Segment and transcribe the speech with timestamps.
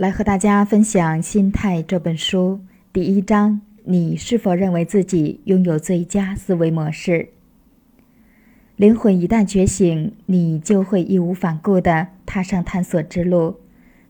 [0.00, 2.60] 来和大家分享《心态》这本书
[2.90, 7.28] 第一章：你是否认为自己拥有最佳思维模式？
[8.76, 13.56] 灵魂一旦觉醒，你就会义无反顾地踏上探索之路。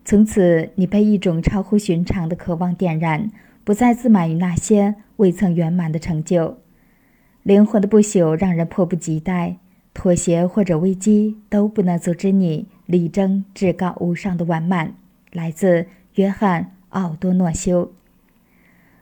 [0.04, 3.28] 从此，你被一种超乎寻常的渴望点燃，
[3.64, 6.58] 不再自满于那些未曾圆满的成就。
[7.42, 9.56] 灵魂的不朽让人迫不及待，
[9.92, 14.94] 妥协或者危机都不能阻止你力争至高无上的完满。
[15.32, 17.92] 来自约翰·奥多诺修。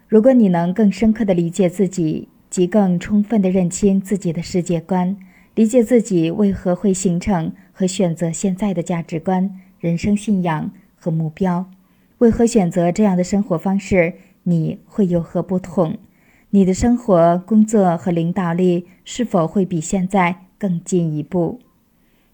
[0.06, 5.16] 如果你能更深刻地理解自己，及更充分地认清自己的世界观，
[5.54, 11.70] 理解自己为何会形成和选择现在的价值观、人生信仰和目标，
[12.18, 14.14] 为何选择这样的生活方式，
[14.44, 15.98] 你会有何不同？
[16.50, 21.60] 你的生活、工作和领导力是否会比现在更进一步？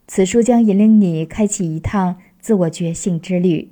[0.06, 3.70] 此书将引领你开启一趟自我觉醒之旅。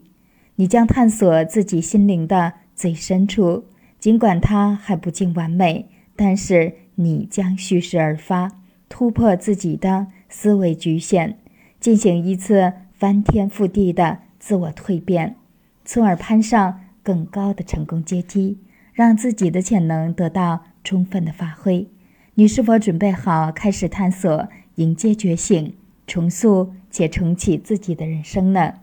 [0.56, 3.64] 你将探索自己心灵的最深处，
[3.98, 8.52] 尽管它还不尽完美，但是你将蓄势而发，
[8.88, 11.38] 突破自己的思维局限，
[11.80, 15.36] 进行一次翻天覆地的自我蜕变，
[15.84, 18.58] 从而攀上更高的成功阶梯，
[18.92, 21.88] 让自己的潜能得到充分的发挥。
[22.34, 25.74] 你是否准备好开始探索、迎接觉醒、
[26.06, 28.74] 重塑且重启自己的人生呢？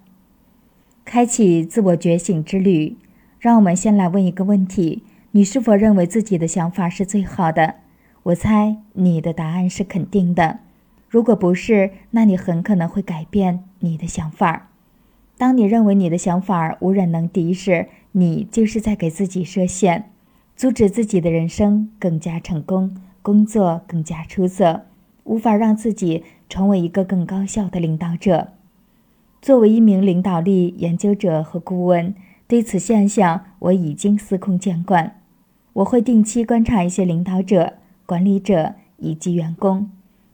[1.12, 2.96] 开启自我觉醒之旅，
[3.40, 7.78] 让我们先来问一个问题：你是否认为自己的想法是最好的？
[8.22, 10.60] 我猜你的答案是肯定的。
[11.08, 14.70] 如果不是，那你很可能会改变你的想法。
[15.36, 20.12] 当你认为你的想法无人能敌时，你就是在给自己设限，
[20.56, 24.86] 阻止自己的人生更加成功，工作更加出色，
[25.24, 28.50] 无法让自己成为一个更高效的领导者。
[29.42, 32.14] 作为一名领导力研究者和顾问，
[32.48, 35.22] 对此现象我已经司空见惯。
[35.74, 37.74] 我会定期观察一些领导者、
[38.06, 39.90] 管理者以及员工，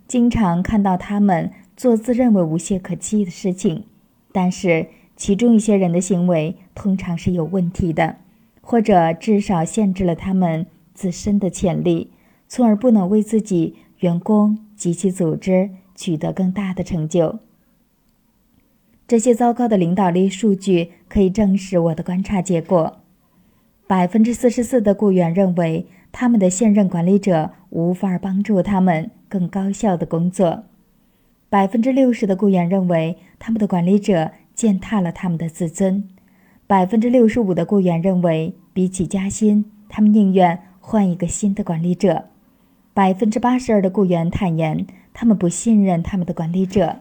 [0.08, 3.84] 经常看到他们做自认为无懈可击的事情，
[4.32, 8.16] 但是其中一些人的行为通常是有问题的，
[8.62, 12.10] 或者至少限制了他们自身的潜力，
[12.48, 17.40] 从而不能为自己、员工及其组织取得更大的成就。
[19.08, 23.02] 这些糟糕的领导力数据可以证实我的观察结果：
[23.86, 30.64] 百分之四十四的雇员认为他们的现任管理者无法帮助他们更高效的工作；
[31.50, 36.02] 百分之六十的雇员认为他们的管理者践踏了他们的自尊；
[36.66, 42.24] 百分之六十五的雇员认为，比起加薪，他们宁愿换一个新的管理者；
[42.96, 46.96] 百分之八十二的雇员坦言，他们不信任他们的管理者。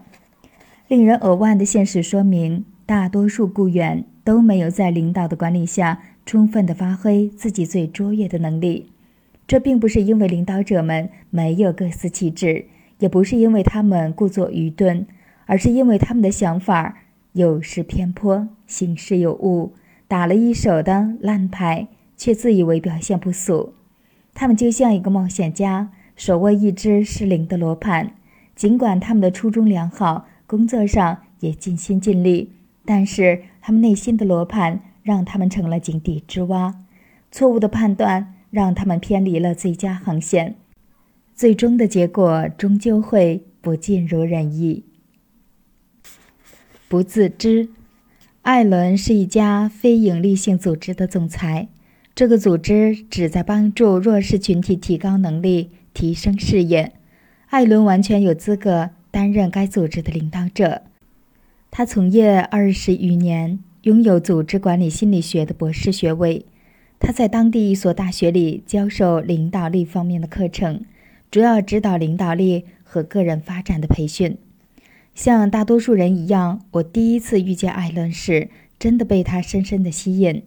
[0.87, 8.91] 令人扼腕的现实说明，大多数雇员都没有在领导的管理下充分地发挥自己最卓越的能力。
[9.47, 12.65] 这并不是因为领导者们没有各司其职，
[12.99, 15.07] 也不是因为他们故作愚钝，
[15.47, 16.99] 而是因为他们的想法
[17.33, 19.73] 有失偏颇，行事有误，
[20.07, 23.73] 打了一手的烂牌，却自以为表现不俗。
[24.35, 28.11] 他们就像一个冒险家，手握一只失灵的罗盘，
[28.55, 30.27] 尽管他们的初衷良好。
[30.47, 32.51] 工作上也尽心尽力，
[32.85, 36.83] 但是他们内心的罗盘让他们成了井底之蛙。
[37.31, 40.55] 错误的判断让他们偏离了最佳航线，
[41.35, 44.85] 最终的结果终究会不尽如人意。
[46.87, 47.69] 不自知，
[48.43, 51.67] 艾伦是一家非营利性组织的总裁，
[52.13, 56.93] 这个组织旨在帮助弱势群体提高能力、提升事业。
[57.47, 58.91] 艾伦完全有资格。
[59.15, 60.81] 担任该组织的领导者，
[61.71, 66.45] 他从业二十余年，拥有组织管理心理学的博士学位。
[66.99, 70.83] 他在当地一所大学里教授领导力方面的课程，
[71.31, 74.37] 主要指导领导力和个人发展的培训。
[75.13, 80.43] 像大多数人一样，我第一次遇见艾伦时，真的被他深深的吸引，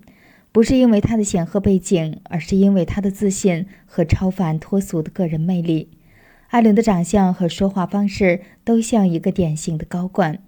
[0.53, 5.88] 不是因为他的显赫背景，而是因为他的自信和超凡脱俗的个人魅力。
[6.49, 10.39] 艾伦的长相和说话方式都像一个典型的高管，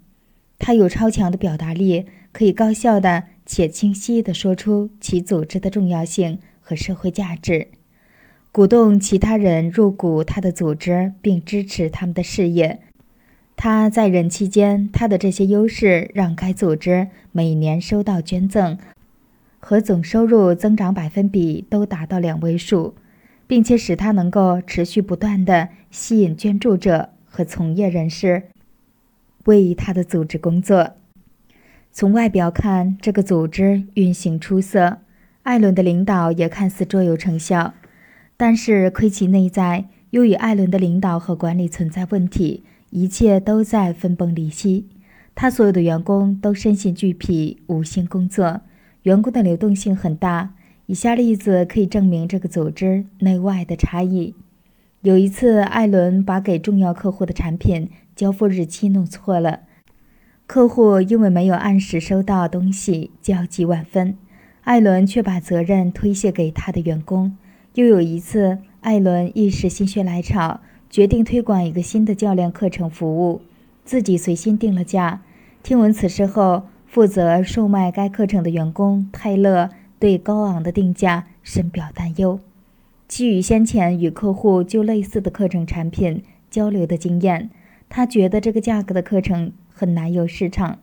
[0.59, 7.69] 他有超强的表达力，可以高效的且清晰地说出其组织的重要性和社会价值，
[8.51, 12.81] 鼓动其他人入股他的组织并支持他们的事业。
[13.55, 18.79] 他在任期间，他的这些优势让该组织每年收到捐赠
[19.59, 22.95] 和总收入增长百分比都达到两位数。
[23.51, 28.45] 并且使他能够持续不断地吸引捐助者和从业人士
[29.47, 30.93] 为他的组织工作。
[31.91, 34.99] 从外表看，这个组织运行出色，
[35.43, 37.75] 艾伦的领导也看似卓有成效。
[38.37, 44.87] 但是窥其内在，由于艾伦的领导和管理存在问题，一切都在分崩离析。
[45.35, 48.61] 他所有的员工都身心俱疲，无心工作，
[49.03, 50.55] 员工的流动性很大。
[50.91, 54.35] 以下例子可以证明这个组织内外的差异。
[55.03, 59.61] 有一次，艾伦把给重要客户的产品交付日期弄错了。
[60.49, 64.17] 客户因为没有按时收到东西，焦急万分。
[64.63, 67.37] 艾伦却把责任推卸给他的员工。
[67.75, 70.61] 又有一次，艾伦一时心血来潮，
[70.91, 73.43] 决定推广一个新的教练课程服务，
[73.85, 75.23] 自己随心定了价。
[75.63, 79.71] 听闻此事后，负责售卖该课程的员工泰勒
[80.01, 82.41] 对高昂的定价深表担忧。
[83.07, 87.51] 基于先前与客户就类似的课程产品交流的经验，
[87.89, 89.53] 他觉得这个价格的课程。
[89.73, 90.79] 很难有市场，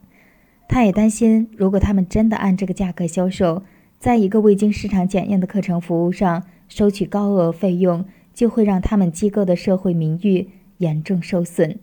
[0.67, 3.61] 他也担心，如果他们真的按这个价格销售，
[3.99, 8.03] 在一个未经市场检验的课程服务上收取高额费用，
[8.33, 10.49] 就会让他们机构的社会名誉
[10.79, 11.77] 严重受损。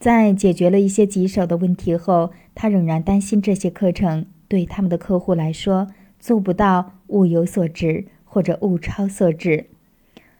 [0.00, 5.86] 在解决了一些棘手的问题后，他仍然担心这些课程对他们的客户来说
[6.26, 9.66] 做不到物有所值或者物超所值。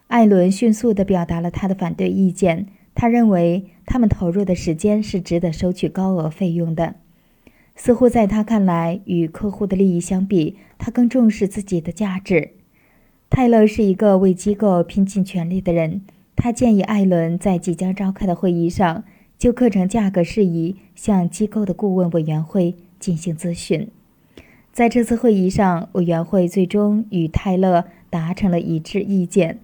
[0.09, 2.67] 艾伦迅速地表达了他的反对意见。
[2.93, 6.97] 他认为他们投入的时间是值得收取高额费用的。
[7.77, 12.50] 似乎在他看来，与客户的利益相比，他更重视自己的价值。
[13.31, 16.03] 泰勒是一个为机构拼尽全力的人。
[16.35, 19.05] 他建议艾伦在即将召开的会议上
[19.38, 23.88] 就课程价格事宜向机构的顾问委员会进行咨询。
[24.76, 29.58] 在这次会议上，委员会最终与泰勒达成了一致意见。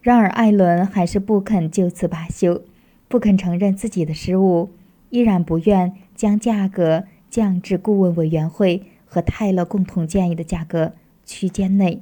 [0.00, 2.62] 然而，艾伦还是不肯就此罢休。
[3.08, 4.70] 不肯承认自己的失误，
[5.10, 10.92] 依然不愿将价格降至顾问委员会和泰勒共同建议的价格
[11.24, 12.00] 区间内。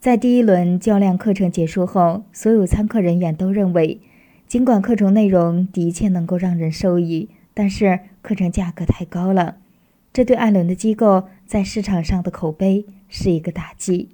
[0.00, 4.00] 在第一轮较量课程结束后，所有参课人员都认为，
[4.48, 9.58] 尽管课程内容的确能够让人受益，但是课程价格太高了，
[10.12, 14.08] 这对艾伦的机构在市场上的口碑是一个打击。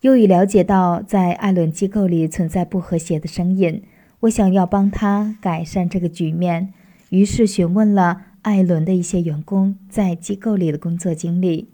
[0.00, 3.82] 由于了解到在艾伦机构里存在不和谐的声音。
[4.22, 6.74] 我想要帮他改善这个局面，
[7.10, 11.68] 于是询问了艾伦的一些员工在机构里的工作经历。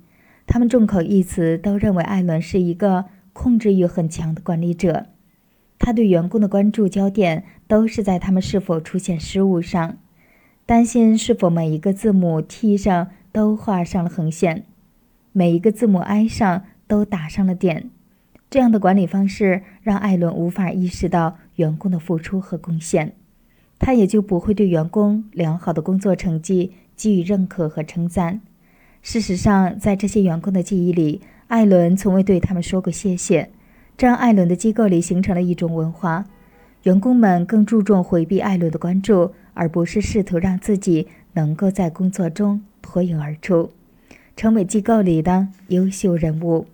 [0.46, 5.06] 他们众口一词都认为艾伦是一个控制欲很强的管理者。
[5.78, 9.96] 他对员工的关注焦点都是在他们是否出现失误上，
[10.66, 14.64] 担心是否每一个字母 T 上都画上了横线，
[15.32, 17.90] 每一个字母 I 上都打上了点。
[18.48, 23.12] 这样的管理方式让艾伦无法意识到员工的付出和贡献，
[23.80, 28.40] 他也就不会对员工良好的工作成绩给予认可和称赞。
[29.02, 33.50] 事实上，在这些员工的记忆里，艾伦从未对他们说过谢谢。
[33.96, 36.24] 这让艾伦的机构里形成了一种文化：
[36.84, 43.70] 员工们更注重回避艾伦的关注，而不是试图让自己能够在工作中脱颖而出，
[44.36, 46.66] 成为机构里的优秀人物。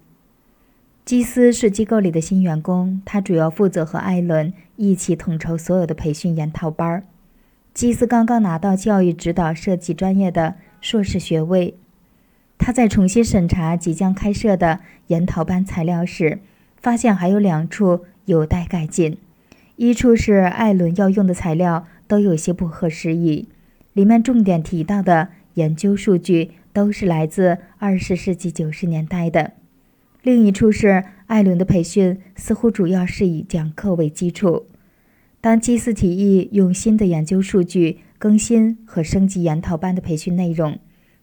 [1.05, 7.05] 基斯是机构里的新员工，他主要负责和艾伦一起统筹所有的培训研讨班。
[7.73, 11.77] 基斯刚刚拿到教育指导设计专业的硕士学位。
[12.59, 16.41] 他在重新审查即将开设的研讨班材料时，
[16.77, 19.17] 发现还有两处有待改进。
[19.77, 23.49] 一处是艾伦要用的材料都有些不合时宜，
[23.95, 25.29] 里面重点提到的
[25.61, 29.53] 研究数据都是来自二十世纪九十年代的。
[30.23, 34.67] 另一处是艾伦的培训似乎主要是以讲课为基础。
[35.43, 40.79] 当基斯提议用新的研究数据更新和升级研讨班的培训内容，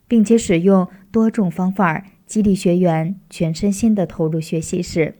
[0.06, 5.14] 并且使用多种方法激励学员全身心地投入学习时，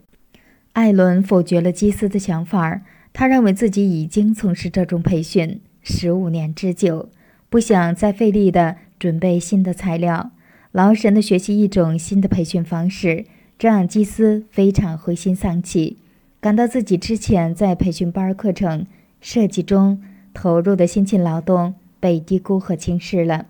[0.72, 2.82] 艾伦否决了基斯的想法。
[3.12, 7.08] 他认为自己已经从事这种培训十五年之久，
[7.48, 10.30] 不想再费力的准备新的材料，
[10.72, 13.24] 劳神的学习一种新的培训方式。
[13.58, 15.98] 这让基斯非常灰心丧气，
[16.40, 18.86] 感到自己之前在培训班课程
[19.20, 20.00] 设计中
[20.32, 23.46] 投入的辛勤劳动被低估和轻视了。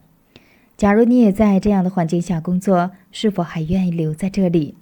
[0.79, 4.77] 假如你也在这样的环境下工作，是否还愿意留在这里？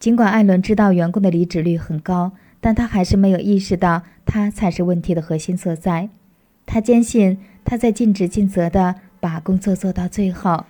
[0.00, 6.08] 尽管艾伦知道员工的离职率很高，但他还是没有意识到他才是问题的核心所在。
[6.64, 10.66] 他坚信他在尽职尽责的把工作做到最好。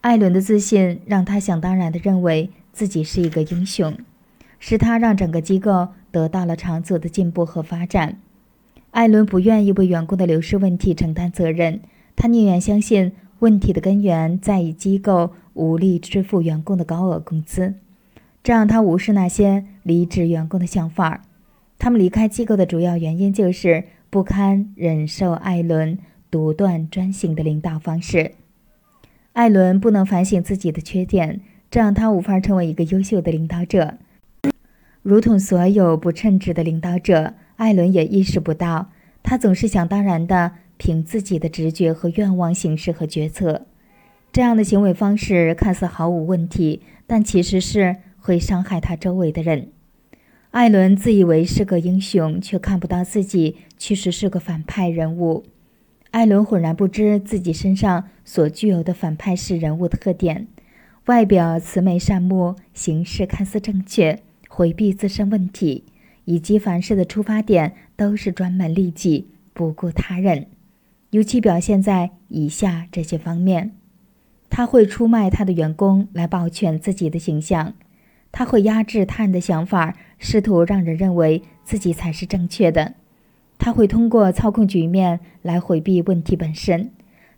[0.00, 2.50] 艾伦的自信让他想当然地认为。
[2.72, 3.98] 自己是一个英雄，
[4.60, 8.20] 是他让整个机构得到了长足的进步和发展。
[8.92, 11.80] 艾伦不愿意为员工的流失问题承担责任，
[12.14, 17.74] 他宁愿相信问题的根源在于机构无力支付员工的高额工资，
[18.44, 21.24] 这让他无视那些离职员工的想法。
[21.76, 25.98] 他们离开机构的主要原因就是不堪忍受艾伦
[26.30, 28.32] 独断专行的领导方式。
[29.32, 33.98] 艾伦不能反省自己的缺点，这让他无法成为一个优秀的领导者。
[35.02, 38.90] 如同所有不称职的领导者，艾伦也意识不到，
[39.22, 43.66] 他总是想当然的凭自己的直觉和愿望行事和决策。
[44.32, 49.68] 这样的行为方式看似毫无问题，但其实是会伤害他周围的人。
[50.50, 55.44] 艾伦自以为是个英雄，却看不到自己其实是个反派人物。
[56.10, 60.48] 艾伦浑然不知自己身上所具有的反派式人物特点：
[61.06, 65.84] 外表慈眉善目，行事看似正确，回避自身问题，
[66.24, 70.46] 以及凡事的出发点都是专门利己，不顾他人。
[71.10, 73.72] 尤其表现在以下这些方面：
[74.48, 77.74] 他会出卖他的员工来保全自己的形象。
[78.32, 82.94] 他会压制他人的想法，试图让人认为自己才是正确的。
[83.60, 86.90] 他会通过操控局面来回避问题本身。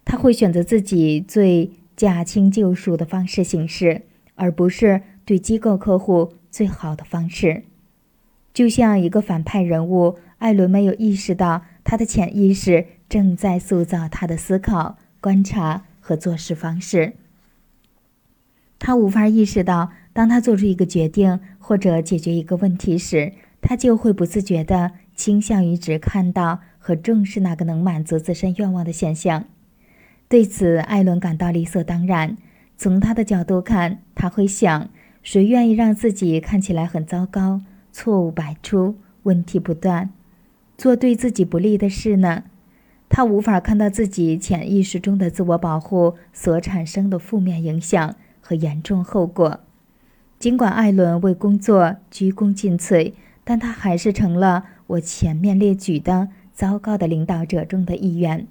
[0.04, 4.02] 他会选择自己最驾轻就熟的方式行事，
[4.36, 7.64] 而不是对机构客户最好的方式。
[8.54, 17.14] 就像一个反派人物，艾伦没有意识到他的潜意识正在塑造他的思考、观察和做事方式。
[18.78, 19.90] 他无法意识到。
[20.14, 29.44] 当他做出一个决定或者解决一个问题时，他就会不自觉地倾向于只看到和重视那个能满足自身愿望的现象。
[30.28, 32.36] 对此，艾伦感到理所当然。
[32.76, 34.88] 从他的角度看，他会想：
[35.22, 37.60] 谁愿意让自己看起来很糟糕、
[37.92, 40.10] 错误百出、问题不断，
[40.76, 42.42] 做对自己不利的事呢？
[43.08, 49.60] 他无法看到自己潜意识中的自我保护所产生的负面影响和严重后果。
[50.40, 53.12] 尽管艾伦为工作鞠躬尽瘁，
[53.44, 58.46] 但他还是成了我前面列举的糟糕的领导者中的一员。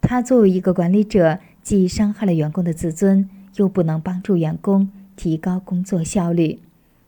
[0.00, 6.58] 他作为一个管理者，既伤害了员工的自尊，又不能帮助员工提高工作效率，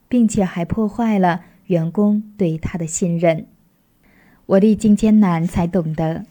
[0.09, 3.47] 并且还破坏了员工对他的信任。
[4.47, 6.25] 我历经艰难才懂得，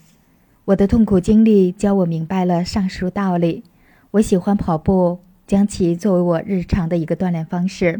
[0.65, 3.63] 我的痛苦经历教我明白了上述道理。
[4.11, 5.19] 我喜欢跑步。
[5.47, 7.99] 将其作为我日常的一个锻炼方式，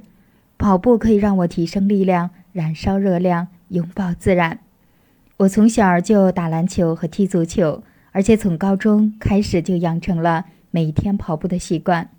[0.58, 4.60] 跑步可以让我提升力量、燃烧热量、拥抱自然。
[5.38, 12.10] 我从小就打篮球和踢足球，而且从高中开始就养成了每天跑步的习惯，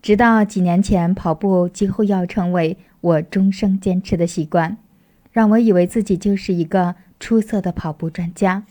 [0.00, 4.76] 直到几年前，跑步几乎要成为我终生坚持的习惯，
[5.32, 8.64] 让我以为自己就是一个出色的跑步专家。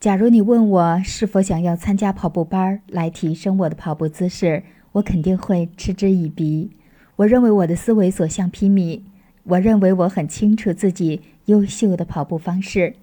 [0.00, 6.70] 假如你问我是否想要参加跑步班来提升我的跑步姿势，我肯定会嗤之以鼻。
[7.16, 9.00] 我认为我的思维所向披靡，
[9.44, 12.94] 我认为我很清楚自己优秀的跑步方式。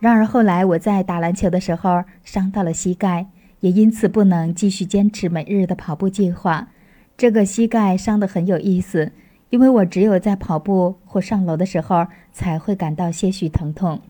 [0.00, 3.26] 然而后来我在打篮球的时候伤到了膝盖，
[3.60, 6.68] 也因此不能继续坚持每日的跑步计划。
[7.16, 9.10] 这个膝盖伤得很有意思，
[9.50, 14.00] 因为我只有在跑步或上楼的时候才会感到些许疼痛。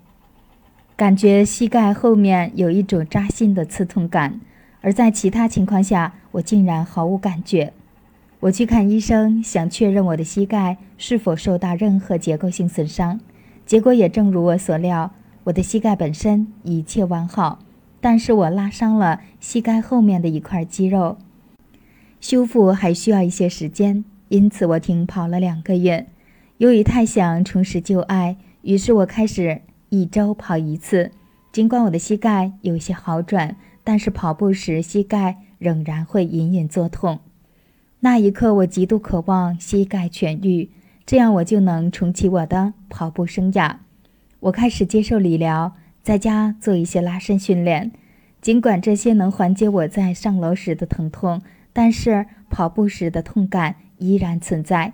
[0.94, 4.40] 感觉膝盖后面有一种扎心的刺痛感，
[4.82, 7.72] 而在其他情况下，我竟然毫无感觉。
[8.40, 13.18] 我去看医生，想确认我的膝盖是否受到任何结构性损伤，
[13.66, 15.12] 结果也正如我所料，
[15.44, 17.58] 我的膝盖本身一切完好，
[18.00, 21.18] 但是我拉伤了膝盖后面的一块肌肉，
[22.20, 26.06] 修复还需要一些时间，因此我停跑了两个月。
[26.58, 29.62] 由于太想重拾旧爱，于是我开始。
[29.90, 31.12] 一周跑一次，
[31.50, 37.20] 尽管我的膝盖有些好转，但是跑步时膝盖仍然会隐隐作痛。
[38.00, 40.70] 那一刻，我极度渴望膝盖痊愈，
[41.04, 43.76] 这样我就能重启我的跑步生涯。
[44.40, 47.90] 我开始接受理疗，在家做一些拉伸训练。
[48.40, 54.92] 尽管这些能缓解我在上楼时的疼痛，但是跑步时的痛感依然存在。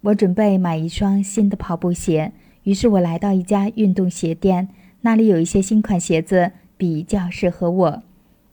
[0.00, 2.32] 我准备买一双新的跑步鞋。
[2.62, 4.68] 于是我来到一家运动鞋店，
[5.02, 8.02] 那里有一些新款鞋子比较适合我。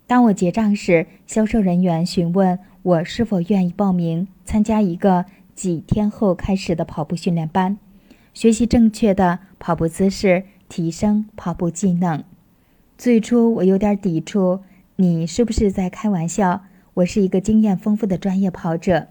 [0.05, 5.25] 当我结账时，销售人员询问我是否愿意报名参加一个
[5.55, 7.79] 几天后开始的跑步训练班，
[8.31, 12.23] 学习正确的跑步姿势，提升跑步技能。
[12.95, 14.59] 最初我有点抵触，
[14.97, 16.61] 你是不是在开玩笑？
[16.93, 19.07] 我是一个经验丰富的专业跑者，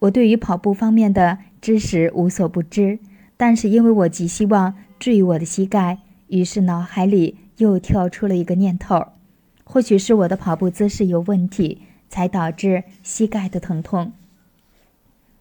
[0.00, 2.98] 我对于跑步方面的知识无所不知。
[3.38, 9.06] 但是因为我极希望治愈我的膝盖，于是脑海里又跳出了一个念头：
[9.64, 14.12] 或许是我的跑步姿势有问题，才导致膝盖的疼痛。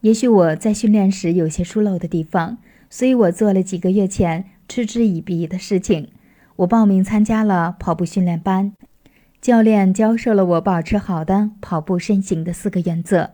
[0.02, 2.58] 也许我在训练时有些疏漏的地方，
[2.90, 6.10] 所以我做了几个月前嗤之以鼻的事情。
[6.58, 8.74] 我报名参加了跑步训练班，
[9.42, 13.32] 教练教授了我保持好的跑步身形的四个原则：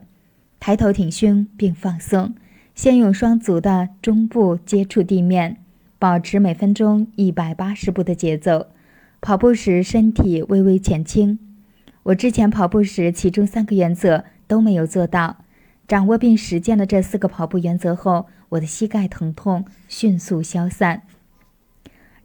[0.60, 2.34] 抬头挺胸并放松，
[2.74, 5.58] 先用双足的中部接触地面，
[6.00, 8.68] 保持每分钟一百八十步的节奏。
[9.20, 11.38] 跑步时身体微微前倾。
[12.04, 15.38] 我之前跑步时其中三个原则都没有做到。
[15.88, 21.02] 掌握并实践了这四个跑步原则后，我的膝盖疼痛迅速消散。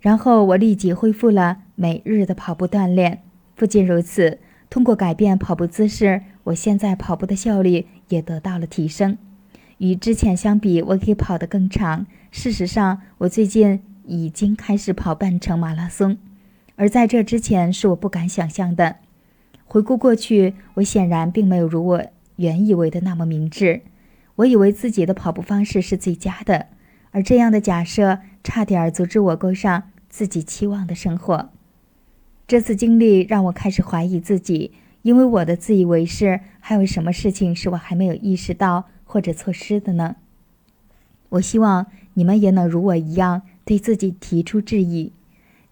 [0.00, 3.23] 然后我立即恢复了每日的跑步锻炼。
[3.56, 4.38] 不仅如此，
[4.71, 9.18] 通过改变跑步姿势，我现在跑步的效率也得到了提升。
[9.78, 12.06] 与之前相比，我可以跑得更长。
[12.30, 16.16] 事实上，我最近已经开始跑半程马拉松，
[16.76, 18.97] 而在这之前是我不敢想象的。
[19.66, 22.04] 回顾过去，我显然并没有如我。
[22.37, 23.80] 原以为的那么明智，
[24.37, 26.66] 我以为自己的跑步方式是最佳的，
[27.11, 31.49] 而这样的假设差点阻止我过上自己期望的生活。
[32.46, 40.16] 这次经历让我开始怀疑自己，因为我的自以为是，还有什么事情是我还没有意识到或者错失的呢？
[41.30, 45.12] 我希望你们也能如我一样对自己提出质疑，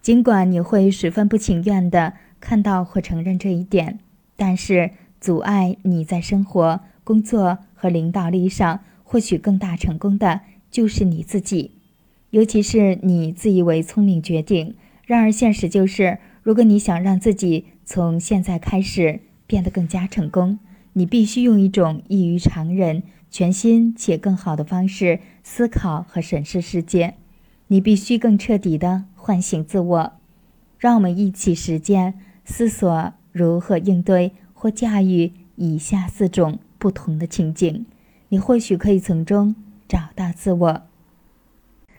[0.01, 2.13] 尽管你会十分不情愿的
[2.45, 3.99] 看到或承认这一点，
[4.37, 4.91] 但是。
[5.17, 11.71] 阻碍你在生活、工作和领导力上获取更大成功的，就是你自己，
[12.29, 14.75] 尤其是你自以为聪明决定。
[15.07, 20.59] 然而，现实就是，如果你想让自己从现在开始变得更加成功，
[20.93, 27.15] 你必须用一种异于常人、全新且更好的方式思考和审视世界。
[27.69, 30.11] 你必须更彻底地唤醒自我。
[30.77, 32.13] 让我们一起实践，
[32.45, 34.31] 思索如何应对。
[34.57, 37.85] 或驾驭以下四种不同的情景，
[38.29, 39.53] 你或许可以从中
[39.87, 40.81] 找到自我。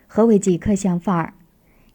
[0.05, 1.35] 何为即刻想法？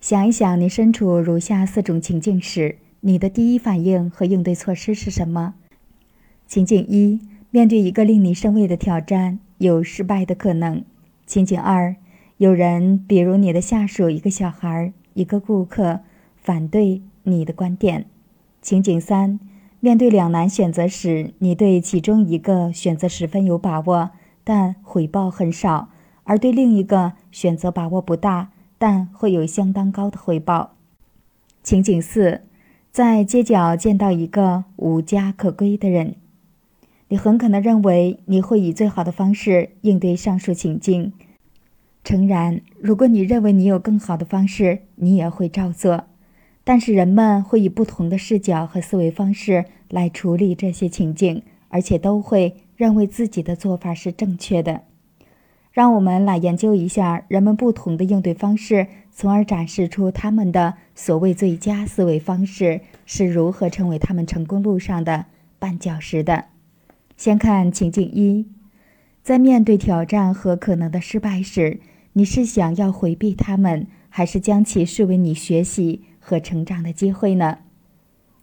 [0.00, 5.54] 想一想，你身处如下四种情境时，你的第一反应和应对措施是什么？
[6.46, 10.82] 情景一：面对一个令你生畏的挑战，有失败的可能。
[11.26, 11.96] 情景二：
[12.38, 16.00] 有人，比如你的下属、一个小孩、一个顾客，
[16.36, 18.06] 反对你的观点。
[18.62, 19.38] 情景三。
[19.80, 24.10] 面对两难选择时，你对其中一个选择十分有把握，
[24.44, 25.88] 但回报很少；
[26.22, 30.76] 而对另一个选择把握不大，但会有相当高的回报。
[31.64, 32.42] 情景四，
[32.92, 36.14] 在街角见到一个无家可归的人，
[37.08, 41.12] 你很可能认为你会以最好的方式应对上述情境。
[42.04, 46.04] 诚然，如果你认为你有更好的方式，你也会照做。
[46.64, 54.82] 但是人们会以不同的视角和思维方式来处理这些情境，而且都会认为自己的做法是正确的。
[55.72, 65.26] 让我们来研究一下人们不同的应对方式，从而展示出他们的所谓最佳思维方式是如何成为他们成功路上的
[65.58, 66.44] 绊脚石的。
[67.16, 68.46] 先看情境一：
[69.22, 71.80] 在面对挑战和可能的失败时，
[72.12, 76.02] 你是想要回避他们，还是将其视为你学习？
[76.22, 77.58] 和成长的机会呢？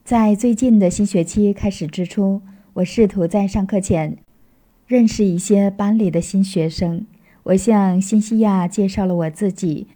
[0.03, 2.41] 在最近的新学期开始之初，
[2.73, 4.17] 我试图在上课前
[4.85, 7.05] 认识一些班里的新学生。
[7.43, 9.87] 我向新西亚介绍了我自己，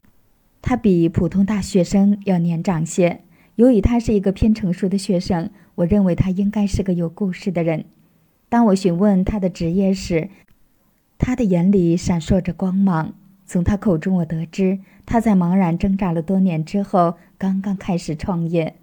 [0.61, 3.21] 他比普通大学生要年长些。
[3.55, 7.85] 由于他是一个偏成熟的学生，我认为他应该是个有故事的人。
[8.49, 10.29] 当我询问他的职业时，
[11.17, 13.13] 他的眼里闪烁着光芒。
[13.45, 18.73] 从他口中，我得知他在茫然挣扎了多年之后，刚刚开始创业，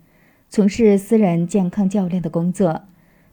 [0.51, 2.83] 从事私人健康教练的工作。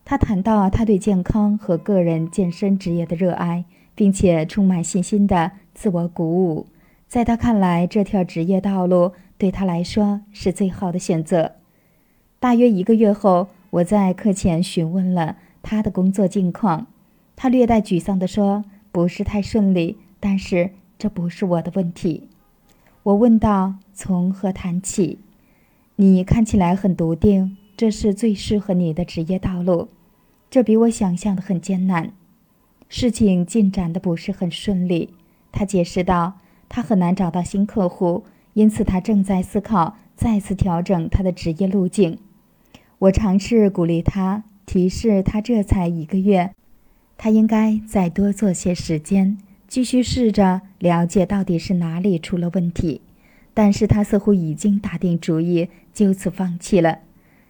[0.05, 6.67] 他谈到他对健康和个人健身职业的热爱，并且充满信心的自我鼓舞。
[7.09, 11.55] 在他看来，这条职业道路对他来说是最好的选择。
[12.39, 16.87] 大约一个月后，我在课前询问了他的工作近况。
[17.35, 18.63] 他略带沮丧地说
[18.93, 22.29] ：“不是太顺利，但是……”这不是我的问题，
[23.07, 25.19] 我问道：“从何谈起？”
[25.95, 29.87] 你看起来很笃定，这是最适合你的职业道路。
[30.49, 32.11] 这比我想象的很艰难，
[32.89, 35.13] 事情进展的不是很顺利。
[35.53, 42.17] 他解释道：“他很难找到新客户，因此他正在思考再次调整他的职业路径。”
[42.99, 46.51] 我尝试鼓励他，提示他这才一个月，
[47.17, 49.37] 他应该再多做些时间。
[49.67, 53.01] 继续试着了解到底是哪里出了问题，
[53.53, 56.99] 但是他似乎已经打定主意就此放弃了。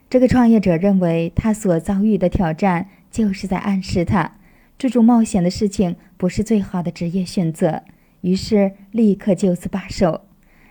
[0.10, 4.38] 这个创业者认为，他所遭遇的挑战就是在暗示他，
[4.78, 7.84] 这种冒险的事情不是最好的职业选择，
[8.22, 10.22] 于是立刻就此罢手。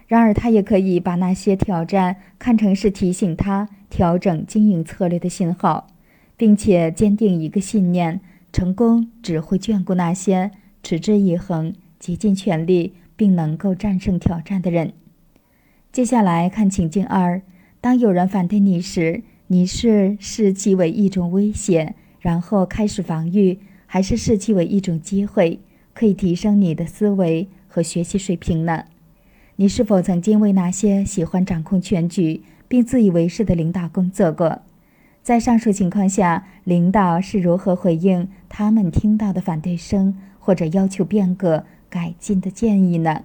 [0.08, 5.88] 然而，他也可以把那些挑战看成是提醒他调整经营策略的信号，
[6.36, 8.20] 并且坚定一个信念：
[8.52, 10.50] 成功只会眷顾那些
[10.86, 14.92] 持之以恒、竭尽全力并能够战胜挑战的人。
[15.90, 17.42] 接下来看情境二。
[17.80, 25.58] 当有人反对你时，你是视其为一种威胁，然后开始防御，还是视其为一种机会，
[25.92, 28.84] 可以提升你的思维和学习水平呢？
[29.56, 34.62] 你是否曾经为那些喜欢掌控全局并自以为是的领导工作过？
[35.24, 43.24] 在上述情况下，领导是如何回应他们听到的反对声或者要求变革改进的建议呢？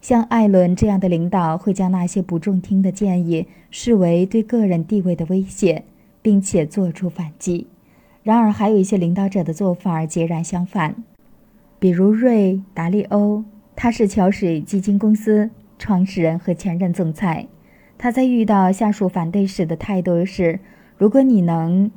[0.00, 5.84] 像艾伦这样的领导会将那些不中听的建议视为对个人地位的威胁，
[6.22, 7.66] 并且做出反击。
[8.22, 11.04] 然而，还有一些领导者的做法截然相反，
[11.78, 13.44] 比如瑞·达利欧，
[13.76, 17.46] 他是桥水基金公司创始人和前任总裁。
[17.98, 20.60] 他在遇到下属反对时的态度是：
[20.96, 21.90] 如果你能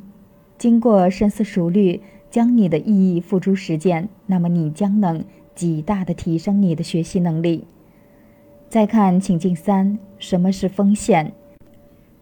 [0.58, 2.02] 经过深思熟虑
[2.34, 7.68] 将你的意义付诸实践，那么你将能极大的提升你的学习能力。
[8.68, 11.32] 再看情境三，什么是风险？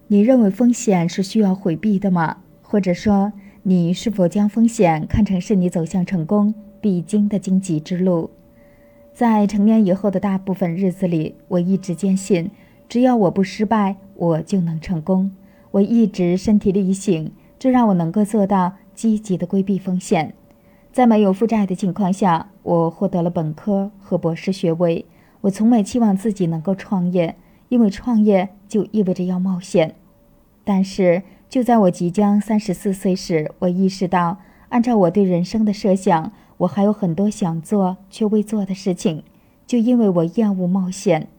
[0.08, 2.40] 你认为风险是需要回避的吗？
[2.62, 3.32] 或者说，
[3.64, 8.32] 你是否将风险看成是你走向成功必经的荆棘之路？
[9.14, 12.52] 在成年以后的大部分日子里，我一直坚信，
[12.90, 15.32] 只要我不失败，我就能成功。
[15.72, 20.34] 我一直身体力行，这让我能够做到积极的规避风险。
[20.92, 25.06] 在没有负债的情况下，我获得了本科和博士学位。
[25.42, 27.36] 我从没期望自己能够创业，
[27.70, 29.96] 因为创业就意味着要冒险。
[30.64, 39.24] 但是，就在我即将三十四岁时，我意识到，按照我对人生的设想，我还有很多想做却未做的事情。
[39.66, 41.30] 就因为我厌恶冒险，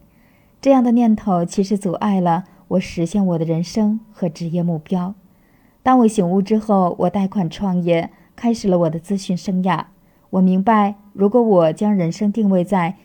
[0.61, 5.15] 这样的念头其实阻碍了我实现我的人生和职业目标。
[5.83, 9.87] 当我醒悟之后，我贷款创业，开始了我的咨询生涯。
[10.31, 12.97] 我明白，如果我将人生定位在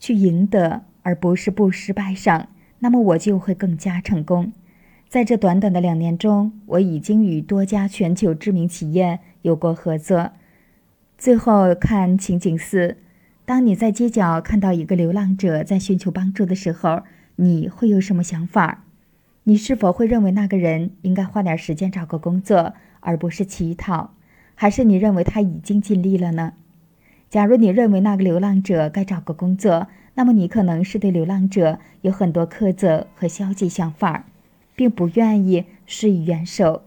[0.00, 2.48] 去赢得，而不是不失败上，
[2.80, 4.52] 那么我就会更加成功。
[5.08, 10.32] 在这短短的两年中，我已经与多家全球知名企业有过合作。
[11.16, 12.96] 最后看情景四：
[13.46, 17.02] 当你在街角看到一个流浪者在寻求帮助的时候，
[17.36, 18.84] 你会有什么想法？
[19.48, 24.10] 你是否会认为那个人应该花点时间找个工作，而不是乞讨？
[24.54, 26.52] 还是你认为他已经尽力了呢？
[27.30, 34.26] 假如你认为那个流浪者该找个工作，那么你可能是对流浪者有很多苛责和消极想法，
[34.76, 36.82] 并不愿意施以援手。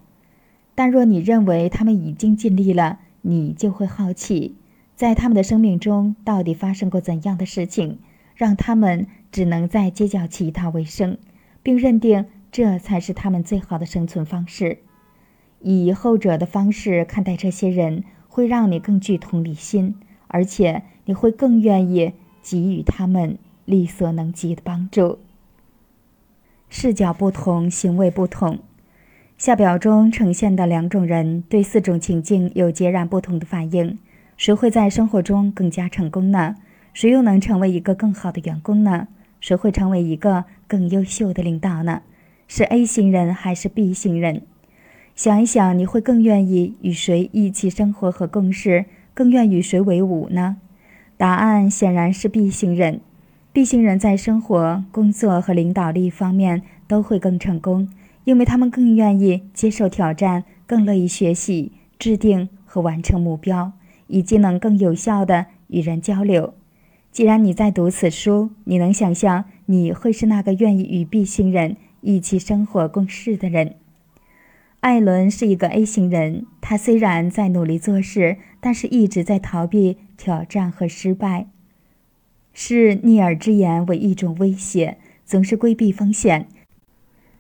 [0.75, 4.55] 但若你认为他们已经尽力了，你就会好奇，
[4.95, 7.97] 在他们的生命中到底发生过怎样的事情，
[8.35, 11.17] 让他们只能在街角乞讨为生，
[11.63, 14.79] 并认定这才是他们最好的生存方式。
[15.61, 19.95] 以后者的方式看待这些人，会让你更具同理心。
[20.33, 25.19] 而且你会更愿意给予他们力所能及的帮助。
[26.69, 28.59] 视角不同，行为不同。
[29.37, 33.99] 下表中呈现的两种人对四种情境有截然不同的反应。
[34.37, 36.55] 谁会在生活中更加成功呢？
[36.93, 39.09] 谁又能成为一个更好的员工呢？
[39.41, 42.01] 谁会成为一个更优秀的领导呢？
[42.53, 44.41] 是 A 型人还是 B 型人？
[45.15, 48.87] 想一想，你会更愿意与谁一起生活和共事？
[49.13, 50.57] 更愿与谁为伍呢？
[51.15, 52.99] 答案显然是 B 型人。
[53.53, 57.89] B 型人在生活、工作和领导力方面都会更成功，
[58.25, 63.71] 因为他们更愿意接受挑战，更乐意学习、制定和完成目标，
[64.07, 66.53] 以及能更有效地与人交流。
[67.13, 73.75] 既然你在读此书，你能想象你会是那个愿意与 B 型人一起生活共事的人。
[74.81, 81.47] 艾伦是一个 A 型人，他虽然在努力做事，但是一直在逃避挑战和失败，
[82.51, 86.47] 视逆耳之言为一种威胁，总是规避风险，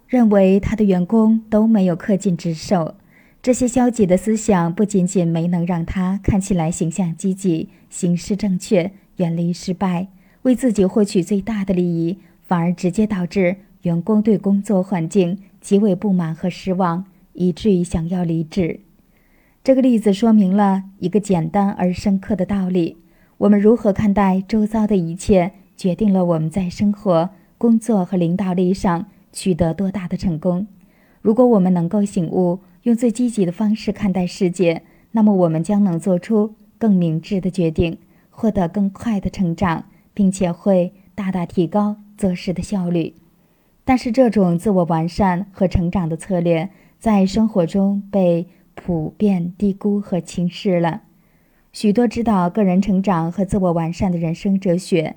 [0.07, 2.95] 认为他的员工都没有恪尽职守。
[3.41, 10.09] 这些消极的思想不仅仅没能让他看起来形象积极、行事正确、远离失败，
[10.43, 17.05] 为自己获取最大的利益，反而直接导致员工对工作环境极为不满和失望。
[17.33, 18.81] 以至于想要离职。
[19.63, 22.97] 这个例子说明了一个简单而深刻的道理：
[23.37, 30.67] 我们如何看待周遭的一切，决定了我们在生活、工作和领导力上取得多大的成功。
[31.21, 37.97] 如果我们能够醒悟，用最积极的方式看待世界，那么我们将能做出更明智的决定，
[38.29, 43.13] 获得更快的成长，并且会大大提高做事的效率。
[43.83, 51.01] 但是，这种自我完善和成长的策略在生活中被普遍低估和轻视了。
[51.73, 55.15] 许多指导个人成长和自我完善的人生哲学，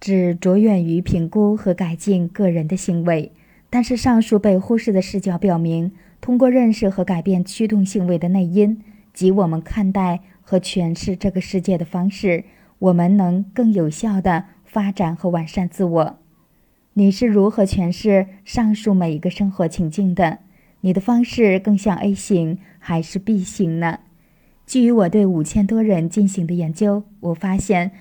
[0.00, 3.32] 只着眼于评估和改进个人的行为。
[3.70, 8.82] 但是，上述被忽视的视角表明，通过认识和改变驱动行为的内因
[9.14, 12.44] 及我们看待和诠释这个世界的方式，
[12.78, 16.17] 我们能更有效地发展和完善自我。
[16.98, 20.40] 你是如何诠释上述每一个生活情境的？
[20.80, 24.00] 你的方式更像 A 型还是 B 型呢？
[24.66, 27.92] 基于我对五千多人进行的研究，我发现。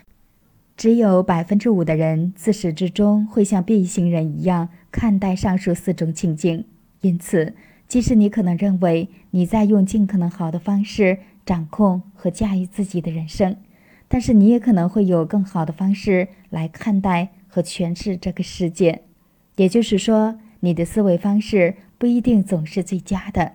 [0.76, 6.66] 只有百分之五的人自始至终会像 B 型人一样看待上述四种情境。
[7.02, 7.54] 因此，
[7.88, 13.58] 即使你可能认为你在用尽可能好的方式掌控和驾驭自己的人生，
[14.08, 19.02] 但是你也可能会有更好的方式来看待和诠释这个世界。
[19.56, 23.54] 也就是说，你的思维方式不一定总是最佳的。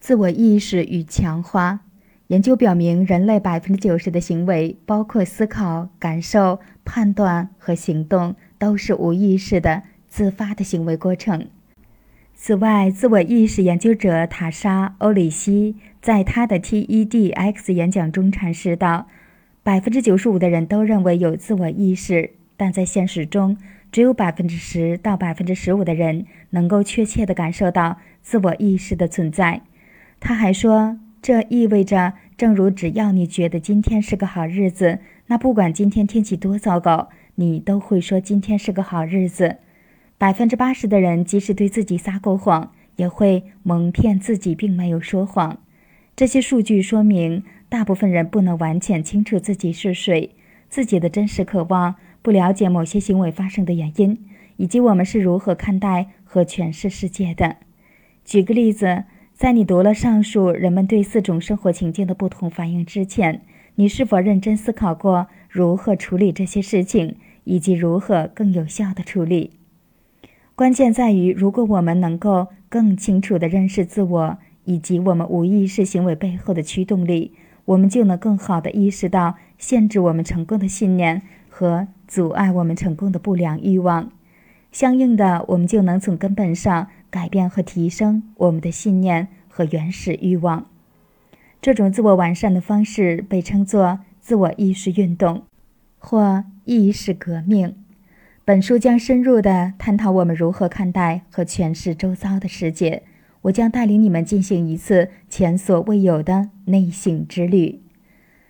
[0.00, 1.82] 自我意识与强化。
[2.26, 11.46] 研究表明，人类百分之九十的行为，包括思考、感受、判断和行动，都是无意识的、自发的行为过程。
[12.34, 19.06] 此外，自我意识研究者塔莎·欧里希在他的 TEDx 演讲中阐释道
[19.62, 23.56] ：“百分之九十五的人都认为有自我意识，但在现实中，
[23.90, 29.62] 只有百分之十到百分之十五的人能够确切地感受到自我意识的存在。”
[30.20, 30.98] 他还说。
[31.22, 34.98] 这意味着，正如只要你觉得今天是个好日子，
[35.28, 39.58] 那不管今天天气多糟糕，你都会说今天是个好日子。
[40.18, 45.60] 百分之八十的人即使对自己撒过谎，也会蒙骗自己并没有说谎。
[46.16, 50.34] 这些数据说明，大部分人不能完全清楚自己是谁、
[50.68, 54.18] 自己的真实渴望，不了解某些行为发生的原因，
[54.58, 57.56] 以及我们是如何看待和诠释世界的。
[58.26, 59.04] 举个例子。
[59.34, 63.40] 在你读了上述人们对四种生活情境的不同反应之前，
[63.74, 69.50] 你是否认真思考过如何处理这些事情，以及如何更有效地处理？
[70.54, 77.32] 关键在于，如果我们能够更清楚地认识自我以及我们无意识行为背后的驱动力，
[77.64, 84.10] 我们就能更好地意识到限制我们成功的信念和阻碍我们成功的不良欲望。
[84.70, 86.88] 相应的，我们就能从根本上。
[87.12, 90.64] 改变和提升我们的信念和原始欲望，
[91.60, 95.42] 这种自我完善的方式被称作自我意识运动，
[95.98, 97.76] 或意识革命。
[98.46, 103.02] 本书将深入地探讨我们如何看待和诠释周遭的世界。
[103.42, 107.80] 我将带领你们进行一次前所未有的内省之旅。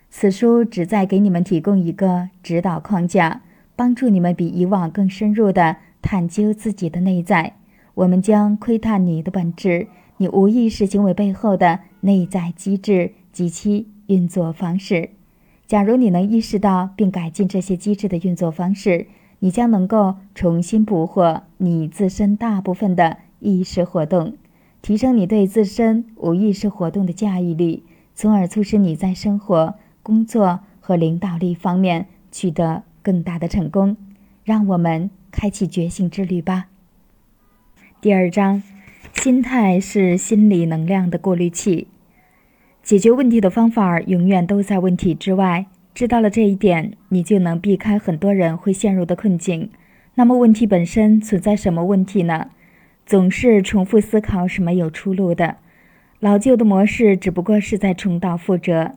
[0.09, 3.41] 此书旨在给你们提供一个指导框架，
[3.75, 7.53] 帮助你们比以往更深入地探究自己的内在。
[7.95, 15.09] 我们将窥探你的本质，你无意识行为背后的内在机制及其运作方式。
[15.65, 19.07] 假如你能意识到并改进这些机制的运作方式，
[19.39, 24.35] 你将能够重新捕获你自身大部分的意识活动，
[24.83, 33.95] 提升你对自身无意识活动的驾驭力，从而促使你在生活、工作和领导力方面取得更大的成功。
[34.43, 36.65] 让我们开启觉醒之旅吧。
[38.01, 38.61] 第二章，
[39.13, 41.87] 心态是心理能量的过滤器。
[42.83, 45.67] 解决问题的方法永远都在问题之外。
[45.95, 49.69] 知道了这一点，你就能避开很多人会陷入的困境。
[50.15, 52.49] 那么，问题本身存在什么问题呢？
[53.05, 55.57] 总是重复思考是没有出路的。
[56.19, 58.93] 老旧的模式只不过是在重蹈覆辙。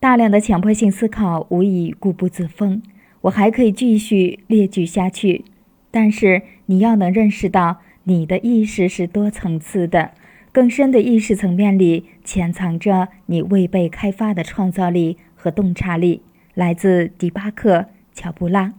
[0.00, 2.82] 大量的强迫性思考无疑固步自封。
[3.22, 5.44] 我还可以继续列举下去，
[5.90, 7.78] 但是你要能认识到。
[8.04, 10.12] 你的意识是多层次的，
[10.50, 16.22] 更深的意识层面里潜藏着你未被开发的创造力和洞察力。
[16.54, 17.80] 来自迪巴克·
[18.14, 18.72] 乔布拉。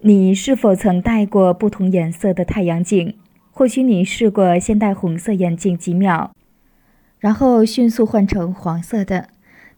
[0.00, 3.14] 你是否曾戴过不同颜色的太阳镜？
[3.58, 6.30] 或许你试过先戴红色眼镜几秒，
[7.18, 9.30] 然后迅速换成黄色的。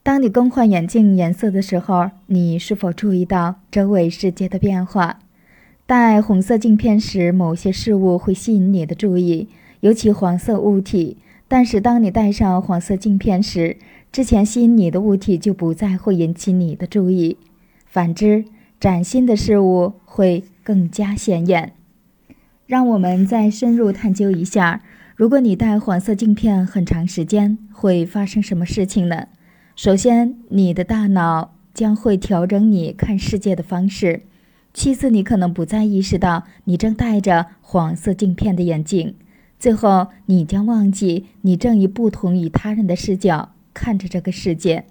[0.03, 5.21] 当你更换眼镜颜色的时候，你是否注意到周围世界的变化？
[5.87, 9.49] 戴红色镜片时，某些事物会吸引你的注意，
[9.81, 11.16] 尤其黄色物体。
[11.49, 13.79] 但是，当你戴上黄色镜片时，
[14.12, 17.38] 之前吸引你的物体就不再会引起你的注意。
[17.87, 18.45] 反之，
[18.79, 21.73] 崭新的事物会更加显眼。
[22.71, 24.81] 让我们再深入探究一下：
[25.17, 29.27] 如果你戴黄色镜片很长时间，会发生什么事情呢？
[29.75, 34.21] 首先，你的大脑将会调整你看世界的方式；
[34.73, 39.15] 其次，你可能不再意识到你正戴着黄色镜片的眼镜；
[39.59, 44.85] 最后，你将忘记你正以不同于他人的视角看着这个世界。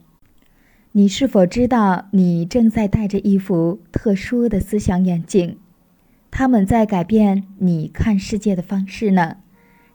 [0.91, 5.55] 你是否知道你正在戴着一副特殊的思想眼镜？
[6.31, 9.37] 他们在改变你看世界的方式呢？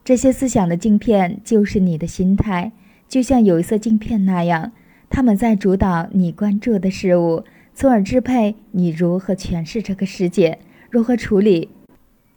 [0.04, 2.72] 这些思想的镜片就是你的心态，
[3.08, 4.72] 就像有色镜片那样，
[5.08, 10.58] 他们在主导你关注的事物，从而支配你如何诠释这个世界，
[10.90, 11.70] 如何处理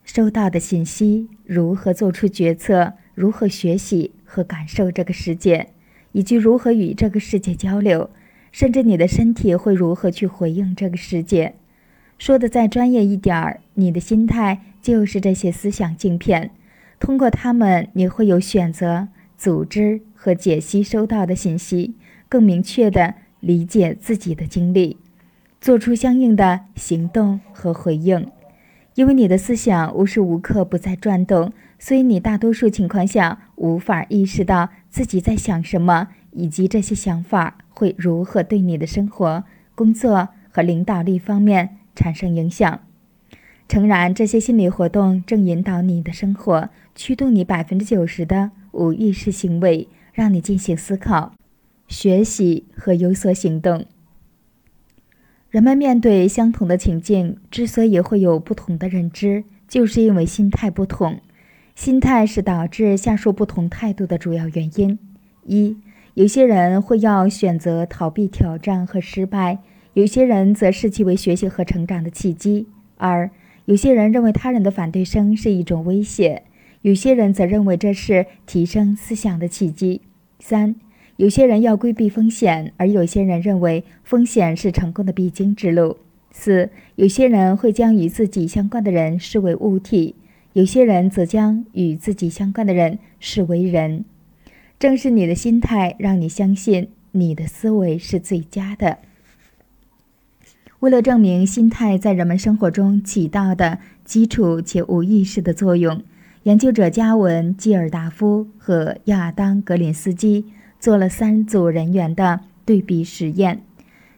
[0.05, 5.67] 收到的信息，如何做出决策，如何学习和感受这个世界，
[6.13, 8.09] 以及如何与这个世界交流。
[8.53, 11.55] 甚至你的身体会如何去回应这个世界？
[12.17, 16.51] 说的再专业一点儿，你的心态就是这些思想镜片。
[16.99, 21.93] 通过它们，你会有选择、组织和解析收到的信息，
[22.27, 24.97] 更明确地理解自己的经历，
[25.61, 28.27] 做出相应的行动和回应。
[28.95, 37.59] 因为你的思想无时无刻不在转动，所以你大多数情况下无法意识到自己在想什么，以及这些想法。
[37.69, 39.43] 会如何对你的生活、
[39.75, 42.79] 工作和领导力方面产生影响？
[43.67, 51.33] 诚然，这些心理活动正引导你的生活，驱动你百分之九十的无意识行为，让你进行思考、
[51.87, 53.85] 学习和有所行动。
[55.49, 61.19] 人们面对相同的情境，之所以会有不同的认知，就是因为心态不同。
[61.75, 64.99] 心态是导致下述不同态度的主要原因：
[65.45, 65.77] 一。
[66.13, 69.59] 有些人会要选择逃避挑战和失败，
[69.97, 72.67] 有些人则视其为学习和成长的契机。
[72.97, 73.31] 二，
[73.65, 76.43] 有些人认为他人的反对声是一种威胁，
[76.83, 80.01] 有些人则认为这是提升思想的契机。
[80.39, 80.75] 三，
[81.15, 85.97] 有些人要规避风险，而有些人认为风险是成功的必经之路。
[86.29, 90.13] 四，有些人会将与自己相关的人视为物体，
[90.53, 94.05] 有些人则将与自己相关的人视为人。
[94.77, 98.99] 正是你的心态让你相信你的思维是最佳的。
[100.79, 106.03] 为了证明心态在人们生活中起到的基础且无意识的作用，
[106.43, 110.45] 研究者加文·基尔达夫和亚当·格林斯基
[110.79, 113.63] 做了三组人员的对比实验。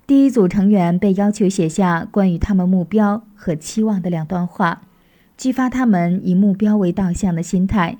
[0.05, 4.81] 第一组成员被要求写下关于他们目标和期望的两段话，
[5.37, 7.97] 激发他们以目标为导向的心态。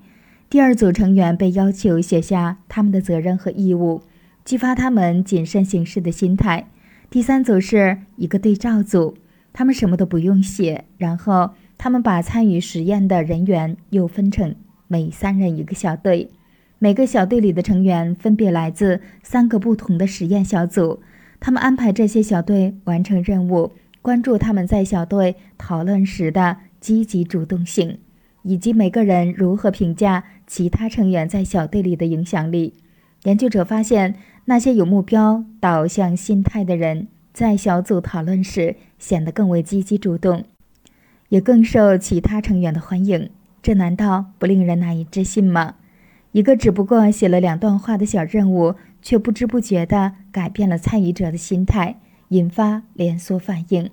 [0.49, 4.01] 第二组成员被要求写下他们的责任和义务，
[4.43, 6.67] 激发他们谨慎行事的心态。
[7.09, 9.17] 第三组是一个对照组，
[9.51, 14.55] 他们什么都不用写，然后他们把参与实验的人员又分成
[14.87, 16.29] 每三人一个小队，
[16.77, 20.99] 每个小队里的成员分别来自三个不同的实验小组，
[21.39, 23.71] 他们安排这些小队完成任务，
[24.03, 27.97] 关注他们在小队讨论时的积极主动性。
[28.43, 32.73] 以及每个人如何评价其他成员在小队里的影响力。
[33.23, 34.15] 研究者发现，
[34.49, 40.43] 那些有目标导向心态的人在小组讨论时显得更为积极主动，
[41.29, 43.29] 也更受其他成员的欢迎。
[43.61, 45.75] 这难道不令人难以置信吗？
[46.31, 51.97] 一个只不过写了两段话的小任务，却不知不觉地改变了参与者的心态，
[52.29, 53.87] 引发连锁反应。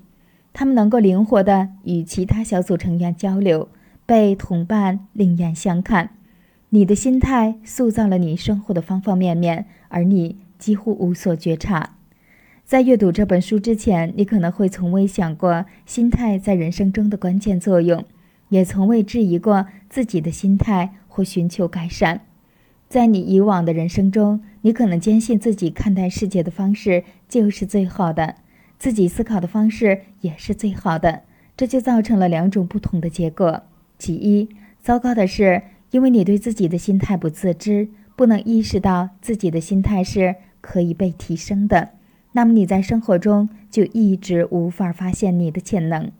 [0.54, 3.68] 他们能够灵活地与其他小组成员交流。
[4.06, 6.12] 被同伴另眼相看，
[6.70, 11.96] 你的心态塑造了你生活的方方面面，而你几乎无所觉察。
[12.64, 18.04] 在阅读这本书之前，你可能会从未想过心态在人生中的关键作用，
[18.48, 22.22] 也从未质疑过自己的心态或寻求改善。
[22.88, 28.36] 在你以往的人生中，你可能坚信自己看待世界的方式就是最好的，
[28.78, 31.22] 自己思考的方式也是最好的，
[31.56, 33.62] 这就造成了两种不同的结果。
[33.98, 34.48] 其一，
[34.80, 41.90] 糟糕的是，因为你对自己的心态不自知，不能意识到自己的心态是可以被提升的，
[42.32, 46.10] 那么你在生活中就一直无法发现你的潜能。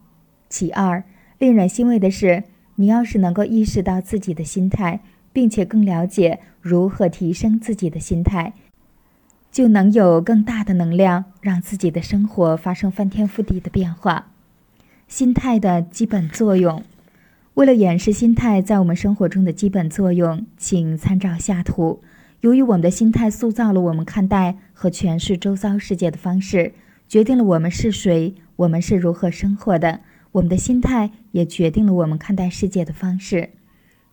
[0.48, 1.02] 其二，
[1.38, 2.44] 令人欣慰的是，
[2.76, 5.00] 你要是能够意识到自己的心态，
[5.32, 8.52] 并且更了解如何提升自己的心态，
[9.50, 14.28] 就能有更大的能量，让自己的生活发生翻天覆地的变化。
[15.08, 16.82] 心态的基本作用。
[17.56, 22.02] 为了演示心态在我们生活中的基本作用，请参照下图。
[22.42, 26.74] 由于我们的心态塑造了我们看待和诠释周遭世界的方式，
[27.08, 30.00] 决定了我们是谁，我们是如何生活的，
[30.32, 33.48] 我们的心态也决定了我们看待世界的方式，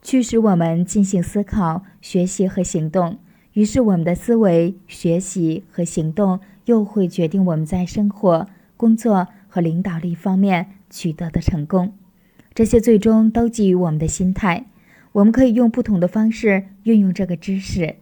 [0.02, 3.18] 驱使我们进行思考、学习和行动。
[3.52, 11.91] 于是，我们的思维、学习和行动又会决定我们在生活、工作和领导力方面取得的成功。
[12.56, 14.66] 这些最终都基于我们的心态。
[15.14, 17.95] 我们可以用不同的方式运用这个知识。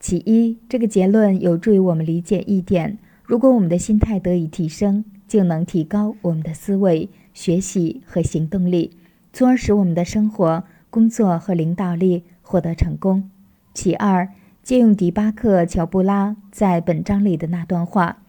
[0.00, 7.08] 其一，这个结论有助于我们理解一点：如果我们的心态得以提升，就能提高我们的思维。
[7.34, 8.92] 学习和行动力，
[9.30, 13.30] 从而使我们的生活、工作和领导力获得成功。
[13.74, 14.30] 其二，
[14.62, 18.22] 借用迪巴克·乔布拉在本章里的那段话：“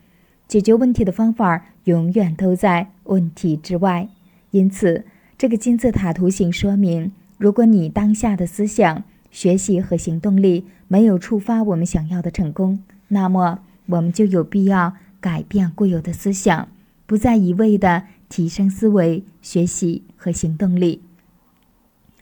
[0.46, 4.10] 解决问题的方法永远都在问题之外。”
[4.52, 5.06] 因此，
[5.38, 16.68] 这个金字塔图形说明，如果你当下的思想、学习和行动力没有触发我们想要的成功，那么我们就有必要改变固有的思想，
[17.06, 18.04] 不再一味的。
[18.30, 21.02] 提升思维、学习和行动力，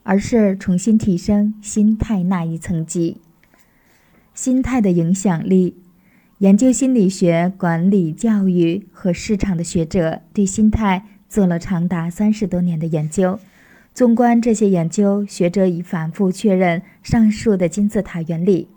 [0.03, 3.17] 而是重新提升心态那一层级。
[4.35, 5.77] 心态的影响力，
[6.37, 13.39] 研究心理学、管理、教育和市场的学者对心态做了长达三十多年的研究。
[13.93, 18.67] 纵观这些研究，学者已反复确认上述的金字塔原理。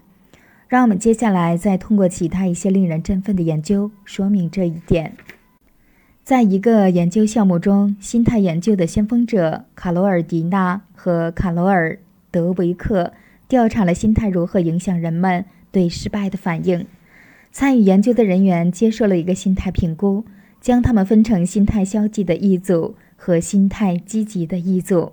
[0.69, 5.15] 让我们接下来再通过其他一些令人振奋的研究说明这一点。
[6.23, 11.95] 在一个研究项目中，心态研究的先锋者卡罗尔·迪纳和卡罗尔·
[12.31, 13.15] 德维克
[13.49, 16.87] 调查了心态如何影响人们对失败的反应。
[17.51, 20.27] 参与研究的人员接受了一个心态评估，
[20.61, 25.13] 将他们分成心态消极的一组和心态积极的一组。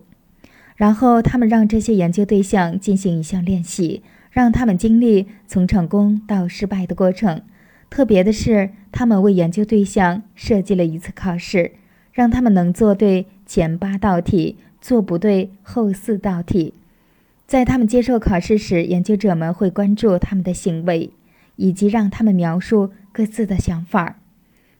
[0.76, 7.42] 然后，他们让这些研究对象进行一项练习，让他们经历从成功到失败的过程。
[7.90, 11.72] 特别的是，他们为研究对象设计了一次考试，
[12.12, 16.74] 让他们能做对前八道题，做不对后四道题。
[17.48, 21.12] 在他们接受考试时，研究者们会关注他们的行为，
[21.56, 24.18] 以及让他们描述各自的想法。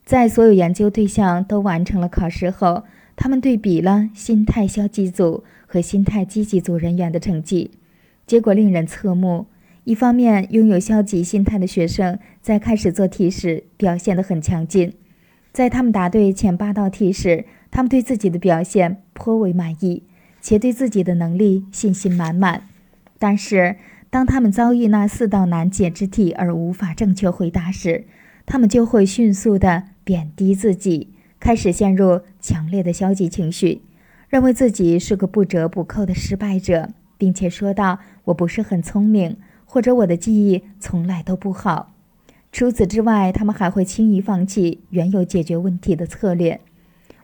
[0.06, 2.84] 在所有研究对象都完成了考试后，
[3.16, 7.72] 他们对比了心态消极组和心态积极组人员的成绩，
[8.28, 9.48] 结果令人侧目。
[9.84, 14.94] 一方面，拥有消极心态的学生在开始做题时表现得很强劲，
[15.52, 20.04] 在他们答对前八道题时，他们对自己的表现颇为满意，
[20.40, 22.68] 且对自己的能力信心满满。
[23.18, 23.78] 但是，
[24.12, 28.06] 当他们遭遇那四道难解之题而无法正确回答时，
[28.46, 33.82] 他们就会迅速地贬低自己，开始陷入强烈的消极情绪，
[34.30, 39.38] 认为自己是个不折不扣的失败者，并且说道：“我不是很聪明。”
[39.68, 41.94] 或者我的记忆从来都不好。
[42.52, 46.62] 除此之外，他们还会轻易放弃原有解决问题的策略。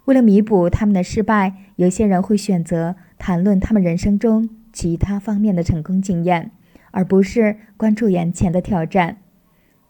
[0.05, 6.51] 为了弥补他们的失败，有些人会选择谈论他们人生中其他方面的成功经验，
[6.89, 9.17] 而不是关注眼前的挑战。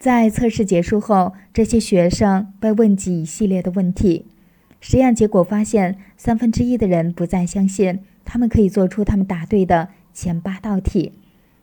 [0.02, 4.26] 在测试结束后，这些学生被问及一系列的问题。
[4.80, 11.12] 实验结果发现，三分之一的人不再相信他们可以做出他们答对的前八道题。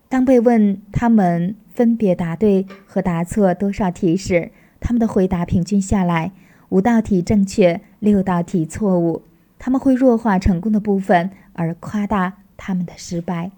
[0.09, 6.31] 当被问他们分别答对和答错多少题时，他们的回答平均下来
[6.69, 9.23] 五道题正确，六道题错误。
[9.59, 13.51] 他们会弱化成功的部分，而夸大他们的失败。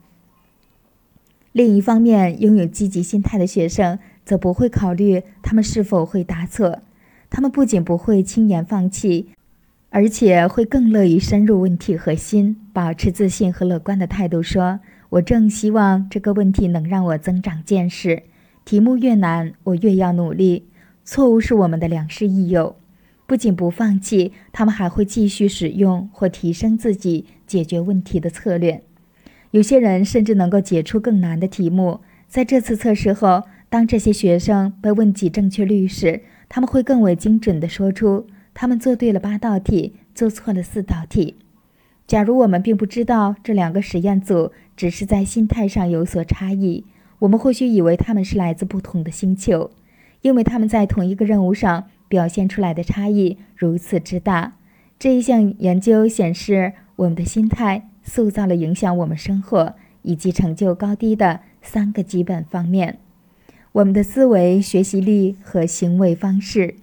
[1.53, 3.99] 另一方面，拥有积极心态的学生
[4.31, 6.83] 则不会考虑他们是否会答错，
[7.28, 9.31] 他们不仅不会轻言放弃，
[9.89, 14.78] 而且会更乐于深入问题核心，保持自信和乐观的态度，说。
[15.09, 18.22] 我正希望这个问题能让我增长见识。
[18.64, 20.68] 题目越难，我越要努力。
[21.05, 22.76] 错误是我们的良师益友，
[23.26, 28.81] 不仅不放弃，他们还会继续使用或提升自己解决问题的策略。
[29.51, 31.99] 有些人甚至能够解出更难的题目。
[32.28, 41.36] 在这次测试后，当这些学生被问及正确率时，他们会更为精准地说出他们做对了八道题，做错了四道题。
[42.08, 46.84] 假如我们并不知道这两个实验组只是在心态上有所差异，
[47.20, 49.70] 我们或许以为他们是来自不同的星球，
[50.22, 54.54] 因为他们在同一个任务上表现出来的差异如此之大。
[54.98, 62.98] 这一项研究显示，我们的心态塑造了影响我们生活以及成就高低的三个基本方面：
[63.72, 66.74] 我们的思维、学习力和行为方式。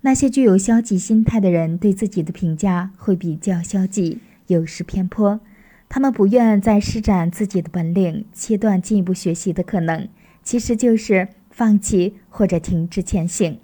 [0.00, 4.18] 那些具有消极心态的人对自己的评价会比较消极。
[4.46, 5.40] 有时偏颇，
[5.88, 10.08] 他们不愿再施展自己的本领，切断进一步学习的可能，
[10.42, 13.58] 其实就是放弃或者停止前行。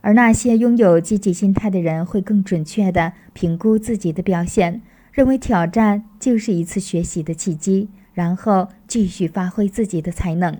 [0.00, 4.80] 而那些拥有积极心态的人会更准确地评估自己的表现，
[5.10, 10.58] 认为挑战就是一次学习的契机，然后继续发挥自己的才能。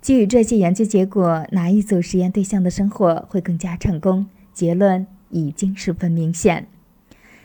[0.00, 4.26] 基于这些研究结果，哪一组实验对象的生活会更加成功？
[4.54, 6.66] 结论已经十分明显。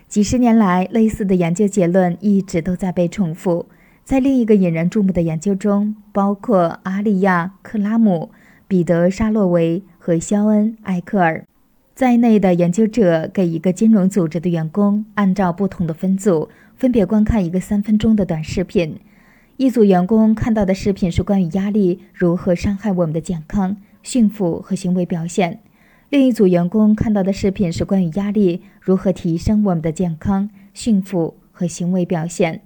[0.07, 3.65] 几十年来，类似的研究结论一直都在被重复。
[4.05, 8.29] 在另一个引人注目的研究中，包括阿利亚·克拉姆、
[8.69, 11.43] 彼得·沙洛维和肖恩·艾克尔
[11.93, 16.47] 在内的研究者给一个金融组织的员工按照不同的分组，
[16.77, 18.97] 分别观看一个三分钟的短视频。
[19.57, 25.59] 一组员工看到的视频是关于压力如何伤害我们的健康、幸福和行为表现；
[26.09, 32.59] 另一组员工看到的视频是关于压力如何提升我们的健康、幸福和行为表现。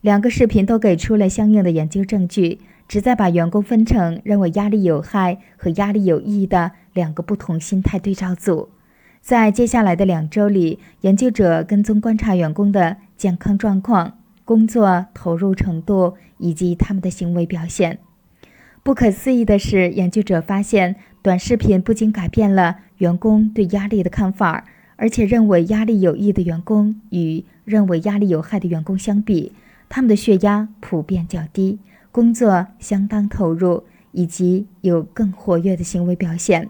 [0.00, 2.58] 两个视频都给出了相应的研究证据，
[2.88, 8.70] 旨在把员工分成认为压力有害和压力有益的两个不同心态对照组。
[9.20, 14.18] 在接下来的两周里，研究者跟踪观察员工的健康状况。
[14.44, 17.98] 工作投入程度以及他们的行为表现。
[18.82, 24.66] 不可思议的是，研究者发现，短视频不仅改变了员工对压力的看法，
[24.96, 29.52] 而且认为压力有益的员工与认为压力有害的员工相比，
[29.88, 31.78] 他们的血压普遍较低，
[32.12, 36.68] 工作相当投入，以及有更活跃的行为表现。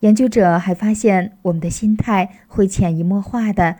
[0.00, 3.76] 研究者还发现，我们的心态会潜移默化的。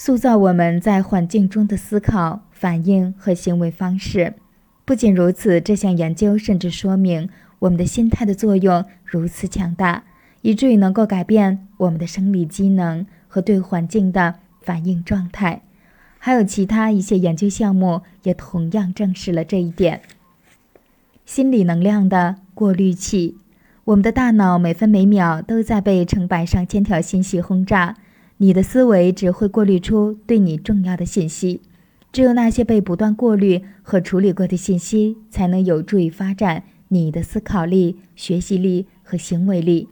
[0.00, 4.34] 塑造我们在环境中的思考、反应和行为方式。
[4.84, 7.28] 不仅如此，这项研究甚至说明
[7.58, 10.04] 我们的心态的作用如此强大，
[10.42, 15.62] 以至于能够改变我们的生理机能和对环境的反应状态。
[16.20, 20.02] 还有其他一些研究项目也同样证实了这一点。
[21.26, 23.36] 心理能量的过滤器，
[23.82, 27.96] 我们的大脑每分每秒都在被成百上千条信息轰炸。
[28.40, 31.60] 你的思维只会过滤出对你重要的信息，
[32.12, 39.88] 只有那些被不断过滤和处理过的信息，才能有助于发展你的思考力、学习力和行为力。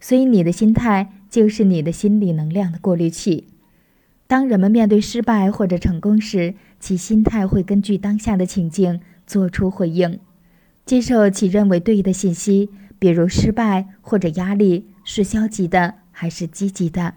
[0.00, 3.48] 所以，你的心态就是你的心理能量的过滤器。
[4.26, 10.18] 当人们面对失败或者成功时，其心态会根据当下的情境做出回应，
[10.86, 17.14] 接受其认为对的信息，比如失败或者压力是消极的还是积极的。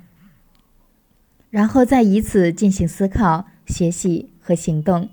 [1.53, 5.07] 然后再以此进行思考、学习和行动。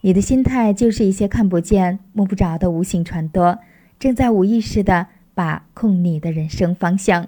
[0.00, 3.58] 你的心态就是一些看不见、摸不着的无形传播，
[3.98, 7.26] 正在无意识地把控你的人生方向。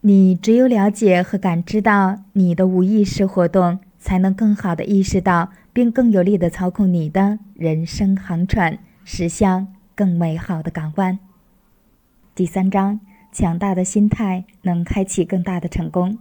[0.00, 11.16] 你只有了解和感知到你的无意识活动，才能更好地意识到并更有力地操控你的人生航船，驶向更美好的港湾。
[12.34, 12.98] 第三章：
[13.30, 16.18] 强大的心态能开启更大的成功。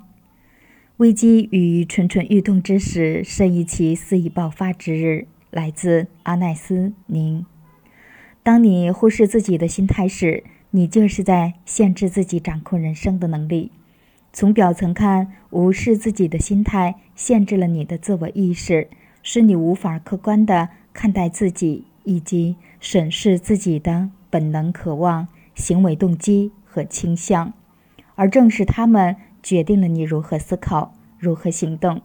[0.98, 5.28] 危机于蠢蠢欲动之时，甚于其肆意爆发之日。
[5.52, 7.46] 来自阿奈斯宁。
[8.42, 13.72] 当你忽视自己的心态时，你就是在限制自己掌控人生的能力。
[14.34, 18.90] 从表层看，无视自己的心态限制了你的自我意识，
[19.22, 27.54] 使你无法客观地看待自己以及审视自己的本能、渴望、行为动机和倾向，
[28.16, 29.16] 而正是他们。
[29.48, 32.02] 决定了你如何思考，如何行动。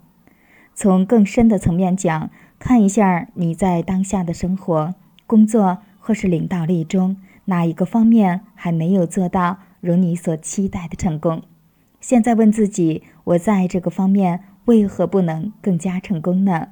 [0.76, 2.30] 从更深的层面讲，
[2.60, 4.94] 看一下你在当下的生活、
[5.26, 7.16] 工作或是领导力中，
[7.46, 11.42] 哪一个方面还没有做到如你所期待的成功。
[12.00, 16.68] 现在问自己：我在这个方面为何不能更加成功呢？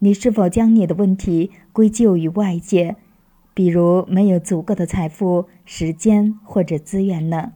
[0.00, 2.96] 你是否将你的问题归咎于外界，
[3.54, 7.52] 比如没有足够的财富、时间或者资源呢？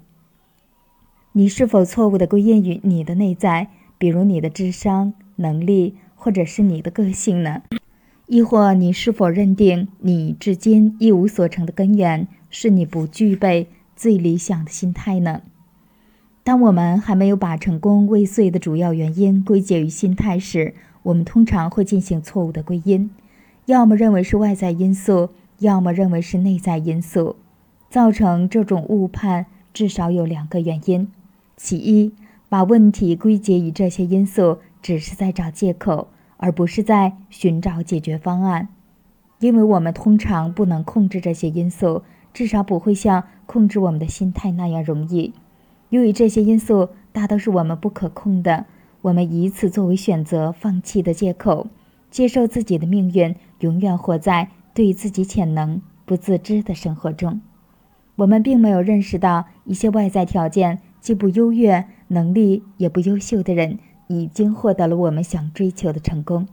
[1.39, 3.69] 你是否错误地归因于你的内在，
[3.99, 7.61] 比如你的智商、能力，或者是你的个性呢？
[8.27, 15.43] 亦或你是否认定你至今一无所成的根源是你不具备最理想的心态呢？
[16.43, 20.73] 当我们还没有把成功未遂的主要原因归结于心态时，
[21.03, 23.11] 我们通常会进行错误的归因，
[23.67, 25.29] 要么认为是外在因素，
[25.59, 27.37] 要么认为是内在因素。
[27.91, 31.07] 造成这种误判至少有两个原因。
[31.57, 32.13] 其一，
[32.51, 38.69] 把问题归结于这些因素，只是在找借口，而不是在寻找解决方案。
[39.39, 42.03] 因为我们通常不能控制这些因素，
[42.35, 45.33] 至少不会像控制我们的心态那样容易。
[45.89, 48.67] 由于这些因素大都是我们不可控的，
[49.01, 51.69] 我们以此作为选择放弃的借口，
[52.11, 57.41] 接受自己的命运，永远活在对自己潜能不自知的生活中。
[58.17, 60.81] 我们并没有认识到一些外在条件。
[61.07, 63.79] 既不优越，能力也不优秀的人，
[64.09, 66.49] 已经获得了我们想追求的成功。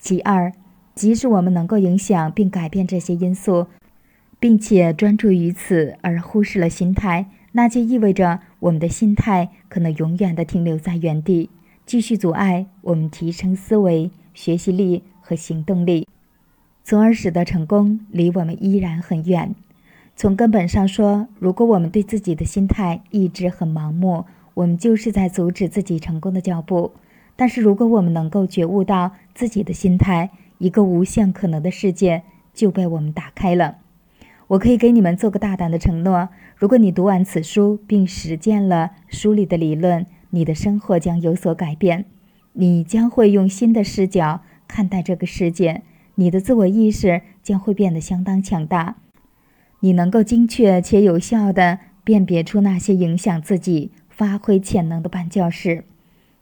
[0.00, 0.52] 其二，
[0.96, 3.68] 即使我们能够影响并改变这些因素，
[4.40, 11.48] 并且专注于此而忽视了心态，那就意味着我们的心态可能永远的停留在原地，
[11.86, 16.08] 继续阻碍我们提升思维、学习力和行动力，
[16.82, 19.54] 从而使得成功离我们依然很远。
[20.20, 26.92] 从根本上说，如果我们对自己的心态一直很盲目，我们就是在阻止自己成功的脚步。
[27.36, 33.78] 但是，如果我们能够觉悟到自己的心态，一个无限可能的世界就被我们打开了。
[34.48, 42.04] 我可以给你们做个大胆的承诺：如果你读完此书并实践了书里的理论，你的生活将有所改变，
[42.52, 45.80] 你将会用新的视角看待这个世界，
[46.16, 48.96] 你的自我意识将会变得相当强大。
[49.80, 55.84] 你能够精确且有效地辨别出那些影响自己发挥潜能的绊脚石，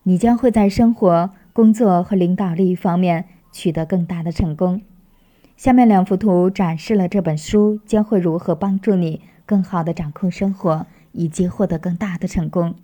[0.03, 4.83] 你将会在生活、工作和领导力方面取得更大的成功。
[5.57, 12.75] 下面两幅图展示了这本书将会如何帮助你更好地掌控生活，以及获得更大的成功。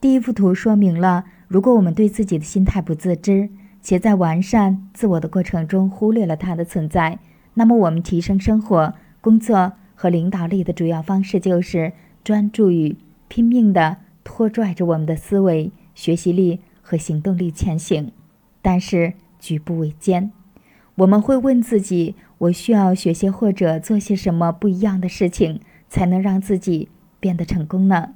[0.00, 3.48] 第一幅图说明了，如果我们对自己的心态不自知，
[3.80, 7.18] 且在完善自我的过程中忽略了它的存在，
[7.54, 8.94] 那么我们提升生活。
[9.24, 12.94] 工作和领导力的主要方式就是专注于
[13.26, 18.12] 拼命地拖拽着我们的思维、学习力和行动力前行，
[18.60, 20.30] 但是举步维艰。
[20.96, 25.58] 我们会问自己：我需要学些或者做些什么不一样的事情，
[25.88, 28.10] 才能让自己变得成功呢？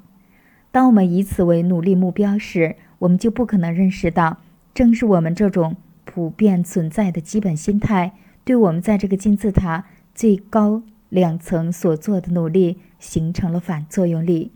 [0.70, 4.36] 当我们以此为努力目标时，我们就不可能认识到，
[4.74, 8.12] 正是我们这种普遍存在的基本心态，
[8.44, 10.82] 对我们在这个金字塔最高。
[11.08, 14.52] 两层所做的努力形成了反作用力，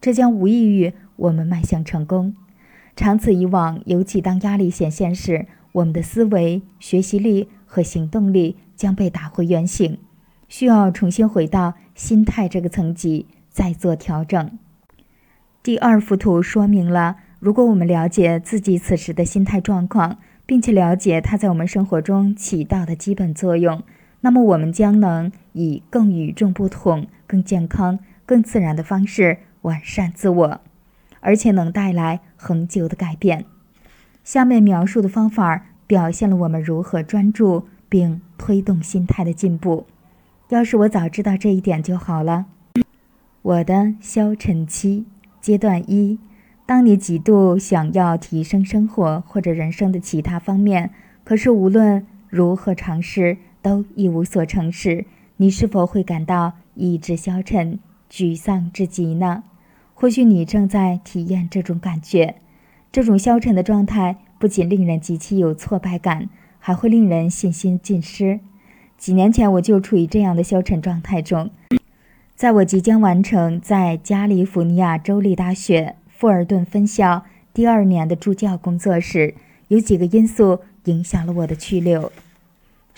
[0.00, 2.34] 这将无异于我们迈向成功。
[2.94, 9.98] 长此以往，尤其当压力显现时，我们的思维、学习力和行动力将被打回原形，
[10.48, 14.58] 需要重新回到心态这个层级再做调整。
[15.62, 23.82] 第二幅图说明了，如果我们了解自己此时的心态状况，并且了解它在我们生活中起到的基本作用。
[24.20, 30.60] 那么，我们将能以更与众不同、更健康、更自然的方式完善自我，
[31.20, 33.44] 而且能带来恒久的改变。
[34.24, 39.86] 下面描述的方法表现了我们如何专注并推动心态的进步。
[40.48, 42.46] 要是我早知道这一点就好了。
[43.42, 45.06] 我的消沉期
[45.40, 46.18] 阶段一：
[46.66, 50.90] 当你极度想要提升生活或者人生的其他方面，
[51.22, 53.36] 可是无论如何尝试。
[53.62, 55.04] 都一无所成时，
[55.36, 57.78] 你是否会感到意志消沉、
[58.10, 59.44] 沮丧至极呢？
[59.94, 62.36] 或许你正在体验这种感觉。
[62.90, 66.28] 这种消沉的状态不仅令人极其有挫败感，
[66.58, 68.40] 还会令人信心尽失。
[68.96, 71.50] 几年前我就处于这样的消沉状态中。
[72.34, 79.34] 在我即将完成在加利福尼亚州立大学富尔顿分校第二年的助教工作时，
[79.66, 82.12] 有几个因素影响了我的去留。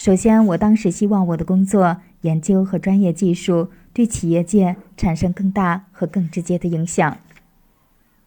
[0.01, 7.19] 首先，我当时希望我的工作、研究和专业技术对企业界产生更大和更直接的影响，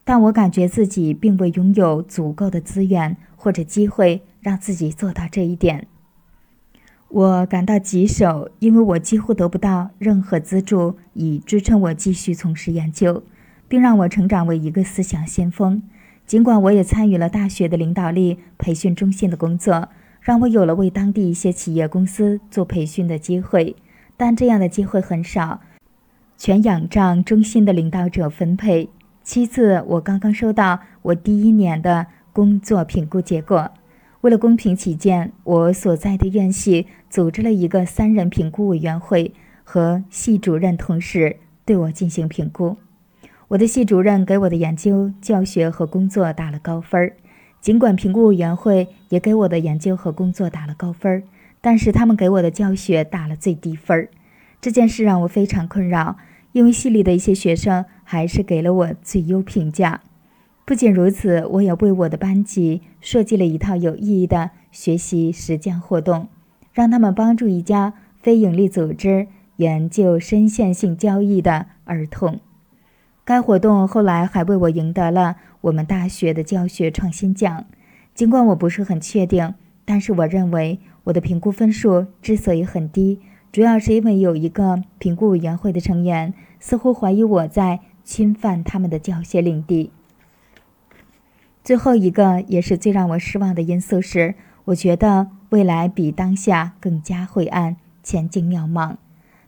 [0.04, 5.88] 但我感觉自己并未拥有足够的资源或者机会让自己做到这一点。
[7.08, 13.24] 我感到棘手，因为我几乎得不到任何资助以支撑我继续从事研究，
[13.68, 15.82] 并让我成长为一个思想先锋。
[16.28, 19.90] 尽管我也参与了大学的领导力培训中心的工作。
[20.24, 23.76] 让我有了为当地一些企业公司做培训的机会，
[24.16, 25.60] 但这样的机会很少，
[26.38, 28.90] 全仰仗中心的领导者分配。
[29.22, 33.70] 其次，我刚刚收到我第一年的工作评估结果。
[34.22, 39.34] 为了公平起见，我所在的院系组织了一个三人评估委员会，
[39.66, 42.78] 和系主任同时对我进行评估。
[43.50, 47.14] 我的系主任给我的研究、教学和工作打了高分儿。
[47.64, 51.24] 尽管评估委员会也给我的研究和工作打了高分，
[51.62, 54.10] 但是他们给我的教学打了最低分。
[54.60, 56.18] 这件事让我非常困扰，
[56.52, 60.02] 因为系里的一些学生还是给了我最优评价。
[60.66, 66.28] 不仅如此，我也为我的班级设计了一套有意义的学习实践活动，
[66.74, 72.42] 让他们帮助一家非营利组织研究深陷性交易的儿童。
[73.26, 77.66] 该活动后来还为我赢得了我们大学的教学创新奖。
[78.14, 79.56] 尽管我不是很确定，
[79.86, 83.20] 但是我认为我的评估分数之所以很低，
[83.52, 89.92] 主要是因为有一个评估委员会的成员似乎怀疑我在侵犯他们的教学领地。
[91.64, 94.36] 最后一个也是最让我失望的因素是，
[94.66, 98.98] 我觉得未来比当下更加晦暗，前景渺茫。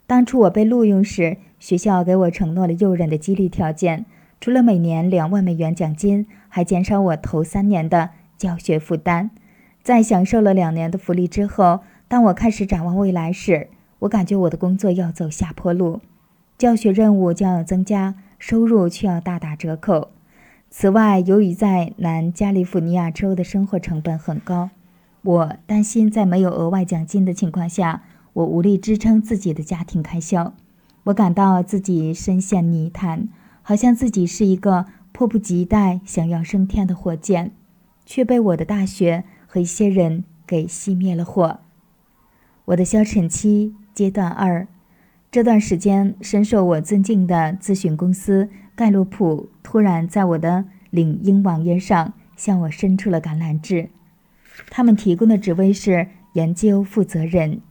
[0.07, 4.05] 当初我被录用时，学校给我承诺了诱人的激励条件，
[4.45, 9.31] 除了每年两万美元奖金，还减少我头三年的教学负担。
[9.81, 15.99] 在享受了两年的福利之后，当我开始展望未来时，我感觉我的工作要走下坡路，
[16.59, 20.09] 教学任务将要增加，收入却要大打折扣。
[20.69, 24.69] 此外，由于在南加利福尼亚州的生活成本很高，
[25.23, 30.53] 我担心在没有额外奖金的情况下，我无力支撑自己的家庭开销。
[31.05, 33.27] 我感到自己深陷泥潭，
[33.67, 37.51] 好像自己是一个迫不及待想要升天的火箭，
[38.05, 41.61] 却被我的大学和一些人给熄灭了火。
[42.65, 43.73] 我的消沉期。
[43.95, 44.67] 阶段二，
[45.31, 53.89] 这段时间深受我尊敬的咨询公司盖洛普突然在我的领英网页上向我伸出了橄榄枝。
[54.69, 57.61] 他们提供的职位是研究负责人。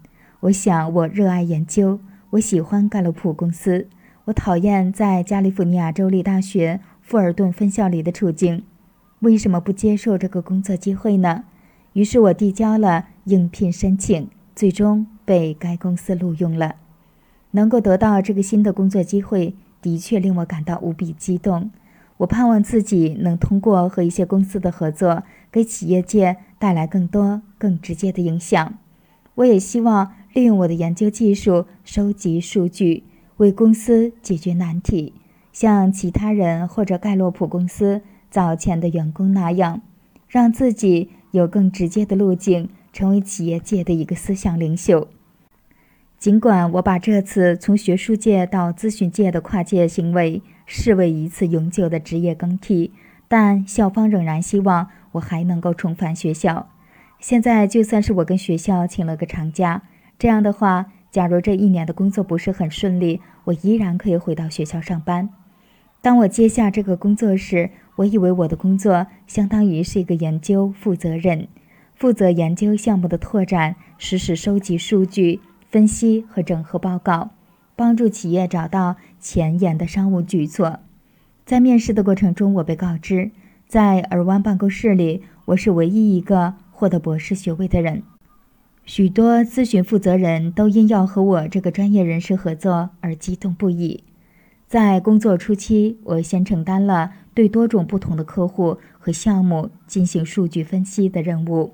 [0.40, 3.86] 我想，我热爱研究，我喜欢盖洛普公司，
[4.26, 8.64] 我讨厌在加利福尼亚州立大学富尔顿分校里的处境。
[9.20, 11.44] 为什么不接受这个工作机会呢？
[11.92, 15.06] 于是我递交了应聘申请，最终。
[15.26, 16.74] 被该公司录用了，
[17.52, 21.70] 能够得到这个新的工作机会，的确令我感到无比激动。
[22.18, 28.74] 我盼望自己能通过和一些公司的合作，给企业界带来更多、更直接的影响。
[29.36, 33.04] 我也希望利用我的研究技术收集数据，
[33.36, 35.12] 为公司解决难题，
[35.52, 39.80] 像其他人或者盖洛普公司早前的员工那样，
[40.28, 42.68] 让自己有更直接的路径。
[42.94, 45.08] 成为企业界的一个思想领袖。
[46.16, 52.92] 尽管我把这次从学术界到咨询界的跨界行为视为一次永久的职业更替，
[53.26, 56.68] 但校方仍然希望我还能够重返学校。
[57.18, 59.82] 现在，就算是我跟学校请了个长假，
[60.16, 65.28] 这样的话，假如这一年的工作不是很顺利，我依然可以回到学校上班。
[66.02, 71.46] 当我接下这个工作时，我以为我的工作相当于是一个研究负责人。
[71.94, 75.38] 负责研究项目的拓展，实时收集数据、
[75.70, 77.30] 分析和整合报告，
[77.76, 80.80] 帮助企业找到前沿的商务举措。
[81.46, 83.30] 在面试的过程中，我被告知，
[83.68, 88.02] 在尔湾办公室里，我是唯一一个获得博士学位的人。
[88.86, 94.04] 许多咨询负责人都因要和我这个专业人士合作而激动不已。
[94.66, 101.72] 在工作初期，我先承担了对多种不同的客户和项目进行数据分析的任务。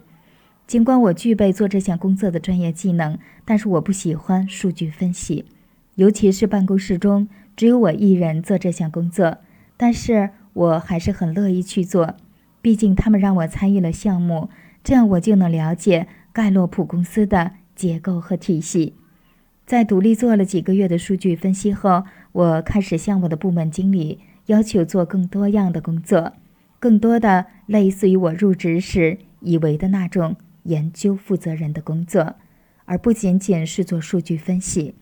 [0.69, 5.45] 尽管我具备做这项工作的专业技能，但是我不喜欢数据分析，
[5.97, 9.39] 尤其是办公室中只有我一人做这项工作。
[9.77, 12.15] 但是我还是很乐意去做，
[12.63, 14.51] 毕竟他们让我参与了项目，
[14.85, 18.95] 这样我就能了解盖洛普公司的结构和体系。
[19.67, 26.33] 在独立做了几个月的数据分析后，我开始向我的部门经理要求做更多样的工作，
[26.79, 30.37] 更多的类似于我入职时以为的那种。
[30.65, 32.35] 研究负责人的工作，
[32.85, 34.95] 而不仅仅是做数据分析。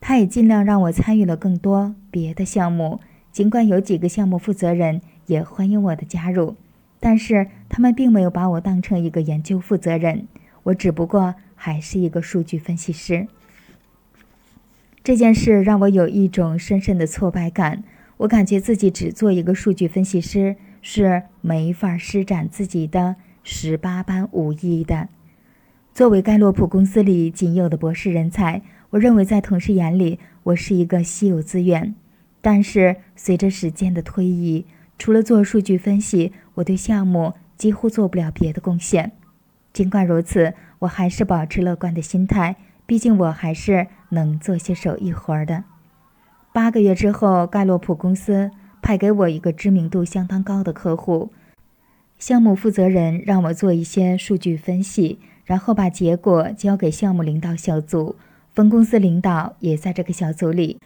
[0.00, 3.00] 他也尽量让我参与了更多别的项目。
[3.32, 6.54] 尽管有几个项目负责人也欢迎我的加入，
[7.00, 10.28] 但是他们并没有把我当成一个研究负责人。
[10.66, 13.26] 我只不过还是一个数据分析师。
[15.02, 17.84] 这件事让我有一种深深的挫败感。
[18.18, 23.16] 我感觉自己只做一个数据分析师是没法施展自己的。
[23.44, 25.08] 十八般武艺的，
[25.94, 31.94] 作为盖洛普公司里仅有的博士人才，我认为在同事眼里我是一个稀有资源。
[32.40, 34.66] 但是随着时间的推移，
[34.98, 39.12] 除了做数据分析，我对项目几乎做不了别的贡献。
[39.76, 42.56] 尽管如此，我还是保持乐观的心态，
[42.86, 45.64] 毕竟我还是能做些手艺活的。
[46.50, 48.50] 八个月之后，盖洛普公司
[48.80, 51.30] 派给我一个知名度相当高的客户。
[52.18, 58.16] 项目负责人让我做一些数据分析，然后把结果交给项目领导小组。
[58.54, 60.80] 分公司领导也在这个小组里。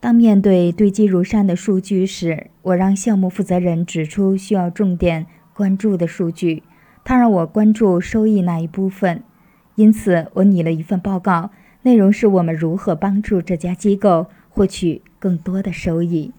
[0.00, 6.62] 当面对堆积如山的数据时，我让项目负责人指出需要重点关注的数据。
[7.08, 9.22] 他让我关注收益那一部分，
[9.76, 11.52] 因此我拟了一份报告，
[11.82, 16.32] 内容是我们如何帮助这家机构获取更多的收益。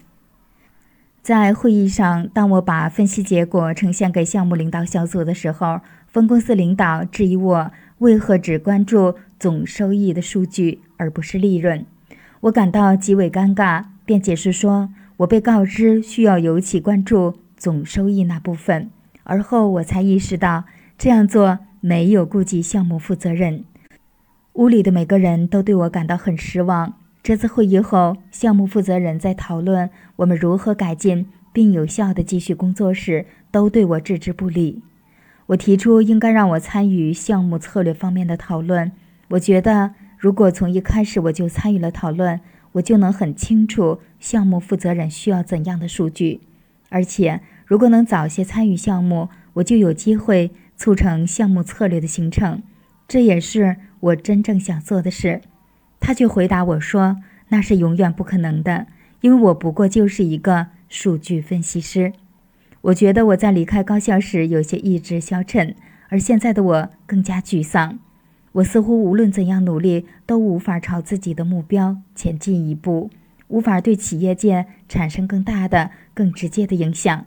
[1.21, 11.85] 在会议上，当我把分析结果呈现给项目领导小组的时候，分公司领导质疑我为何只关注总收益的数据而不是利润。
[12.41, 18.89] 我感到极为尴尬，便解释说我被告知需要尤其关注总收益那部分，
[19.29, 20.63] 而后我才意识到
[20.97, 23.65] 这样做没有顾及项目负责人。
[24.53, 26.93] 屋里的每个人都对我感到很失望。
[27.21, 34.81] 这次会议后，项目负责人在讨论我们如何改进并有效地继续工作时，都对我置之不理。
[35.47, 38.93] 我提出应该让我参与项目策略方面的讨论。
[39.31, 42.39] 我觉得，如果从一开始我就参与了讨论，
[42.71, 46.39] 我就能很清楚项目负责人需要怎样的数据。
[46.89, 52.63] 而且，如果能早些参与项目，我就有机会促成项目策略的形成。
[53.07, 53.77] 这也是。
[53.99, 55.41] 我真正想做的事，
[55.99, 57.17] 他却回答我说
[57.49, 58.85] ：“那是永远不可能的，
[59.21, 62.13] 因为我不过就是一个数据分析师。”
[62.81, 65.73] 我觉得我在离开高校时有些意志消沉，
[66.09, 67.97] 而现在的我更加沮丧。
[68.51, 73.09] 我似乎无论怎样努力都无法朝自己的目标前进一步，
[73.47, 77.25] 无法对企业界产生更大的、更直接的影响。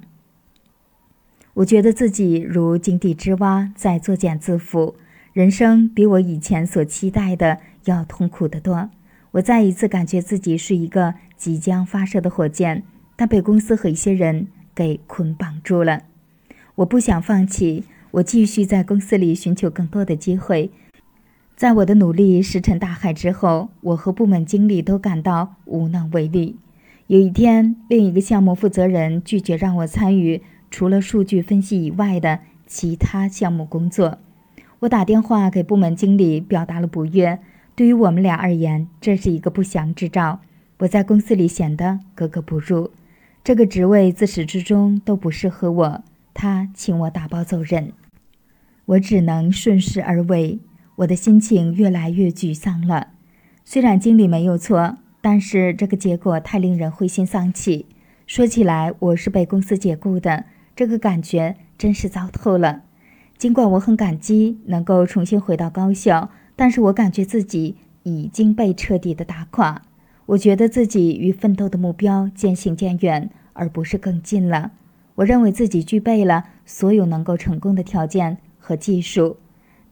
[1.54, 4.94] 我觉得自己如井底之蛙，在作茧自缚。
[5.32, 8.90] 人生比我以前所期待的要痛苦得多。
[9.32, 12.82] 我再一次感觉自己是一个即将发射的火箭，
[13.16, 16.02] 但被公司和一些人给捆绑住了。
[16.76, 20.70] 我不想放弃，我继续在公司里寻求更多的机会。
[21.56, 26.56] 在我的努力石沉大海之后，我和部门经理都感到无能为力。
[27.06, 34.18] 有一天，另一个项目负责人拒绝让我参与除了数据分析以外的其他项目工作。
[34.80, 37.38] 我打电话给部门经理，表达了不悦。
[37.74, 40.40] 对于我们俩而言，这是一个不祥之兆。
[40.78, 42.90] 我在公司里显得格格不入，
[43.44, 46.04] 这个职位自始至终都不适合我。
[46.32, 47.92] 他请我打包走人，
[48.86, 50.58] 我只能顺势而为。
[50.96, 53.08] 我的心情越来越沮丧了。
[53.64, 57.86] 虽然经理没有错，但是这个结果太令人灰心丧气。
[58.26, 60.44] 说起来，我是被公司解雇的，
[60.80, 62.84] 这个感觉真是糟透了。
[63.36, 69.82] 尽管我很感激能够重新回到高校，但是我感觉自己已经被彻底的打垮。
[70.24, 74.72] 我觉得自己与奋斗的目标渐行渐远，而不是更近了。
[75.16, 79.36] 我认为自己具备了所有能够成功的条件和技术，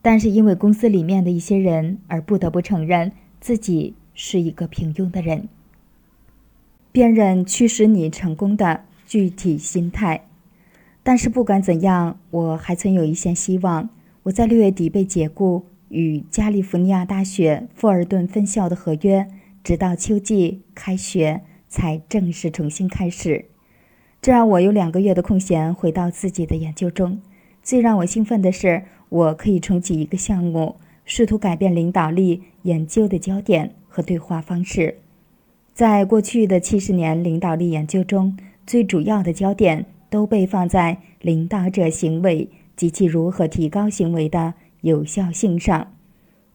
[0.01, 3.13] 但是因为公司里面的一些人而不得不承认
[3.43, 5.51] 自己是一个平庸的人。
[6.91, 10.23] 辨认驱使你成功的具体心态。
[11.09, 13.89] 但是不管怎样，我还存有一线希望。
[14.25, 19.27] 我在六月底被解雇，与加利福尼亚大学富尔顿分校的合约，
[19.65, 23.47] 直到秋季开学才正式重新开始。
[24.21, 27.23] 这让我有两个月的空闲，回到自己的研究中。
[27.63, 34.99] 最让我兴奋的是，我可以重启一个项目，试图改变领导力研究的焦点和对话方式。
[35.73, 38.37] 在过去的七十年领导力研究中，
[38.67, 39.87] 最主要的焦点。
[40.11, 45.93] 都被放在领导者行为及其如何提高行为的有效性上。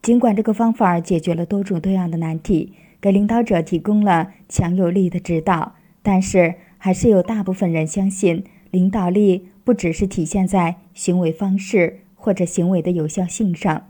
[0.01, 13.89] 尽管这个方法解决了多种多样的难题，给领导者提供了强有力的指导，但是还是有大部分人相信，领导力不只是体现在行为方式或者行为的有效性上，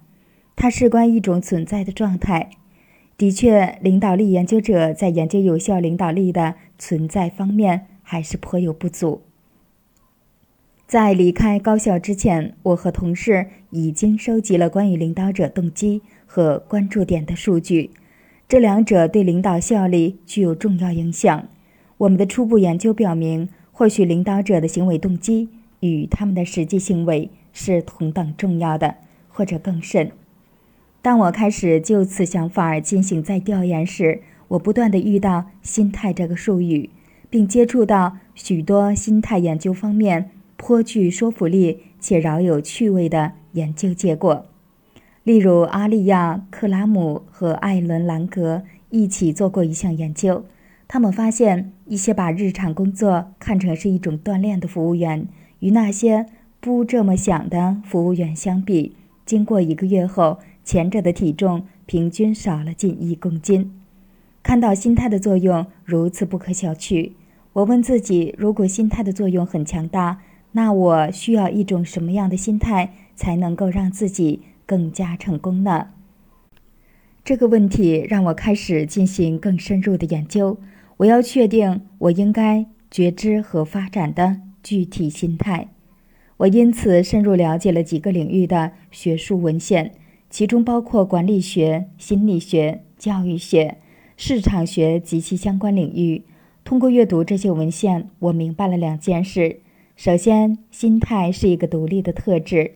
[0.56, 2.52] 它事关一种存在的状态。
[3.18, 9.22] 的确，领导力研究者在研究有效领导力的存在方面还是颇有不足。
[10.94, 17.90] 在离开高校之前，我和同事已经收集了关于领导者动机和关注点的数据，
[18.48, 21.48] 这两者对领导效力具有重要影响。
[21.98, 28.98] 我们的初步研究表明，或许领导者的行为动机与他们的实际行为是同等重要的，
[29.30, 30.12] 或者更甚。
[31.02, 36.92] 当我开始就此想法进行再调研时，我不断地遇到“心态”这个术语，
[37.32, 40.30] 并接触到许多心态研究方面。
[40.66, 44.46] 颇具说服力且饶有趣味的研究结果，
[45.26, 50.46] 例如阿利亚·克拉姆和艾伦·兰格一起做过一项研究。
[50.88, 55.28] 他们发现，一些把日常工作看成是一种锻炼的服务员，
[55.60, 56.28] 与那些
[56.62, 58.96] 不这么想的服务员相比，
[59.26, 63.70] 经过一个月后，前者的体重平均少了近一公斤。
[64.42, 67.12] 看到心态的作用如此不可小觑，
[67.52, 70.22] 我问自己：如果心态的作用很强大？
[70.54, 75.90] 那我需要一种什么样的心态才能够让自己更加成功呢？
[77.24, 80.58] 这个问题让我开始进行更深入的研究。
[80.98, 85.70] 我要确定我应该觉知和发展的具体心态。
[86.38, 89.94] 我因此深入了解了几个领域的学术文献，
[90.30, 93.78] 其中包括管理学、心理学、教育学、
[94.18, 96.24] 市场学及其相关领域。
[96.64, 99.60] 通过阅读这些文献，我明白了两件事：
[100.04, 102.74] 首先，心态是一个独立的特质。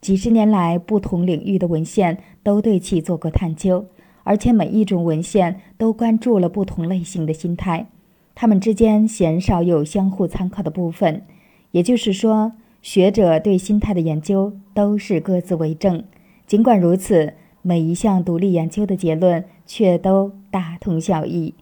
[0.00, 3.86] 几十年来，不同领域的文献都对其做过探究，
[4.22, 7.88] 而且每一种文献都关注了不同类型的心态，
[8.36, 11.24] 它们之间鲜少有相互参考的部分。
[11.72, 16.04] 也就是说，学者对心态的研究都是各自为政。
[16.46, 21.54] 尽管如此，每一项独立研究的结论却都大同小异。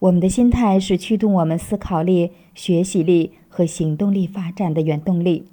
[0.00, 5.46] 我们的心态是驱动我们思考力、学习力和行动力发展的原动力。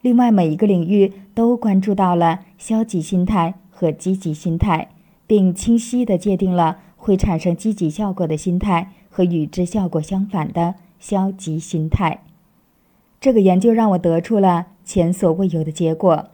[0.00, 4.90] 另外，每一个领域都关注到了消极心态和积极心态，
[5.26, 12.22] 并清晰地界定了会产生积极效果的心态和与之效果相反的消极心态。
[13.20, 16.28] 这个研究让我得出了前所未有的结果。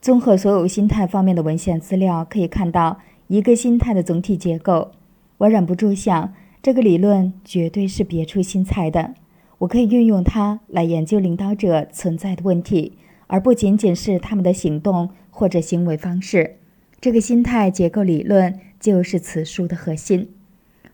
[0.00, 2.98] 综合所有心态方面的文献资料，可以看到
[3.28, 4.90] 一个心态的总体结构。
[5.36, 9.14] 我忍不住想，这个理论绝对是别出心裁的。
[9.58, 12.92] 我可以运用它来研究领导者存在的问题，
[13.26, 16.56] 而不仅仅是他们的行动或者行为方式。
[17.00, 20.30] 这个心态结构理论就是此书的核心。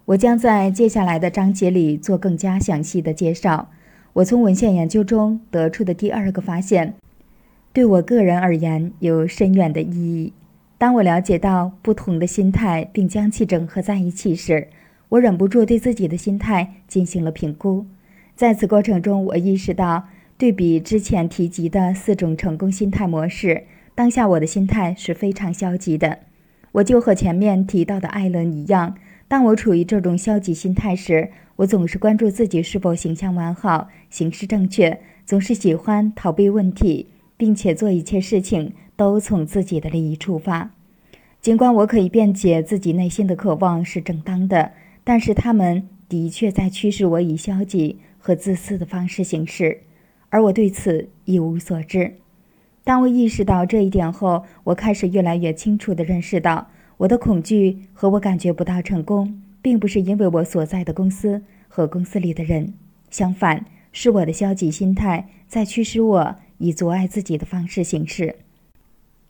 [0.07, 3.71] 我将在接下来的章节里做更加详细的介绍。
[4.15, 6.95] 我从文献研究中得出的第二个发现，
[7.73, 10.33] 对我个人而言有深远的意义。
[10.77, 14.69] 当我了解到不同的心态并将其整合在一起时，
[15.09, 17.87] 我忍不住对自己的心态进行了评估。
[18.37, 23.65] 在此过程中，我意识到，对比之前提及的四种成功心态模式，
[23.95, 26.19] 当下我的心态是非常消极的。
[26.73, 28.97] 我就和前面提到的艾伦一样，
[29.29, 37.07] 当我处于这种消极心态时，我总是关注自己是否形象完好、行事正确，总是喜欢逃避问题，
[37.37, 40.73] 并且做一切事情都从自己的利益出发。
[41.41, 44.73] 尽管我可以辩解自己内心的渴望是正当的，
[45.05, 48.01] 但是他们的确在驱使我以消极。
[48.25, 49.81] 和自私的方式行事，
[50.31, 52.15] 而我对此一无所知。
[52.83, 62.73] 当我意识到这一点后，我开始越来越清楚地认识到，我的恐惧和我感觉不到成功，并不是因为我所在的公司和公司里的人，
[63.11, 68.37] 相反，是我的消极心态在驱使我以阻碍自己的方式行事。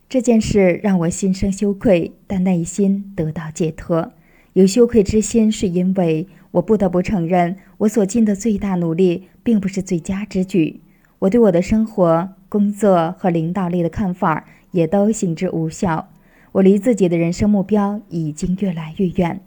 [0.07, 4.13] 这件事让我心生羞愧，但内心得到解脱。
[4.53, 10.79] 有羞愧之心，是因为我不得不承认，我所尽的最大努力并不是最佳之举。
[11.19, 16.07] 我对我的生活、工作和领导力的看法也都行之无效。
[16.53, 19.41] 我离自己的人生目标已经越来越远。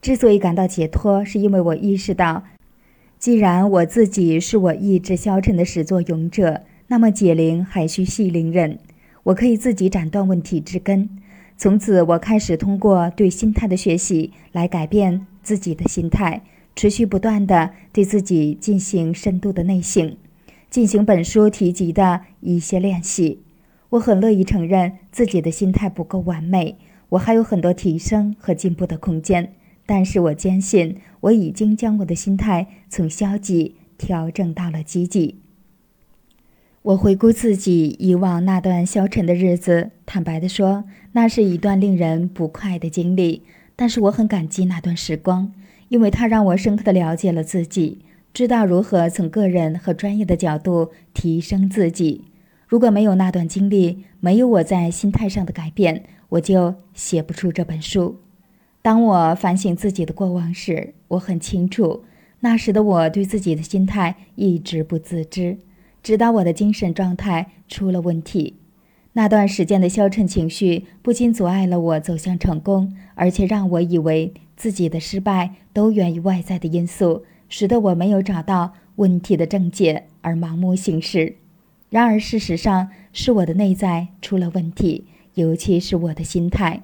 [0.00, 2.44] 之所以感到解脱，是因为我意识到，
[3.18, 8.78] 既然我自己是我意志消沉的始作俑者，那么解铃还需系铃人。
[9.24, 11.10] 我可以自己斩断问题之根。
[11.62, 16.42] 从此，我开始通过对心态的学习来改变自己的心态，
[16.74, 20.16] 持续不断地对自己进行深度的内省，
[20.70, 23.42] 进行本书提及的一些练习。
[23.90, 26.78] 我很乐意承认自己的心态不够完美，
[27.10, 29.52] 我还有很多提升和进步的空间。
[29.84, 35.40] 但是我坚信，我已经将我的心态从消极调整到了积极。
[36.82, 43.42] 我回顾自己以往那段消沉的日子，坦白地说，那是一段令人不快的经历。
[43.76, 45.52] 但是我很感激那段时光，
[45.90, 47.98] 因为它让我深刻地了解了自己，
[48.32, 52.24] 知道如何从个人和专业的角度提升自己。
[52.66, 58.16] 如果没有那段经历，没有我在心态上的改变，我就写不出这本书。
[58.80, 62.04] 当我反省自己的过往时，我很清楚，
[62.40, 65.58] 那时的我对自己的心态一直不自知。
[66.02, 68.54] 直到我的精神状态出了问题，
[69.12, 81.36] 那段时间的消沉情绪不仅阻碍了我走向成功，而且让我以为自己的失败都源于外在的因素，使得我没有找到问题的症结而盲目行事。
[81.90, 86.82] 然而，事实上是我的内在出了问题，尤其是我的心态。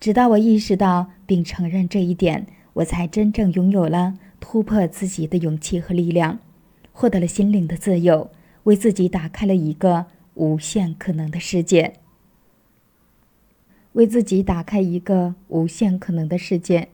[0.00, 6.40] 直到我意识到并承认这一点，我才真正拥有了突破自己的勇气和力量。
[6.98, 8.30] 获得了心灵的自由，
[8.62, 11.92] 为自己打开了一个无限可能的世界。
[13.92, 16.88] 为自己打开一个无限可能的世界。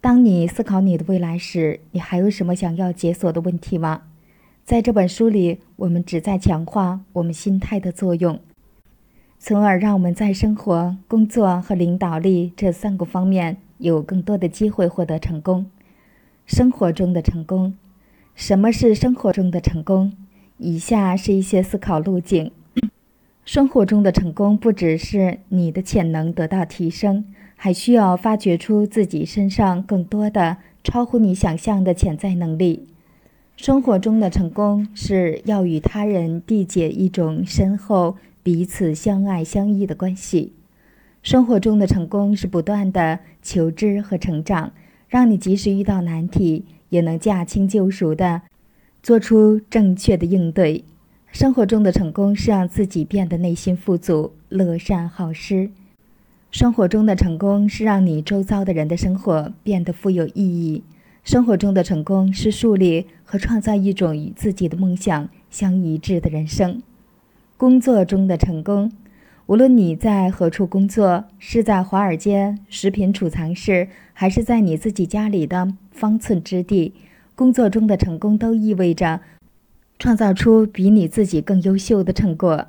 [0.00, 4.02] 当你思考你的未来时，你还有什么想要解锁的问题吗？
[4.64, 8.38] 在这本书里，我们旨在强化我们心态的作用，
[9.40, 15.68] 从而让我们在生活、工作和领导力这三个方面有更多的机会获得成功。
[16.46, 17.76] 生活中的成功。
[18.38, 20.12] 什么是生活中的成功？
[20.58, 22.52] 以下是一些思考路径。
[23.44, 27.24] 生活中的成功不只是你的潜能得到提升，
[27.56, 32.86] 还需要发掘出自己身上更多的超乎你想象的潜在能力。
[33.56, 40.52] 生活中的成功是要与他人缔结一种深厚、彼此相爱相依的关系。
[41.24, 44.70] 生活中的成功是不断的求知和成长，
[45.08, 48.42] 让你即使遇到难题，也能驾轻就熟的
[49.02, 50.84] 做出正确的应对。
[51.30, 55.70] 生活中的成功是让自己变得内心富足、乐善好施。
[56.50, 60.82] 生活中的成功是让你周遭的人的生活变得富有意义。
[61.22, 66.82] 生活中的成功是树立和创造一种与自己的梦想相一致的人生。
[67.58, 68.90] 工作中的成功，
[69.48, 76.92] 无论你在何处工作，是在华尔街食品储藏室，还是在你自己家里的方寸之地，
[77.34, 79.22] 工作中的成功都意味着
[79.98, 82.66] 创造出比你自己更优秀的成果。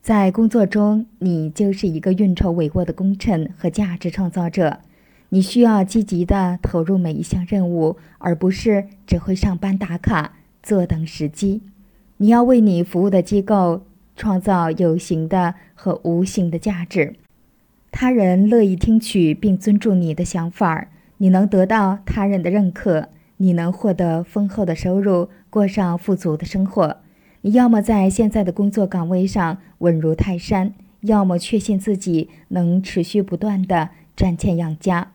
[0.00, 4.78] 在工作中，你就是一个运筹帷幄的功臣和价值创造者。
[5.28, 11.60] 你需要积极地投入每一项任务，而不是只会上班打卡、坐等时机。
[12.16, 13.82] 你要为你服务的机构
[14.22, 17.16] 创造有形的和无形的价值，
[17.90, 23.08] 他人乐意听取并尊重你的想法，你能得到他人的认可，
[23.38, 26.98] 你能获得丰厚的收入，过上富足的生活。
[27.40, 35.10] 你要么在现在的工作岗位上稳如泰山，要么确信自己能持续不断的赚钱养家。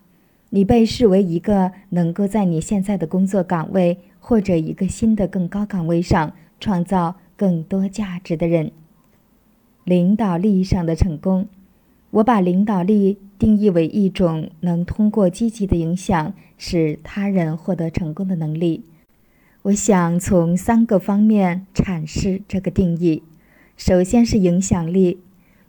[0.49, 8.73] 你被视为一个能够在你现在的工作岗位或者一个新的更高岗位上创造更多价值的人。
[9.87, 11.47] 领导力上的成功，
[12.11, 18.83] 我把领导力定义为一种能通过积极的影响使他人获得成功的能力。
[19.61, 23.23] 我想从三个方面阐释这个定义。
[23.77, 25.19] 首先是影响力。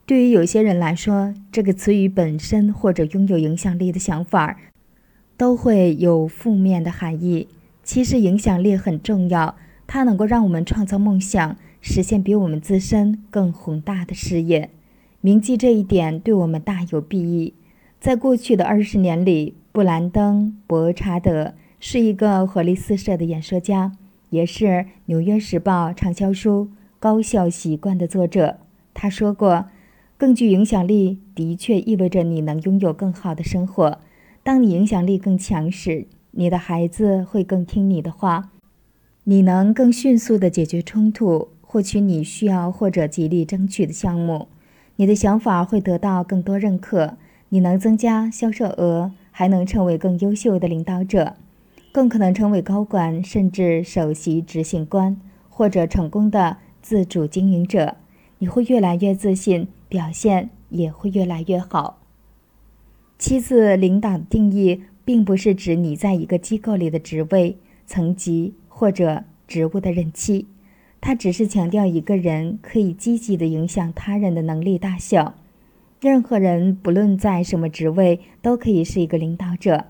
[0.04, 4.58] 对于有些人来说，这个词语本身或者拥有影响力的想法，
[5.36, 7.46] 都会有负面的含义。
[7.84, 9.54] 其实，影响力很重要，
[9.86, 11.56] 它能够让我们创造梦想，
[11.88, 14.68] 实现比我们自身更宏大的事业。
[15.22, 17.54] 铭记这一点，对我们大有裨益。
[17.98, 23.92] 在过去的二十年里，布兰登·伯查德是一个活力四射的演说家，
[24.28, 24.66] 也是
[25.06, 26.68] 《纽约时报》畅销书
[27.00, 28.58] 《高效习惯》的作者。
[28.92, 29.64] 他说过。
[30.18, 34.00] 更具影响力的确意味着你能拥有更好的生活。
[34.42, 38.50] 当你影响力更强时，你的孩子会更听你的话，
[39.22, 44.48] 你能更迅速地解决冲突，获取你需要或者极力争取的项目，
[44.96, 47.18] 你的想法会得到更多认可，
[47.50, 51.36] 你能增加销售额，还能成为更优秀的领导者，
[51.92, 57.96] 更可能成为高管，甚至首席执行官，或者成功的自主经营者。
[58.38, 59.68] 你会越来越自信。
[59.90, 62.00] 表现也会越来越好。
[63.18, 67.56] 七次领导的定义，并不是指你在一个机构里的职位、
[67.86, 70.46] 层级或者职务的任期，
[71.08, 75.32] 他只是强调一个人可以积极的影响他人的能力大小。
[76.02, 79.86] 任何人不论在什么职位，都可以是一个领导者。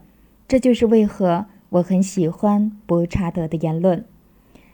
[0.47, 4.05] 这就是为何我很喜欢伯查德的言论。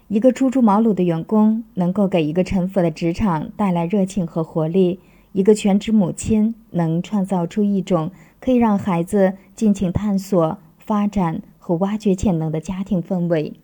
[0.08, 5.00] 一个初出茅庐的员工能够给一个沉浮的职场带来热情和活力。
[5.32, 13.54] 一个全职母亲能创造出一种可以让孩子尽情探索、发展和挖掘潜能的家庭氛围。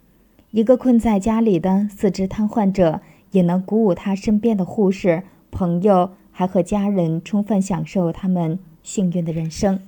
[0.53, 3.01] 一个困在家里的四肢瘫痪者
[3.31, 5.23] 也能鼓舞他身边的护士、
[5.53, 9.81] 朋友，还和家人充分享受他们幸运的人生。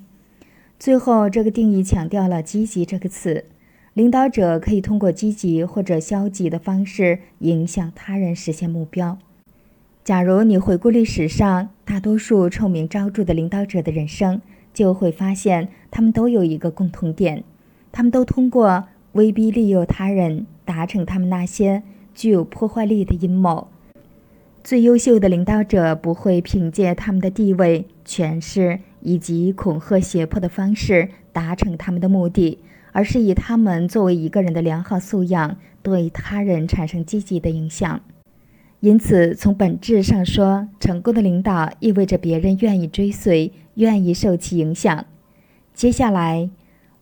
[0.78, 3.44] 最后，这个定义强调了“积极”这个词。
[3.94, 9.18] 领导者可以通过积极或者消极的方式影响他人实现目标。
[10.04, 14.40] 假如你回顾历史上大多数臭名昭著的领导者的人生，
[14.72, 17.42] 就会发现他们都有一个共同点：
[17.90, 21.82] 他们都通过威逼利诱他人，达成他们那些
[22.14, 23.68] 具有破坏力的阴谋。
[24.64, 32.58] 最优秀的领导者不会凭借他们的地位、权势以及恐吓、胁迫的方式达成他们的目的，
[32.92, 38.00] 而是以他们作为一个人的良好素养，对他人产生积极的影响。
[38.78, 45.04] 因此，从本质上说，成功的领导意味着别人愿意追随，愿意受其影响。
[45.74, 46.50] 接下来，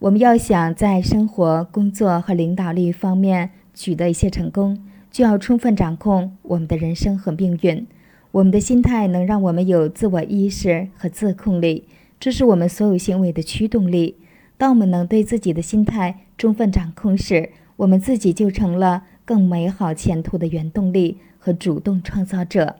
[0.01, 7.87] 我们要想在生活、工作和领导力方面取得一些成功，就要充分掌控我们的人生和命运。
[8.31, 11.85] 我们的心态能让我们有自我意识和自控力，
[12.19, 14.17] 这是我们所有行为的驱动力。
[14.57, 21.19] 当我们能对自己的心态充分掌控时，我们自己就成了更美好前途的原动力。
[21.43, 22.77] 和主动创造者，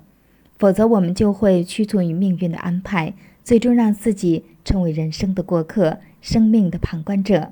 [0.59, 3.15] 否则我们就会屈从于命运的安排，
[3.51, 7.51] 最终让自己成为人生的过客，生命的旁观者。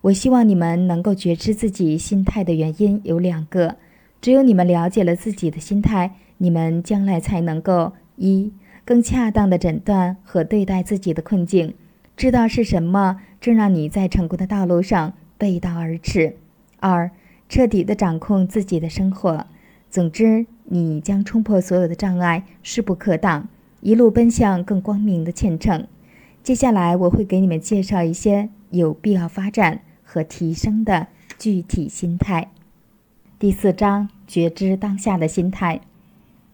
[0.00, 3.76] 我希望你们能够觉知自己心态的原因有两个。
[4.20, 8.52] 只有你们了解了自己的心态，你们将来才能够一
[8.84, 11.72] 更恰当的诊断和对待自己的困境，
[12.16, 16.32] 知道是什么正让你在成功的道路上背道而驰；
[16.80, 17.08] 二
[17.48, 19.46] 彻底的掌控自己的生活。
[19.88, 23.48] 总之，你将冲破所有的障碍，势不可挡，
[23.80, 25.86] 一路奔向更光明的前程。
[26.42, 32.50] 接下来，我会给你们介绍一些有必要发展和提升的具体心态。
[33.38, 35.80] 第四章：觉知当下的心态。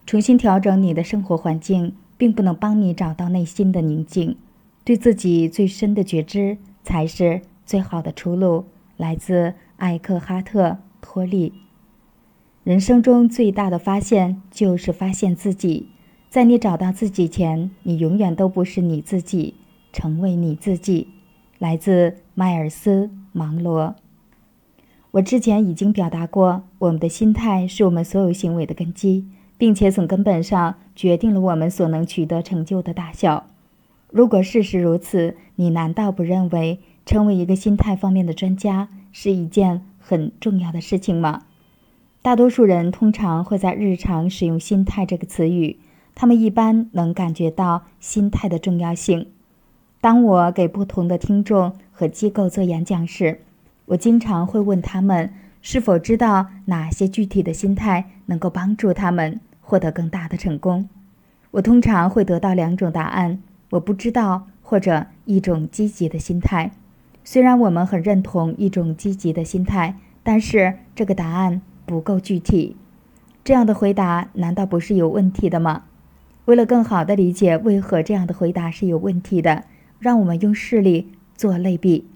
[0.07, 4.37] 重新调整你的生活环境，并不能帮你找到内心的宁静。
[4.85, 8.67] 对自己最深的觉知才是最好的出路。
[8.99, 10.69] 来自艾克哈特·
[11.01, 11.55] 托利。
[12.65, 15.89] 人生中最大的发现就是发现自己。
[16.35, 19.55] 在你找到自己前，你永远都不是你自己。
[19.93, 21.07] 成为你自己。
[21.61, 23.95] 来自迈尔斯·芒罗。
[25.13, 33.47] 我之前已经表达过，我们的心态是我们所有行为的根基，并且从根本上决定了我们所能取得成就的大小。
[34.11, 41.45] 如果事实如此，你难道不认为成为一个心态方面的专家是一件很重要的事情吗？
[42.23, 45.77] 大多数人通常会在日常使用“心态”这个词语，
[46.15, 49.29] 他们一般能感觉到心态的重要性。
[50.01, 53.41] 当我给不同的听众和机构做演讲时，
[53.87, 60.89] 我经常会问他们是否知道哪些具体的心态能够帮助他们获得更大的成功。
[61.53, 66.73] 我通常会得到两种答案：我不知道，或者一种积极的心态。
[67.25, 72.77] 虽然我们很认同一种积极的心态，但是这个答案不够具体。
[73.43, 75.85] 这样的回答难道不是有问题的吗？
[76.47, 79.65] 为了更好地理解为何这样的回答是有问题的，
[79.99, 82.07] 让我们用视力做类比。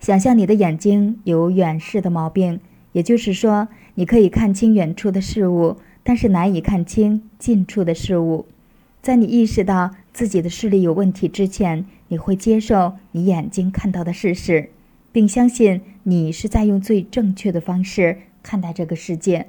[0.00, 2.60] 想象你的眼睛有远视的毛病，
[2.92, 8.46] 也就是说，你可以看清远处的事物，但是难以看清近处的事物。
[9.00, 14.68] 在你意识到自己的视力有问题之前，你会接受你眼睛看到的事实，
[15.10, 19.46] 并相信你是在用最正确的方式看待这个世界。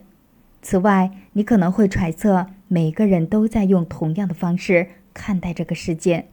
[0.68, 6.26] 此外，你可能会揣测每个人都在用同样的方式看待这个世界。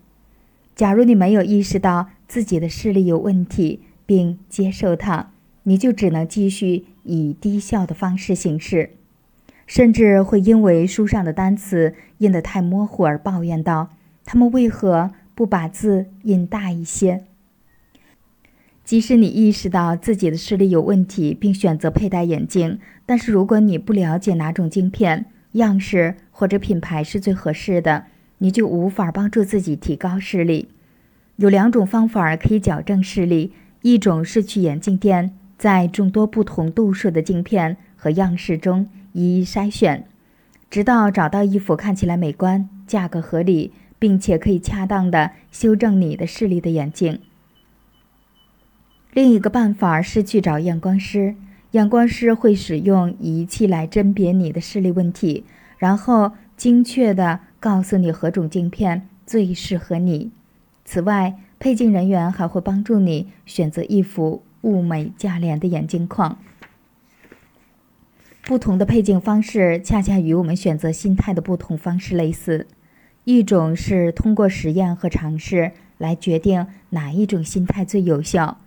[0.75, 5.33] 假如你没有意识到自己的视力有问题，并接受它，
[5.65, 8.93] 你就只能继续以低效的方式行事，
[9.67, 13.91] 甚至会因为书上的单词印得太模糊而抱怨道
[14.25, 17.27] ：“他们为何不把字印大一些？”
[18.93, 28.05] 即使你意识到自己的视力有问题，并选择佩戴眼镜，但是如果你不了解哪种镜片、样式或者品牌是最合适的，
[28.37, 30.69] 你就无法帮助自己提高视力。
[31.37, 33.55] 有两种方法可以矫正视力。
[33.81, 40.05] 一种是去眼镜店，在众多不同度数的镜片和样式中一一筛选，
[40.69, 47.19] 直到找到一副看起来美观、价格合理，并且可以恰当的修正你的视力的眼镜。
[49.13, 51.35] 另一个办法是去找验光师，
[51.73, 55.45] 验光师会使用仪器来甄别你的视力问题，
[55.77, 60.31] 然后精确的告诉你何种镜片最适合你。
[60.87, 66.39] 此外，配镜人员还会帮助你选择一副物美价廉的眼镜框。
[68.45, 72.67] 不同的配镜方式恰恰与我们选择心态的不同方式类似。
[73.25, 78.59] 一种是通过实验和尝试来决定哪一种心态最有效，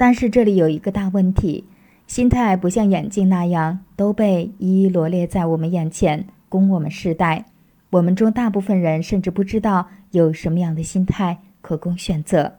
[0.00, 1.66] 但是这里有一个大问题：
[2.06, 7.44] 心态不像眼镜那样都被一一罗列在我们眼前供我们试戴。
[7.90, 11.40] 我们中大部分人甚至不知道有什么样的心态。
[11.60, 12.54] 可供选择，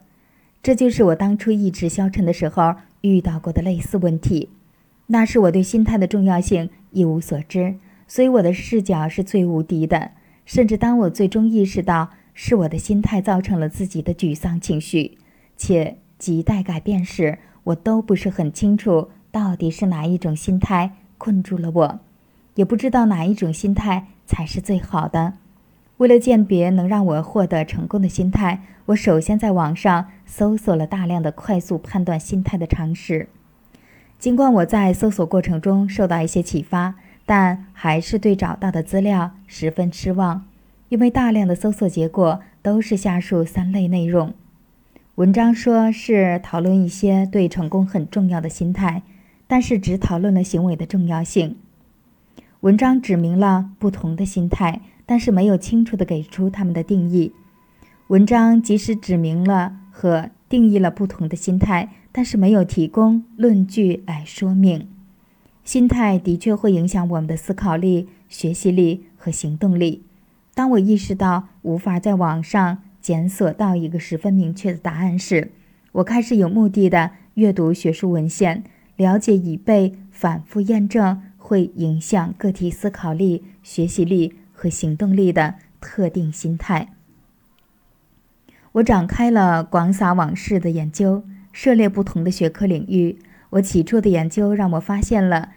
[0.62, 4.50] 这就是我当初意志消沉的时候遇到过的类似问题。
[5.08, 7.74] 那是我对心态的重要性一无所知，
[8.06, 10.12] 所以我的视角是最无敌的。
[10.46, 15.18] 甚至当我最终意识到是我的心态造成了自己的沮丧情绪，
[15.56, 22.00] 且亟待改变时，我都不是很清楚到底是哪一种心态困住了我，
[22.54, 25.32] 也不知道哪一种心态才是最好的。
[25.96, 33.28] 为了鉴别能让我获得成功的心态，我首先在网上搜索了大量的快速判断心态的常识。
[34.20, 36.94] 尽管我在搜索过程中受到一些启发，
[37.26, 40.44] 但还是对找到的资料十分失望，
[40.88, 44.32] 因为大量的搜索结果都是下述三类内容：
[45.16, 49.02] 文章说是讨论一些对成功很重要的心态，
[49.46, 51.56] 但是只讨论了行为的重要性；
[52.60, 54.80] 文章指明了不同的心态。
[55.04, 57.32] 但是没有清楚地给出他们的定义。
[58.06, 64.88] 文章即使指明了和定义了不同的心态，但是没有提供论据来说明。
[65.64, 70.04] 心态的确会影响我们的思考力、学习力和行动力。
[70.54, 75.50] 当我意识到无法在网上检索到一个十分明确的答案是，
[75.90, 78.62] 我开始有目的的阅读学术文献，
[78.96, 86.90] 了解已被反复验证会影响个体思考力、学习力和行动力的特定心态。
[88.72, 93.18] 我展开了广撒网式的研究，涉猎不同的学科领域。
[93.50, 95.50] 我起初的研究让我发现了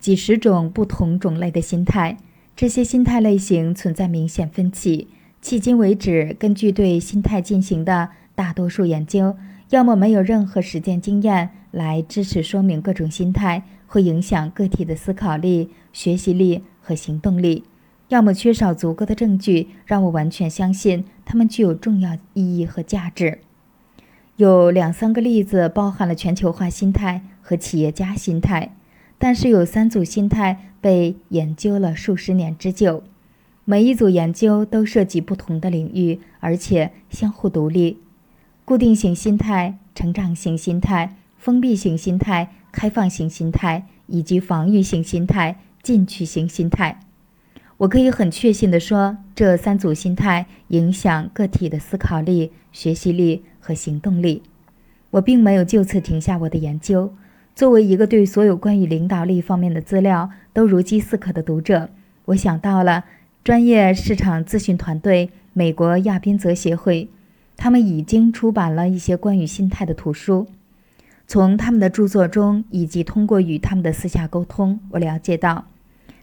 [0.00, 2.16] 几十种不同种类的心态，
[2.56, 5.08] 这些心态类型存在明显分歧。
[5.42, 9.36] 迄今为止，根据对心态进行的大多数研究，
[9.70, 17.64] 要么没有任何实践经验来支持说明各种心态会影响个体的思考力、学习力和行动力。
[18.08, 23.38] 要么缺少足够的证据让我完全相信它们具有重要意义和价值。
[24.36, 28.74] 有两三个例子包含了全球化心态和企业家心态，
[29.16, 33.02] 但是有三组心态被研究了数十年之久。
[33.64, 37.98] 每一组研究都涉及不同的领域，而且相互独立。
[38.64, 47.00] 固定型心态、成长型心态、封闭型心态、开放型心态以及防御型心态、进取型心态。
[47.78, 54.42] 我可以很确信地说，这三组心态影响个体的思考力、学习力和行动力。
[55.12, 57.14] 我并没有就此停下我的研究。
[57.54, 61.88] 作为一个对所有关于领导力方面的资料都如饥似渴的读者，
[62.26, 63.04] 我想到了
[63.42, 67.08] 专业市场咨询团队——美国亚宾泽协会。
[67.56, 70.46] 他们已经出版了一些关于心态的图书。
[71.26, 75.64] 从他们的著作中，以及通过与他们的私下沟通，我了解到。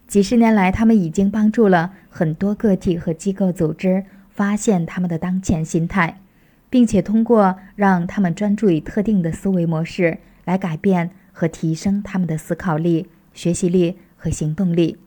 [0.07, 6.19] 几十年来，他们已经帮助了很多个体和机构组织发现他们的当前心态，
[6.69, 14.97] 并且通过让他们专注于特定的思维模式来改变和提升他们的思考力、学习力和行动力。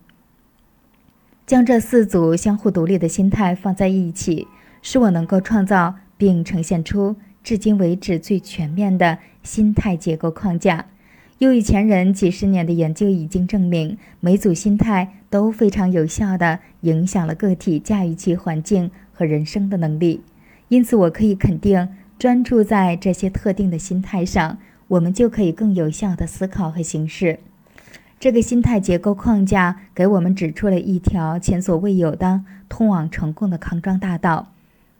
[1.50, 4.46] 将这四组相互独立的心态放在一起，
[4.82, 10.86] 使我能够创造并呈现出至今为止最全面的心态结构框架。
[11.38, 20.20] 由于前人几十年的研究已经证明，每组心态都非常有效地影响了个体驾驭其环境和人生的能力，
[20.68, 27.40] 因此我可以肯定，专注在这些特定的心态上，我们就可以更有效地思考和行事。
[28.20, 34.52] 这个心态结构框架给我们指出了一条前所未有的通往成功的康庄大道，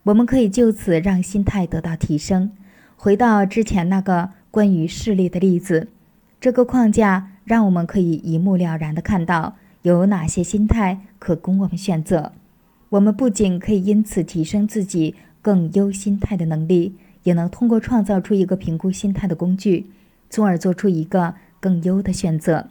[0.05, 2.51] 我们可以就此让心态得到提升。
[2.97, 5.89] 回到之前那个关于视力的例子。
[6.41, 12.33] 这个框架让我们可以一目了然地看到有哪些心态可供我们选择。
[12.89, 16.95] 我们不仅可以因此提升自己更优心态的能力，
[17.25, 19.91] 也能通过创造出一个评估心态的工具，
[20.31, 22.69] 从而做出一个更优的选择。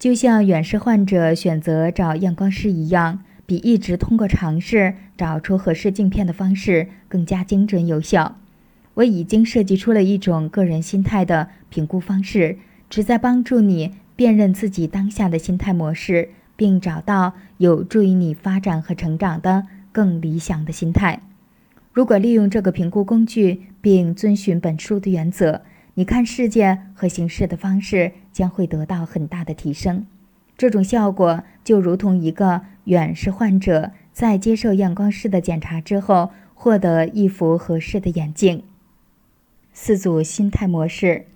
[0.00, 8.38] 就像远视患者选择找验光师一样，比一直通过尝试找出合适镜片的方式更加精准有效。
[8.94, 12.56] 我已经设计出了一种个人心态的评估方式。
[12.88, 21.20] 旨在帮助你辨认自己当下的心态模式，并找到有助于你发展和成长的更理想的心态。
[21.92, 25.62] 如果利用这个评估工具，并遵循本书的原则，
[26.00, 30.06] 你看世界和行事的方式将会得到很大的提升。
[30.56, 38.62] 这种效果就如同一个远视患者在接受验光师的检查之后，获得一副合适的眼镜。
[39.74, 41.26] 四组心态模式。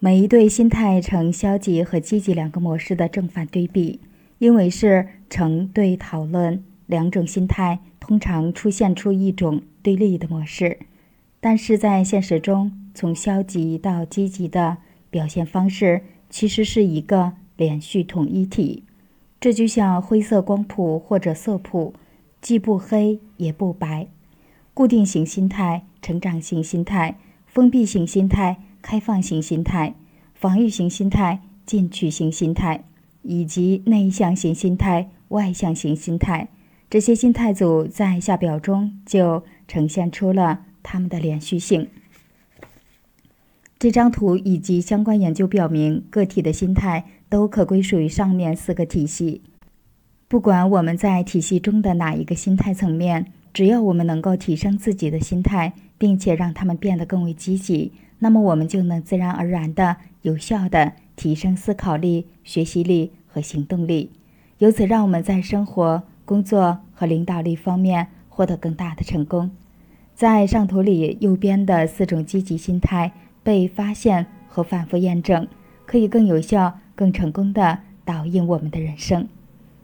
[0.00, 4.00] 每一对心态呈消极和积极两个模式的正反对比，
[4.36, 10.80] 因为是成对讨论，两种心态通常出现出一种对立的模式。
[11.40, 14.78] 但是在现实中，从消极到积极的
[15.10, 18.84] 表现方式其实是一个连续统一体。
[19.40, 21.92] 这就像灰色光谱或者色谱，
[22.40, 24.06] 既不黑也不白。
[24.72, 27.16] 固定型心态、成长型心态、
[27.46, 28.58] 封闭型心态。
[28.86, 29.94] 开放型心态、
[30.34, 32.84] 防御型心态、进取型心态，
[33.22, 36.48] 以及内向型心态、外向型心态，
[36.90, 41.88] 这些心态组在下表中就呈现出了它们的连续性。
[43.84, 49.42] 这张图以及相关研究表明，个体的心态都可归属于上面四个体系。
[50.26, 57.92] 不管我们在体系中的哪一个心态层面，只要我们能够提升自己的心态，并且让他们变得更为积极。
[58.20, 64.08] 那么我们就能自然而然的、有效的提升思考力、学习力和行动力，
[64.60, 69.50] 由此让我们在生活、工作和领导力方面获得更大的成功。
[70.14, 73.12] 在上图里右边的四种积极心态
[73.44, 75.46] 被发现和反复验证，
[75.86, 79.28] 可以更有效、更成功地导引我们的人生。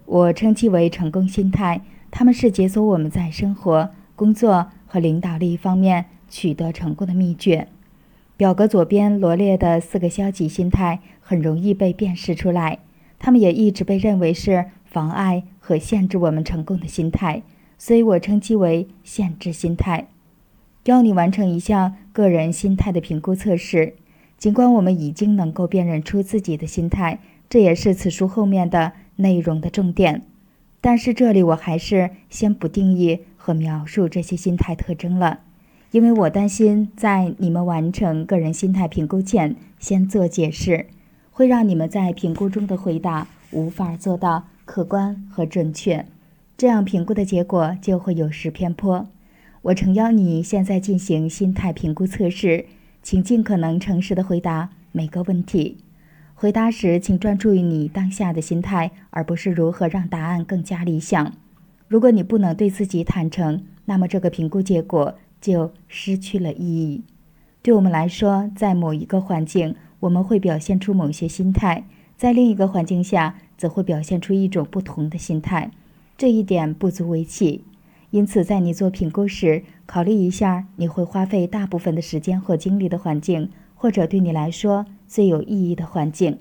[0.06, 7.68] 我称其为成功心态，它们是解锁我们在生活、工作和领导力方面取得成功的秘诀。
[8.36, 12.78] 表格左边罗列的四个消极心态很容易被辨识出来，
[13.18, 17.42] 它们也一直被认为是妨碍和限制我们成功的心态，
[17.76, 20.08] 所以我称其为限制心态。
[20.84, 23.94] 要你完成一项个人心态的评估测试，
[24.38, 30.22] 尽管我们已经能够辨认出自己的心态，这也是此书后面的内容的重点，
[30.80, 35.40] 但是这里我还是先不定义和描述这些心态特征了。
[35.90, 40.86] 因为我担心，在你们完成个人心态评估前先做解释，
[41.30, 46.06] 会让你们在评估中的回答无法做到客观和准确，
[46.56, 49.08] 这样评估的结果就会有失偏颇。
[49.62, 52.66] 我诚邀你现在进行心态评估测试，
[53.02, 55.76] 请尽可能诚实的回答每个问题。
[56.34, 61.32] 回答时，请专注于你当下的心态，而不是如何让答案更加理想。
[61.88, 65.14] 如果你不能对自己坦诚，那么这个评估结果。
[65.40, 67.02] 就失去了意义。
[67.62, 71.84] 对我们来说，在某一个环境，我们会表现出某些心态；
[72.14, 75.70] 在另一个环境下，则会表现出一种不同的心态。
[76.18, 77.64] 这一点不足为奇。
[78.10, 86.38] 因此，在你做评估时，考虑一下你会花费大部分的时间或精力的环境，或者对你来说最有意义的环境。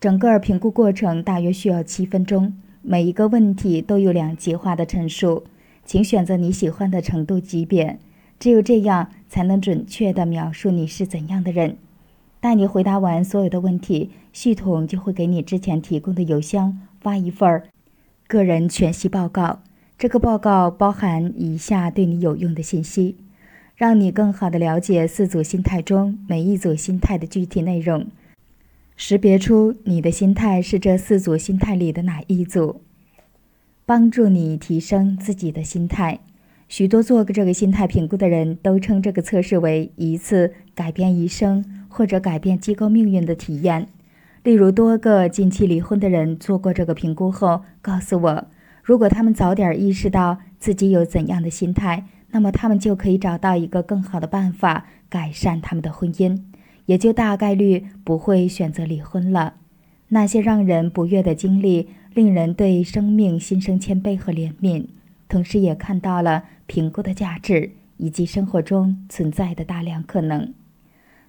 [0.00, 5.44] 整个评估过程大约需要七分钟，每一个问题都有两极化的陈述。
[5.84, 7.98] 请选择你喜欢的程度级别，
[8.38, 11.76] 只有这样才能准确地描述你是怎样的人。
[12.40, 17.62] 待你回答完所有的问题，系统就会给你之前提供的邮箱发一份
[18.26, 19.60] 个人全息报告。
[20.02, 23.14] 这个报告包含以下对你有用的信息，
[23.76, 28.08] 让你更好地了解四组心态中每一组心态的具体内容，
[28.96, 32.80] 识别出你的心态是这四组心态里的哪一组。
[33.86, 36.18] 帮助你提升自己的心态。
[36.68, 43.86] 许多做过这个心态评估的人都称这个测试为一次改变一生或者改变机构命运的体验。
[44.42, 48.46] 例如，多个近期离婚的人做过这个评估后告诉我，
[48.82, 56.42] 如果他们早点意识到自己有怎样的心态，那么他们就可以找到一个更好的办法改善他们的婚姻，
[56.86, 59.54] 也就大概率不会选择离婚了。
[60.08, 61.88] 那些让人不悦的经历。
[62.14, 64.84] 令人对生命心生谦卑和怜悯，
[65.30, 70.52] 同时也看到了评估的价值以及生活中存在的大量可能。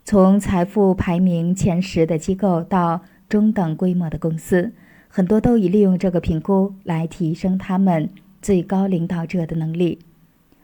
[0.03, 2.99] 从财富排名前十的机构到
[3.29, 4.73] 中等规模的公司，
[5.15, 8.09] 很多都已利用这个评估来提升他们
[8.41, 9.99] 最高领导者的能力。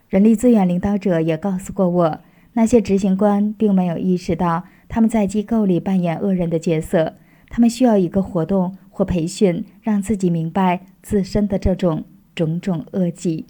[0.08, 2.20] 人力资源领导者也告诉过我，
[2.54, 7.14] 那些执行官并没有意识到他们在机构里扮演恶人的角色，
[7.48, 8.76] 他们需要一个活动。
[8.90, 12.04] 或培训，让自己明白自身的这种
[12.36, 13.46] 种种恶迹。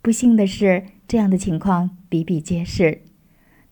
[0.00, 3.00] 不幸的是，这样的情况比比皆是。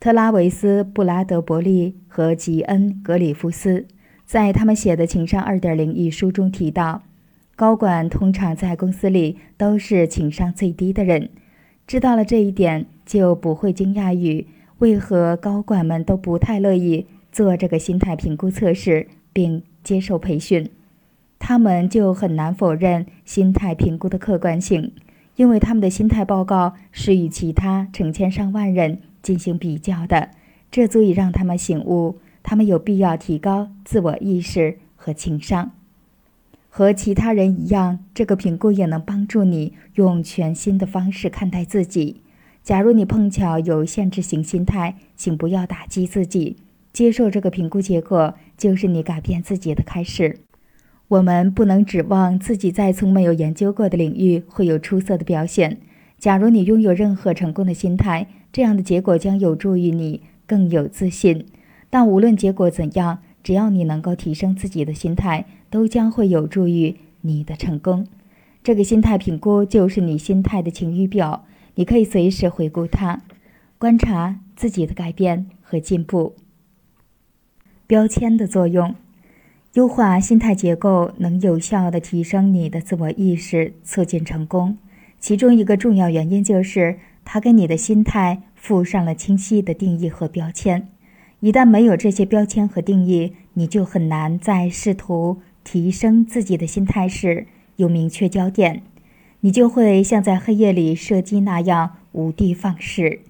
[0.00, 3.86] 特拉维斯·布拉德伯利和吉恩·格里夫斯
[4.30, 7.02] 在他们写的《情商2.0》一书中提到，
[7.56, 11.30] 高管通常在公司里都是情商最低的人。
[11.84, 14.46] 知道了这一点，就不会惊讶于
[14.78, 20.70] 为何高管们都不太乐意做这个心态评估测试并接受培训。
[21.40, 24.92] 他们就很难否认心态评估的客观性，
[25.34, 30.30] 因为他们的心态报告是与其他成千上万人进行比较的，
[30.70, 32.18] 这足以让他们醒悟，
[32.50, 35.70] 他们有必要提高自我意识和情商。
[36.68, 42.22] 和其他人一样，这个评估也能帮助你用全新的方式看待自己。
[42.64, 46.56] 假如你碰巧有限制型心态，请不要打击自己，
[46.92, 50.40] 接受这个评估结果，就是你改变自己的开始。
[51.06, 55.78] 我们不能指望自己在从没有研究过的领域会有出色的表现。
[56.18, 61.46] 假如你拥有任何成功的心态，这样的结果将有助于你更有自信。
[61.90, 68.06] 但无论结果怎样，只要你能够提升自己的心态，都将会有助于你的成功。
[68.62, 71.44] 这个心态评估就是你心态的晴雨表，
[71.74, 73.20] 你可以随时回顾它，
[73.76, 76.36] 观察自己的改变和进步。
[77.86, 78.94] 标签的作用。
[79.74, 84.76] 优化心态结构能有效地提升你的自我意识，促进成功。
[85.20, 90.88] 其中一个重要原因就是它给你的心态附上了清晰的定义和标签。
[91.40, 97.46] 一旦没有这些标签和定义，你就很难在试图提升自己的心态时
[97.76, 98.82] 有明确焦点。
[99.40, 103.20] 你就会像在黑夜里射击那样，无的放矢。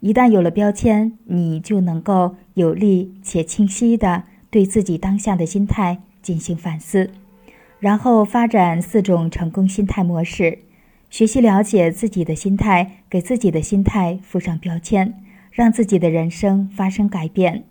[0.00, 7.10] 一旦有了标签，你就能够有力且清晰地对自己当下的心态进行反思，
[7.80, 10.58] 然后发展四种成功心态模式，
[11.08, 15.14] 学习了解自己的心态，给自己的心态附上标签，
[15.56, 17.64] 让自己的人生发生改变。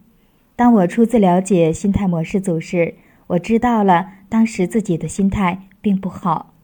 [0.56, 2.96] 当我初次了解心态模式组时，
[3.28, 6.56] 我知道了当时自己的心态并不好。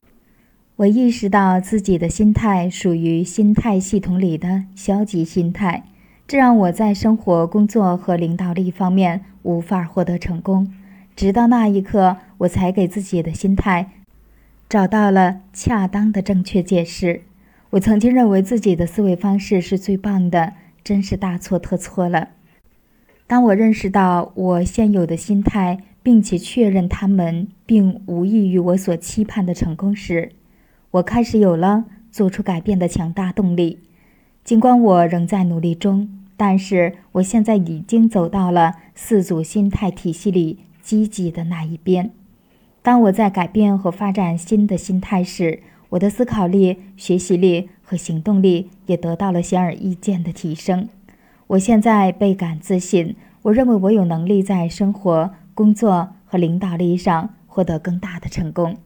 [0.77, 5.83] 我意识到自己的心态属于心态系统里的消极心态，
[6.27, 10.73] 这让我在生活、工作和领导力方面无法获得成功。
[11.15, 13.91] 直到那一刻，我才给自己的心态
[14.67, 17.21] 找到了恰当的正确解释。
[17.71, 20.53] 我曾经认为自己的思维方式是最棒的，
[20.83, 22.29] 真是大错特错了。
[23.27, 30.31] 当我认识到我现有的心态，并且确认他们并无异于我所期盼的成功时，
[30.91, 33.79] 我开始有了做出改变的强大动力，
[34.43, 42.11] 尽管我仍在努力中，但是我现在已经走到了四组心态体系里积极的那一边。
[42.81, 50.87] 当我在改变和发展新的心态时，我的思考力、学习力和行动力也得到了显而易见的提升。
[51.47, 58.77] 我现在倍感自信，我认为我有能力在生活、工作和领导力上获得更大的成功。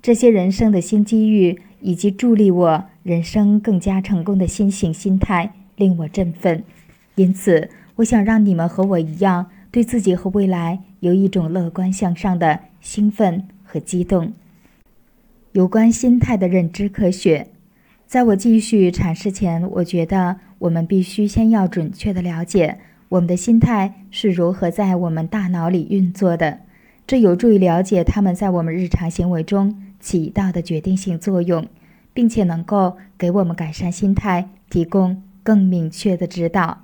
[0.00, 6.62] 这些人生的新机遇，以及助力我人生更加成功的新型心态，令我振奋。
[7.16, 14.32] 因此，我想让你们和我一样，对自己和未来有一种乐观向上的兴奋和激动。
[15.50, 17.48] 有关心态的认知科学，
[18.06, 22.78] 在我继续阐释前，我觉得我们必须先要准确的了解
[23.08, 26.60] 我们的心态是如何在我们大脑里运作的，
[27.04, 29.82] 这有助于了解他们在我们日常行为中。
[29.98, 31.66] 起到的决定性作用，
[32.12, 36.82] 并且能够给我们改善心态提供更明确的指导。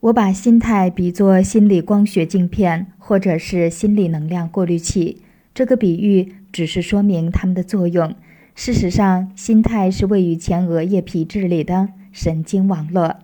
[0.00, 5.22] 我把心态比作心理光学镜片，或者是心理能量过滤器。
[5.52, 8.14] 这个比喻只是说明它们的作用。
[8.60, 13.14] 事实上，心态是位于前额叶皮质里的神经网络，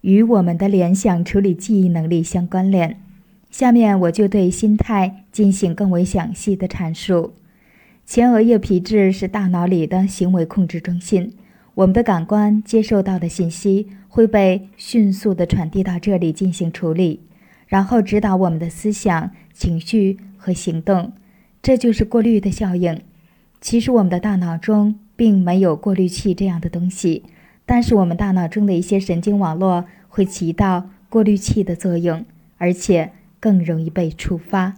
[0.00, 3.00] 与我们的联想处理记忆能力相关联。
[3.48, 7.34] 下面我就对心态进行更为详细的阐述。
[8.04, 11.32] 前额叶皮质是大脑里的行为控制中心，
[11.76, 17.20] 我们的感官接受到的信息会被迅速地传递到这里进行处理，
[17.68, 21.12] 然后指导我们的思想、情绪和行动。
[21.62, 23.00] 这就是过滤的效应。
[23.60, 27.24] 其实我们的大脑中并没有过滤器这样的东西，
[27.66, 32.24] 但是我们大脑中的一些神经网络会起到过滤器的作用，
[32.56, 34.76] 而且更容易被触发。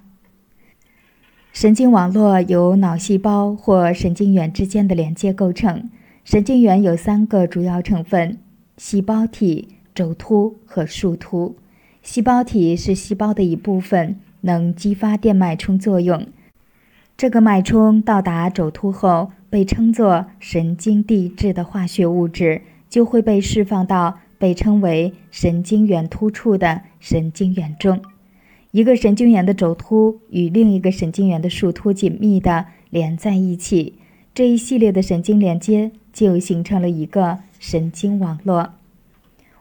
[1.52, 5.90] 神经网络由脑细胞或神经元之间的连接构成。
[6.24, 8.38] 神经元有三个主要成分：
[8.76, 11.56] 细胞体、轴突和树突。
[12.02, 16.26] 细胞体是细胞的一部分，能激发电脉冲作用。
[17.22, 28.02] 这个脉冲到达轴突后，被称作神经递质的化学物质就会被释放到被称为神经元突触的神经元中。
[28.72, 33.94] 一个神经元的轴突与另一个神经元的树突紧密地连在一起，
[34.34, 38.70] 这一系列的神经连接就形成了一个神经网络。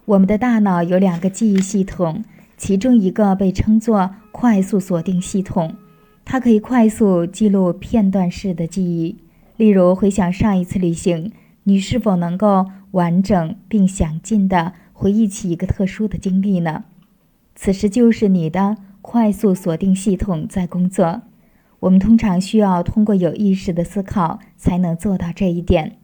[0.05, 2.25] 我们的大脑有两个记忆系统，
[2.57, 5.75] 其中一个被称作快速锁定系统，
[6.31, 9.17] 它可以快速记录片段式的记忆。
[9.57, 11.33] 例如，回想上一次旅行，
[11.63, 16.85] 你是否能够完整并详尽地回忆起一个特殊的经历呢？
[17.53, 18.77] 此时就是你的。
[19.01, 21.23] 快速锁定系统在工作，
[21.81, 25.97] 我们通常需要通过有意识的思考才能做到这一点。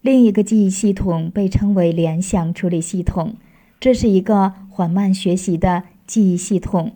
[0.00, 3.34] 另一个记忆系统被称为联想处理系统，
[3.80, 6.92] 这是一个缓慢学习的记忆系统，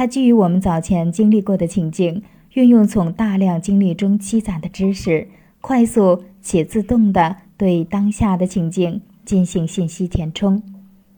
[0.00, 2.22] 它基于我们早前经历过的情境，
[2.54, 5.28] 运用从大量经历中积攒的知识，
[5.60, 10.62] 快速且自动地对当下的情境进行信息填充。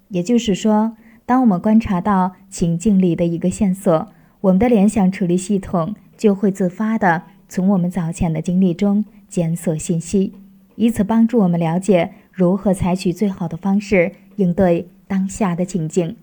[0.08, 0.96] 也就是说。
[1.24, 4.08] 当我们观察到情境里的一个线索，
[4.40, 10.32] 我们的联想处理系统就会自发地从我们早前的经历中检索信息，
[10.74, 16.16] 以此帮助我们了解如何采取最好的方式应对当下的情境。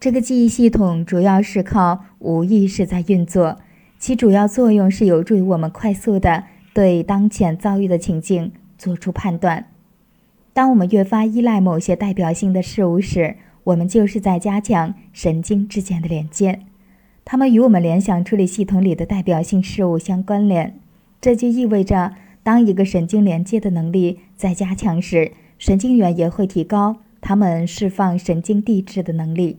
[0.00, 3.58] 这个记忆系统主要是靠无意识在运作，
[3.98, 9.66] 其主要作用是有助于我们快速地对当前遭遇的情境做出判断。
[10.52, 13.34] 当我们越发依赖某些代表性的事物时，
[13.64, 16.60] 我们就是在加强神经之间的连接，
[17.24, 20.78] 它们与我们联想处理系统里的代表性事物相关联。
[21.20, 22.14] 这就意味着，
[22.44, 29.58] 当一个神经连接的能力在加强时，神经元也会提高它们释放神经递质的能力。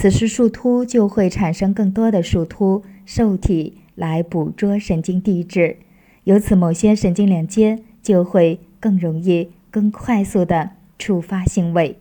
[0.00, 5.76] 此时树突就会产生更多的树突受体来捕捉神经递质，
[6.24, 11.98] 由此某些神经连接就会更容易、更快速地触发行为。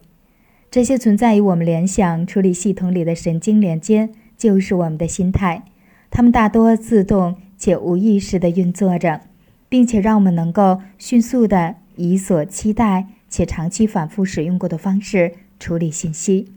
[0.71, 4.07] 这些存在于我们联想处理系统里的神经连接，
[4.37, 5.65] 就是我们的心态。
[6.09, 9.19] 它们大多自动且无意识地运作着。
[9.67, 16.47] 并且让我们能够迅速地以所期待且长期反复使用过的方式处理信息。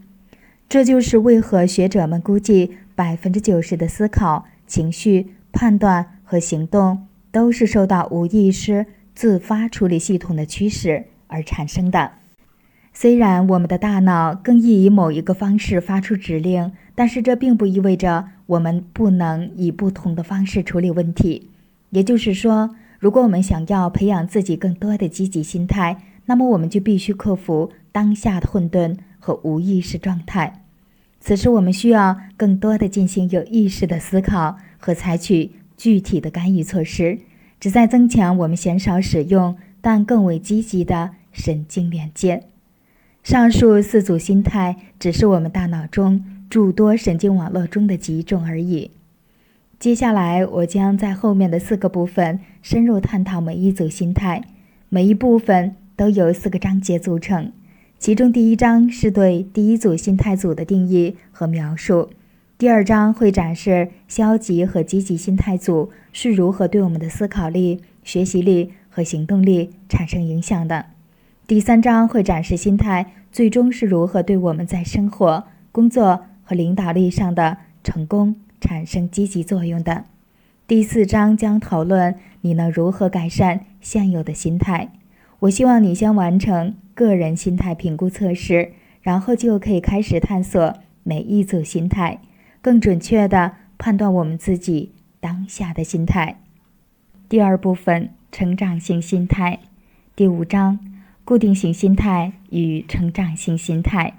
[0.73, 12.13] 这就是为何学者们估计百分之九十的思考、情绪、判断和行动都是受到无意识自发处理系统的驱使而产生的。
[12.91, 21.51] 虽然我们的大脑更易以某一个方式发出指令，但是这并不意味着我们不能以不同的方式处理问题。
[21.91, 22.75] 也就是说。
[22.97, 30.62] 如果我们想要培养自己更多的积极心态，那么我们就必须克服当下的混沌和无意识状态。
[31.25, 37.17] 此时，我们需要更多的进行有意识的思考和采取具体的干预措施，
[37.61, 42.43] 旨在增强我们鲜少使用但更为积极的神经连接。
[43.23, 48.91] 上述四组心态只是我们大脑中诸多神经网络中的几种而已。
[49.79, 54.43] 接下来，我将在后面的四个部分深入探讨每一组心态。
[54.89, 57.53] 每一部分都由四个章节组成，
[58.03, 62.09] 其中第一章是对第一组心态组的定义和描述，
[62.57, 70.87] 第二章会展示消极和积极心态组是如何对我们的思考力、学习力和行动力产生影响的，
[71.47, 78.35] 第三章会展示心态最终是如何对我们在生活、工作和领导力上的成功。
[78.59, 80.03] 产生积极作用的。
[80.67, 84.91] 第四章将讨论你能如何改善现有的心态。
[85.39, 92.19] 我希望你先完成个人心态评估测试，然后就可以开始探索每一组心态，
[92.61, 96.39] 更准确地判断我们自己当下的心态。
[97.27, 99.59] 第二部分：成长型心态。
[100.15, 100.79] 第五章：
[101.25, 104.13] 固定型心态与成长型心态。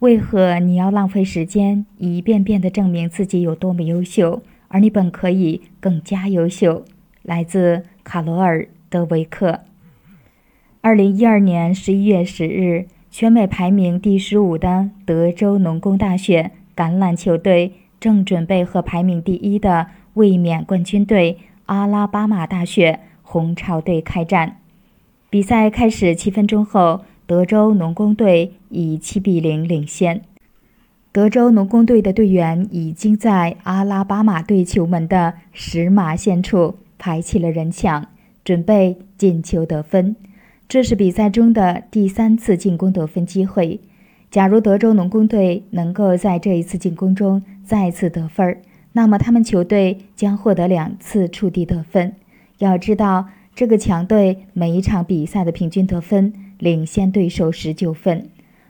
[0.00, 6.84] 为何你要浪费时间一遍遍地证明自己有多么优秀，而你本可以更加优秀？
[7.22, 9.60] 来自卡罗尔·德维克。
[10.84, 24.56] 二零一二年十一月十日，全美排名第十五的德州农工大学橄榄球队正准备和排名第一的卫冕冠军队阿拉巴马大学红潮队开战。
[25.30, 27.02] 比赛开始七分钟后。
[27.24, 30.20] 德州农工队以七比零领先。
[31.12, 38.08] 德州农工队的队员已经在阿拉巴马队球门的十码线处排起了人墙，
[38.44, 40.16] 准备进球得分。
[40.68, 43.80] 这是比赛中的第三次进攻得分机会。
[44.30, 48.58] 假如德州农工队能够在这一次进攻中再次得分，
[48.92, 52.14] 那么他们球队将获得两次触地得分。
[52.58, 56.32] 要知道，这个强队每一场比赛的平均得分。
[56.58, 58.28] 领先对手十九分。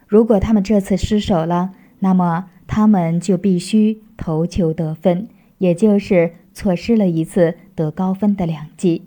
[0.09, 5.28] 如果他们这次失手了，那么他们就必须投球得分，
[5.59, 9.02] 也就是错失了一次得高分的良机。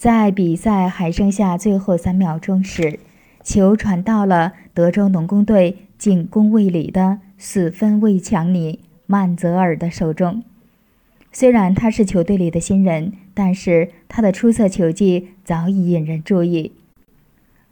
[0.00, 2.98] 在比赛还剩下最后三秒钟时，
[3.42, 10.42] 球传到了德州农工队进攻位里的四分卫强尼曼泽尔的手中。
[11.30, 16.72] 虽然他是球队里的新人，但是他的出色球技早已引人注意。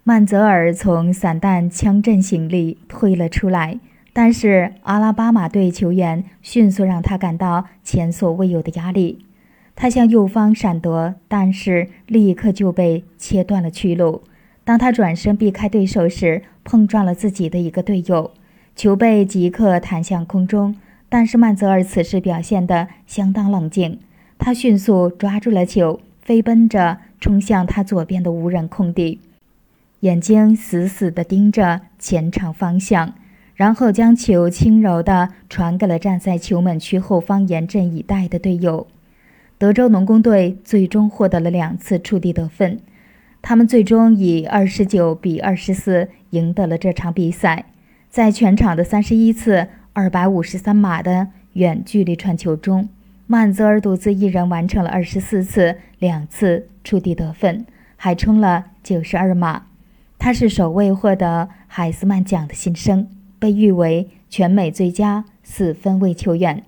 [0.03, 3.79] 曼泽尔从散弹枪阵型里退了出来，
[4.13, 9.25] 但是阿拉巴马队球员迅速让他感到前所未有的压力。
[9.81, 14.23] 他向右方闪躲，但是立刻就被切断了去路。
[14.65, 18.31] 当他转身避开对手时，碰撞了自己的一个队友，
[18.75, 20.75] 球被即刻弹向空中。
[21.07, 23.99] 但是曼泽尔此时表现得相当冷静，
[24.37, 29.21] 他迅速抓住了球，飞奔着冲向他左边的无人空地。
[30.01, 33.13] 眼睛死死地盯着前场方向，
[33.55, 38.85] 然后将球轻柔地传给了站在球门区后方严阵以待的队友。
[39.59, 42.79] 德州农工队最终获得了两次触地得分，
[43.41, 47.65] 他们最终以二十九比二十四赢得了这场比赛。
[48.09, 52.87] 在全场的三十一次二百五十三码的远距离传球中，
[53.27, 57.65] 曼泽尔独自一人完成了二十四次两次触地得分，
[57.97, 59.63] 还冲了九十二码。
[60.17, 66.63] 他是首位获得海斯曼奖的新生，被誉为全美最佳四分卫球员。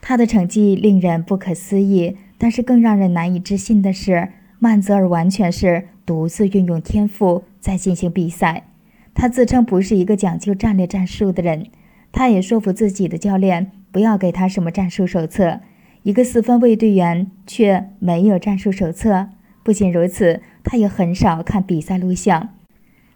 [0.00, 8.64] 他的成绩令人不可思议，但是更让人难以置信的是，曼泽尔完全是独自运用天赋在进行比赛。
[9.12, 11.66] 他自称不是一个讲究战略战术的人，
[12.12, 15.60] 他也说服自己的教练不要给他什么战术手册。
[16.02, 19.28] 一个四分卫队员却没有战术手册。
[19.62, 22.48] 不仅如此，他也很少看比赛录像。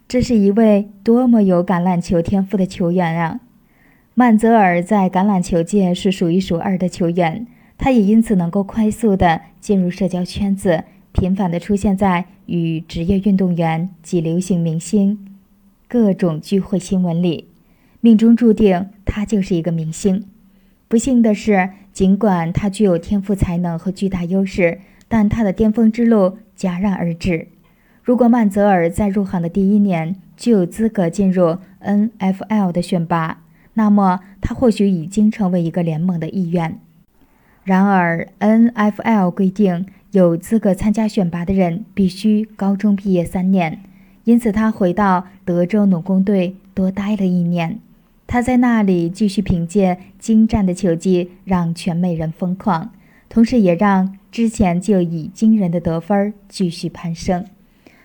[0.07, 3.41] 这是一位多么有橄榄球天赋的球员啊！
[4.17, 15.19] 曼泽尔在橄榄球界是数一数二的球员，他也因此能够快速地进入社交圈子，频繁地出现在与职业运动员及流行明星
[15.89, 17.49] 各种聚会新闻里。
[18.01, 20.25] 命中注定，他就是一个明星。
[20.87, 24.79] 不幸的是，尽管他具有天赋才能和巨大优势，
[25.09, 27.49] 但他的巅峰之路戛然而止。
[28.05, 33.41] 如果曼泽尔在入行的第一年就有资格进入 NFL 的选拔，
[33.75, 36.79] 那么他或许已经成为一个联盟的一员。
[37.65, 43.81] 然而，NFL 规定有资格参加选拔的人必须高中毕业三年，
[44.25, 47.79] 因此他回到德州农工队多待了一年。
[48.27, 52.91] 他在那里继续凭借精湛的球技让全美人疯狂，
[53.29, 57.45] 同时也让之前就已惊人的得分继续攀升。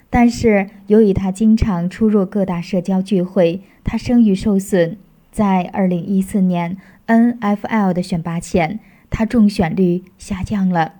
[0.09, 4.97] 但是，由于他经常出入各大社交聚会，他声誉受损。
[5.39, 6.75] 在2014年
[7.07, 10.95] NFL 的选拔前，他中选率下降了。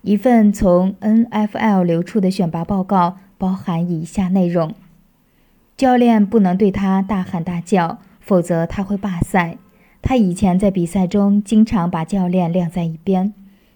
[0.00, 4.74] 一份从 NFL 流出的选拔报告包含以下内容：
[5.76, 9.58] 教练不能对他大喊大叫，否则他会罢赛。
[10.00, 13.34] 他以前在比赛中经常把教练晾在一边。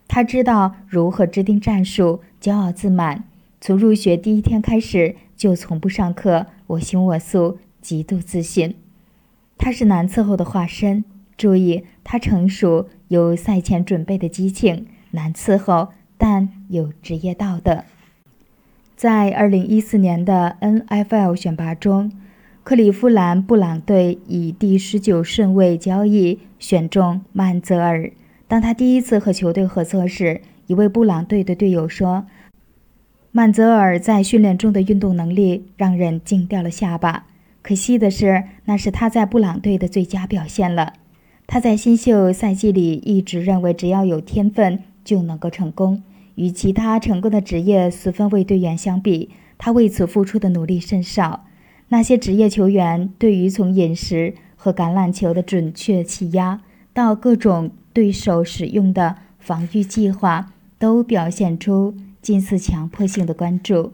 [0.09, 3.25] 他知道如何制定战术，骄傲自满。
[3.61, 8.77] 从入学第一天开始就从不上课，我行我素，极度自信。
[9.59, 11.05] 他是难伺候的化身。
[11.37, 17.85] 注意，他成熟，有赛前准备的激情，难伺候，但有职业道德。
[18.97, 22.11] 在2014年的 NFL 选拔中，
[22.65, 28.11] 克利夫兰布朗队以第十九顺位交易选中曼泽尔。
[28.49, 32.27] 当他第一次和球队合作时，一位布朗队的队友说。
[33.33, 37.27] 曼泽尔在训练中的运动能力让人惊掉了下巴。
[37.67, 40.93] 可惜的是，那是他在布朗队的最佳表现了。
[41.49, 46.01] 他在新秀赛季里一直认为，只要有天分就能够成功。
[46.37, 51.45] 与其他成功的职业四分卫队员相比，他为此付出的努力甚少。
[51.89, 56.61] 那些职业球员对于从饮食和橄榄球的准确气压
[56.93, 61.97] 到各种对手使用的防御计划，都表现出。
[62.23, 63.93] 近似强迫性的关注，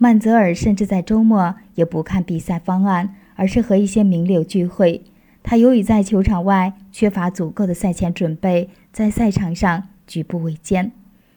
[0.00, 5.02] 曼泽尔甚至在周末也不看比赛方案，而是和一些名流聚会。
[5.42, 10.92] 他由于在球场外缺乏足够的赛前准备，在赛场上举步维艰。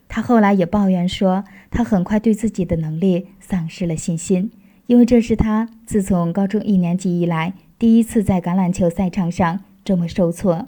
[0.07, 4.51] 他后来也抱怨说，他很快对自己的能力丧失了信心，
[4.85, 10.67] 因为这是他自从高中一年级以来第一次在橄榄球赛场上这么受挫。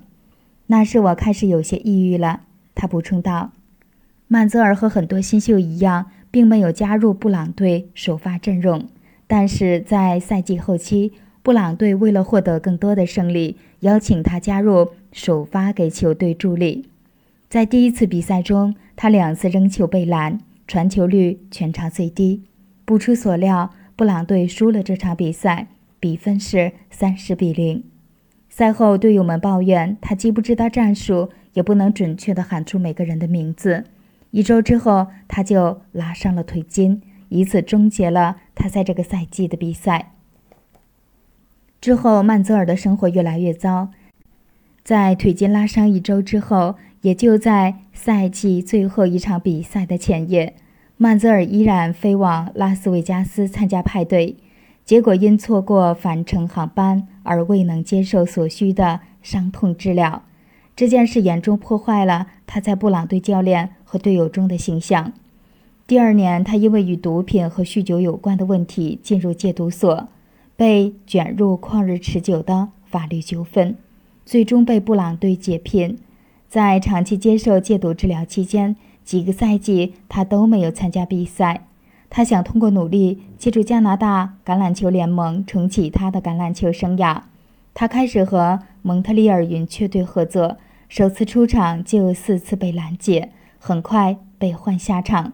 [0.68, 2.42] 那时我开始有些抑郁了，
[2.74, 3.52] 他补充道。
[4.28, 8.88] 曼泽尔和很多新秀一样，并没有加入布朗队首发阵容。
[9.28, 16.90] 但是在赛季后期，布朗队为了获得更多的胜利，邀请他加入首发给球队助力。
[17.48, 22.42] 在第一次比赛中，他两次扔球被拦，传球率全场最低。
[22.84, 25.68] 不出所料，布朗队输了这场比赛，
[26.00, 27.84] 比分是三十比零。
[28.50, 33.84] 赛后，队友们抱怨他既不知道战术，也不能准确地喊出每个人的名字。
[34.34, 40.14] 一周之后，他就拉伤了腿筋，以此终结了他在这个赛季的比赛。
[41.80, 43.90] 之后，曼泽尔的生活越来越糟。
[44.84, 50.56] 在腿筋拉伤一周之后，也就在赛季最后一场比赛的前夜，
[50.98, 54.36] 曼泽尔依然飞往拉斯维加斯参加派对，
[54.84, 60.24] 结果因错过返程航班而未能接受所需的伤痛治疗。
[60.76, 63.72] 这件事严重破坏了他在布朗队教练。
[63.94, 65.14] 和队友中的形象。
[65.86, 70.08] 第二年，他因为与毒品和酗酒有关的问题进入戒毒所，
[70.56, 73.76] 被卷入旷日持久的法律纠纷，
[74.26, 76.00] 最终被布朗队解聘。
[76.50, 78.76] 在长期接受戒毒治疗期间，
[79.06, 81.68] 几个赛季他都没有参加比赛。
[82.10, 87.22] 他想通过努力借助加拿大橄榄球联盟重启他的橄榄球生涯。
[87.74, 90.58] 他开始和蒙特利尔云雀队合作，
[90.90, 93.32] 首次出场就四次被拦截。
[93.66, 95.34] 很快被换下场。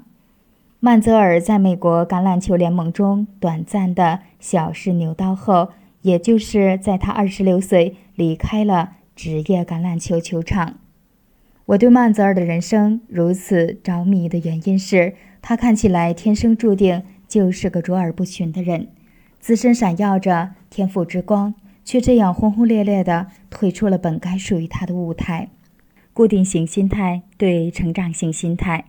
[0.80, 5.70] 曼泽尔在美国橄榄球联盟中短暂的小试牛刀后，
[6.04, 10.76] 也就是在他二十六岁离开了职业橄榄球球场。
[11.66, 18.90] 我对曼泽尔的人生如此着迷的原因是，他看起来天生注定就是个卓尔不群的人，
[19.40, 21.56] 自身闪耀着天赋之光，
[21.90, 25.50] 却这样轰轰烈烈地退出了本该属于他的舞台。
[26.14, 28.86] 固定型心态对成长型心态，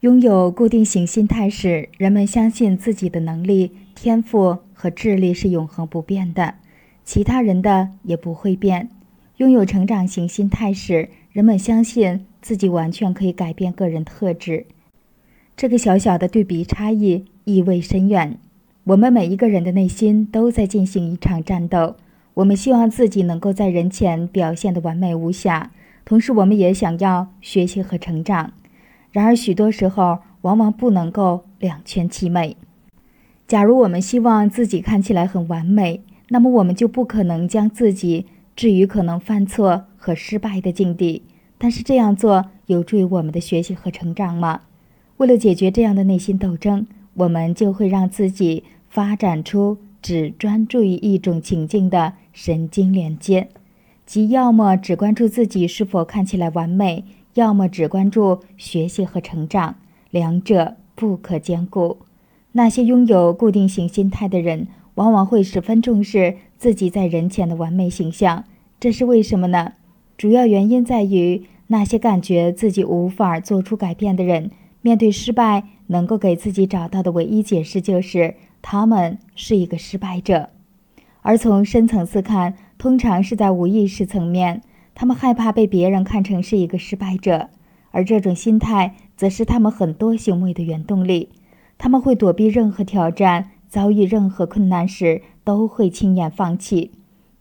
[0.00, 6.56] 拥有固定型心态时，人们相信自己的能力、天赋和智力是永恒不变的，
[7.06, 8.90] 其他人的也不会变。
[9.38, 14.66] 拥有成长型心态时，人们相信自己完全可以改变个人特质。
[15.56, 18.38] 这个小小的对比差异意味深远。
[18.88, 21.96] 我们每一个人的内心都在进行一场战斗。
[22.32, 25.70] 我们希望自己能够在人前表现得完美无瑕，
[26.06, 28.54] 同时我们也想要学习和成长。
[29.12, 32.56] 然而，许多时候往往不能够两全其美。
[33.46, 38.24] 假如我们希望自己看起来很完美，那么我们就不可能将自己。
[38.56, 41.22] 置于可能犯错和失败的境地，
[41.58, 44.62] 但是这样做有助于我们的学习和成长吗？
[45.18, 53.48] 为了解决这样的内心斗争，我们就会让自己发展出只专注于一种情境的神经连接，
[54.04, 57.04] 即要么只关注自己是否看起来完美，
[57.34, 59.76] 要么只关注学习和成长，
[60.10, 61.98] 两者不可兼顾。
[62.52, 64.66] 那些拥有固定型心态的人。
[64.94, 68.42] 往往会十分重视自己在人前的完美形象，
[68.80, 69.74] 这是为什么呢？
[70.16, 74.50] 主要原因在于那些感觉自己无法做出改变的人，
[74.82, 78.34] 面对失败能够给自己找到的唯一解释就是
[78.70, 80.50] 他们是一个失败者。
[81.22, 84.60] 而从深层次看，通常是在无意识层面，
[84.94, 87.48] 他们害怕被别人看成是一个失败者，
[87.92, 91.30] 而这种心态则是他们很多行为的原动力。
[91.78, 93.52] 他们会躲避任何挑战。
[93.68, 96.92] 遭遇任何困难时，都会轻言放弃。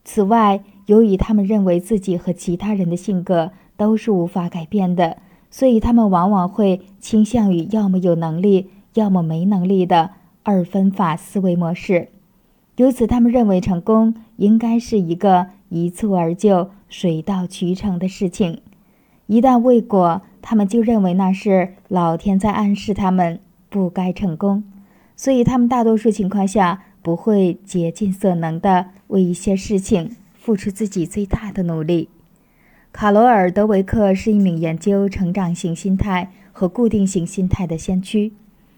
[0.05, 5.17] 此外，由于他们认为自己和其他人的性格都是无法改变的，
[5.49, 10.11] 所以他们往往会倾向于要么有能力，要么没能力的
[10.47, 12.07] 二分法思维模式。
[12.77, 18.61] 由此，他们认为成功应该是一个一蹴而就、水到渠成的事情。
[19.25, 24.63] 一旦未果，他们就认为那是老天在暗示他们不该成功。
[25.17, 32.07] 所以，他们大多数情况下不会竭尽所能地为一些事情付出自己最大的努力。
[32.93, 38.31] 卡罗尔·德维克是一名研究成长型心态和固定型心态的先驱。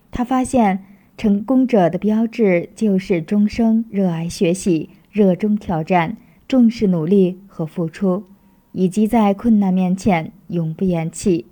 [0.10, 0.84] 他发现，
[1.20, 6.16] 成功者的标志就是终生热爱学习、热衷挑战、
[6.48, 8.24] 重视努力和付出，
[8.72, 11.46] 以及在困难面前永不言弃。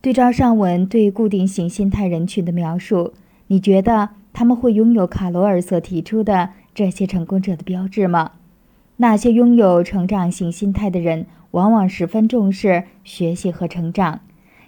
[0.00, 3.12] 对照上文对固定型心态人群的描述，
[3.48, 4.08] 你觉得？
[4.32, 8.30] 他们会拥有卡罗尔所提出的这些成功者的标志吗？
[8.96, 14.20] 那些拥有成长型心态的人往往十分重视学习和成长，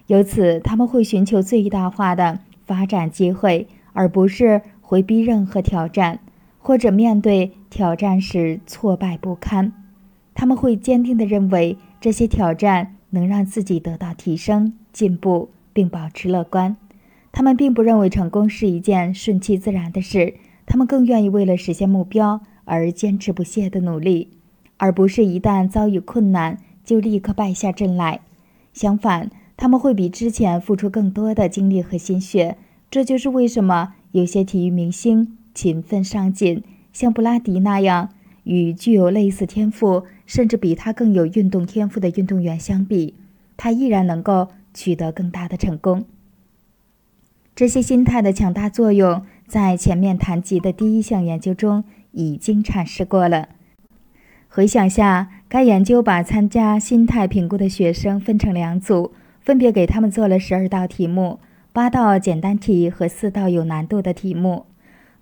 [0.09, 6.21] 由此他们会寻求最大化的发展机会，而不是回避任何挑战，
[6.59, 9.73] 或者面对挑战时挫败不堪。
[10.35, 16.77] 他们会坚定地认为这些挑战能让自己得到提升、进步，并保持乐观。
[17.31, 20.35] 他们并不认为成功是一件顺其自然的事，
[20.67, 24.29] 他们更愿意为了实现目标而坚持不懈的努力，
[24.77, 28.21] 而不是一旦遭遇困难就立刻败下阵来。
[28.73, 32.57] 相反，他们会比之前付出更多的精力和心血。
[32.93, 36.63] 这就是为什么有些体育明星勤奋上进，
[36.93, 38.11] 像布拉迪那样
[38.45, 43.15] 与具有类似天赋甚至比他更有运动天赋的运动员相比，
[43.57, 46.05] 他依然能够取得更大的成功。
[47.57, 53.49] 这些心态的强大作用，在前面谈及的第一项研究中已经阐释过了。
[54.51, 61.41] 回想下，该研究把参加心态评估的学生分成两组，分别给他们做了十二道题目，
[61.75, 64.67] 八道简单题和四道有难度的题目。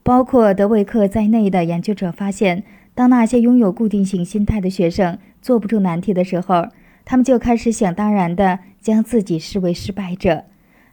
[0.02, 6.66] 包括德维克在内的研究者发现，当那些拥有固定型心态的学生做不出难题的时候，
[7.05, 10.44] 他们就开始想当然地将自己视为失败者。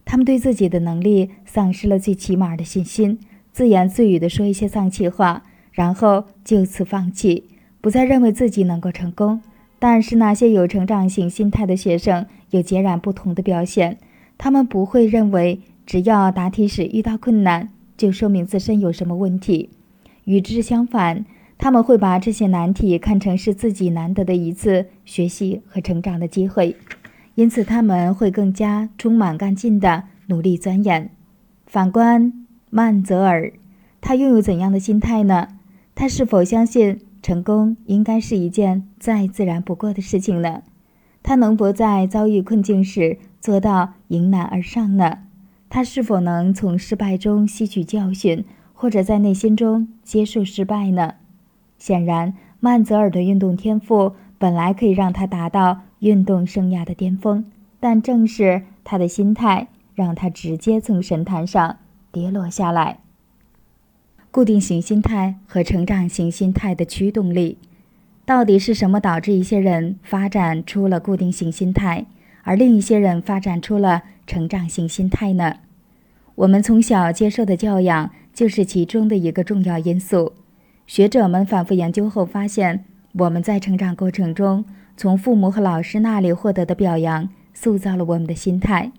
[0.06, 3.20] 他们对自己的能力丧失了最起码的信心，
[3.52, 7.46] 自言自语地说一些丧气话，然后就此放弃，
[7.82, 9.42] 不再认为自己能够成功。
[9.80, 13.98] 但是那些有成长型心态的学生有截然不同的表现，
[14.38, 19.70] 他们不会认为只要答题时遇到困难就说明自身有什么问题，
[20.26, 21.26] 与之相反，
[21.58, 26.76] 他们会把这些难题看成是自己难得的一次学习和成长的机会。
[27.36, 31.10] 因此，他们会更加充满干劲地努力钻研。
[31.66, 33.52] 反观曼泽尔，
[34.02, 35.48] 他拥有怎样的心态呢？
[35.94, 40.62] 他是否相信成功应该是一件再自然不过的事情呢？
[41.28, 45.18] 他能否在遭遇困境时做到迎难而上呢？
[45.68, 51.16] 他是否能从失败中吸取教训，或者在内心中接受失败呢？
[51.78, 57.44] 显然，曼泽尔的运动天赋本来可以让他达到运动生涯的巅峰，
[57.82, 61.80] 但正是他的心态让他直接从神坛上
[62.10, 63.00] 跌落下来。
[64.32, 67.58] 固定型心态和成长型心态的驱动力。
[68.28, 72.08] 到底是什么导致一些人发展出了固定型心态，
[72.44, 75.60] 而另一些人发展出了成长型心态呢？
[76.36, 80.34] 我们从小接受的教养就是其中的一个重要因素。
[80.86, 82.84] 学者们反复研究后发现，
[83.14, 84.66] 我们在成长过程中
[84.98, 88.92] 从父母和老师那里获得的表扬，塑造了我们的心态。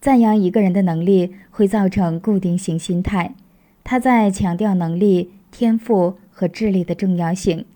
[0.00, 3.34] 赞扬一个人的能力会造成固定型心态，
[3.84, 7.66] 他在强调能力、天赋和智力的重要性。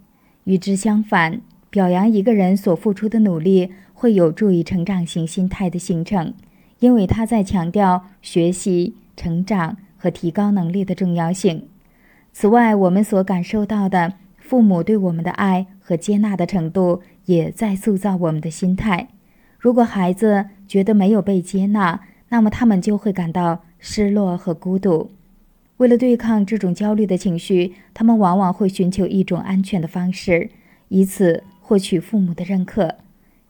[0.47, 1.41] 与之相反，
[1.71, 6.33] 表扬一个人所付出的努力会有助于成长型心态的形成，
[6.79, 11.67] 因为他在强调学习、成长和提高能力的重要性。
[12.33, 19.09] 此外，我们所感受到的父母对我们的爱和接纳的程度，也在塑造我们的心态。
[19.59, 25.11] 如果孩子觉得没有被接纳，那么他们就会感到失落和孤独。
[25.79, 30.51] 为了对抗这种焦虑的情绪，他们往往会寻求一种安全的方式，
[30.89, 32.97] 以此获取父母的认可。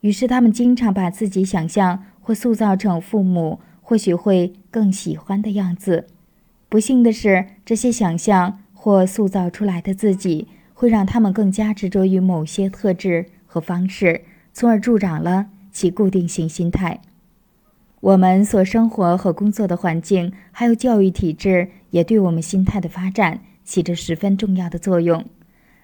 [0.00, 6.06] 于是，他们经常把自己想象或塑造成父母或许会更喜欢的样子。
[6.68, 14.22] 不幸的是，这些想象或塑造出来的自己，会让他们更加执着于某些特质和方式，
[14.52, 17.00] 从而助长了其固定型心态。
[18.00, 25.24] 我们所生活和工作的环境，还有教育体制，也对我们心态的发展起着十分重要的作用。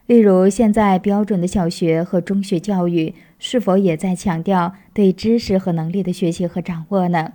[0.07, 7.33] 例如，现在标准的小学和中学教育是否也在强调对知识和能力的学习和掌握呢？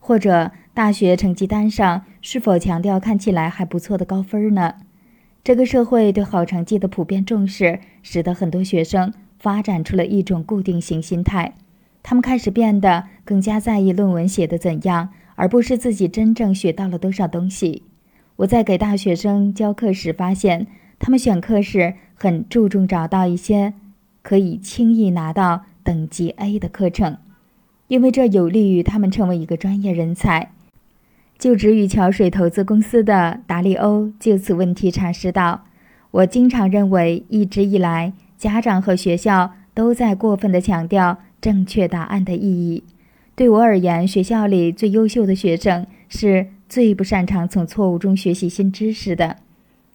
[0.00, 4.74] 或者，大学成绩单上是否强调看起来还不错的高分呢？
[5.44, 11.54] 这个社会对好成绩的普遍重视，使得很多学生发展出了一种固定型心态。
[12.02, 17.82] 他们开始变得更加在意论文写的怎样，而不是自己真正学到了多少东西。
[18.36, 20.66] 我在给大学生教课时发现，
[20.98, 23.74] 他们选课时很注重找到一些
[24.22, 27.18] 可以轻易拿到等级 A 的课程，
[27.88, 30.50] 因为这有利于他们成为一个专业人才。
[31.38, 35.66] 就职于桥水投资公司的达利欧就此问题阐释道
[36.10, 42.82] ：“我经常认为，一直以来，家长和学校都在过分地强调。”正确答案的意义，
[43.34, 49.36] 对我而言，学校里最优秀的学生是最不擅长从错误中学习新知识的，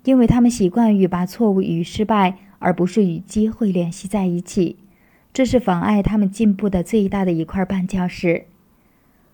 [0.06, 4.78] 因为他们习惯于把错误与失败，而不是与机会联系在一起，
[5.34, 8.46] 这是妨碍他们进步的最大的一块绊脚石。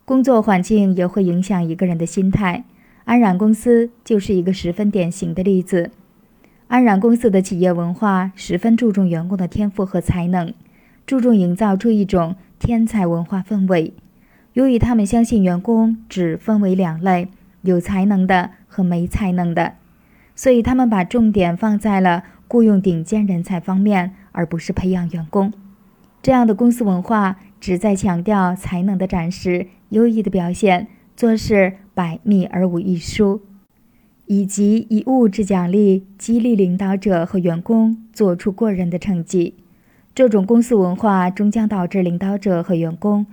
[0.06, 2.65] 工作环境也会影响一个人的心态，
[3.06, 5.91] 安然公司就是一个十分典型的例子。
[6.69, 10.52] 安然公司的企业文化十分注重员工的天赋和才能。
[11.10, 13.95] 注重营造出一种天才文化氛围。
[14.53, 17.30] 由于他们相信员工只分为两类：
[17.64, 19.73] 有才能的和没才能的，
[20.36, 25.52] 所以他们把重点放在了雇佣顶尖人才方面，而不是培养员工。
[26.22, 30.86] 这样的公司文化旨在强调才能的展示、优异的表现、
[31.18, 33.41] 做事百密而无一疏，
[34.27, 39.56] 以及以物质奖励激励领导者和员工做出过人的成绩。
[40.19, 43.25] 这种公司文化终将导致领导者和员工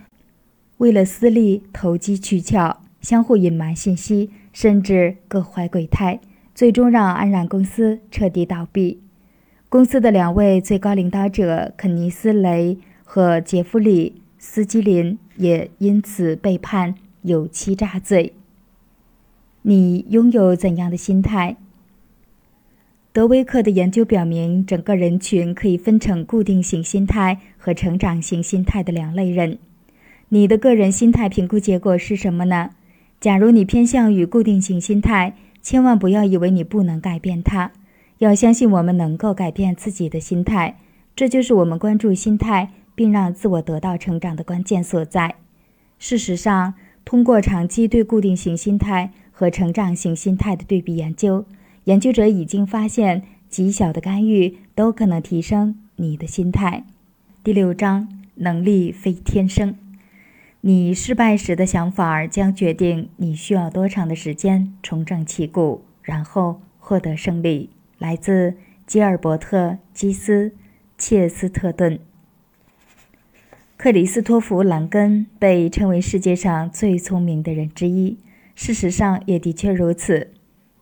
[0.76, 6.20] 为了私利投机取巧，相互隐瞒信息，甚至各怀鬼胎，
[6.54, 9.02] 最终让安然公司彻底倒闭。
[9.68, 18.32] 公司的两位最高领导者肯尼斯·雷和杰弗里·斯基林也因此被判有欺诈罪。
[19.62, 21.56] 你拥有怎样的心态？
[23.16, 29.56] 德威克的研究表明，整个人群可以分成固定型心态和成长型心态的两类人。
[30.28, 32.72] 你的个人心态评估结果是什么呢？
[33.18, 37.72] 假如你偏向于固定型心态，千万不要以为你不能改变它。
[38.18, 40.76] 要相信我们能够改变自己的心态，
[41.14, 45.36] 这就是我们关注心态并让自我得到成长的关键所在。
[45.98, 46.74] 事实上，
[47.06, 51.46] 通过长期对固定型心态和成长型心态的对比研究。
[51.86, 56.84] 研究者已经发现，极小的干预都可能提升你的心态。
[57.44, 59.76] 第六章：能力非天生。
[60.62, 67.70] 你失败时的想法将决定你需要多长的时间重整旗鼓，然后获得胜利。
[67.98, 68.54] 来自
[68.84, 69.58] 吉尔伯特·
[69.94, 70.48] 基斯·
[70.98, 72.00] 切斯特顿。
[73.76, 78.18] 克里斯托弗·兰根被称为世界上最聪明的人之一，
[78.56, 80.32] 事实上也的确如此。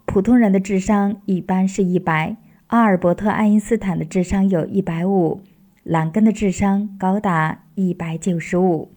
[0.06, 2.36] 普通人的智商一般是一百，
[2.68, 5.40] 阿尔伯特·爱因斯坦的智商有一百五，
[5.82, 8.90] 兰根的智商高达一百九十五。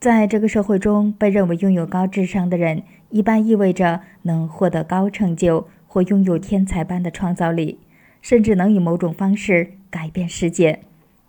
[0.00, 7.78] 在这个社会中，被认为拥有高智商的人，一般意味着能获得高成就或拥有天才般的创造力，
[8.20, 10.80] 甚至能以某种方式改变世界。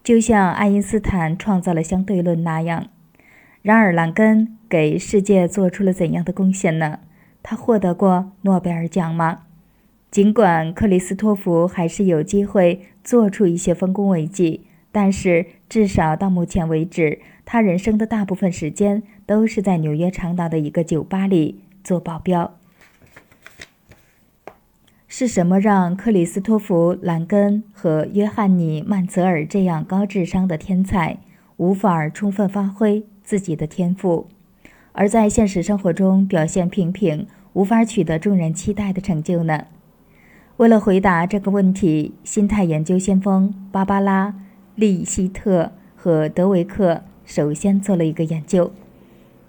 [0.04, 2.88] 就像爱因斯坦创造了相对论那样，
[3.62, 7.00] 然而兰根给世界做出了怎样的贡献呢？
[7.48, 9.44] 他获得过诺贝尔奖吗？
[10.10, 22.56] 尽管克里斯托弗还是有机会做出一些丰功伟绩，但是至少到目前为止，他人生的大部分时间都是在纽约长岛的一个酒吧里做保镖。
[25.08, 31.20] 是什么让克里斯托弗·兰根和约翰尼·曼泽尔这样高智商的天才
[31.58, 34.28] 无法充分发挥自己的天赋，
[34.98, 39.66] 而在现实生活中表现平平，无法取得众人期待的成就呢？
[40.56, 44.30] 为了回答这个问题，心态研究先锋芭芭拉·
[44.76, 48.72] 利希特和德维克首先做了一个研究，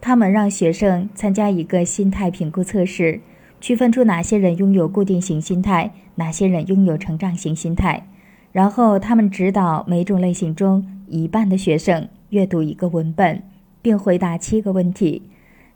[0.01, 3.21] 他们让学生参加一个心态评估测试。
[3.61, 8.07] 区分出哪些人拥有固定型心态，哪些人拥有成长型心态，
[8.51, 13.43] 然后他们指导每种类型中一半的学生阅读一个文本，
[13.81, 15.23] 并回答七个问题。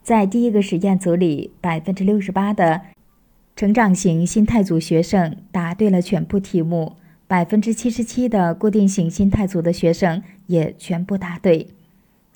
[0.03, 2.81] 在第一个实验组里，百分之六十八的
[3.55, 6.93] 成长型心态组学生答对了全部题目，
[7.27, 11.67] 百分之七十七的固定型心态组的学生也全部答对。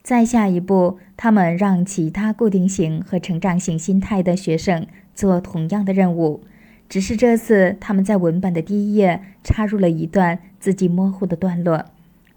[0.04, 4.86] 再下一步，他们让其他固定型和成长型心态的学生。
[5.16, 6.42] 做同样的任务，
[6.90, 11.86] 只是这次他们在文本的第一页插入了一段字迹模糊的段落，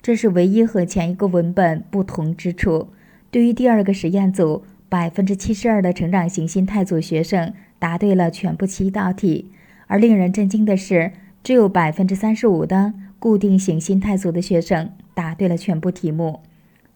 [0.01, 2.87] 这是唯一和前一个文本不同之处。
[3.33, 9.51] 对于第二个实验组，百分之七十二的成长型心态组学生答对了全部七道题，
[9.87, 11.13] 而令人震惊的是，
[11.43, 16.41] 只有百分之三十五的固定型心态组的学生答对了全部题目。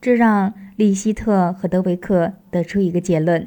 [0.01, 3.47] 这让利希特和德维克得出一个结论。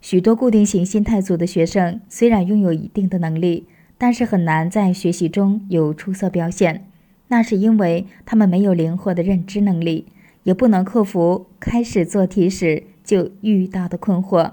[0.00, 3.66] 许多固定型心态组的学生虽然拥有一定的能力，
[3.96, 6.84] 但是很难在学习中有出色表现。
[7.28, 10.06] 那是因为他们没有灵活的认知能力，
[10.44, 14.52] 也不能克服开始做题时就遇到的困惑，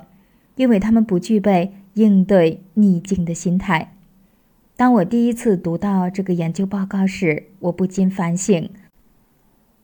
[0.55, 3.91] 因为他们不具备应对逆境的心态。
[4.77, 8.69] 当我第一次读到这个研究报告时，我不禁反省：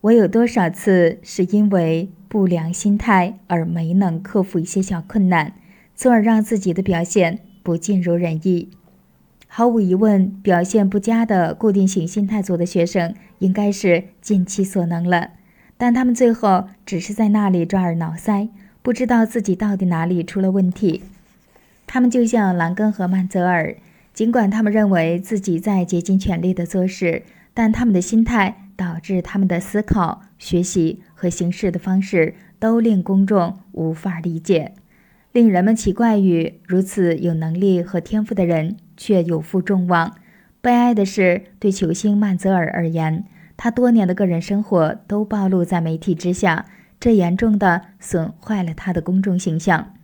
[0.00, 2.08] 我有多少次是因为……
[2.32, 5.52] 不良心态而没能克服一些小困难，
[5.94, 8.70] 从而让自己的表现不尽如人意。
[9.46, 15.32] 毫无疑问，表现不佳的固定型心态组的学生应该是尽其所能了，
[15.76, 18.48] 但他们最后只是在那里抓耳挠腮，
[18.82, 21.02] 不知道自己到底哪里出了问题。
[21.86, 23.74] 他们就像兰根和曼泽尔，
[24.12, 27.22] 尽管他们认为自己在竭尽全力地做事，
[27.54, 31.00] 但他们的心态导致他们的思考、学习。
[31.14, 34.72] 和行事的方式都令公众无法理解，
[35.30, 40.16] 令人们奇怪于如此有能力和天赋的人却有负众望。
[40.60, 43.22] 悲哀的是，对球星曼泽尔而言，
[43.56, 46.66] 他多年的个人生活都暴露在媒体之下，
[47.02, 49.94] 这严重的损坏了他的公众形象。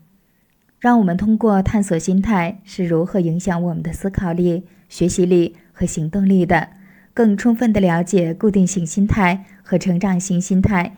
[0.81, 6.71] 让我们通过探索心态是如何影响我们的思考力、学习力和行动力的，
[7.15, 10.97] 更充分地了解固定性心态和成长型心态。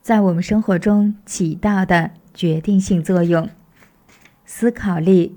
[0.00, 3.48] 在我们生活中起到的决定性作用。
[4.44, 5.36] 思考力，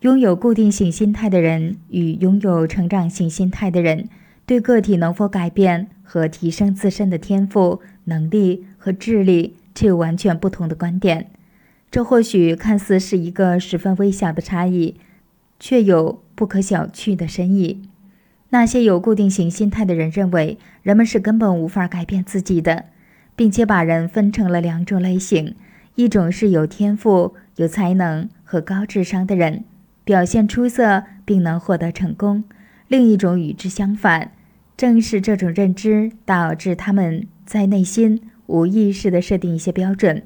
[0.00, 4.10] 拥有固定性心态的人与拥有成长性心态的人，
[4.48, 11.30] 对个体能否改变和提升自身的天赋、能力和智力却有完全不同的观点。
[11.90, 14.96] 这或许看似是一个十分微小的差异，
[15.60, 17.82] 却有不可小觑的深意。
[18.48, 22.86] 那些有固定型心态的人认为，人们是根本无法改变自己的。
[23.36, 25.54] 并且把人分成了两种类型：
[25.94, 29.62] 一种是有天赋、有才能和高智商的人，
[30.02, 32.42] 表现出色并能获得成功；
[32.88, 34.32] 另一种与之相反。
[34.78, 40.22] 正是这种认知导致他们在内心无意识地设定一些标准，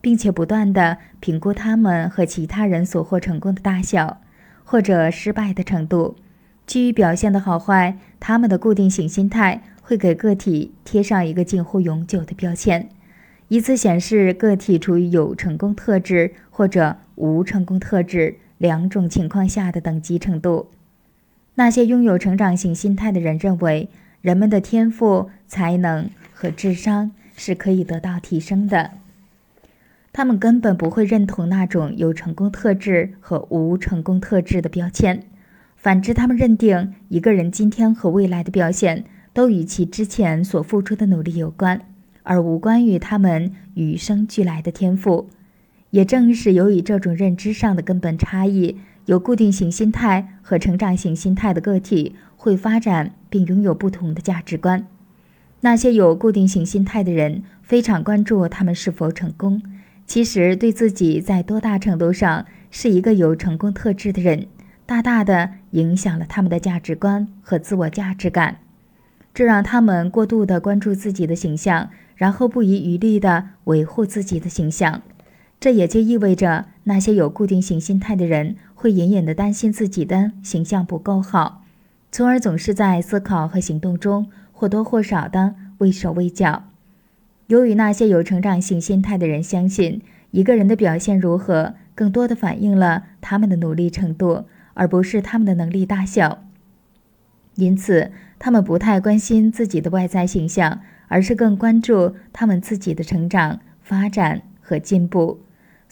[0.00, 4.20] 并且不断地评估他们和其他人所获成功的大小
[4.62, 6.14] 或者失败的程度。
[6.64, 9.62] 基于表现的好坏，他们的固定型心态。
[9.86, 12.88] 会给个体贴上一个近乎永久的标签，
[13.48, 20.70] 以此显示个体处于有成功特质或者无成功特质两种情况下的等级程度。
[21.56, 23.88] 那些拥有成长型心态的人认为，
[24.20, 28.90] 人们的天赋、才能和智商是可以得到提升的。
[30.12, 35.22] 他们根本不会认同那种有成功特质和无成功特质的标签。
[35.76, 41.80] 反之，他们认定一个人今天和未来的表现都与其之前所付出的努力有关，
[42.22, 45.28] 而无关于他们与生俱来的天赋。
[45.90, 54.86] 也正是由于这种认知上的根本差异，有固定型心态和成长型心态的个体会发展并拥有不同的价值观。
[55.60, 59.62] 那些有固定型心态的人非常关注他们是否成功。
[60.06, 64.48] 其实，对自己在多大程度上是一个有成功特质的人，
[64.84, 68.58] 大大的影响了他们的价值观和自我价值感。
[69.32, 75.00] 这让他们过度的关注自己的形象，然后不遗余力的维护自己的形象。
[75.64, 81.64] 这也就意味着，那些有固定型心态的人会隐隐的担心自己的形象不够好，
[82.12, 86.64] 从而总是在思考和行动中或多或少的畏手畏脚。
[87.46, 96.44] 由于那些有成长型心态的人相信，一个人的表现如何，更多的反映了他们的努力程度，而不是他们的能力大小。
[97.54, 105.40] 因此，他们不太关心自己的外在形象，而是更关注他们自己的成长、发展和进步。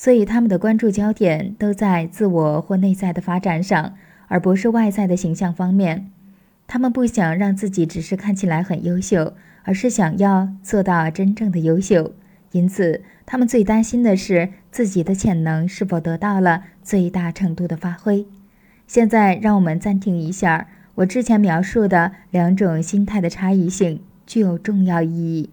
[0.02, 3.94] 所以，他们的关注焦点都在自我或内在的发展上，
[4.26, 6.10] 而不是外在的形象方面。
[6.66, 9.34] 他们不想让自己只是看起来很优秀。
[9.64, 12.14] 而是想要做到真正的优秀，
[12.50, 18.26] 因此他们最担心的是自己的潜能是否得到了最大程度的发挥。
[18.88, 20.66] 现在，让我们暂停一下，
[20.96, 25.50] 我之前描述的两种心态的差异性具有重要意义。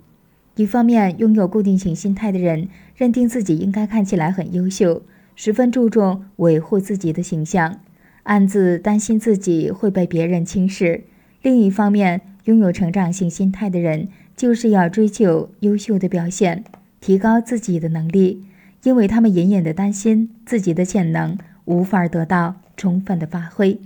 [0.60, 5.04] 一方面，拥有固定型心态的人认定自己应该看起来很优秀，
[5.34, 7.80] 十分注重维护自己的形象，
[8.24, 11.04] 暗自担心自己会被别人轻视；
[11.42, 16.66] 另一方面，拥有成长性心态的人，就是要追求优秀的表现，
[17.00, 18.44] 提高自己的能力，
[18.84, 23.80] 因为他们隐隐的担心自己的潜能无法得到充分的发挥。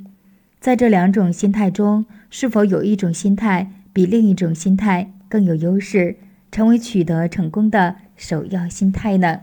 [0.59, 6.15] 在这两种心态中，是否有一种心态比另一种心态更有优势，
[6.53, 9.39] 成为取得成功的首要心态呢？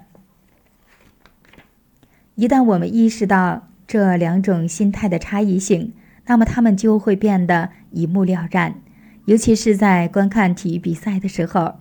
[2.36, 5.92] 一旦我们意识到这两种心态的差异性，
[6.26, 8.76] 那么他们就会变得一目了然。
[9.24, 11.74] 尤其是在观看体育比赛的时候，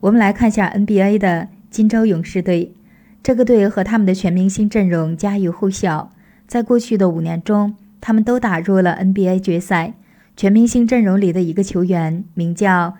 [0.00, 2.74] 我们来看一下 NBA 的金州勇士队。
[3.22, 6.12] 这个队和他们的全明星阵容家喻户晓，
[6.46, 9.94] 在过去的五年中，他们都打入了 NBA 决赛。
[10.36, 12.98] 全明星阵容里的一个球员名叫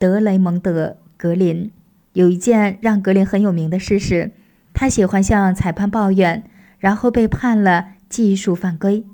[0.00, 1.70] 德雷蒙德·格林。
[2.14, 4.30] 有一件让格林很有名的事是，
[4.72, 6.42] 他喜欢向裁判抱怨，
[6.78, 9.04] 然后被判了技术犯规。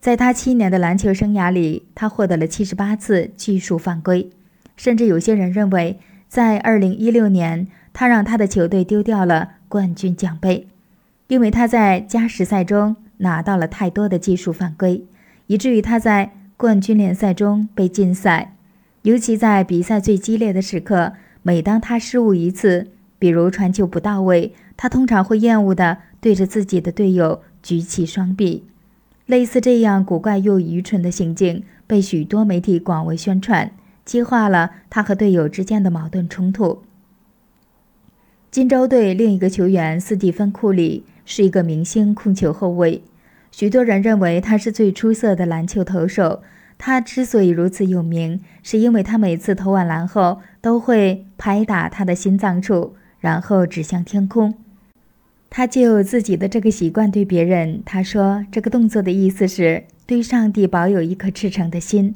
[0.00, 4.30] 在他七年的篮球生涯里，他获得了七十八次技术犯规，
[4.78, 10.66] 甚至有些人认为，在二零一六年，他让他的球队丢掉了冠军奖杯，
[11.28, 15.04] 因为他在加时赛中拿到了太多的技术犯规，
[15.48, 18.56] 以至于他在冠军联赛中被禁赛。
[19.02, 28.64] 尤其在比赛最激烈的时刻，每当他失误一次，比如传球不到位，他通常会厌恶地对着自己的队友举起双臂。
[29.24, 33.72] 类似这样古怪又愚蠢的行径被许多媒体广为宣传，
[34.04, 36.82] 激化了他和队友之间的矛盾冲突。
[38.50, 43.02] 金州队另一个球员斯蒂芬·库里是一个明星控球后卫，
[43.50, 46.42] 许多人认为他是最出色的篮球投手。
[46.82, 54.54] 他之所以如此有名，是因为他每次投完篮后都会拍打他的心脏处，然后指向天空。
[55.50, 62.14] 他就自己的这个习惯对别人，他说这个动作的意思是对上帝保有一颗赤诚的心。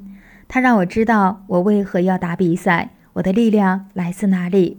[0.48, 4.78] 他让我知道我为何要打比赛，我的力量来自哪里。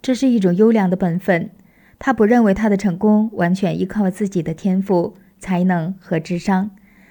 [0.00, 1.50] 这是一种优良的本分。
[1.98, 6.70] 他不认为他的成功完全依靠自己的天赋、才能和智商。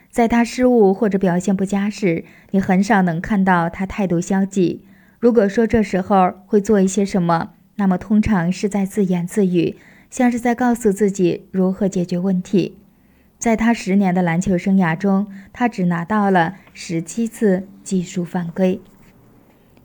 [0.10, 4.84] 在他失误或者表现不佳时，你很少能看到他态度消极。
[5.20, 9.78] 如果说这时候会做一些什么，那么通常是在自言自语。
[10.10, 12.76] 像是在告诉自己如何解决问题。
[13.38, 18.82] 在他十年的篮球生涯中，他只拿到了十七次技术犯规。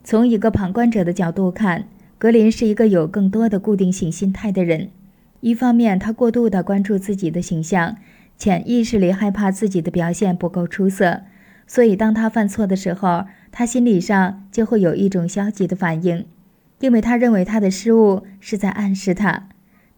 [0.02, 1.86] 从一个旁观者的角度看，
[2.16, 4.88] 格林是一个有更多的固定性心态的人。
[5.40, 7.96] 一方面，他过度的关注自己的形象，
[8.36, 11.23] 潜意识里害怕自己的表现不够出色，
[11.66, 16.27] 所以当他犯错的时候，他心理上就会有一种消极的反应，
[16.81, 19.48] 因为他认为他的失误是在暗示他。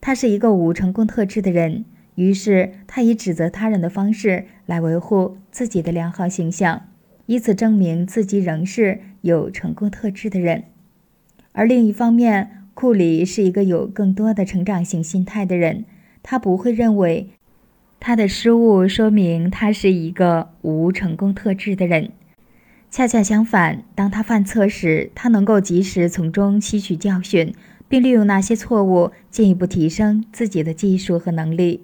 [0.00, 1.84] 他是一个无成功特质的人，
[2.14, 6.82] 于是他以指责他人的方式来维护自己的良好形象，
[7.24, 10.64] 以此证明自己仍是有成功特质的人。
[11.52, 15.86] 而另一方面，库里是一个有更多的成长型心态的人，
[16.22, 17.30] 他不会认为
[17.98, 22.10] 他的失误说明他是一个无成功特质的人。
[22.90, 27.52] 恰恰相反，当他犯错时，他能够及时从中吸取教训，
[27.88, 31.82] 并利用那些错误进一步提升自己的技术和能力。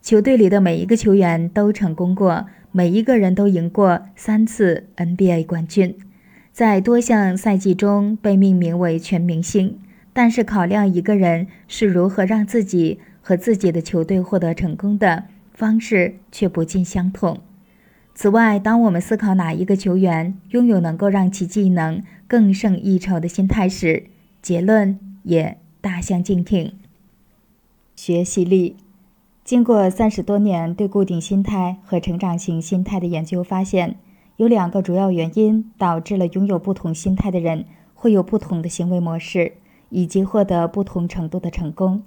[0.00, 5.94] 球队里的每一个球员都成功过，每一个人都赢过三次 NBA 冠军，
[6.52, 9.78] 在多项赛季中被命名为全明星。
[10.12, 17.38] 但是，考量一个人是如何让自己和自己的球队获得成功的方式却不尽相同。
[18.14, 24.06] 此外，当我们思考哪一个球员拥有能够让其技能更胜一筹的心态时，
[24.42, 26.72] 结论也大相径庭。
[27.96, 28.76] 学习力。
[29.42, 33.96] 经过三十多年对固定心态和成长型心态的研究，发现
[34.36, 37.64] 有两个主要原因导致了拥有不同心态的人
[37.94, 39.54] 会有不同的行为模式，
[39.88, 42.02] 以及获得不同程度的成功。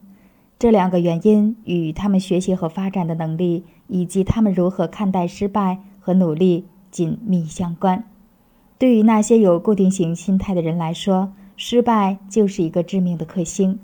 [0.58, 5.80] 这两个原因与他们学习和发展的能力，以及他们如何看待失败。
[6.06, 8.04] 和努力紧密相关。
[8.78, 13.80] 对于那些有固定型心态的人来说，失败就是一个致命的克星。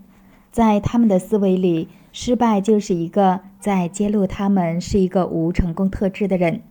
[0.51, 6.61] 在他们的思维里，失败就是一个在揭露他们是一个无成功特质的人。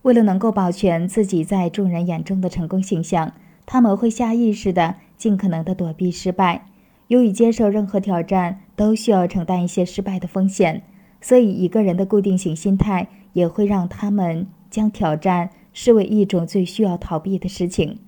[0.00, 3.34] 为了能够保全自己在众人眼中的成功形象，
[3.66, 6.64] 他们会下意识地尽可能地躲避失败。
[7.08, 10.82] 由于接受任何挑战都需要承担一些失败的风险，
[11.20, 14.46] 所以一个人的固定型心态也会让他们。
[14.70, 18.00] 将挑战视为一种最需要逃避的事情。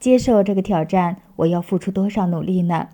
[0.00, 2.88] 接受这个挑战，我要付出多少努力呢？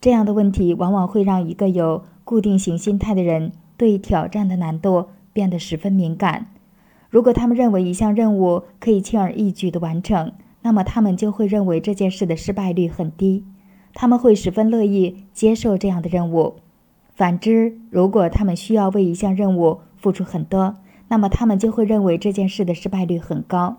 [0.00, 6.48] 这样的问题往往会让一个有固定型心态的人对挑战的难度变得十分敏感。
[7.08, 10.32] 如果他们认为一项任务可以轻而易举地完成，
[10.62, 13.44] 那么他们就会认为这件事的失败率很低。
[14.00, 16.54] 他们会十分乐意接受这样的任务。
[17.14, 20.76] 反之，如果他们需要为一项任务付出很多，
[21.08, 23.76] 那么他们就会认为这件事的失败率很高，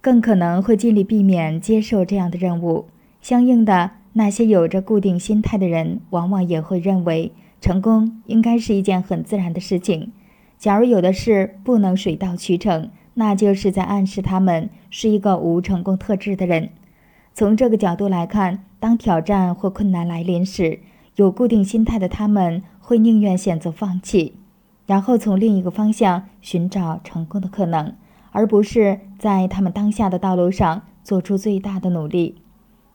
[0.00, 2.86] 更可能会尽力避免接受这样的任务。
[3.22, 10.10] 相应的，那些有着固定心态的人，往往也会认为成功应该是一件很自然的事情。
[10.58, 16.70] 假如有的事不能水到渠成，那就是在暗示他们是一个无成功特质的人。
[17.38, 20.80] 从这个角度来看，当挑战或困难来临时，
[21.14, 24.34] 有固定心态的他们会宁愿选择放弃。
[24.86, 27.94] 然后从另一个方向寻找成功的可能，
[28.32, 32.42] 而不是在他们当下的道路上做出最大的努力。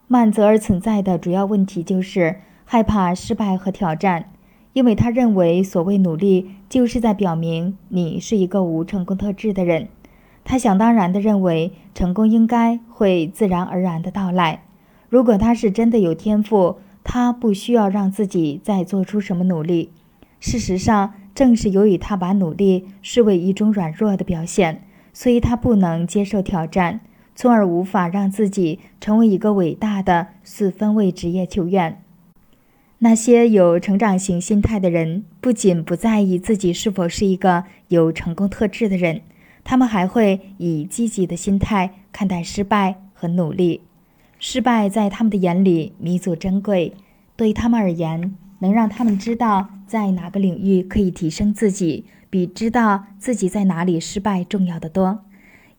[0.07, 4.29] 曼泽尔存在的主要问题就是害怕失败和挑战，
[4.73, 9.87] 因为他认为所谓努力就是在表明你是一个无成功特质的人。
[10.43, 14.63] 他想当然地认为成功应该会自然而然地到来。
[15.09, 19.89] 如果他是真的有天赋，他不需要让自己再做出什么努力。
[20.39, 21.13] 事实上。
[21.35, 24.83] 正是由于他把努力视为一种软弱的表现，
[25.13, 26.99] 所以他不能接受挑战，
[27.35, 31.99] 从而无法让自己成为一个伟大的四分卫职业球员。
[32.99, 39.21] 那些有成长型心态的人，不仅不在意自己是否是一个有成功特质的人，
[39.63, 43.81] 他们还会以积极的心态看待失败和努力。
[44.39, 46.93] 失败在他们的眼里弥足珍贵，
[47.35, 48.35] 对他们而言。
[48.59, 55.19] 能让他们知道在哪个领域可以提升自己，比知道自己在哪里失败重要的多。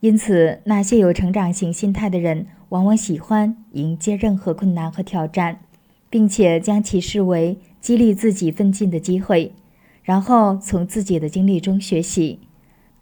[0.01, 5.61] 因此，那些有成长型心态的人往往喜欢迎接任何困难和挑战，
[6.11, 9.55] 并且将其视为激励自己奋进的机会，
[10.03, 12.41] 然后从自己的经历中学习。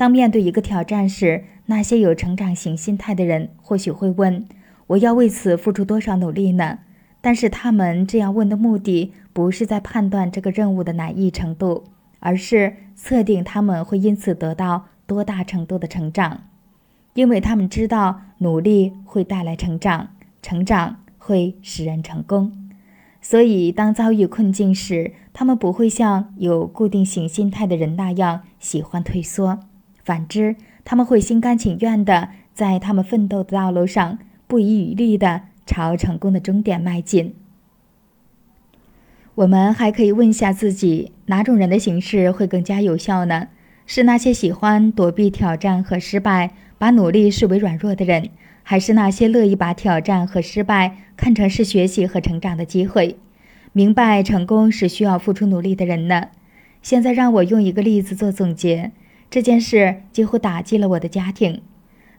[0.03, 4.45] 当面对一个挑战时，那些有成长型心态的人或许会问
[4.89, 6.81] ：“我要为此付出多少努力呢？”
[7.23, 11.85] 但是他们这样问的目的不是在判断这个任务的难易程度，
[12.19, 16.49] 而是测定他们会因此得到多大程度的成长，
[17.15, 20.09] 因为他们知道努力会带来成长，
[20.43, 22.51] 成长会使人成功。
[23.21, 29.61] 所以，当遭遇困境时，他们不会像有固定型心态的人那样喜欢退缩，
[30.05, 35.43] 反之，他们会心甘情愿地在他们奋斗的道路上不遗余力地。
[35.65, 37.37] 朝成功的终点迈进。
[39.37, 43.47] 我们还可以问一下自己：哪种人的形式会更加有效呢？
[43.87, 48.31] 是那些喜欢躲避挑战和失败，把努力视为软弱的人，
[48.65, 53.17] 还是那些乐意把挑战和失败看成是学习和成长的机会，
[53.73, 56.31] 明白成功是需要付出努力的人呢？
[56.83, 58.91] 现在让我用一个例子做总结。
[59.33, 61.63] 这件事几乎打击了我的家庭。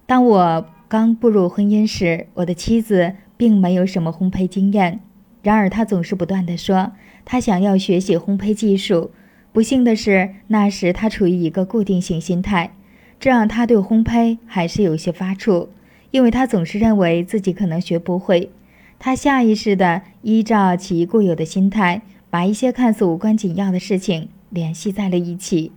[0.06, 0.65] 当我。
[0.90, 4.99] 刚步入婚姻时，我的妻子并没有什么烘焙经验，
[5.41, 6.91] 然而她总是不断地说
[7.26, 9.10] 她想要学习烘焙技术。
[9.52, 12.76] 不幸的是，那时她处于一个固定型心态，
[13.19, 15.69] 这让她对烘焙还是有些发怵，
[16.11, 18.52] 因为她总是认为自己可能学不会。
[18.99, 25.72] 她下意识地依照其固有的心态，把一些看似无关紧要的事情联系在了一起。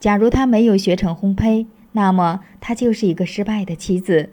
[0.00, 4.30] 假如她没有学成烘焙，那么她就是一个失败的妻子。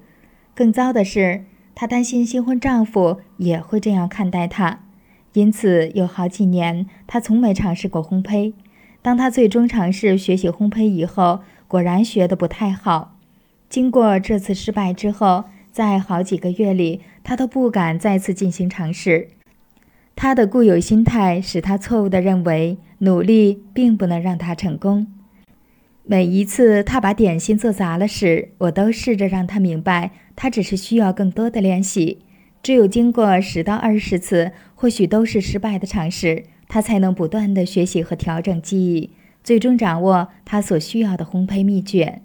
[0.53, 4.81] 更糟的是，她担心新婚丈夫也会这样看待她，
[5.33, 8.53] 因此有好几年她从没尝试过烘焙。
[9.01, 13.17] 当她最终尝试学习烘焙以后，果然学得不太好。
[13.67, 19.29] 经过这次失败之后，在好几个月里，她都不敢再次进行尝试。
[20.15, 25.07] 她的固有心态使她错误地认为努力并不能让她成功。
[26.07, 32.19] 每一次他把点心做砸了时，我都试着让他明白，他只是需要更多的练习。
[32.61, 36.43] 只有经过十到二十次，或许都是失败的尝试。
[36.67, 39.11] 他才能不断地学习和调整技艺，
[39.43, 42.21] 最终掌握他所需要的烘焙秘诀。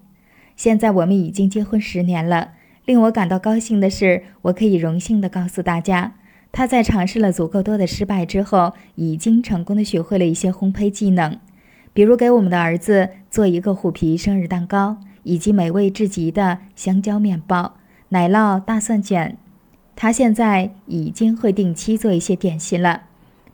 [0.56, 2.52] 现在我们已经结婚十年了，
[2.84, 6.14] 令我感到高兴的是，我可以荣幸地告诉大家，
[6.52, 11.38] 他在尝试了足够多的失败之后，已经成功地学会了一些烘焙技能，
[11.92, 17.74] 比如给我们的儿子做一个虎皮生日蛋糕，以及美味至极的香蕉面包、
[18.10, 19.36] 奶酪大蒜卷。
[19.96, 23.02] 他现在已经会定期做一些点心了。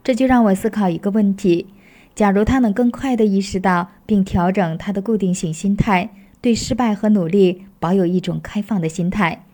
[0.05, 1.67] 这就让我思考一个问题：
[2.15, 6.11] 假如他能更快地意识到并调整他的固定性心态，
[6.41, 9.45] 对失败和努力保有一种开放的心态，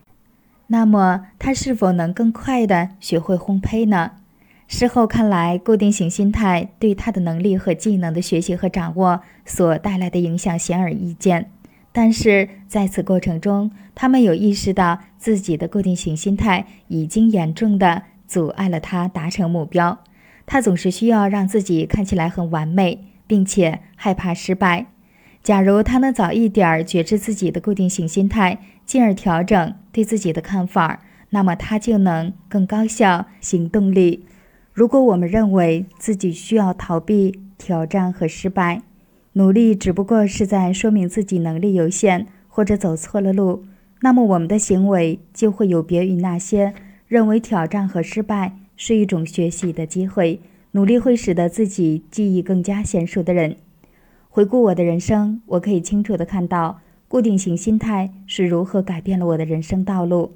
[0.66, 4.10] 那么他是否能更快地学会烘焙呢？
[4.74, 11.50] 事后看来，固定型心态对他的能力和技能的学习和掌握所带来的影响显而易见。
[11.92, 19.98] 但是在此过程中，他没有意识到自己的固定型心态已经严重的阻碍了他达成目标。
[20.46, 24.86] 他总是需要让自己看起来很完美，并且害怕失败。
[25.42, 34.24] 假如他能早一点觉知自己的固定型心态，进而调整对自己的看法，那么他就能更高效行动力。
[34.72, 38.82] 如果我们认为自己需要逃避挑战和失败，
[39.34, 43.64] 努力只不过是在说明自己能力有限或者走错了路，
[44.00, 46.72] 那么我们的行为就会有别于那些
[47.06, 48.56] 认为挑战和失败。
[48.74, 50.40] 是一种学习的机会，
[50.72, 53.56] 努力会使得自己记忆更加娴熟的人。
[54.28, 60.32] 回顾我的人生，我可以清楚地看到固定型心态是如何改变了我的人生道路。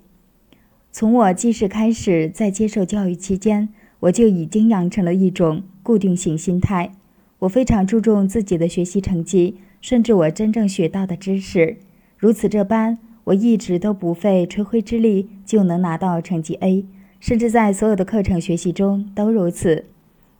[0.92, 6.92] 从我记事开始，在接受教育期间，我就已经养成了一种固定型心态。
[7.40, 11.76] 我非常注重自己的学习成绩，甚至我真正学到的知识。
[12.16, 16.84] 如此这般，我一直都不费吹灰之力就能拿到成绩 A。
[17.18, 19.86] 甚至在所有的课程学习中都如此，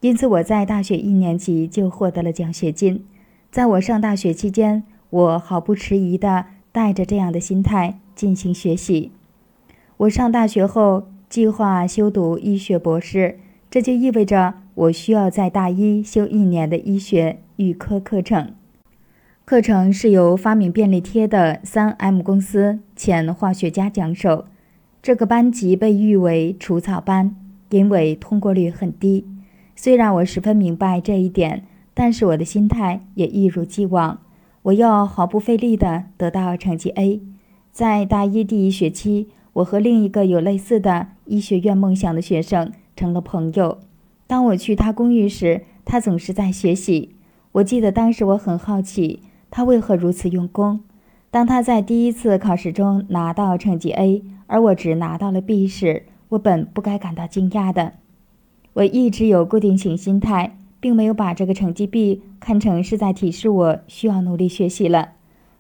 [0.00, 3.02] 因此我在大学一年级就获得了奖学金。
[3.50, 9.10] 在我上大学期间，我毫不迟疑地带着这样的心态进行学习。
[9.96, 13.38] 我上大学后计划修读医学博士，
[13.76, 18.54] 这就意味着我需要在大一修一年的医学预科课程。
[19.44, 24.46] 课程是由发明便利贴的三 M 公司前化学家讲授。
[25.02, 27.36] 这个班级被誉为“除草班”，
[27.68, 29.26] 因为通过率很低。
[29.74, 34.20] 虽然我十分明白这一点，但是我的心态也一如既往，
[34.62, 37.20] 我要毫不费力地得到成绩 A。
[37.72, 43.78] 在大一第一学期，我和另一个有类似的医学院梦想的学生成了朋友。
[44.26, 47.14] 当我去他公寓时，他总是在学习。
[47.52, 49.20] 我记得当时我很好奇
[49.50, 50.80] 他为何如此用功。
[51.30, 54.24] 当他在第一次考试中拿到成绩 A。
[54.48, 57.94] 而我只拿到了 B 时，我本不该感到惊讶的。
[58.74, 65.14] 我一直有固定型心态，并没有把这个成绩 B 看成是在提示我需要努力学习了。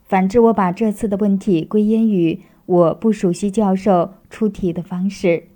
[0.04, 5.48] 反之，我把这次的问题归因于我不熟悉教授出题的方式。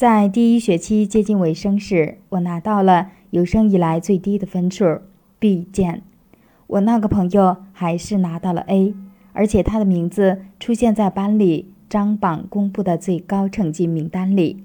[0.00, 5.00] 在第一学期接近尾声时，我拿到了有生以来最低的分数
[5.38, 6.02] B 减。
[6.68, 8.94] 我那个朋友还是拿到了 A，
[9.34, 11.74] 而且他的名字出现在班里。
[11.90, 14.64] 张榜公布的最高成绩名单里，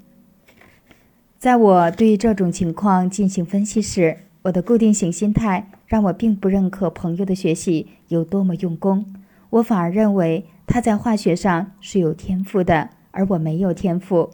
[1.37, 9.13] 在我对这种情况进行分析时，我的固定型心态让我并不认可朋友的学习有多么用功，
[9.49, 14.29] 我反而认为他在化学上是有天赋的，而我没有天赋。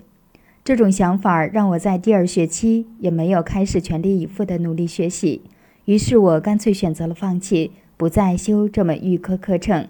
[0.71, 5.41] 这种想法让我在第二学期也没有开始全力以赴的努力学习，
[5.83, 9.89] 于是我干脆选择了放弃，不再修这门预科课程。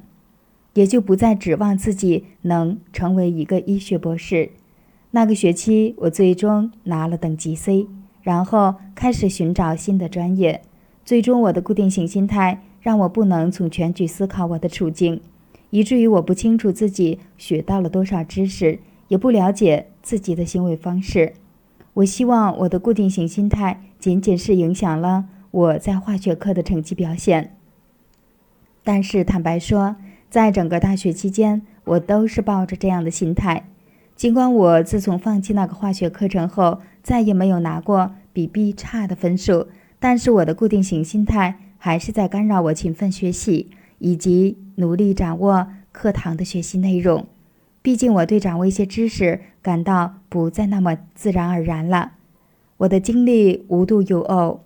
[0.73, 4.49] 也就不再指望自己能成为一个医学博士。
[5.11, 7.85] 那个学期，我最终拿了等级 C，
[8.23, 10.63] 然后开始寻找新的专业。
[11.05, 15.21] 最终，我的固定型心态让我不能从全局思考我的处境，
[15.69, 18.79] 以至于我不清楚自己学到了多少知识，
[19.09, 21.33] 也不了解自己的行为方式。
[21.95, 27.55] 我希望我的固定型心态仅仅是影响了我在化学课的成绩表现。
[28.83, 29.97] 但是坦白说，
[30.29, 33.67] 在整个大学期间，我都是抱着这样的心态。
[34.15, 39.67] 尽管我自从放弃那个化学课程后，再也没有拿过比 B 差的分数，
[39.99, 47.27] 但是我的固定型心态还是在干扰我勤奋学习以及努力掌握课堂的学习内容。
[47.81, 52.13] 毕竟我对掌握一些知识感到不再那么自然而然了。
[52.77, 54.61] 我的经历无独有偶，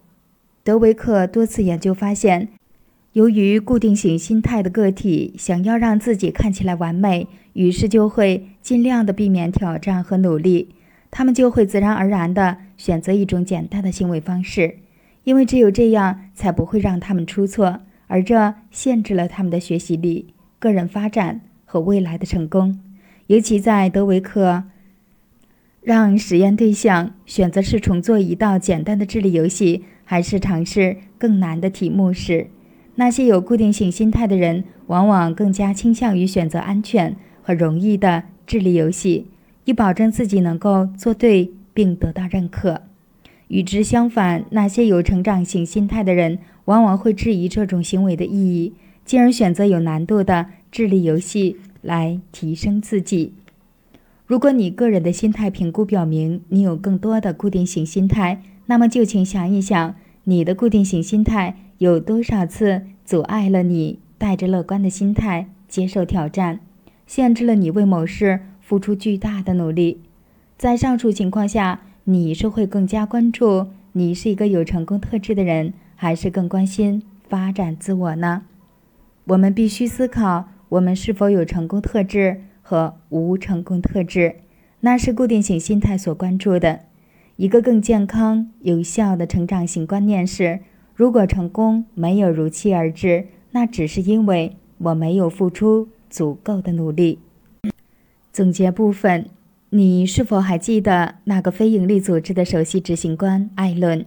[0.63, 2.49] 德维克多次研究发现。
[3.13, 10.75] 由于固定型心态的个体想要让自己看起来完美，于是就会尽量的避免挑战和努力。
[11.11, 14.79] 他们就会自然而然地选择一种简单的行为方式，
[15.23, 22.81] 因为只有这样才不会让他们出错，而这限制了他们的学习力、个人发展和未来的成功。
[23.27, 24.63] 尤其在德维克
[25.81, 32.47] 让实验对象选择是重做一道简单的智力游戏，还是尝试更难的题目时。
[32.95, 39.25] 那些有固定性心态的人，往往更加倾向于选择安全和容易的智力游戏，
[39.65, 42.83] 以保证自己能够做对并得到认可。
[43.47, 48.73] 与之相反，那些有成长型心态的人，往往会质疑这种行为的意义，
[49.03, 53.33] 进而选择有难度的智力游戏来提升自己。
[54.25, 61.55] 如果你个人的心态评估表明你有更多的固定型心态，那么就请想一想，你的固定型心态。
[61.77, 66.61] 有多少次阻碍了你带着乐观的心态接受挑战，
[67.05, 69.99] 限制了你为某事付出巨大的努力？
[70.57, 78.43] 在上述情况下，你是会更加关注你是一个有成功特质的人，还是更关心发展自我呢？
[79.25, 84.35] 我们必须思考：我们是否有成功特质和无成功特质？
[84.81, 86.81] 那是固定型心态所关注的。
[87.37, 90.59] 一个更健康、有效的成长型观念是。
[90.93, 97.19] 如果成功没有如期而至，那只是因为我没有付出足够的努力。
[98.31, 99.25] 总结部分：
[99.71, 104.05] 你是否还记得那个非营利组织的首席执行官艾伦？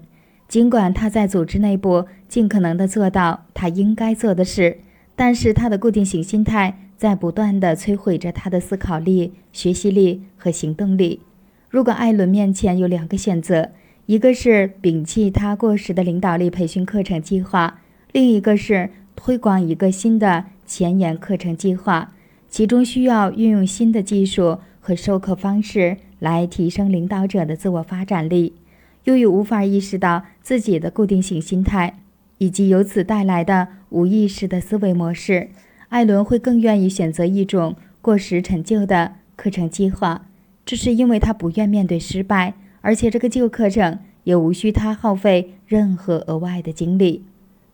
[0.49, 4.79] 尽管他在组织内部尽可能地做到他应该做的事，
[5.19, 11.23] 但是他的固定型心态在不断地摧毁着他的思考力、学习力和行动力。
[11.69, 13.73] 如果艾伦面前有两个选择，
[14.07, 17.81] 一个是摒弃他过时的领导力培训课程计划，
[18.13, 22.13] 另一个是推广一个新的前沿课程计划，
[22.49, 28.55] 其中需要运用新的技术和授课方式来提升领导者的自我发展力。
[29.03, 31.99] 由于无法意识到自己的固定型心态
[32.39, 35.51] 以及由此带来的无意识的思维模式，
[35.91, 40.27] 艾伦会更愿意选择一种过时陈旧的课程计划。
[40.65, 42.55] 这是因为他不愿面对失败。
[42.81, 47.25] 而且这个旧课程也无需他耗费任何额外的精力。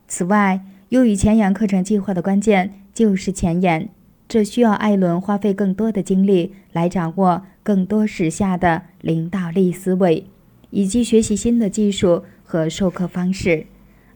[0.08, 3.90] 此外，由于前沿课程计划的关键就是前沿，
[4.26, 10.26] 这需要艾伦花费更多的精力来掌握更多时下的领导力思维，
[10.70, 13.66] 以及学习新的技术和授课方式。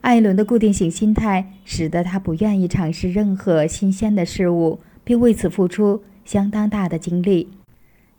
[0.01, 7.49] 艾伦的固定型心态使得他不愿意尝试任何新鲜的事物，并为此付出相当大的精力。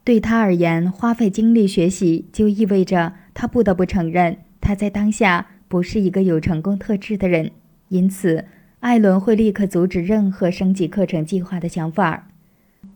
[0.04, 7.50] 对他而言，花费精力学习就意味着他不得不承认他在当下不是一个有成功特质的人。
[7.88, 8.44] 因此，
[8.80, 12.28] 艾伦会立刻阻止任何升级课程计划的想法。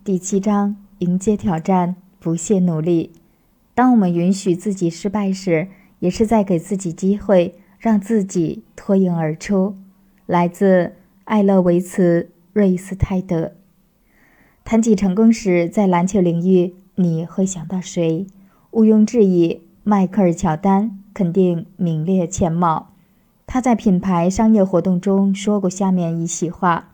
[0.02, 3.12] 第七章：迎接挑战，不懈努力。
[3.74, 5.68] 当我们允许自己失败时，
[6.00, 7.54] 也是在给自己机会，
[7.84, 9.74] 让自己脱颖而出。
[10.24, 10.94] 来自
[11.24, 13.52] 艾勒维茨·瑞斯泰德。
[14.64, 16.76] 谈起成功时，在篮球领域。
[16.94, 18.26] 你会想到谁？
[18.70, 22.92] 毋庸置疑，迈克尔·乔丹肯定名列前茅。
[23.46, 26.92] 他在品牌商业活动中说过下面一席话：“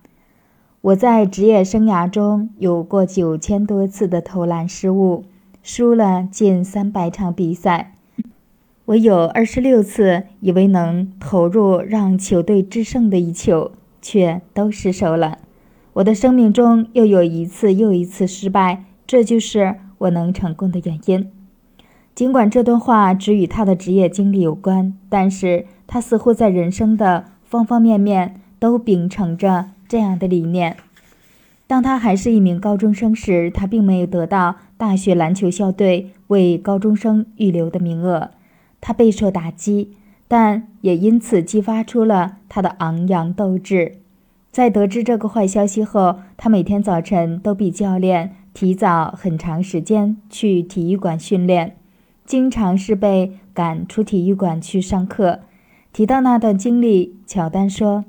[0.83, 5.27] 我在职业生涯中有过九千多次的投篮失误，
[5.63, 7.95] 输了近三百场比赛。
[8.91, 13.71] 我有二十六次以为能投入让球队制胜的一球，
[14.03, 15.39] 却都失手了。
[15.93, 21.31] 我的生命中又有一次又一次失败，这就是。”我能成功的原因，
[22.15, 30.79] 尽管这段话只与他的职业经历有关，但是他似乎在人生的方方面面都秉承着这样的理念。
[31.67, 38.31] 当他还是一名高中生时，他并没有得到大学篮球校队为高中生预留的名额，
[38.81, 39.97] 他备受打击，
[40.27, 43.97] 但也因此激发出了他的昂扬斗志。
[44.51, 51.77] 在得知这个坏消息后，他每天早晨都比教练提早很长时间去体育馆训练，
[52.25, 55.41] 经常是被赶出体育馆去上课。
[55.93, 58.05] 提到那段经历，乔丹说：“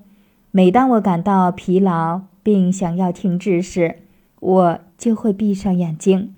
[0.51, 3.99] 每当我感到疲劳并想要停止时，
[4.39, 6.33] 我就会闭上眼睛，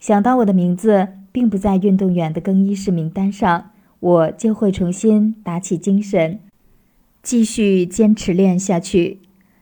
[0.00, 6.38] 想到我的名字并不在运动员的更衣室名单上，我就会重新打起精神，
[7.22, 9.18] 继续坚持练下去。”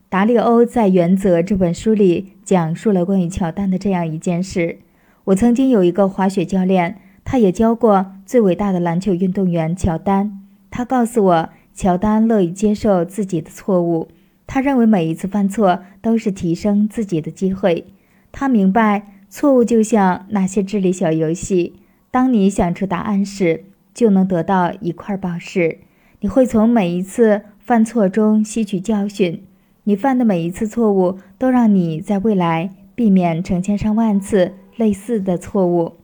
[0.09, 4.79] 达利欧在《原则》这本书里讲述了关于乔丹的这样一件事：
[5.25, 10.41] 我曾经有一个滑雪教练，他也教过最伟大的篮球运动员乔丹。
[10.71, 14.07] 他告诉我，乔丹乐于接受自己的错误，
[14.47, 17.87] 他认为每一次犯错都是提升自己的机会。
[18.31, 21.74] 他明白，错误就像那些智力小游戏，
[22.12, 25.78] 当你想出答案时，就能得到一块宝石。
[26.20, 29.43] 你会从每一次犯错中吸取教训。
[29.82, 35.94] 你犯的每一次错误，都让你在未来避免成千上万次类似的错误。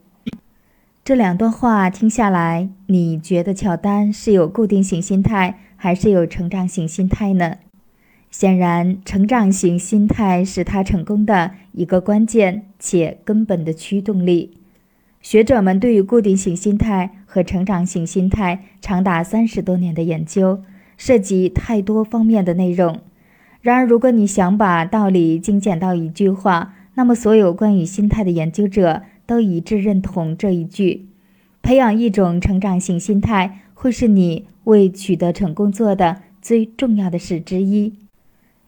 [1.05, 7.55] 这两段话听下来，你觉得乔丹是有固定型心态，还是有成长型心态呢？
[8.29, 14.57] 显然，成长型心态是他成功的一个关键且根本的驱动力。
[15.21, 20.63] 学者们对于固定型心态和成长型心态长达三十多年的研究，
[20.97, 22.99] 涉及太多方面的内容。
[23.61, 31.05] 然而，如果你想把道理精简到一句话，那么所有关于心态的研究者都一致认同这一句：
[31.61, 37.93] 培养一种成长型心态，会是你为取得成功做的最重要的事之一。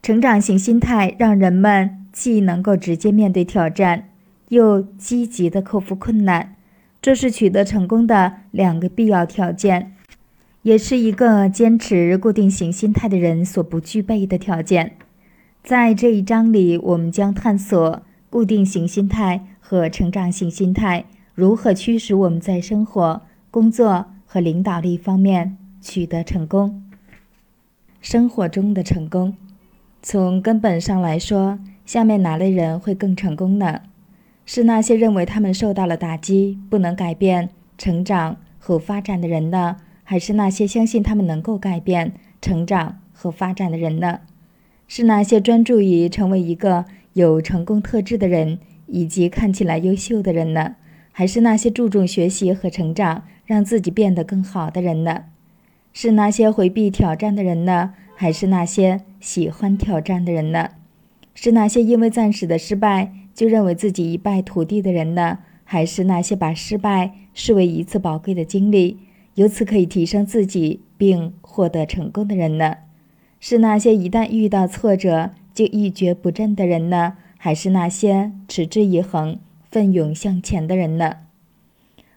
[0.04, 4.08] 成长型心态让人们既能够直接面对挑战，
[4.48, 6.56] 又积极的克服困难，
[7.02, 9.94] 这是取得成功的两个必要条件。
[10.62, 14.96] 也是一个坚持固定型心态的人所不具备的条件。
[15.62, 21.04] 在这一章里，我们将探索固定型心态和成长型心态
[21.36, 26.82] 如何驱使我们在生活、工作和领导力方面取得成功。
[28.00, 29.36] 生活中的成功，
[30.06, 33.84] 从根本上来说，下面哪类人会更成功呢？
[34.46, 39.78] 是那些认为他们受到了打击、不能改变、成长和发展的人呢？
[40.04, 44.20] 还是那些相信他们能够改变、成长和发展的人呢？
[44.90, 46.84] 是那些专注于成为一个
[47.14, 50.76] 有成功特质的人以及看起来优秀的人呢？
[51.14, 55.24] 还是那些注重学习和成长，让自己变得更好的人呢？
[55.94, 57.94] 是那些回避挑战的人呢？
[58.16, 60.72] 还是那些喜欢挑战的人呢？
[61.34, 65.40] 是那些因为暂时的失败就认为自己一败涂地的人呢？
[65.64, 68.98] 还是那些把失败视为一次宝贵的经历？
[69.36, 72.76] 由此可以提升自己并获得成功的人呢？
[73.40, 77.14] 是那些一旦遇到挫折就一蹶不振的人呢？
[77.38, 79.40] 还是那些持之以恒、
[79.72, 81.16] 奋勇向前的人呢？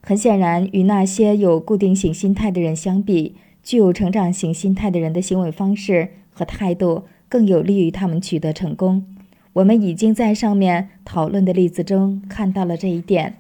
[0.03, 9.07] 很显然，与那些有固定型心态的人相比，具有成长型心态的人的行为方式和态度更有利于他们取得成功。
[9.55, 13.37] 我们已经在上面讨论的例子中看到了这一点。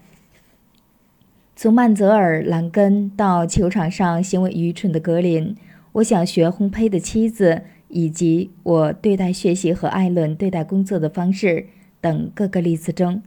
[1.54, 5.54] 从曼泽尔·兰根到球场上行为愚蠢的格林，
[5.92, 11.66] 我想学烘焙的妻子，以及我对待学习和艾伦对待工作的方式
[12.00, 13.22] 等各个例子中，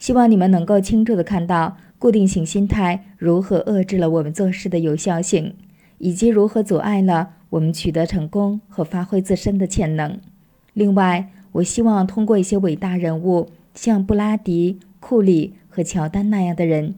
[0.00, 5.54] 希望你们能够清楚地看到固定型心态如何遏制了我们做事的有效性，
[5.98, 10.18] 以及如何阻碍了我们取得成功和发挥自身的潜能。
[10.72, 16.96] 另外，我希望通过一些伟大人物，像布拉迪、库里和乔丹那样的人。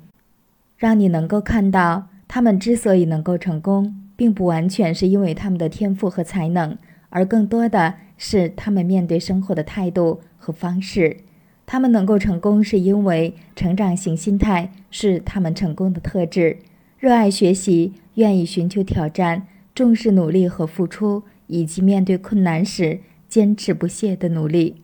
[0.79, 6.79] 让你能够看到，他们之所以能够成功，并不完全是因为他们的天赋和才能，
[7.11, 11.19] 而更多的是他们面对生活的态度和方式。
[11.67, 16.59] 他们能够成功，是因为成长型心态是他们成功的特质：
[16.99, 24.77] 热爱学习，愿意寻求挑战，重视努力和付出，以及面对困难时坚持不懈的努力。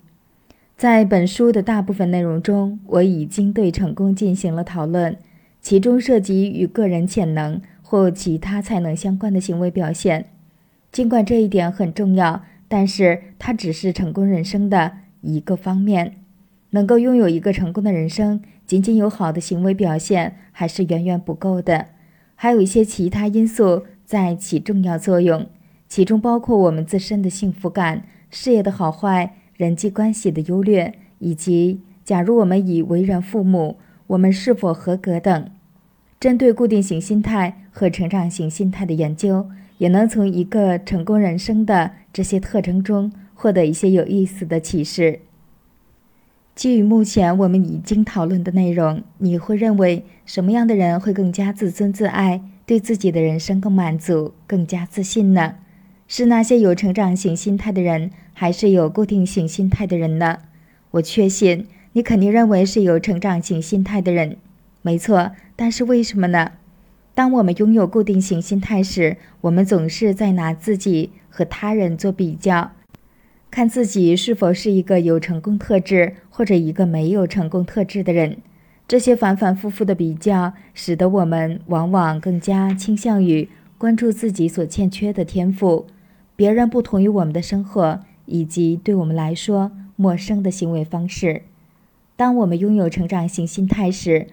[0.76, 5.16] 在本书的大部分内容中，我已经对成功进行了讨论。
[5.62, 10.26] 其中涉及与个人潜能或其他才能相关的行为表现。
[10.90, 16.16] 尽管这一点很重要，但是它只是成功人生的一个方面。
[16.70, 21.86] 能够拥有一个成功的人生，仅仅有好的行为表现还是远远不够的。
[22.34, 25.46] 还有一些其他因素在起重要作用，
[25.88, 35.48] 其中包括我们自身的幸福感、事业的好坏、人际关系的优劣、以及假如我们已为人父母，我们是否合格等。
[36.20, 45.20] 针对固定型心态和成长型心态的研究，也能从一个成功人生的这些特征中获得一些有意思的启示。
[46.54, 52.42] 基于目前我们已经讨论的内容，你会认为什么样的人会更加自尊自爱，
[52.72, 55.56] 对自己的人生更满足、更加自信呢？
[56.08, 60.38] 是那些有成长型心态的人，还是有固定型心态的人呢？
[60.92, 64.38] 我确信你肯定认为是有成长型心态的人。
[64.80, 66.52] 没错，但是为什么呢？
[67.14, 72.72] 当我们拥有固定型心态时，我们总是在拿自己和他人做比较。
[73.50, 78.38] 看自己是否是一个有成功特质或者一个没有成功特质的人，
[78.92, 83.48] 这些反反复复的比较，使得我们往往更加倾向于
[83.78, 85.86] 关注自己所欠缺的天赋，
[86.36, 91.44] 别人不同于我们的生活，以及对我们来说陌生的行为方式。
[92.16, 94.26] 当我们拥有成长型心态时，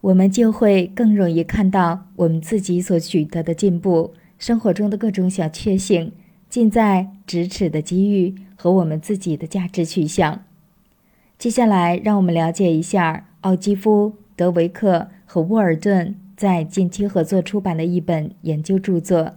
[0.00, 6.12] 我们就会更容易看到我们自己所取得的进步，生活中的各种小确幸。
[6.48, 10.40] 近在咫尺的机遇和我们自己的价值取向。
[11.36, 19.34] 接下来，让我们了解一下奥基夫、德维克和沃尔顿在近期合作出版的一本研究著作，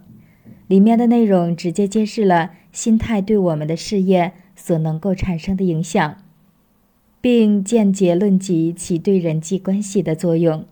[0.66, 6.16] 里面的内容直接揭示了心态对我们的事业所能够产生的影响，
[7.20, 10.64] 并间接论及其对人际关系的作用。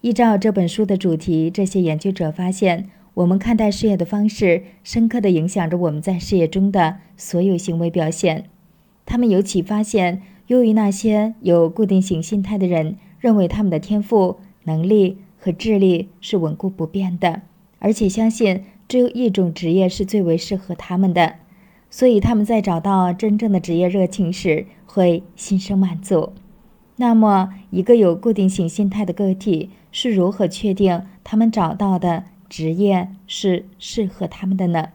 [0.00, 2.88] 依照这本书的主题，这些研究者发现。
[3.14, 8.44] 我们看待事业的方式，深刻地影响着我们在事业中的所有行为表现。
[9.04, 17.42] 他们尤其发现，由于那些有固定型心态的人认为他们的天赋、能力和智力是稳固不变的，
[17.78, 21.34] 而且相信只有一种职业是最为适合他们的，
[21.90, 26.32] 所以他们在找到真正的职业热情时会心生满足。
[26.96, 32.24] 那么，一个有固定型心态的个体是如何确定他们找到的？
[32.48, 34.88] 职业是适合他们的呢？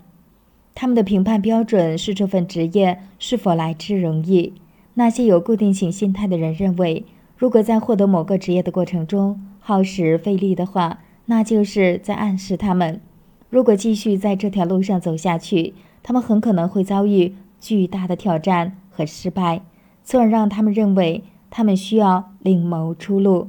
[0.73, 4.53] 他们的评判标准是这份职业是否来之容易。
[4.95, 7.05] 那些有固定型心态的人认为，
[7.37, 13.01] 如果在获得某个职业的过程中耗时费力的话，那就是在暗示他们，
[13.49, 15.73] 如果继续在这条路上走下去，
[16.03, 19.61] 他们很可能会遭遇巨大的挑战和失败，
[20.03, 23.47] 从而让他们认为他们需要另谋出路。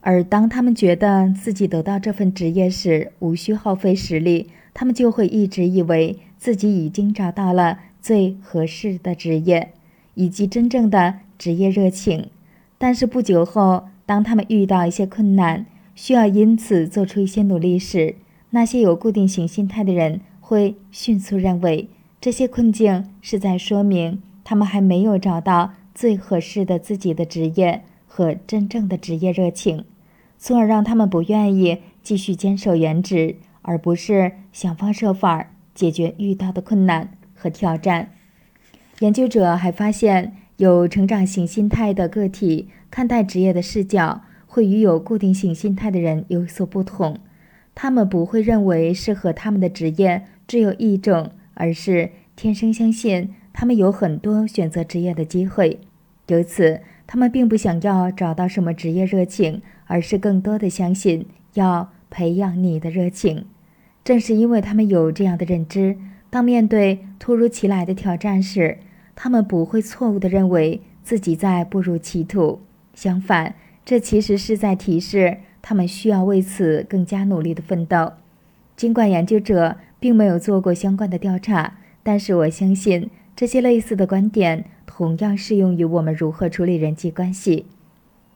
[0.00, 9.72] 而当他们觉得自己得到这份职业时无需耗费实力，他们就会一直以为自己已经找到了最合适的职业
[10.16, 12.28] 以及真正的职业热情。
[12.76, 15.64] 但是不久后，当他们遇到一些困难，
[15.94, 18.16] 需要因此做出一些努力时，
[18.50, 21.88] 那些有固定型心态的人会迅速认为
[22.20, 29.84] 这些困境是在说明他们还没有找到最合适的自己的职业和真正的职业热情。
[30.38, 38.10] 从而让他们不愿意继续坚守原职，而不是想方设法解决遇到的困难和挑战。
[39.00, 47.18] 研究者还发现，有成长型心态的个体看待职业的视角会与有固定型心态的人有所不同。
[47.74, 55.80] 他们不会认为适合他们的职业只有一种，而是天生相信他们有很多选择职业的机会。
[56.28, 59.62] 由此，他们并不想要找到什么职业热情。
[59.88, 63.44] 而是更多的相信要培养你的热情。
[64.02, 65.96] 正是因为他们有这样的认知，
[66.28, 68.78] 当面对突如其来的挑战时，
[69.16, 72.60] 他们不会错误地认为自己在步入歧途。
[72.94, 78.12] 相反，这其实是在提示他们需要为此更加努力的奋斗。
[78.76, 87.66] 尽管研究者并没有做过相关的调查，但是我相信这些类似的观点同样适用于我们如何处理人际关系。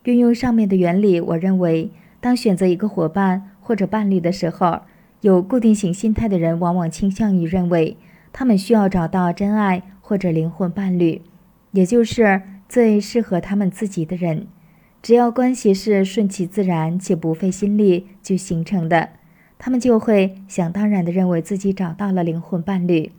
[0.04, 4.80] 运用上面的原理，我认为，当选择一个伙伴或者伴侣的时候，
[5.20, 7.98] 有固定型心态的人往往倾向于认为，
[8.32, 11.22] 他们需要找到真爱或者灵魂伴侣，
[11.70, 14.48] 也就是最适合他们自己的人。
[15.00, 19.10] 只要关系是顺其自然且不费心力就形成的，
[19.56, 23.12] 他们就会想当然地认为自己找到了灵魂伴侣。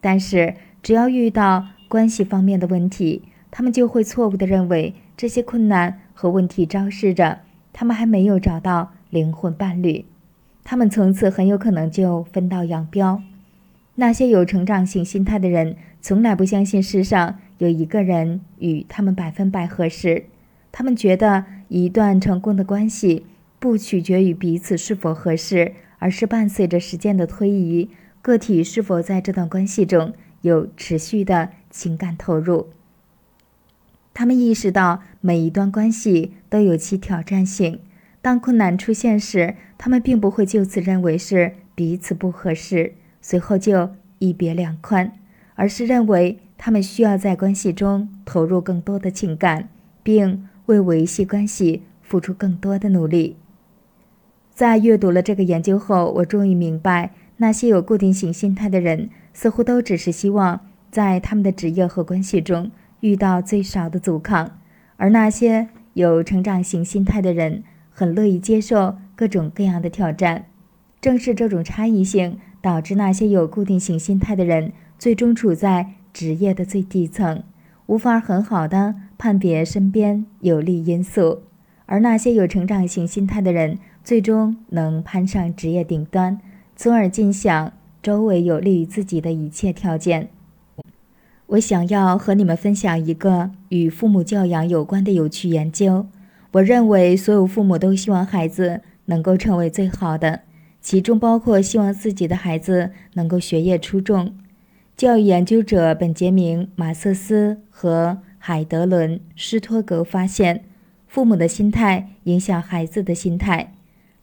[0.00, 6.02] 但是，只要遇到关系方面的问题，他们就会错误地认为这些困难。
[6.14, 7.40] 和问题昭示着，
[7.72, 10.04] 他们还没有找到灵魂伴侣，
[10.62, 13.20] 他们从此很有可能就分道扬镳。
[13.96, 20.24] 那些有成长型心态的人，从来不相信世上有一个人与他们百分百合适。
[20.70, 23.24] 他们觉得一段成功的关系
[23.58, 27.88] 不取决于彼此是否合适，而是伴随着时间的推移，
[28.20, 32.68] 个体是否在这段关系中有持续的情感投入。
[34.12, 37.80] 他们意识到每一段关系都有其挑战性。
[38.20, 42.94] 当困难出现时，他们并不会就此认为是彼此不合适，
[43.28, 43.90] 随后就
[44.20, 45.10] 一别两宽，
[45.56, 49.68] 而是认为他们需要在关系中投入更多的情感，
[50.04, 53.34] 并为维系关系付出更多的努力。
[54.54, 60.60] 在阅读了这个研究后，我终于明白，那些有固定型心态的人，似乎都只是希望
[60.92, 64.56] 在他们的职业和关系中遇到最少的阻抗，
[64.98, 67.64] 而那些有成长型心态的人。
[67.90, 70.44] 很乐意接受各种各样的挑战，
[71.00, 77.44] 正是这种差异性导致那些有固定型心态的人最终处在职业的最底层，
[77.86, 81.42] 无法很好的判别身边有利因素；
[81.86, 86.40] 而那些有成长型心态的人最终能攀上职业顶端，
[86.74, 87.72] 从而尽享
[88.02, 90.30] 周围有利于自己的一切条件。
[91.46, 96.06] 我想要和你们分享一个与父母教养有关的有趣研究。
[96.54, 100.40] 我认为所有父母都希望孩子能够成为最好的，
[100.86, 104.32] 其中包括希望自己的孩子能够学业出众。
[104.96, 110.62] 教育研究者本杰明·马瑟斯和海德伦·施托格发现，
[111.08, 113.72] 父母的心态影响孩子的心态，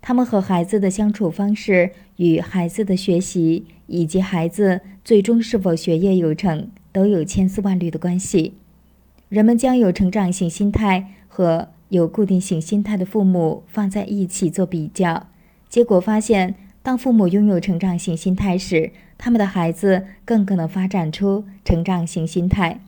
[0.02, 8.54] 他们和孩子的相处方式与孩子的学习以及孩子最终是否学业有成都有千丝万缕的关系。
[9.28, 15.28] 人们将有成长性心态和有固定型心态的父母放在一起做比较，
[15.74, 16.54] 结果发现，
[16.84, 22.80] 当父母拥有成长型心态时，他们的孩子更可能发展出成长型心态。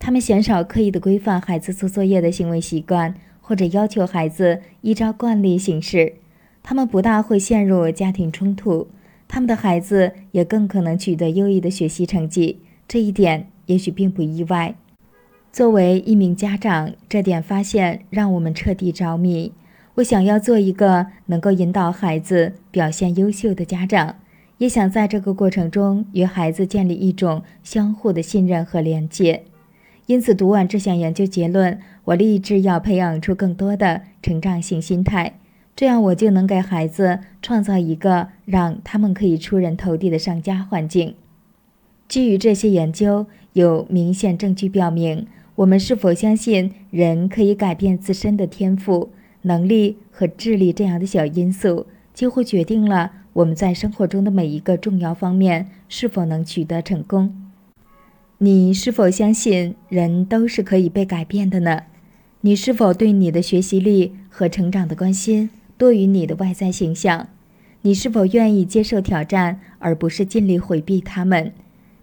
[0.00, 6.14] 他们鲜少刻意的规范孩子做作业的行为习惯，或者要求孩子依照惯例行事。
[6.64, 8.88] 他们不大会陷入家庭冲突，
[9.28, 12.58] 他们的孩子也更可能取得优异的学习成绩。
[12.88, 14.74] 这一点也许并不意外。
[15.52, 19.52] 作为一名家长，这点发现让我们彻底着迷。
[19.96, 24.16] 我想要做一个能够引导孩子表现优秀的家长，
[24.58, 29.44] 也想在这个过程中与孩子建立一种相互的信任和连接。
[30.06, 35.38] 因此，读完这项研究结论，我立志要培养出更多的成长性心态，
[35.76, 41.14] 这样我就能给孩子创造一个让他们可以出人头地的上家环境。
[42.08, 45.26] 基于这些研究，有明显证据表明。
[45.54, 49.10] 我们是否相信人可以改变自身的天赋、
[49.46, 57.34] 能力和智力这样的小因素，几乎决定了我们在生活中的每一个重要方面是否能取得成功？
[58.38, 61.82] 你是否相信人都是可以被改变的呢？
[62.40, 67.28] 你是否对你的学习力和成长的关心多于你的外在形象？
[67.82, 71.52] 你是否愿意接受挑战，而不是尽力回避他们？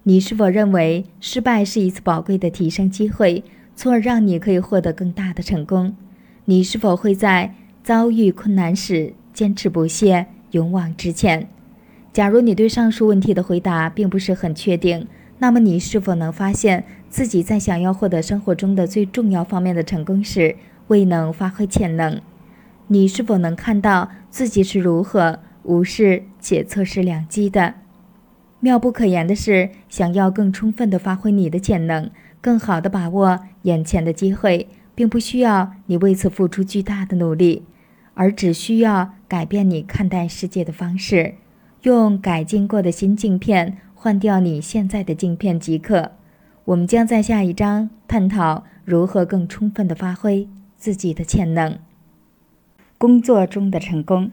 [0.04, 3.44] 你是否认为失败是一次宝贵的提升机会，
[3.76, 5.96] 从而让你可以获得更大的成功？
[6.46, 7.54] 你是否会在
[7.84, 11.48] 遭遇困难时坚持不懈、勇往直前？
[12.12, 20.56] 假如你对上述问题的回答并不是很确定，那么你是否能发现自己在想要获得生活中的最重要方面的成功时
[20.88, 22.20] 未能发挥潜能？
[22.88, 27.76] 你是否能看到自己是如何无视且错失良机的？
[28.60, 32.10] 妙不可言的是，想要更充分地发挥你的潜能，
[32.42, 34.68] 更好地把握眼前的机会，
[35.02, 37.64] 并不需要你为此付出巨大的努力，
[38.14, 41.34] 而只需要改变你看待世界的方式，
[41.82, 46.12] 用改进过的新镜片换掉你现在的镜片即可。
[46.66, 50.48] 我们将在下一章探讨如何更充分地发挥
[50.78, 51.80] 自己的潜能。
[53.00, 54.32] 工作中的成功。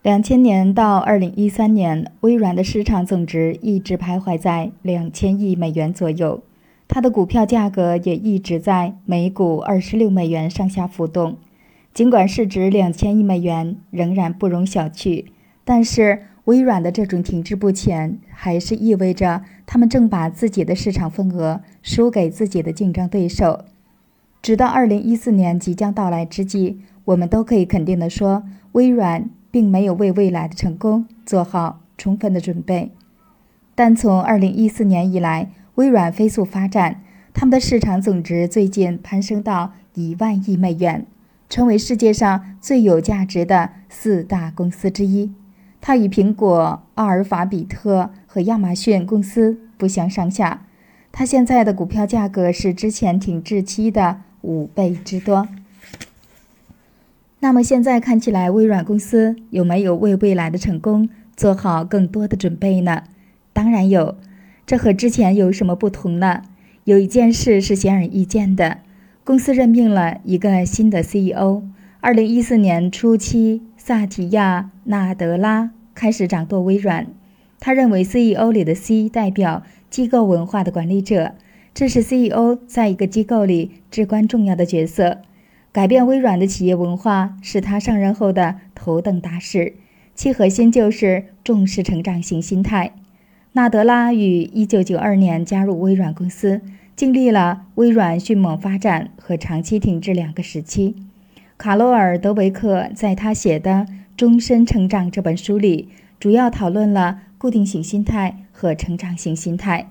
[0.00, 6.42] 两千年到二零一三年，微软的市场总值一直徘徊在两千亿美元左右，
[6.86, 11.36] 它的股票价格也一直在每股二十六美元上下浮动。
[11.92, 15.26] 尽管市值两千亿美元仍然不容小觑，
[15.64, 23.64] 但是微软的这种停滞不前，还是意味着他们正把自己的市场份额输给自己的竞争对手。
[24.42, 29.30] 直到二零一四年即将到来之际，我们都可以肯定地说，微软。
[29.54, 32.90] 并没有为未来的成功做好充分的准备，
[33.76, 41.04] 但从2014年以来，微软飞速发展，他们的市场总值最近攀升到一万亿美元，
[41.48, 45.32] 成为世界上最有价值的四大公司之一。
[45.80, 50.66] 它与苹果、阿尔法比特和亚马逊公司不相上下。
[51.10, 55.48] 它现在的股票价格是之前停滞期的五倍之多。
[57.40, 63.02] 那么现在看起来，微软公司有没有为未来的成功做好更多的准备呢？
[63.52, 64.16] 当然有。
[64.66, 66.42] 这和之前有什么不同呢？
[66.84, 68.78] 有一件事是显而易见的：
[69.22, 71.62] 公司任命了一个新的 CEO。
[72.00, 77.06] 二零一四年初期，萨提亚·纳德拉开始掌舵微软。
[77.60, 81.34] 他认为 CEO 里的 C 代表机构文化的管理者，
[81.74, 85.18] 这是 CEO 在一个机构里至关重要的角色。
[85.72, 89.74] 改变微软的企业文化是他上任后的头等大事，
[90.14, 92.92] 其核心就是重视成长型心态。
[93.56, 96.60] 纳德拉于1992年加入微软公司，
[96.96, 100.96] 经历了微软迅猛发展和长期停滞两个时期。
[101.56, 103.70] 卡罗尔·德维克在他写的
[104.16, 109.88] 《终身成长》这本书里，主要讨论了固定型心态和成长型心态。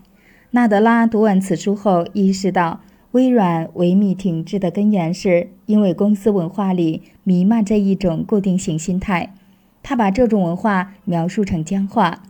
[0.52, 9.34] 纳德拉读完此书后，意识到微软萎靡停滞的根源是因为公司文化里弥漫着一种固定型心态。
[9.82, 12.24] 他把这种文化描述成僵化。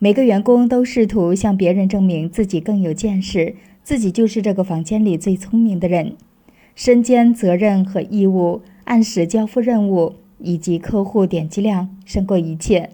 [0.00, 6.12] 每个员工都试图向别人证明自己更有见识，自己就是这个房间里最聪明的人。
[6.76, 12.90] 身兼责任和义务，按时交付任务，以及客户点击量胜过一切。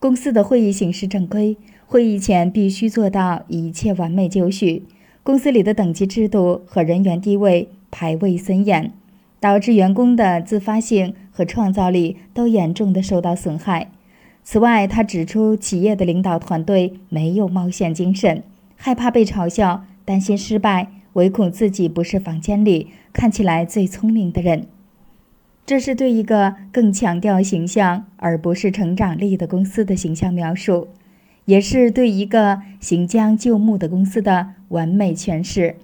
[0.00, 1.56] 公司的会议形式正规，
[1.86, 4.82] 会议前必须做到一切完美就绪。
[5.22, 8.90] 公司里的等级制度和人员地位排位森严，
[9.38, 13.92] 导致员工的自发性和创造力都严重的受到损害。
[14.46, 18.42] 此外，他指出，企业的领导团队没有冒险精神，
[18.76, 24.66] 害怕被嘲笑，担心失败，唯恐自己不是房间里看起来最聪明的人。
[25.64, 30.88] 这是对一个更强调形象而不是成长力的公司的形象描述，
[31.46, 35.76] 也是对一个行将就木的公司的完美诠释。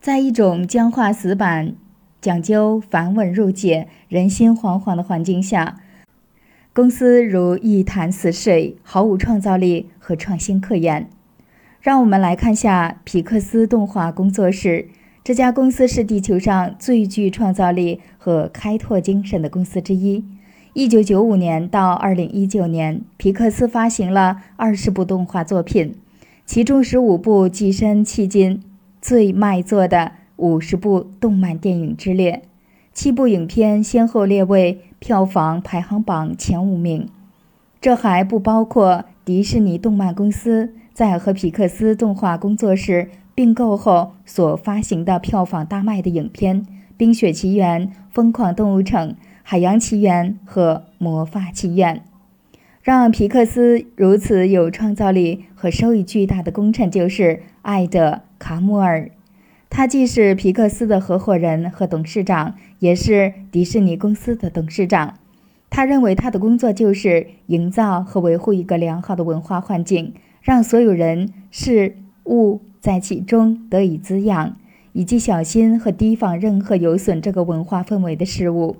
[0.00, 1.76] 在一种僵化死板、
[2.20, 5.76] 讲究繁文缛节、人心惶惶的环境下。
[6.74, 11.06] 公司如一潭死水，毫无创造力和创新可言。
[11.82, 14.88] 让我们来看下皮克斯动画工作室。
[15.22, 20.24] 这家公司是地球上最具创造力和开拓精神的公司之一。
[20.72, 25.94] 1995年到2019年，皮克斯发行了20部动画作品，
[26.46, 28.62] 其中15部跻身迄今
[29.02, 32.44] 最卖座的50部动漫电影之列。
[32.94, 37.08] 七部影片先后列位票房排行榜前五名，
[37.80, 46.62] 这还不包括迪士尼动漫公司在和皮克斯动画工作室并购后所发行的票房大卖的影片
[46.96, 49.08] 《冰雪奇缘》《疯狂动物城》
[49.42, 51.96] 《海洋奇缘》和《魔法奇缘》。
[52.80, 59.10] 让皮克斯如此有创造力和收益巨大的功臣就是艾德·卡姆尔。
[59.74, 65.14] 他既是皮克斯的合伙人和董事长，也是迪士尼公司的董事长。
[65.70, 74.56] 他认为他的工作就是营造和维护一个良好的文化环境，让所有人事物在其中得以滋养，
[74.92, 78.76] 以及小心和提防任何有损这个文化氛围的事物，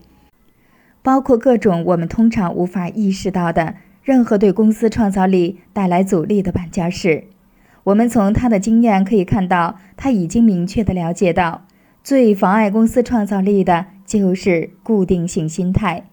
[1.03, 7.25] 包括各种我们通常无法意识到的任何对公司创造力带来阻力的绊脚石。
[7.85, 11.67] 我们从他的经验可以看到，他已经明确地了解到，
[12.05, 16.05] 最妨碍公司创造力的就是固定性心态。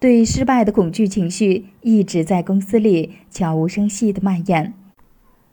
[0.00, 4.74] 对失败的恐惧情绪一直在公司里悄无声息地蔓延。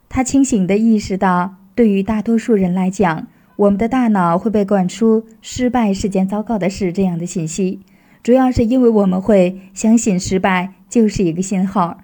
[0.10, 7.82] 他清醒地意识到，对于大多数人来讲，我们的大脑会被灌输“失败是件糟糕的事”这样的信息，
[8.24, 12.00] 主要是因为我们会相信失败就是一个信号。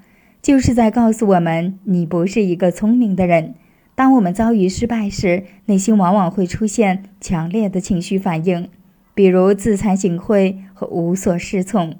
[0.45, 3.55] 就是在告诉我们，你不是一个聪明的人。
[3.95, 8.69] 当我们遭遇失败时，内心往往会出现强烈的情绪反应，
[9.15, 11.95] 比如自惭形秽和无所适从。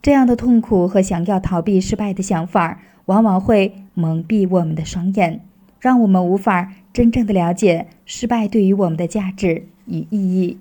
[0.00, 5.40] 这样的痛苦和想要逃避失败的想法，往往会蒙蔽我们的双眼，
[5.80, 10.56] 让我们无法真正的了解失败对于我们的价值与意义。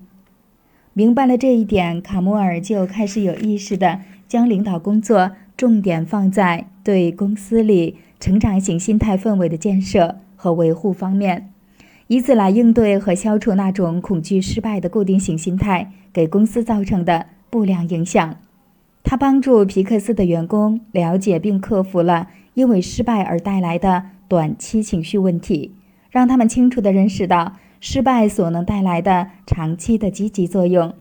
[0.93, 6.67] 明白了这一点，卡莫尔就开始有意识地将领导工作重点放在。
[6.87, 11.51] 对公司里成长型心态氛围的建设和维护方面，
[12.07, 18.37] 以此来应对和消除那种恐惧失败的固定型心态给公司造成的不良影响。
[19.03, 25.73] 他帮助皮克斯的员工了解并克服了因为失败而带来的短期情绪问题，
[26.09, 30.93] 让他们清楚地认识到失败所能带来的长期的积极作用。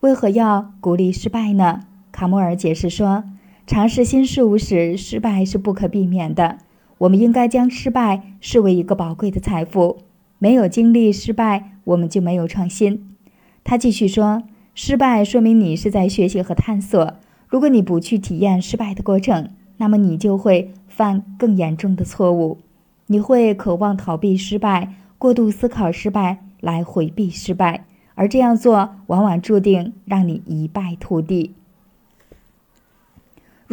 [0.00, 1.82] 为何要鼓励失败呢？
[2.10, 3.22] 卡莫尔解释说。
[3.66, 6.58] 尝试新事物时，失败是不可避免的。
[6.98, 9.98] 我们应该将失败视为一个宝贵的财富。
[10.38, 13.16] 没有经历失败，我们就没有创新。
[13.62, 14.42] 他继续说
[14.74, 17.14] ：“失败说明你是在学习和探索。
[17.48, 22.58] 如果你不去体验失败的过程，那么你就会犯更严重的错误。
[23.06, 27.84] 你会渴望逃避失败，过度思考失败来回避失败，
[28.16, 31.54] 而这样做往往注定让你一败涂地。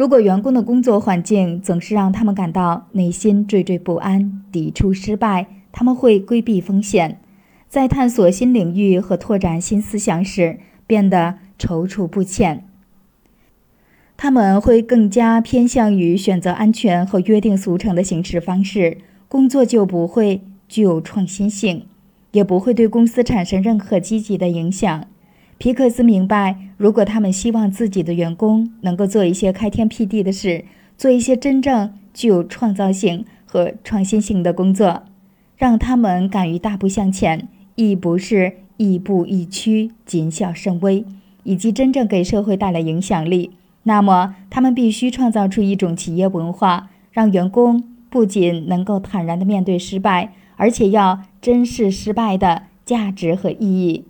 [0.00, 7.20] 如果员工的工作环境总是让他们感到内心惴惴不安、抵触失败，他们会规避风险，
[7.68, 12.64] 在探索新领域和拓展新思想时变得踌躇不前。
[14.16, 18.96] 他们会更加偏向于选择安全和约定俗成的行事方式，
[19.28, 21.84] 工作就不会具有创新性，
[22.32, 25.04] 也不会对公司产生任何积极的影响。
[25.60, 30.64] 皮克斯明白，如果他们希望自己的员工能够做一些开天辟地的事，
[30.96, 35.02] 做一些真正具有创造性和创新性的工作，
[35.58, 41.04] 让他们敢于大步向前，亦不是亦步亦趋、谨小慎微，
[41.42, 43.50] 以及真正给社会带来影响力，
[43.82, 54.06] 那么他们必须创造出一种企业文化，让员工不仅能够坦然地面对失败，而且要珍视失败的价值和意义。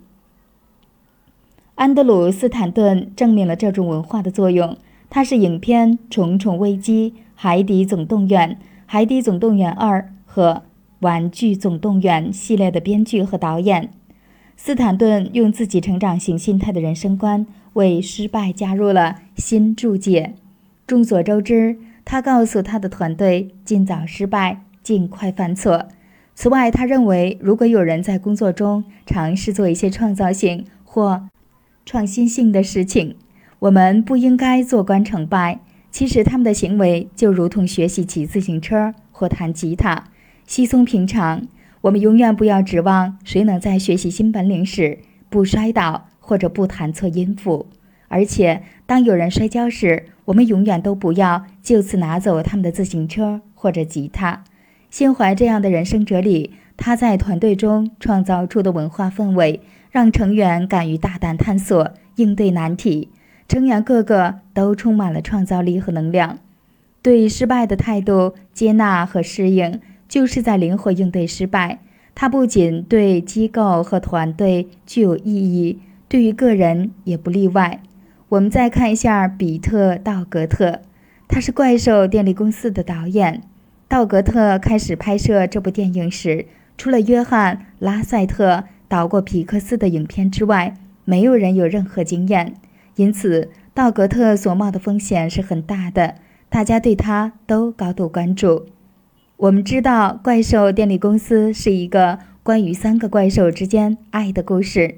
[1.81, 4.77] 安德鲁·斯坦顿证明了这种文化的作用。
[5.09, 8.49] 他是影片《重重危机》《海底总动员》
[8.85, 10.53] 《海底总动员二》和
[10.99, 13.89] 《玩具总动员》系列的编剧和导演。
[14.55, 20.35] 斯坦顿用自己成长型心态的人生观，为失败加入了新注解。
[20.85, 25.87] 众所周知，他告诉他的团队：尽早失败，尽快犯错。
[26.35, 31.27] 此外，他认为，如果有人在工作中尝试做一些创造性或
[31.85, 33.15] 创新性的事情，
[33.59, 35.59] 我们不应该坐观成败。
[35.91, 40.05] 其实他们的行为就如同学习骑自行车或弹吉他，
[40.47, 41.47] 稀松平常。
[41.81, 47.67] 我们永远不要指望谁能在学习新本领时不摔倒或者不弹错音符。
[48.07, 54.43] 而且，当有人摔跤时，我们永远都不要就此拿走他们的自行车或者吉他。
[54.89, 59.61] 心怀这样的人生哲理，他在团队中创造出的文化氛围。
[59.91, 63.09] 让成员敢于大胆探索、应对难题，
[63.47, 66.39] 成员个个都充满了创造力和能量。
[67.01, 71.79] 对失败的态度接纳和适应，就是在灵活应对失败。
[72.15, 77.81] 它不仅对机构和团队具有意义，对于个人也不例外。
[78.29, 80.79] 我们再看一下比特·道格特，
[81.27, 83.41] 他是《怪兽电力公司》的导演。
[83.89, 86.45] 道格特开始拍摄这部电影时，
[86.77, 88.63] 除了约翰·拉塞特。
[88.91, 92.55] 导过皮克斯的影片之外，没有人有任何经验，
[92.97, 96.15] 因此道格特所冒的风险是很大的。
[96.49, 98.65] 大家对他都高度关注。
[99.37, 104.95] 我们知道，《怪兽电力公司》是一个关于三个怪兽之间爱的故事：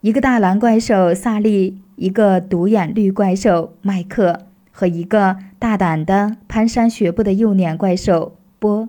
[0.00, 8.88] 一个大蓝怪兽萨利，一个独眼绿怪兽麦克，和一个大胆的蹒跚学步的幼年怪兽波。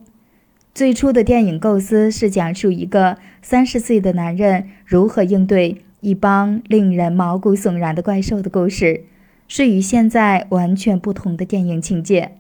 [0.73, 9.03] 最初的电影构思是讲述一个三十岁的男人如何应对一帮令人毛骨悚然的怪兽的故事，
[9.49, 12.37] 是与现在完全不同的电影情节。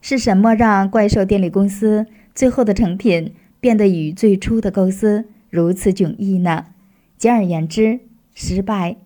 [0.00, 6.66] 是什么让怪兽电力公司最后的成品变得与最初的构思如此迥异呢？
[7.18, 8.00] 简而言之，
[8.34, 8.96] 失败。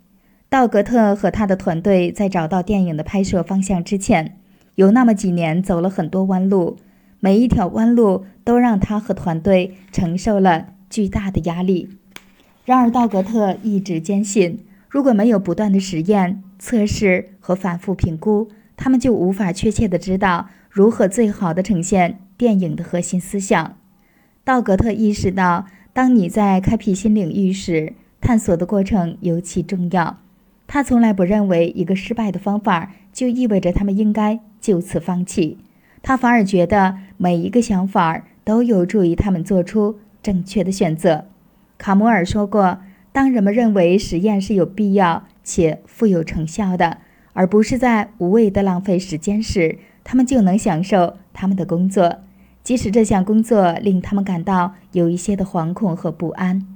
[0.49, 4.39] 道格特和他的团队在找到电影的拍摄方向之前，
[4.77, 6.77] 有那么几年走了很多弯路。
[7.25, 11.89] 每一条弯路都让他和团队承受了巨大的压力。
[12.65, 23.76] 然而，道格特一直坚信，如果没有不断的实验、测试和反复评估，他们就无法确切地知道如何最好地呈现电影的核心思想。
[24.42, 30.18] 道格特意识到，当你在开辟新领域时，探索的过程尤其重要。
[30.67, 35.59] 他从来不认为一个失败的方法就意味着他们应该就此放弃。
[36.05, 41.26] 他反而觉得每一个想法都有助于他们做出正确的选择。
[41.78, 42.81] 卡摩尔说过
[43.15, 46.99] ：“当人们认为实验是有必要且富有成效的，
[47.33, 52.18] 而不是在无谓的浪费时间时，他们就能享受他们的工作，
[52.65, 56.67] 即使这项工作令他们感到有一些的惶恐和不安。”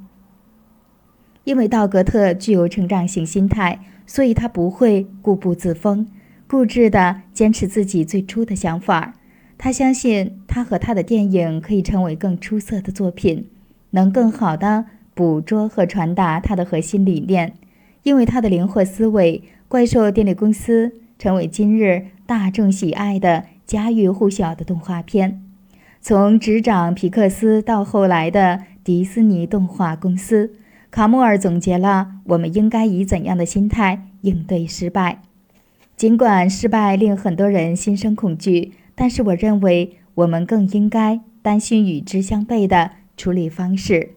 [1.42, 6.06] 因为道格特具有成长型心态，所以他不会固步自封。
[6.48, 9.14] 固执地坚持自己最初的想法，
[9.58, 13.48] 他相信他和他的电影可以成为更出色的作品，
[13.90, 17.54] 能更好地捕捉和传达他的核心理念。
[18.02, 25.42] 因为他的灵活思维，怪兽电力公司成为今日大众喜爱的家喻户晓的动画片。
[26.00, 30.52] 从执掌皮克斯到后来的迪士尼动画公司，
[30.90, 35.22] 卡莫尔总结了我们应该以怎样的心态应对失败。
[35.96, 44.14] 尽管失败令很多人心生恐惧，但是我认为我们更应该担心与之相悖的处理方式。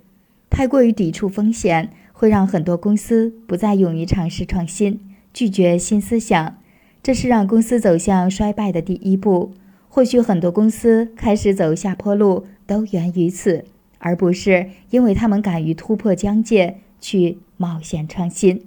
[0.50, 5.00] 太过于抵触风险，会让很多公司不再勇于尝试创新，
[5.32, 6.58] 拒绝新思想。
[7.04, 9.54] 这是让公司走向衰败的第一步。
[9.88, 13.66] 或许很多公司开始走下坡路，都源于此，
[14.00, 18.66] 而不是因为他们敢于突破疆界去冒险创新。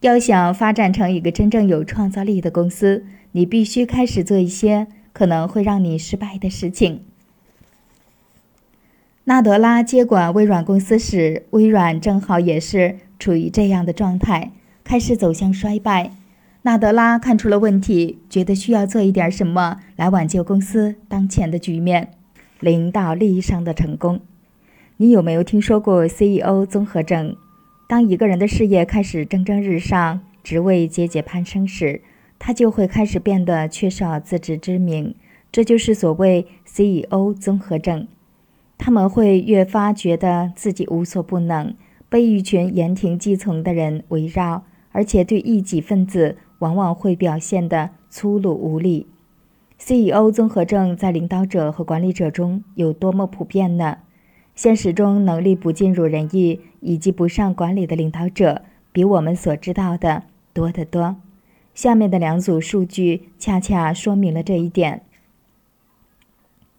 [0.00, 7.04] 要想发展成一个真正有创造力的公司，你必须开始做一些可能会让你失败的事情。
[9.24, 14.50] 纳德拉接管微软公司时，微软正好也是处于这样的状态，
[14.82, 16.12] 开始走向衰败。
[16.62, 22.10] 纳德拉看出了问题，觉得需要做一点什么来挽救公司当前的局面。
[22.58, 24.20] 领导利益上的成功，
[24.98, 27.34] 你有没有听说过 CEO 综合症？
[27.88, 32.02] 当一个人的事业开始蒸蒸日上，职位节节攀升时，
[32.40, 35.14] 他就会开始变得缺少自知之明，
[35.52, 38.08] 这就是所谓 CEO 综合症。
[38.76, 41.72] 他们会越发觉得自己无所不能，
[42.08, 46.38] 被一群言听计从的人围绕，而且对异己分子。
[46.60, 49.06] 往往会表现得粗鲁无礼。
[49.78, 53.96] CEO 综合症在领导者和管理者中有多么普遍呢？
[54.54, 58.60] 现实中，能力不尽如人意以及不善管理的领导者
[58.92, 61.16] 比我们所知道的多得多。
[61.80, 65.00] 下面的两组数据恰恰说明了这一点：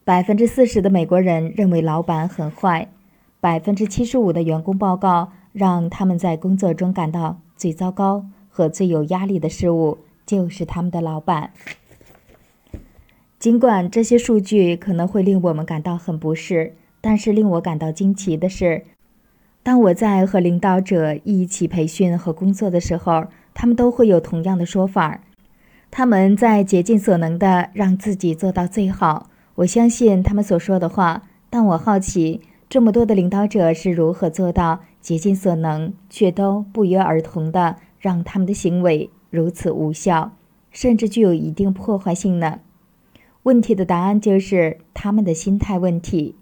[0.04, 2.88] 百分之四十的美国人认为老板很坏，
[3.40, 8.28] 百分之七十五的员工报告让他们在工作中感到最糟糕。
[8.48, 11.52] 和最有压力的事物就是他们的老板。
[13.40, 18.86] 尽管这些数据可能会令我们感到很不适，但是令我感到惊奇的是，
[19.64, 25.22] 当我在和领导者一起培训和工作的时候，他们都会有同样的说法。
[25.90, 29.30] 他们在竭尽所能的让自己做到最好。
[29.56, 37.78] 我相信他们所说的话，但我好奇这么多的领导者是如何做到竭尽所能却都不约而同的。
[38.00, 40.32] 让他们的行为如此无效，
[40.72, 42.62] 甚至具有一定破坏性呢？
[43.44, 46.36] 问题的答案就是他们的心态问题。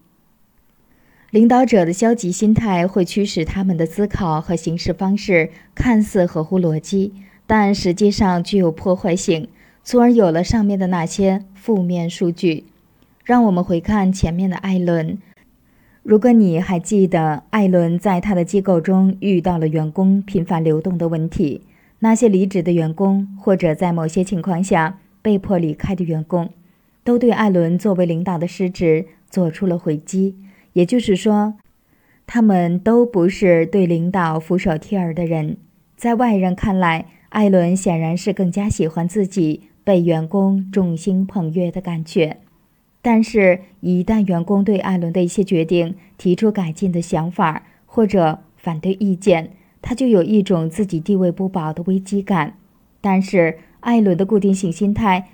[1.31, 7.13] 领导者的消极心态会驱使他们的思考和行事方式看似合乎逻辑，
[7.45, 9.47] 但实际上具有破坏性，
[9.83, 12.65] 从而有了上面的那些负面数据。
[13.23, 15.19] 让我们回看前面的艾伦。
[16.01, 21.61] 如果你还记得，艾伦在他的机构中遇到了员工频繁流动的问题，
[21.99, 26.49] 那些离职的员工或者在某些情况下被迫离开的员工，
[27.03, 30.33] 都对艾伦作为领导的失职做出了回击。
[30.79, 31.55] 也就是说，
[32.25, 35.57] 他们都不是对领导俯首帖耳的人。
[35.97, 42.37] 在外人看来，艾伦显然是更加喜欢自己被员工众星捧月的感觉。
[43.01, 49.51] 但是，一旦员工对艾伦的一些决定提出改进的想法或者反对意见，
[49.81, 52.55] 他就有一种自己地位不保的危机感。
[53.01, 55.31] 但是，艾伦的固定性心态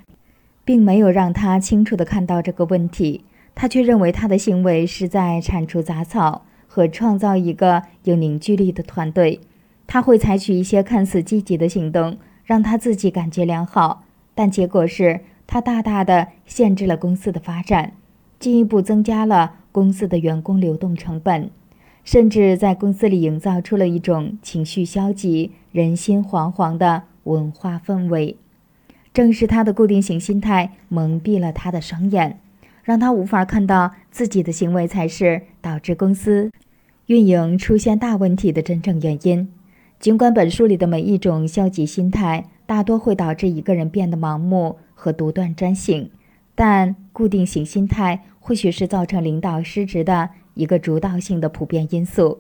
[0.64, 3.24] 并没有让他清楚地看到这个问题，
[3.56, 9.40] 他却认为他的行为是在铲除杂草和创造一个有凝聚力的团队。
[9.88, 14.03] 他会采取一些看似积极的行动，让他自己感觉良好，
[14.35, 15.22] 但结果是。
[15.48, 17.92] 他大大的限制了公司的发展，
[18.40, 21.51] 进一步增加了公司的员工流动成本，
[22.03, 28.38] 甚至在公司里营造出了一种情绪消极、人心惶惶的文化氛围。
[29.14, 32.40] 正是他的固定型心态蒙蔽了他的双眼，
[32.85, 36.49] 让他无法看到自己的行为才是导致公司
[37.07, 39.51] 运营出现大问题的真正原因。
[39.99, 44.77] 尽管本书里的每一种消极心态大多会导致一个人变得盲目。
[44.97, 46.09] 和独断专行，
[46.55, 52.39] 但固定型心态或许是造成领导失职的一个主导性的普遍因素，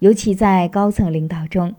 [0.00, 1.74] 尤其在高层领导中。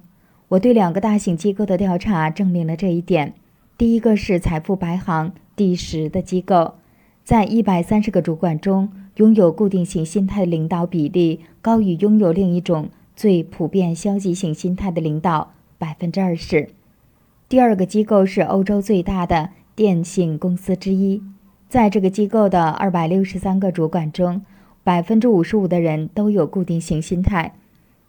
[0.50, 3.36] 我对两个大型机构的调查证明了这一点。
[3.78, 6.74] 第一个是财富排行第十的机构，
[7.24, 16.70] 在一百三十个主管中，拥有固定型心态的领导比例高于拥有另一种最普遍消极型心态的领导百分之二十。
[17.48, 19.50] 第二个机构是欧洲最大的。
[19.76, 21.24] 电信公司之一，
[21.70, 24.42] 在这个机构的二百六十三个主管中，
[24.84, 27.54] 百分之五十五的人都有固定型心态，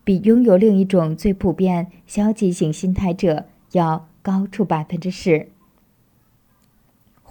[0.03, 5.47] 比拥有另一种最普遍消极型心态者要高出百分之十。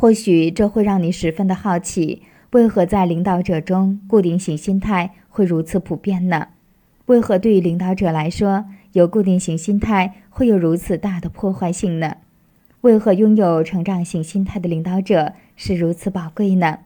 [0.02, 2.22] 或许这会让你十分的好奇，
[2.52, 6.48] 为何在领导者中固定型心态会如此普遍呢？
[7.08, 8.64] 为何对于领导者来说，
[8.94, 12.16] 有固定型心态会有如此大的破坏性呢？
[12.80, 16.80] 为何拥有成长型心态的领导者是如此宝贵呢？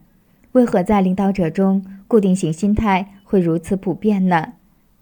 [0.53, 4.53] 为何在领导者中，固定型心态会如此普遍呢？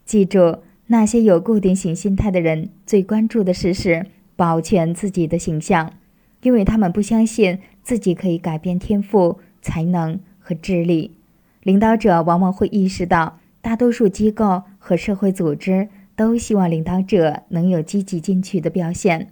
[0.03, 0.57] 记住，
[0.87, 5.93] 那些有固定型心态的人最关注的事是保全自己的形象，
[6.41, 11.15] 因为他们不相信自己可以改变天赋、才能和智力。
[11.63, 19.27] 领导者往往会意识到，大多数机构和社会组织都希望领导者能有积极进取的表现，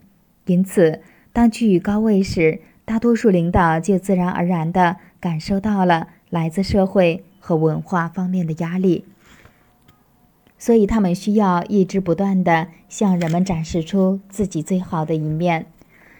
[0.46, 1.02] 因此，
[1.34, 9.06] 当居于高位时，大多数领导就自然而然地感受到了来自社会和文化方面的压力。
[10.58, 15.68] 所以，他们需要一直不断地向人们展示出自己最好的一面，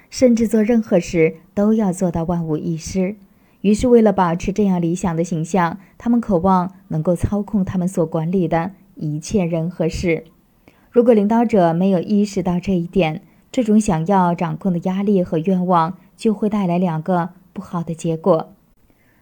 [0.10, 3.16] 甚至做任何事都要做到万无一失。
[3.62, 10.24] 于是，为了保持这样理想的形象，他们渴望能够操控他们所管理的一切人和事。
[10.92, 13.22] 如果领导者没有意识到这一点，
[13.52, 18.54] 这种想要掌控的压力和愿望就会带来两个不好的结果。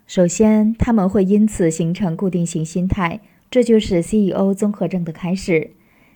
[0.06, 3.20] 首先，他们会因此形成固定型心态。
[3.50, 5.72] 这就是 CEO 综合症的开始。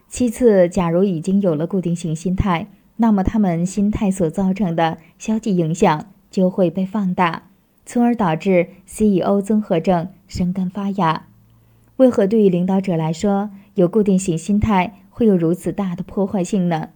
[0.08, 2.68] 其次，假如已经有了固定型心态，
[3.02, 7.50] 那么他们心态所造成的消极影响就会被放大，
[7.86, 11.26] 从而导致 CEO 综合症生根发芽。
[11.98, 16.90] 为何对于领导者来说，有固定型心态会有如此大的破坏性呢？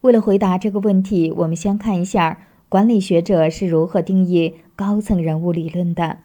[0.00, 6.18] 为了回答这个问题，我们先看一下管理学者是如何定义高层人物理论的。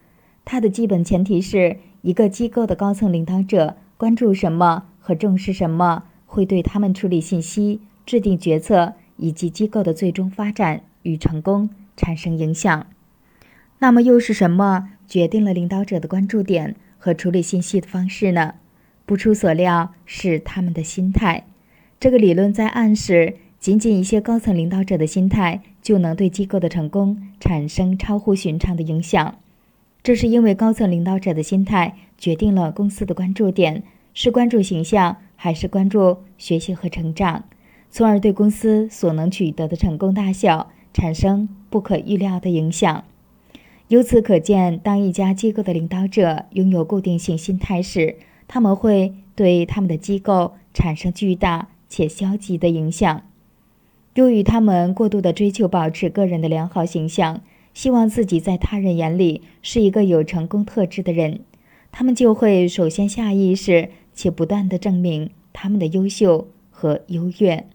[0.45, 1.77] 它的基本前提是。
[2.01, 12.87] 一个机构的高层领导者关注什么和重视什么，会对他们处理信息、制定决策以及机构的最终发展与成功产生影响。
[13.77, 18.55] 那么，又是什么决定了领导者的关注点和处理信息的方式呢？
[19.05, 21.45] 不出所料，是他们的心态。
[21.99, 29.35] 这个理论在暗示，仅仅一些高层领导者的心态就能对机构的成功产生超乎寻常的影响。
[30.01, 33.83] 这是因为高层领导者的心态决定了公司的关注点
[34.15, 37.43] 是关注形象还是关注学习和成长，
[37.91, 43.03] 从而对公司所能取得的成功大小产生不可预料的影响。
[43.87, 53.21] 由此可见，当一家机构的领导者拥有固定性心态时，他们会对他们的机构产生巨大且消极的影响。
[54.15, 57.41] 由于他们过度的追求保持个人的良好形象。
[57.71, 61.41] 希望自己在他人眼里是一个有成功特质的人，
[61.91, 67.67] 他们就会首先下意识且不断地证明他们的优秀和优越，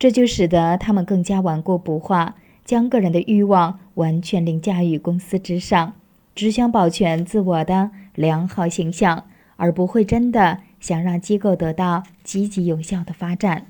[0.00, 5.92] 这就使得他们更加顽固不化，将个人的欲望完全凌驾于公司之上，
[6.34, 13.66] 只想保全自我的良好形象，而不会真的想让机构得到积极有效的发展。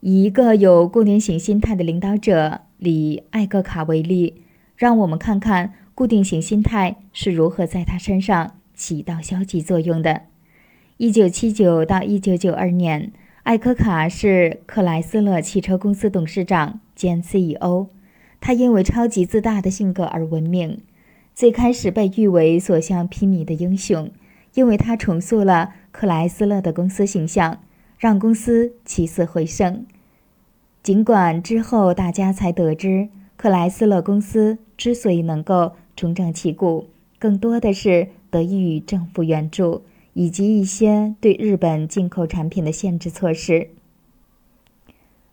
[0.00, 2.62] 以一个有固定型心态的领导者。
[2.84, 4.42] 以艾格卡为例，
[4.74, 10.22] 让我们看看固定型心态是如何在他身上起到消极作用的。
[10.96, 17.88] 一九七九到一九九二年，艾克卡是克莱斯勒汽车公司董事长兼 CEO。
[18.40, 20.80] 他因为超级自大的性格而闻名，
[21.34, 24.12] 最开始被誉为所向披靡的英雄，
[24.54, 27.58] 因为他重塑了克莱斯勒的公司形象，
[27.98, 29.86] 让公司起死回生。
[30.84, 36.86] 尽管之后大家才得知，克莱斯勒公司之所以能够重整旗鼓，
[37.18, 39.82] 更多的是得益于政府援助
[40.14, 43.68] 以及一些对日本进口产品的限制措施。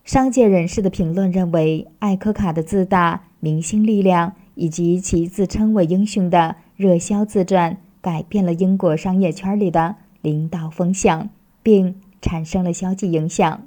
[0.03, 11.29] 商界人士的评论认为，艾科卡的自大、明星力量以及其自称为英雄的热销自传，改变了英国商业圈里的领导风向，
[11.61, 13.61] 并产生了消极影响。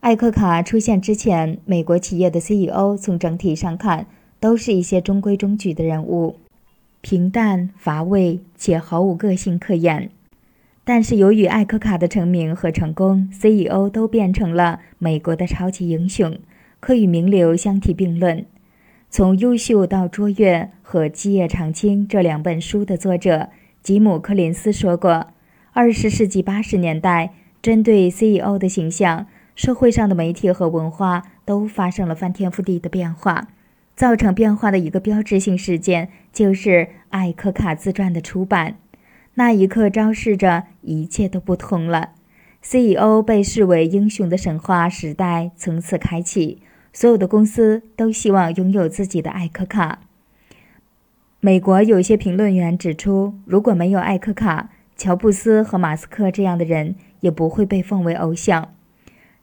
[0.00, 4.06] 艾科卡出现之前，美国企业的 CEO 从整体上看
[4.38, 6.36] 都是一些中规中矩的人物，
[7.00, 10.12] 平淡乏味且毫无个性可言。
[10.90, 16.38] 但是由于艾克卡的成名和成功，CEO 都变成了美国的超级英雄，
[16.80, 18.46] 可与名流相提并论。
[19.10, 23.50] 从《优秀到卓越》和《基业长青》这两本书的作者
[23.82, 25.26] 吉姆·柯林斯说过，
[25.74, 29.26] 二十世纪八十年代针对 CEO 的形象。
[29.54, 33.48] 社会上的媒体和文化都发生了翻天覆地的变化，
[33.94, 36.70] 造成变化的一个标志性事件就是
[37.10, 38.76] 《艾克卡自传》的出版。
[39.38, 42.10] 那一刻，昭示着一切都不同了。
[42.60, 46.60] CEO 被视为英雄的神话时代从此开启，
[46.92, 50.00] 所有的公司都希望拥有自己的艾克卡。
[51.38, 58.74] 美国有些评论员指出，如果没有艾克卡，乔布斯和马斯克这样的人也不会被奉为偶像。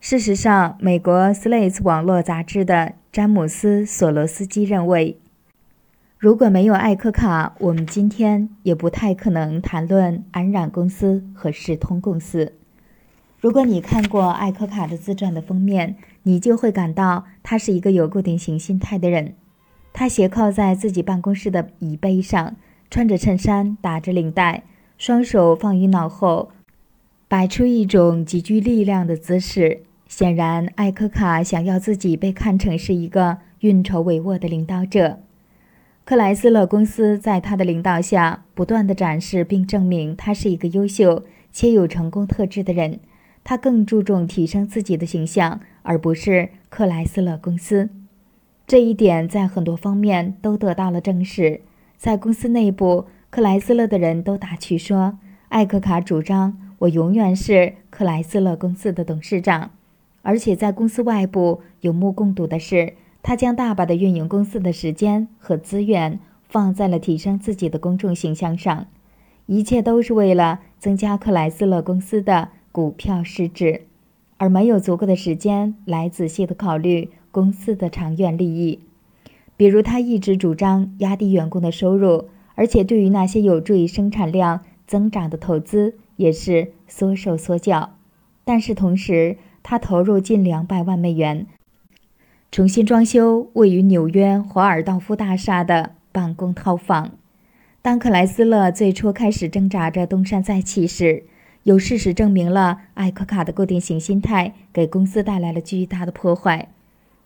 [0.01, 5.17] 事实上，美国《slate》网络杂志的詹姆斯·索罗斯基认为，
[6.17, 12.53] 如果没有艾科卡，我们今天也不太可能谈论安然公司和世通公司。
[13.41, 19.33] 如果你看过艾科卡的自传的封面，你就会感到他是一个有固定型心态的人。
[19.91, 22.55] 他斜靠在自己办公室的椅背上，
[22.89, 24.63] 穿着衬衫，打着领带，
[24.97, 26.49] 双手放于脑后，
[27.27, 29.81] 摆出一种极具力量的姿势。
[30.07, 35.19] 显然，艾科卡想要自己被看成是一个运筹帷幄的领导者。
[36.05, 42.99] 克莱斯勒公司在他的领导下，不断地展示并证明他是一个优秀且有成功特质的人。
[43.43, 47.89] 他更注重提升自己的形象，而不是克莱斯勒公司。
[48.67, 51.61] 这一点在很多方面都得到了证实。
[51.97, 55.17] 在公司内部，克莱斯勒的人都打趣说
[55.49, 59.71] ：“艾克卡主张我永远是克莱斯勒公司的董事长。”
[60.21, 62.93] 而且在公司外部有目共睹的是，
[63.27, 68.85] 他将大把的运营公司的时间和资源放在了提升自己的公众形象上，
[69.47, 72.49] 一切都是为了增加克莱斯勒公司的。
[72.71, 73.83] 股票市值，
[74.35, 78.81] 而没有足够的时间来仔细的考虑公司的长远利益。
[79.55, 87.91] 比如，他一直主张压低员工的收入，而且对于那些有助于生产量增长的投资也是缩手缩脚。
[88.43, 91.47] 但是同时，他投入近两百万美元，
[92.55, 97.11] 重新装修位于纽约华尔道夫大厦的办公套房。
[97.81, 101.23] 当克莱斯勒最初开始挣扎着东山再起时，
[101.63, 106.69] 有事实证明了艾克卡的固定型心态给公司带来了巨大的破坏。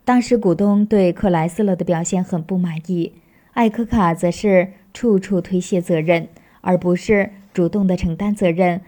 [0.03, 3.14] 当时股东对克莱斯勒的表现很不满意，
[3.53, 6.27] 艾克卡则是处处推卸责任，
[6.61, 8.82] 而不是主动的承担责任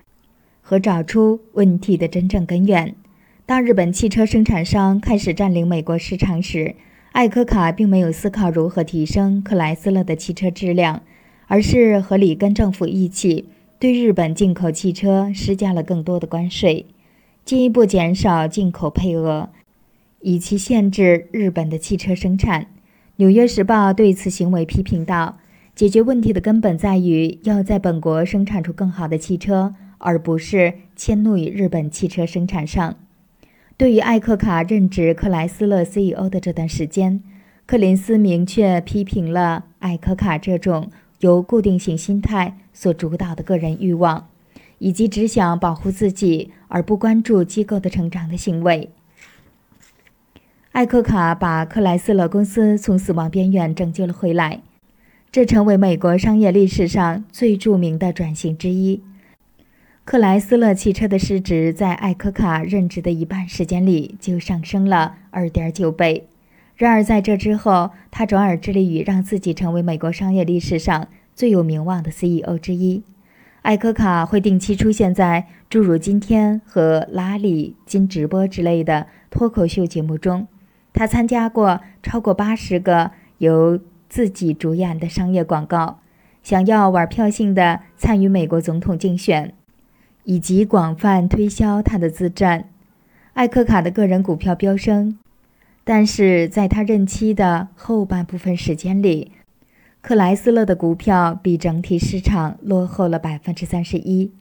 [0.63, 2.95] 和找出问题的真正根源。
[3.45, 6.75] 当日本汽车生产商开始占领美国市场时，
[7.11, 11.01] 艾克卡并没有思考如何提升克莱斯勒的汽车质量，
[11.47, 13.49] 而是和里根政府一起。
[13.77, 16.85] 对日本进口汽车施加了更多的关税，
[17.43, 19.49] 进一步减少进口配额，
[20.21, 22.61] 以期限制日本的汽车生产。
[23.17, 25.39] 《纽约时报》对此行为批评道
[25.75, 32.95] ：“解决问题的根本在于要在本国生产出更好的汽车，而不是迁怒于日本汽车生产商。”
[33.77, 37.21] 对于艾克卡任职克莱斯勒 CEO 的这段时间，
[37.65, 40.89] 柯林斯明确批评了艾克卡这种。
[41.21, 44.27] 由固定型心态所主导的个人欲望，
[44.79, 48.89] 以及只想保护自己而不关注机构的成长的行为。
[50.71, 54.63] 艾克卡把克莱斯勒公司从死亡边缘拯救了回来，
[55.31, 59.03] 这成为美国商业历史上最著名的转型之一。
[60.11, 66.27] 克莱斯勒汽车的市值在艾科卡任职的一半时间里就上升了二点九倍。
[66.75, 73.03] 然而，在这之后，他转而致力于让自己成为美国商业历史上最有名望的 CEO 之一。
[73.61, 80.45] 艾科卡会定期出现在诸如《今天》和《拉里金直播》之类的脱口秀节目中。
[80.91, 86.01] 他参加过超过八十个由自己主演的商业广告，
[86.43, 89.53] 想要玩票性的参与美国总统竞选，
[90.23, 92.65] 以及广泛推销他的自传。
[93.33, 95.17] 艾克卡的个人股票飙升。
[95.83, 99.31] 但是在他任期的后半部分时间里，
[99.99, 104.31] 克莱斯勒的股票比整体市场落后了百分之三十一。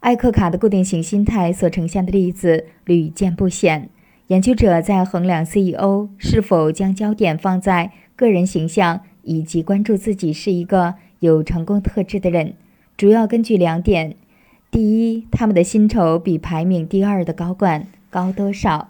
[0.00, 3.90] 艾克卡的固定型心态所呈现的例子屡见不鲜。
[4.28, 12.54] 研究者在衡量 CEO 是否将焦点放在个人形象以及关注自己是一个有成功特质的人，
[12.96, 14.16] 主要根据两点：
[14.70, 18.88] 第一，他们的薪酬比排名第二的高管高多少；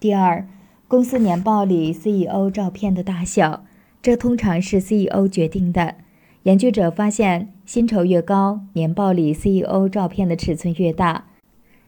[0.00, 0.46] 第二。
[0.88, 3.62] 公司年报里 CEO 照片的大小，
[4.00, 5.96] 这通常是 CEO 决定的。
[6.44, 11.26] 研究者发现，薪酬越高，年报里 CEO 照片的尺寸越大，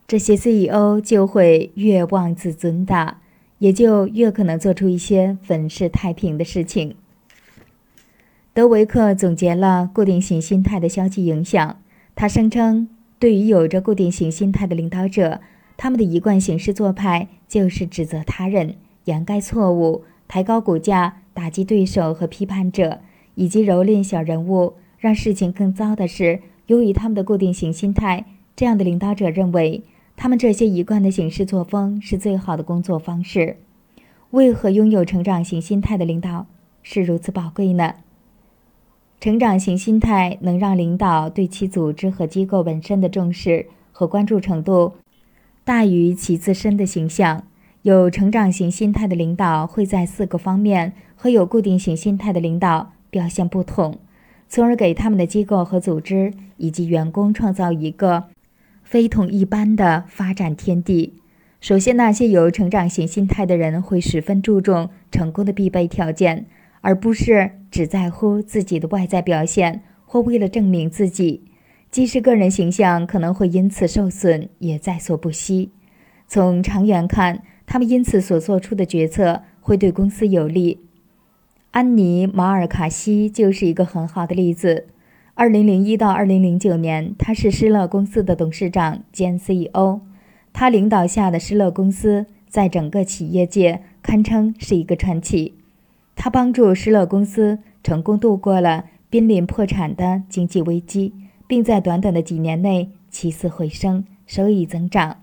[0.06, 3.22] 这些 CEO 就会越妄自尊大，
[3.58, 6.94] 也就越可能做出一些粉饰太平的事情。
[8.52, 11.78] 德维克总结了固定型心态的消极影响。
[12.14, 12.86] 他声称，
[13.20, 15.42] 对于有着固定型心态的领导者，
[15.76, 18.76] 他们的一贯行事做派就是指责他人。
[19.04, 23.00] 掩盖错误，抬高股价，打击对手和批判者，
[23.34, 24.74] 以及蹂躏小人物。
[24.98, 28.24] 让事情更糟的是，由于他们的固定型心态，
[28.56, 29.82] 这样的领导者认为
[30.16, 33.56] 他们这些一贯的行事作风是最好的工作方式。
[34.30, 36.46] 为何拥有成长型心态的领导
[36.82, 37.96] 是如此宝贵呢？
[39.20, 44.94] 成长型心态能让领导对其组织和机构本身的重视和关注程度
[45.62, 47.44] 大于其自身的形象。
[47.82, 53.98] 有成长型心态的领导会在四个方面和有固定型心态的领导表现不同，
[54.48, 58.24] 从而给他们的机构和组织以及员工创造一个
[58.82, 61.12] 非同一般的发展天地。
[61.60, 66.46] 首先，那些有成长型心态的人会十分注重成功的必备条件，
[66.80, 71.44] 而不是只在乎自己的外在表现或为了证明自己。
[71.90, 75.72] 即使个人形象可能会因此受损，也在所不惜。
[76.28, 80.80] 从长远看，他们因此所做出的决策会对公司有利。
[81.72, 84.86] 安妮·马尔卡西就是一个很好的例子。
[85.36, 90.00] 2001到2009年，他是施乐公司的董事长兼 CEO。
[90.52, 95.54] 他领导下的施乐公司在整个企业界堪称是一个传奇。
[96.22, 101.14] 他帮助施乐公司成功度过了濒临破产的经济危机，
[101.46, 105.22] 并在短短的几年内起死回生，收益增长。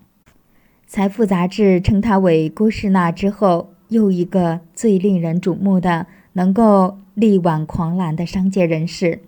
[0.88, 9.20] 财富杂志称他为郭士纳之后又一个最令人瞩目的、能够力挽狂澜的商界人士。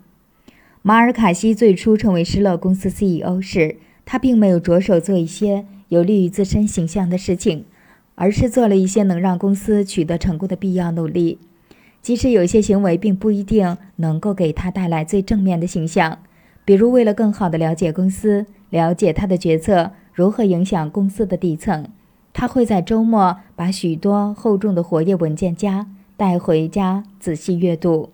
[0.83, 5.67] 马尔卡西最初成为施乐公司 CEO 时，他并没有着手做一些。
[5.87, 7.65] 有利于自身形象的事情，
[8.17, 11.39] 而是做了一些能让公司取得成功的必要努力。
[12.03, 16.19] 即使有些行为并不一定能够给他带来最正面的形象，
[16.65, 21.87] 比如为了更好地了解公司，了解他的决策如何影响公司的底层，
[22.33, 28.11] 他会在周末把许多厚重的活页文件夹带回家仔细阅读，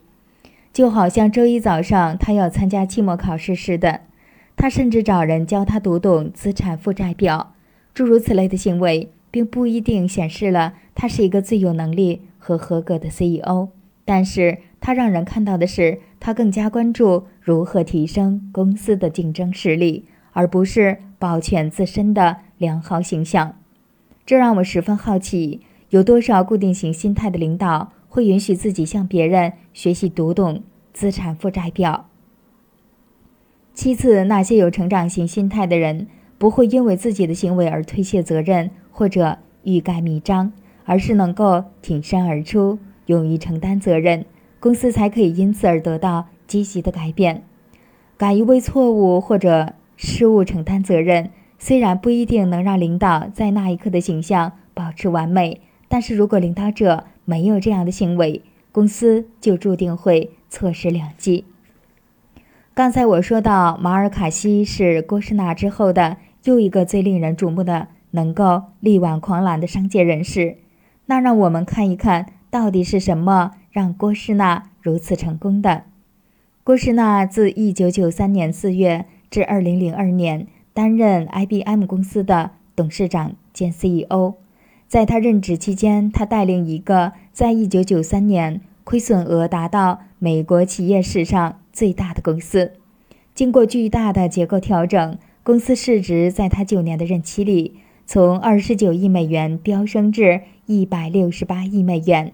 [0.72, 4.00] 就好像周一早上他要参加期末考试似的。
[4.56, 7.52] 他甚至找人教他读懂资产负债表。
[7.92, 13.70] 诸如此类的行为，并不一定显示了他是一个最有能力和合格的 CEO，
[14.04, 23.56] 但是他让人看到的是，他更加关注如何提升公司的竞争实力，而不是保全自身的良好形象。
[24.24, 32.08] 这让我十分好奇，有多少固定型心态的领导会允许自己向别人学习读懂资产负债表？
[33.74, 36.06] 其次，那些有成长型心态的人。
[36.38, 40.52] 不会因为自己的行为而推卸责任或者欲盖弥彰，
[40.86, 44.24] 而是能够挺身而出，勇于承担责任，
[44.58, 47.42] 公司才可以因此而得到积极的改变。
[48.16, 58.40] 敢于为错误或者失误承担责任，虽然不一定能让领导在那一刻的形象保持完美，但是如果领导者没有这样的行为，
[58.72, 61.44] 公司就注定会错失良机。
[62.72, 66.16] 刚才我说到马尔卡西是郭士纳之后的。
[66.44, 70.58] 又一个最令人瞩目的、能够力挽狂澜的商界人士，
[71.06, 75.84] 那让我们看一看到底是什么让郭士纳如此成功的。
[76.62, 84.34] 郭士纳自1993年4月至2002年担任 IBM 公司的董事长兼 CEO，
[84.88, 92.72] 在他任职期间，他带领一个在1993年亏损额达到美国企业史上最大的公司，
[93.34, 95.18] 经过巨大的结构调整。
[95.42, 102.32] 公司市值在他九年的任期里，从二十九亿美元飙升至一百六十八亿美元，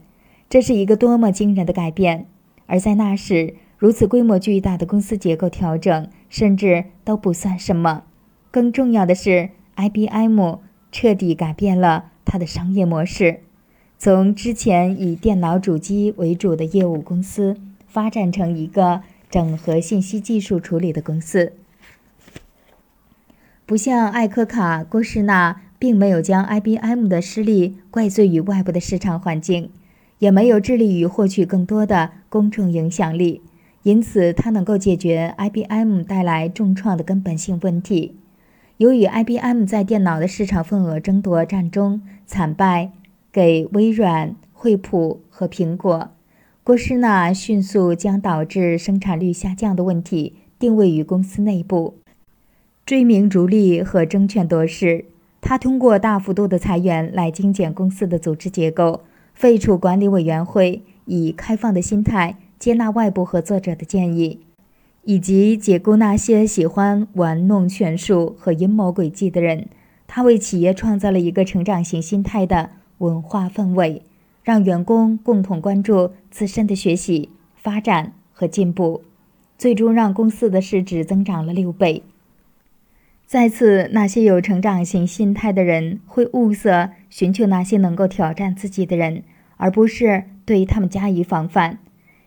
[0.48, 2.26] 这是一个多么惊人的改变！
[2.66, 8.04] 而在那时，如此规模巨大的公司结构调整甚至都不算什么。
[8.50, 10.56] 更重要的是，IBM
[10.90, 13.40] 彻底改变了它的商业模式，
[13.98, 21.52] 从之前以电脑主机为主的业务公司，发展成一个整合信息技术处理的公司。
[23.64, 29.68] 不像艾科卡、郭士纳，并没有将 IBM 的失利怪罪于外部的市场环境，
[30.20, 33.40] 也没有致力于获取更多的公众影响力，
[33.82, 38.14] 因此他能够解决 IBM 带来重创的根本性问题。
[38.76, 42.92] 由于 IBM 在电脑的市场份额争夺战中惨败
[43.32, 46.10] 给微软、惠普和苹果，
[46.62, 51.96] 郭士纳迅速将导致生产率下降的问题定位于公司内部。
[52.86, 55.06] 追名逐利和争权夺势，
[55.42, 59.02] 他通过大幅度的裁员来精简公司的组织结构，
[59.34, 64.38] 废除管理委员会，以开放的心态接纳外部合作者的建议，
[65.02, 69.66] 以及解雇那些喜欢玩弄权术和阴谋诡计的人。
[70.06, 74.02] 他为企业创造了一个成长型心态的文化氛围，
[74.44, 79.02] 让员工共同关注自身的学习、发展和进步，
[79.58, 82.04] 最终让公司的市值增长了六倍。
[83.32, 89.22] 再次，那些有成长型心态的人会物色、寻求那些能够挑战自己的人，
[89.56, 91.78] 而不是对他们加以防范。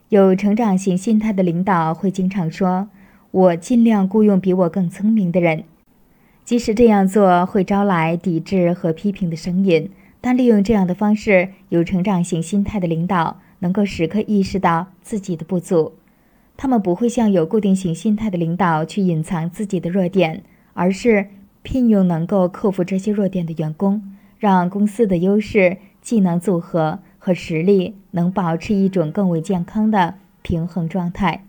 [0.09, 2.89] 有成长型心态的领导会经常说
[3.29, 5.65] ：“我尽量雇佣比我更聪明的人。”
[6.43, 15.93] 即使这样做会招来抵制和批评的声音，但利用这样的方式，有成长型心态的领导能够时刻意识到自己的不足。
[16.57, 20.41] 他们不会像有固定型心态的领导去隐藏自己的弱点，
[20.75, 21.29] 而是
[21.63, 24.03] 聘用能够克服这些弱点的员工，
[24.37, 31.45] 让公司的优势、技能组合和实力能保持一种更为健康的平衡状态。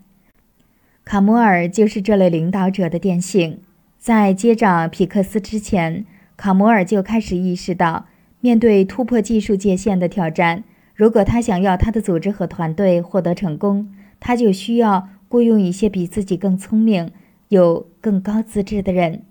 [1.05, 3.59] 卡摩尔就是这类领导者的典型。
[3.99, 6.05] 在接掌皮克斯之前，
[6.37, 8.05] 卡摩尔就开始意识到，
[8.39, 10.63] 面对突破技术界限的挑战，
[10.95, 17.11] 如果他想要他的组织和团队获得成功，他就需要雇佣一些比自己更聪明、
[17.49, 19.23] 有更高资质的人。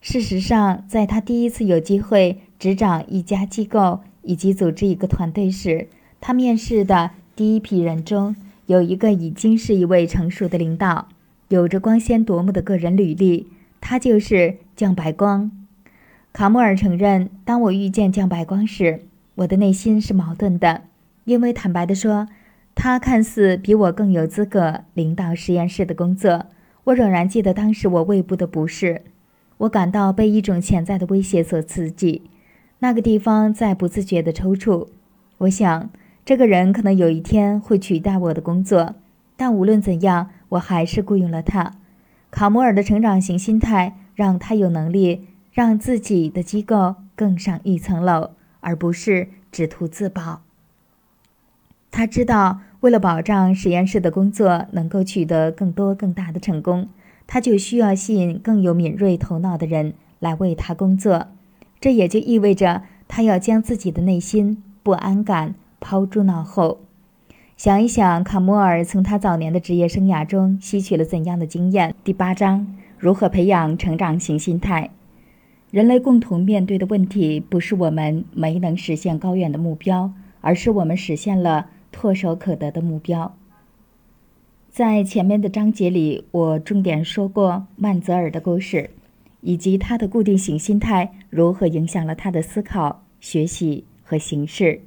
[0.00, 5.88] 事实上，在他第一次有机会执掌一家机构以及组织一个团队时，
[6.22, 11.08] 他面试的第一批人中有一个已经是一位成熟的领导。
[11.48, 13.48] 有着光鲜夺目的个人履历，
[13.82, 15.50] 他就是江白光。
[16.32, 19.02] 卡莫尔承认，当我遇见江白光时，
[19.34, 20.84] 我的内心是矛盾的，
[21.26, 22.26] 因为坦白地说，
[22.74, 26.46] 他看似比我更有资格领导实验室的工作。
[26.84, 29.02] 我仍然记得当时我胃部的不适，
[29.58, 32.22] 我感到被一种潜在的威胁所刺激，
[32.78, 34.88] 那个地方在不自觉地抽搐。
[35.38, 35.90] 我想，
[36.24, 38.94] 这个人可能有一天会取代我的工作，
[39.36, 40.30] 但无论怎样。
[40.50, 41.72] 我还是雇佣了他。
[42.30, 48.30] 卡摩尔的成长型心态让他有能力让自己的机构更上一层楼，
[48.60, 50.42] 而不是只图自保。
[51.90, 56.90] 他知道，为了保障实验室的工作能够取得更多更大的成功，
[57.26, 61.28] 他就需要吸引更有敏锐头脑的人来为他工作。
[61.80, 66.80] 这也就意味着他要将自己的内心不安感抛诸脑后。
[67.56, 71.94] 想一想，卡摩尔从他早年的职业生涯中吸取了怎样的经验？
[72.04, 72.66] 第八章：
[72.98, 74.90] 如何培养成长型心态？
[75.70, 83.36] 人类共同面对的问题，不是我们没能实现高远的目标，而是我们实现了唾手可得的目标。
[84.70, 88.90] 在前面的章节里，我重点说过曼泽尔的故事，
[89.40, 94.80] 以及他的固定型心态如何影响了他的思考、学习和行事，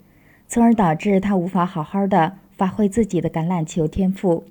[0.48, 2.40] 从而导致他无法好好的。
[2.58, 4.44] 发挥自己的橄榄球天赋。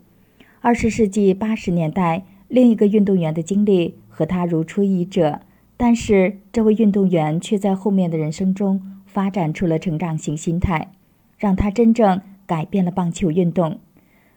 [0.60, 5.40] 二十世纪八十年代，另一个运动员的经历和他如出一辙，
[5.76, 10.92] 但是这位运动员却在后面的人生中发展出了成长型心态，
[11.36, 13.78] 让他真正改变了棒球运动。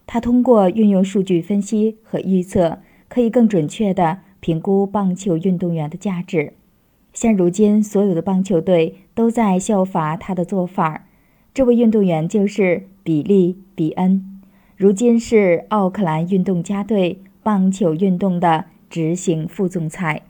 [0.05, 6.53] 他通过运用数据分析和预测，可以更准确地评估棒球运动员的价值。
[7.13, 11.05] 现如今，所有的棒球队都在效法他的做法。
[11.53, 12.87] 这位运动员就是。
[13.01, 14.39] 比利·比恩，
[14.77, 20.21] 如今是奥克兰运动家队棒球运动的执行副总裁。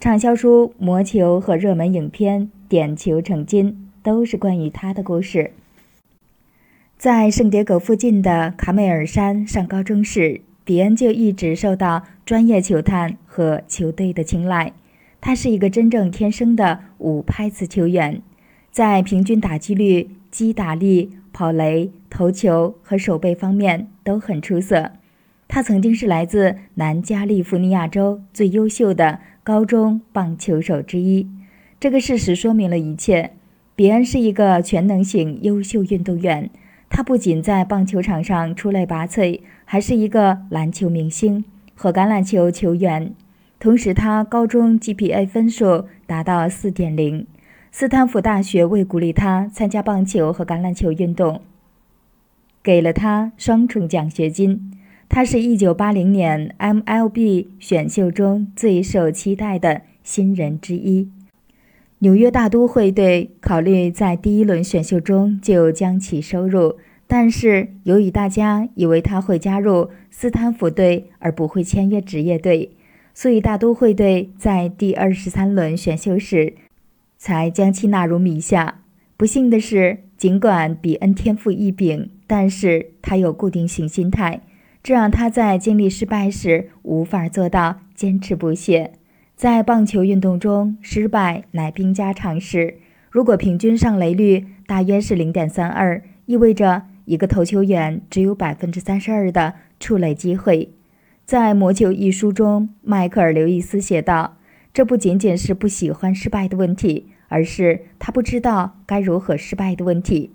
[0.00, 3.70] 畅销书《魔球》和热门影片《点球成金》
[4.02, 5.52] 都是关于他的故事。
[6.98, 14.72] 在圣迭戈附近的卡梅尔山上高中时，比恩就一直受到专业球探和球队的青睐。
[15.20, 18.20] 他是一个真正天生的五拍子球员，
[18.72, 21.12] 在平均打击率、击打力。
[21.30, 24.90] 跑垒、投球和守备方面都很出色。
[25.46, 31.28] 他曾经是来自南加利福尼亚州最优秀的高中棒球手之一。
[31.78, 33.30] 这个事实说明了一切。
[33.76, 36.50] 比恩是一个全能型优秀运动员。
[36.90, 41.44] 他不仅在棒球场上出类拔萃，还是一个篮球明星
[41.74, 43.12] 和橄榄球球员。
[43.60, 47.26] 同时，他高中 GPA 分数达到4.0。
[47.70, 51.42] 斯坦福大学为鼓励他参加棒球和橄榄球运动，
[52.62, 54.72] 给了他双重奖学金。
[55.08, 61.10] 他是一九八零年 MLB 选秀中最受期待的新人之一。
[62.00, 72.70] 纽约大都会队考虑在第一轮选秀中就将其收入，但是由于大家以为他会加入斯坦福队而不会签约职业队，
[73.12, 76.54] 所以大都会队在第二十三轮选秀时。
[77.20, 78.82] 才将其纳入名下。
[79.16, 84.42] 不幸的是，尽管比恩天赋异禀，但是他有固定型心态，
[84.84, 88.92] 这让他在经历失败时无法做到坚持不懈。
[89.38, 92.78] 在棒球运动中，失败乃兵家常事。
[93.08, 100.70] 如果平均上垒率大约是零点三二，意味着一个投球员只有百分之三十二的触垒机会。
[101.24, 104.38] 在《魔球》一书中，迈克尔·刘易斯写道。
[104.74, 110.32] 这不仅仅是不喜欢失败的问题，而是他不知道该如何失败的问题。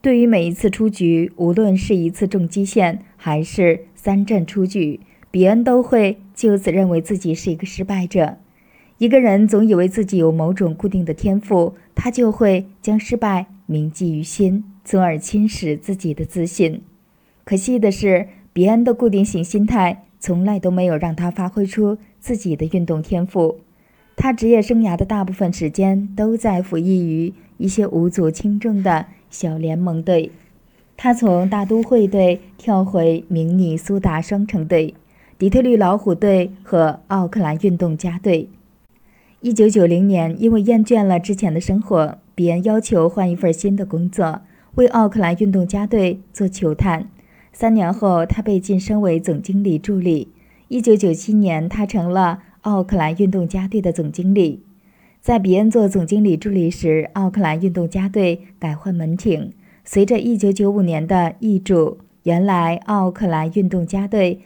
[0.00, 4.98] 对于每一次出局，无论是一次重击线还是三振出局，
[5.30, 8.36] 比恩都会就此认为自己是一个失败者。
[8.98, 16.82] 一个人总以为自己有某种固定的天赋，他就会将失败铭记于心，从而侵蚀自己的自信。
[17.44, 23.60] 可惜的是，比恩的固定型心态从来都没有让他发挥出自己的运动天赋。
[24.16, 30.30] 他职业生涯的大部分时间都在服役于一些无足轻重的小联盟队。
[30.96, 34.94] 他从大都会队跳回明尼苏达双城队、
[35.38, 38.48] 底特律老虎队和奥克兰运动家队。
[39.42, 44.40] 一九九零年，因为厌倦了之前的生活，比恩要求换一份新的工作，
[44.76, 47.10] 为奥克兰运动家队做球探。
[47.52, 50.28] 三年后，他被晋升为总经理助理。
[50.68, 54.62] 一九九七年，他成了奥克兰运动家队的总经理。
[55.20, 59.52] 在比恩做总经理助理时，奥克兰运动家队改换门庭。
[59.84, 64.40] 随着1995年的易主，原来奥克兰运动家队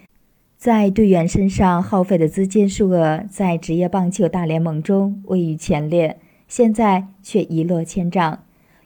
[0.61, 8.41] 在队员身上耗费的资金数额在职业棒球大联盟中位于前列，现在却一落千丈。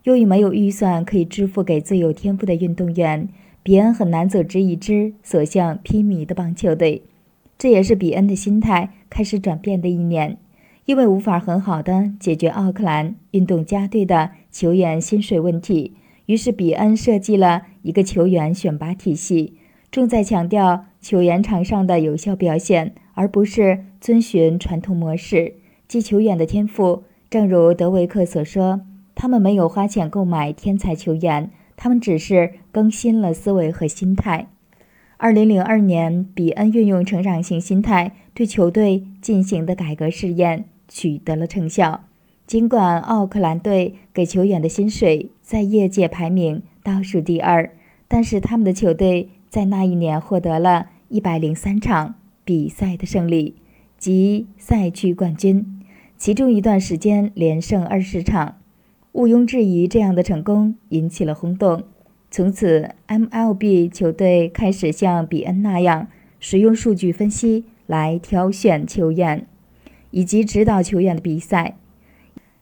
[0.04, 3.28] 由于没有预算可以支付给最有天赋的运动员，
[3.64, 7.02] 比恩很难组织一支所向披靡的棒球队。
[7.58, 10.38] 这也是比恩的心态开始转变的一年，
[10.84, 15.94] 因为无法很好的解决奥克兰运动家队的球员薪水问题。
[16.26, 19.54] 于是，比恩设计了一个球员选拔体系，
[19.90, 27.02] 重在强调球员场上的有效表现，而不是遵循传统模式即球员的天赋。
[27.28, 28.80] 正如德维克所说
[29.14, 34.46] ：“他们没有花钱购买天才球员，他们只是更新了思维和心态。”
[35.18, 42.04] 二零零二年，比恩运用成长型心态对球队进行的改革试验取得了成效。
[42.46, 47.70] 尽管奥克兰队给球员的薪水在业界排名倒数第二，
[48.08, 53.54] 但是他们的球队在那一年获得了一百零三场比赛的胜利，
[53.96, 55.80] 即赛区冠军，
[56.18, 58.56] 其中一段时间连胜二十场。
[59.12, 61.84] 毋庸置疑，这样的成功引起了轰动。
[62.32, 66.08] 从此，MLB 球队开始像比恩那样
[66.40, 69.46] 使用数据分析来挑选球员，
[70.10, 71.76] 以及指导球员的比赛。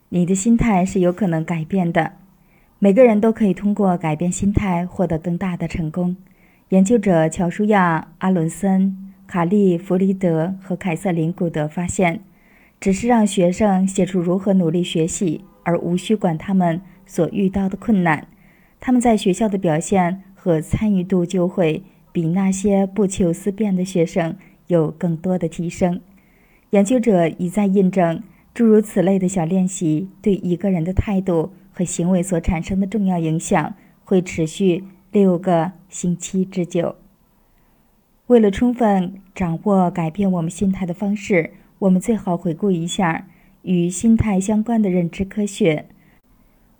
[0.09, 2.11] 你的心态是有可能改变的，
[2.77, 6.15] 每个人都可以通过改变心态获得更大的成功。
[6.73, 12.21] 研究者乔舒亚·阿伦森、卡利·弗里德和凯瑟琳·古德发现，
[12.79, 18.25] 只是让学生写出如何努力学习，而无需管他们所遇到的困难，
[18.79, 24.35] 他们在学校的表现和参与度就会比那些不求思辨的学生
[24.65, 26.01] 有更多的提升。
[26.71, 28.23] 研究者一再印证。
[28.51, 36.95] 诸如此类的小练习对一个人的态度和行为所产生的重要影响会持续六个星期之久。
[38.25, 43.27] 为了充分掌握改变我们心态的方式，我们最好回顾一下
[43.61, 45.85] 与心态相关的认知科学。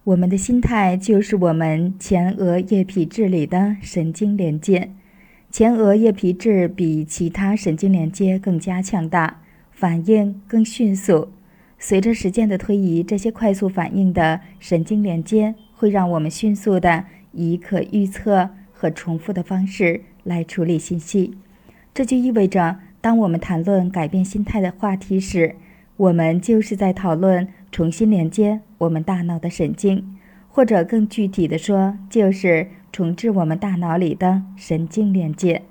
[0.05, 4.89] 我们的心态就是我们前额叶皮质里的神经连接，
[5.51, 11.29] 前额叶皮质比其他神经连接更加强大，反应更迅速。
[11.77, 21.35] 随着时间的推移，这些快速反应的神经连接会让我们迅速的以可预测和重复的方式来处理信息。
[21.93, 25.55] 这就意味着，当我们谈论改变心态的话题时，
[25.97, 30.17] 我们就是在讨论重新连接我们大脑的神经，
[30.49, 35.61] 或者更具体的说，就是重置我们大脑里的神经连接。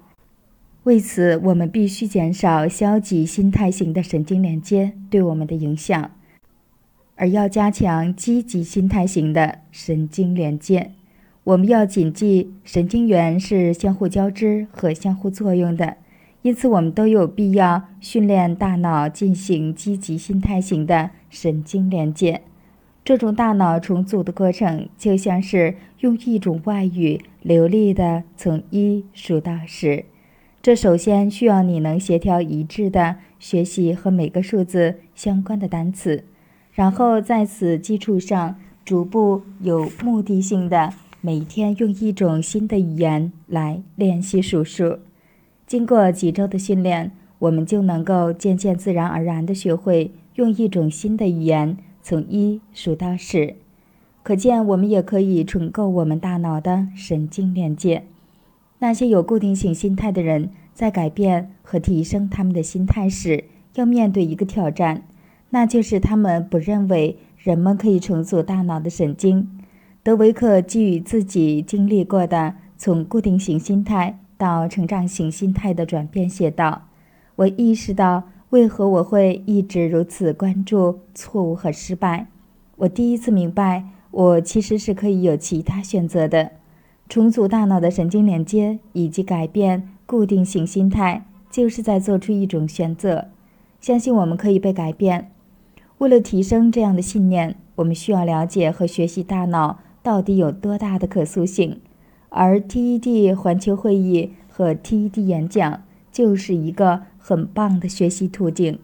[0.84, 6.10] 为此，我们必须减少消极心态型的神经连接对我们的影响，
[7.16, 10.92] 而要加强积极心态型的神经连接。
[11.44, 15.96] 我们要谨记，神经元是相互交织和相互作用的，
[16.42, 22.42] 因此我们都有必要训练大脑进行积极心态型的神经连接。
[23.04, 30.04] 这种大脑重组的过程，就像是用一种外语流利地从一数到十。
[30.62, 36.22] 这首先需要你能协调一致的学习和每个数字相关的单词，
[36.72, 38.54] 然后在此基础上
[38.84, 40.94] 逐步有目的性的
[41.24, 44.98] 每天用一种新的语言来练习数数。
[45.68, 53.54] 经过几周的训练，我们就能够渐渐自然而然地学会用一种新的语言从一数到十。
[54.24, 58.02] 可见，我们也可以重构我们大脑的神经连接。
[58.80, 63.44] 那些有固定性心态的人，在改变和提升他们的心态时，
[63.76, 65.04] 要面对一个挑战，
[65.50, 69.48] 那就是他们不认为人们可以重组大脑的神经。
[70.04, 76.88] 德维克基于自己经历过的从固定型心态到成长型心态的转变写道
[77.36, 82.26] ：“我意识到为何我会一直如此关注错误和失败。
[82.74, 86.50] 我第一次明白我其实是可以有其他选择的。
[87.08, 93.28] 重组大脑的神经连接以及改变固定型心态，就是在做出一种选择，
[93.80, 95.30] 相信我们可以被改变。
[95.98, 101.80] 为了提升这样的信念，我们需要了解和学习大脑到底有多大的可塑性，
[102.28, 108.78] 而 TED 环球会议和 TED 演讲就是一个很棒的学习途径。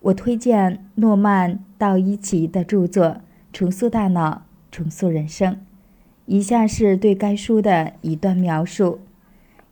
[0.00, 3.04] 我推荐诺曼·道伊奇的著作
[3.52, 5.52] 《重塑大脑，重塑人生》。
[6.26, 9.00] 以下是对该书的一段描述：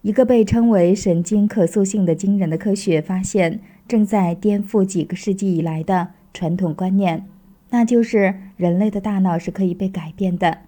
[0.03, 7.27] 一个被称为神经可塑性的惊人的科学发现，正在颠覆几个世纪以来的传统观念，
[7.71, 10.59] 那就是人类的大脑是可以被改变的。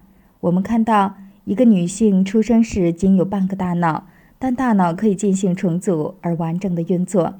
[0.46, 4.06] 我们看到，一个女性出生时仅有半个大脑，
[4.38, 7.34] 但大脑可以进行重组而完整的运作。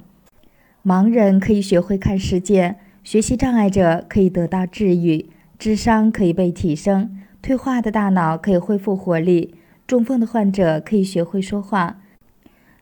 [0.83, 5.27] 盲人可以学会看世界，学习障碍者可以得到治愈，
[5.57, 7.17] 智商可以被提升。
[7.41, 9.55] 退化的大脑可以恢复活力，
[9.87, 12.01] 中风的患者可以学会说话，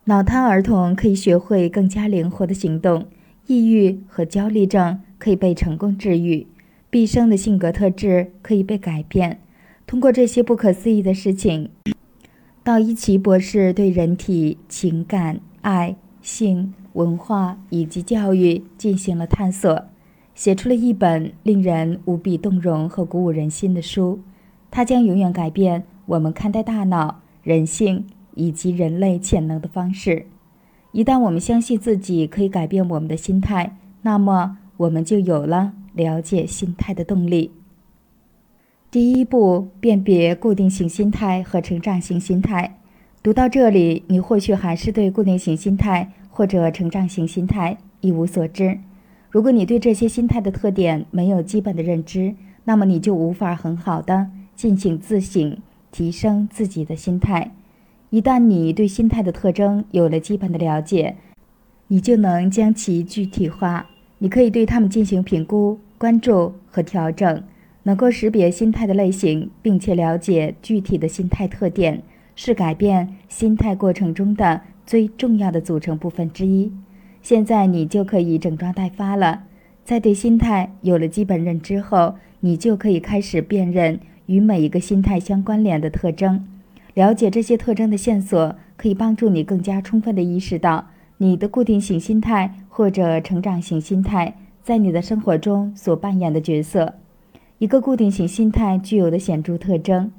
[0.06, 3.06] 脑瘫儿童可以学会更加灵活的行动，
[3.46, 6.48] 抑郁和焦虑症可以被成功治愈，
[6.90, 9.42] 毕生的性格特质可以被改变。
[9.88, 11.70] 通过这些不可思议的事情，
[12.64, 19.86] 道伊奇博士对人体、情感、爱、性、文化以及教育进行了探索，
[20.34, 24.20] 写出了一本令人无比动容和鼓舞人心的书。
[24.72, 30.26] 它将永远改变我们看待大脑、人性以及人类潜能的方式。
[30.92, 37.52] 一旦我们相信自己可以改变我们的心态，那么我们就有了了解心态的动力。
[38.96, 42.78] 第一步，辨别固定型心态和成长型心态。
[43.22, 48.80] 读到这里，你或许还是对固定型心态或者成长型心态一无所知。
[49.30, 54.28] 如果你对这些心态的特点没有基本的认知，那么你就无法很好的。
[54.56, 55.58] 进行自省，
[55.92, 57.52] 提升自己的心态。
[58.12, 61.18] 一旦你对心态的特征有了基本的了解，
[61.90, 63.90] 你就能将其具体化。
[64.20, 67.44] 你可以对他们进行评估、关注和调整。
[67.86, 72.04] 能够识别心态的类型，并且了解具体的心态特点，
[72.36, 76.72] 是改变心态过程中的最重要的组成部分之一。
[77.22, 79.44] 现在你就可以整装待发了。
[79.84, 84.00] 在对心态有了基本认知后，你就可以开始辨认。
[84.28, 86.48] 与每一个心态相关联的特征，
[86.96, 94.34] 了解这些特征的线索，可以帮助你更加充分地意识到你的固定型心态或者成长型心态
[94.64, 96.96] 在你的生活中所扮演的角色。
[97.58, 100.12] 一个固定型心态具有的显著特征：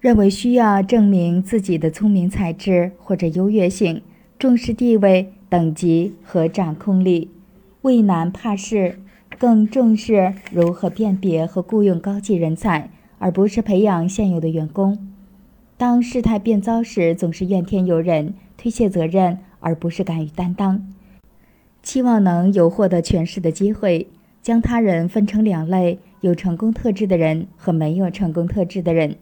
[0.00, 4.02] 认为需要证明自己的聪明才智或者优越性，
[4.38, 7.30] 重视地位、等级和掌控力，
[7.82, 8.98] 畏难怕事，
[9.38, 12.90] 更重视如何辨别和雇佣高级人才。
[13.18, 14.98] 而不是培养现有的员工。
[15.78, 20.86] 当事态变糟时，总是怨天尤人，推卸责任，而不是敢于担当。
[21.82, 24.08] 期望能有获得权势的机会，
[24.42, 29.16] 将他人分成两类：有成功特质的人和没有成功特质的人。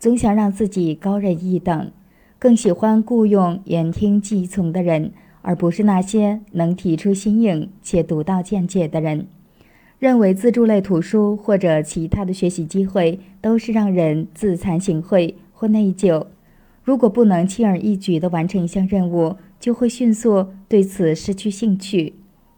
[0.00, 1.92] 总想让自己高人一等，
[2.40, 5.12] 更喜欢雇佣言听计从的人，
[5.42, 9.28] 而不是那些能提出新颖且独到见解的人。
[10.00, 16.26] 认为自助类图书或者其他的学习机会都是让人自惭形秽或内疚。
[16.82, 22.14] 如果不能轻而易举地完成一项任务，就会迅速对此失去兴趣。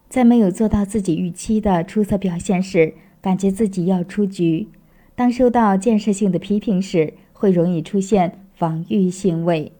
[0.08, 4.68] 在没有做到自己预期的出色表现时，感觉自己要出局。
[5.14, 9.72] 当受到建设性的批评时，会容易出现防御行为。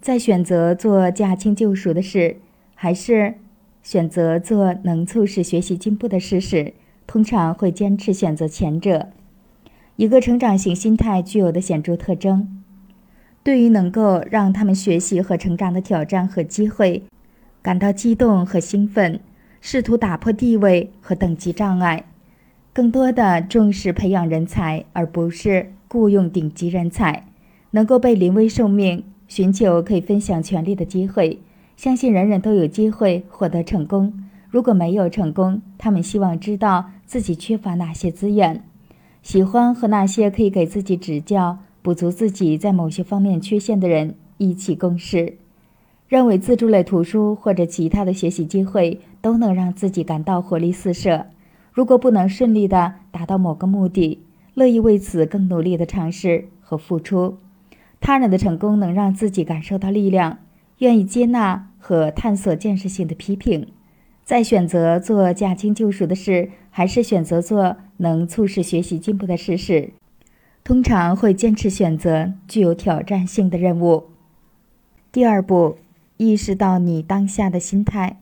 [0.00, 2.36] 在选择做驾轻就熟的事，
[2.74, 3.34] 还是
[3.82, 6.74] 选择做能促使学习进步的事时，
[7.06, 9.08] 通常会坚持选择前者。
[9.96, 12.62] 一个成长型心态具有的显著特征，
[13.42, 17.04] 对于能够让他们学习和成长的挑战和机会，
[17.62, 19.20] 感到激动和兴奋，
[19.60, 22.04] 试图打破地位和等级障碍，
[22.74, 27.24] 更多的重视培养人才，而不是雇佣顶级人才，
[27.70, 31.38] 能够被临危受命，寻求可以分享权力的机会，
[31.76, 34.12] 相信人人都有机会获得成功。
[34.50, 38.64] 如果没有成功，他们希望知道自己缺乏哪些资源，
[39.22, 45.34] 喜欢和那些可以给自己指教、补足自己在某些方面缺陷的人一起共事。
[46.08, 51.26] 认为自助类图书或者其他的学习机会都能让自己感到活力四射。
[51.74, 54.22] 如果不能顺利地达到某个目的，
[54.54, 57.36] 乐意为此更努力地尝试和付出。
[58.00, 60.38] 他人的成功能让自己感受到力量，
[60.78, 63.66] 愿意接纳和探索建设性的批评。
[64.22, 69.90] 在选择做驾轻就熟的事，还是选择做能促使学习进步的事时，
[70.62, 74.04] 通常会坚持选择具有挑战性的任务。
[75.10, 75.78] 第二步，
[76.18, 78.20] 意识到你当下的心态。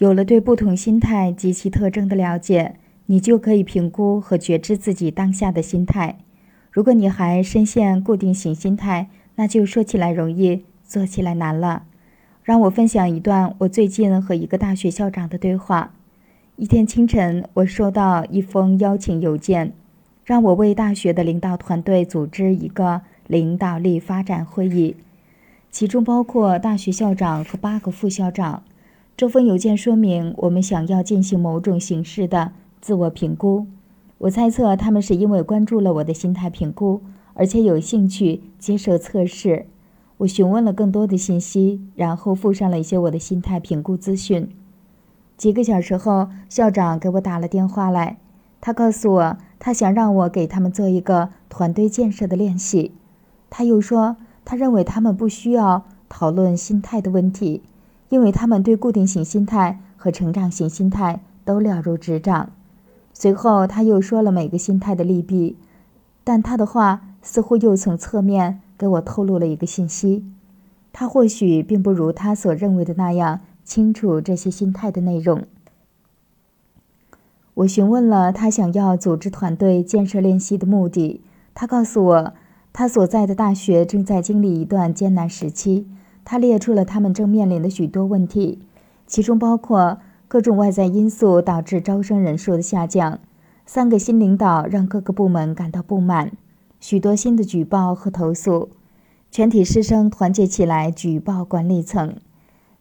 [0.00, 6.20] 有了对不同心态及其特征的了解，你就可以评估和觉知自己当下的心态。
[6.70, 11.82] 如果你还深陷固定型心态，那就说起来容易，做起来难了。
[12.42, 15.92] 让我分享一段我最近和一个大学校长的对话。
[16.56, 19.74] 一天清晨，我收到一封邀请邮件，
[20.24, 24.96] 让我为大学的领导团队组织一个领导力发展会议，
[25.70, 28.62] 其中包括大学校长和八个副校长。
[29.20, 33.66] 这封邮件说明我们想要进行某种形式的自我评估。
[34.16, 37.02] 我猜测他们是因为关注了我的心态评估，
[37.34, 39.66] 而且有兴趣接受测试。
[40.16, 44.48] 我询问了更多的信息，然后附上了一些我的心态评估资讯。
[45.36, 48.16] 几个小时后，校长给我打了电话来，
[48.62, 52.92] 他告诉我他想让我给他们做一个团队建设的练习。
[53.50, 54.16] 他又说，
[54.46, 57.60] 他认为他们不需要讨论心态的问题。
[58.10, 62.50] 因为他们对固定型心态和成长型心态都了如指掌。
[63.12, 65.56] 随后，他又说了每个心态的利弊，
[66.22, 70.24] 但他的话似乎又从侧面给我透露了一个信息：
[70.92, 75.44] 他或许并不如他所认为的那样清楚这些心态的内容。
[77.54, 81.20] 我询问了他想要组织团队建设练习的目的，
[81.52, 82.32] 他告诉我，
[82.72, 85.86] 他所在的大学正在经历一段艰难时期。
[86.24, 88.60] 他列出了他们正面临的许多问题，
[89.06, 93.18] 其中包括各种外在因素导致招生人数的下降，
[93.66, 96.32] 三个新领导让各个部门感到不满，
[96.78, 98.68] 许多新的举报和投诉，
[99.30, 102.14] 全体师生团结起来举报管理层。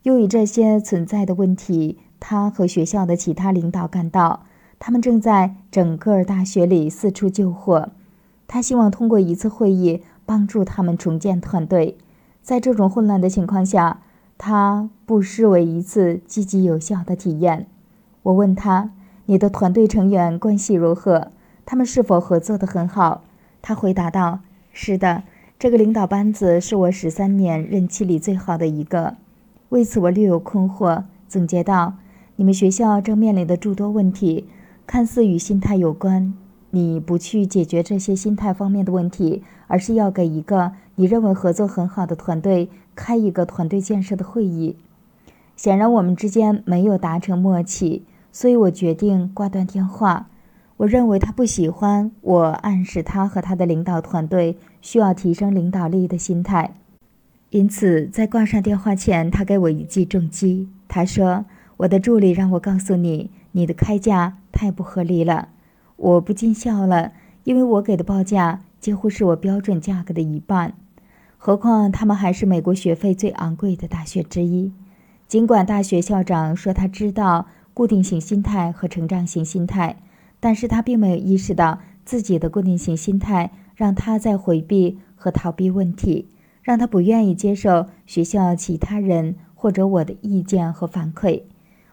[0.04, 4.46] 由于这些存在的问题，他和学校的其他领导感到，
[4.78, 7.90] 他们正在整个大学里四处救火。
[8.48, 11.98] 他希望通过一次会议帮助他们重建团队。
[12.50, 14.00] 在这种混乱的情况下，
[14.40, 17.68] 他不失为一次积极有效的体验。
[18.24, 18.90] 我问他
[19.28, 21.32] ：“你的团队成员关系如何？
[21.64, 23.22] 他们是否合作得很好？”
[23.62, 24.40] 他回答道
[24.74, 25.22] ：“是的，
[25.60, 29.18] 这个领导班子是我十三年任期里最好的一个。”
[29.70, 31.98] 为此，我略有困惑，总结道
[32.38, 34.48] ：“你们学校正面临的诸多问题，
[34.88, 36.34] 看似与心态有关。”
[36.72, 44.76] 你不去解决这些心态方面的问题，而是要给一个你认为合作很好的团队开一个团队建设的会议。
[45.56, 48.04] 显然我们之间没有达成默契，
[48.34, 50.28] 所以我决定挂断电话。
[50.76, 56.74] 我认为他不喜欢我暗示他和他的领导团队需要提升领导力的心态，
[57.52, 60.68] 因此在挂上电话前，他给我一记重击。
[60.90, 61.46] 他说
[61.78, 65.48] ：“我的助理让我告诉你，你的开价太不合理了。”
[65.96, 67.14] 我不禁笑了，
[67.46, 70.74] 因为我给的报价几乎是我标准价格的一半。
[71.42, 74.74] 何况他们还是美国学费最昂贵的大学之一。
[75.26, 79.96] 尽管大学校长说他知道固定型心态和成长型心态，
[80.42, 86.28] 但是他并没有意识到自己的固定型心态让他在回避和逃避问题，
[86.62, 91.44] 让他不愿意接受学校其他人或者我的意见和反馈。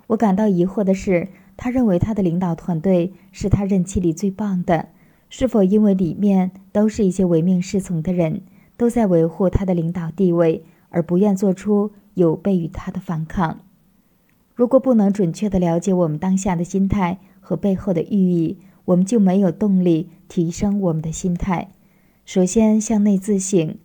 [0.09, 1.29] 我感到疑惑的是。
[1.59, 4.91] 他认为他的领导团队是他任期里最棒的，
[5.31, 8.43] 是否因为里面都是一些唯命是从的人，
[8.77, 13.61] 都在维护他的领导地位，而不愿做出有悖于他的反抗？
[14.55, 21.71] 如果不能准确地了解我们当下的心态和背后的寓意，我们就没有动力提升我们的心态。
[22.25, 23.77] 首先，向内自省，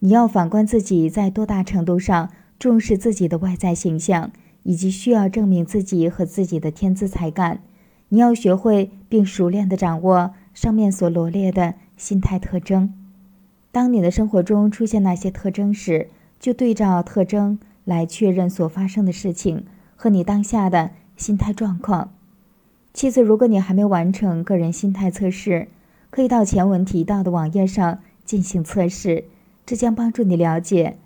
[0.00, 4.30] 你要反观自己在多大程度上重视自己的外在形象。
[4.62, 7.62] 以及需要证明自己和自己的天资才干，
[8.10, 12.92] 你要学会并熟练地掌握上面所罗列的心态特征。
[13.72, 16.08] 当你的生活中出现那些特征时，
[16.38, 19.64] 就对照特征来确认所发生的事情
[19.96, 22.12] 和你当下的心态状况。
[22.92, 25.68] 其次，如果你还没完成个人心态测试，
[26.10, 29.24] 可以到前文提到的网页上进行测试，
[29.64, 30.96] 这将帮助你了解。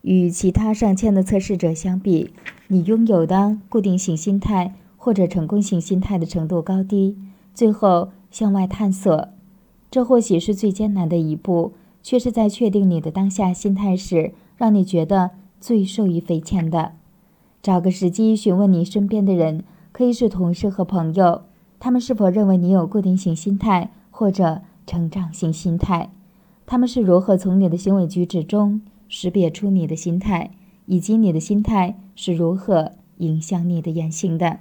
[0.00, 2.32] 与其他上千的测试者相比，
[2.68, 7.18] 你拥有的固定型心态或者成功型心态的程度高低。
[7.52, 9.28] 最后向外探索，
[9.90, 11.72] 这或许是最艰难的一步，
[12.04, 16.92] 却是在确定你的当下心态时，让你觉得最受益匪浅的。
[17.62, 21.44] 找个时机询问你身边的人，可以是同事和朋友，
[21.80, 26.10] 他们是否认为你有固定型心态或者成长型心态？
[26.66, 28.82] 他们是如何从你的行为举止中？
[29.08, 30.50] 识别出你的心态，
[30.86, 34.60] 以及你的心态是如何影响你的言行的。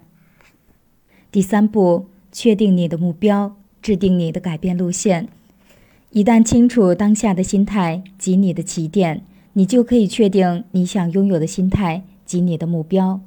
[1.32, 5.28] 第三步，确定你的目标，制定你的改变路线。
[6.16, 13.19] 一旦清楚当下的心态及你的起点，你就可以确定你想拥有的心态及你的目标。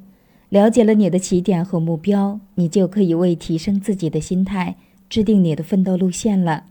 [0.47, 4.77] 了解了你的起点和目标，你就可以为提升自己的心态
[5.09, 6.63] 制定你的奋斗路线了。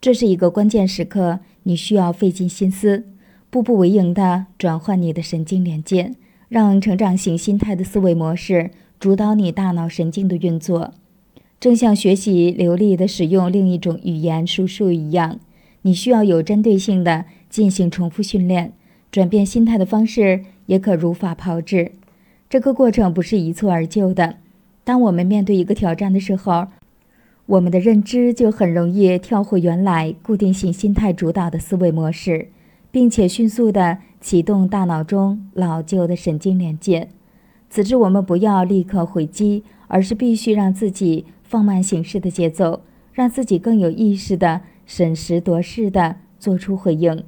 [0.00, 3.06] 这是一个关键时刻，你需要费尽心思，
[3.50, 6.14] 步步为营地转换你的神经连接，
[6.48, 8.70] 让成长型心态的思维模式
[9.00, 10.94] 主导你大脑神经的运作。
[11.60, 15.38] 正像学习流利地使用另一种语言输出一样，
[15.82, 18.72] 你需要有针对性地进行重复训练。
[19.12, 21.92] 转变心态的方式也可如法炮制。
[22.48, 24.36] 这个过程不是一蹴而就的。
[24.84, 26.68] 当我们面对一个挑战的时候，
[27.44, 32.48] 我们的认知就很容易跳回原来固定性心态主导的思维模式，
[32.90, 37.08] 并且迅速地启动大脑中老旧的神经连接。
[37.68, 41.26] 此时，我们不要立刻回击，而是必须让自己。
[41.50, 47.24] 放慢行事的节奏，让自己更有意识地审时度势地做出回应。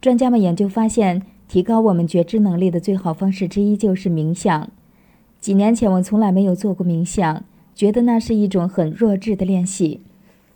[0.00, 4.68] 专家们研究发现，提高我们觉知能力的最好方式之一就是冥想。
[5.38, 10.00] 几年前，我从来没有做过冥想，觉得那是一种很弱智的练习。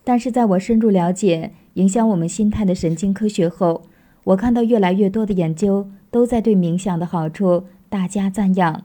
[0.03, 3.83] 但是，在我深入了解影响我们心态的神经科学后，
[4.25, 8.83] 我看到越来越多的研究都在对冥想的好处大加赞扬。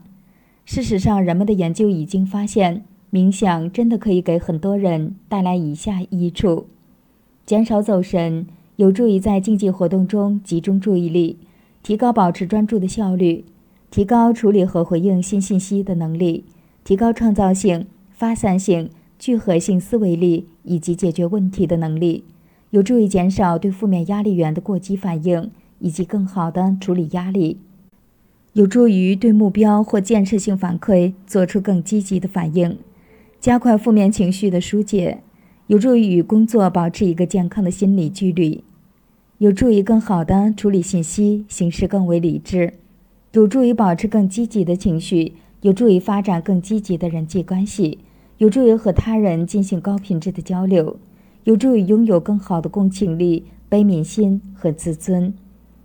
[0.64, 2.84] 事实上，人们的研究已经发现。
[3.12, 6.64] 冥想真的可以给很多人带来以下益处：
[7.44, 11.36] 减少走神，有助于在竞技活动中集中注意力，
[11.82, 13.44] 提高保持专注的效率，
[13.90, 16.44] 提高处理和回应新信息的能力，
[16.84, 22.24] 提高创造性、发散性、聚合性思维力以及解决问题的能力，
[22.70, 25.50] 有助于减少对负面压力源的过激反应，
[25.80, 27.58] 以及更好地处理压力，
[28.54, 32.78] 有助于对目标或建设性反馈做出更积极的反应。
[33.42, 35.18] 加快负面情绪的疏解，
[35.66, 38.62] 有助于与工作保持一个健康的心理距离，
[39.38, 42.74] 有助于更好的处理信息，行事更为理智，
[43.32, 47.98] 有助于保持更积极的情绪，有助于发展更积极的人际关系，
[48.38, 50.96] 有助于和他人进行高品质的交流，
[51.42, 55.34] 有助于拥有更好的共情力、悲悯心和自尊，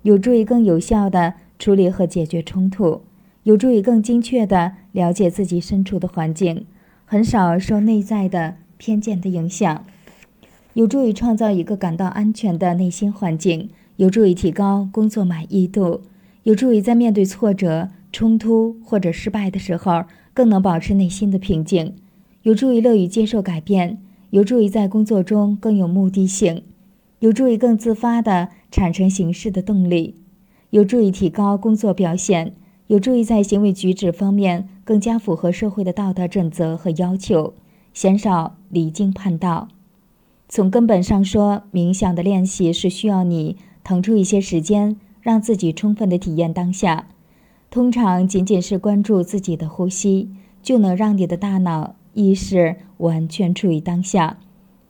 [0.03, 3.01] 有助于更有效的处理和解决冲突，
[3.41, 6.67] 有助于更精确的了解自己身处的环境。
[7.09, 9.85] 很少受内在的偏见的影响，
[10.73, 16.01] 有助于创造一个感到安全的内心环境，有助于提高工作满意度，
[16.43, 20.03] 有助于在面对挫折、冲突或者失败的时候
[20.33, 21.95] 更能保持内心的平静，
[22.41, 23.99] 有助于乐于接受改变，
[24.31, 26.63] 有助于在工作中更有目的性，
[27.19, 30.15] 有助于更自发地产生行事的动力，
[30.71, 32.53] 有助于提高工作表现。
[32.87, 37.53] 有助于在行为举止方面更加符合社会的道德准则和要求，
[37.93, 39.67] 减少离经叛道。
[40.49, 47.07] 从根本上说，冥想的练习是需要你腾出一些时间，让自己充分的体验当下。
[47.69, 50.29] 通常，仅仅是关注自己的呼吸，
[50.63, 54.37] 就能让你的大脑意识完全处于当下。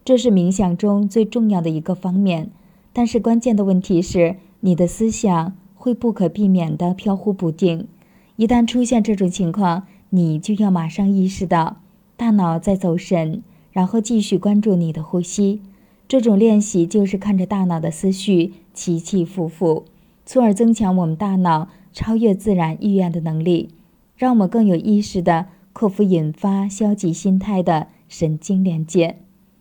[0.04, 2.50] 这是冥想中最重要的一个方面。
[2.92, 5.54] 但是，关键的问题是你的思想。
[5.78, 7.86] 会不可避免地飘忽不定，
[8.34, 11.76] 一旦出现这种情况，你就要马上意识到
[12.16, 15.62] 大脑在走神，然后继续关注你的呼吸。
[16.08, 19.84] 这种练习就是看着大脑的思绪起起伏伏，
[20.26, 23.68] 从而增强我们大脑超越自然意愿的能力，
[24.16, 29.18] 让我们更有意识地克服引发消极心态的神经连接，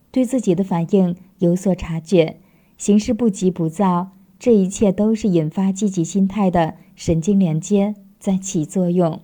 [0.09, 2.37] 对自己的反应有所察觉，
[2.77, 4.09] 行事不急不躁。
[4.39, 9.19] 这一切都是引发积极心态的神经连接在起作用。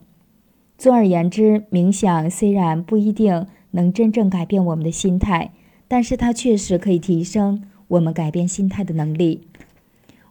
[0.77, 5.51] 总而言之，冥想虽然不一定能真正改变我们的心态，
[5.88, 9.42] 但是它确实可以提升我们改变心态的能力。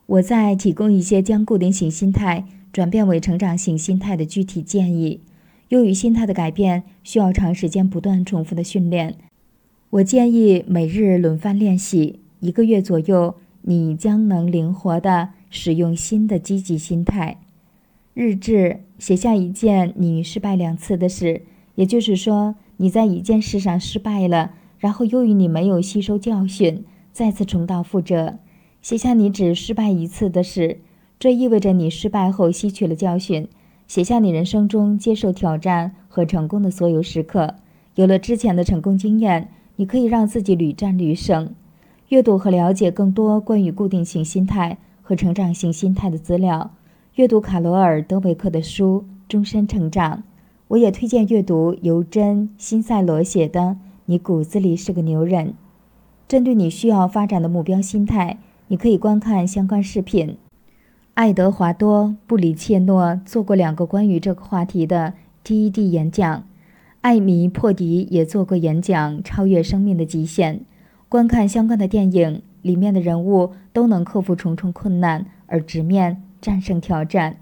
[0.06, 5.20] 我在提供一些将固定型心态转变为成长型心态的具体建议。
[5.68, 9.14] 由于心态的改变需要长时间不断重复的训练，
[9.90, 13.36] 我建议每日轮番练习一个月左右。
[13.62, 17.38] 你将能灵活地使用新的积极心态。
[18.14, 21.42] 日志写下一件你失败两次的事，
[21.74, 28.38] 也就是说你在一件事上失败了，然后由于你没有吸收教训，再次重蹈覆辙。
[28.82, 30.80] 写下你只失败一次的事，
[31.18, 33.48] 这意味着你失败后吸取了教训。
[33.86, 37.56] 写下你人生中接受挑战和成功的所有时刻。
[37.94, 41.54] 有了之前的成功经验，你可以让自己屡战屡胜。
[42.12, 46.72] 阅读和了解更多关于固定型心态和成长型心态的资料，
[47.14, 50.18] 阅读卡罗尔·德维克的书《终身成长》。
[50.68, 53.60] 我也推荐阅读尤真·辛塞罗写的
[54.04, 55.46] 《你骨子里是个牛人》。
[56.28, 58.36] 针对你需要发展的目标心态，
[58.68, 60.36] 你可以观看相关视频。
[61.14, 66.44] 爱德华多·布里切诺做过两个关于这个话题的 TED 演讲，
[67.00, 70.56] 艾米·珀迪也做过演讲《超越生命的极限》。
[71.12, 77.36] 观看相关的电影，里面的人物都能克服重重困难而直面战胜挑战，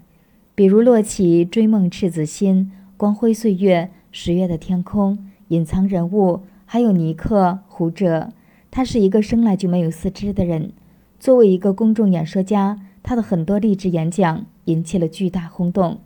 [0.53, 5.17] 比如洛奇追梦赤子心、光辉岁月、十月的天空、
[5.47, 8.33] 隐藏人物，还有尼克胡哲。
[8.69, 10.73] 他是一个生来就没有四肢的人。
[11.17, 16.01] 作为一个公众演说家，他的很多励志演讲引起了巨大轰动。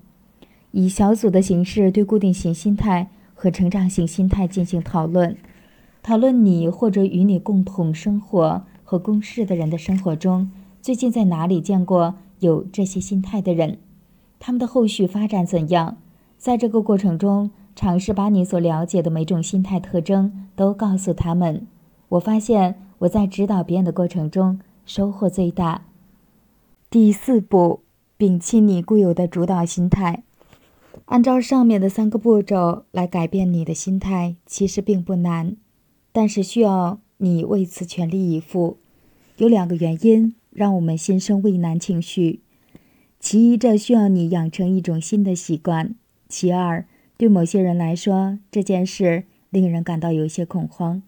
[0.69, 5.35] 以小组的形式对固定型心态和成长型心态进行讨论。
[6.05, 13.79] 讨论你或者与你共同生活和共事的人的生活中，最近在哪里见过有这些心态的人？
[14.37, 15.97] 他们的后续发展怎样？
[16.37, 21.65] 在这个过程中，尝试把你所了解的每种心态特征都告诉他们。
[22.09, 25.87] 我发现我在指导别人的过程中收获最大。
[26.91, 27.79] 第四步，
[28.19, 30.21] 摒弃你固有的主导心态。
[31.05, 35.57] 按照上面的三个步骤来改变你的心态，其实并不难。
[36.15, 38.77] 但是需要你为此全力以赴，
[39.35, 42.39] 有两个原因让我们心生畏难情绪。
[43.19, 45.89] 其一，这需要你养成一种新的习惯；
[46.29, 46.85] 其二，
[47.17, 51.03] 对某些人来说，这件事令人感到有些恐慌。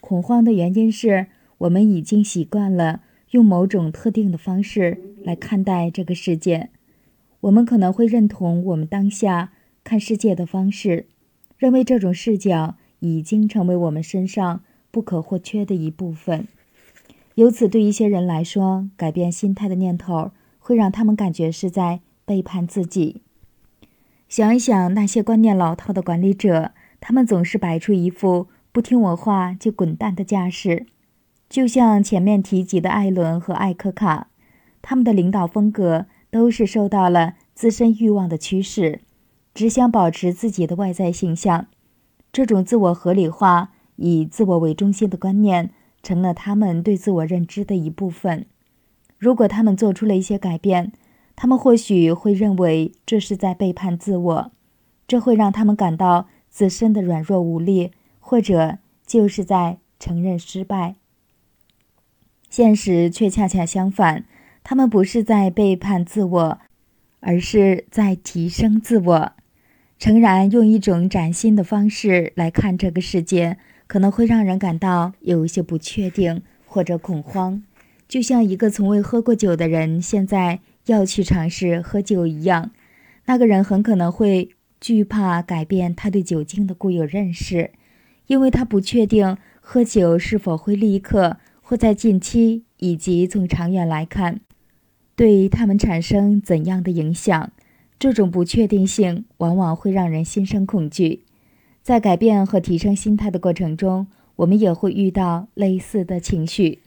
[0.00, 1.26] 恐慌的原因是
[1.58, 3.02] 我们已经习惯了
[3.32, 6.70] 用某种特定的方式来看待这个世界。
[7.40, 9.52] 我们可能会认同我们当下
[9.84, 11.04] 看世界的方式，
[11.58, 12.76] 认为这种视角。
[13.00, 14.60] 已经成为我们身上
[14.90, 16.48] 不可或缺的一部分。
[17.34, 23.22] 由此，对一些人来说，改变心态的念头会让他们感觉是在背叛自己。
[24.28, 30.86] 想一想那些观念老套的管理者，他们总是摆出一副不听我话就滚蛋的架势。
[31.48, 34.28] 就像前面提及的艾伦和艾克卡，
[34.82, 39.00] 他们的领导风格都是受到了自身欲望的驱使，
[39.54, 41.68] 只想保持自己的外在形象。
[42.32, 45.70] 这种自我合理化、以自我为中心的观念，
[46.02, 48.46] 成了他们对自我认知的一部分。
[49.18, 50.92] 如果他们做出了一些改变，
[51.34, 54.52] 他们或许会认为这是在背叛自我，
[55.06, 60.96] 这会让他们感到自身的软弱无力，或者就是在承认失败。
[62.48, 64.24] 现实却恰恰相反，
[64.62, 66.58] 他们不是在背叛自我，
[67.20, 69.32] 而是在提升自我。
[69.98, 77.64] 诚然，用一种崭新的方式来看这个世界，可能会让人感到有一些不确定或者恐慌，
[78.06, 82.70] 就像一个从未喝过酒的人现在要去尝试喝酒一样。
[83.26, 87.72] 那个人很可能会惧怕改变他对酒精的固有认识，
[88.28, 94.38] 因为他不确定喝酒是否会立刻或在近期以及从长远来看，
[95.16, 97.50] 对他们产生怎样的影响。
[97.98, 101.24] 这种不确定性往往会让人心生恐惧。
[101.82, 106.80] 在改变和提升心态的过程中，我们也会遇到类似的情绪。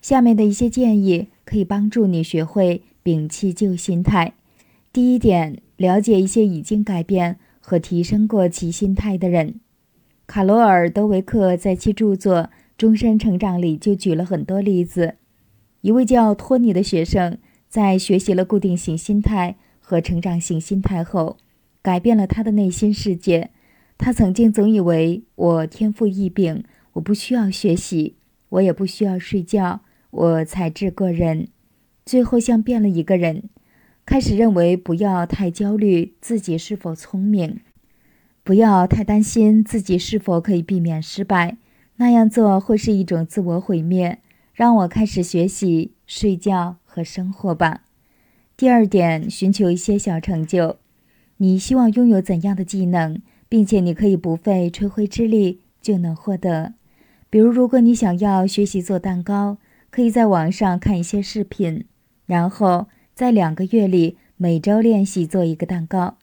[0.00, 4.34] 下面的一些建议可以帮助你学会摒弃旧心态。
[4.92, 9.60] 第一点，了解一些已经改变和提升过其心态的人。
[10.26, 12.36] 卡罗尔·德维克在其著作
[12.76, 15.16] 《终身成长》里就举了很多例子。
[15.82, 17.38] 一位叫托尼的学生
[17.68, 19.56] 在学习了固定型心态。
[19.86, 21.36] 和成长型心态后，
[21.82, 23.50] 改变了他的内心世界。
[23.98, 26.64] 他曾经总以为我天赋异禀，
[26.94, 28.16] 我不需要学习，
[28.48, 31.48] 我也不需要睡觉，我才智过人。
[32.06, 33.50] 最后像变了一个人，
[34.06, 37.60] 开始认为不要太焦虑自己是否聪明，
[38.42, 41.58] 不要太担心自己是否可以避免失败，
[41.96, 44.20] 那样做会是一种自我毁灭。
[44.54, 47.82] 让我开始学习、睡觉和生活吧。
[48.56, 50.76] 第二点，寻求一些小成就。
[51.38, 56.74] 你希望拥有怎样的技能，并且你可以不费吹灰之力就能获得。
[57.28, 59.58] 比如，如果你想要学习做蛋糕，
[59.90, 61.84] 可以在网上看一些视频，
[62.26, 66.16] 然后在两个月里每周练习做一个蛋糕。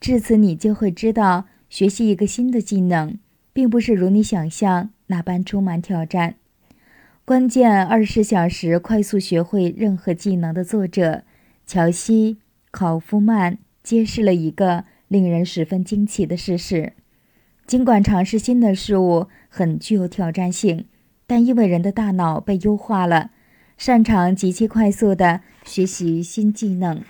[0.00, 3.18] 至此，你就会知道，学习一个新的技能，
[3.52, 6.36] 并不是如你想象那般充满挑战。
[7.26, 11.24] 关键二十小时快速学会任何技能的作者。
[11.66, 12.34] 乔西·
[12.70, 16.92] 考夫曼揭示了一个令人十分惊奇的事实：
[17.66, 20.86] 尽管尝试新的事物很具有挑战性，
[21.26, 23.30] 但因为人的大脑被优化了，
[23.78, 27.02] 擅长极其快速地学习新技能。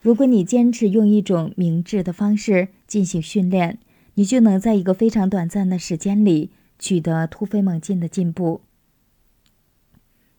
[0.00, 3.78] 如果你坚持用一种明智的方式进行训练，
[4.14, 8.62] 你就能在一个非常短暂的时间里取得突飞猛进的进步。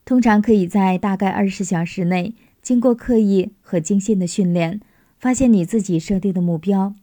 [0.03, 4.79] 通常可以在大概二十小时内，经过刻意和精心的训练，
[5.19, 6.95] 发现你自己设定的目标。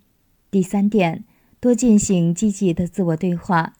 [0.50, 1.22] 第三点，
[1.60, 3.74] 多进行积极的自我对话。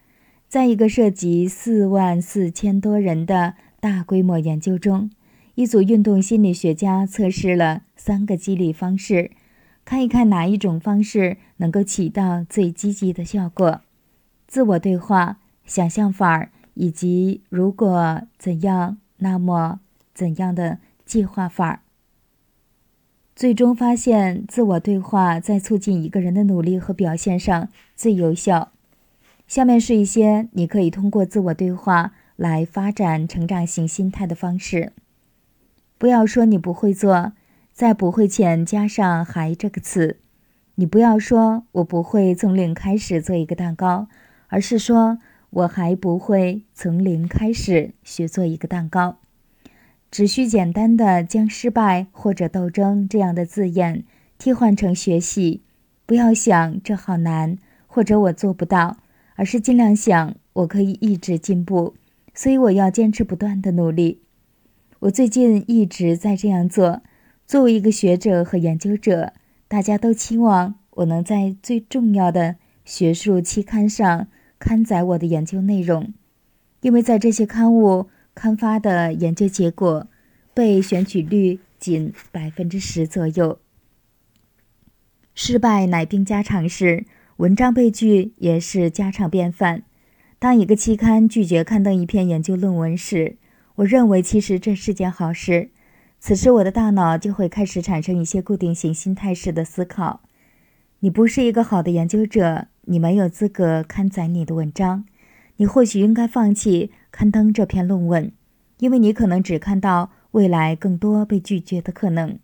[0.47, 5.11] 在一个涉及四万四千多人的大规模研究中，
[5.55, 9.31] 一组运动心理学家测试了三个激励方式，
[9.87, 13.81] 看一看哪一种方式能够起到最积极的效果。
[14.47, 19.81] 自我对话、想象法以及如果怎样，那么
[20.13, 20.79] 怎样的
[21.11, 21.83] 计划法。
[23.35, 28.71] 最终发现，自我对话在促进一个人的努力和表现上最有效。
[29.49, 34.93] 下面是一些你可以通过自我对话来发展成长型心态的方式。
[35.99, 37.33] 不要说你不会做，
[37.73, 40.21] 在不会前加上“还”这个词。
[40.77, 44.07] 你不要说我不会从零开始做一个蛋糕，
[44.47, 45.19] 而是说
[45.51, 49.17] 我还不会从零开始学做一个蛋糕。
[50.11, 54.05] 只需简单的将“失败”或者“斗争”这样的字眼
[54.39, 55.63] 替换成“学习”。
[56.07, 57.57] 不要想这好难，
[57.87, 58.97] 或者我做不到。
[59.37, 61.95] 而是尽量想，我可以一直进步，
[62.35, 64.21] 所以我要坚持不断的努力。
[64.99, 67.01] 我最近一直在这样做。
[67.47, 69.33] 作为一个学者和研究者，
[69.67, 76.13] 大家都期望我能在最重要的学术期刊上刊载我的研究内容，
[76.83, 80.07] 因为在这些刊物刊发的研究结果
[80.55, 83.59] 被选取率仅百分之十左右。
[85.35, 87.07] 失败乃兵家常事。
[87.37, 89.85] 文章被拒也是家常便饭。
[90.39, 93.39] 当一个期刊拒绝刊登一篇研究论文时，
[93.77, 95.71] 我认为其实这是件好事。
[96.19, 100.21] 此时，我的大脑就会开始产生一些固定型心态式的思考：
[100.99, 105.07] 你不是一个好的研究者，你没有资格刊载你的文章，
[105.57, 108.33] 你或许应该放弃刊登这篇论文，
[108.79, 112.39] 因为你可能只看到未来更多被拒绝的可能。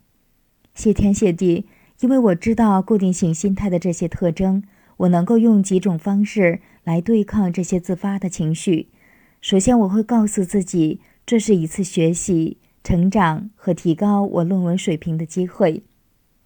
[0.75, 1.67] 谢天谢地，
[2.01, 4.62] 因为我知道固定型心态的这些特征。
[4.99, 8.89] 我能够用几种方式来对抗这些自发的情绪。
[9.43, 15.83] 首先，我会告诉自己，这是一次学习、成长和提高我论文水平的机会。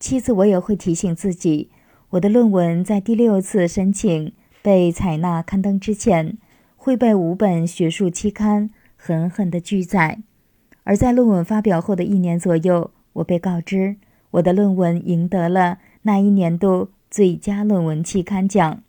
[0.00, 1.70] 其次，我也会提醒自己，
[2.10, 4.32] 我的论文在第六次申请
[4.62, 6.36] 被采纳刊登之前，
[6.82, 10.20] 会被五本学术期刊狠狠地拒载。
[10.84, 13.96] 而在论文发表后的一年左右，我被告知
[14.30, 16.88] 我的论文赢得了那一年度。
[17.10, 18.84] 最佳论文期刊奖。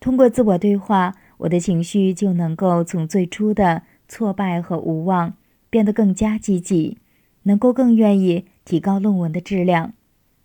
[0.00, 5.34] 通过自我对话，我的情绪就能够从最初的挫败和无望
[5.68, 6.96] 变得更加积极，
[7.42, 9.92] 能够更愿意提高论文的质量，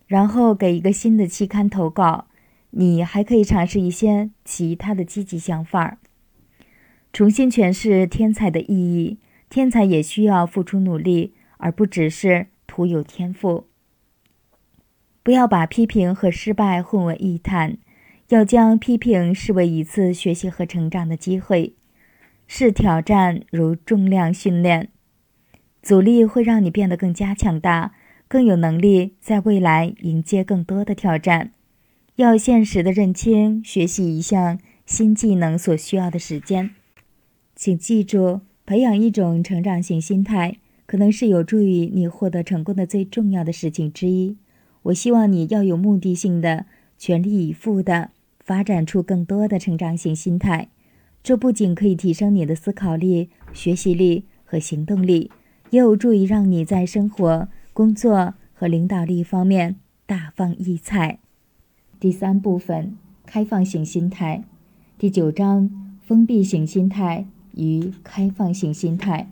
[0.06, 2.26] 然后给一个新的期刊投稿。
[2.72, 5.96] 你还可以尝试一些其他的积极想法，
[7.12, 9.18] 重新诠释天才的意义。
[9.48, 13.66] 天才也需要付出努力，而不只是徒有天赋。
[15.24, 17.76] 不要把批评和失败混为一谈，
[18.28, 21.74] 要将批评视为一次学习和成长的机会。
[22.46, 24.90] 视挑战如重量训练，
[25.82, 27.94] 阻力会让你变得更加强大，
[28.28, 31.50] 更有能力在未来迎接更多的挑战。
[32.14, 36.70] 要现实的认清学习一项新技能所需要的时间。
[37.54, 40.56] 请记住，培养一种成长型心态，
[40.86, 44.36] 可能是有助于你获得成功的最重要的事情之一。
[44.84, 46.64] 我希望你要有目的性的、
[46.96, 50.68] 全力以赴的发展出更多的成长型心态。
[51.22, 55.30] 这不仅可以提升你的思考力、学习力和行动力，
[55.68, 61.18] 也有助于让你在生活、工作和领导力方面大放异彩。
[62.00, 62.96] 第三部分：
[63.26, 64.44] 开放型心态。
[64.96, 69.30] 第九章：封闭型心态与开放性心态。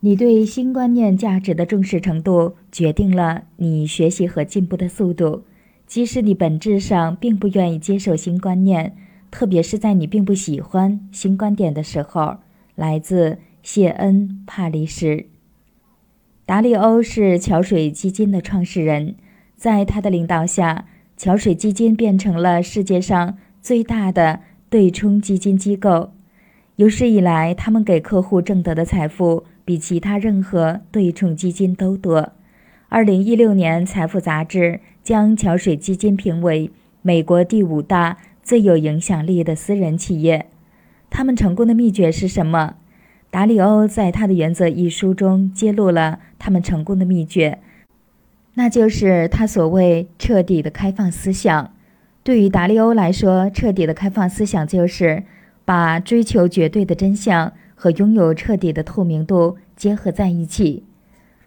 [0.00, 5.44] 你对新观念价值的重视程度，决定了你学习和进步的速度。
[5.86, 8.96] 即使你本质上并不愿意接受新观念，
[9.30, 12.38] 特别是在你并不喜欢新观点的时候。
[12.74, 15.26] 来自谢恩·帕里什。
[16.46, 19.14] 达利欧是桥水基金的创始人，
[19.56, 20.86] 在他的领导下，
[21.16, 26.12] 桥水基金变成了世界上最大的对冲基金机构。
[26.76, 29.44] 有史以来，他们给客户挣得的财富。
[29.64, 32.32] 比其他任何对冲基金都多。
[32.88, 36.68] 二零一六年，《财富》杂志将桥水基金评为
[37.00, 40.46] 美国第五大最有影响力的私人企业。
[41.10, 42.74] 他们成功的秘诀是什么？
[43.30, 47.60] 达里欧在他的《原则》一书中揭露了他们成功的秘诀，
[48.54, 51.72] 那就是他所谓彻底的开放思想。
[52.24, 55.22] 对于达利欧来说，彻底的开放思想就是
[55.64, 57.52] 把追求绝对的真相。
[57.74, 60.84] 和拥有彻底的透明度结合在一起。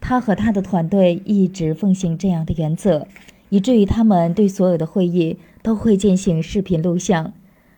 [0.02, 3.08] 他和他的团队一直奉行这样的原则，
[3.48, 7.32] 以至于他们对所有的会议都会进行视频录像。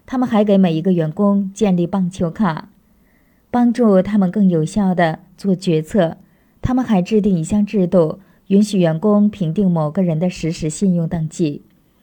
[0.06, 2.70] 他们还给每一个员工建立棒球卡，
[3.48, 6.16] 帮助他们更有效地做决策。
[6.60, 8.18] 他们还制定一项制度，
[8.48, 11.62] 允许员工评定某个人的实时信用等级，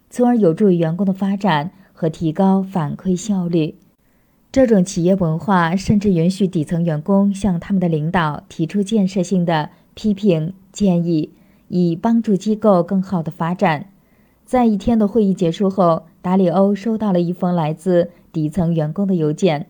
[0.10, 3.76] 从而有助于员工的发展和提高反馈效率。
[4.56, 11.32] 这种企业文化甚至允许底层员工向他们的领导提出建设性的批评建议，
[11.68, 13.90] 以帮助机构更好的发展。
[14.46, 19.68] 在一天的会议结束后，达里欧收到了一封来自底层员工的邮件：“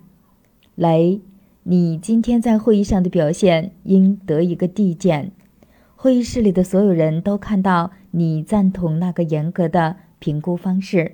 [0.75, 1.19] 雷，
[1.63, 5.31] 你今天在会议上的表现应得一个递减。
[5.95, 11.13] 会议室里的所有人都看到你赞同那个严格的评估方式。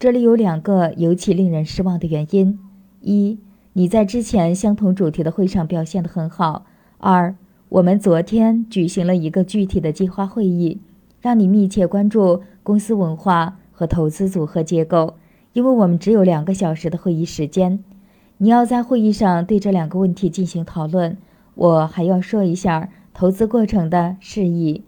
[0.00, 2.58] 这里有两个尤其令人失望的原因。”
[3.08, 3.38] 一，
[3.72, 6.66] 你在之前相同主题的会上表现得很好。
[6.98, 7.34] 二，
[7.70, 10.78] 我们昨天举行了一个具体的计划会议，
[11.22, 15.14] 让你密切关注公司文化和投资组合结构。
[15.54, 17.82] 因为我们只有两个小时的会议时间，
[18.36, 21.16] 你要在会议上对这两个问题进行讨论。
[21.54, 24.84] 我还要说一下投资过程的事宜。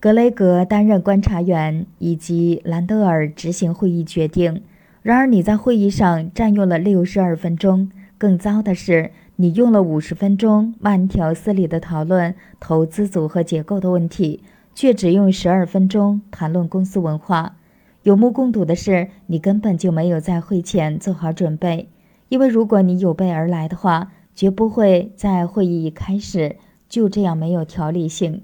[0.00, 4.62] 格雷格担任观察员，以及兰德尔执行会议决定。
[5.06, 14.42] 然而你在会议上占用了六十二分钟，更糟的是，你用了五十分钟慢条斯理地讨论投资组合结构的问题，
[14.74, 17.54] 却只用十二分钟谈论公司文化。
[18.02, 21.88] 有目共睹的是，你根本就没有在会前做好准备，
[22.28, 26.56] 因为如果你有备而来的话，绝不会在会议一开始
[26.88, 28.42] 就这样没有条理性。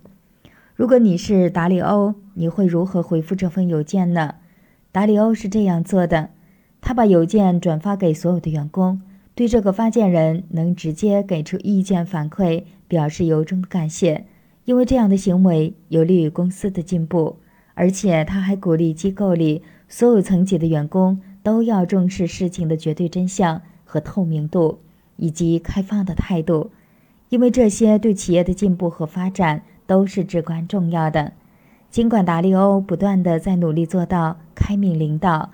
[0.77, 4.37] 如果你是达里欧，你会如何回复这封邮件呢？
[4.93, 6.29] 达里欧是这样做的。
[6.83, 9.01] 他把邮件转发给所有的员工，
[9.35, 14.27] 对这个发件人能直接给出意见反馈表示由衷的感谢，
[14.67, 17.37] 因为这样的行为有利于公司的进步。
[17.75, 24.81] 而且他还鼓励机构里所有层级的员工都要重视事情的绝对真相和透明度，
[25.17, 26.71] 以及开放的态度，
[27.31, 31.33] 因为这些对企业的进步和发展都是至关重要的。
[31.91, 35.51] 尽管达利欧不断地在努力做到开明领导。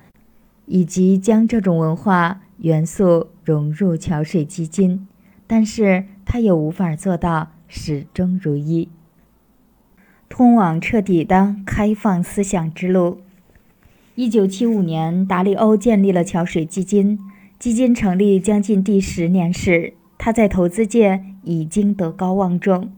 [0.68, 5.08] 以及将这种文化元素融入桥水基金，
[5.46, 8.88] 但是他也无法做到始终如一。
[10.28, 13.22] 通往彻底的开放思想之路。
[14.14, 17.18] 一九七五年，达利欧建立了桥水基金。
[17.58, 22.92] 基金成立将近第十年时，他在投资界已经德高望重。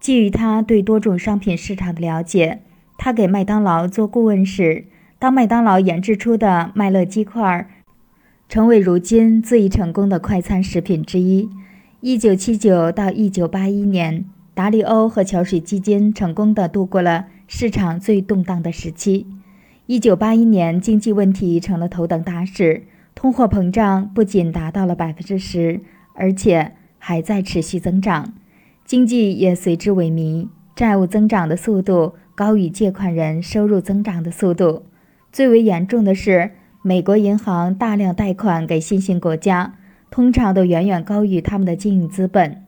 [0.00, 2.62] 基于他对多种商品市场的了解，
[2.96, 4.86] 他给麦当劳做顾问时。
[5.22, 7.70] 当麦当劳研制出的麦乐鸡块
[8.48, 11.48] 成为如今最成功的快餐食品之一。
[12.00, 19.28] 一九七九到一九八一年，达利欧和桥水基金成功的度过了市场最动荡的时期。
[19.86, 22.82] 一九八一年，经济问题成了头等大事，
[23.14, 25.82] 通货膨胀不仅达到了百分之十，
[26.16, 28.34] 而且还在持续增长，
[28.84, 34.82] 经济也随之萎靡，债务增长的速度高于借款人收入增长的速度。
[35.32, 36.50] 最为严重的是，
[36.82, 39.78] 美国银行大量贷款给新兴国家，
[40.10, 42.64] 通常都远远高于他们的经营资本。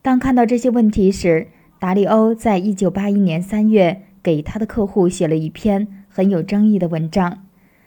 [0.00, 7.44] 当看到这些问题时，达利欧在一九八一年三月给他的客户写了一篇很有争议的文章。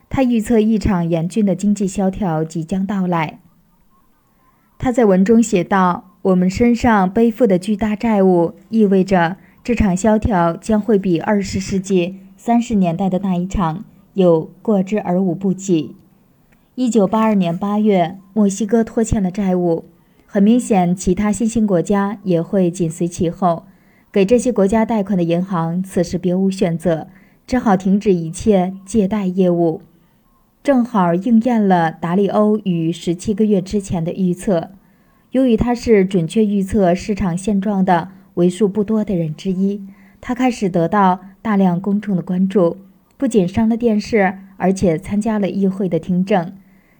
[0.07, 3.39] 他预测一场严峻的经济萧条即将到来。
[4.77, 13.83] 他在文中写道：“我们身上背负的巨大债务意味着这场萧条将会比二十世纪三十年代的那一场。”
[14.13, 15.95] 有过之而无不及。
[16.75, 19.85] 一九八二年八月，墨西哥拖欠了债务，
[20.25, 23.65] 很明显，其他新兴国家也会紧随其后。
[24.11, 27.07] 给这些国家贷款的银行此时别无选择，
[27.47, 29.81] 只好停止一切借贷业务，
[30.63, 34.71] 正好应验了达利欧于十七个月之前的预测。
[35.31, 39.81] 由于他是准确预测市场现状的为数不多的人之一，
[40.19, 42.77] 他开始得到大量公众的关注。
[43.21, 46.53] 不仅上了电视，而且参加了议会的听证。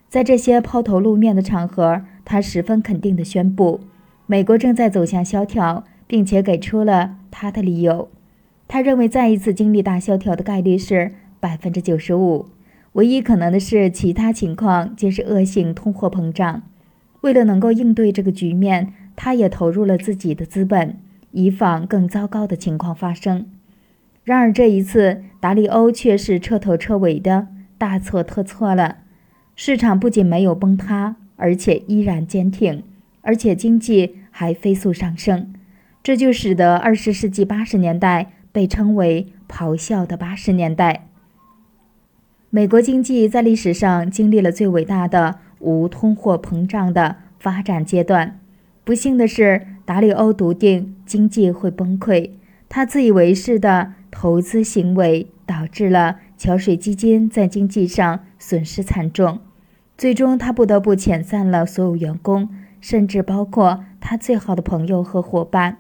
[0.08, 3.80] 在这些抛头露面的场合，他十分肯定地宣布，
[4.28, 8.08] 美国正在走向萧条，并且给出了他的理由。
[8.68, 12.46] 他认为再一次经历大萧条的概率是百分之九十五，
[12.92, 16.62] 唯一可能的是其他情况皆是恶性通货膨胀。
[17.22, 21.00] 为了能够应对这个局面，他也投入了自己的资本，
[21.32, 23.48] 以防更糟糕的情况发生。
[24.24, 28.98] 然而这一次，达利欧却是彻头彻尾的大错特错了。
[29.56, 32.84] 市场不仅没有崩塌，而且依然坚挺，
[33.22, 35.54] 而且经济还飞速上升。
[36.04, 41.08] 这就使得二十世纪八十年代被称为“咆哮的八十年代”。
[42.50, 48.40] 美国经济在历史上经历了最伟大的无通货膨胀的发展阶段。
[48.84, 52.32] 不幸的是，达里欧笃定经济会崩溃，
[52.74, 59.42] 他自以为是的投资行为导致了桥水基金在经济上损失惨重，
[59.98, 62.48] 最终他不得不遣散了所有员工，
[62.80, 65.80] 甚至包括他最好的朋友和伙伴。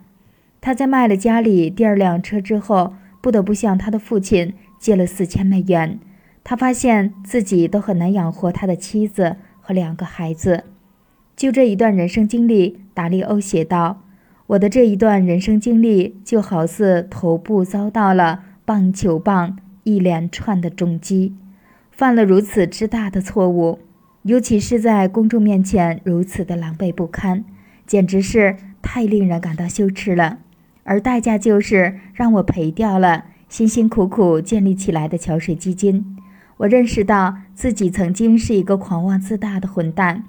[0.60, 5.98] 他在卖了家里第二辆车之后，不得不向他的父亲借了四千美元。
[6.44, 10.66] 他发现自己都很难养活他的妻子和两个孩子。
[11.38, 14.02] 就这一段人生经历，达利欧写道
[14.52, 21.34] ：“我的这一段人生经历就好似头部遭到了棒球棒一连串的重击，
[21.90, 23.80] 犯了如此之大的错误，
[24.24, 27.46] 尤其是在公众面前如此的狼狈不堪，
[27.88, 30.40] 简直是太令人感到羞耻了。
[30.84, 36.18] 而代价就是让我赔掉了辛辛苦苦建立起来的桥水基金。
[36.58, 40.26] 我认识到自己曾经是一个狂妄自大的混蛋。”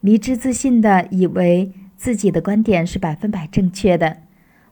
[0.00, 4.18] 迷之自信的以为自己的观点是百分百正确的。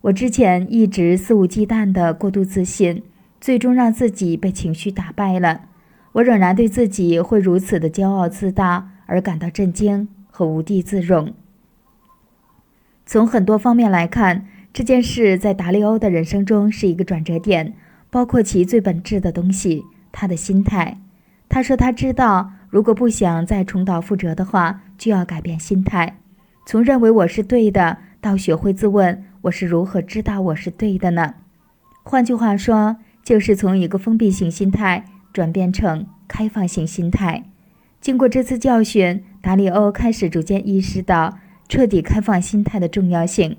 [0.02, 3.02] 我之前一直肆无忌惮的过度自信，
[3.40, 5.62] 最终让自己被情绪打败了。
[6.12, 11.32] 我仍然对自己会如此的骄傲自大而感到震惊和无地自容。
[13.06, 17.74] 从很多方面来看，这件事在达利欧的人生中是一个转折点，
[18.10, 21.00] 包括其最本质的东西——他的心态。
[21.48, 22.52] 他说他知道。
[22.70, 26.18] 如果不想再重蹈覆辙的话，就要改变心态，
[26.66, 31.34] 从认为我是对的，到学会自问我是如何知道我是对的呢？
[32.02, 37.44] 换句话说，就是从一个封闭型心态转变成开放型心态。
[38.00, 43.56] 经过这次教训，达里欧开始逐渐意识到彻底开放心态的重要性，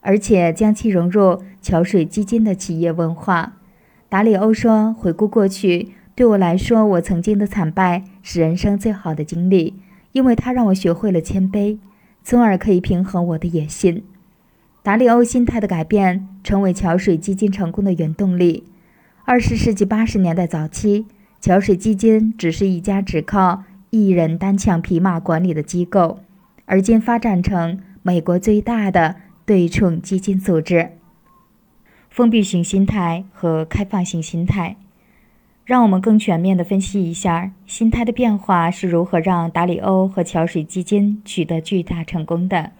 [0.00, 3.54] 而且将其融入桥水基金的企业文化。
[4.08, 9.74] 达里欧说：“回顾过去。”对我来说，我曾经的惨败是人生最好的经历，
[10.12, 11.78] 因为它让我学会了谦卑，
[12.28, 14.02] 从而可以平衡我的野心。
[14.82, 18.64] 达里欧心态的改变成为桥水基金成功的原动力。
[19.24, 21.06] 二十世纪八十年代早期，
[21.40, 26.18] 桥水基金只是一家只靠一人单枪匹马管理的机构，
[26.64, 29.14] 而今发展成美国最大的
[29.44, 30.90] 对冲基金组织。
[32.10, 34.74] 封闭型心态和开放性心态。
[35.66, 42.70] 让我们更全面地分析一下心态的变化是如何让达里欧和桥水基金取得巨大成功的。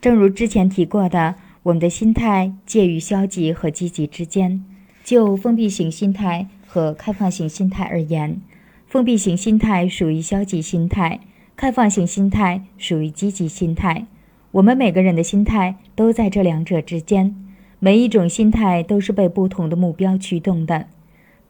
[0.00, 1.34] 正如之前提过的，
[1.64, 4.64] 我们的心态介于消极和积极之间。
[5.02, 8.40] 就封闭型心态和开放型心态而言，
[8.86, 11.18] 封闭型心态属于消极心态，
[11.56, 14.06] 开放型心态属于积极心态。
[14.52, 17.34] 我们每个人的心态都在这两者之间，
[17.80, 20.86] 每一种心态都是被不同的目标驱动的。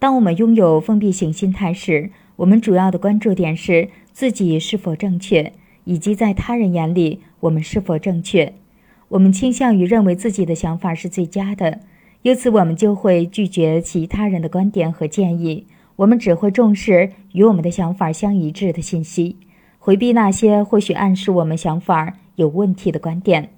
[0.05, 8.53] 当我们拥有封闭型心态时，我们主要的关注点是自己是否正确，以及在他人眼里我们是否正确。
[9.09, 11.81] 我们倾向于认为自己的想法是最佳的，
[12.21, 15.67] 由此我们就会拒绝其他人的观点和建议。
[15.97, 19.39] 我们只会重视与我们的想法相一致的信息，
[19.79, 23.49] 回避那些或许暗示我们想法有问题的观点。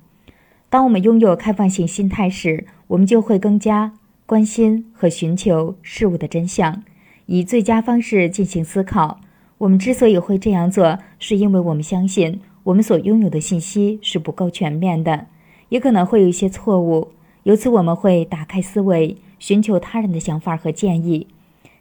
[0.71, 3.95] 当我们拥有开放性心态时，我们就会更加。
[4.27, 6.83] 关心和寻求事物的真相，
[7.27, 9.21] 以最佳方式进行思考。
[9.59, 15.27] 我们之所以会这样做，是因为我们相信我们所拥有的信息是不够全面的，
[15.69, 17.13] 也可能会有一些错误。
[17.45, 21.29] 由此，我们会打开思维，寻求他人的想法和建议，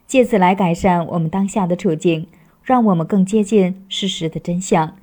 [0.06, 2.28] 借此来改善我们当下的处境，
[2.62, 4.94] 让我们更接近事实的真相。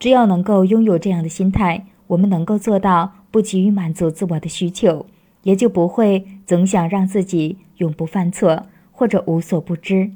[0.00, 5.06] 只要能够拥有这样的心态，我们能够做到不急于满足自我的需求。
[5.42, 10.10] 也就不会总想让自己永不犯错或者无所不知，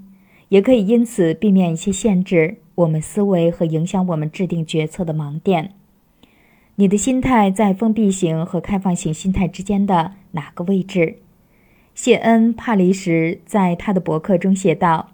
[0.49, 5.73] 也可以因此避免一些限制我们思维和影响我们制定决策的盲点。
[6.76, 11.17] 你的心态在封闭型和开放型心态之间的哪个位置？
[11.94, 15.10] 谢恩·帕里什在他的博客中写道：“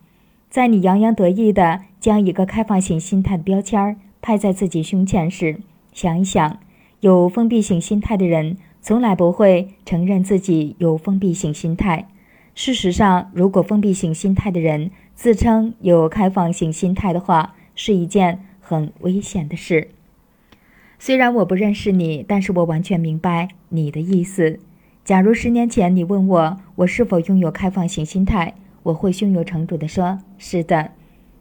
[0.48, 5.58] 在你洋洋得意地将一个开放型心态的标签儿拍在自己胸前时，
[5.92, 6.60] 想一想，
[7.00, 8.56] 有封闭型心态的人。”
[8.88, 12.08] 从来不会承认自己有封闭性心态。
[12.54, 19.88] 事实上，如果封闭性心态的人自称有开放性心态的话，是一件很危险的事。
[20.98, 24.58] 虽然我不认识你，但是我完全明白你的意思。
[25.04, 30.92] 假如十年前你问我我是否拥有开放性心态，我会胸有成竹地说：“是的。”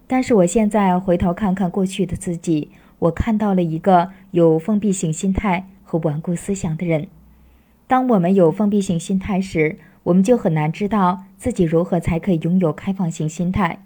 [0.06, 7.08] 但是我现在回头看看过去的自己，我看到了一个有封闭性心态和顽固思想的人。
[7.88, 13.80] 当我们有封闭型心态时，我们就很难知道自己如何才可以拥有开放型心态，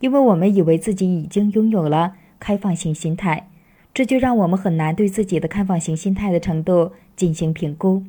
[0.00, 3.48] 因为我们以为自己已经拥有了开放型心态，
[3.94, 8.02] 这就让我们很难对自己的开放型心态的程度进行评估。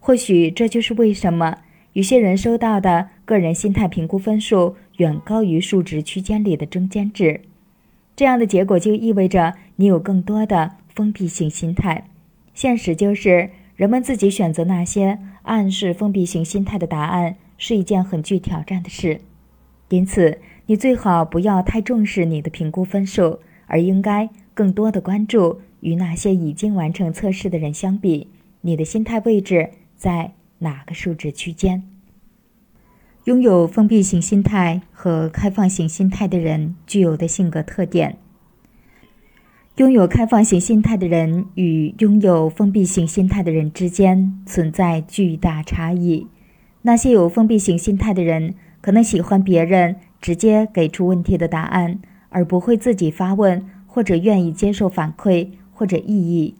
[0.00, 1.58] 或许这就是为什么
[1.92, 7.42] 有些人收到的个人心态评估分数远高于数值区间里的中间值。
[8.16, 12.08] 这样的结果就意味着你有更多的封闭性心态。
[12.54, 15.20] 现实就是，人们自己选择那些。
[15.44, 19.22] 暗示封闭型心态的答案是一件很具挑战的事，
[19.88, 28.28] 因此你最好不要太重视你的评估分数，而应该更多的关注与那些已经完成测试的人相比，
[28.60, 31.82] 你的心态位置在哪个数值区间。
[33.24, 38.18] 拥有封闭型心态和开放型心态的人具有的性格特点。
[39.78, 46.26] 拥有开放型心态的人与拥有封闭型心态的人之间存在巨大差异。
[46.82, 52.00] 那些有封闭型心态的人可能喜欢别人直接给出问题的答案，
[52.30, 56.56] 而不会自己发问或者愿意接受反馈或者异议。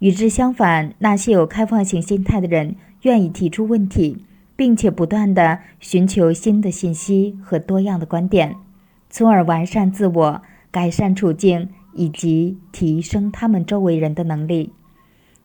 [0.00, 4.24] 与之相反，那些有开放型心态的人愿意提出问题，
[4.56, 8.56] 并且不断地寻求新的信息和多样的观点，
[9.08, 11.68] 从而完善自我、改善处境。
[11.96, 14.72] 以及提升他们周围人的能力。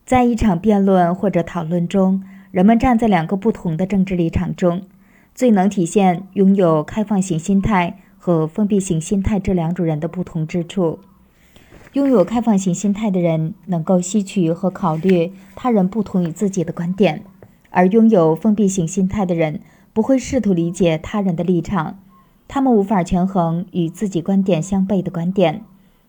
[0.04, 4.82] 在一场辩论或者讨论中，人们站在两个不同的政治立场中，
[5.34, 10.98] 最能体现拥有开放型心态和封闭型心态这两种人的不同之处。
[11.94, 17.22] 拥有开放型心态的人能够吸取和考虑他人不同于自己的观点，
[17.70, 19.60] 而拥有封闭型心态的人
[19.92, 21.98] 不会试图理解他人的立场，
[22.48, 25.62] 他们无法权衡与自己观点相悖的观点。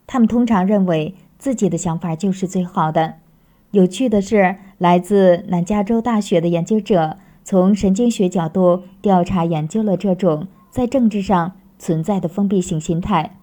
[0.06, 3.16] 他们通常认为自己的想法就是最好的。
[3.72, 13.38] 有趣的是，来自南加州大学的研究者从神经学角度调查研究了这种在政治上存在的封闭性心态。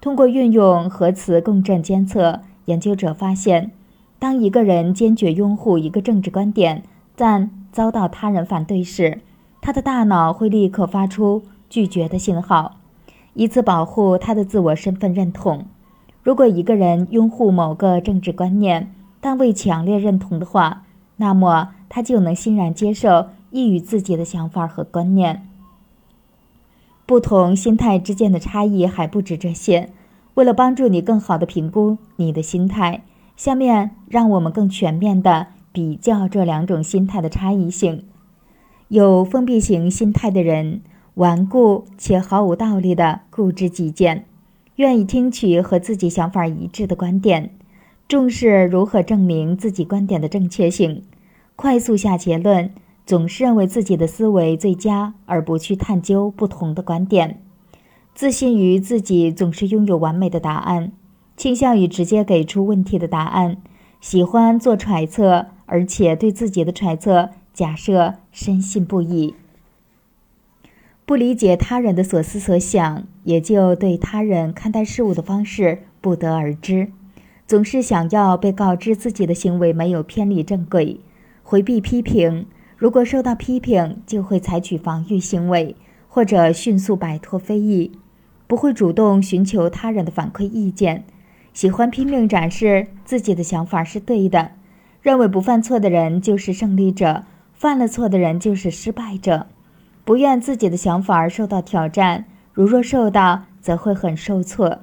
[0.00, 3.70] 通过运用核磁共振监测，研究者发现，
[4.18, 6.82] 当一个人坚决拥护一个政治观点，
[7.16, 9.20] 但遭到他人反对时，
[9.60, 12.78] 他的大脑会立刻发出拒绝的信号，
[13.34, 15.64] 以此保护他的自我身份认同。
[16.22, 20.84] 如果一个人拥护某个政治观念，但未强烈认同的话，
[21.16, 25.48] 那么他就能欣然接受异于自己的想法和观念。
[27.06, 29.90] 不同心态之间的差异还不止这些。
[30.34, 33.02] 为了帮助你更好地评估你的心态，
[33.36, 38.04] 下面让我们更全面地比较这两种心态的差异性。
[38.88, 40.80] 有封闭型心态的人，
[41.14, 44.24] 顽固且毫无道理地固执己见。
[44.76, 47.50] 愿意听取和自己想法一致的观点，
[48.08, 51.02] 重视如何证明自己观点的正确性，
[51.56, 52.70] 快速下结论，
[53.04, 57.42] 总是认为自己的思维最佳，而不去探究不同的观点。
[58.14, 60.92] 自信于自己总是拥有完美的答案，
[61.36, 63.58] 倾向于直接给出问题的答案，
[64.00, 69.34] 喜欢做揣测，而且对自己的揣测假设深信不疑。
[71.04, 76.92] 不理解他人的所思所想，也就对他人看待事物的方式不得而知。
[77.46, 81.00] 总是想要被告知自己的行为没有偏离正轨，
[81.42, 82.46] 回避批评。
[82.76, 85.76] 如果受到批评，就会采取防御行为，
[86.08, 87.92] 或者迅速摆脱非议。
[88.46, 91.04] 不会主动寻求他人的反馈意见，
[91.52, 94.52] 喜欢拼命展示自己的想法是对的，
[95.00, 99.48] 认为不犯错的人就是胜利者，犯了错的人就是失败者。
[100.04, 104.80] 不愿自己的想法而受到挑战，如若受到，则会很受挫。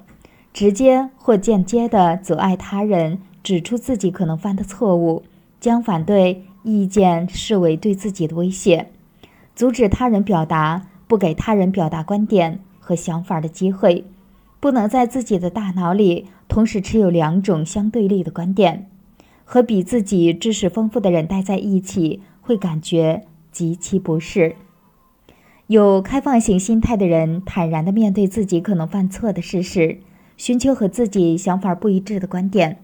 [0.51, 5.23] 直接或间接地阻碍他人指出自己可能犯的错误，
[5.59, 8.89] 将反对意见视为对自己的威胁，
[9.55, 14.05] 阻止他人表达，不给他人表达观点和想法的机会，
[14.59, 18.89] 不能在自己的大脑里同时持有两种相对立的观点。
[19.45, 24.55] 和比自己知识丰富的人待在一起，会感觉极其不适。
[25.69, 29.99] 有开放型心态的人，坦然地面对自己可能犯错的事实，
[30.35, 32.79] 寻求和自己想法不一致的观点。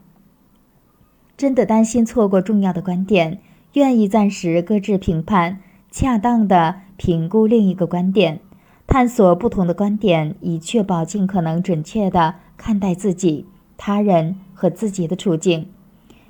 [1.36, 3.40] 真的担心错过重要的观点，
[3.74, 8.40] 愿意暂时搁置评判，恰当的评估另一个观点，
[8.86, 13.48] 探索不同的观点，以确保尽可能准确地看待自己、
[13.78, 15.70] 他人和自己的处境。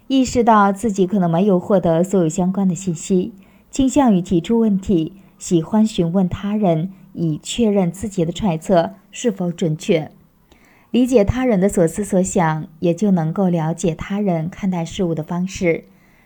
[0.08, 3.34] 意识到自己可能没有获得所有相关的信息，
[3.70, 5.12] 倾向于提出问题。
[5.46, 10.10] 喜欢询问他人，以确认自己的揣测是否准确。
[10.90, 15.84] 理解他人的所思所想，也就能够了解他人看待事物的方式。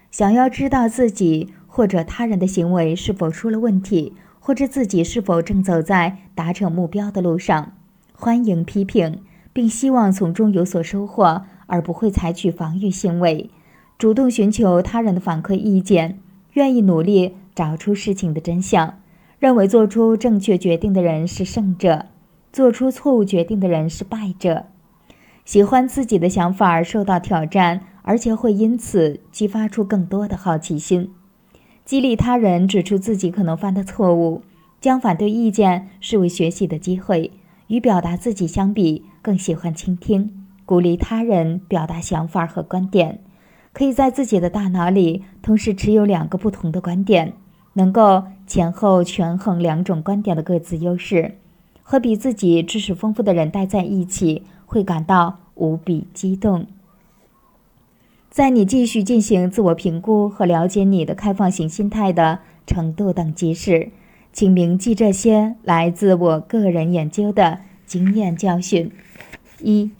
[0.09, 7.73] 想要知道自己或者他人的行为是否出了问题，或者自己是否正走在达成目标的路上。
[8.13, 9.19] 欢迎批评，
[9.51, 13.49] 并希望从中有所收获，而不会采取防御行为。
[13.97, 16.19] 主动寻求他人的反馈意见，
[16.53, 18.95] 愿意努力找出事情的真相。
[19.39, 22.07] 认为做出正确决定的人是胜者，
[22.51, 24.65] 做出错误决定的人是败者。
[25.45, 31.11] 喜欢自己的想法而受到挑战，而且会因此激发出更多的好奇心。
[31.85, 34.41] 激励他人指出自己可能犯的错误，
[34.81, 37.31] 将反对意见视为学习的机会。
[37.67, 43.19] 与表达自己相比，更喜欢倾听，鼓励他人表达想法和观点。
[43.71, 47.33] 可以在自己的大脑里同时持有两个不同的观点。
[47.73, 51.35] 能够前后权衡两种观点的各自优势，
[51.83, 56.65] 和比自己知识丰富的人待在一起，会感到无比激动。
[58.29, 63.91] 在你继续进行自我评估和了解你的开放型心态的程度等级时，
[64.31, 68.91] 请铭记这些来自我个人研究的经验教训：
[69.61, 69.91] 一，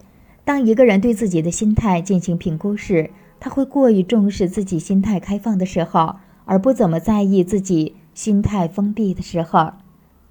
[0.45, 6.17] 当一个人对自己的心态进行评估时，他会过于重视自己心态开放的时候。
[6.49, 9.73] 而不怎么在意自己心态封闭的时候。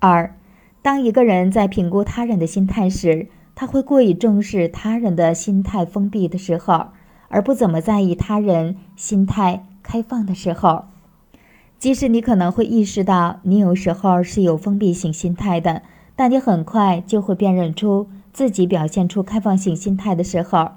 [0.01, 0.35] 二，
[0.83, 6.87] 当一个人在评估他人的心态时，他会过于重视他人的心态封闭的时候，
[7.29, 10.87] 而不怎么在意他人心态开放的时候。
[11.79, 15.83] 即使你可能会意识到你有时候是有封闭性心态的，
[16.17, 20.73] 但你很快就会辨认出自己表现出开放性心态的时候。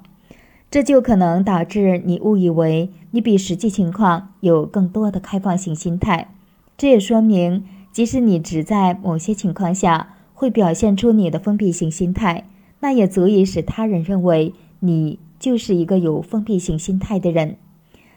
[0.72, 6.34] 这就可能导致你误以为你比实际情况有更多的开放性心态。
[6.78, 12.46] 这也说明，即使你只在某些情况下会表现出你的封闭性心态，
[12.80, 17.58] 那也足以使他人认为你就是一个有封闭性心态的人。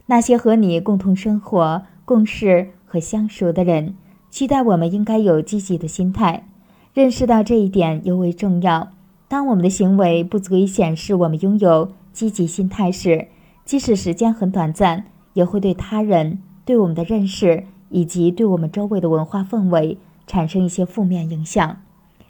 [0.06, 3.96] 那些和你共同生活、共事和相熟的人，
[4.30, 6.46] 期待我们应该有积极的心态。
[6.94, 8.92] 认识到这一点尤为重要。
[9.26, 11.90] 当我们的行为不足以显示我们拥有。
[12.14, 13.26] 积极心态时，
[13.64, 21.76] 即使时间很短暂，也会对他人、对我们的认识以及对我们周围的文化氛围产生一些负面影响。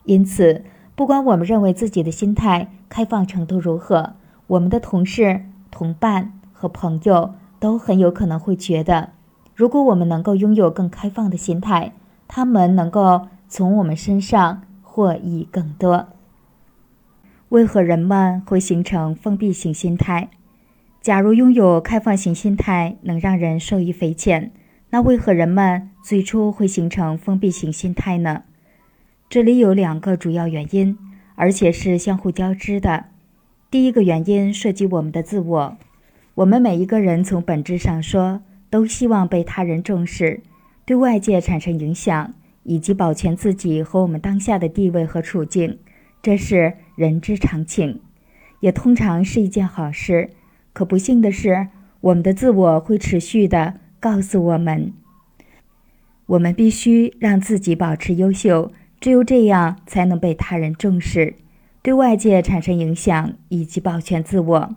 [0.05, 0.65] 因此，
[0.97, 4.15] 不管我们认为自己的心态开放程度如何，
[4.47, 9.11] 我们的同事、同伴和朋友都很有可能会觉得，
[9.55, 11.93] 如果我们能够拥有更开放的心态，
[12.27, 16.07] 他们能够从我们身上获益更多。
[17.55, 20.29] 为何人们会形成封闭型心态？
[21.01, 24.51] 假如拥有开放型心态能让人受益匪浅，
[24.91, 28.43] 那为何人们最初会形成封闭型心态呢？
[29.31, 30.99] 这里有两个主要原因，
[31.37, 33.05] 而且是相互交织的。
[33.71, 35.77] 第一个原因涉及我们的自我。
[36.35, 40.41] 我们每一个人从本质上说，都希望被他人重视，
[40.85, 42.35] 对外界产生影响，
[42.65, 45.79] 以及保全自己和我们当下的地位和处境。
[46.21, 48.01] 这是人之常情，
[48.61, 50.31] 也通常是一件好事。
[50.73, 51.69] 可不幸的是，
[52.01, 54.93] 我们的自我会持续的告诉我们，
[56.27, 61.35] 我们必须让自己保持优秀，只有这样才能被他人重视，
[61.83, 64.75] 对外界产生影响以及保全自我。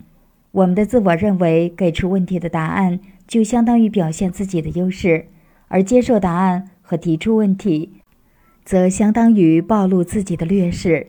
[0.51, 5.27] 我们的自我认为，给出问题的答案就相当于表现自己的优势，
[5.67, 7.91] 而接受答案和提出问题，
[8.63, 11.07] 则相当于暴露自己的劣势。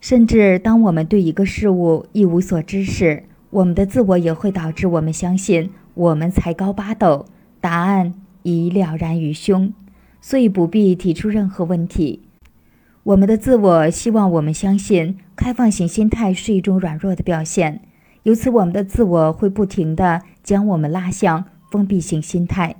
[0.00, 7.26] 甚至当我们对一个事物一无所知时，我们的自我也会导致我们相信我们才高八斗，
[7.60, 9.72] 答案已了然于胸，
[10.20, 12.22] 所以不必提出任何问题。
[13.02, 17.80] 我们的自我希望我们相信开放型心态是一种软弱的表现，
[18.24, 22.76] 由此我们的自我会不停地将我们拉向封闭型心态。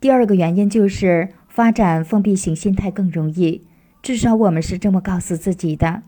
[0.00, 3.64] 第二个原因就是发展封闭型心态更容易，
[4.02, 6.02] 至少我们是这么告诉自己的。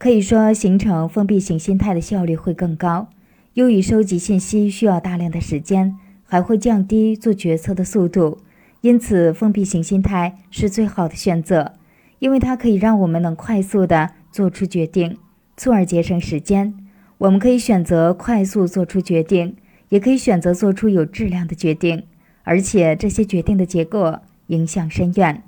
[0.00, 3.08] 可以说，形成封闭型心态的效率会更高。
[3.52, 8.38] 由于收集信息需要大量的时间，还会降低做决策的速度。
[8.80, 11.74] 因此，封闭型心态是最好的选择，
[12.18, 15.18] 因为它可以让我们能快速地做出决定，
[15.58, 16.72] 从而节省时间。
[17.18, 19.54] 我们可以选择快速做出决定，
[19.90, 22.04] 也可以选择做出有质量的决定，
[22.44, 25.42] 而且这些决定的结果影响深远。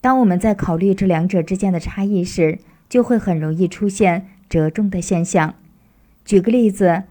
[0.00, 2.58] 当我们在考虑这两者之间的差异时，
[2.88, 5.54] 就会很容易出现折中的现象。
[6.24, 7.04] 举个例子，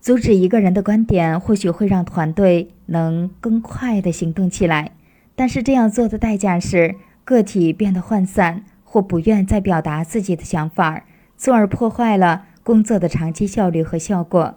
[0.00, 4.92] 阻止一个人的观点或许会让团队能更快地行动起来，
[5.36, 11.04] 但是这样做的代价是个体变得涣散或不愿再表达自己的想法，
[11.36, 14.56] 从而破坏了工作的长期效率和效果。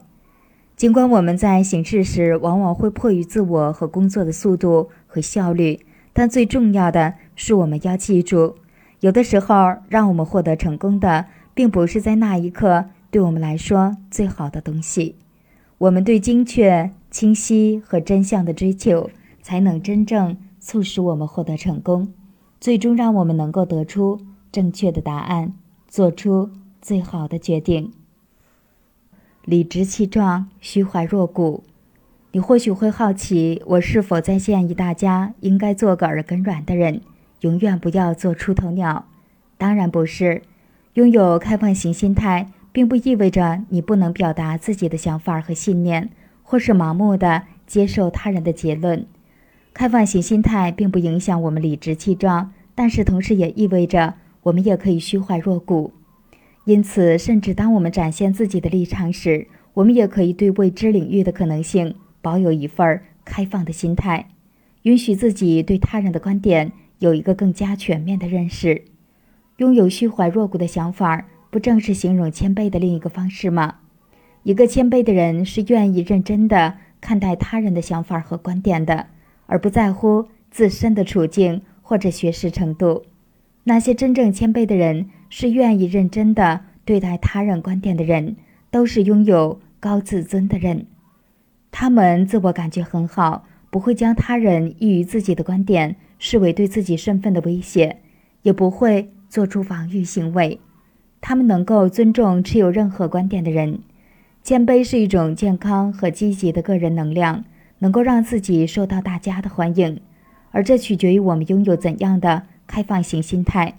[0.75, 8.55] 尽管我们在行事时往往会迫于自我和工作的速度和效率，但最重要的是我们要记住，
[9.03, 15.17] 有的时候让我们获得成功的，并不是在那一刻对我们来说最好的东西。
[15.77, 19.09] 我们对精确、清晰和真相的追求，
[19.41, 22.13] 才能真正促使我们获得成功，
[22.61, 24.21] 最终让我们能够得出
[24.53, 25.53] 正确的答案，
[25.85, 26.49] 做出
[26.81, 27.91] 最好的决定。
[29.43, 31.65] 理直气壮，虚怀若谷。
[32.31, 37.01] 你或许会好奇，我是否在建议大家应该做个耳根软的人，
[37.43, 39.05] 永远不要做出头鸟？
[39.57, 40.41] 当然不是。
[40.93, 46.09] 拥有开放型心态，并不意味着你不能表达自己的想法和信念，
[46.41, 49.05] 或是盲目的接受他人的结论。
[49.73, 54.13] 开放型心态并不影响我们理直气壮，但是同时也意味着
[54.43, 55.91] 我们也可以虚怀若谷。
[56.65, 64.29] 因此，甚至当我们展现自己的立场时，我们也可以对未知领域的可能性保有一份开放的心态，
[64.83, 66.71] 允许自己对他人的观点
[67.03, 68.85] 有一个更加全面的认识。
[69.57, 73.75] 拥有虚怀若谷的想法，不正是形容谦卑的另一个方式吗？
[74.43, 79.07] 一个谦卑的人是愿意认真的看待他人的想法和观点的，
[79.45, 83.03] 而不在乎自身的处境或者学识程度。
[83.65, 85.09] 那些真正谦卑的人。
[85.35, 88.35] 是愿意认真的对待他人观点的人，
[88.69, 90.85] 都是拥有高自尊的人。
[91.71, 97.97] 他们自我感觉很好，不会将他人异于自己的观点视为对自己身份的威胁，
[98.43, 100.61] 也不会做出防御行为。
[101.19, 103.79] 他们能够尊重持有任何观点的人。
[104.41, 107.43] 谦卑是一种健康和积极的个人能量，
[107.79, 109.99] 能够让自己受到大家的欢迎，
[110.51, 113.73] 而这取决于我们拥有怎样的开放型心态。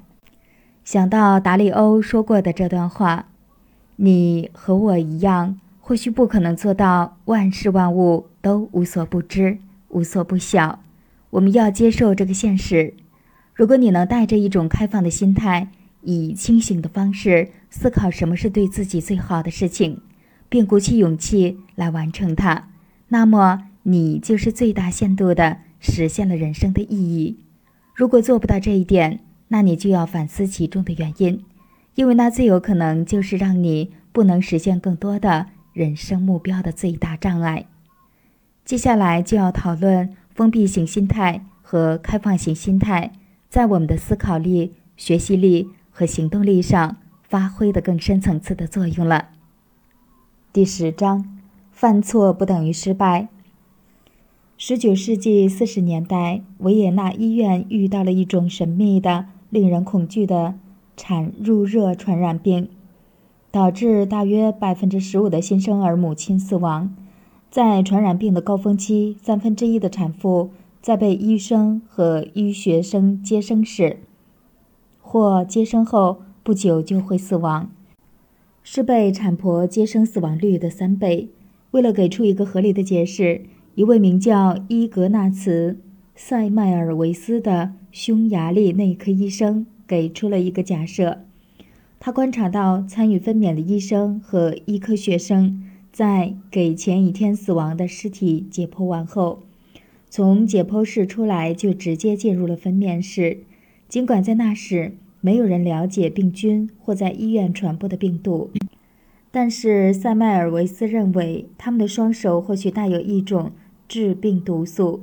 [0.84, 3.28] 想到达里欧说过的这段话
[3.96, 9.56] ：“你和我一样，或许不可能做到万事万物都无所不知、
[9.88, 10.83] 无所不晓。
[11.34, 12.94] 我们要接受这个现实。
[13.54, 15.68] 如果你能带着一种开放的心态，
[16.02, 20.00] 以清醒的方式思考什么是对自己最好的事情，
[20.48, 22.68] 并鼓起勇气来完成它，
[23.08, 27.36] 那么你就是最大限度地实现了人生的意义。
[27.96, 31.44] 如果做不到这一点，”那你就要反思其中的原因，
[31.96, 37.66] 因为那最有可能就是让你不能实现更多的人生目标的最大障碍。
[38.64, 43.12] 接下来就要讨论封闭型心态和开放型心态
[43.48, 49.28] 在我们的思考力、学习力和行动力上发挥的更深层次的作用了。
[50.52, 51.24] 第十章：
[51.70, 53.28] 犯错不等于失败。
[54.56, 59.26] 十九世纪四十年代，维也纳医院遇到了一种神秘的。
[59.50, 60.54] 令人恐惧的
[60.96, 62.68] 产褥热传染病，
[63.52, 66.92] 导致大约百分之十五的新生儿母亲死亡。
[67.54, 70.50] 在传染病的高峰期，三分之一的产妇
[70.82, 73.98] 在被医生和医学生接生时
[75.00, 77.70] 或接生后不久就会死亡，
[78.64, 81.28] 是被产婆接生死亡率的三倍。
[81.70, 83.42] 为了给出一个合理的解释，
[83.76, 85.78] 一位名叫伊格纳茨。
[86.16, 91.20] 塞迈尔维斯的匈牙利内科医生给出了一个假设：
[92.00, 95.62] 他观察到参与分娩的医生和医科学生
[95.94, 99.44] 在给前一天死亡的尸体解剖完后，
[100.10, 103.44] 从解剖室出来就直接进入了分娩室。
[103.88, 108.50] 尽管在那时没有人了解病菌或在医院传播的病毒，
[109.30, 113.52] 但是塞迈尔维斯认为他们的双手或许带有一种
[113.86, 115.02] 致病毒素。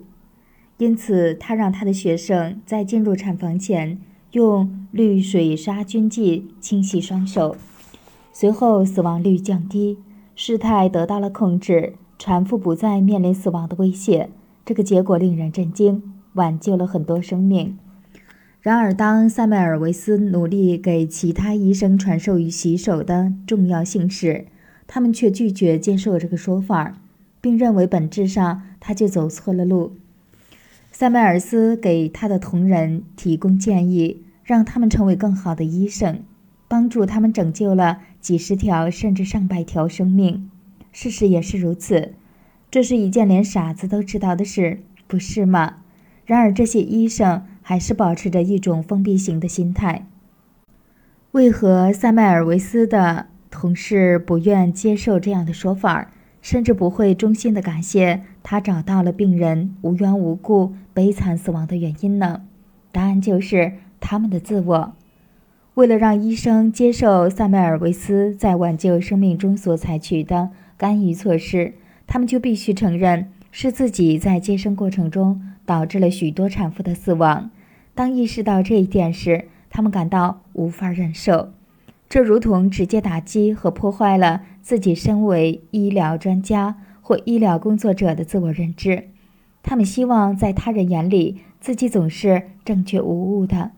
[0.77, 3.97] 因此，他让他的学生在进入产房前
[4.33, 7.55] 用氯水杀菌剂清洗双手。
[8.33, 9.97] 随后，死亡率降低，
[10.43, 14.31] 事态得到了控制，产妇不再面临死亡的威胁。
[14.65, 16.01] 这个结果令人震惊，
[16.33, 17.77] 挽救了很多生命。
[18.59, 24.47] 然而，当塞麦尔维斯努力给其他医生传授与洗手的重要性时，
[24.87, 26.97] 他们却拒绝接受这个说法，
[27.39, 29.91] 并认为本质上他就走错了路。
[30.91, 36.23] 塞梅尔斯给他的同仁提供建议，让他们成为更好的医生，
[36.67, 40.50] 帮助他们拯救了几十条甚至上百条生命。
[40.93, 42.14] 事实也是如此，
[42.69, 45.77] 这是一件连傻子都知道的事，不是吗？
[46.25, 50.06] 然而，这些医生还是保持着一种封闭型的心态。
[51.32, 56.11] 为何塞麦尔维斯的同事不愿接受这样的说法？
[56.41, 62.41] 甚至不会衷心的感谢他找到了病人无缘无故悲惨死亡的原因呢？
[62.91, 64.93] 答案就是他们的自我。
[65.75, 71.75] 为了让医生接受萨梅尔维斯在挽救生命中所采取的干预措施，
[72.06, 77.50] 他们就必须承认是自己在接生过程中导致了许多产妇的死亡。
[77.95, 81.53] 当意识到这一点时，他们感到无法忍受。
[82.09, 89.06] 这如同直接打击和破坏了自己身为医疗专家或医疗工作者的自我认知。
[89.64, 93.72] 他们希望在他人眼里自己总是正确无误的，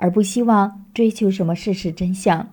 [0.00, 2.48] 而不希望追求什么事实真相。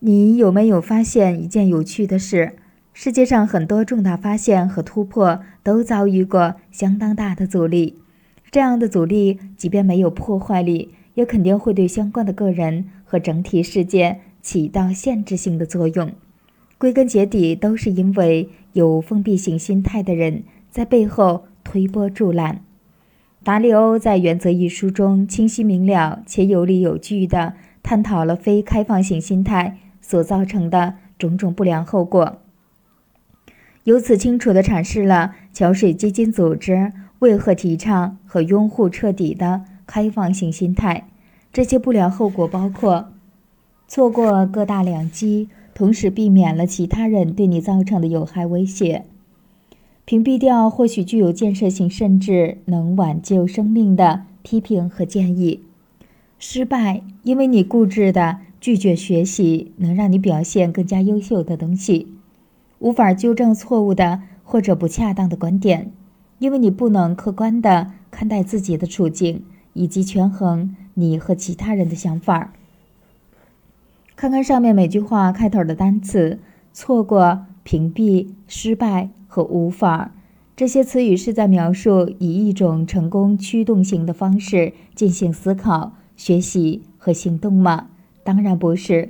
[0.00, 2.56] 你有没有发现一件有趣的事？
[2.92, 7.98] 世界上很多重大发现和突破都遭遇过相当大的阻力。
[8.50, 16.12] 这样的阻力，即便没有破坏力，也肯定会对相关的个人和整体世界起到限制性的作用。
[16.78, 21.44] 归根结底，都是因为有封闭性心态的人在背后。
[21.64, 22.60] 推波助澜。
[23.44, 32.38] 达利欧在《原则》一书中清晰明了且有理有据地探讨了非开放性心态所造成的种种不良后果，
[33.84, 41.06] 由此清楚地阐释了桥水基金组织为何提倡和拥护彻底的开放性心态。
[41.52, 43.12] 这些不良后果包括
[43.86, 49.04] 错过各大良机，同时避免了其他人对你造成的有害威胁。
[50.06, 55.62] 屏蔽掉或许具有建设性甚至能挽救生命的批评和建议。
[56.38, 62.08] 失败，因为你固执的拒绝学习能让你表现更加优秀的东西。
[62.80, 65.90] 无法纠正错误的或者不恰当的观点，
[66.38, 69.42] 因为你不能客观的看待自己的处境
[69.72, 72.52] 以及权衡你和其他人的想法。
[74.14, 76.38] 看看上面每句话开头的单词：
[76.74, 79.08] 错过、屏蔽、失败。
[79.34, 80.12] 和无法，
[80.54, 87.88] 这些词语是在描述以一种成功驱动型的方式进行思考、学习和行动吗？
[88.22, 89.08] 当然不是。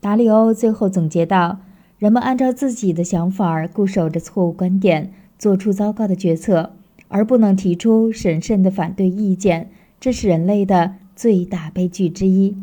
[0.00, 1.60] 达里欧最后总结道
[2.00, 6.72] ：“人们按照自己的想法固守着错误观点，做出糟糕的决策，
[7.06, 12.56] 而不能提出审慎的反对意见，这是人类的最大悲剧之一。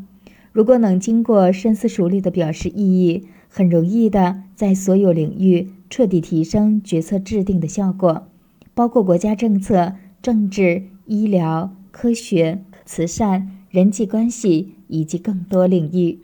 [0.52, 8.27] 如果能经过深思熟虑的表示异议，很容易的在所有领域。”彻底提升决策制定的效果，
[8.74, 16.19] 包括国家政策、政治、医疗、科学、慈善、人际关系以及更多领域。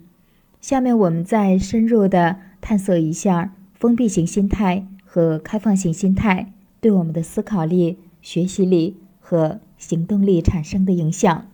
[0.62, 11.46] 下面我们再深入的探索一下封闭型心态和开放型心态对我们的思考力、学习力和行动力产生的影响。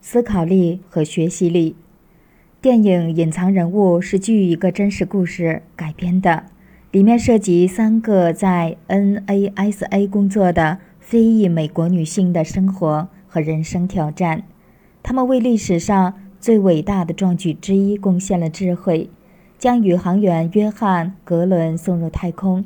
[0.00, 1.74] 思考力和学习力。
[2.60, 6.46] 电影《隐藏人物》是基于一个真实故事改编的。
[6.90, 14.42] 里面涉及三个在 NASA 工作的非裔美国女性的生活和人生挑战，
[15.02, 19.10] 她们为历史上最伟大的壮举之一贡献了智慧，
[19.58, 22.64] 将宇航员约翰·格伦送入太空。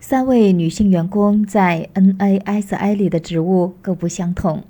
[0.00, 4.62] 三位女性员工在 NASA 里的职务各不相同。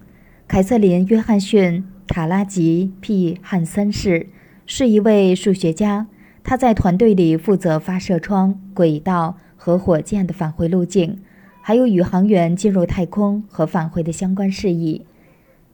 [0.49, 4.29] 凯瑟琳·约翰逊·卡拉吉 ·P· 汉森氏
[4.67, 6.09] 是一位数学家。
[6.45, 11.19] 他在团队里负责发射窗、轨道和火箭的返回路径，
[11.63, 15.07] 还有宇航员进入太空和返回的相关事宜。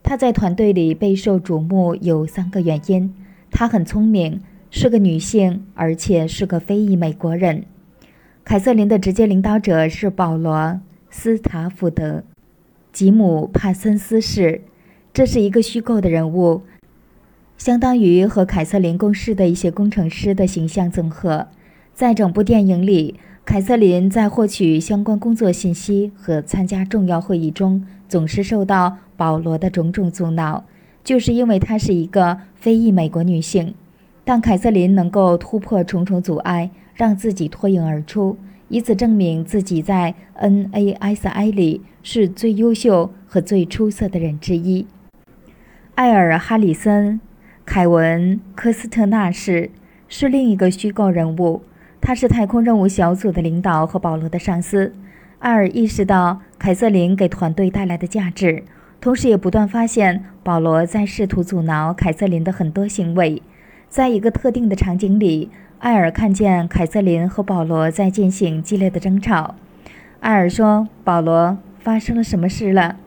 [0.01, 3.13] 他在团队里备受瞩目有三个原因：
[3.51, 7.65] 他很聪明，是个女性，而且是个非裔美国人。
[8.45, 10.55] 凯瑟琳的直接领导者是保罗·
[11.09, 12.19] 斯塔福德·
[12.93, 14.61] 吉姆·帕森斯是，
[15.13, 16.61] 这是一个虚构的人物。
[17.61, 21.45] 相当于和凯瑟琳共事的一些工程师的形象综合。
[21.93, 30.63] 在整部电影里，凯瑟琳在获取相关工作信息和参加重要会议中，总是受到保罗的种种阻挠，
[31.03, 33.75] 就是因为她是一个非裔美国女性。
[34.23, 38.37] 但凯瑟琳能够突破重重阻碍，让自己脱颖而出，
[38.69, 44.87] 以此证明自己在 NASA 里是最优秀和最出色的人之一。
[45.93, 47.21] 艾尔·哈里森。
[47.73, 49.69] 凯文·科斯特纳是
[50.09, 51.61] 是另一个虚构人物，
[52.01, 54.93] 他是太空任务小组的领导和保罗的上司。
[55.39, 58.65] 艾尔意识到凯瑟琳给团队带来的价值，
[58.99, 63.41] 同时也不断发现保罗在试图阻挠凯瑟琳的很多行为。
[63.87, 69.55] 在一个特定的场景里，艾尔看见凯瑟琳和保罗在进行激烈的争吵。
[70.19, 72.97] 艾尔说：“保罗，发生了什么事了？”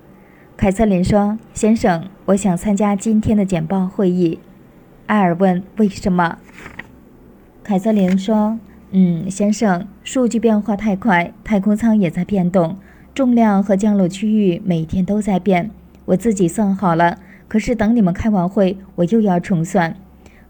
[0.57, 4.39] 凯瑟琳说：“先生，我想参加今天的简报会议。”
[5.07, 6.39] 艾尔问：“为什么？”
[7.63, 8.59] 凯瑟琳说
[8.93, 12.77] ：“嗯，先生，数据变化太快，太空舱也在变动，
[13.15, 15.71] 重量和降落区域每天都在变。
[16.07, 17.19] 我自己算好了，
[17.49, 19.97] 可是等你们开完会，我又要重算。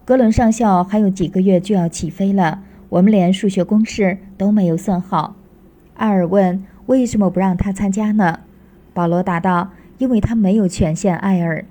[0.03, 5.35] 格伦上校还有几个月就要起飞了，我们连数学公式都没有算好。
[5.95, 8.39] 艾尔问：“为什么不让他参加呢？”
[8.93, 11.65] 保罗答道：“因为他没有权限。”艾尔，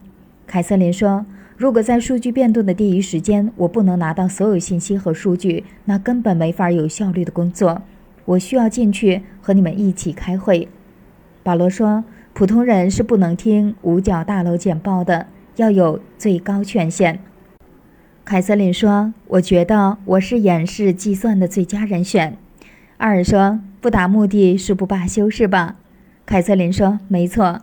[0.47, 1.25] 凯瑟琳说
[1.57, 7.83] ：“如果在数据变动的第一时间，我不能拿到所有信息和数据，那根本没法有效率的工作。
[8.25, 10.69] 我需要进去和你们一起开会。”
[11.45, 17.21] 保罗说：“普通人是不能听五角大楼简报的，要有最高权限。”
[18.25, 22.37] 凯瑟琳说：“我觉得我是演示计算的最佳人选。”
[22.97, 25.77] 阿尔说：“不达目的誓不罢休，是吧？”
[26.27, 27.61] 凯瑟琳说：“没错。”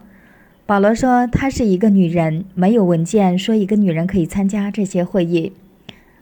[0.72, 5.52] 保罗说：“她是一个女人，没有文件说一个女人可以参加这些会议。”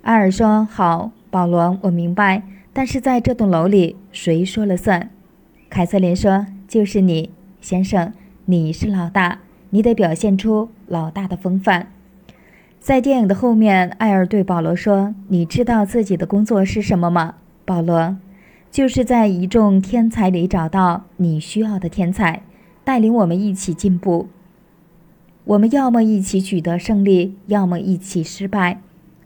[0.02, 2.42] 艾尔说：“好，保罗，我明白。
[2.74, 5.12] 但是在这栋楼里，谁说了算？”
[5.70, 7.30] 凯瑟琳说：“就是你，
[7.62, 8.12] 先生，
[8.46, 11.92] 你是老大，你得表现出老大的风范。”
[12.82, 18.18] 在电影的后面，艾尔对保罗说：“你知道自己的工作是什么吗？”保罗。
[18.72, 22.42] 就是在一众天才里找到你需要的天才，
[22.84, 24.28] 带领我们一起进步。
[25.50, 28.82] 我们要么一起取得胜利，要么一起失败。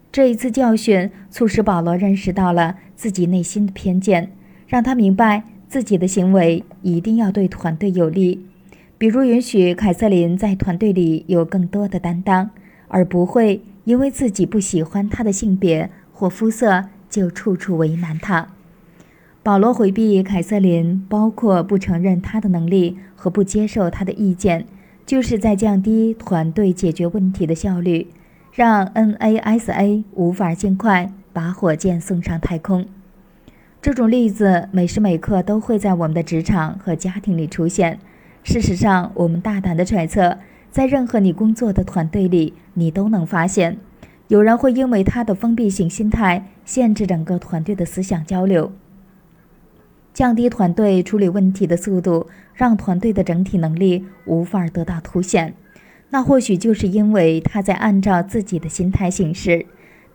[0.10, 4.32] 这一次教训促使保罗认识到了自己内心的偏见，
[4.66, 8.46] 让他明白自己的行为一定要对团队有利，
[8.98, 12.52] 比如允许凯瑟琳在团队里有更多的担当，
[12.88, 18.48] 而不会因为自己不喜欢她的性别或肤色就处处为难她。
[19.42, 24.66] 保罗回避凯瑟琳，包括不承认她的能力和不接受她的意见，
[25.06, 28.08] 就是在降低团队解决问题的效率，
[28.54, 32.86] 让 NASA 无法尽快把火箭送上太空。
[33.82, 38.00] 这种例子每时每刻都会在我们的职场和家庭里出现。
[38.44, 40.38] 事实上，我们大胆地揣测，
[40.72, 43.78] 在任何你工作的团队里，你都能发现，
[44.30, 48.72] 有人会因为他的封闭性心态限制整个团队的思想交流。
[50.14, 55.56] 降低团队处理问题的速度，让团队的整体能力无法得到凸显。
[56.12, 59.66] 那或许就是因为他在按照自己的心态行事。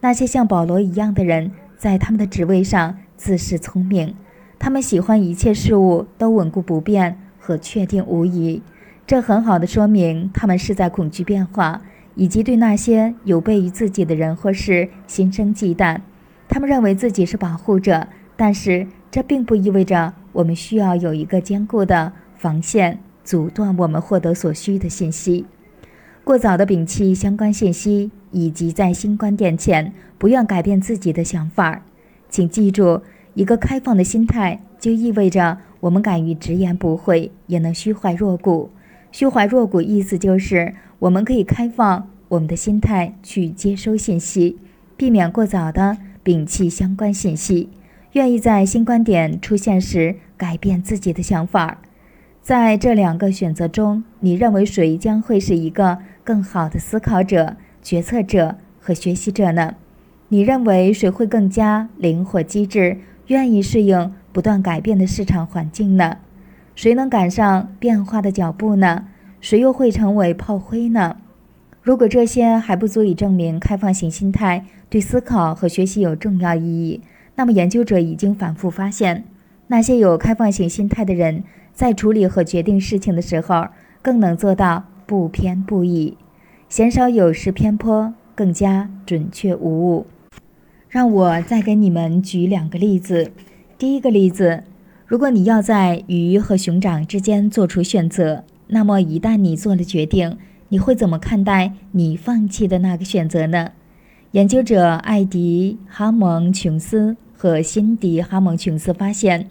[0.01, 4.15] 那些像保罗一样的人，在他们的职位上自恃聪明，
[4.61, 8.63] 他们喜欢一切事物都稳固不变和确定无疑。
[9.05, 11.83] 这很好的说明他们是在恐惧变化，
[12.15, 15.99] 以及对那些有悖于自己的人或事心生忌惮。
[16.49, 18.87] 他们认为自己是保护者，但是。
[19.11, 25.47] 这并不意味着我们需要有一个坚固的防线阻断我们获得所需的信息。
[26.25, 31.83] 过早的摒弃相关信息，以及在新观点前不愿改变自己的想法。
[32.29, 33.01] 请记住，
[33.33, 38.71] 一个开放的心态就意味着我们敢于直言不讳，也能虚怀若谷。
[39.11, 44.59] 虚怀若谷意思就是我们可以开放我们的心态去接收信息，
[44.99, 47.71] 避免过早的摒弃相关信息。
[48.19, 51.79] 愿意在新观点出现时改变自己的想法，
[52.43, 59.77] 在这两个选择中，你认为谁将会是一个更好的思考者、决策者和学习者呢？
[60.31, 62.99] 你认为谁会更加灵活机智，
[63.29, 66.17] 愿意适应不断改变的市场环境呢？
[66.75, 69.05] 谁能赶上变化的脚步呢？
[69.41, 71.19] 谁又会成为炮灰呢？
[71.81, 77.01] 如果这些还不足以证明开放型心态对思考和学习有重要意义。
[77.39, 79.23] 那么，研究者已经反复发现，
[79.69, 83.69] 那些有开放型心态的人，在处理和决定事情的时候，
[84.03, 86.17] 更能做到不偏不倚，
[86.69, 90.07] 鲜少有失偏颇，更加准确无误。
[90.89, 93.31] 让我再给你们举两个例子。
[93.79, 94.65] 第一个例子，
[95.07, 100.37] 如果你要在鱼和熊掌之间做出选择，那么一旦你做了决定，
[100.71, 103.71] 你会怎么看待你放弃的那个选择呢？
[104.33, 107.17] 研究者艾迪·哈蒙琼斯。
[107.39, 109.49] 和辛迪·哈蒙琼斯发现，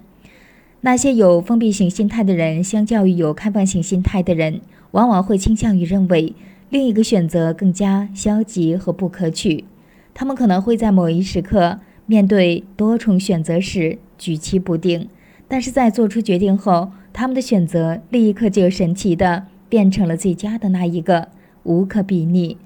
[0.82, 4.60] 那些有封闭型心态的人，相较于有开放型心态的人，
[4.90, 6.34] 往往会倾向于认为
[6.68, 9.64] 另一个选择更加消极和不可取。
[10.12, 15.08] 他们可能会在某一时刻面对多重选择时举棋不定，
[15.48, 21.28] 但是在做出决定后，他们的选择立刻就神奇地变成了最佳的那一个，
[21.62, 22.58] 无可比拟。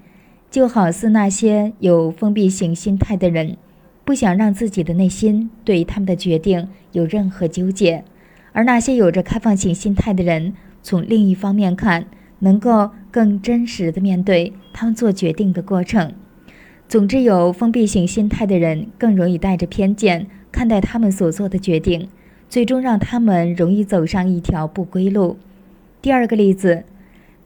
[0.51, 3.57] 就好似那些有封闭型心态的人。
[4.05, 8.03] 不想让自己的内心对他们的决定有任何纠结，
[8.51, 12.05] 而那些有着开放性心态的人，从另一方面看，
[12.39, 16.13] 能够更真实的面对他们做决定的过程。
[16.89, 22.09] 总之，有封闭性心态的人更容易带着偏见看待他们所做的决定，
[22.49, 25.37] 最终让他们容易走上一条不归路。
[26.01, 26.83] 第二个例子，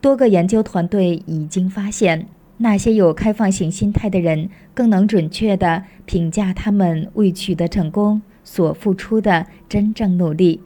[0.01, 2.25] 多个研究团队已经发现。
[2.57, 10.61] 那些有开放型心态的人，更能准确地评价他们为取得成功所付出的真正努力。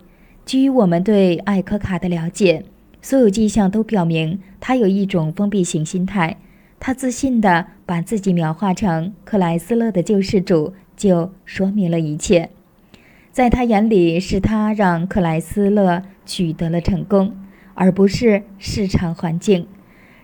[0.46, 2.64] 基于我们对艾科卡的了解，
[3.02, 6.38] 所有迹象都表明他有一种封闭型心态。
[6.80, 12.50] 他自信地把自己描画成克莱斯勒的救世主，就说明了一切。
[13.32, 17.34] 在他眼里，是他让克莱斯勒取得了成功，
[17.76, 19.68] 而不是市场环境。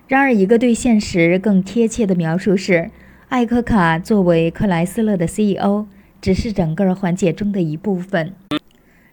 [0.08, 2.90] 然而，一个对现实更贴切的描述是：
[3.28, 5.84] 艾科卡作为克莱斯勒的 CEO，
[6.22, 8.32] 只是整个环节中的一部分。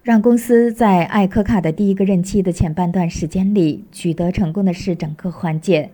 [0.03, 5.89] 让公司在艾科卡的第一个任期的前半段时间里取得成功的是整个环节。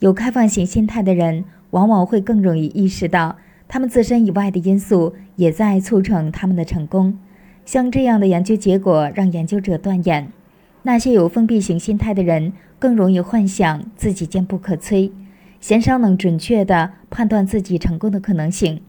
[0.00, 3.36] 有开放型心态的人，往往会更容易意识到，
[3.68, 7.16] 他们自身以外的因素也在促成他们的成功。
[7.64, 10.32] 像这样的研究结果让研究者断言，
[10.82, 15.10] 那些有封闭型心态的人更容易幻想自己坚不可摧，
[15.60, 18.80] 鲜少能准确地判断自己成功的可能性。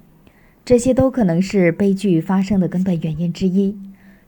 [0.63, 3.75] 这些都可能是悲剧发生的根本原因之一。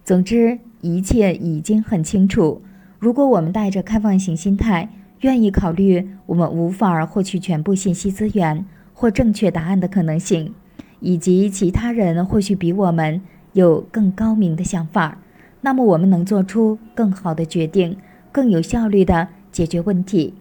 [0.04, 2.62] 总之，一切已经很清楚。
[3.00, 4.90] 如果我们带着开放型心态，
[5.22, 10.54] 愿意考虑我们无法获取全部信息资源或正确答案的可能性，
[11.00, 13.22] 以及其他人或许比我们
[13.54, 15.20] 有更高明的想法，
[15.66, 17.98] 那么我们能做出更好的决定，
[18.34, 20.34] 更有效率地解决问题。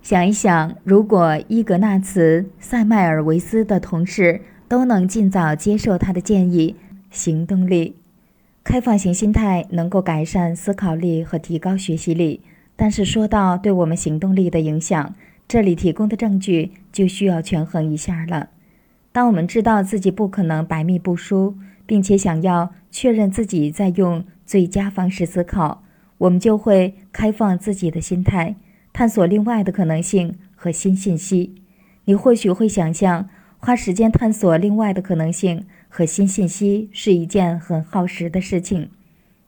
[0.00, 6.76] 想一想，如果伊格纳茨·塞迈尔维斯的同事都能尽早接受他的建议，
[7.10, 7.96] 行动力、
[8.62, 12.40] 开放型心态能够改善思考力和提高学习力。
[12.76, 15.14] 但是说到对我们行动力的影响，
[15.48, 18.50] 这里提供的证据就需要权衡一下了。
[19.12, 21.56] 当我们知道自己不可能百密不疏，
[21.90, 25.82] 并且想要确认自己在用最佳方式思考，
[26.18, 28.54] 我们就会开放自己的心态，
[28.92, 31.52] 探索另外的可能性和新信息。
[32.04, 33.28] 你或许会想象，
[33.58, 38.88] 花时间探索另外的可能性和新信息是一件很耗时的事情。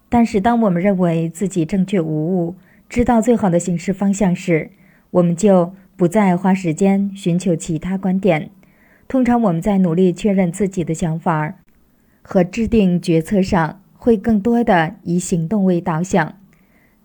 [0.08, 2.56] 但是，当我们认为自己正确无误，
[2.88, 4.72] 知道最好的行事方向时，
[5.12, 8.50] 我们就不再花时间寻求其他观点。
[9.06, 11.54] 通常我们在努力确认自己的想法
[12.22, 16.36] 和制定决策上，会更多的以行动为导向，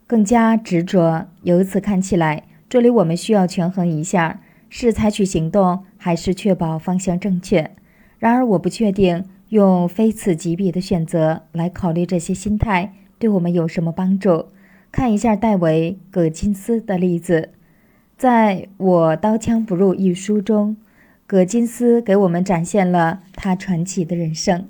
[0.05, 1.27] 更加执着。
[1.41, 7.71] 由此看起来，这里我们需要权衡一下：是采取行动，还是确保方向正确？
[8.19, 14.47] 然而，我不确定用非此即彼的选择来考虑这些心态对我们有什么帮助。
[14.91, 17.49] 看一下戴维·葛金斯的例子，
[18.17, 20.77] 在我刀枪不入一书中，
[21.27, 24.67] 葛金斯给我们展现了他传奇的人生。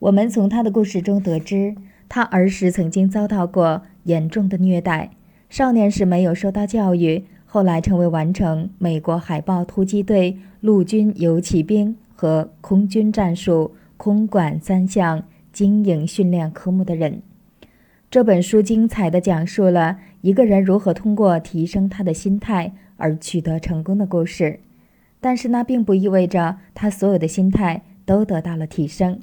[0.00, 1.74] 我们从他的故事中得知，
[2.08, 5.10] 他儿时曾经遭到过严重的虐待，
[5.50, 17.20] 少年时没有受到教育，后来成为完成美国海豹突击队陆军游骑兵和空军战术空管三项精英训练科目的人。
[18.08, 24.60] 这本书精彩地讲述了一个人如何通过提升他的心态而取得成功的故事，
[25.18, 29.18] 但是那并不意味着他所有的心态都得到了提升。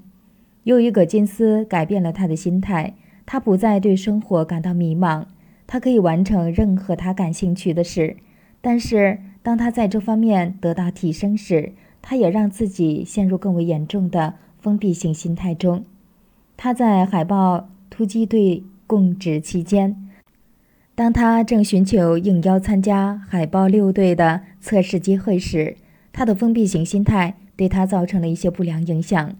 [0.66, 2.94] 由于葛金斯改变了他的心态，
[3.26, 5.24] 他不再对生活感到迷茫，
[5.66, 8.18] 他可以完成任何他感兴趣的事。
[8.60, 11.72] 但是当他在这方面得到提升时，
[12.02, 15.85] 他也让自己陷入更为严重的封闭性心态中。
[16.58, 18.64] 他在海豹突击队。
[18.88, 19.95] 供职期间，
[20.94, 25.76] 当他正寻求应邀参加海豹六队的测试机会时，
[26.14, 29.35] 他的封闭型心态对他造成了一些不良影响。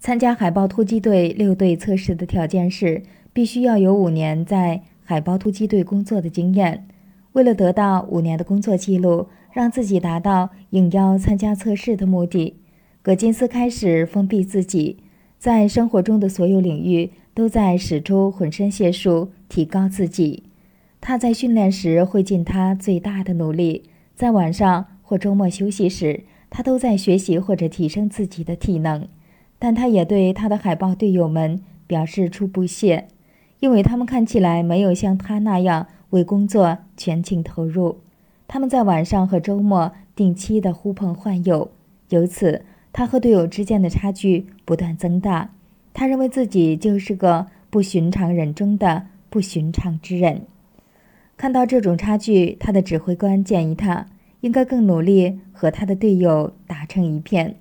[0.00, 6.88] 参加海豹突击队六队测试的条件是必须要有五年在海豹突击队工作的经验。
[7.32, 12.56] 为了得到五年的工作记录，让自己达到应邀参加测试的目的，
[13.02, 14.96] 葛金斯开始封闭自己，
[15.38, 17.10] 在生活中的所有领域。
[17.32, 20.42] 都在使出浑身解数提高自己。
[21.00, 23.84] 他在训练时会尽他最大的努力，
[24.16, 29.06] 在晚上或周末休息时，他都在学习或者提升自己的体能。
[29.60, 33.06] 但他也对他的海豹队友们表示出不屑，
[33.60, 38.00] 因为他们看起来没有像他那样为工作全情投入。
[38.48, 41.70] 他们在晚上和周末定期的呼朋唤友，
[42.08, 45.52] 由此他和队友之间的差距不断增大。
[45.92, 50.42] 他认为自己就是个不寻常人中的不寻常之人。
[51.36, 54.06] 看到这种差距，他的指挥官建议他
[54.40, 57.56] 应该更努力和他的队友打成一片。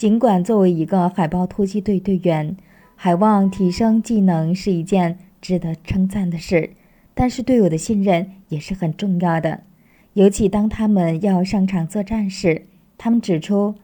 [0.00, 2.56] 尽管作为一个海豹突击队队员，
[2.96, 6.70] 海望提升技能是一件值得称赞的事，
[7.12, 9.60] 但是队友的信任也是很重要的。
[10.14, 12.62] 尤其当他们要上场作战时，
[12.96, 13.74] 他们指出，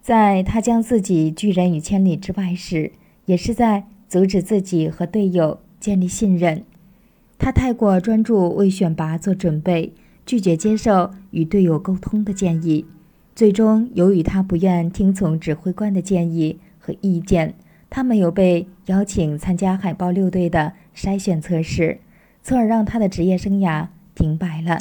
[0.00, 2.90] 在他将自己拒人于千里之外时。
[3.26, 6.64] 也是在阻止自己和队友建立信任。
[7.38, 9.92] 他太过专注为选拔做准备，
[10.26, 12.84] 拒绝接受与队友沟通的建议。
[13.34, 17.54] 最终，由于他不愿听从指挥官的建议和意见，
[17.88, 21.98] 他没有被邀请参加海豹六队的筛选测试，
[22.42, 24.78] 从而让他的职业生涯停摆了。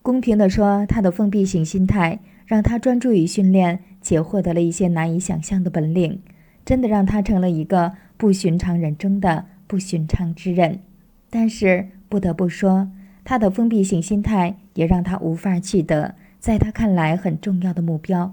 [0.00, 6.20] 公平地说，他的封闭型心态让他专注于训练，且获得了一些难以想象的本领，
[6.64, 10.80] 真的让他成了一个不寻常人中的不寻常之人。
[11.28, 12.90] 但是不得不说，
[13.24, 18.32] 他的封闭型心态也让他无法取得在他看来很重要的目标。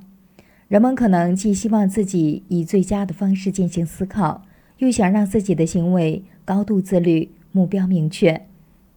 [0.68, 4.42] 人们可能既希望自己以最佳的方式进行思考，
[4.80, 8.48] 又想让自己的行为高度自律、目标明确。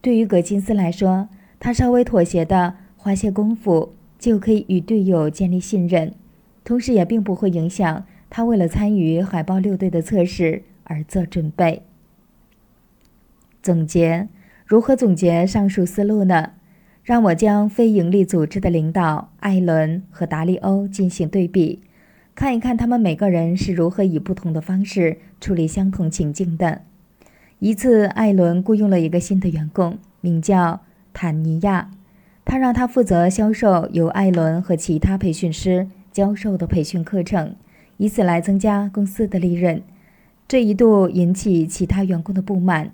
[0.00, 1.28] 对于葛金斯来说，
[1.60, 6.14] 他稍微妥协的花些功夫，就可以与队友建立信任，
[6.64, 11.82] 同时也并不会影响他为了参与海豹六队的测试而做准备。
[13.62, 14.28] 总结：
[14.64, 16.52] 如何总结上述思路呢？
[17.04, 21.80] 让我将非营利组织的领导艾伦和达利欧进行对比，
[22.36, 26.82] 看一看他们每个人是如何以不同的方式处理相同情境的。
[27.58, 30.82] 一次，艾伦雇佣了一个新的员工，名叫
[31.12, 31.90] 坦尼亚，
[32.44, 37.56] 他让他负责销售由艾伦和其他培训师教授的培训课程，
[37.96, 39.82] 以此来增加公司的利润。
[40.46, 42.92] 这一度引起其他员工的不满。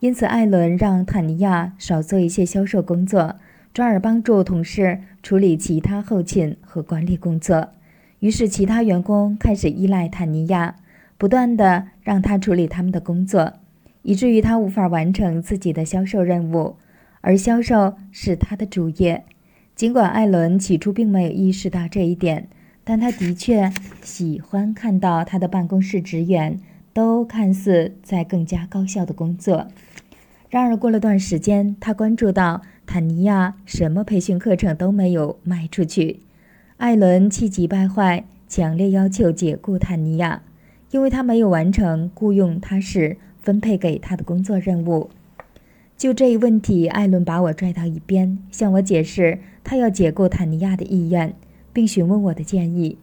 [0.00, 3.36] 因此，艾伦让坦尼亚少做一些销售工作，
[3.72, 7.70] 转而帮助同事处理其他后勤和管理工作。
[8.18, 10.76] 于是，其他员工开始依赖坦尼亚，
[11.16, 13.54] 不断的让他处理他们的工作，
[14.02, 16.76] 以至于他无法完成自己的销售任务。
[17.22, 19.24] 而销售是他的主业。
[19.74, 22.48] 尽管艾伦起初并没有意识到这一点，
[22.82, 26.60] 但他的确喜欢看到他的办公室职员
[26.92, 29.68] 都看似在更加高效的工作。
[30.50, 36.18] 然而，过了段时间，他关注到坦尼亚什么培训课程都没有卖出去。
[36.78, 40.42] 艾伦气急败坏，强烈要求解雇坦尼亚，
[40.90, 45.08] 因为他没有完成雇佣他时分配给他的工作任务。
[45.96, 51.32] 就这一问题，艾伦把我拽到一边，向我解释他要解雇坦尼亚的意愿，
[51.72, 52.98] 并询问我的建议。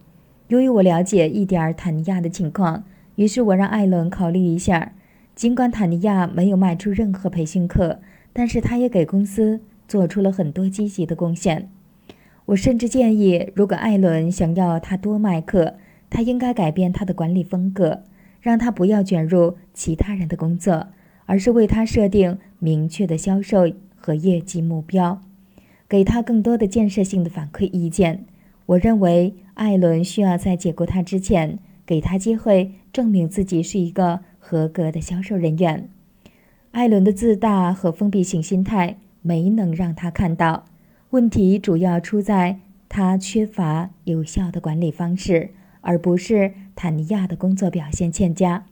[0.48, 2.84] 由于我了解一点坦尼亚的情况，
[3.14, 4.92] 于是我让艾伦考虑一下。
[5.34, 8.00] 尽管坦尼亚没有卖出任何培训课，
[8.34, 11.68] 但是他也给公司做出了很多积极的贡献。
[12.44, 15.74] 我甚至建议，如果艾伦想要他多卖课，
[16.08, 18.04] 他应该改变他的管理风格，
[18.40, 20.88] 让他不要卷入其他人的工作，
[21.26, 25.20] 而是为他设定明确的销售和业绩目标，
[25.88, 28.24] 给他更多的建设性的反馈意见。
[28.66, 34.20] 我认为艾伦需要在解雇他之前，给他机会证明自己是一个。
[34.40, 35.90] 合格的销售人员，
[36.70, 40.64] 艾伦的自大和封闭性心态没能让他看到
[41.10, 48.64] 问题，主要出在他缺乏有效的管理方式，而不是坦尼亚的工作表现欠佳。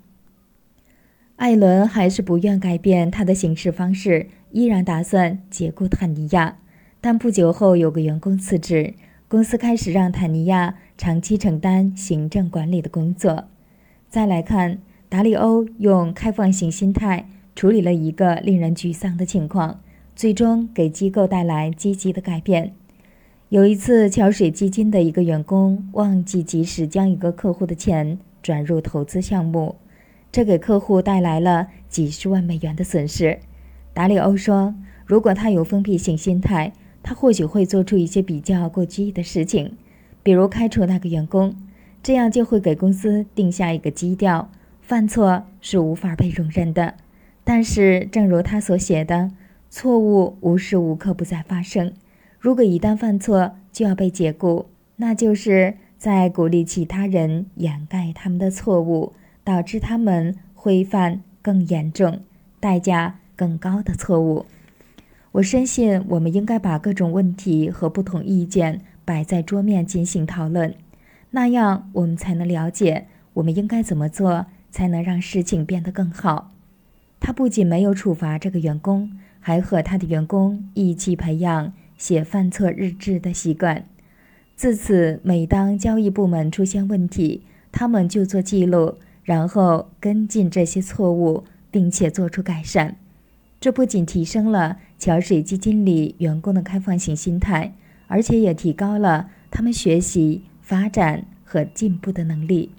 [1.36, 6.58] 艾伦还是不愿改变他的行事方式，依然打算解雇坦尼亚。
[7.00, 8.94] 但不久后，有个员工辞职，
[9.28, 13.44] 公司开始让坦尼亚长期承担行政管理的工作。
[14.08, 14.78] 再来看。
[15.08, 19.81] 达里欧用开放型心态处理了一个令人沮丧的情况，
[20.16, 22.72] 最终给机构带来积极的改变。
[23.50, 29.76] 有一次，桥水基金的一个员工忘记及时将一个客户的钱转入投资项目，
[30.32, 33.38] 这给客户带来了几十万美元的损失。
[33.92, 36.72] 达里欧说：“如果他有封闭性心态，
[37.02, 39.76] 他或许会做出一些比较过激的事情，
[40.22, 41.54] 比如开除那个员工，
[42.02, 46.94] 这样就会给公司定下一个基调。”犯错是无法被容忍的，
[47.44, 49.32] 但是正如他所写的，
[49.70, 51.92] 错误无时无刻不在发生。
[52.38, 59.12] 如果一旦犯错就要被解雇，那就是在鼓励其他人掩盖他们的错误，
[59.44, 62.20] 导致他们会犯更严重、
[62.60, 64.46] 代价更高的错误。
[65.32, 70.74] 我深信，我们应该把各种问题和不同意见摆在桌面进行讨论，
[71.30, 74.46] 那样我们才能了解我们应该怎么做。
[74.68, 76.52] 才能让事情变得更好。
[77.18, 79.10] 他不仅没有处罚这个员工，
[79.47, 83.86] 还和他的员工一起培养写犯错日志的习惯。
[84.57, 92.97] 自此，每当交易部门出现问题，他们就做记录，然后跟进这些错误，并且做出改善。
[93.60, 97.73] 这不仅提升了桥水基金里员工的开放性心态，
[98.08, 102.73] 而且也提高了他们学习、发展和进步的能力。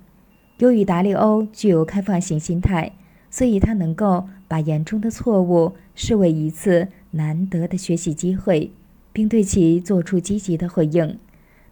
[0.57, 2.91] 由于达利欧具有开放型心态，
[3.31, 8.71] 所以他能够把严重的错误视为一次难得的学习机会，
[9.11, 11.17] 并对其做出积极的回应。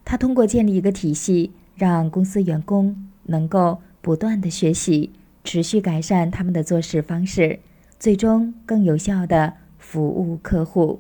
[0.04, 5.12] 他通过建立一个体系，让公司员工能够不断的学习，
[5.44, 7.60] 持续改善他们的做事方式，
[8.00, 11.00] 最终更有效的服务客户。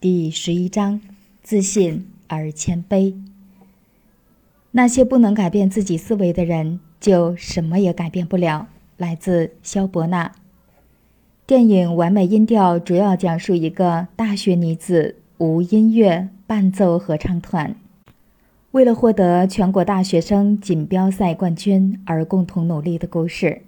[0.00, 1.00] 第十一章：
[1.42, 3.14] 自信而谦卑。
[4.72, 8.68] 那些不能改变自己思维的人，就什么也改变不了。
[8.96, 10.32] 来自肖伯纳。
[11.52, 17.76] 电影《完美音调》主要讲述一个大学女子无音乐伴奏合唱团。
[18.70, 23.60] 为了获得全国大学生锦标赛冠军而共同努力的故事，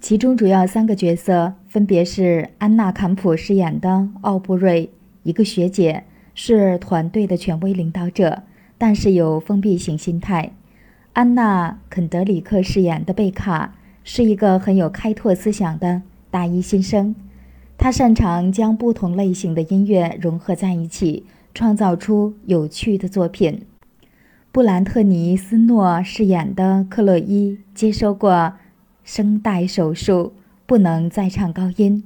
[0.00, 4.90] 其中主要三个角色分别是安娜·坎普饰演的奥布瑞，
[5.22, 6.02] 一个学姐，
[6.34, 8.42] 是团队的权威领导者，
[8.76, 10.50] 但是有封闭型心态；
[11.12, 17.14] 安娜·肯德里克饰演的贝卡是一个很有开拓思想的大一新生，
[17.76, 23.62] 他擅长将不同类型的音乐融合在一起，创造出有趣的作品。
[24.52, 28.54] 布兰特尼斯诺饰演的克洛伊接受过
[29.04, 30.32] 声带手术，
[30.66, 32.02] 不能再唱高音。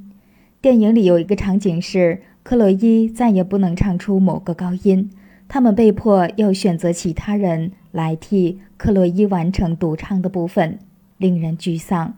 [0.60, 5.10] 电影里有一个场景是克洛伊再也不能唱出某个高音，
[5.48, 10.78] 他们被迫要选择其他人来替克洛伊完成独唱的部分，
[11.18, 12.14] 令人沮丧。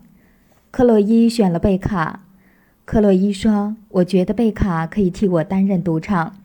[0.71, 2.21] 克洛伊选了贝卡。
[2.85, 6.35] 克洛伊说：“我觉得贝卡可以替我担任独唱。”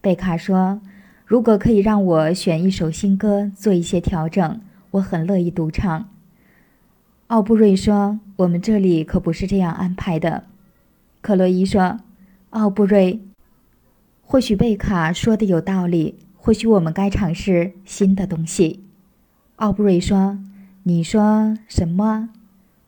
[0.00, 0.80] 贝卡说。
[1.26, 6.08] 如果可以让我选一首新歌做一些调整，我很乐意独唱。
[7.28, 10.42] 奥布瑞说：“我们这里可不是这样安排的。”
[11.22, 12.00] 克洛伊说
[12.50, 13.20] ：“奥布瑞，
[14.22, 18.82] 或许贝卡说的有道理，或许我们该尝试新的东西。”
[19.54, 20.36] 奥布瑞说
[20.82, 22.30] ：“你说什么？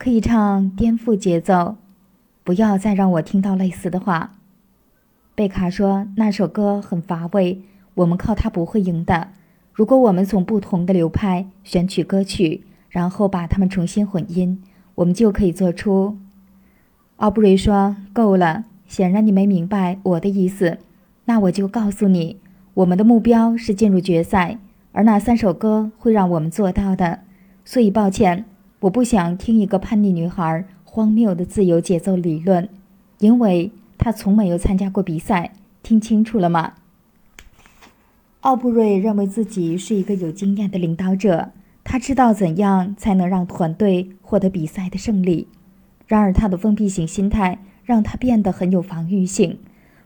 [0.02, 1.76] 可以唱颠覆节奏？
[2.42, 4.32] 不要再让我听到类似的话。”
[5.36, 7.62] 贝卡说：“那首歌很乏味。”
[7.94, 9.28] 我们靠它不会赢的。
[9.72, 14.60] 如果我们从不同的流派选取歌曲，然后把它们重新混音，
[14.96, 16.18] 我们就可以做出。
[17.18, 20.78] 奥布瑞说：“够了，显然你没明白我的意思。
[21.26, 22.38] 那我就告诉你，
[22.74, 24.58] 我们的目标是进入决赛，
[24.90, 27.20] 而那三首歌会让我们做到的。
[27.64, 28.44] 所以抱歉，
[28.82, 32.68] 我不想听一个叛逆女孩荒谬的自由节奏理论，
[33.20, 35.52] 因为她从没有参加过比赛。
[35.84, 36.72] 听清楚了吗？”
[38.42, 41.52] 奥布瑞认为自己是一个有经验的领导者，
[41.84, 45.46] 他知道怎样才能让团队获得比赛的胜利。
[46.08, 49.58] 然而，他的封闭型心态让他变得很有防御性，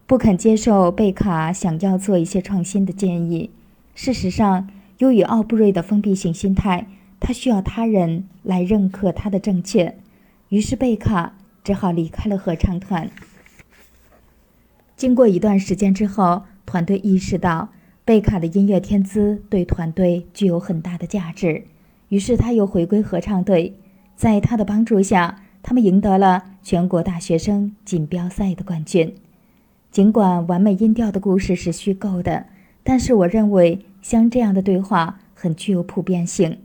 [0.06, 3.48] 不肯接受贝卡想要做一些创新的建议。
[3.94, 6.86] 事实上，由于奥布瑞的封闭型心态，
[7.20, 9.96] 他需要他人来认可他的正确。
[10.48, 13.10] 于是，贝卡只好离开了合唱团。
[14.96, 17.70] 经过一段时间之后，团队意识到。
[18.04, 21.64] 贝卡的音乐天资对团队具有很大的价值，
[22.08, 23.74] 于是他又回归合唱队。
[24.14, 29.12] 在他的帮助下，他们赢得了全国大学生锦标赛的冠军。
[29.90, 32.46] 尽管完美音调的故事是虚构的，
[32.84, 36.58] 但是我认为像这样的对话很具有普遍性。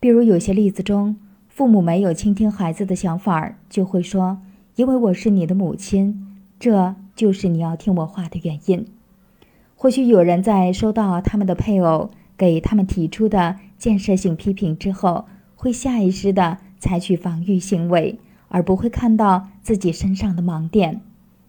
[0.00, 1.16] 比如有些例子中，
[1.48, 4.38] 父母没有倾听孩子的想法，就会说
[4.76, 8.86] ：“因为我是你的母亲，这就是你要听我话的原因。”
[9.74, 15.24] 或许有人在收到他们的配偶给他们提出的建设性批评之后，
[15.56, 21.00] 会下意识地采取防御行为，而不会看到自己身上的盲点；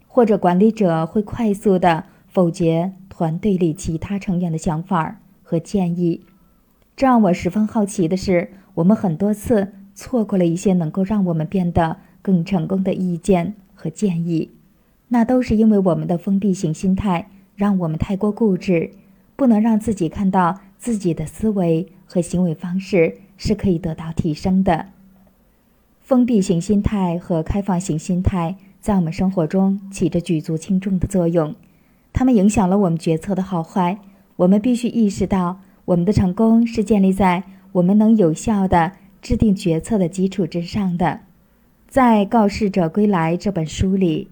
[0.07, 6.21] 或者管理者会快速地否决团队里其他成员的想法和建议。
[6.99, 14.51] 这让我十分好奇的是，我们很多次错过了一些能够让我们变得更成功的意见和建议，
[15.07, 17.29] 那都是因为我们的封闭型心态。
[17.55, 18.91] 让我们太过固执，
[19.37, 24.87] 不能让自己看到自己的思维和行为方式是可以得到提升的。
[26.01, 31.55] 封闭型心态和开放型心态在我们生活中起着举足轻重的作用，
[32.11, 33.99] 它们影响了我们决策的好坏。
[34.35, 38.91] 我们必须意识到，我们的成功是建立在我们能有效地
[39.23, 41.21] 制定决策的基础之上的。
[41.87, 44.27] 在《告示者归来》这本书里，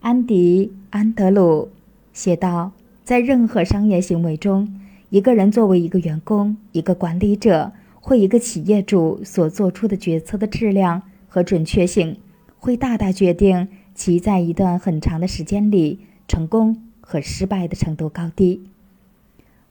[0.00, 1.68] 安迪·安德鲁。
[2.14, 2.72] 写道，
[3.04, 12.16] 在任何商业行为中，一个人作为一个员工、一个管理者或一个企业主所做出的决策的质量和准确性，
[12.56, 18.62] 会大大决定其在一段很长的时间里成功和失败的程度高低。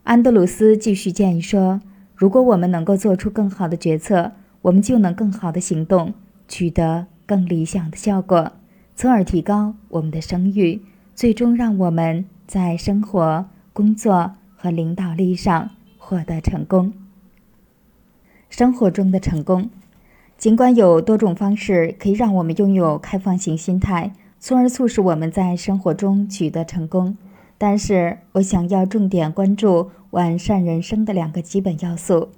[0.04, 1.80] 安德鲁斯继续建议说
[2.16, 4.32] ：“如果我们能够做出更好的决策，
[4.64, 6.16] 我们就能更好的行动，
[6.48, 8.52] 取得更理想的效果，
[8.96, 10.82] 从而提高我们的声誉，
[11.14, 16.92] 最终让我们在生活、工作和领导力上获得成功。
[18.50, 19.70] 生活中的成功，
[20.36, 27.16] 尽管有多种方式可以让我们拥有开放型心态，从而促使我们在生活中取得成功，
[27.62, 32.30] 但是我想要重点关注完善人生的两个基本要素：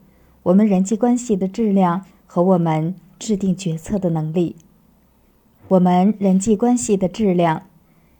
[0.43, 4.57] 我们人际关系的质量和我们制定决策的能力。
[5.69, 7.63] 我们人际关系的质量，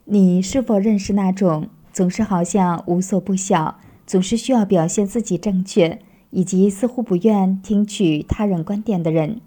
[0.06, 5.99] 你是否认识那种总是好像无所不晓，总是需要表现自己正确？
[6.30, 9.41] 以及似乎不愿听取他人观点的人，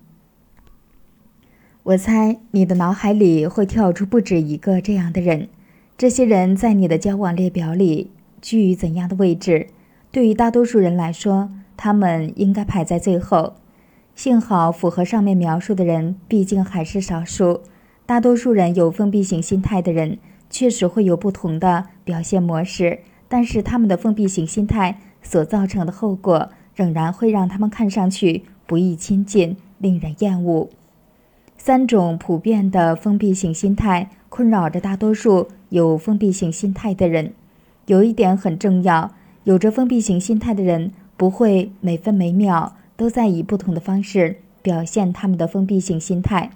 [1.84, 5.48] 我猜你的脑海里会跳出不止一个这样的人。
[5.98, 8.10] 这些人在你的交往列表里
[8.42, 9.68] 居于怎样的位置？
[10.12, 13.54] 对于大多数人来说，他们应该排在最后。
[14.14, 17.62] 幸好，符合上面描述的人毕竟还是少数。
[18.04, 20.18] 大多数人有封闭型心态的人，
[20.50, 26.50] 确实会有不同的表现模式，但是他们的封闭型心态所造成的后果。
[26.74, 30.68] 仍然会让他们看上去不易亲近，令人厌恶。
[31.56, 37.32] 三种普遍的封闭型心态困扰着大多数有封闭性心态的人。
[37.86, 39.12] 有一点很重要：
[39.44, 46.50] 有着封闭型心态的人不会每分每秒都在以不同的方式表现他们的封闭性心态，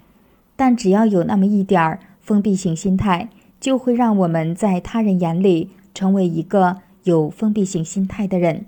[0.55, 3.29] 但只要有那么一点儿封闭性心态，
[3.59, 8.65] 就会让我们在他人眼里成为一个有封闭性心态的人。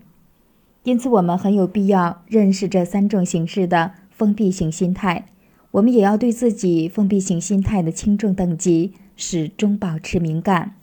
[0.82, 5.26] 因此，我们很有必要认识这三种形式的封闭型心态。
[5.70, 10.76] 我们也要对自己封闭型心态的轻重等级始终保持敏感。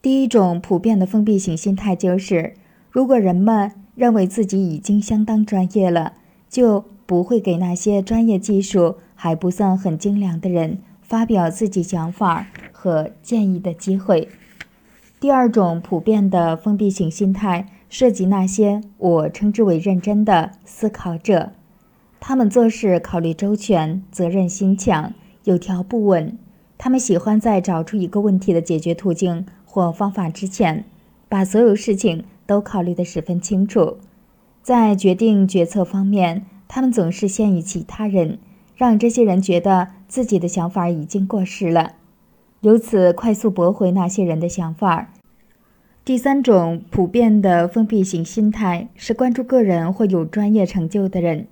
[0.00, 2.54] 第一种普遍的封闭型心态就是：
[2.90, 6.14] 如果人们认为自己已经相当专业了，
[6.48, 14.28] 就不会给那些专业技术还不算很精良的人发表自己想法和建议的机会。
[15.20, 17.66] 第二种普遍的封闭型心态。
[17.90, 21.52] 涉及那些我称之为认真的思考者，
[22.20, 25.14] 他们做事考虑周全，责任心强，
[25.44, 26.36] 有条不紊。
[26.78, 30.84] 他们喜欢在找出一个问题的解决途径或方法之前，
[31.28, 33.98] 把所有事情都考虑得十分清楚。
[34.62, 38.38] 在决定决策方面，他们总是先于其他人，
[38.76, 41.94] 让这些人觉得自己的想法已经过时了，
[42.60, 45.10] 由此快速驳回那些人的想法。
[46.04, 51.48] 第三种普遍的封闭型心态是关注个人或有专业成就的人。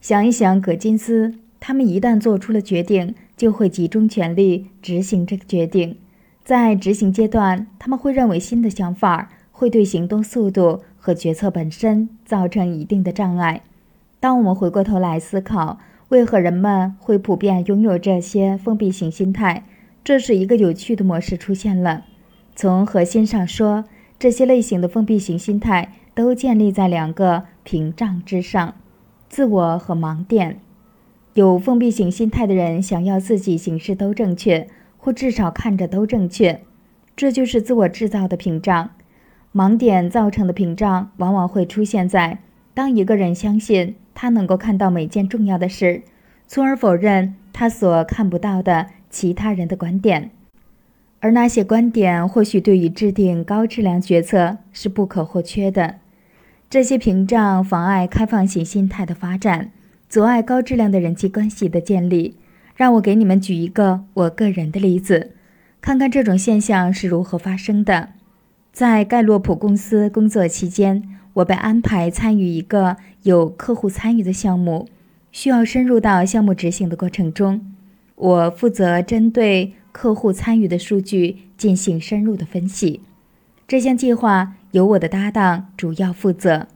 [0.00, 1.34] 想一想葛金斯，
[1.64, 5.96] 他们一旦做出了决定，就会集中全力执行这个决定。
[6.42, 13.62] 在执行阶段，他们会认为新的想法会对行动速度和决策本身造成一定的障碍。
[14.18, 19.64] 当我们回过头来思考，为何人们会普遍拥有这些封闭型心态，
[20.02, 22.06] 这是一个有趣的模式出现了。
[22.56, 23.84] 从核心上说，
[24.18, 28.74] 这些类型的封闭型心态都建立在两个屏障之上：
[29.28, 30.58] 自我和盲点。
[31.34, 36.60] 有封闭型心态的人想要自己行事都正确，或至少看着都正确，
[37.16, 38.90] 这就是自我制造的屏障。
[39.54, 42.38] 盲点造成的屏障往往会出现在
[42.74, 46.02] 当一个人相信他能够看到每件重要的事，
[46.46, 50.30] 从而否认他所看不到的其他人的观点。
[51.20, 55.96] 而那些观点或许对于制定高质量决策是不可或缺的。
[56.68, 59.70] 这些屏障妨碍开放型心态的发展，
[60.12, 62.36] 阻碍高质量的人际关系的建立。
[62.76, 65.30] 让我给你们举一个我个人的例子，
[65.80, 68.10] 看看这种现象是如何发生的。
[68.74, 74.86] 在盖洛普公司工作期间，我被安排参与一个有客户参与的项目，
[75.30, 77.72] 需要深入到项目执行的过程中，
[78.16, 79.72] 我负责针对。
[79.92, 83.00] 客户参与的数据进行深入的分析，
[83.68, 86.66] 这项计划由我的搭档主要负责，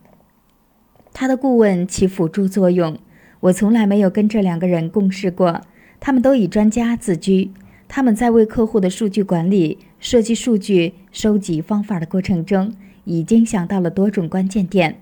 [1.15, 2.99] 他的顾问起辅助作用。
[3.41, 5.61] 我从来没有跟这两个人共事过，
[6.01, 7.51] 他们都以专家自居。
[7.89, 12.73] 他们在为客户的数据管理设计数据收集方法的过程中，
[13.05, 14.99] 已经想到了多种关键点。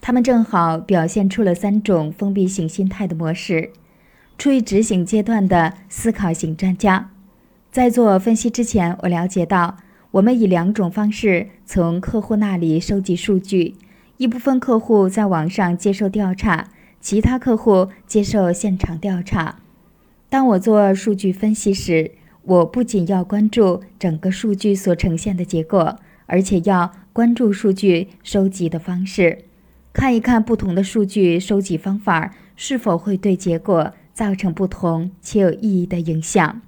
[0.00, 3.70] 他们正好表现出了三种封闭型心态的模式，
[4.36, 7.10] 处于执行阶段的思考型专家。
[7.70, 9.76] 在做分析之前，我了解到，
[10.12, 13.74] 我们以两种方式从客户那里收集数据：
[14.16, 16.68] 一部分客户在网上接受调查，
[17.06, 19.60] 其他客户接受现场调查。
[20.28, 22.10] 当我做数据分析时，
[22.42, 29.44] 我不仅要关注整个数据所呈现的结果，而且要关注数据收集的方式，
[29.92, 36.60] 看一看不同的数据收集方法是否会对结果造成不同且有意义的影响。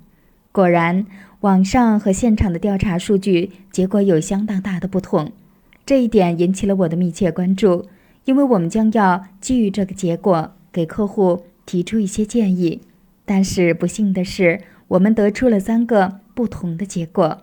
[0.53, 1.05] 果然，
[1.41, 5.33] 网上和现场的调查数据结果有相当大的不同，
[5.85, 7.87] 这一点引起了我的密切关注，
[8.29, 12.83] 因为我们将要基于这个结果给客户提出一些建议。
[13.25, 17.39] 但是不幸的是，我们得出了三个不同的结果：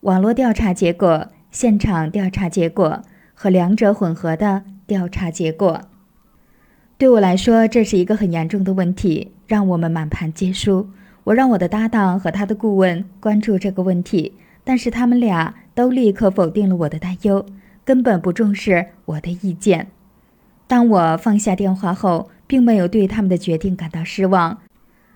[0.00, 3.00] 网络调查结果、现场调查结果
[3.32, 5.82] 和两者混合的调查结果。
[6.96, 10.88] 对我来说，这是一个很严重的问题，让我们满盘皆输。
[11.22, 17.46] 我让我的搭档和他的顾问关注这个问题，但是他们俩都立刻否定了我的担忧，
[17.84, 19.86] 根本不重视我的意见。
[20.68, 24.58] 当我放下电话后，并没有对他们的决定感到失望，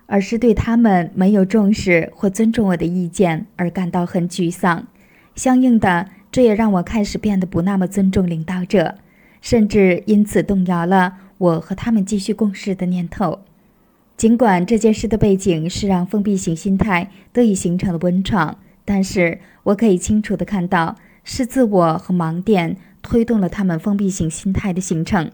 [0.07, 4.87] 而是对他们没有重视或尊重我的意见而感到很沮丧。
[5.35, 8.95] 相应的，这也让我开始变得不那么尊重领导者，
[9.41, 13.39] 甚至因此动摇了我和他们继续共事的念头。
[14.17, 25.29] 尽管这件事的背景是让封闭型心态得以形成的温床，但是我可以清楚地看到，是自我和盲点推动了他们封闭型心态的形成。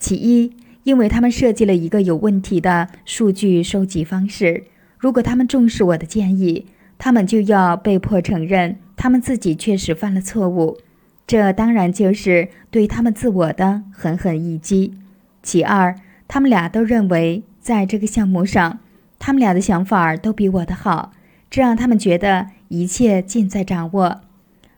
[0.00, 4.64] 其一，因为他们设计了一个有问题的数据收集方式。
[4.98, 6.66] 如果他们重视我的建议，
[6.98, 10.78] 他们就要被迫承认他们自己确实犯了错误，
[11.24, 14.94] 这当然就是对他们自我的狠狠一击。
[15.42, 15.94] 其二，
[16.26, 17.44] 他们俩都认为。
[17.60, 18.78] 在这个项目上，
[19.18, 21.12] 他们俩的想法都比我的好，
[21.50, 24.22] 这让他们觉得一切尽在掌握。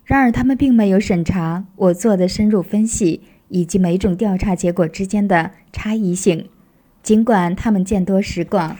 [0.04, 3.20] 然而，他们并没有审查我做的深入分析
[3.52, 6.48] 以及每种调查结果之间的差异性。
[7.02, 8.76] 尽管他们见多识广，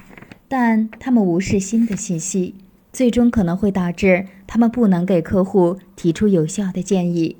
[0.49, 2.55] 但他们无视新的信息，
[2.93, 7.37] 最终可能会导致他们不能给客户提出有效的建议。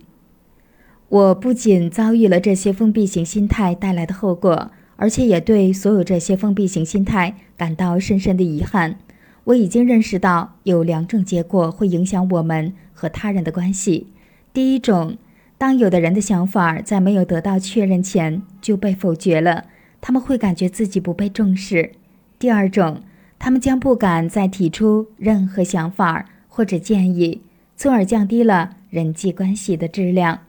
[1.09, 4.71] 我不仅遭遇了这些封闭型心态带来的后果。
[4.97, 8.99] 而且也对所有这些封闭型心态感到深深的遗憾。
[9.45, 14.07] 我已经认识到有两种结果会影响我们和他人的关系。
[14.53, 15.17] 第一种，
[15.63, 19.67] 当有的人的想法在没有得到确认前就被否决了，
[20.01, 21.91] 他们会感觉自己不被重视；
[22.37, 23.01] 第二种，
[23.39, 27.43] 他们将不敢再提出任何想法或者建议，
[27.77, 30.41] 从而降低了人际关系的质量。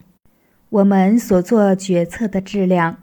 [0.70, 2.98] 我们所做决策的质量。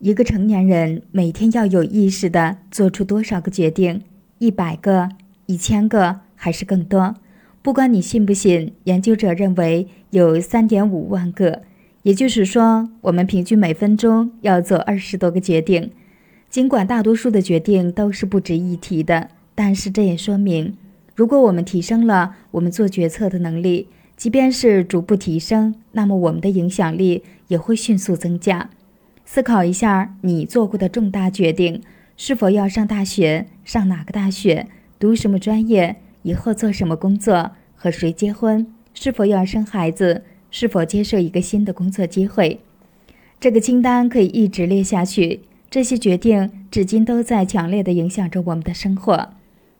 [0.00, 4.02] 一个成年人每天要有意识地做出多少个决定？
[4.36, 5.08] 一百个、
[5.46, 7.14] 一千个，还是更多？
[7.62, 11.62] 不管你信不信，研究者认为有三点五万个。
[12.02, 15.90] 也就是说，我们平均每分钟要做二十多个决定。
[16.50, 20.76] 尽管大多数的决定都是不值一提的，但是这也说明，
[21.14, 28.68] 如果我们提升了我们做决策的能力，即便是逐步提升，那么我们的影响力也会迅速增加。
[29.24, 31.80] 思考一下，你做过的重大决定：
[32.18, 34.66] 是否要上大学，上哪个大学，
[34.98, 38.66] 读什么专业，以后做什么工作，和谁结婚，
[39.02, 42.60] 是否要生孩子，是否接受一个新的工作机会。
[43.40, 45.40] 这个清单可以一直列下去。
[45.68, 49.30] 这些决定至今都在强烈地影响着我们的生活。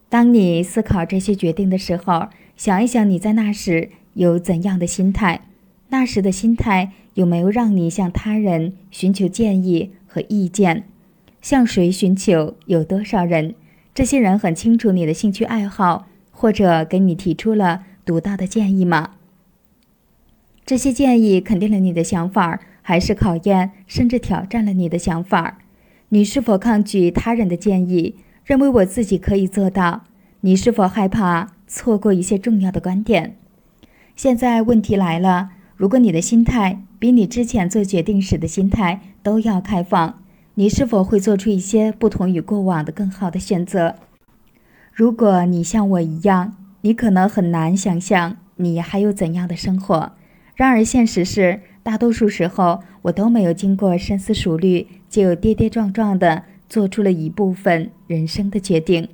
[0.09, 5.43] 当你思考这些决定的时候，想一想你在那时有怎样的心态。
[5.91, 10.83] 那时的心态有没有让你向他人寻求建议和意见？
[11.41, 12.57] 向谁寻求？
[12.67, 13.55] 有多少人？
[13.95, 19.11] 这些人很清楚你的兴趣爱好，或者给你提出了独到的建议吗？
[20.65, 25.59] 这些建议肯定了你的想法，还是考验甚至挑战了你的想法？
[26.11, 30.05] 你是否抗拒他人的建议，认为我自己可以做到？
[30.43, 33.37] 你是否害怕错过一些重要的观点？
[34.17, 35.51] 现在问题来了。
[35.77, 40.23] 如果你的心态比你之前做决定时的心态都要开放，
[40.55, 43.97] 你是否会做出一些不同于过往的更好的选择？
[44.93, 50.13] 如果你像我一样，你可能很难想象你还有怎样的生活。
[50.55, 59.09] 然而，现实是，大多数时候我都没有经过深思熟虑，就跌跌撞撞地做出了一部分人生的决定。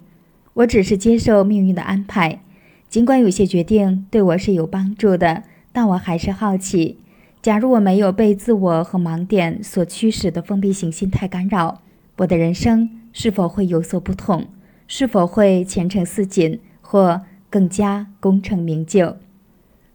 [0.54, 2.40] 我只是接受命运的安排，
[2.88, 5.44] 尽管有些决定对我是有帮助的。
[5.70, 6.98] 但我还是好奇，
[7.40, 11.82] 假如我没有被自我和盲点所驱使的封闭型心态干扰，
[12.16, 14.46] 我的人生是否会有所不同？
[14.88, 19.16] 是否会前程似锦，或更加功成名就？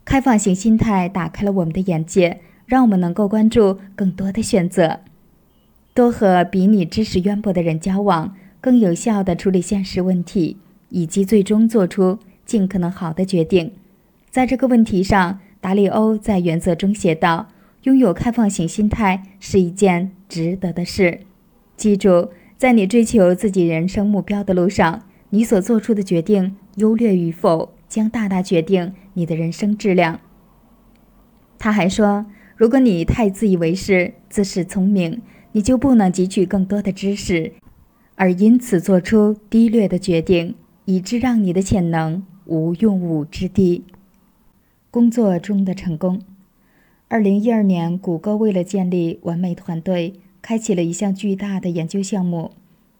[0.04, 5.00] 开放型心态打开了我们的眼界，让我们能够关注更多的选择，
[5.92, 10.58] 多和比你知识渊博的人交往，更有效地处理现实问题，
[10.90, 13.72] 以及最终做出尽可能好的决定。
[14.30, 15.40] 在这个问题上。
[15.64, 17.48] 达里欧在原则中写道
[17.84, 21.20] ：“拥有开放型心态是一件值得的事。
[21.74, 25.04] 记住，在你追求自己人生目标的路上，
[25.34, 30.20] 你所做出的决定优劣与否，将大大决定你的人生质量。
[31.58, 37.50] 他还说，如果你太自以为是、自恃聪明，你就不能汲取更多的知识，
[38.14, 43.82] 而因此做出低劣的决定，以致让你的潜能无用武之地。
[44.92, 46.22] 工作中的成功。
[47.08, 50.20] 二零一二年，谷歌为了建立完美团队。
[50.40, 52.52] 开启了一项巨大的研究项目，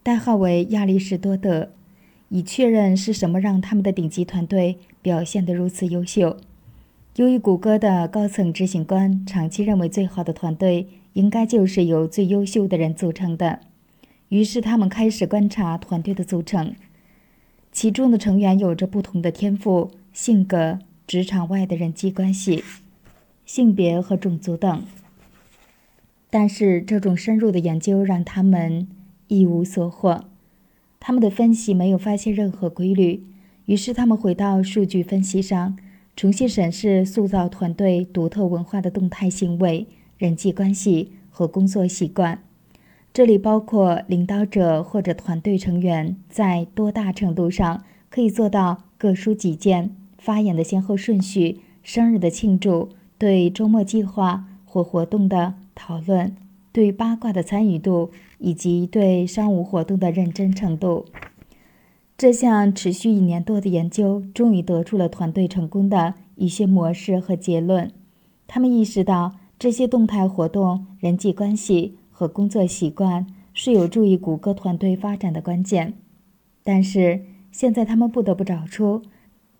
[0.03, 1.69] 代号为亚里士多德，
[2.29, 6.37] 以确认是什么让他们的顶级团队表现得如此优秀。
[7.15, 13.61] 由于谷歌的高层执行官长期认为最好的团队应该就是由最优秀的人组成的，
[14.29, 16.75] 于是他们开始观察团队的组成，
[17.71, 22.65] 其中的成员有着不同的天赋、性格、职场外的人际关系、
[23.45, 24.83] 性别和种族等。
[26.29, 28.89] 但是，这种深入的研究让他们
[29.29, 30.25] 一无所获。
[31.07, 33.27] 他们的分析没有发现任何规律。
[33.65, 35.77] 于是，他们回到数据分析上，
[36.15, 39.85] 重新审视塑造团队独特文化的动态行为、
[40.17, 42.41] 人际关系和工作习惯。
[43.13, 52.89] 这里包括领导者或者团队成员在多大程度上可以做到各抒己见、发言的先后顺序、生日的庆祝、
[53.19, 55.53] 对周末计划或活动的。
[55.75, 56.35] 讨论
[56.71, 61.05] 对八卦的参与度以及对商务活动的认真程度。
[62.17, 67.91] 这项持续一年多的研究终于得出了团队成功的一些模式和结论。
[68.47, 75.93] 他们意识到这些动态活动、人际关系和工作习惯是有助于谷歌团队发展的关键。
[76.63, 79.01] 但是现在他们不得不找出，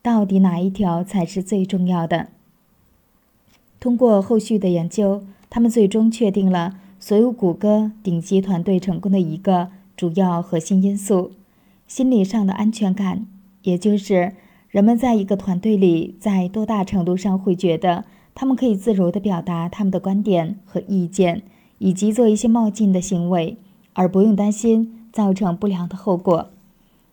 [0.01, 2.29] 到底哪一条才是最重要的。
[3.79, 5.23] 通过后续的研究。
[5.47, 11.33] 他们最终确定了所有谷歌顶级团队成功的一个主要核心因素：
[11.85, 13.27] 心理上的安全感，
[13.61, 14.33] 也就是
[14.69, 21.43] 人们在一个团队里，在多大程度上会觉得他们可以自如地表达他们的观点和意见，
[21.77, 23.59] 以及做一些冒进的行为，
[23.93, 26.49] 而不用担心造成不良的后果。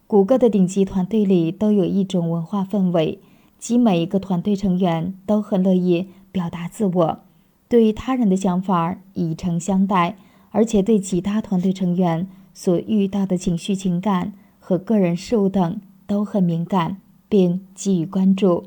[0.07, 3.19] 谷歌的顶级团队里都有一种文化氛围，
[3.59, 7.19] 即每一个团队成员都很乐意表达自我。
[7.73, 10.19] 对于他人的想法以诚相待，
[10.51, 16.99] 而且对其他团队成员所遇到的情绪、情感和个人事物等都很敏感，
[17.31, 18.65] 并给予关注。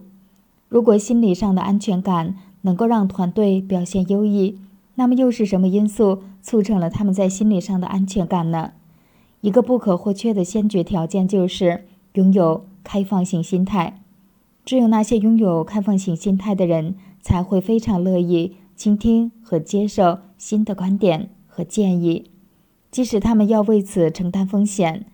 [0.69, 4.57] 如果心理上的安全感能够让团队表现优异，
[4.95, 8.71] 那么又是什么因素促成了他们在心理上的安全感呢？
[9.41, 14.01] 一个不可或缺的先决条件就是拥有开放性心态。
[14.65, 18.55] 只有那些拥有开放性心态的人，才会非常乐意。
[18.75, 22.31] 倾听和接受新的观点和建议，
[22.91, 25.05] 即使他们要为此承担风险。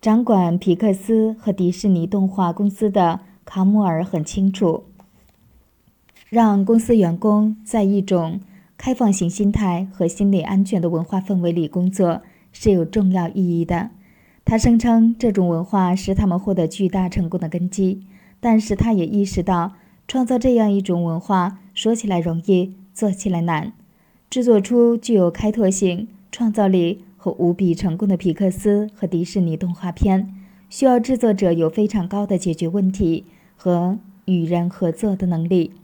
[0.00, 4.84] 掌管皮克斯和迪士尼动画公司的卡姆尔很清楚，
[6.28, 8.40] 让公司员工在一种
[8.76, 13.90] 开放型心态和心理安全的文化氛围里工作是有重要意义的。
[14.44, 18.06] 他声称这种文化是他们获得巨大成功的根基，
[18.40, 19.74] 但是他也意识到，
[20.06, 22.77] 创造这样一种文化说起来容易。
[22.98, 23.72] 做起来难，
[24.28, 30.34] 制作出具有开拓性、创造力和无比成功的皮克斯和迪士尼动画片，
[30.68, 35.74] 需要制作者有非常高的解决问题和与人合作的能力。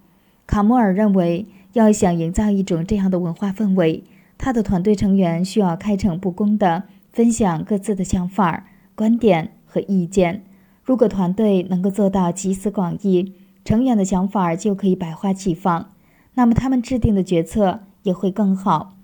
[0.45, 4.03] 卡莫尔认为，要想营造一种这样的文化氛围，
[4.37, 6.83] 他的团队成员需要开诚布公地
[7.13, 8.67] 分享各自的想法、
[8.97, 10.43] 观点和意见。
[10.83, 15.94] 如果团队能够做到集思广益，成员的想法就可以百花齐放。
[16.35, 18.95] 那么他们制定的决策也会更好。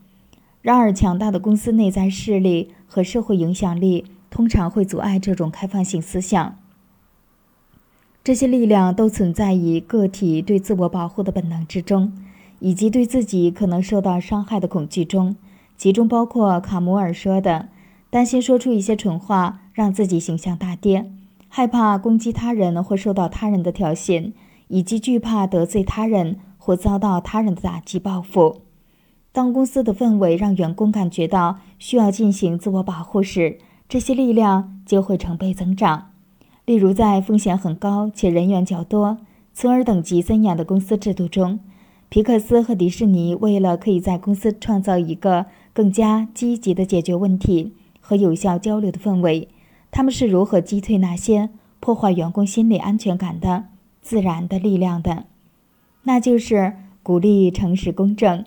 [0.63, 6.57] 然而，强大的公司内在势力和社会影响力通常会阻碍这种开放性思想。
[8.23, 12.13] 这些力量都存在于个体对自我保护的本能之中，
[12.59, 15.37] 以及对自己可能受到伤害的恐惧中，
[15.79, 17.69] 其中包括卡姆尔说的：
[18.11, 21.11] 担心说出一些蠢话让自己形象大跌，
[21.49, 24.33] 害怕攻击他人或受到他人的挑衅，
[24.69, 26.37] 以及惧怕得罪他人。
[26.61, 28.61] 或遭到他人的打击报复。
[29.33, 36.11] 当公司的氛围让员工感觉到需要进行自我保护时，这些力量就会成倍增长。
[36.65, 39.19] 例如，在风险很高且人员较多、
[39.53, 41.59] 从而等级森严的公司制度中，
[42.09, 49.49] 皮克斯和迪士尼为了可以在公司创造一个更加积极的解决问题和有效交流的氛围，
[49.91, 53.67] 他们是如何击退那些破坏员工心理安全感的
[54.03, 55.25] 自然的力量的？
[56.05, 58.45] 那就是鼓励诚实公正，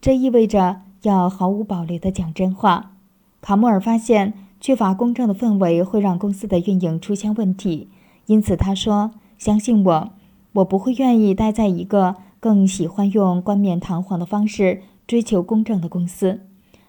[0.00, 2.92] 这意味着要毫无保留地讲真话。
[3.40, 7.88] 卡穆尔发现，缺乏公正的氛围会让公司的运营出现问题。
[8.26, 10.10] 因此，他说：“相信我，
[10.54, 16.40] 我不会愿意待在一个更喜欢用冠冕堂皇的方式追求公正的公司，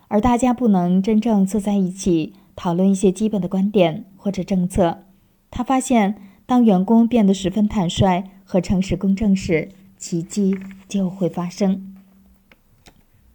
[0.07, 4.99] 而大家不能真正坐在一起讨论一些基本的观点或者政策。”
[5.51, 6.15] 他发现，
[6.47, 10.55] 当员工变得十分坦率和诚实公正时，奇迹
[10.87, 11.95] 就会发生。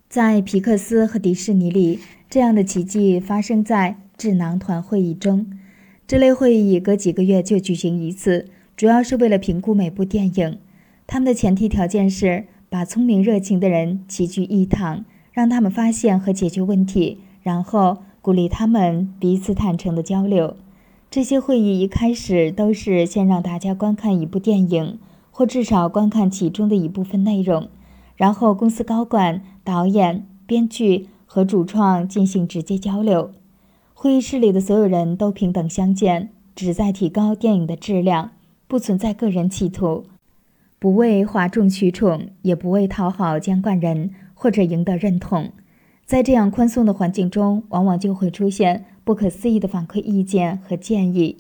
[0.08, 5.46] 在皮克斯和迪士尼里，这样的奇迹发生在智囊团会议中。
[6.06, 8.46] 这类会议隔几个月就举行一次，
[8.76, 10.58] 主要是为了评估每部电影。
[11.06, 20.56] 他们的前提条件是把聪明热情的人齐聚一堂，让他们发现和解决问题，然后鼓励他们彼此坦诚的交流。
[21.10, 24.98] 这些会议一开始都是先让大家观看一部电影，
[25.32, 27.68] 或至少观看其中的一部分内容，
[28.14, 33.32] 然后公司高管、导演、编剧和主创进行直接交流。
[33.94, 38.32] 会议室里的所有人都平等相见，旨在提高电影的质量，
[38.68, 40.04] 不存在个人企图，
[40.78, 45.50] 不为哗众取宠，也不为讨好监管人或者赢得认同。
[46.04, 51.38] 在这样宽松的环境中，往往就会出现不可思议的反馈意见和建议。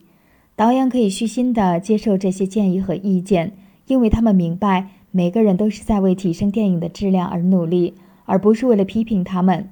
[0.54, 3.52] 导演可以虚心地接受这些建议和意见，
[3.92, 7.92] 因为他们明白每个人都是在为提升电影的质量而努力，
[8.24, 9.68] 而不是为了批评他们。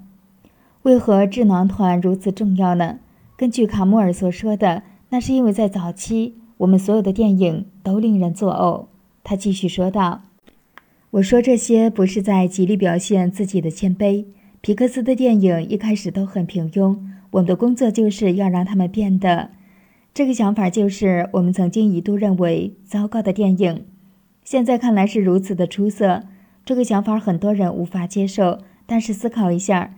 [0.83, 2.99] 为何智囊团如此重要呢？
[3.39, 8.89] 根据卡穆尔所说的，那是因为在早期，我们所有的电影都令人作呕。
[9.25, 10.21] 他继续说道
[11.13, 14.27] ：“我说这些不是在极力表现自己的谦卑。
[14.61, 16.99] 皮克斯的电影一开始都很平庸，
[17.31, 19.49] 我们的工作就是要让他们变得……
[20.13, 23.85] 这个想法就是我们曾经一度认为糟糕的电影，
[24.51, 26.25] 现在看来是如此的出色。
[26.65, 29.95] 这个想法很多人无法接受，但是思考一下。”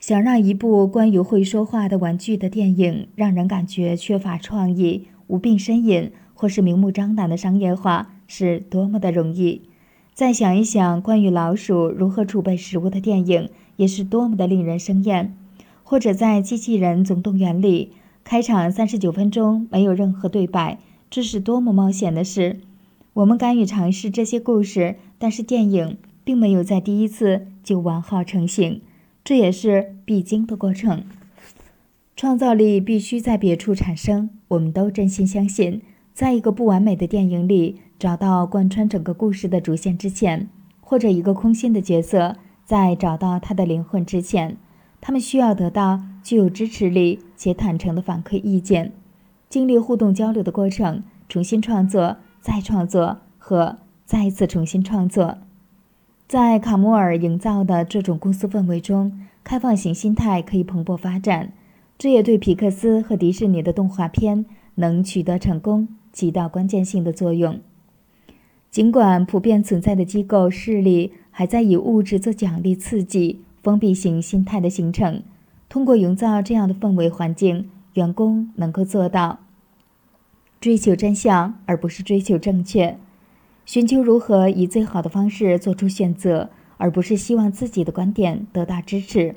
[0.00, 9.62] 想让一部关于会说话的玩具的电影让人感觉缺乏创意、无病呻吟，或是明目张胆的商业化，是多么的容易。
[10.12, 15.32] 再想一想关于老鼠如何储备食物的电影，也是多么的令人生厌。
[15.84, 17.92] 或者在《机器人总动员》里，
[18.24, 22.58] 开场三十九分钟没有任何对白，这是多么冒险的事。
[23.16, 28.82] 我们敢于尝试这些故事，但是电影并没有在第一次就完好成型。
[29.24, 31.04] 这也是必经的过程。
[32.14, 34.28] 创造力必须在别处产生。
[34.48, 35.80] 我们都真心相信，
[36.12, 40.50] 在一个不完美的电影里找到贯穿整个故事的主线之前，
[40.82, 44.58] 或者一个空心的角色在找到他的灵魂之前，
[45.00, 48.92] 他们需要得到具有支持力且坦诚的反馈意见，
[49.48, 55.38] 经历互动交流的过程，重新创作、再创作和再次重新创作。
[56.28, 61.52] 在卡穆尔营造的这种公司氛围中，开放型心态可以蓬勃发展。
[61.98, 64.46] 这也对皮克斯和迪士尼的动画片
[64.76, 67.58] 能取得成功起到关键性的作用。
[68.70, 75.20] 尽管普遍存在的机构势力还在以物质做奖励刺激封闭型心态的形成，
[75.68, 79.40] 通过营造这样的氛围环境，员工能够做到
[80.66, 82.98] 追求真相，而不是追求正确。
[83.64, 89.36] 寻求如何以最好的方式做出选择，而不是希望自己的观点得到支持；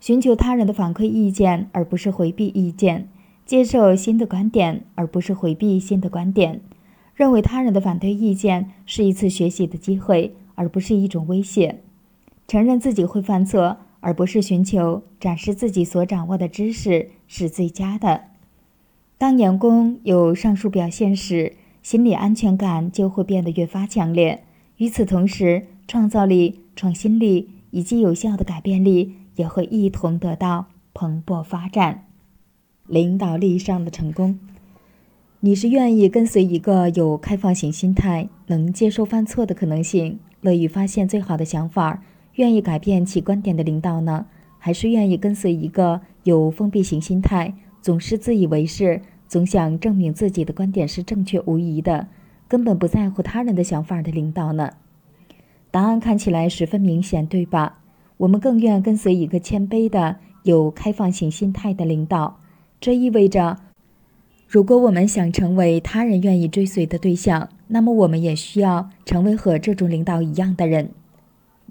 [0.00, 3.02] 寻求他人的反馈意见，而不是回避意见；
[3.44, 6.60] 接受新的观点，而不是回避新的观点；
[7.14, 11.74] 认为他人的反对意见是一次学习的机会，而不是一种威胁；
[12.46, 18.27] 承认自己会犯错，而不是寻求展示自己所掌握的知识是最佳的。
[19.18, 24.44] 当员工有上述表现时，心理安全感就会变得越发强烈。
[24.76, 32.04] 与此同时，创造力、创新力以及有效的改变力也会一同得到蓬勃发展。
[32.86, 34.38] 领导力上的成功，
[35.40, 44.26] 你是愿意跟随一个有开放型心态、能接受犯错的可能性、乐于发现最好的想法、愿意改变其观点的领导呢，
[44.60, 47.54] 还是愿意跟随一个有封闭型心态、
[47.88, 49.00] 总是自以为是？
[49.26, 52.08] 总想证明自己的观点是正确无疑的，
[52.46, 54.72] 根本不在乎他人的想法的领导呢？
[55.70, 57.80] 答案看起来十分明显，对吧？
[58.18, 62.40] 我们更愿跟随一个谦卑的、有开放型心态的领导。
[62.78, 63.56] 这意味着，
[64.46, 70.90] 如果我们想成为他人愿意追随的对象，那么我们也需要成为和这种领导一样的人。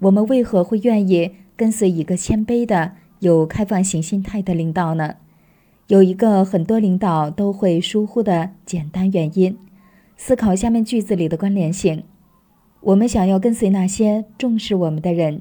[0.00, 5.14] 我们为何会愿意跟随一个谦卑的、有开放型心态的领导呢？
[5.88, 9.56] 有一个很多领导都会疏忽的简单原因，
[10.18, 12.04] 思考下面句子里的关联性。
[12.82, 15.40] 我们想要跟随那些重视我们的人。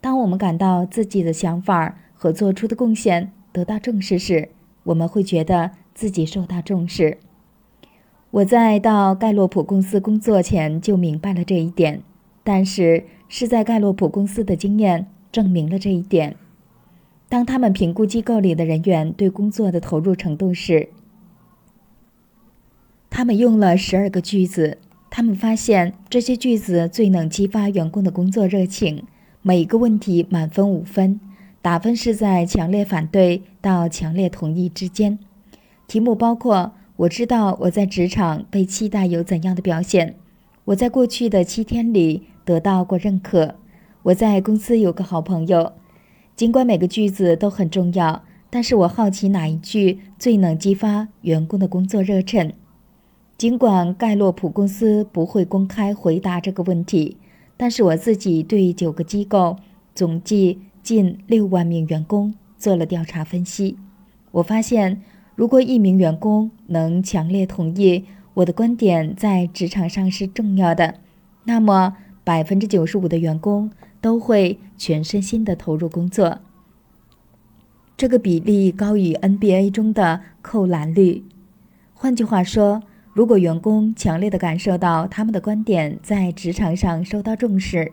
[0.00, 4.48] 当我们感到自己的想法和做出的贡献得到重视时，
[4.82, 7.18] 我们会觉得自己受到重视。
[8.32, 12.02] 我在到盖洛普公司工作前就明白了这一点，
[12.42, 16.34] 但是是在盖洛普公司的经验证明了这一点。
[17.28, 20.88] 当他们评估机构里的人员对工作的投入程度时，
[23.10, 24.78] 他们用了十二个句子。
[25.10, 29.04] 他们发现这些句子最能激发员工的工作热情。
[29.42, 31.20] 每一个问题满分五分，
[31.62, 35.18] 打分是在强烈反对到强烈同意之间。
[35.86, 36.72] 题目包括。
[36.96, 40.14] 我知道我在职场被期待有怎样的表现。
[40.66, 43.56] 我在过去的七天里得到过认可。
[44.04, 45.72] 我在公司有个好朋友。
[46.36, 52.52] 尽管每个句子都很重要，但是我好奇哪一句最能激发员工的工作热忱。
[53.36, 57.16] 尽管盖洛普公司不会公开回答这个问题，
[57.56, 59.56] 但是我自己对九个机构，
[59.94, 63.76] 总计近六万名员工做了调查分析。
[64.32, 65.02] 我发现。
[65.36, 71.00] 如果一名员工能强烈同意我的观点在职场上是重要的，
[71.42, 73.68] 那么百分之九十五的员工
[74.00, 76.40] 都会全身心的投入工作。
[77.96, 81.24] 这个比例高于 NBA 中的扣篮率。
[81.94, 82.82] 换句话说，
[83.14, 87.92] 如果员工强烈的感受到他们的观点在职场上受到重视，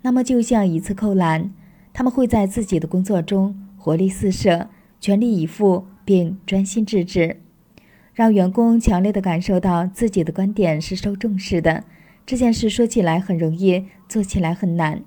[0.00, 1.52] 那么就像一次扣篮，
[1.92, 4.68] 他们会在自己的工作中活力四射，
[5.00, 5.86] 全力以赴。
[6.04, 7.36] 并专心致志，
[8.12, 11.84] 让员工强烈的感受到自己的观点是受重视的。
[12.26, 15.04] 这件事说起来很容易，做起来很难。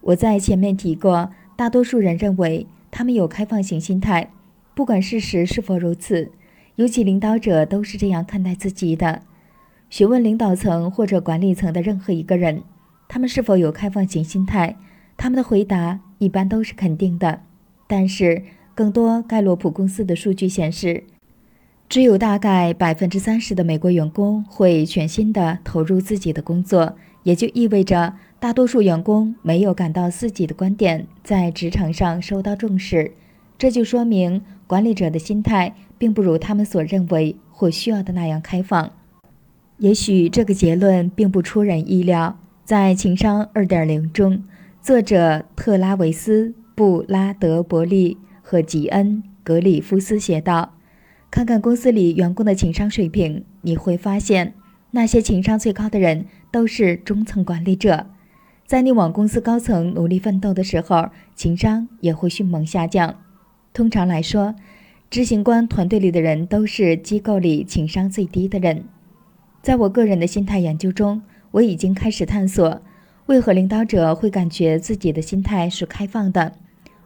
[0.00, 4.30] 我在前面提过，大多数人认为他们有开放型心态，
[4.74, 6.30] 不管事实是否如此，
[6.76, 9.22] 尤其领导者都是这样看待自己的。
[9.88, 12.62] 询问领导层或者管理层的任何一个人，
[13.08, 14.76] 他们是否有开放型心态，
[15.16, 17.40] 他们的回答一般都是肯定的。
[17.86, 18.42] 但是。
[18.72, 21.04] 更多盖洛普公司的数据显示，
[21.86, 33.12] 只有大概百分之三十的美国员工会全心地投入自己的工作，也就意味着大多数员工没有感到自己的观点在职场上受到重视。
[33.58, 38.90] 这就说明管理者的心态并不如他们所认为或需要的那样开放。
[39.76, 42.38] 也许这个结论并不出人意料。
[42.64, 44.42] 在《情商二点零》中，
[44.80, 48.18] 作者特拉维斯·布拉德伯利。
[48.42, 50.72] 和吉恩·格里夫斯写道
[51.30, 54.54] ：“看看公司里员工的情商水平，你会发现，
[54.90, 58.06] 那些情商最高的人都是中层管理者。
[58.70, 63.16] 在你往公司高层努力奋斗的时候，情商也会迅猛下降。
[63.72, 64.54] 通常来说，
[65.10, 68.84] 执行官团队里的人都是机构里情商最低的人。
[69.60, 71.20] 在我个人的心态研究中，
[71.50, 72.80] 我已经开始探索，
[73.26, 76.52] 为何领导者会感觉自己的心态是开放的。”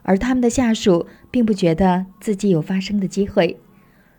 [0.05, 3.59] 而他们的下属并不觉得自己有发声的机会。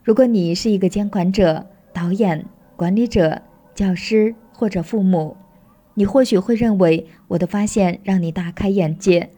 [0.03, 2.43] 如果你是一个监管者、导演、
[2.75, 3.43] 管理者、
[3.75, 5.37] 教师或者父母，
[5.95, 9.31] 你或许会认为我的发现让你大开眼界。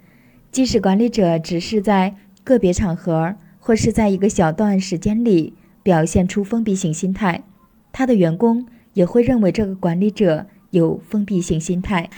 [0.52, 7.44] 即使管理者只是在个别场合或是在一个小段时间里表现出封闭性心态，
[7.92, 12.10] 他的员工也会认为这个管理者有封闭性心态。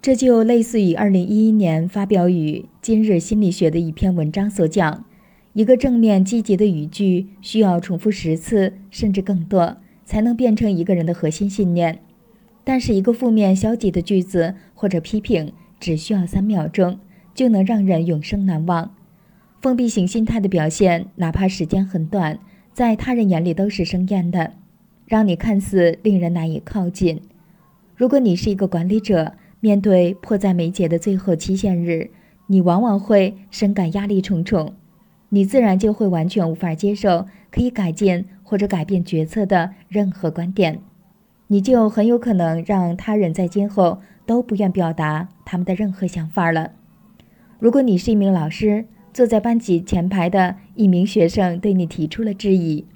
[0.00, 5.04] 这就类似于二零一一年发表于《今日心理学》的一篇文章所讲：
[5.52, 11.96] 一个正面积极的语句需要重复十次甚至更多，才能变成一个人的核心信念；
[12.68, 17.00] 但是一个负面消极的句子或者批评，只需要三秒钟
[17.34, 18.94] 就能让人永生难忘。
[19.62, 22.38] 封闭型心态的表现，哪怕时间很短，
[22.74, 24.52] 在他人眼里都是生厌的，
[25.06, 27.22] 让你看似令人难以靠近。
[27.96, 32.10] 如果你是一个管理者，面对迫在眉睫的最后期限日，
[32.48, 34.74] 你往往会深感压力重重，
[35.30, 40.78] 你自然就会完全无法接受可以改进或者改变决策的任何观点，
[41.48, 46.72] 你就很有可能让他人在今后都不愿表达他们的任何想法了。
[47.58, 52.86] 如果你是一名老师，坐在班级前排的一名学生对你提出了质疑，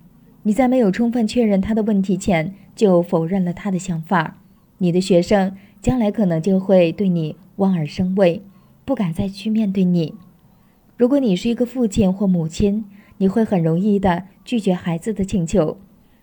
[0.45, 4.39] 你在没有充分确认他的问题前就否认了他的想法，
[4.79, 5.57] 你的学生。
[5.81, 8.41] 将来可能就会对你望而生畏，
[8.85, 10.15] 不敢再去面对你。
[10.97, 12.85] 如果你是一个父亲或母亲，
[13.19, 15.79] 你会很容易的拒绝孩子的请求，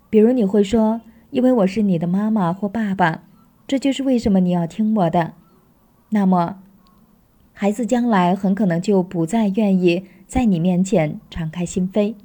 [0.09, 3.23] 比如你会说：“因为我是你的妈妈或爸爸，
[3.67, 5.33] 这就是为什么你要听我的。”
[6.11, 6.59] 那么，
[7.53, 12.15] 孩子将来很可能就不再愿意在你面前敞开心扉，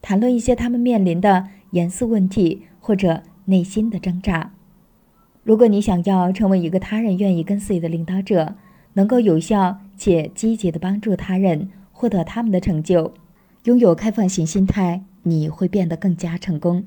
[0.00, 4.52] 谈论一些他们面临的严肃问题或者内心的挣扎。
[5.42, 8.54] 如果你想要成为一个他人愿意跟随的领导者，
[8.94, 13.12] 能够有效且积极地帮助他人获得他们的成就，
[13.64, 16.84] 拥有开放型心态，你会变得更加成功。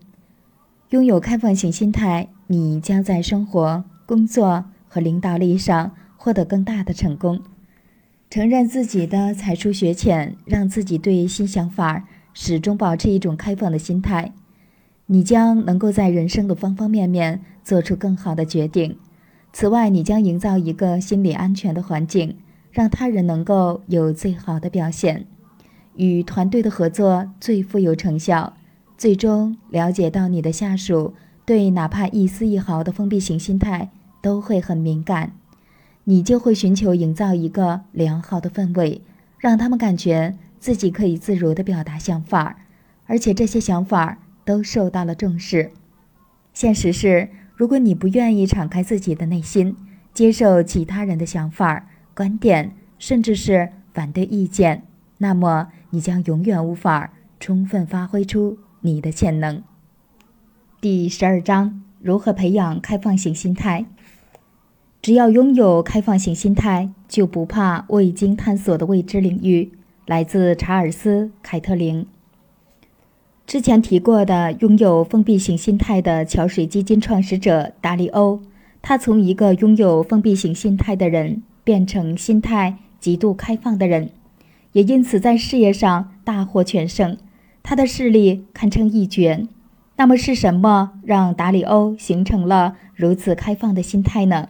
[0.90, 7.40] 拥有开放型心态，你将在生活、工作和领导力上获得更大的成功。
[8.28, 14.34] 承认自己的才疏学浅，让自己对新想法始终保持一种开放的心态，
[15.06, 18.98] 你将能够在人生的方方面面做出更好的决定。
[19.54, 22.36] 此外，你将营造一个心理安全的环境，
[22.72, 25.28] 让他人能够有最好的表现。
[25.96, 28.54] 与团队的合作最富有成效。
[29.00, 31.14] 最终了解到你的下属
[31.46, 33.90] 对哪怕一丝一毫的封闭型心态
[34.22, 35.32] 都会很敏感，
[36.04, 39.02] 你就会寻求营造一个良好的氛围，
[39.38, 42.58] 让他们感觉自己可以自如地表达想法，
[43.06, 45.72] 而且这些想法都受到了重视。
[46.54, 49.78] 现实是，如果你不愿意敞开自己的内心，
[50.14, 54.84] 接受其他人的想法、观点，甚至是反对意见，
[55.20, 55.70] 那么。
[55.92, 59.62] 你将永远无法充分发挥出你的潜能。
[60.82, 63.86] 第十二章：如何培养开放型心态？
[65.02, 69.72] 只要拥有开放型心态，就不怕未经探索的未知领域。
[70.06, 72.08] 来自查尔斯·凯特林。
[73.46, 78.42] 之前提过的拥有封闭型心态的桥水基金创始者达里欧，
[78.82, 84.10] 他从一个拥有封闭型心态的人变成心态极度开放的人。
[84.72, 87.16] 也因此在事业上大获全胜，
[87.70, 89.46] 他的势力堪称一绝。
[89.98, 94.50] 那么是什么让达里欧形成了如此开放的心态呢？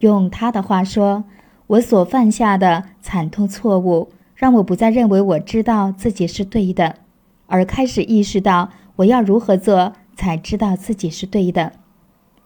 [0.00, 1.22] 用他的话说
[1.68, 6.96] ：“我所犯下的惨痛错误，让我不再认为我知道自己是对的，
[7.46, 11.74] 而开始意识到我要如何做才知道自己是对的。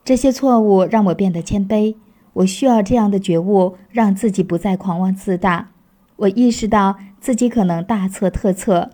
[0.04, 1.94] 这些错误让我变得谦卑。
[2.34, 5.70] 我需要这样的觉悟，让自己不再狂妄自大。
[6.16, 8.88] 我意识到。”自己可能大错特错，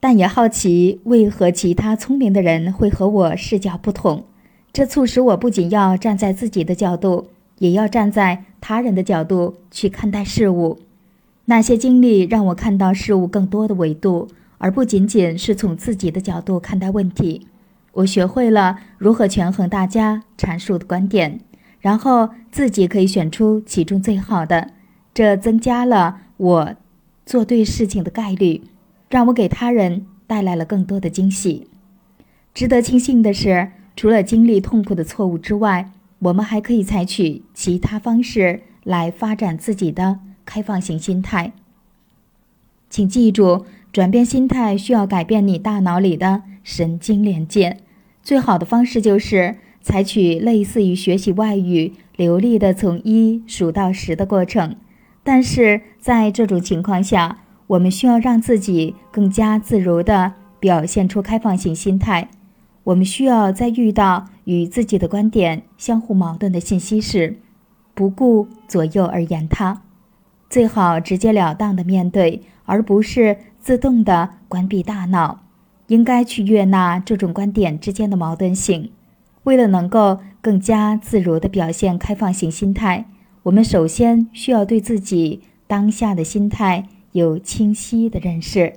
[0.00, 4.24] 但也好奇为何其他聪明的人会和我视角不同。
[4.72, 10.78] 这促使我不仅要站在自己的角度，也要站在他人的角度去看待事物。
[11.46, 17.46] 那些经历让我看到事物更多的维度，而不仅仅是从自己的角度看待问题。
[17.92, 21.40] 我学会了如何权衡大家阐述的观点，
[21.80, 24.70] 然后自己可以选出其中最好的。
[25.12, 26.74] 这增加了我。
[27.26, 28.62] 做对事情的概率，
[29.08, 31.68] 让我给他人带来了更多的惊喜。
[32.54, 41.52] 值得庆幸的是，除了经历痛苦的错误之外，我们还可以采取其他方式来发展自己的开放型心态。
[42.90, 47.78] 请记住，转变心态需要改变你大脑里的神经连接。
[48.22, 54.76] 最好的方式就是采取类似于学习外语流利的从一数到十的过程。
[55.22, 62.28] 但是在这种情况下，我们需要让自己更加自如地表现出开放性心态。
[62.84, 67.38] 我们需要在遇到与自己的观点相互矛盾的信息时，
[67.94, 69.82] 不顾左右而言他，
[70.50, 75.40] 最好直截了当地面对，而不是自动地关闭大脑。
[75.88, 78.90] 应该去悦纳这种观点之间的矛盾性。
[79.44, 83.06] 为了能够更加自如地表现开放性心态。
[83.44, 86.86] 我们首先需要对自己当下的心态
[87.18, 88.76] 有清晰的认识，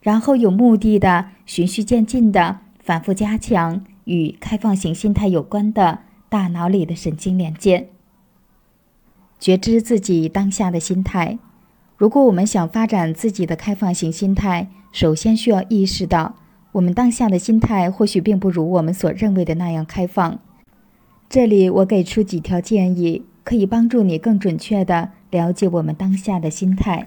[0.00, 7.88] 然后有目的的、循序渐进的反复加强与开放型心态有关的大脑里的神经连接。
[9.38, 11.38] 觉知自己当下的心态。
[11.96, 16.34] 如果我们想发展自己的开放型心态，首先需要意识到，
[16.72, 20.40] 我们当下的心态或许并不如我们所认为的那样开放。
[21.28, 23.26] 这里我给出几条建议。
[23.44, 27.04] 可以帮助你更准确地了解我们当下的心态。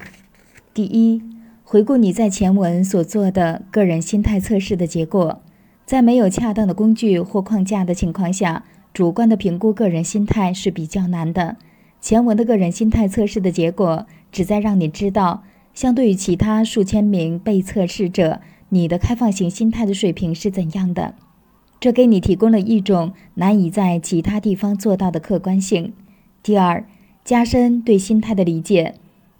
[0.78, 1.24] 第一，
[1.64, 5.42] 回顾你在前文所做的个人心态测试的结果。
[5.88, 11.58] 在没有恰当的工具或框架的情况下，主观的评估个人心态是比较难的。
[12.00, 15.42] 前文的个人心态测试的结果旨在让你知道，
[15.74, 21.16] 相对于其他数千名被测试者，你的开放型心态的水平是怎样的。
[21.80, 25.94] 这给你提供了一种难以在其他地方做到的客观性。
[26.44, 26.86] 第二，
[27.26, 28.94] 加深对心态的理解，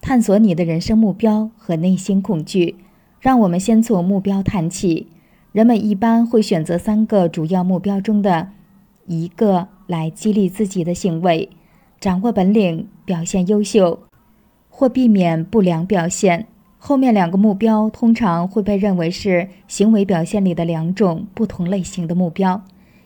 [0.08, 2.78] 探索你的人生目标和内心恐惧。
[3.20, 5.08] 让我们先从目标谈起。
[5.52, 8.52] 人们一般会选择三个主要目标中的
[9.06, 11.50] 一个来激励自己的行为：
[12.00, 14.00] 掌握本领、表现优秀，
[14.70, 16.48] 或避免不良表现。
[16.78, 22.64] 后面两个目标通常会被认为是行为表现里的两种不同类型的目标，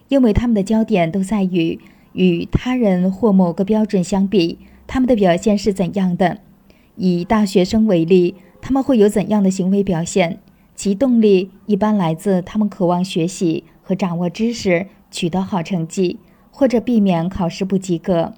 [0.10, 1.80] 因为他们的焦点都在于。
[2.14, 6.38] 与他人或某个标准相比，他们的表现是怎样的？
[7.02, 10.38] 以大学生为例，他们会有怎样的行为表现？
[10.76, 16.20] 其动力一般来自他们渴望学习和掌握知识，取得好成绩，
[16.52, 18.34] 或者避免考试不及格。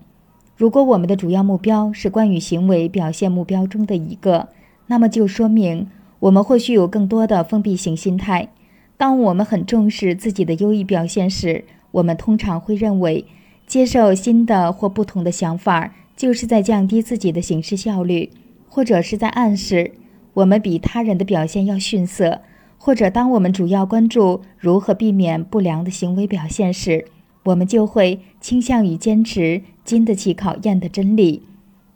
[0.56, 4.48] 如果我们的主要目标是关于行为表现目标中的一个，
[4.88, 5.90] 那么就说明
[6.22, 8.48] 我们或许有更多的封闭型心态。
[8.96, 13.26] 当我们很重视自己的优异表现时，我们通常会认为
[13.68, 18.30] 接受新的或不同的想法就是在降低自己的行事效率，
[18.74, 19.92] 或者是在暗示。
[20.34, 22.42] 我们比他人的表现要逊色，
[22.80, 27.06] 或者当我们主要关注如何避免不良的行为表现时，
[27.44, 31.44] 我们就会倾向于坚持经得起考验的真理，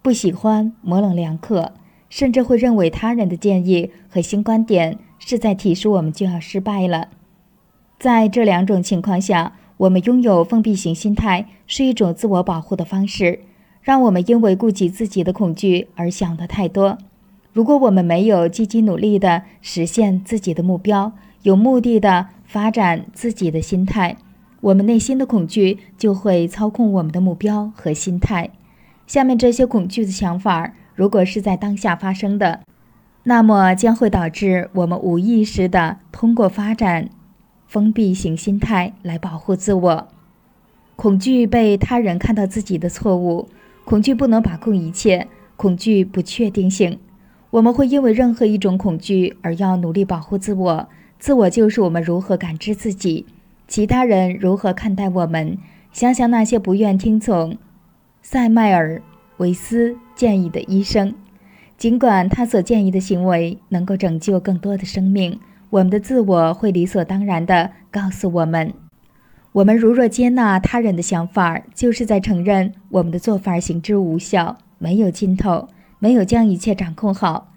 [0.03, 1.74] 不喜欢模棱两可，
[2.11, 7.08] 甚至会认为他人的建议和新观点是在提示我们就要失败了。
[7.97, 13.40] 在这两种情况下，我们拥有封闭型心态是一种自我保护的方式，
[13.87, 16.97] 让我们因为顾及自己的恐惧而想得太多。
[17.53, 24.17] 如果我们没有积极努力地实现自己的目标，有目的地发展自己的心态，
[24.59, 28.49] 我们内心的恐惧就会操控我们的目标和心态。
[29.07, 32.59] 下面这些恐惧的想法，如果是在当下发生的，
[33.23, 37.07] 那么将会导致我们无意识地通过发展
[37.65, 40.07] 封闭型心态来保护自我。
[40.97, 43.47] 恐惧被他人看到自己的错误，
[43.87, 46.99] 恐惧不能把控一切，恐惧不确定性。
[47.51, 50.89] 我们会因为任何一种恐惧而要努力保护自我。
[51.17, 53.25] 自我就是我们如何感知自己，
[53.65, 55.57] 其他人如何看待我们。
[55.93, 57.57] 想想那些不愿听从
[58.21, 59.01] 塞迈尔
[59.37, 61.15] 维斯建议的医生，
[61.77, 65.39] 尽管他所建议的行为能够拯救更多的生命，
[65.69, 68.73] 我们的自我会理所当然地告诉我们：
[69.57, 75.67] 我们如若接纳他人的想法，就是在承认我们的做法行之无效，没有尽头。
[75.97, 77.53] 没有将一切掌控好，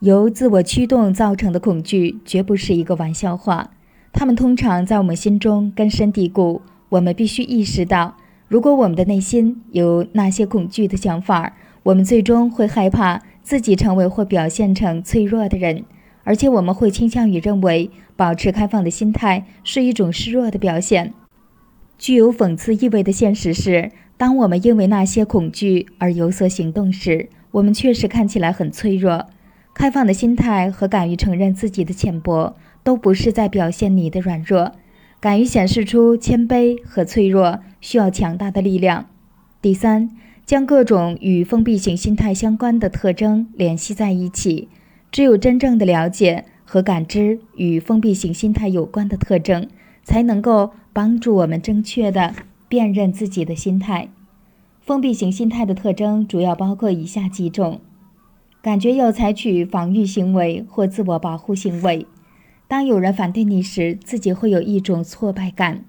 [0.00, 3.70] 由自我驱动造成的恐惧绝不是一个玩笑话。
[4.12, 6.60] 他们通常在我们心中根深蒂固。
[6.88, 8.16] 我们必须意识到，
[8.48, 11.54] 如果我们的内心有那些恐惧的想法，
[11.84, 15.84] 我们最终会害怕自己成为或表现成脆弱的人，
[16.24, 21.14] 而且我们会倾向于认为保持开放的心态是一种示弱的表现。
[21.98, 29.26] 具有讽刺意味的现实是，当我们因为那些恐惧而有所行动时，我们确实看起来很脆弱。
[29.74, 34.72] 开放的心态和敢于承认自己的浅薄，都不是在表现你的软弱。
[35.20, 39.06] 敢于显示出谦卑和脆弱，需要强大的力量。
[39.60, 40.10] 第三，
[40.46, 44.68] 将各种与封闭型心态相关的特征联系在一起。
[45.10, 49.68] 只有真正的了解和感知与封闭型心态有关的特征，
[50.04, 52.34] 才能够帮助我们正确的
[52.66, 54.08] 辨认自己的心态。
[54.80, 57.80] 封闭型心态的特征主要包括以下几种：
[58.60, 62.04] 感觉要采取防御行为或自我保护行为；
[62.66, 65.84] 当有人反对你时，自己会有一种挫败感；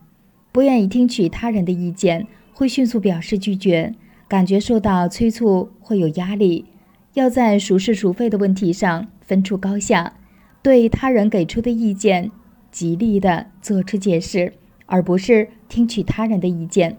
[0.52, 3.94] 不愿意听取他人的意见，会迅速表示拒绝；
[4.28, 6.66] 感觉受到催促，会有压力；
[7.16, 10.14] 要在孰是孰非的问题上分出高下；
[10.62, 12.30] 对他人给出的意见
[12.70, 14.54] 极力的做出解释，
[14.90, 16.98] 而不是听取他人的意见。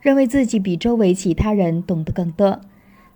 [0.00, 2.60] 认为自己比周围其他人懂得更多，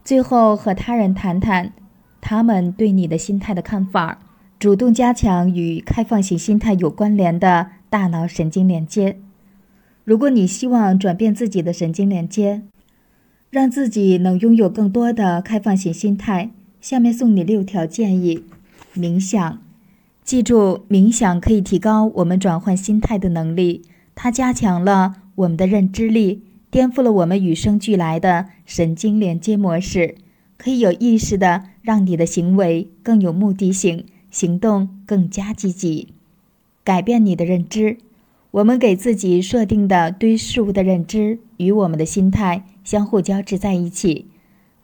[0.05, 1.73] 最后和他人谈谈
[2.21, 4.21] 他们对你的心态的看法，
[4.61, 9.19] 主动加强与开放型心态有关联的大脑神经连接。
[10.05, 12.63] 如果你希望转变自己的神经连接，
[13.51, 18.45] 让自己能拥有更多的开放型心态，下面送你六条建议：
[18.95, 19.59] 冥想，
[20.23, 23.83] 记住，冥想可以提高我们转换心态的能力，
[24.17, 26.43] 它加强了我们的认知力。
[26.69, 30.17] 颠覆了我们与生俱来的神经连接模式，
[30.59, 36.09] 可以有意识的让你的行为更有目的性，行动更加积极，
[36.85, 37.97] 改变你的认知。
[38.51, 44.27] 我们给自己设定的对事物的认知与我们的心态相互交织在一起。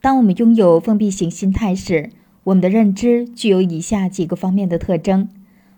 [0.00, 2.10] 当我们拥有封闭型心态时，
[2.44, 5.28] 我们的认知具有以下几个方面的特征：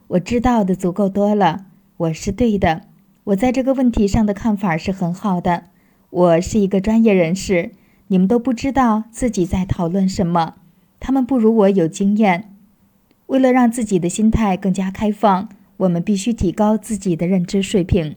[0.08, 2.82] 我知道的足够多了，我是对的，
[3.24, 5.64] 我在这个问题上的看法是很好的。
[6.10, 7.70] 我是一个专业人士，
[8.08, 10.56] 你们都不知道自己在讨论什么。
[11.00, 12.54] 他们不如我有经验。
[13.28, 18.14] 为了让自己的心态更加开放，我们必须提高自己的认知水平。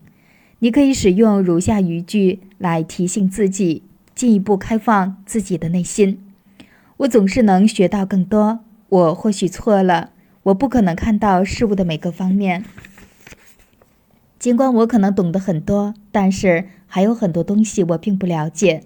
[0.59, 6.19] 你可以使用如下语句来提醒自己，进一步开放自己的内心。
[6.97, 8.59] 我总是能学到更多。
[8.89, 10.09] 我或许错了，
[10.43, 12.65] 我不可能看到事物的每个方面。
[14.47, 16.69] 尽管我可能懂得很多，但是。
[16.89, 18.81] 还有很多东西我并不了解。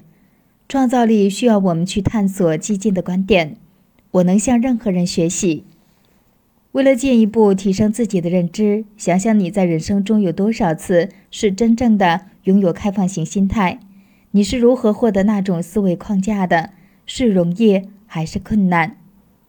[0.68, 3.58] 创造力需要我们去探索激进的观点。
[4.10, 5.64] 我能向任何人学习。
[6.72, 13.80] 为了进一步提升自己的认知，想想你在人生中有多少次是真正的拥有开放型心态？
[14.32, 16.72] 你是如何获得那种思维框架的？
[17.06, 18.98] 是容易还是困难？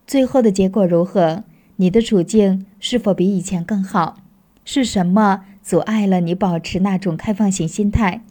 [0.06, 1.44] 最后的结果如何？
[1.76, 4.18] 你的处境是否比以前更好？
[4.66, 8.22] 是什么阻碍了你保持那种开放型心态？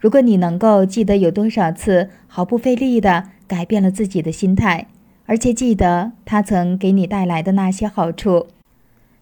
[0.00, 4.88] 如果你能够记得有多少次毫不费力地改变了自己的心态，
[5.26, 8.48] 而且记得它曾给你带来的那些好处，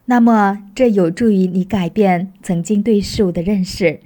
[0.07, 4.01] 那么这有助于你改变曾经对事物的认识。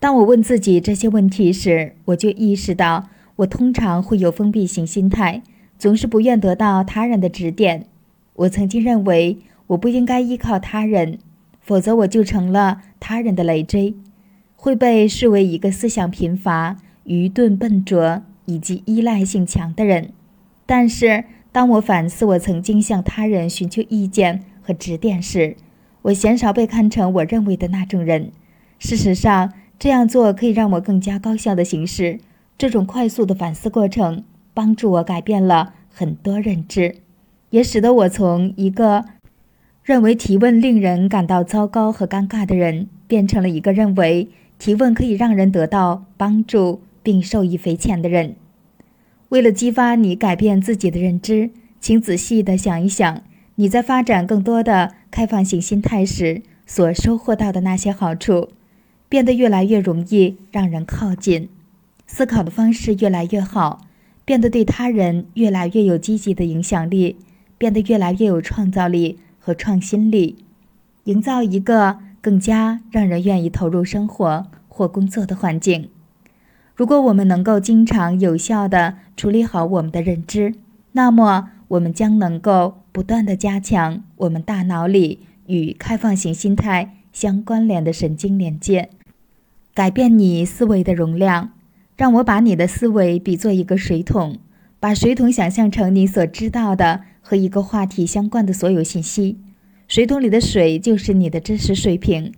[0.00, 5.42] 当我问自己这些问题时，我就意识到，我通常会有封闭型心态，
[5.78, 7.86] 总是不愿得到他人的指点。
[8.34, 11.18] 我曾经认为我不应该依靠他人，
[11.68, 13.94] 否则我就成了他人的累赘，
[14.56, 20.12] 会被视为一个思想贫乏、愚钝、笨拙以及依赖性强的人。
[20.64, 25.56] 但是，当我反思我曾经向他人寻求意见和指点时，
[26.00, 28.32] 我鲜少被看成我认为的那种人。
[28.78, 32.20] 事实上，这样做可以让我更加高效的行事。
[32.56, 36.96] 这种快速的反思过程帮助我改变了很多认知，
[37.50, 39.04] 也使得我从一个
[39.88, 48.36] 认为提问令人感到糟糕和尴尬的人，变成了一个认为提问可以让人得到帮助并受益匪浅的人。
[49.30, 51.48] 为了激发你改变自己的认知，
[51.80, 53.22] 请仔细地想一想，
[53.54, 58.50] 你在发展更多的开放性心态时所收获到的那些好处，
[59.08, 61.48] 变得越来越容易让人靠近，
[62.06, 63.86] 思考的方式越来越好，
[64.26, 67.16] 变得对他人越来越有积极的影响力，
[67.56, 70.44] 变得越来越有创造力和创新力，
[71.04, 75.88] 营造一个更加让人愿意投入生活或工作的环境。
[76.76, 80.54] 如果我们能够经常有效地处理好我们的认知，
[80.92, 88.90] 那么我们将能够不断地加强我们大脑里与开放型心态相关联的神经连接，
[89.72, 91.52] 改变你思维的容量。
[91.96, 94.36] 让我把你的思维比作一个水桶，
[94.78, 99.36] 把水桶想象成你所知道的和一个话题相关的所有信息。
[99.86, 102.32] 水桶里的水就是你的知识水平。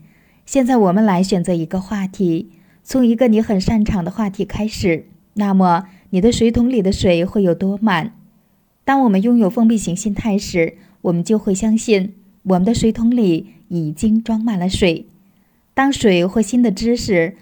[0.44, 2.51] 现在我们来选择一个话题。
[2.83, 8.15] 从一个你很擅长的话题开始，那么你的水桶里的水会有多满？
[8.85, 15.06] 当我们拥有封闭型心态时，我们就会相信我们的水桶里已经装满了水。
[15.73, 17.37] 当水或新的知识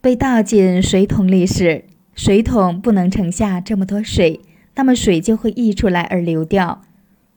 [0.00, 1.84] 被倒进水桶里时，
[2.16, 4.40] 水桶不能盛下这么多水，
[4.76, 6.82] 那么水就会溢出来而流掉。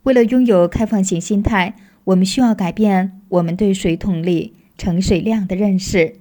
[0.04, 6.16] 为了拥有开放型心态，我们需要改变我们对水桶里盛水量的认识。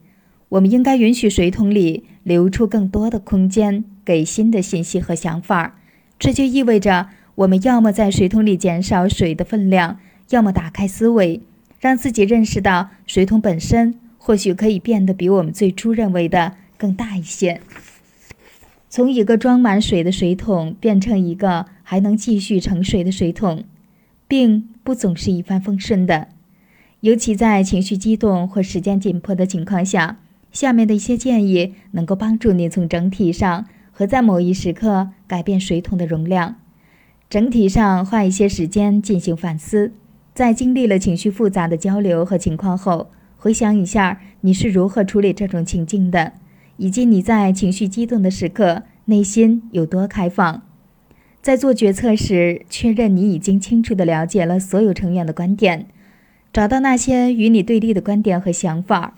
[0.48, 5.78] 我们应该允许水桶里留出更多的空间给新的信息和想法。
[6.18, 9.98] 这就意味着，我们要么在水桶里减少水的分量，
[10.30, 11.40] 要么打开思维，
[11.80, 17.60] 让自己认识到水桶本身或许可以变得比我们最初认为的更大一些。
[18.88, 23.64] 从一个装满水的水桶变成一个还能继续盛水的水桶，
[24.28, 26.28] 并不总是一帆风顺的，
[27.00, 30.18] 尤其在情绪激动或时间紧迫的情况下。
[30.52, 36.54] 下面的一些建议能够帮助你从整体上和在某一时刻改变水桶的容量。
[37.28, 39.92] 整体上花一些时间进行反思，
[40.32, 46.32] 在经历了情绪复杂的交流和情况后，回想一下你是如何处理这种情境的，
[46.76, 50.62] 以及你在情绪激动的时刻内心有多开放。
[51.40, 55.86] 在做决策时，确认你已经清楚地了解了所有成员的观点，
[56.52, 59.14] 找到那些与你对立的观点和想法。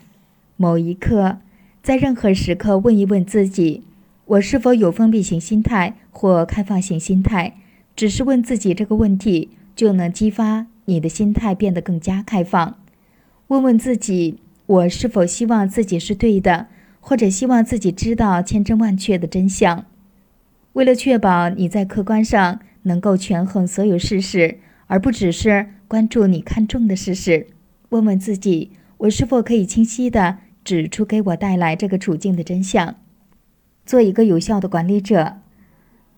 [0.56, 1.38] 某一刻，
[1.82, 3.84] 在任何时刻，问一问自己：
[4.26, 7.54] 我是否有封闭型心态或开放型心态？
[7.96, 12.76] 只是问自己这个问题，就能激发你的心态变得更加开放。
[13.46, 16.66] 问问自己：我是否希望自己是对的，
[17.00, 19.84] 或者希望自己知道千真万确的真相？
[20.74, 27.48] 为了确保你在客观上能够权衡所有事实，而不只是关注你看重的事实，
[27.88, 30.38] 问问自己：我是否可以清晰的？
[30.64, 32.96] 指出给我带来这个处境的真相。
[33.86, 35.38] 做一个有效的管理者。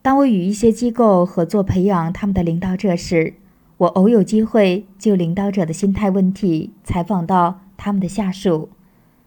[0.02, 3.34] 当我与一些机构合作培养他们的领导者时，
[3.76, 8.70] 我偶有机会就领导者的心态问题采访到他们的下属。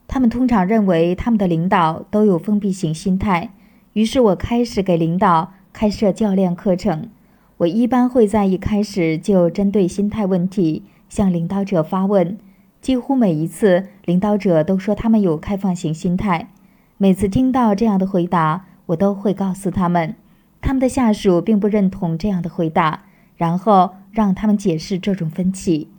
[0.07, 3.51] 他们通常认为他们的领导都有封闭型心态。
[3.93, 7.09] 于是我开始给领导开设教练课程。
[7.57, 12.37] 我一般会在一开始就针对心态问题向领导者发问。
[12.81, 16.49] 几乎每一次，领导者都说他们有开放型心态。
[16.97, 20.15] 每次听到这样的回答，我都会告诉他们，
[20.61, 23.05] 他们的下属并不认同这样的回答，
[23.37, 25.89] 然后让他们解释这种分歧。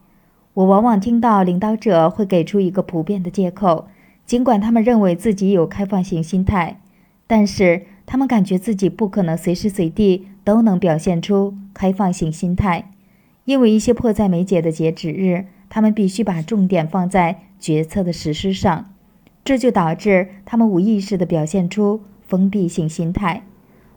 [0.53, 3.87] 我往往听到领导者会给出一个普遍的借口，
[4.26, 6.81] 尽管他们认为自己有开放型心态，
[7.26, 12.90] 但是他们感觉自己不可能随时随地都能表现出开放型心态，
[13.44, 18.92] 因为一些迫在眉睫的截止日，他们必须把重点放在决策的实施上，
[19.44, 23.42] 这就导致他们无意识地表现出封闭性心态。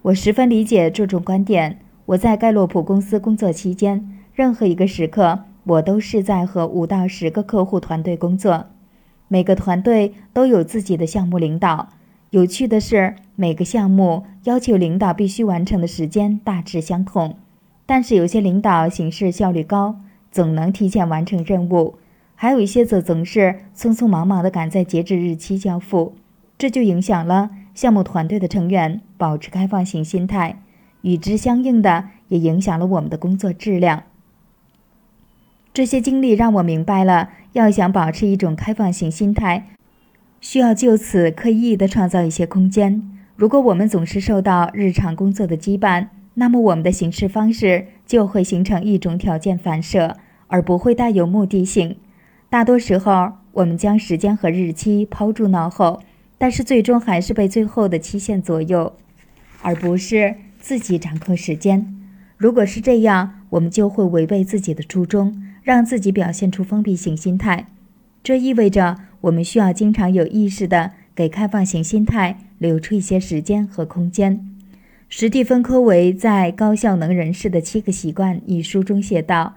[0.01, 1.79] 我十分理解这种观点。
[2.07, 5.39] 我在盖洛普公司工作期间，任何一个时刻。
[5.65, 8.67] 我都是在和五到十个客户团队工作，
[9.27, 11.89] 每个团队都有自己的项目领导。
[12.29, 17.37] 有趣的是，每个项目要求领导必须完成的时间大致相同，
[17.85, 19.95] 但是有些领导行事效率高，
[20.31, 21.95] 总能提前完成任务；
[22.35, 26.15] 还有一些则总是匆匆忙忙地赶在截止日期交付。
[26.57, 30.61] 这就影响了项目团队的成员保持开放型心态，
[31.01, 34.03] 与之相应的，也影响了我们的工作质量。
[35.77, 39.67] 这些经历让我明白了，要想保持一种开放型心态，
[40.41, 43.07] 需要就此刻意的创造一些空间。
[43.35, 51.97] 如果我们总是受到日常工作的羁绊，那么我们的行事方式就会形成一种条件反射，而不会带有目的性。
[52.49, 56.01] 大多时候，我们将时间和日期抛诸脑后，
[56.39, 58.93] 但是最终还是被最后的期限左右，
[59.61, 61.95] 而不是自己掌控时间。
[62.35, 65.43] 如果是这样，我们就会违背自己的初衷。
[65.67, 67.67] 让自己表现出封闭型心态，
[68.23, 74.47] 这意味着我们需要经常有意识地给开放型心态留出一些时间和空间。
[75.09, 79.55] 史蒂芬·科维在《高效能人士的七个习惯》一书中写道：“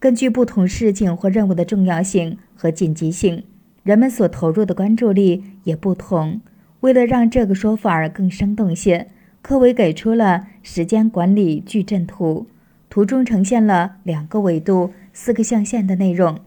[0.00, 3.44] 根据不同事情或任务的重要性和紧急性，
[3.82, 6.40] 人们所投入的关注力也不同。”
[6.80, 9.08] 为了让这个说法更生动些，
[9.42, 12.46] 科维给出了时间管理矩阵图，
[12.88, 14.92] 图中呈现了两个维度。
[15.22, 16.38] 四个象限的内容，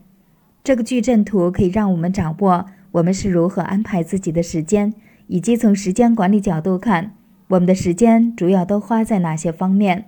[0.63, 4.95] 这个矩阵图可以让我们掌握我们是如何安排自己的时间，
[5.27, 7.13] 以及从时间管理角度看，
[7.49, 10.05] 我们的时间主要都花在哪些方面。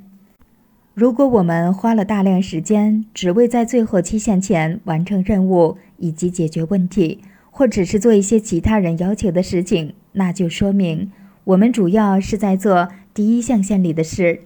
[0.96, 7.20] 如果我们花了大量时间只为在最后期限前完成任务以及解决问题，
[7.52, 11.12] 或只是做一些其他人要求的事情，那就说明
[11.44, 14.40] 我们主要是在做第一象限里的事。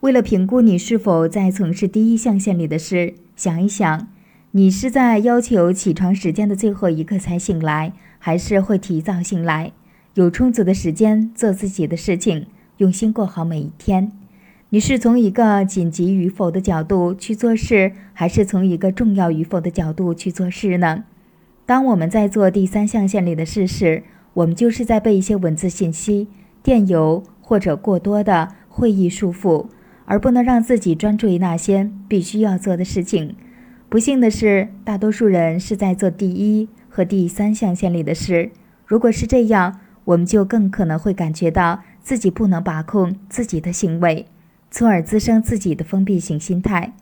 [0.00, 4.08] 为了评估你是否在从事第一象限里的事，想一想，
[4.52, 9.72] 你是在要求起床时间的最后一刻才醒来，还是会提早醒来，
[10.14, 14.12] 有充足的时间做自己的事情，用心过好每一天？
[14.68, 21.04] 你是从一个紧急与否的角度去做事，还是从一个重要与否的角度去做事呢？
[21.66, 24.02] 当我们在做第三象限里的事时，
[24.34, 26.28] 我们就是在被一些文字信息、
[26.62, 29.66] 电邮或者过多的会议束缚。
[30.04, 33.34] 而不能让自己专注于那些必须要做的事情。
[33.88, 38.50] 不幸的是，大多数人是在做第一和第三象限里的事。
[38.86, 44.26] 如果是这样，我们就更可能会感觉到自己不能把控自己的行为，
[44.70, 46.92] 从而滋生自己的封闭型心态。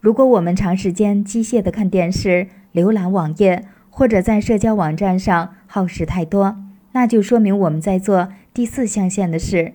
[0.00, 6.56] 如果我们长时间机械地看电视、浏览网页，或者在社交网站上耗时太多，
[6.92, 9.72] 那就说明我们在做第四象限的事。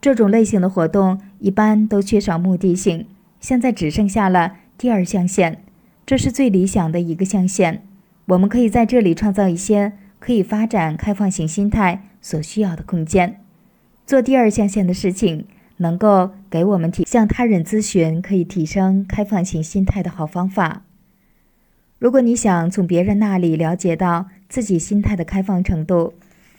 [0.00, 3.06] 这种类型的活动一般都缺少目的性。
[3.40, 5.58] 现在只剩下了第二象限，
[6.04, 7.82] 这是最理想的一个象限。
[8.26, 13.40] 我们可以在这里创造一些可以发展开放型心态所需要的空间。
[14.04, 15.44] 做第二象限的事情，
[15.78, 20.82] 能够给我们提向他人咨询可以提升开放型心态的好方法。
[21.98, 26.14] 如果你想从别人那里了解到自己心态的开放程度，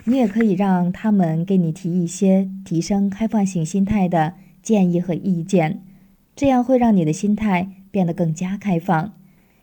[0.06, 4.34] 你也可以让他们给你提一些提升开放性心态的
[4.68, 5.82] 建议和意见，
[6.36, 9.14] 这样会让你的心态变得更加开放，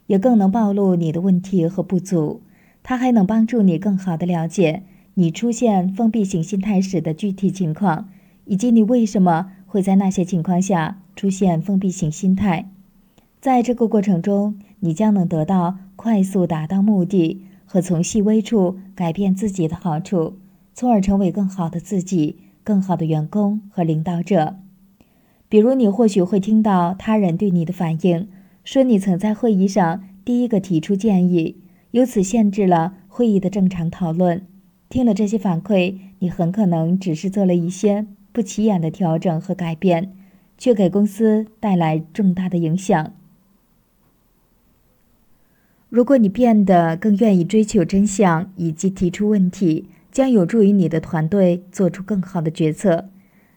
[0.06, 2.40] 也更能暴露你的问题和不足。
[2.82, 8.08] 它还能帮助你更好地了解你出现封闭性心态时的具体情况，
[8.46, 12.70] 以及你为什么会在那些情况下出现封闭性心态。
[13.42, 17.42] 在这个过程中，你将能得到快速达到目的。
[17.66, 20.38] 和从细微处改变自己的好处，
[20.74, 24.56] 从而成为更好的自己、更好的员工和领导者。
[25.54, 28.26] 比如，你或许会听到他人对你的反应，
[28.64, 31.58] 说你曾在会议上第一个提出建议，
[31.92, 34.44] 由此限制了会议的正常讨论。
[34.88, 40.12] 听了这些反馈，你很可能只是做了一些不起眼的调整和改变，
[40.58, 43.12] 却给公司带来重大的影响。
[45.88, 53.08] 如果你变得更愿意追求真相以及提出问题，将有助于你的团队做出更好的决策。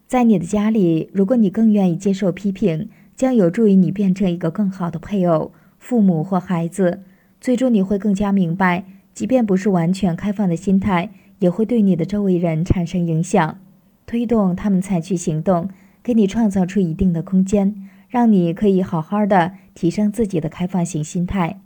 [0.08, 7.02] 在你的家里，如果你更愿意接受批评，将有助于你变成一个更好的配偶、父母或孩子。
[7.42, 11.10] 最终，你会更加明白，即便不是完全开放的心态，
[11.40, 13.60] 也会对你的周围人产生影响，
[14.06, 15.70] 推动他们采取行动，
[16.02, 17.76] 给你创造出一定的空间，
[18.08, 21.60] 让你可以好好的提升自己的开放型心态。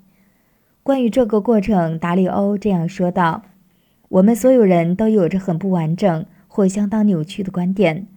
[0.82, 3.44] 关于这个过程，达里欧这样说道
[4.10, 8.08] ：“我们所有人都有着很不完整或相当扭曲的观点。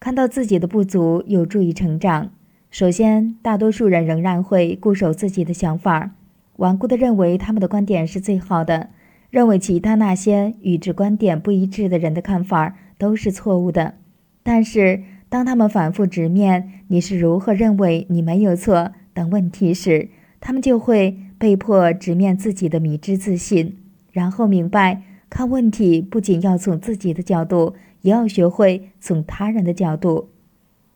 [0.00, 2.30] 看到自己的不足有助于成长。
[2.70, 6.12] 首先，大多数人仍然会固守自己的想法，
[6.56, 8.88] 顽固地认为他们的观点是最好的，
[9.28, 13.94] 认为其他那些与之观点不一致的人的看法都是错误的。
[14.42, 20.08] 但是，当他们反复直面你是如何认为你没有错等问题时，
[20.40, 23.78] 他们就会。”被迫直面自己的迷之自信，
[24.12, 25.00] 然后明白
[25.30, 30.28] 看问题不仅要从自己的角度，也要学会从他人的角度。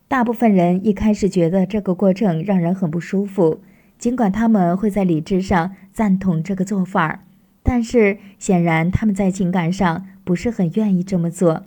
[0.09, 3.61] 大部分人一开始觉得这个过程让人很不舒服，
[3.99, 7.25] 尽管他们会在理智上赞同这个做法，
[7.63, 11.65] 但是显然他们在情感上不是很愿意这么做，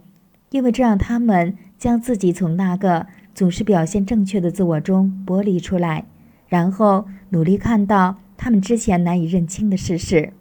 [0.51, 6.05] 因为这让他们将自己从那个总是表现正确的自我中剥离出来，
[6.47, 8.17] 然后努力看到。
[8.39, 10.31] 他们之前难以认清的事实，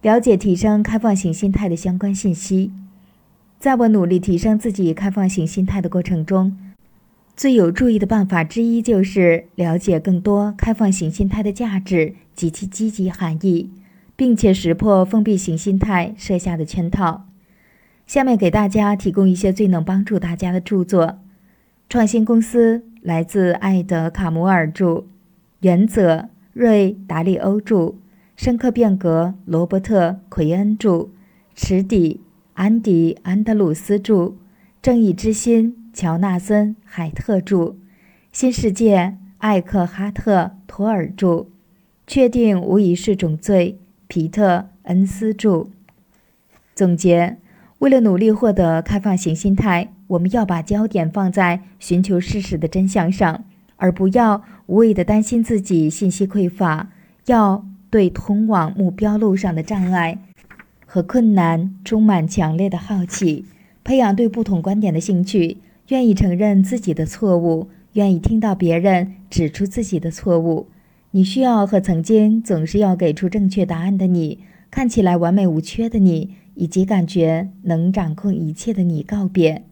[0.00, 2.72] 了解提升开放型心态的相关信息。
[3.64, 6.54] 在我努力提升自己开放型心态的过程中，
[7.34, 13.70] 最有注意的办法之一就是了解更多开放型心态的价值及其积极含义，
[14.14, 17.24] 并且识破封闭型心态设下的圈套。
[18.06, 21.20] 下面给大家提供一些最能帮助大家的著作：
[21.88, 25.06] 创新公司来自艾德·卡摩尔著，
[25.60, 26.28] 原则。
[26.52, 27.94] 瑞达利欧著，
[28.36, 31.08] 深刻变革；罗伯特奎恩著，
[31.54, 32.20] 池底
[32.54, 34.34] 安迪安德鲁斯著，
[34.80, 37.74] 正义之心；乔纳森海特著，
[38.30, 41.46] 新世界；艾克哈特托尔著，
[42.06, 45.66] 确定无疑是种罪；皮特恩斯著。
[46.76, 47.38] 总结：
[47.80, 53.44] 为了努力获得开放型心态，我们要把焦点放在寻求事实的真相上。
[53.76, 56.88] 而不要无谓的担心自己信息匮乏，
[57.26, 60.16] 要对通往目标路上的障碍
[60.94, 63.44] 和困难充满强烈的好奇，
[63.82, 65.56] 培养对不同观点的兴趣，
[65.88, 70.68] 愿意承认自己的错误，愿意听到别人指出自己的错误。
[71.10, 74.38] 你需要和曾经总是要给出正确答案的你，
[74.70, 79.64] 看起来完美无缺的你，以及感觉能掌控一切的你告别。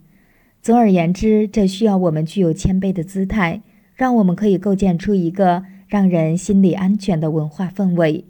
[0.61, 3.63] 总而言之，这需要我们具有谦卑的姿态。
[3.95, 8.25] 让我们可以构建出一个让人心里安全的文化氛围，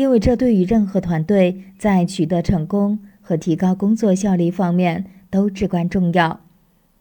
[0.00, 6.40] 因为这对于任何团队在取得成功和提高工作效率方面都至关重要。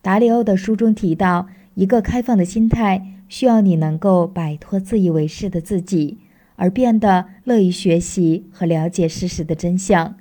[0.01, 6.17] 达里欧的书中提到，一个开放的心态需要你能够摆脱自以为是的自己，
[6.58, 10.17] 而变得乐于学习和了解事实的真相。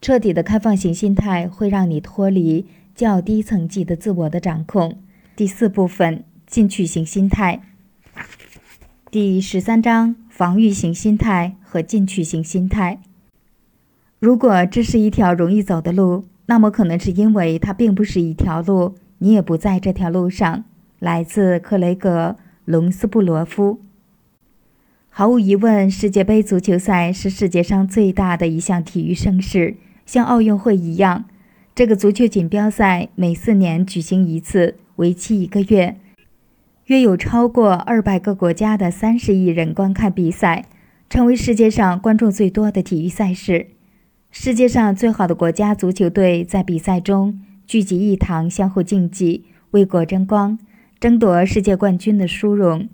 [0.00, 5.00] 彻底的开放型心态会让你脱离较低层级的自我的掌控。
[5.34, 6.22] 第四部分。
[6.46, 7.62] 进取型心态，
[9.10, 12.98] 第十三章：防御型心态和进取型心态。
[14.18, 20.64] 如果这是一条容易走的路，那么可能是因为它并不是一条路，你也不在这条路上。
[20.98, 22.30] 来自克雷格·
[22.64, 23.78] 隆斯布罗夫。
[25.08, 31.26] 毫无疑问，世界杯足球赛是世界上最大的一项体育盛事，像奥运会一样。
[31.76, 36.00] 这个足球锦标赛每四年举行一次，为期一个月。
[36.86, 40.66] 约有超过二百个国家的三十亿人观看比赛，
[41.08, 43.68] 成为世界上观众最多的体育赛事。
[44.30, 50.58] 世界上最好的国家足球队在比赛中聚集一堂，相互竞技，为国争光，
[51.00, 52.86] 争夺世界冠军的殊荣。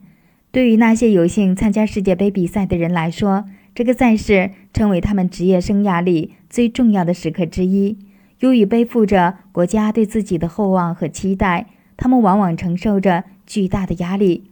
[0.53, 7.99] 对于那些有幸参加世界杯比赛的人来说，这个赛事成为他们职业生涯里最重要的时刻之一。
[8.39, 13.25] 由于背负着国家对自己的厚望和期待，他们往往承受着。
[13.51, 14.45] 巨大的压力。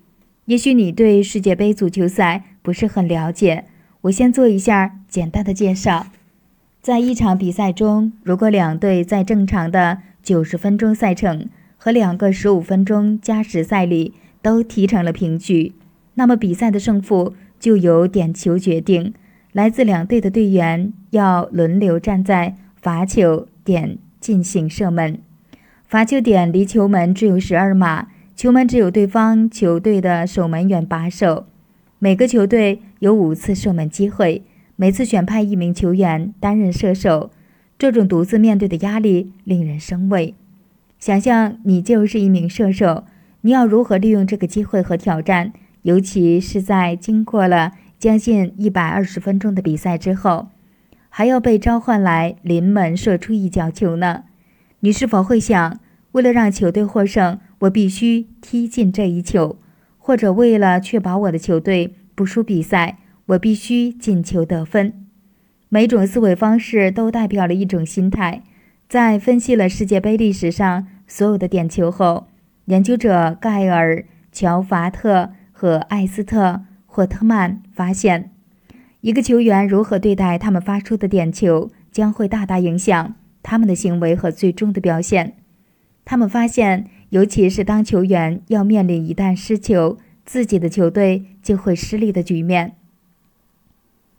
[0.47, 3.67] 也许你对世界杯足球赛不是很了解，
[4.01, 6.09] 我先做一下简单的介绍。
[6.83, 15.75] 在一场比赛中，如果两队在正常的九十分钟赛程和两个十五分钟加时赛里都踢成了平局，
[16.15, 19.15] 那么比赛的胜负就由点球决定。
[19.53, 25.21] 来自两队的队员要轮流站在罚球点进行射门。
[25.87, 28.09] 罚球点离球门只有十二码。
[28.39, 31.47] 球门只有对方球队的守门员把守。
[31.99, 34.45] 每个球队有五次射门机会，
[34.77, 37.33] 每次选派一名球员担任射手。
[37.77, 40.37] 这种独自面对的压力令人生畏。
[41.01, 43.03] 想象你就是一名射手，
[43.41, 45.53] 你要如何利用这个机会和挑战？
[45.83, 50.47] 尤其是在经过了将近一百二十分钟的比赛之后，
[51.09, 54.23] 还要被召唤来临门射出一脚球呢？
[54.79, 55.81] 你是否会想，
[56.13, 59.59] 为了让球队获胜，我必须踢进这一球，
[59.99, 65.07] 或者为了确保我的球队不输比赛，我必须进球得分？
[65.69, 68.43] 每种思维方式都代表了一种心态。
[68.89, 72.29] 在分析了世界杯历史上所有的点球后，
[72.67, 78.31] 研究者盖尔、乔法特和艾斯特霍特曼发现，
[79.03, 85.35] 一个球员如何对待他们发出的点球，将会大大影响他们的行为和最终的表现。
[86.07, 92.75] 他们发现，尤其是当球员要面临一旦失球，自己的球队就会失利的局面。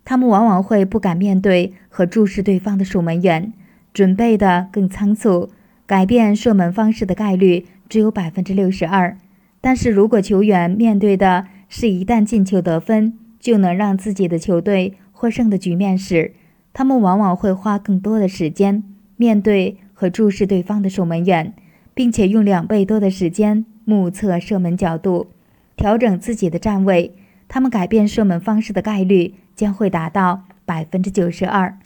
[0.03, 3.53] 他们往往会不敢面对和注视对方的守门员，
[3.93, 5.49] 准备的更仓促，
[5.85, 9.15] 改变射门方式的概率只有百分之六十二。
[9.61, 16.33] 但是如果球员面对的是一旦进球得分就能让自己的球队获胜的局面时，
[16.73, 18.83] 他们往往会花更多的时间
[19.15, 21.53] 面对和注视对方的守门员，
[21.99, 25.27] 并且用两倍多的时间目测射门角度，
[25.75, 27.13] 调整自己的站位。
[27.49, 29.33] 他们改变射门方式的概率。
[29.59, 31.77] 将会达到百分之九十二。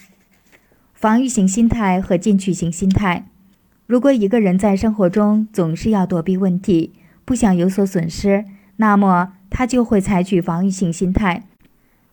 [0.93, 3.25] 防御型心态和进取型心态。
[3.87, 6.93] 如果一个人在生活中总是要躲避问题，
[7.25, 11.45] 不想有所损失，那么他就会采取防御型心态。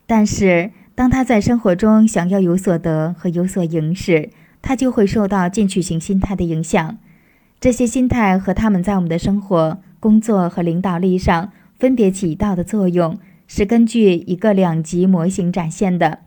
[0.07, 4.31] 但是，当他在生活中想要有所得和有所赢时，
[4.63, 6.97] 他就会受到进取型心态的影响。
[7.61, 13.17] 这些心态和他们在我们的生活、工作和领导力上分别起到的作用。
[13.45, 16.19] 是根据一个两极模型展现的。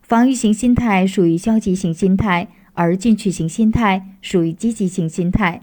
[0.00, 5.62] 防御型心态属于消极型心态，而进取型心态属于积极型心态。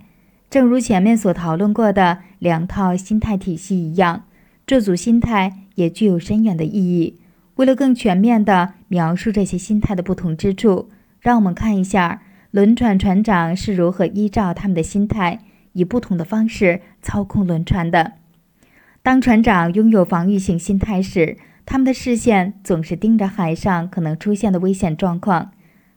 [0.50, 4.26] 正如前面所讨论过的两套心态体系一样，
[4.68, 7.16] 这组心态也具有深远的意义。
[7.56, 10.90] 为了更全面地描述这些心态的不同之处，
[11.22, 12.22] 让我们看一下
[12.58, 15.42] 轮船船长是如何依照他们的心态，
[15.74, 18.14] 以不同的方式操控轮船的。
[19.04, 25.52] 当船长拥有防御性心态时，他们的视线总是盯着海上可能出现的危险状况，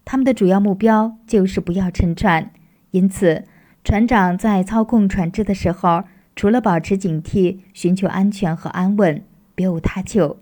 [0.05, 2.51] 他们的主要目标就是不要沉船。
[2.91, 3.45] 因此，
[3.83, 6.05] 船长在操控船只的时候，
[6.37, 10.37] 除了保持警惕、寻求安全和安稳，别无他求。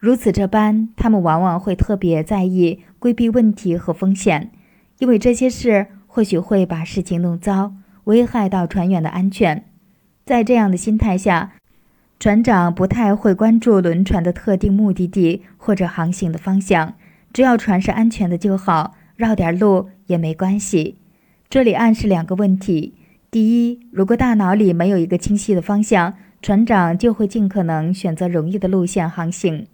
[0.00, 4.50] 如此这般，他们往往会特别在意规避问题和风险，
[4.98, 7.72] 因为这些事或许会把事情弄糟，
[8.04, 9.64] 危害到船员的安全。
[10.24, 11.52] 在这样的心态下，
[12.18, 16.94] 船长不太会关注轮船的特定目的地或者航行的方向，
[17.32, 20.96] 只要船是安全的就好，绕点路也没关系。
[21.50, 22.94] 这里暗示两个问题：
[23.30, 29.66] 第一，如果大脑里没有一个清晰的方向，船长就会尽可能选择容易的路线航行，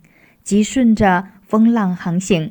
[0.42, 2.51] 即顺着风浪航行；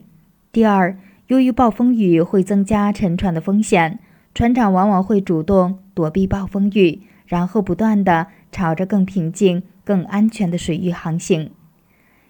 [0.51, 0.97] 第二，
[1.29, 3.97] 由于暴风雨会增加沉船的风险，
[4.35, 9.63] 船长往往会主动躲避暴风雨，然后不断地朝着更平静。
[9.85, 11.49] 更安全的水域航行。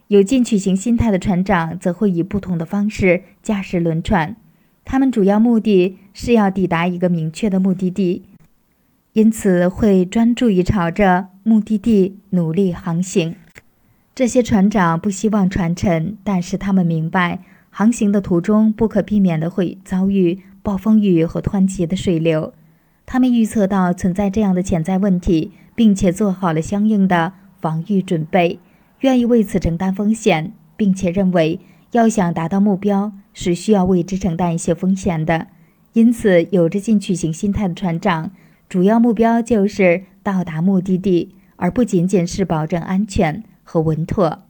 [0.08, 4.38] 有进取型心态的船长则会以不同的方式驾驶轮船，
[4.85, 8.24] 他们主要目的是要抵达一个明确的目的地，
[9.12, 13.35] 因此会专注于朝着目的地努力航行。
[14.15, 17.40] 这些船长不希望船沉，但是他们明白
[17.79, 22.53] 航行的途中不可避免的会遭遇暴风雨和湍急的水流。
[23.06, 27.31] 他们预测到存在这样的潜在问题，并且做好了相应的。
[27.62, 28.60] 防御准备，
[28.99, 35.47] 愿意为此承担风险，并且认为要想达到目标是需要为之承担一些风险的。
[35.94, 38.31] 因此，有着进取型心态的船长，
[38.67, 44.44] 主要目标就是到达目的地，而不仅仅是保证安全和稳妥。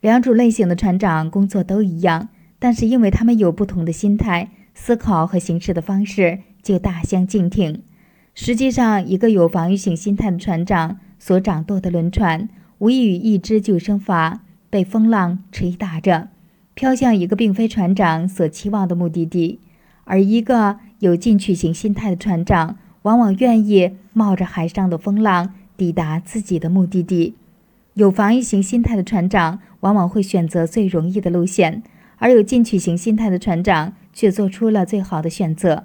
[0.00, 2.28] 两种类型的船长工作都一样，
[2.64, 7.82] 但是因为他们有不同的心态，思考和行事的方式就大相径庭。
[8.34, 10.98] 实际上，一个有防御型心态的船长。
[11.18, 12.48] 所掌舵的轮船，
[12.78, 14.38] 无异于一只救生筏，
[14.70, 16.28] 被风浪吹打着，
[16.72, 19.60] 飘向一个并非船长所期望的目的地。
[20.04, 27.34] 而一个有进取型心态的船长，往往愿意冒着海上的风浪抵达自己的目的地。
[27.92, 31.82] 有防御型心态的船长，往往会选择最容易的路线，
[32.24, 35.84] 而有进取型心态的船长却做出了最好的选择。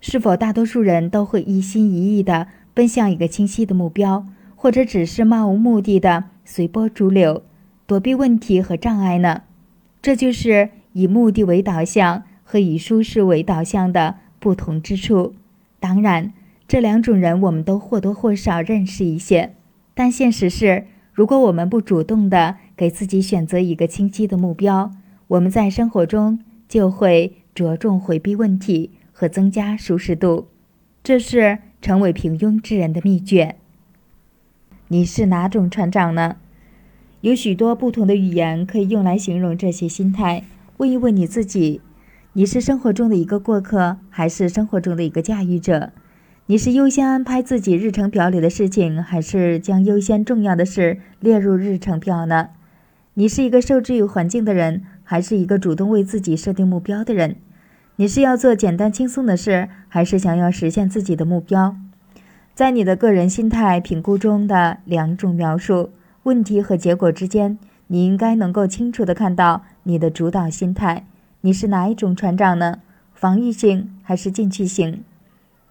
[0.00, 4.26] 是否大多数人都会一心一意地奔向一个清晰的目标？
[4.56, 7.44] 或者只是漫无目的的随波逐流，
[7.86, 9.42] 躲避问题和障碍呢？
[10.02, 15.36] 这就是以目的为导向和以舒适为导向的不同之处。
[15.78, 16.32] 当然，
[16.66, 19.54] 这两种人我们都或多或少认识一些，
[19.94, 24.90] 但现实是，如果我们不主动的给自己选择一个清晰的目标，
[25.30, 30.48] 我们在生活中就会着重回避问题和增加舒适度，
[31.04, 33.54] 这是成为平庸之人的秘诀。
[34.88, 36.38] 你是哪种船长呢？
[37.20, 40.42] 有许多不同的语言可以用来形容这些心态。
[40.78, 41.80] 问一问你自己：
[42.32, 45.92] 你是生活中的一个过客，还是生活中的一个驾驭者？
[46.46, 52.48] 你是优先安排自己日程表里的事情，还是将优先重要的事列入日程表呢？
[53.14, 57.34] 你是一个受制于环境的人，还是一个主动为自己设定目标的人？
[57.96, 61.74] 你是要做简单轻松的事，还是想要实现自己的目标？
[62.54, 65.90] 在你的个人心态评估中的两种描述
[66.22, 71.04] 问题和结果之间，你应该能够清楚地看到你的主导心态。
[71.40, 72.78] 你是哪一种船长呢？
[73.12, 75.02] 防御性还是进取型？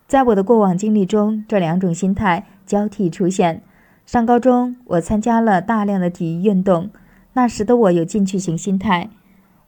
[0.06, 3.62] 在我的过往经历中，这两种心态交替出现。
[4.06, 6.90] 上高中，我参加了大量的体育运动，
[7.32, 9.10] 那时的我有进取型心态，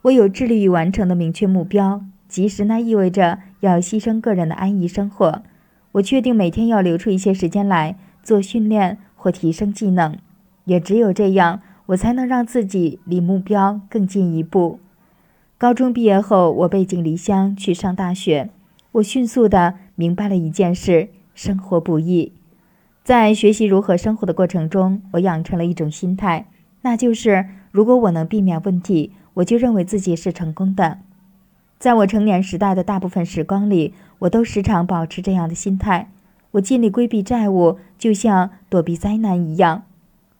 [0.03, 5.44] 我有致力于完成的明确目标，即使那意味着要牺牲个人的安逸生活。
[5.94, 10.17] 我确定每天要留出一些时间来做训练或提升技能，
[10.66, 14.80] 也只有这样，我才能让自己离目标更进一步。
[15.58, 18.50] 高中毕业后，我背井离乡去上大学，
[18.94, 19.76] 我迅速的。
[19.94, 22.32] 明白了一件事：生活不易。
[23.03, 26.48] 在学习如何生活的过程中，我养成了一种心态，
[26.82, 30.99] 那就是如果我能避免问题，我就认为自己是成功的。
[31.80, 36.10] 在我成年时代的大部分时光里，我都时常保持这样的心态。
[36.51, 39.83] 我尽力规避债务，就像躲避灾难一样。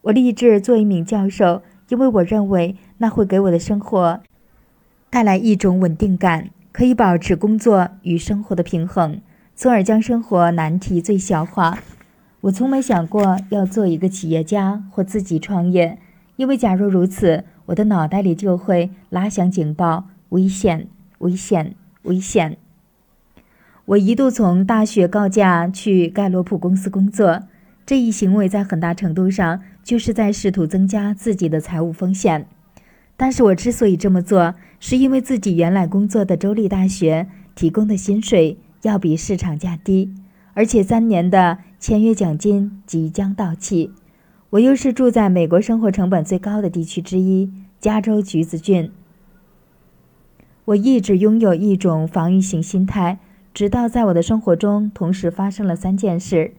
[0.02, 4.20] 我立志做一名教授，因为我认为那会给我的生活
[5.10, 9.22] 带来一种稳定感，可以保持工作与生活的平衡。
[9.56, 11.80] 从而将生活难题最小化。
[12.42, 16.00] 我从没想过要做一个企业家或自己创业，
[16.36, 20.88] 因为假如如此，我的脑袋里就会拉响警报：危险，
[21.20, 22.58] 危险，危险！
[23.86, 27.42] 我一度从大学告假去盖洛普公司工作，
[27.86, 32.48] 这一行为在很大程度上就是在试图增加自己的财务风险。
[33.18, 38.58] 但是我之所以这么做，是因为自己原来工作的州立大学提供的薪水。
[38.84, 40.12] 要比市场价低，
[40.56, 43.92] 而且三年的签约奖金即将到期。
[44.52, 48.92] 我又是住在美国生活成本最高的地区之一——加州橘子郡。
[50.66, 53.20] 我一直拥有一种防御型心态，
[53.54, 56.54] 直到在我的生活中同时发生了三件事。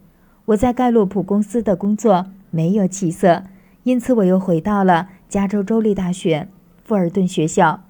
[0.47, 3.43] 我在盖洛普公司的工作没有起色，
[3.83, 6.49] 因此我又回到了加州州立大学
[6.83, 7.85] 富尔顿学校。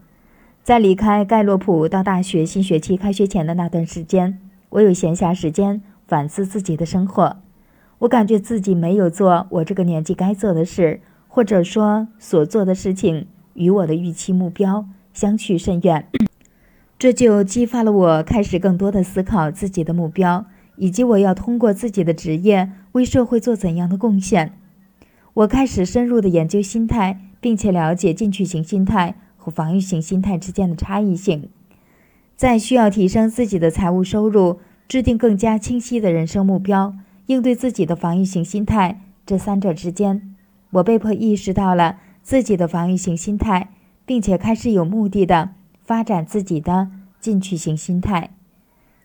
[0.64, 7.41] 在离开盖洛普到大学新学期开学前的那段时间，我有闲暇时间反思自己的生活。
[8.02, 16.08] 我感觉自己没有做我这个年纪该做的事，或者说所做的事情与我的预期目标相去甚远。
[16.98, 24.52] 这就激发了我开始更多的思考自己的目标，以及我要通过自己的职业为社会做怎样的贡献。
[25.34, 29.14] 我开始深入的研究心态，并且了解进取型心态。
[29.36, 31.48] 和防御型心态之间的差异性，
[32.36, 36.94] 在需要提升自己的财务收入、制定更加清晰的人生目标、
[37.26, 40.34] 应对自己的防御型心态这三者之间，
[40.70, 43.68] 我被迫意识到了自己的防御型心态，
[44.04, 45.50] 并且开始有目的的
[45.84, 46.88] 发展自己的
[47.20, 48.30] 进取型心态。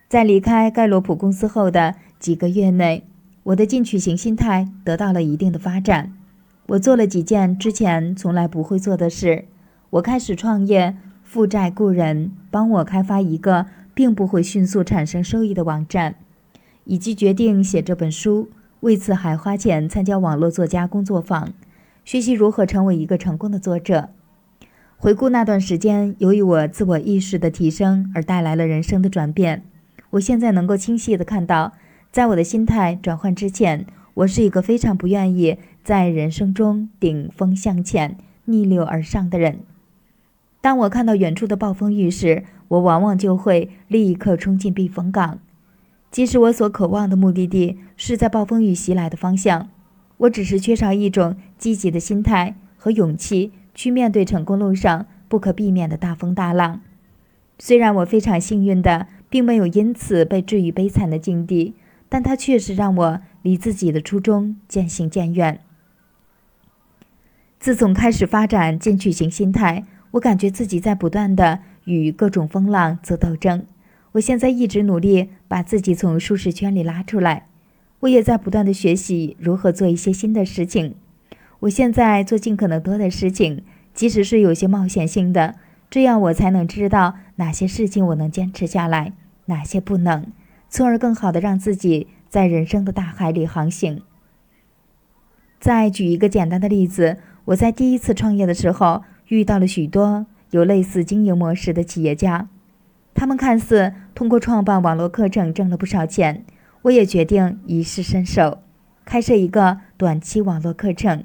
[0.07, 3.03] 在离开盖洛普公司后的几个月内，
[3.43, 6.13] 我的进取型心态得到了一定的发展。
[6.67, 9.45] 我做了几件之前从来不会做的事。
[9.91, 16.15] 我开始创业，负债雇人帮我开发一个并不会迅速产生收益的网站，
[16.87, 18.49] 以及决定写这本书。
[18.79, 21.53] 为此，还花钱参加网络作家工作坊，
[22.03, 24.09] 学习如何成为一个成功的作者。
[24.97, 29.63] 回顾那段时间，由于我自我意识的提升而带来了人生的转变。
[30.11, 31.73] 我现在能够清晰地看到，
[32.11, 39.59] 在我的心态转换之前，我是一个非常不愿意在人生中顶风向前、逆流而上的人。
[40.61, 45.39] 当我看到远处的暴风雨时，我往往就会立刻冲进避风港，
[46.17, 49.69] 即使我所渴望的目的地是在暴风雨袭来的方向。
[50.17, 56.81] 我只是缺少一种积极的心态和勇气去面对成功路上不可避免的大风大浪。
[57.59, 61.75] 虽然我非常幸运的并没有因此被置于悲惨的境地，
[62.09, 65.59] 但它确实让我离自己的初衷渐行渐远。
[67.59, 69.85] 自从开始发展进取型心态。
[70.11, 73.67] 我感觉自己在不断的与各种风浪做斗争。
[74.17, 77.47] 我现在一直努力把自己从舒适圈里拉出来，
[78.01, 80.95] 我也在不断的学习如何做一些新的事情。
[81.61, 85.55] 我现在做尽可能多的事情，即使是有些冒险性的，
[85.89, 89.13] 这样我才能知道哪些事情我能坚持下来，
[89.45, 90.25] 哪些不能，
[90.69, 94.01] 从而更好的让自己在人生的大海里航行。
[95.59, 102.49] 再举一个简单的例子，我在第一次创业的时候遇到了许多有类似经营模式的企业家，
[103.17, 106.45] 他们看似通过创办网络课程挣了不少钱，
[106.83, 108.59] 我也决定一试身手，
[109.05, 111.23] 开设一个短期网络课程。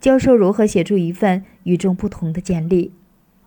[0.00, 2.92] 教授如何写出一份与众不同的简历？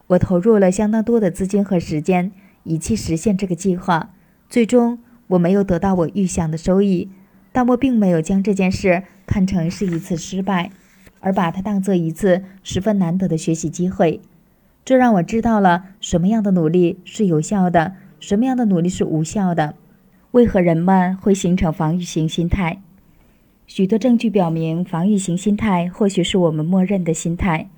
[0.07, 2.31] 我投入了相当多的资金和时间，
[2.63, 4.11] 以期实现这个计划。
[4.49, 7.09] 最终，我没有得到我预想的收益，
[7.51, 10.71] 但我并没有将这件事看成是一次失败，
[11.19, 14.21] 而把它当做一次十分难得的学习机会。
[14.83, 19.75] 这让我知道了什么样的努力是有效的，什么样的努力是无效的。
[20.31, 22.81] 为何人们会形成防御型心态？
[23.67, 27.69] 许多证据表明，防御型心态或许是我们默认的心态。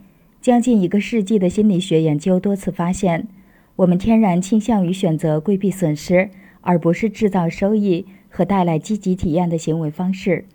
[0.41, 3.27] 将近一个世纪的心理学研究多次发现，
[3.77, 6.29] 我们天然倾向于选择规避损失，
[6.61, 10.45] 而不是制造收益和带来积极体验的行为方式。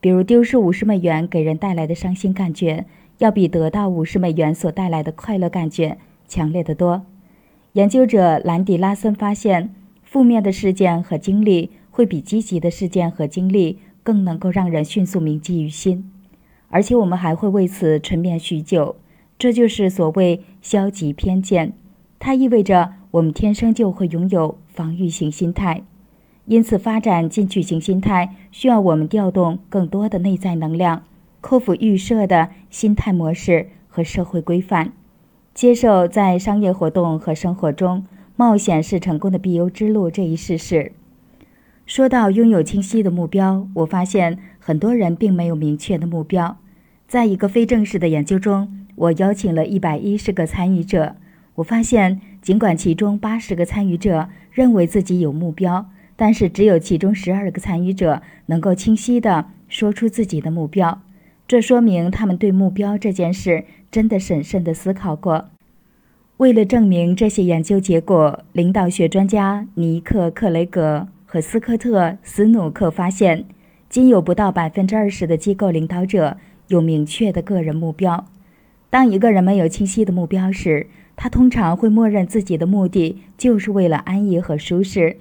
[0.00, 2.86] 比如，丢失五十美元给人带来的伤心感觉，
[3.18, 7.02] 要比得到五十美元所带来的快乐感觉强烈得多。
[7.72, 13.78] 研究者兰迪拉森发现，负面的事件和经历会比积极的事件和经历。
[14.06, 16.12] 更能够让人迅速铭记于心，
[16.68, 18.94] 而且我们还会为此沉湎许久。
[19.36, 21.72] 这就是所谓消极偏见，
[22.20, 25.82] 它意味着我们天生就会拥有防御型心态。
[26.44, 31.02] 因此，发展进取型心态需要我们调动更多的内在能量，
[31.46, 34.90] 克服预设的心态模式和社会规范，
[35.54, 40.90] 接受在商业活动和生活中冒险是成功的必由之路这一事实。
[41.86, 46.56] 说到拥有清晰的目标，我发现很多人并没有明确的目标。
[47.06, 51.14] 在一个非正式的研究中，我邀请了一百一十个参与者。
[51.54, 61.00] 我发现，尽管其中八十个参与者认为自己有目标，但是只有其中十二个参与者能够清晰地说出自己的目标。
[61.48, 65.48] 这说明他们对目标这件事真的审慎地思考过。
[66.38, 71.08] 为了证明这些研究结果，领导学专家尼克·克雷格。
[71.28, 73.44] 和斯科特·斯努克发现，
[73.90, 78.26] 仅有不到百分之二十的机构领导者有明确的个人目标。
[78.90, 85.18] 当一个人没有清晰的目标时，他通常会默认自己的目的就是为了安逸和舒适。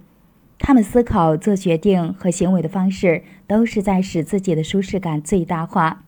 [0.60, 6.05] 他们思考、做决定和行为的方式都是在使自己的舒适感最大化。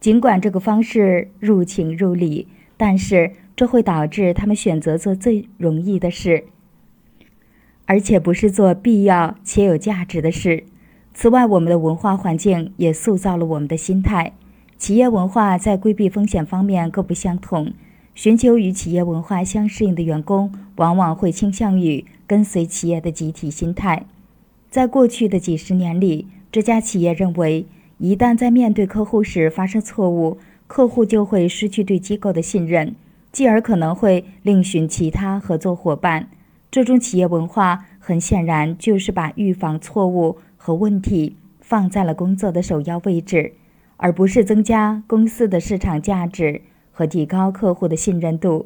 [0.00, 6.44] 尽管这个方式入情入理，但是这会导致他们选择做最容易的事。
[7.84, 10.64] 而且不是做必要且有价值的事。
[11.12, 14.32] 此外，我们的文化环境也塑造了我们的心态。
[14.78, 17.72] 企业文化在规避风险方面各不相同。
[18.14, 24.06] 寻求与企业文化相适应的员工，往往会倾向于跟随企业的集体心态。
[24.70, 27.66] 在过去的几十年里，这家企业认为，
[28.02, 32.94] 一旦在面对客户时发生错误，客户就会失去对机构的信任，
[33.30, 36.30] 继而可能会另寻其他合作伙伴。
[36.70, 43.52] 这种企业文化很显然就是把预防错误和问题放在了工作的首要位置，
[43.98, 48.64] 而不是增加公司的市场价值和提高客户的信任度。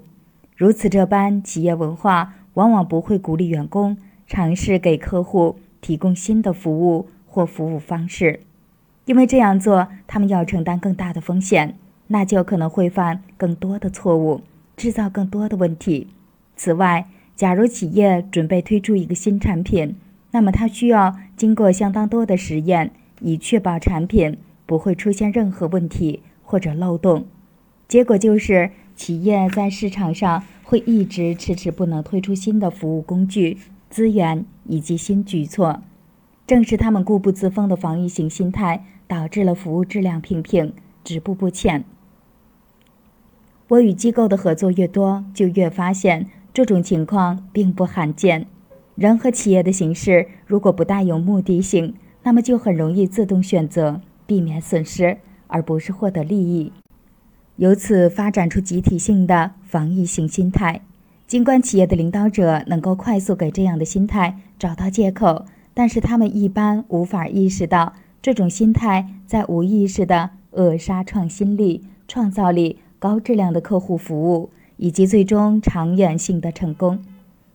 [0.54, 3.96] 如此这般，企业文化往往不会鼓励员工
[4.28, 8.38] 尝试给客户提供新的服务或服务方式，
[9.06, 14.40] 因为这样做他们要承担更大的风险，那就可能会犯更多的错误，
[14.76, 16.08] 制造更多的问题。
[16.56, 17.06] 此外，
[17.36, 19.96] 假如企业准备推出一个新产品，
[20.30, 27.26] 那么它需要经过相当多的实验，以确保产品不会出现任何问题或者漏洞。
[27.86, 33.58] 结果就是，企业在市场上会一直迟迟不能推出新的服务工具、
[33.90, 35.82] 资源以及新举措。
[36.46, 40.72] 正是他们固步自封的防御型心态，导致了服务质量平平、
[41.02, 41.84] 止步不前。
[43.68, 46.26] 我与机构的合作越多，就越发现。
[46.52, 48.46] 这种情况并不罕见。
[48.94, 56.70] 人和企业的形式如果不带有目的性，那么就很容易自动选择避免损失，而不是获得利益，
[57.56, 60.82] 由此发展出集体性的防御性心态。
[61.26, 74.48] 尽管企业的领导者能够快速给这样的心态找到借口，但是他们一般无法意识到这种心态在无意识地扼杀创新力、创造力、高质量的客户服务。
[74.76, 76.98] 以及最终长远性的成功。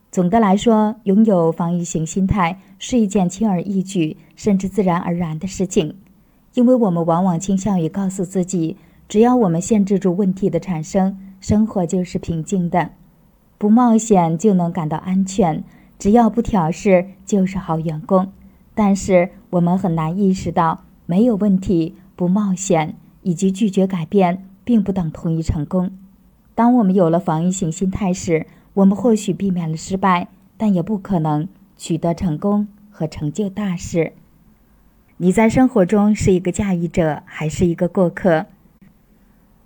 [0.10, 5.96] 总的来说，拥有防御型心态是一件轻而易举，甚至自然而然的事情，
[6.54, 8.78] 因为我们往往倾向于告诉自己，
[9.10, 12.92] 只要我们限制住问题的产生，生活就是平静的，
[13.58, 15.62] 不冒险就能感到安全，
[16.00, 18.32] 只要不挑事就是好员工。
[18.74, 25.92] 但是我们很难意识到，没有问题、不冒险以及拒绝改变，并不等同于成功。
[26.54, 34.14] 当我们有了防御性心态时，我们或许避免了失败，但也不可能取得成功和成就大事。
[35.18, 38.46] 你在生活中是一个驾驭者，还是一个过客？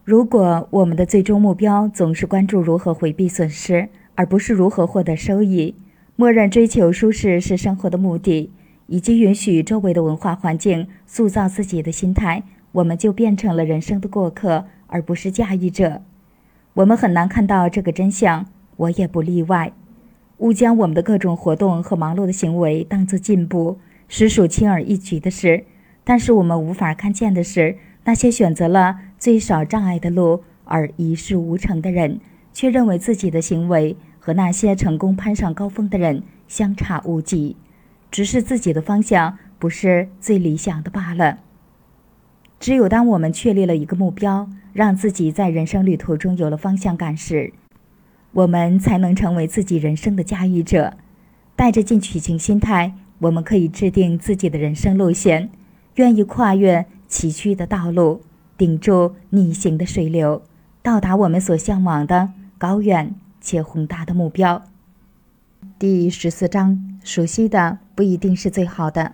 [0.05, 5.75] 如果我们的最终目标总是关注如何回避损失，而不是如何获得收益，
[6.15, 8.51] 默认追求舒适是生活的目的，
[8.93, 12.43] 以及允许周围的文化环境塑造自己的心态，
[12.73, 16.03] 我们就变成了人生的过客，而不是驾驭者。
[16.75, 18.45] 我们很难看到这个真相，
[18.77, 19.73] 我也不例外。
[20.37, 25.65] 误将我们的各种活动和忙碌的行为当作进步，实属轻而易举的事。
[26.03, 32.19] 但是我们无法看见的是，那些选择了最少障碍的路而一事无成的人，
[32.53, 37.57] 却认为自己的行为和那些成功攀上高峰的人相差无几，
[38.13, 41.39] 只是自己的方向不是最理想的罢了。
[42.59, 47.51] 只有当我们确立了一个目标，让自己在人生旅途中有了方向感时，
[48.33, 50.93] 我们才能成为自己人生的驾驭者。
[51.55, 55.49] 带着进取型心态，我们可以制定自己的人生路线，
[55.95, 58.21] 愿意跨越崎岖的道路，
[58.55, 60.43] 顶住逆行的水流，
[60.83, 62.29] 到达我们所向往的
[62.59, 64.61] 高远且宏大的目标。
[65.79, 69.13] 第十四章：熟悉的不一定是最好的。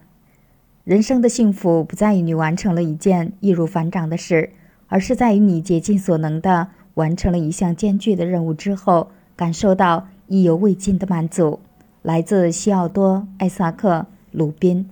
[0.84, 4.52] 人生的幸福不在于你完成了一件易如反掌的事。
[4.92, 11.60] 而是在于你竭尽所能地完成了一项艰巨的任务之后，感受到意犹未尽的满足。
[12.02, 14.00] 来自西奥多·艾萨克·
[14.32, 14.90] 鲁宾。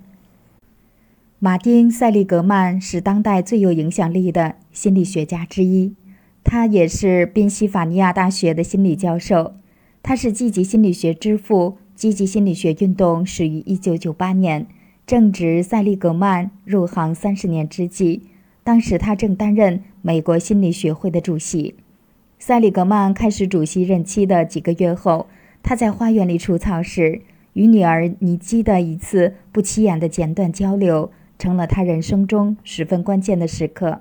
[1.39, 5.95] 马丁·塞利格曼是当代最有影响力的心理学家之一，
[6.43, 9.55] 他也是宾夕法尼亚大学的心理教授。
[10.07, 11.79] 他是积极心理学之父。
[11.93, 14.67] 积极心理学运动始于1998年，
[15.05, 18.21] 正值塞利格曼入行三十年之际。
[18.63, 21.75] 当时他正担任美国心理学会的主席。
[22.39, 25.27] 塞利格曼开始主席任期的几个月后，
[25.61, 33.99] 他在花园里除草时，与女儿尼基的一次不起眼的简短交流，成了他人生中十分关键的时刻。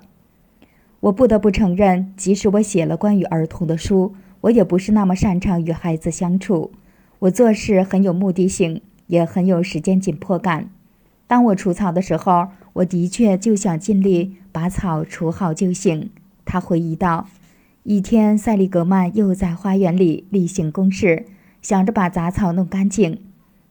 [1.01, 6.71] 我不得不承认，即使我写了关于儿童的书，我也不是那么擅长与孩子相处。
[7.19, 10.69] 我做事很有目的性，也很有时间紧迫感。
[11.25, 14.37] 当我除草的时候，我的确就想尽力。
[14.49, 16.09] 把草除好就行，
[16.43, 17.27] 他回忆道。
[17.83, 21.27] 一天，塞利格曼又在花园里例行公事，
[21.61, 23.19] 想着把杂草弄干净。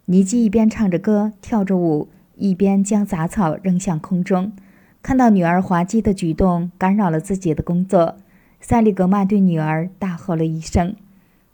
[0.05, 4.53] 尼基一边唱着歌，跳着舞，一边将杂草扔向空中。
[5.03, 8.15] 看到女儿滑稽的举动干扰了自己的工作，
[8.69, 10.97] 塞利格曼对女儿大吼了一声。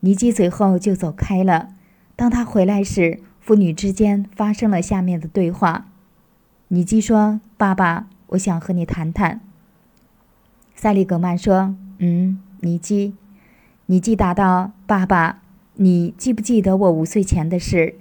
[0.01, 1.69] 尼基随后就走开了。
[2.17, 5.89] 当他回来时，父女之间发生了下面的对话。
[6.69, 9.43] 尼基说：“爸爸。”我想和你谈谈。
[10.75, 13.12] 塞利格曼说：“嗯，尼基。”
[13.85, 15.43] 尼基答道：“爸爸，
[15.75, 17.97] 你记不记得我五岁前的事？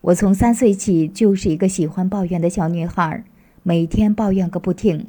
[0.00, 3.22] 我从三岁起就是一个喜欢抱怨的小女孩，
[3.62, 5.06] 每天抱怨个不停。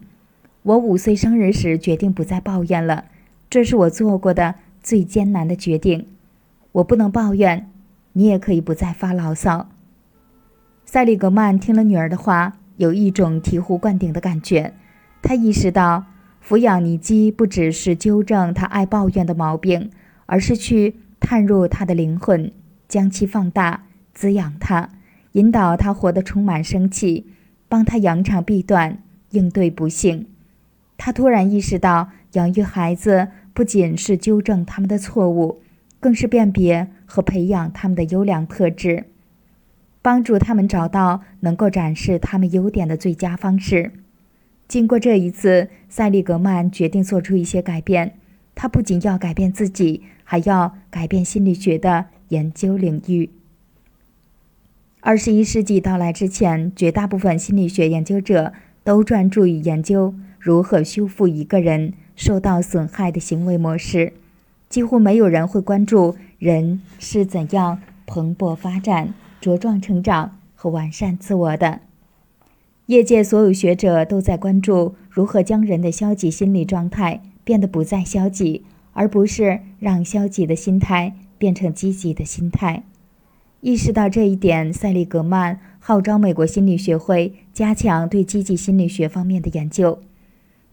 [0.62, 3.06] 我五岁生日时决定不再抱怨了，
[3.50, 6.08] 这是我做过的最艰难的决定。
[6.74, 7.70] 我不能抱怨，
[8.14, 9.70] 你也可以不再发牢骚。”
[10.86, 12.58] 塞利格曼听了女儿的话。
[12.78, 14.76] 有一种醍醐灌顶的感觉，
[15.24, 16.06] 他意识到
[16.48, 19.90] 抚养尼基不只是纠正他爱抱怨的毛病，
[20.28, 22.52] 而是去探入他的灵魂，
[22.88, 24.92] 将其放大，滋养他，
[25.32, 27.26] 引导他活得充满生气，
[27.68, 30.28] 帮他扬长避短，应对不幸。
[30.98, 35.64] 他突然意识到，养育孩子不仅是纠正他们的错误，
[36.00, 39.06] 更是辨别和培养他们的优良特质。
[40.00, 43.94] 帮助他们找到能够展示他们优点的最佳方式。
[44.68, 48.20] 经过这一次，塞利格曼决定做出一些改变。
[48.54, 53.32] 他不仅要改变自己，还要改变心理学的研究领域。
[55.00, 64.12] 二十一世纪到来之前，绝大部分心理学研究者都专注于研究如何修复一个人受到损害的行为模式，
[64.68, 69.14] 几乎没有人会关注人是怎样蓬勃发展。
[69.40, 71.82] 茁壮成长和完善自我的
[72.88, 82.84] 业界所有学者都在关注如何将人的消极心理状态变得不再消极，而不是让消极的心态变成积极的心态。
[83.62, 90.00] 意识到这一点，塞利格曼号召美国心理学会加强对积极心理学方面的研究。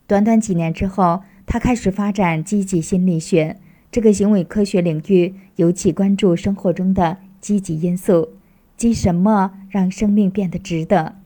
[0.07, 3.59] 短短几年之后，他开始发展积极心理学
[3.93, 8.31] 这个行为科学领域，尤其关注生活中的积极因素，
[8.77, 11.17] 即什么让生命变得值得。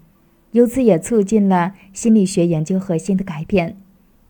[0.53, 3.77] 由此也促进了心理学研究核心的改变，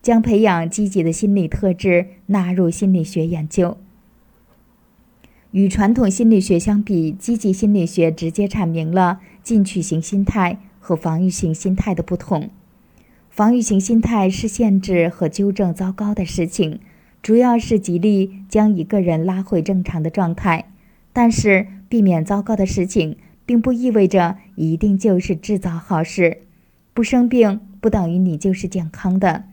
[0.01, 3.77] 将培养积极的心理特质纳入心理学研究。
[5.51, 12.49] 与传统心理学相比，积极心理学直接阐明了进取型心态和防御型心态的不同。
[13.39, 16.81] 防御型心态是限制和纠正糟糕的事情，
[17.21, 20.65] 主要是极力将一个人拉回正常的状态。
[21.13, 26.39] 但是，避免糟糕的事情，并不意味着一定就是制造好事。
[26.93, 29.45] 不生病不等于你就是健康的。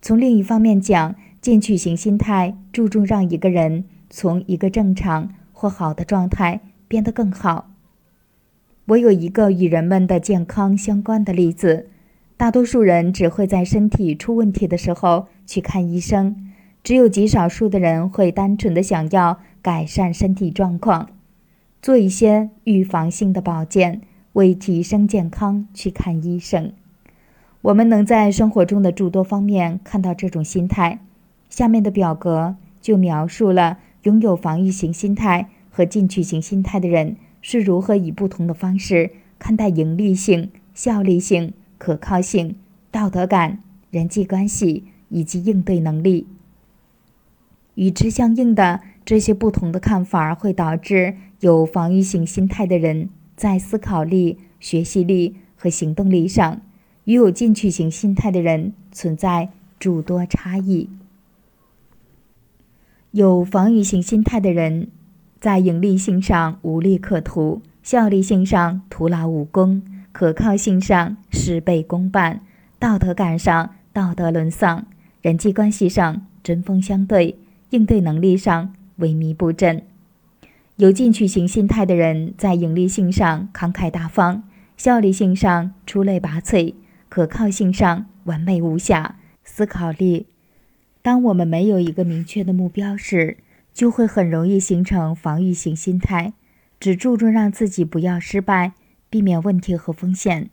[0.00, 3.84] 从另一方面讲，进取型心态注重让一个人。
[4.08, 7.68] 从一个正常或好的状态变得更好。
[8.84, 11.88] 我有一个与人们的健康相关的例子：
[12.44, 21.08] 大多数人只会在身体出问题的时候去看医生，只有极少数的人会单纯的想要改善身体状况，
[21.80, 24.02] 做一些预防性的保健，
[24.34, 26.74] 为提升健康去看医生。
[27.62, 30.98] 我们能在生活中的诸多方面看到这种心态。
[31.48, 33.78] 下面的表格就描述了。
[34.02, 42.56] 拥有防御型心态和进取型心态的人是如何以不同的方式看待盈利性、效率性、可靠性、
[42.90, 43.58] 道德感、
[43.90, 46.26] 人际关系以及应对能力？
[47.74, 56.62] 与之相应的这些不同的看法会导致有防御性心态的人在思考力、学习力和行动力上，
[57.04, 60.88] 与有进取型心态的人存在诸多差异。
[63.10, 64.88] 有防御性心态的人，
[65.38, 69.82] 在盈利性上无利可图，效率性上徒劳无功，
[70.14, 72.40] 可靠性上事倍功半，
[72.78, 74.86] 道德感上道德沦丧，
[75.22, 77.36] 人际关系上针锋相对，
[77.70, 79.82] 应对能力上萎靡不振。
[80.76, 84.44] 有进取型心态的人，在盈利性上慷慨大方，
[84.76, 86.74] 效率性上出类拔萃，
[87.08, 90.26] 可靠性上完美无瑕，思考力。
[91.02, 93.38] 当我们没有一个明确的目标时，
[93.72, 96.34] 就会很容易形成防御型心态，
[96.78, 98.74] 只注重让自己不要失败，
[99.14, 100.50] 避免问题和风险，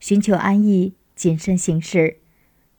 [0.00, 2.16] 寻求安逸，谨慎行事。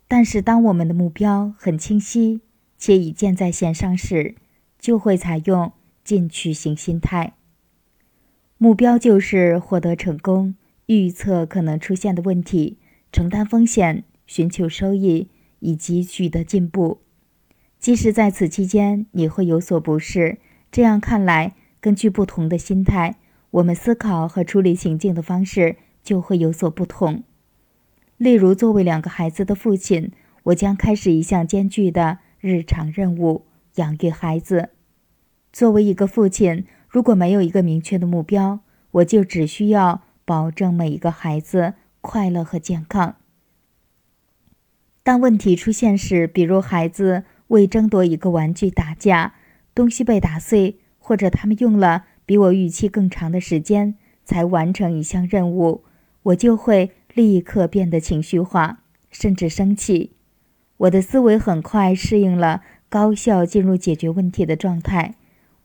[0.05, 2.41] 但是，当我们的目标很清晰
[2.77, 4.35] 且已箭在弦上时，
[4.77, 5.71] 就会采用
[6.03, 7.35] 进取型心态。
[8.57, 10.55] 目标就是获得成功，
[10.87, 12.77] 预测可能出现的问题，
[13.13, 16.99] 承担风险，寻求收益，以及取得进步。
[17.79, 23.15] 即使在此期间你会有所不适，这样看来，根据不同的心态，
[23.51, 27.23] 我们思考和处理情境的方式就会有所不同。
[28.17, 30.11] 例如，作为两个孩子的父亲，
[30.43, 34.69] 我将开始一项艰巨的日常任务——养育孩子。
[35.51, 38.59] 作为一个父亲，如果没有一个明确的目标，
[38.91, 43.15] 我就只需要保证每一个孩子快乐和健康。
[45.03, 49.33] 当问题出现时，比如孩子，为争夺一个玩具打架，
[49.73, 55.83] 东西被打碎，或者他们用了比我预期更长的时间才完成一项任务，
[56.23, 60.13] 我就会立刻变得情绪化，甚至生气。
[60.77, 65.15] 我的思维很快适应了高效进入解决问题的状态，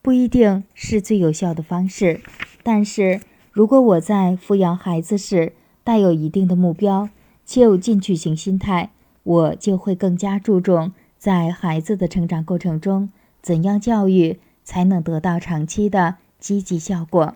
[0.01, 2.19] 不一定是最有效的方式，
[2.63, 3.21] 但是
[3.53, 5.53] 如果我在抚养孩子时
[5.85, 7.07] 带有一定的目标，
[7.45, 8.89] 且有进取型心态，
[9.23, 10.91] 我就会更加注重。
[11.17, 13.09] 在孩子的成长过程中，
[13.41, 16.17] 怎样教育才能得到长期的
[16.47, 17.35] 积极效果？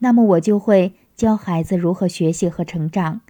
[0.00, 3.20] 那么我就会教孩子如何学习和成长。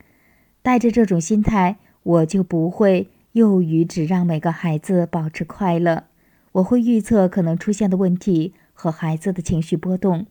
[0.62, 6.04] 带着这种心态，我就不会囿于只让每个孩子保持快乐。
[6.52, 10.24] 我会预测可能出现的问题和孩子的情绪波动。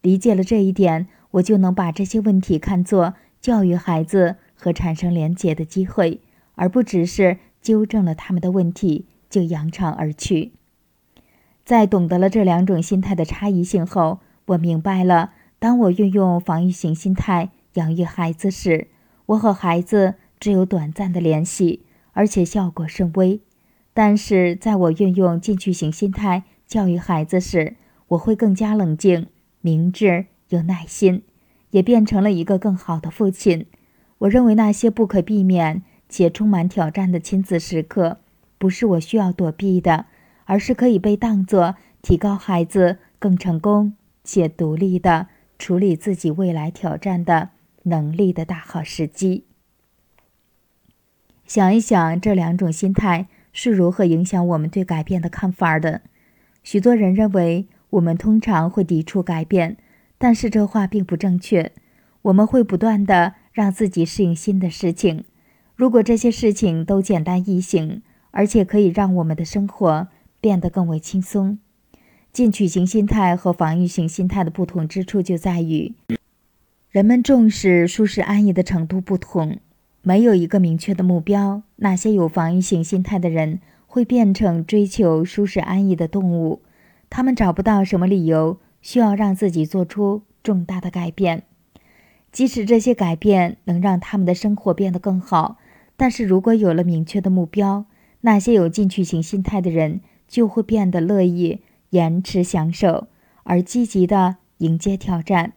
[0.00, 6.20] 理解了这一点，我就能把这些问题看作教育孩子和产生连结的机会，
[6.56, 7.38] 而不只是。
[7.62, 10.50] 纠正了他们的问题，就扬长而去。
[11.64, 18.88] 在懂得了这两种心态的差异性后，我明白了：当我运用防御型心态养育孩子时，
[19.26, 23.40] 我和孩子只有短暂的联系，而且效果甚微；
[23.94, 27.76] 但是，在我运用进取型心态教育孩子时，
[28.08, 29.26] 我会更加冷静、
[29.60, 31.22] 明智、有耐心，
[31.70, 33.66] 也变成了一个更好的父亲。
[34.18, 35.82] 我认为那些不可避免。
[36.08, 38.18] 且充满挑战的亲子时刻，
[38.58, 40.04] 不是我需要躲避的，
[40.44, 43.94] 而是可以被当作提高孩子更成功、
[44.24, 47.50] 且独立的处理自己未来挑战的
[47.84, 49.44] 能力的大好时机。
[51.46, 56.00] 想一想，这两种心态是如何影响我们对改变的看法的？
[56.62, 59.76] 许多人认为我们通常会抵触改变，
[60.16, 61.72] 但是这话并不正确。
[62.22, 65.24] 我们会不断的让自己适应新的事情。
[65.74, 70.08] 如果这些事情都简单易行，而且可以让我们的生活
[70.42, 71.58] 变得更为轻松。
[72.30, 75.94] 进取型心态和防御型心态的不同之处就在于，
[76.90, 79.58] 人们重视舒适安逸的程度不同。
[80.02, 86.62] 没有一个明确的目标，那些有防御性心态的人会变成追求舒适安逸的动物。
[87.08, 91.44] 他们找不到什么理由需要让自己做出重大的改变，
[92.32, 95.58] 即使这些改变能让他们的生活变得更好。
[95.96, 97.84] 但是如果有了明确的目标，
[98.22, 100.00] 那些有进取型心态的人
[100.32, 103.08] 就会变得乐意延迟享受，
[103.42, 105.52] 而积极的迎接挑战，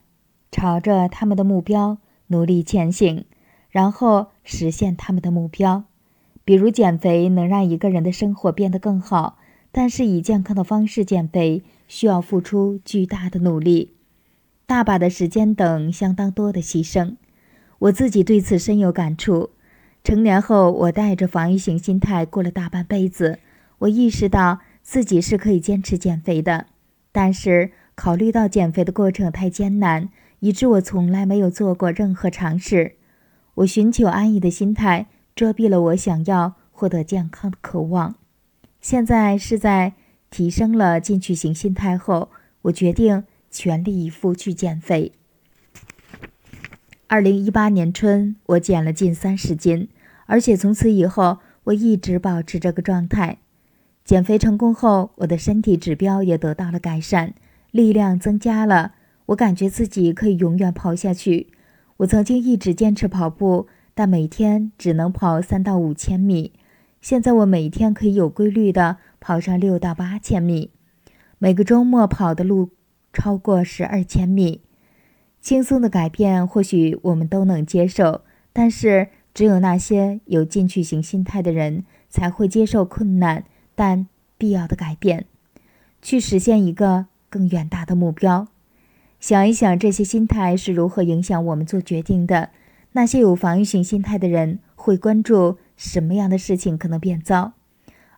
[0.51, 3.23] 朝着他们的目标努力前行。
[3.69, 5.85] 然后实现他们的目标，
[6.43, 9.37] 比如减肥能让一个人的生活变得更好，
[9.71, 13.93] 但是以健康的方式减肥需要付出巨大的努力、
[14.65, 17.15] 大把的时间等相当多的牺牲。
[17.79, 19.51] 我自己对此深有感触。
[20.03, 23.39] 成年后，我带着防御型心态过了大半辈子。
[23.79, 26.67] 我意识到自己是可以坚持减肥的，
[27.11, 30.09] 但是考虑到减肥的过程太艰难，
[30.39, 32.95] 以致我从来没有做过任何尝试。
[33.55, 38.15] 我寻求安逸的心态遮蔽了我想要获得健康的渴望。
[38.81, 39.93] 现在是在
[40.29, 42.29] 提升了进取型心态后，
[42.63, 45.13] 我决定全力以赴去减肥。
[47.07, 49.87] 二零一八年春，我减了近三十斤，
[50.25, 53.37] 而且从此以后我一直保持这个状态。
[54.05, 57.33] 减肥成功后，我的身体指标也得到了改善，
[57.71, 58.93] 力量增加了，
[59.25, 61.47] 我感觉自己可以永远跑下去。
[61.97, 66.53] 我曾经一直坚持跑步，但每天只能跑三到五千米。
[67.01, 70.69] 现在我每天可以有规律的跑上六到八千米，
[71.39, 72.69] 每个周末跑的路
[73.11, 74.61] 超过十二千米。
[75.41, 78.21] 轻松的改变或许我们都能接受，
[78.53, 85.25] 但是只有那些有进取型心态的人才会接受困难但必要的改变，
[86.01, 88.47] 去实现一个更远大的目标。
[89.19, 92.49] 想一想，这些心态是如何影响我们做决定的？
[92.93, 97.53] 那些有防御型心态的人会关注什么样的事情可能变糟，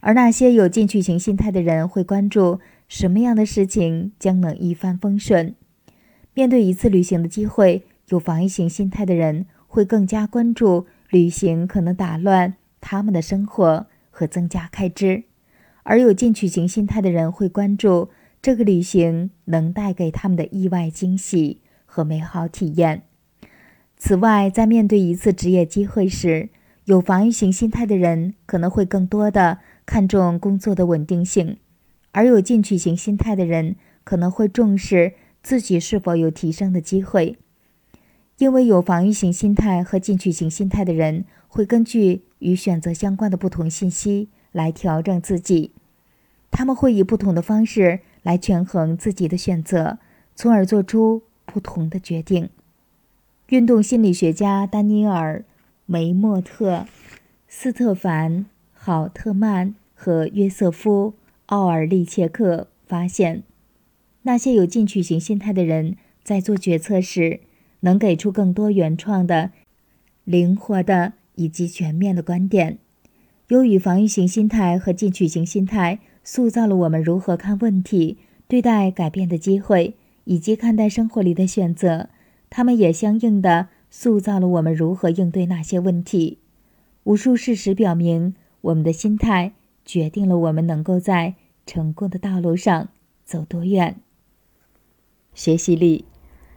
[0.02, 5.56] 而那些有进取型心态的人会关注什么样的事情将能一帆风顺。
[6.36, 15.24] 面对一次旅行的机会，有防御型心态的人会更加关注旅行可能打乱他们的生活和增加开支，
[15.90, 18.10] 而有进取型心态的人会关注。
[18.42, 23.03] 这个旅行能带给他们的意外惊喜和美好体验。
[23.98, 26.50] 此外，在面对一次职业机会时，
[26.86, 31.58] 有防御型心态的人可能会更多的看重工作的稳定性，
[32.12, 37.38] 而有进取型心态的人可能会重视自己是否有提升的机会。
[38.38, 45.72] 因为有防御型心态和进取型心态的人会根据与选择相关的不同信息来调整自己，
[46.51, 48.01] 他们会以不同的方式。
[48.24, 49.99] 来权衡自己的选择，
[50.35, 52.49] 从而做出不同的决定。
[53.47, 55.40] 运动心理学家丹尼尔·
[55.85, 56.85] 梅莫特、
[57.47, 58.40] 斯特凡·
[58.74, 61.12] 郝特曼和约瑟夫·
[61.46, 63.44] 奥尔利切克发现，
[64.24, 67.40] 那些有进取型心态的人在做决策时，
[67.80, 69.51] 能给出更多原创的、
[70.26, 72.78] 灵活的以及全面的观点。
[73.47, 75.99] 由于防御型心态和进取型心态。
[76.30, 78.18] 塑造了我们如何看问题、
[78.50, 79.96] 对待改变的机会，
[80.26, 82.10] 以及看待生活里的选择。
[82.50, 86.40] 他们也相应的塑造了我们如何应对那些问题。
[87.06, 89.54] 无数事实表明，我们的心态
[89.86, 92.90] 决定了我们能够在成功的道路上
[93.24, 93.96] 走多远。
[95.34, 96.04] 学习力，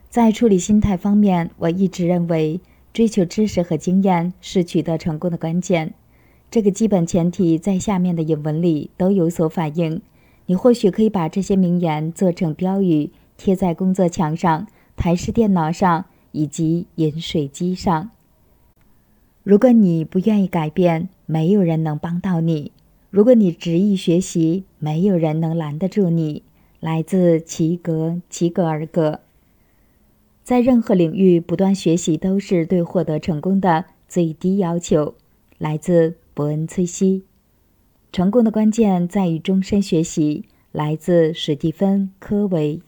[0.09, 2.61] 在处理心态方面，我一直认为，
[2.93, 5.95] 追求知识和经验是取得成功的关键。
[6.51, 10.03] 这个基本前提在下面的引文里都有所反映。
[10.47, 14.67] 你或许可以把这些名言做成标语，贴在工作墙上、
[14.97, 18.11] 台式电脑上以及饮水机上。
[19.45, 22.73] 如果你不愿意改变，没有人能帮到你；
[23.11, 26.43] 如果你执意学习，没有人能拦得住你。
[26.81, 29.21] 来自齐格齐格尔格。
[30.43, 35.15] 在任何领域，不断学习都是对获得成功的最低要求。
[35.57, 36.17] 来自。
[36.41, 37.23] 伯恩·崔西，
[38.11, 40.47] 成功的关键在于终身学习。
[40.73, 42.81] 来自史蒂芬·科维。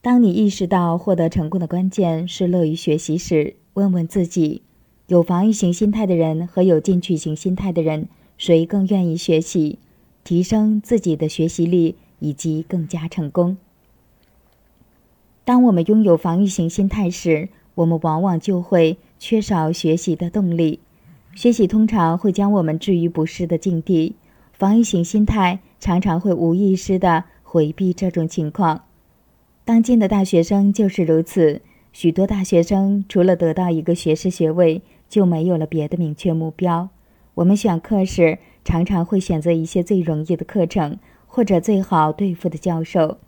[0.00, 4.62] 当你意识到获得成功的关键是乐于学习时，问问自己：
[5.08, 9.78] 有防御型心态的人和有进取型心态的人，谁更愿意学习，
[10.24, 13.58] 提升自己的学习力，以及更加成功？
[15.44, 20.80] 当我们拥有防御型心态时，我们往往就会缺少学习的动力。
[21.34, 24.14] 学习通常会将我们置于不适的境地，
[24.52, 28.84] 防御型心态常常会无意识地回避这种情况。
[29.64, 31.60] 当今的大学生就是如此，
[31.92, 36.88] 许多大学生除了得到一个学士学位，就没有了别的明确目标。
[37.34, 43.18] 我们选课时，常常会选择一些最容易的课程，或者最好对付的教授，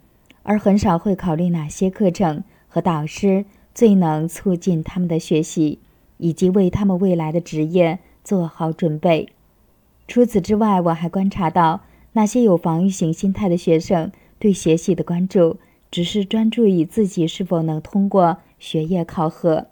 [0.44, 5.80] 而很少会考虑哪些课程和导师最能促进他们的学习，
[6.18, 9.28] 以及为他们未来的职业做好准备。
[10.08, 11.82] 除此之外，我还观察到，
[12.12, 15.58] 那些有防御型心态的学生对学习的关注。
[15.88, 19.68] 只是专注于自己是否能通过学业考核。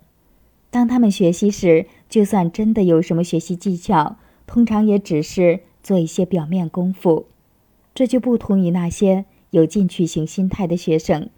[0.71, 7.27] 当他们学习时，就算真的有什么学习技巧，通常也只是做一些表面功夫。
[7.95, 11.29] 这就不同于那些有进取型心态的学生，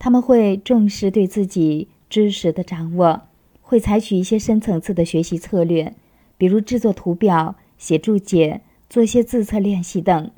[0.00, 3.22] 他们会重视对自己知识的掌握，
[3.68, 5.92] 会采取一些深层次的学习策略，
[6.38, 10.30] 比如制作图表、写注解、做些自测练习等。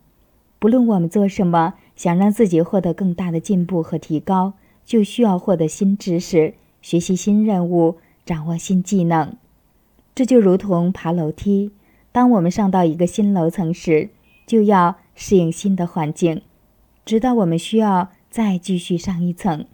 [0.58, 1.74] 不论我们做什么。
[2.00, 4.54] 想让自己获得更大的进步和提高，
[4.86, 9.36] 就需要获得新知识、学习新任务、掌握新技能。
[10.14, 11.72] 这就如同爬楼梯，
[12.10, 14.08] 当我们上到一个新楼层时，
[14.46, 16.40] 就要适应新的环境，
[17.04, 19.66] 直到我们需要再继续上一层。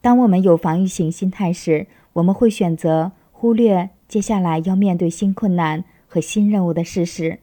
[0.00, 7.38] 当我们有防御型心态时，我们会选择忽略接下来要面对新困难和新任务的事实。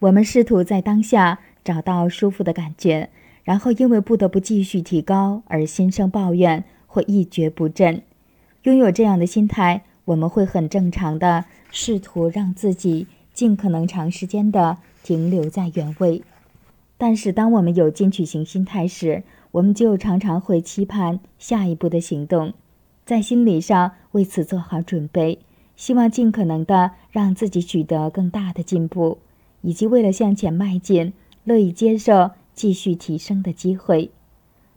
[0.00, 1.40] 我们试图在当下。
[1.64, 3.08] 找到舒服的感觉，
[3.42, 8.02] 然后因为不得不继续提高而心生抱怨或一蹶不振。
[8.64, 16.22] 拥有这样的心态，我们会很正常的试图让自己尽可能长时间的停留在原位。
[16.98, 22.52] 但是，当我们有进取型心态时，我们就常常会期盼下一步的行动，
[23.04, 25.38] 在心理上为此做好准备，
[25.76, 29.18] 希望尽可能的让自己取得更大的进步，
[29.62, 31.12] 以及为了向前迈进。
[31.46, 34.10] 乐意接受继续提升的机会。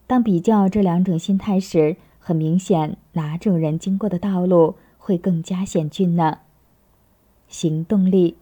[0.06, 6.40] 当比较这两种心态时，很明显哪种人经过的道路会更加险峻呢？
[7.48, 8.36] 行动力。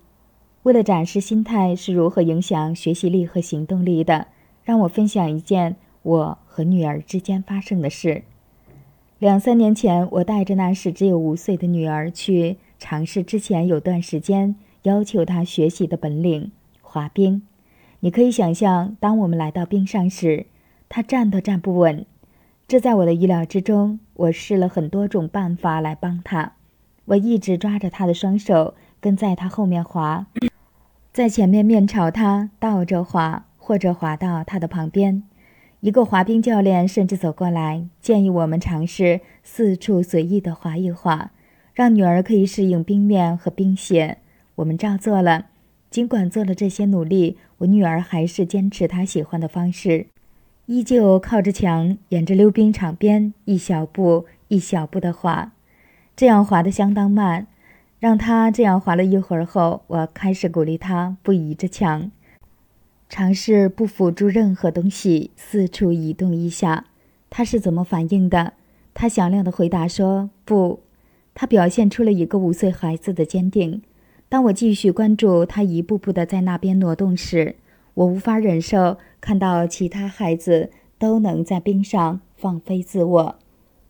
[0.63, 4.29] 为了展示心态是如何影响学习力和行动力的，
[4.63, 8.23] 让我分享一件我和女儿之间发生的事。
[9.25, 16.51] 两三年前，我带着那时只有五岁的女儿去尝试之前有段时间要求她学习的本领——
[16.83, 17.41] 滑冰。
[18.01, 20.45] 你可以想象，当我们来到冰上时，
[20.87, 22.05] 她站都站不稳。
[22.67, 23.99] 这在我的意料之中。
[24.13, 26.53] 我试了很多种办法来帮她。
[27.05, 30.27] 我一直抓着她的双手，跟在她后面滑，
[31.11, 35.23] 在前面面朝她倒着滑，或者滑到她的旁边。
[35.81, 41.31] 一个滑冰教练甚至走过来，建议我们尝试四处随意的滑一滑，
[41.73, 44.17] 让女儿可以适应冰面和冰雪。
[44.55, 45.47] 我们照做了。
[45.91, 50.07] 尽管做了这些努力，我女儿还是坚持她喜欢的方式，
[50.65, 55.53] 依旧靠着墙，沿着溜冰场边一小步一小步的滑，
[56.15, 57.47] 这样滑得相当慢。
[57.99, 62.11] 让她这样滑了一会儿后，我开始鼓励她不倚着墙，
[63.07, 66.85] 尝试不辅助任何东西，四处移动一下。
[67.29, 68.53] 他是怎么反应的？
[68.93, 70.79] 他响亮地回答说：“不。”
[71.35, 73.81] 他表现出了一个五岁孩子的坚定。
[74.29, 77.57] 当我继续关注他一步步的在那边挪动时，
[77.93, 83.35] 我无法忍受看到其他孩子都能在冰上放飞自我，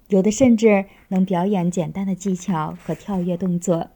[0.09, 3.89] 有的甚至能表演简单的技巧和跳跃动作。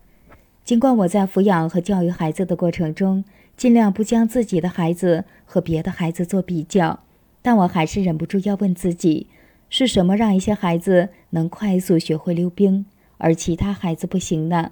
[0.63, 3.23] 尽管我在抚养和教育孩子的过程中
[3.59, 7.01] 尽量不将自己的孩子和别的孩子做比较，
[7.42, 9.27] 但我还是忍不住要问自己：
[9.69, 12.85] 是什么让一些孩子能快速学会溜冰，
[13.17, 14.72] 而其他孩子不行呢？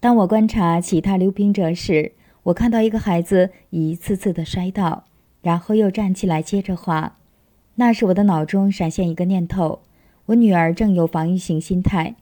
[0.00, 5.04] 当我观察其他溜冰者时，我看到一个孩子一次次的摔倒，
[5.40, 7.16] 然后又站起来接着滑。
[7.76, 9.80] 那时我的脑中闪现一个念头：
[10.26, 12.16] 我女儿正有防御型心态，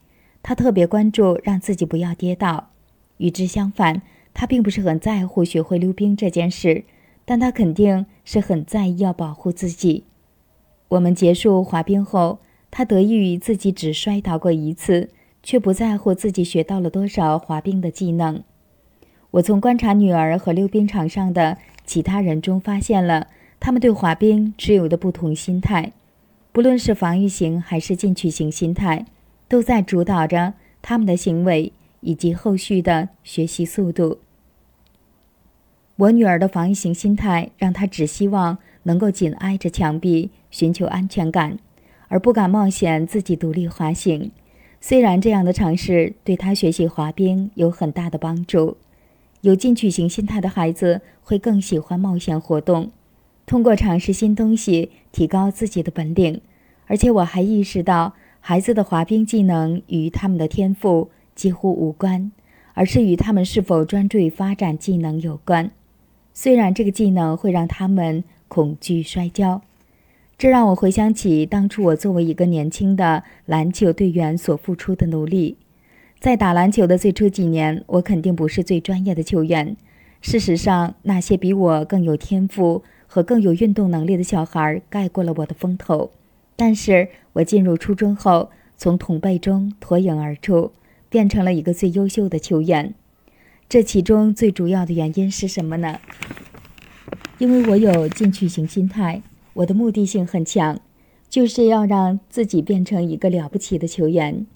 [0.44, 2.68] 她特别关注让自己不要跌倒。
[3.16, 4.02] 与之相反，
[4.34, 6.84] 他并不是很在乎学会溜冰这件事，
[7.24, 10.04] 但他肯定是很在意要保护自己。
[10.88, 12.38] 我们结束滑冰后，
[12.70, 15.10] 他得益于自己只摔倒过一次。
[15.42, 18.44] 却不在乎自己学到了多少滑冰的技能。
[19.32, 23.26] 我从观察女儿和溜冰场上的其他人中发现了
[23.58, 25.92] 他们对滑冰持有的不同心态。
[26.52, 29.06] 不论是防御型还是进取型心态，
[29.48, 34.18] 都在主导着他们的行为以及后续的学习速度。
[35.96, 41.58] 我女儿的防御型心态让她只希望能够紧挨着墙壁寻求安全感，
[42.08, 44.30] 而不敢冒险自己独立滑行。
[44.80, 48.76] 虽然这样的尝试对她学习滑冰有很大的帮助。
[49.42, 52.92] 有进取型心态的孩子会更喜欢冒险活动，
[53.44, 56.40] 通过尝试新东西提高自己的本领。
[56.86, 62.32] 而且我还意识到，孩子的滑冰技能与他们的天赋几乎无关，
[62.74, 65.70] 而是与他们是否专注于发展技能有关。
[66.34, 69.62] 虽然这个技能会让他们恐惧摔跤，
[70.38, 75.56] 这让我回想起当初我作为一个年轻的篮球队员所付出的努力。
[76.18, 79.76] 在打篮球的最初几年，我肯定不是最专业的球员。
[80.20, 86.12] 事实上，那些比我更有天赋和更有运动能力的小孩盖过了我的风头。
[86.54, 90.70] 但是我进入初中后，从同辈中脱颖而出，
[91.12, 92.94] 变成了一个最优秀的球员。
[93.68, 96.00] 这其中最主要的原因是什么呢？
[97.36, 100.80] 因为我有进取型心态，我的目的性很强，
[101.28, 104.46] 就是要让自己变成一个了不起的球员。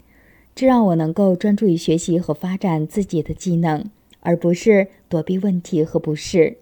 [0.55, 3.85] 这让我能够专注于学习和发展自己的技能，
[4.21, 6.57] 而不是躲避问题和不适。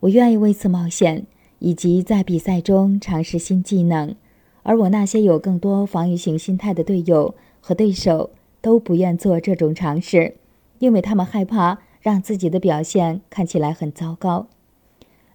[0.00, 1.26] 我愿意为此冒险，
[1.58, 4.14] 以及在比赛中尝试新技能。
[4.62, 8.30] 而我那些有更多防御型心态的队友和对手
[8.64, 10.36] 都不愿做这种尝试，
[10.78, 14.46] 因为他们害怕让自己的表现看起来很糟糕。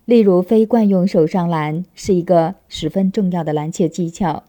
[0.06, 4.46] 例如，非惯用手上篮是一个十分重要的篮球技巧。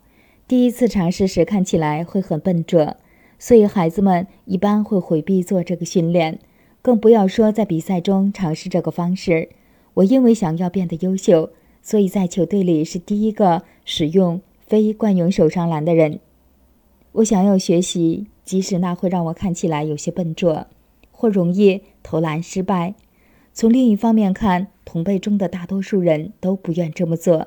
[0.48, 2.96] 第一次尝试时看起来会很笨拙。
[3.38, 6.38] 所以，孩子们一般会回避做这个训练，
[6.80, 9.50] 更不要说在比赛中尝试这个方式。
[9.92, 11.50] 我因为想要变得优秀，
[11.82, 16.20] 所以在球队里是第一个使用非惯用手上篮的人。
[17.12, 20.66] 我想要学习，即使那会让我看起来有些笨拙，
[21.12, 22.96] 或容易投篮失败。
[23.52, 27.46] 从另一方面看，同辈中的大多数人都不愿这么做，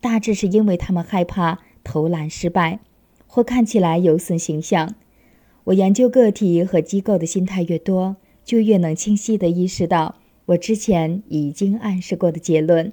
[0.00, 2.80] 大致是因为他们害怕投篮失败，
[3.26, 4.94] 或看起来有损形象。
[5.64, 10.14] 我研究个体和机构的心态越多，就越能清晰地意识到
[10.46, 12.90] 我之前已经暗示过的结论：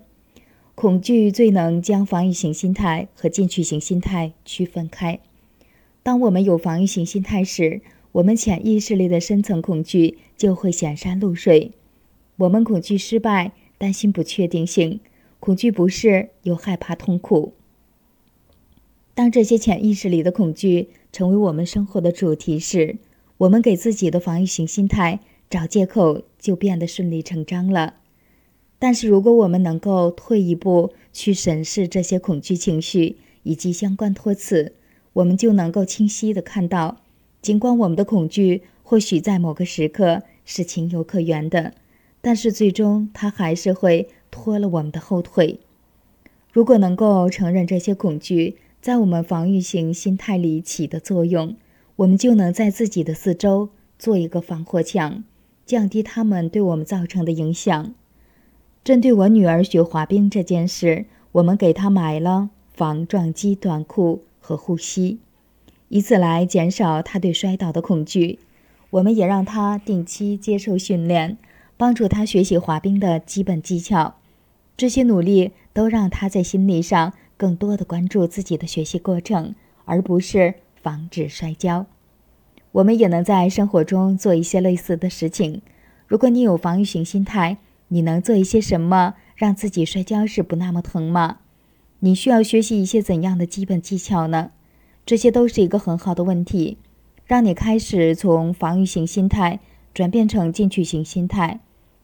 [0.76, 5.22] 恐惧最能将防御型心态和进取型心态区分开。
[6.06, 11.72] 当我们有防御型心态时，我们潜意识里的深层恐惧就会显山露水。
[12.38, 15.00] 我们恐惧失败，担心不确定性，
[15.40, 17.54] 恐惧不适，又害怕痛苦。
[19.16, 22.98] 当这些潜意识里的恐惧成为我们生活的主题时，
[23.40, 27.96] 我们给自己的防御型心态找借口就变得顺理成章了。
[28.78, 34.74] 但是，如果我们能够退一步去审视这些恐惧情绪以及相关托词，
[35.15, 36.98] 我们就能够清晰地看到，
[37.42, 41.74] 尽管我们的恐惧或许在某个时刻是情有可原的，
[42.22, 45.60] 但是最终它还是会拖了我们的后腿。
[46.51, 51.56] 如果能够承认这些恐惧，在我们防御型心态里起的作用，
[51.98, 55.24] 我们就能在自己的四周做一个防火墙，
[55.65, 57.94] 降低他们对我们造成的影响。
[58.83, 65.17] 针对我女儿学滑冰这件事，我们给她买了防撞击短裤和呼吸，
[65.90, 68.38] 以此来减少他对摔倒的恐惧。
[68.92, 71.40] 我们也让他定期接受训练，
[71.76, 74.17] 帮助他学习滑冰的基本技巧。
[74.78, 77.13] 这些努力都让他在心理上。
[77.38, 81.85] 更多的关注自己的学习过程，而不是防止摔跤。
[82.72, 85.61] 我们也能在生活中做一些类似的事情。
[86.08, 87.58] 如果你有防御型心态，
[87.90, 91.40] 你能做一些什么让自己摔跤时不那么疼吗？
[92.06, 94.52] 你需要学习一些怎样的基本技巧呢？
[95.08, 96.78] 这些都是一个很好的问题，
[97.26, 99.60] 让你开始从防御型心态
[99.92, 101.62] 转变成进取型心态，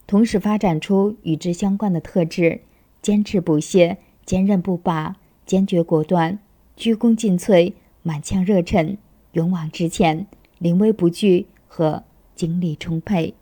[0.08, 2.62] 同时发展出与之相关的特质：
[3.00, 5.14] 坚持不懈、坚韧不拔。
[5.46, 6.40] 坚决果断、
[6.76, 8.98] 鞠躬尽瘁、满腔热忱、
[9.32, 10.26] 勇往直前、
[10.58, 12.02] 临危不惧和
[12.34, 13.34] 精力充沛。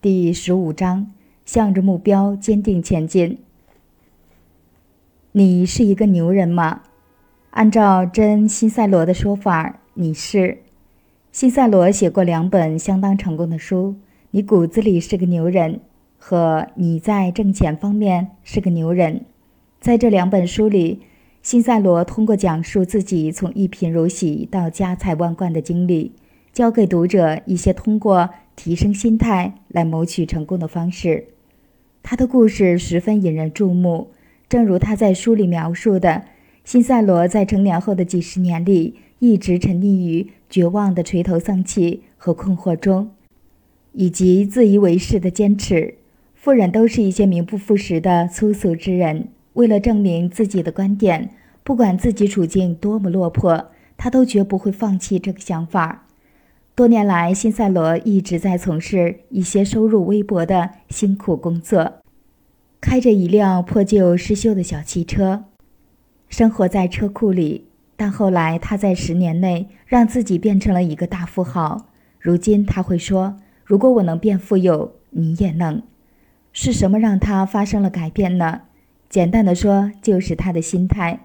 [0.00, 1.12] 第十五章：
[1.44, 3.38] 向着目标坚定前进。
[5.36, 6.82] 你是一个牛人吗？
[7.50, 10.58] 按照真辛塞罗的说法，你是。
[11.32, 13.96] 辛塞罗写过两本相当成功的书，
[14.30, 15.74] 《你骨子里是个牛人》
[16.16, 19.16] 和《你在挣钱方面是个牛人》。
[19.80, 21.00] 在这两本书里，
[21.42, 26.12] 辛塞罗通过讲述自己从一贫如洗到家财万贯的经历，
[26.52, 31.26] 教给读者一些通过提升心态来谋取成功的方式。
[32.04, 34.12] 他的故事十分引人注目，
[34.54, 36.26] 正如他在书里描述的：
[36.62, 43.10] 辛赛罗在成年后的几十年里，一直沉溺于绝望的垂头丧气和困惑中，
[43.94, 45.96] 以及自以为是的坚持。
[46.36, 51.30] 富人都是一些名不副实的粗俗之人，为了证明自己的观点，
[51.64, 56.06] 不管自己处境多么落魄，他都绝不会放弃这个想法。
[56.76, 61.94] 多年来，辛赛罗一直在从事一些收入微薄的辛苦工作，
[62.84, 65.44] 开着一辆破旧失修的小汽车，
[66.28, 67.64] 生活在车库里。
[67.96, 71.86] 但后来，他在十年内让自己变成了一个大富豪。
[72.20, 75.82] 如今，他会说：“如果我能变富有，你也能。”
[76.52, 78.60] 是什么让他发生了改变呢？
[79.08, 81.20] 简单的说，就是他的心态。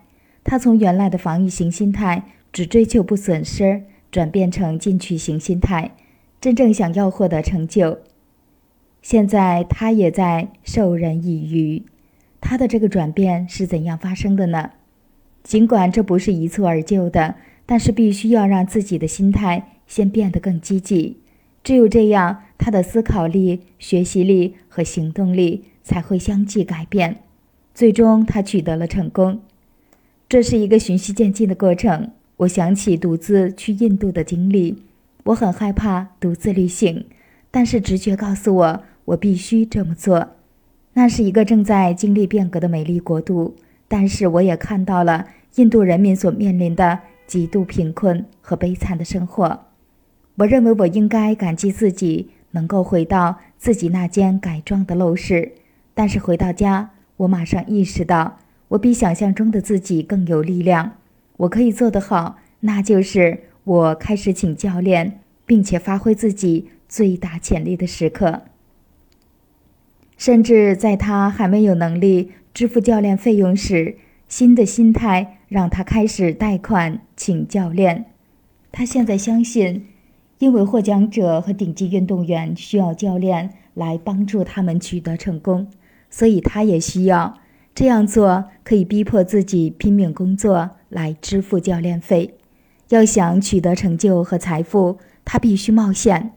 [0.45, 5.91] 他从原来的防御型心态，只追求不损失，转变成进取型心态，
[6.39, 7.99] 真正想要获得成就。
[9.01, 11.83] 现在他也在授人以渔。
[12.41, 14.71] 他的这个转变是怎样发生的呢？
[15.43, 21.17] 尽管这不是一蹴而就的，但是必须要让自己的心态先变得更积极。
[21.63, 27.17] 只有这样，他的思考力、学习力和行动力才会相继改变。
[27.73, 29.41] 最终，他取得了成功。
[30.27, 32.11] 这是一个循序渐进的过程。
[32.37, 34.83] 我想起独自去印度的经历，
[35.25, 37.05] 我很害怕独自旅行，
[37.51, 40.29] 但是直觉告诉我，我必须这么做。
[40.93, 43.55] 那是一个正在经历变革的美丽国度，
[43.87, 49.65] 但是我也看到了印度人民所面临的极度贫困和悲惨的生活。
[50.35, 55.53] 我认为我应该感激自己能够回到自己那间改装的陋室，
[55.93, 58.37] 但是回到家，我马上意识到
[58.69, 60.93] 我比想象中的自己更有力量。
[61.37, 68.41] 我可以做得好，那就是我开始请教练，并且发挥自己最大潜力的时刻。
[70.17, 73.95] 甚至在他还没有能力支付教练费用时，
[74.27, 78.07] 新的心态让他开始贷款请教练。
[78.73, 79.85] 他现在相信。
[80.39, 85.67] 因为获奖者和顶级运动员需要教练来帮助他们取得成功，
[86.09, 87.39] 所以他也需要
[87.75, 92.35] 这样做，可以逼迫自己拼命工作来支付教练费。
[92.87, 96.31] 要想取得成就和财富，他必须冒险。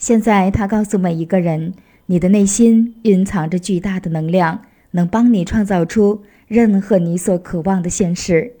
[0.00, 1.74] 现在他告诉每一个人：
[2.06, 8.54] 你的内心蕴藏着巨大的能量，能帮你创造出任何你所渴望的现实。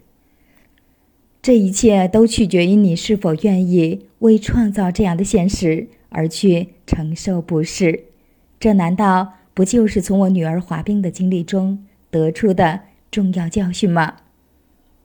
[1.40, 8.04] 这一切都取决于你是否愿意为创造这样的现实而去承受不适。
[8.60, 14.16] 这难道不就是从我女儿滑冰的经历中得出的重要教训吗？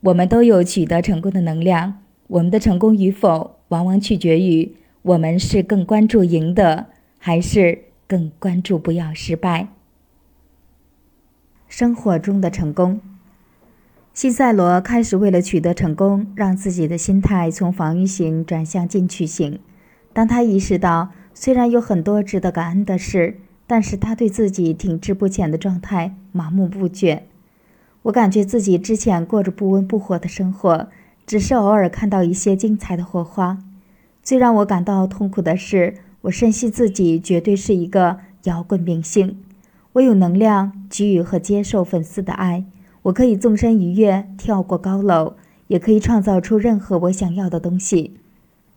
[0.00, 4.70] 我们都有取得成功的能量，我们的成功与否往往取决于
[5.06, 6.86] 我们是更关注赢得，
[7.18, 9.68] 还是更关注不要失败。
[11.68, 13.00] 生活中的成功。
[14.12, 19.60] 西塞罗开始为了取得成功，让自己的心态从防御型转向进取型。
[20.12, 27.20] 当他意识到虽然有很多值得感恩的事，但是他对自己停滞不前的状态麻木不倦。
[28.02, 30.88] 我感觉自己之前过着不温不火的生活，
[31.24, 33.58] 只是偶尔看到一些精彩的火花。
[34.26, 39.38] 最让我感到痛苦的是，我深信自己绝对是一个摇滚明星，
[39.92, 42.64] 我有能量给予和接受粉丝的爱。
[43.02, 45.34] 我可以纵身一跃，跳过高楼，
[45.68, 48.16] 也可以创造出任何我想要的东西。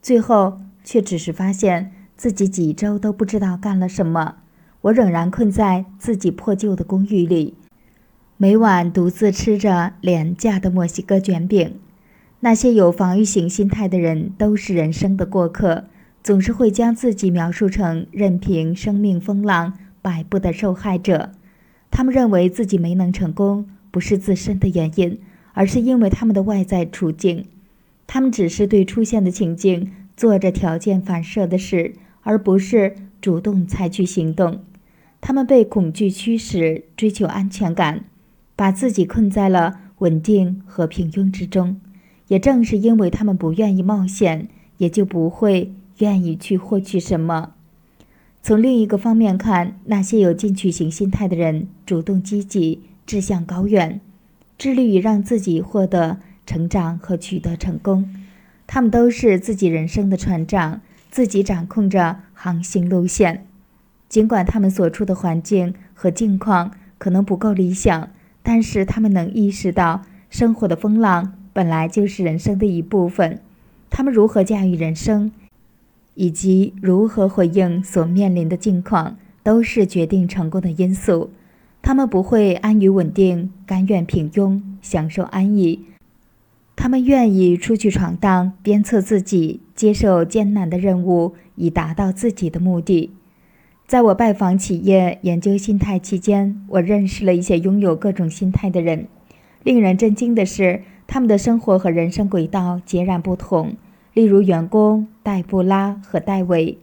[0.03, 4.35] 最后，却只是发现自己几周都不知道干了什么。
[4.81, 7.55] 我仍然困在自己破旧的公寓里，
[8.37, 11.79] 每晚独自吃着廉价的墨西哥卷饼。
[12.41, 15.85] 那些有防御型心态的人都是人生的过客，
[16.23, 21.31] 总是会将自己描述成任凭生命风浪摆布的受害者。
[21.91, 23.67] 他们认为自己没能成功。
[23.91, 25.19] 不是自身的原因，
[25.53, 27.45] 而是因为他们的外在处境。
[28.05, 34.59] 他们只是对出现的情境做着条件反射的事，而不是主动采取行动。
[35.19, 38.05] 他们被恐惧驱使，追求安全感，
[38.55, 41.81] 把自己困在了稳定和平庸之中。
[42.29, 44.47] 也正是因为他们不愿意冒险，
[44.77, 47.51] 也就不会愿意去获取什么。
[48.41, 52.83] 从另一个方面看，那些有进取型心态的人，主动积极。
[53.05, 54.01] 志向高远，
[54.55, 58.07] 致力于让自己获得成长和取得成功。
[58.67, 63.47] 他们都是自己人生的船长，自己掌控着航行路线。
[64.07, 68.11] 尽管他们所处的环境和境况可能不够理想，
[68.43, 73.39] 但是他们能意识到生活的风浪本来就是人生的一部分。
[73.89, 75.31] 他们如何驾驭人生，
[76.15, 81.31] 以及如何回应所面临的境况，都是决定成功的因素。
[81.81, 85.85] 他们不会安于稳定，甘愿平庸，享受安逸。
[86.75, 93.11] 他们愿意出去闯荡，鞭策自己，接受艰难的任务，以达到自己的目的。
[93.87, 99.07] 在我拜访企业、研究心态期间，我认识了一些拥有各种心态的人。
[99.63, 103.75] 令人震惊的是，他们的生活和人生轨道截然不同。
[104.13, 106.77] 例如，员工戴布拉和戴维。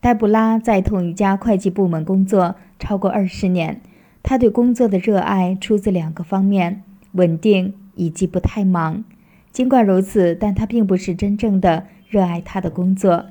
[0.00, 3.80] 戴布拉在同一家会计部门工作超过二十年。
[4.24, 9.04] 他对工作的热爱出自两个方面：稳定以及不太忙。
[9.52, 13.26] 尽管如此，但他并不是真正的热爱他的工作。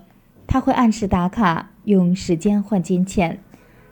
[0.48, 3.40] 他会按时打卡，用时间换金钱。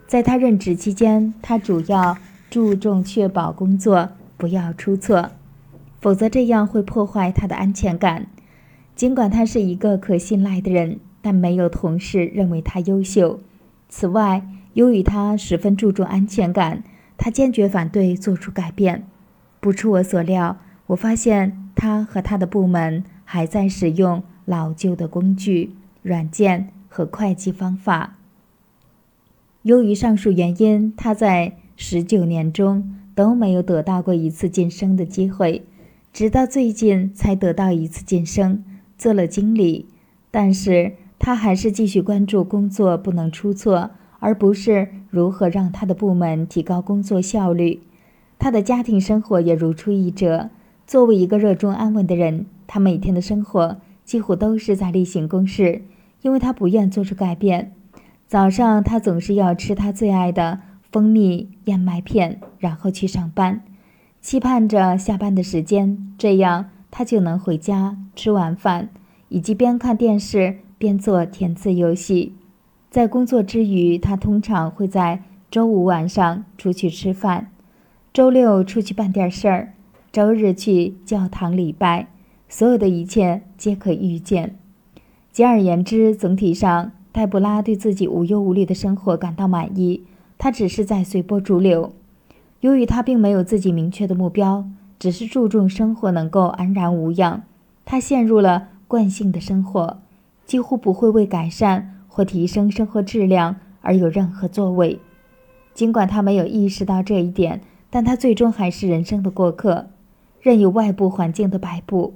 [0.06, 2.16] 在他任职期间，他主要
[2.48, 5.30] 注重确保工作不要出错，
[6.00, 8.26] 否则这样会破坏他的安全感。
[8.94, 11.00] 尽管他是一个可信赖的人。
[11.20, 13.40] 但没有同事认为他优秀。
[13.88, 16.84] 此外，由于他十分注重安全感，
[17.16, 19.04] 他坚决反对做出改变。
[19.60, 28.16] 不出我所料，我发现他和他的部门还在使用老旧的工具、软件和会计方法。
[29.62, 35.66] 由于上述原因，他在十九年中都没有得到过一次晋升的机会，
[36.18, 38.64] 直到最近才得到一次晋升，
[38.96, 39.86] 做了经理。
[40.32, 40.94] 但是。
[41.16, 47.82] 他还是继续关注工作不能出错，而不是如何让他的部门提高工作效率。
[48.36, 50.50] 他的家庭生活也如出一辙。
[50.88, 55.82] 作为一个热衷安稳的人，他每天的生活几乎都是在例行公事，
[56.22, 57.72] 因为他不愿做出改变。
[58.26, 63.62] 早上，他总是要吃他最爱的蜂蜜燕麦片，然后去上班，
[64.20, 68.88] 期盼着下班的时间，这样他就能回家吃晚饭，
[69.28, 70.58] 以及边看电视。
[70.80, 72.34] 边做填字游戏，
[72.88, 77.50] 在工作之余，他通常会在周五晚上出去吃饭，
[78.12, 79.74] 周六出去办点事儿，
[80.12, 82.06] 周日去教堂礼拜。
[82.48, 84.56] 所有的一切皆可预见。
[85.32, 90.04] 简而言之，总体上，黛布拉对自己无忧无虑的生活感到满意。
[90.38, 91.92] 他只是在随波逐流。
[92.60, 94.64] 由于他并没有自己明确的目标，
[94.98, 97.42] 只是注重生活能够安然无恙，
[97.84, 99.98] 他陷入了惯性的生活。
[100.44, 104.98] 几乎不会为改善或提升生活质量而有任何作为。
[105.74, 107.60] 尽管他没有意识到这一点，
[107.90, 109.88] 但他最终还是人生的过客，
[110.40, 112.14] 任由外部环境的摆布。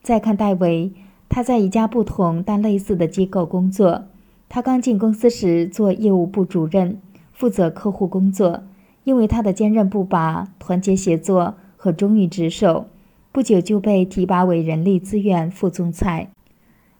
[0.00, 0.92] 再看戴维，
[1.28, 4.04] 他在一家不同但类似的机构工作。
[4.48, 6.98] 他刚进公司时做业务部主任，
[7.32, 8.62] 负责客户工作。
[9.06, 12.88] 因为他的坚韧不拔、团结协作和忠于职守，
[13.30, 16.28] 不久就被提拔为人力资源副总裁。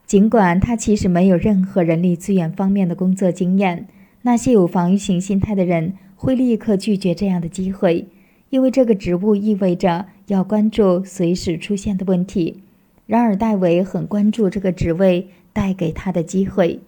[0.05, 3.89] 尽管他其实没有任何人力资源方面的工作经验，
[4.21, 8.07] 那些有防御型心态的人会立刻拒绝这样的机会，
[8.49, 12.63] 因为这个职务意味着要关注随时出现的问题。
[13.05, 16.79] 然而，戴维很关注这个职位带给他的机会，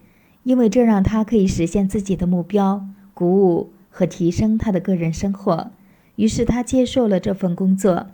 [0.44, 5.72] 因为这让他可以实现自己的目标，鼓舞和提升他的个人生活。
[6.16, 8.08] 于是，他接受了这份工作。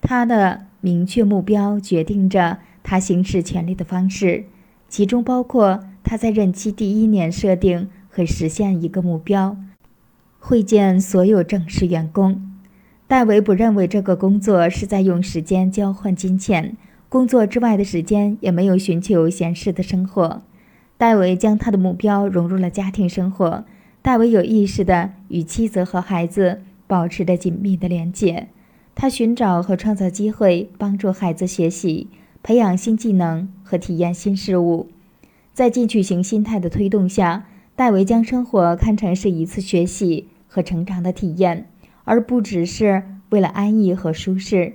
[0.00, 2.58] 他的明确目标决定着。
[2.82, 4.46] 他行使权力的方式，
[4.88, 9.56] 其中包括他在任期第一年设定和实现一个目标：
[10.40, 12.50] 会见所有正式员工。
[13.06, 16.76] 戴维不认为这个工作是在用时间交换金钱，
[17.08, 20.42] 工作之外的时间也没有寻求闲适的生活。
[20.96, 23.64] 戴维将他的目标融入了家庭生活。
[24.02, 28.48] 戴维有意识地与妻子和孩子保持着紧密的连结。
[28.94, 32.08] 他寻找和创造机会，帮助孩子学习。
[32.42, 34.88] 培养新技能和体验新事物，
[35.52, 37.44] 在进取型心态的推动下，
[37.76, 41.66] 戴维将生活看成是一次学习和成长的体验，
[42.04, 44.72] 而不只是为了安逸和舒适。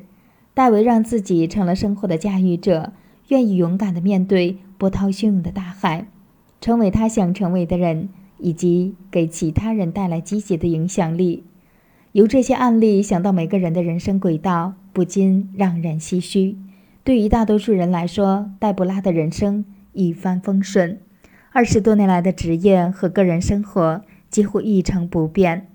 [0.53, 2.93] 戴维让自己成了生活的驾驭者，
[3.29, 6.05] 愿意勇敢地面对波涛汹涌的大海，
[6.61, 11.43] 成为他想成为的人，以及给其他人带来积极的影响力。
[12.11, 16.57] 由这些案例想到每个人的人生轨道，不禁让人唏嘘。
[17.03, 20.99] 对于大多数人来说，戴布拉的人生一帆风顺，
[21.51, 25.67] 二十多年来的职业和个人生活几乎一成不变。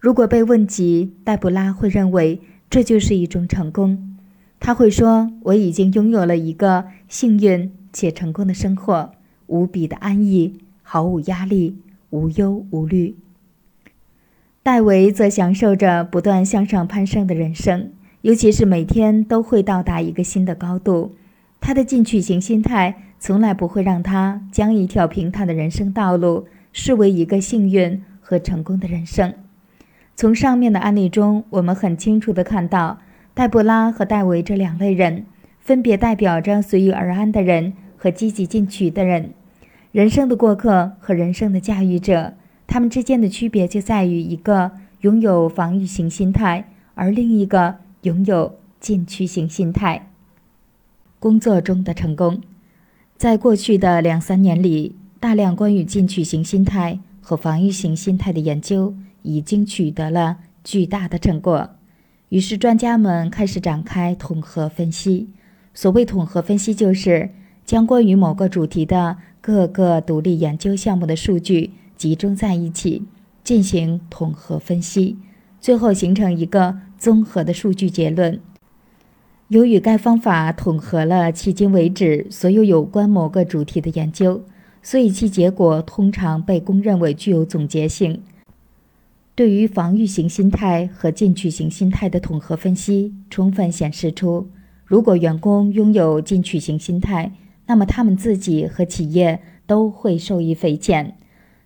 [0.00, 4.16] 如果被问及，戴布拉会认为这就是一种成功。
[4.58, 9.12] 他会说：“我已经拥有了一个幸运且成功的生活，
[9.46, 11.76] 无比的安逸，毫无压力，
[12.12, 13.16] 无忧无虑。”
[14.62, 17.90] 戴维则享受着不断向上攀升的人生。
[18.20, 21.16] 尤其是每天都会到达一个新的高度，
[21.60, 29.34] 他的进取型心态从来不会让他将一条平坦的人生道路视为一个幸运和成功的人生。
[30.14, 33.00] 从上面的案例中，我们很清楚地看到，
[33.34, 35.26] 黛布拉和戴维这两类人，
[35.58, 39.30] 分别代表着随遇而安的人和积极进取的人，
[39.92, 42.34] 人生的过客和人生的驾驭者。
[42.66, 50.08] 他们之间的区别就在于，一个拥有防御型心态，而另一个拥有进取型心态。
[51.18, 52.40] 工作中的成功，
[53.18, 61.68] 在过去的两三年里，大量关于进取型心态和防御型心态的研究已经取得了巨大的成果。
[62.30, 65.28] 于是，专家们开始展开统合分析。
[65.74, 67.28] 所谓统合分析，就是
[67.66, 73.02] 将关于某个主题的各个独立研究项目的数据集中在一起，
[73.42, 75.16] 进行统合分析，
[75.60, 78.38] 最后形成一个综合的数据结论。
[79.48, 84.44] 由于该方法统合了迄今为止所有有关某个主题的研究，
[84.80, 88.22] 所以其结果通常被公认为具有总结性。
[89.34, 94.46] 对于防御型心态和进取型心态的统合分析，充分显示出，
[94.84, 97.32] 如果员工拥有进取型心态，
[97.72, 101.16] 那么他们自己和企业都会受益匪浅。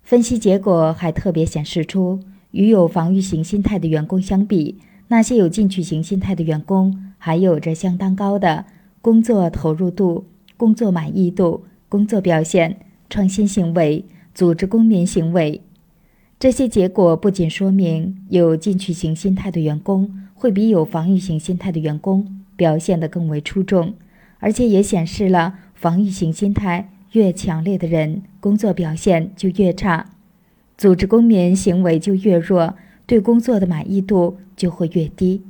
[0.05, 2.21] 分析结果还特别显示出，
[2.53, 7.13] 与有防御型心态的员工相比，那些有进取型心态的员工。
[7.19, 8.67] 还有着相当高的
[9.03, 12.77] 工作投入度、工作满意度、工作表现、
[13.11, 15.61] 创新行为、组织公民行为。
[16.39, 23.95] 这些结果不仅说明有进取型心态的员工会比有防御型心态的员工表现得更为出众，
[24.39, 30.07] 而且也显示了防御型心态越强烈的人工作表现就越差，
[30.77, 32.75] 组织公民行为就越弱，
[33.07, 35.43] 对工作的满意度就会越低。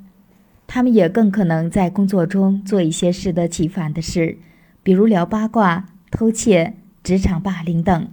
[0.67, 4.37] 他们也更可能在工作中做一些适得其反的事，
[4.83, 8.09] 比如聊八卦、偷窃、职场霸凌等。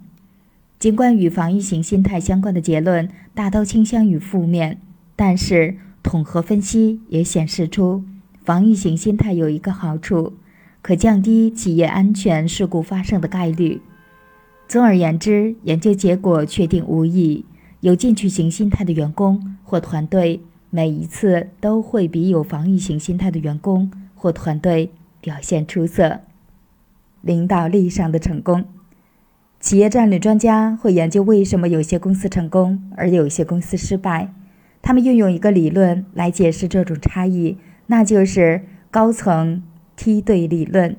[0.78, 4.78] 尽管与防御型心态相关的结论大都倾向于负面，
[5.15, 8.03] 但是统合分析也显示出，
[8.44, 10.33] 防御型心态有一个好处，
[10.83, 13.82] 可降低企业安全事故发生的概率。
[14.67, 17.44] 总而言之，研究结果确定无疑，
[17.80, 20.42] 有进取型心态的员工或团队。
[20.76, 24.90] 每一次都会比有防御型心态的员工或团队
[25.22, 26.22] 表现出色。
[27.22, 28.66] 领导力上的成功，
[29.60, 34.33] 企业战略专家会研究为什么有些公司成功而有些公司失败。
[34.82, 39.62] 他们运用一个理论来解释这种差异，那就是高层
[39.95, 40.95] 梯队理论。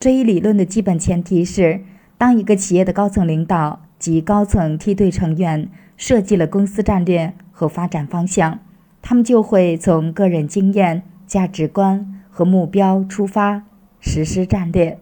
[0.00, 1.80] 这一理论的基本前提是，
[2.18, 8.58] 当一个企业的高层领导及高层梯队成员设计了公司战略和发展方向。
[9.00, 13.64] 他们就会从个人经验、价值观和目标出发
[13.98, 14.98] 实施战略。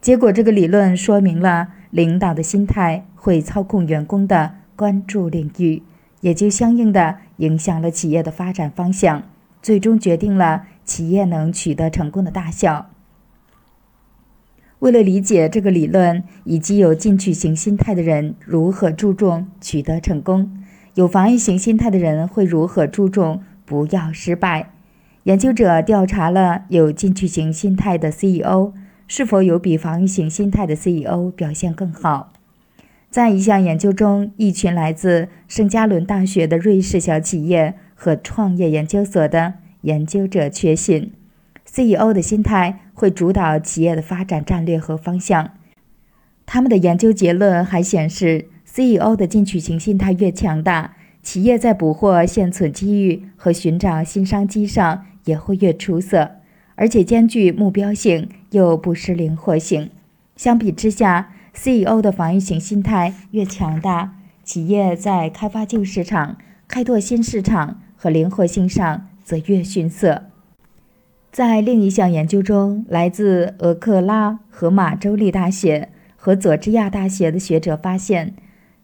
[0.00, 5.82] 结果，这个理论说明了领导的心态会操控员工的关注领域，
[6.20, 9.24] 也就相应的影响了企业的发展方向，
[9.60, 12.86] 最终决定了企业能取得成功的大小。
[14.78, 20.62] 为了理解这个理论以及有进取型心态的人如何注重取得成功。
[20.94, 24.70] 有防御型心态的人会如何注重不要失败？
[25.24, 28.72] 研究者调查了有进取型心态的 CEO
[29.08, 32.32] 是否有比防御型心态的 CEO 表现更好。
[33.10, 39.54] 在一项研究中，一群来自圣加伦大学的瑞士小企业和创业研究所的
[39.86, 41.12] 研究者确信
[41.64, 45.52] ，CEO 的心态会主导企业的发展战略和方向。
[46.44, 48.50] 他们的研究结论还显示。
[48.68, 56.32] CEO 的进取型心态越强大，企业在捕获现存机遇和寻找新商机上也会越出色，
[56.74, 59.88] 而且兼具目标性又不失灵活性。
[60.34, 66.36] 相比之下，CEO 的防御型心态越强大，企业在开发旧市场、
[66.68, 70.26] 开拓新市场和灵活性上则越逊色。
[71.32, 78.34] 在另一项研究中，来自俄克拉荷马州立大学和佐治亚大学的学者发现。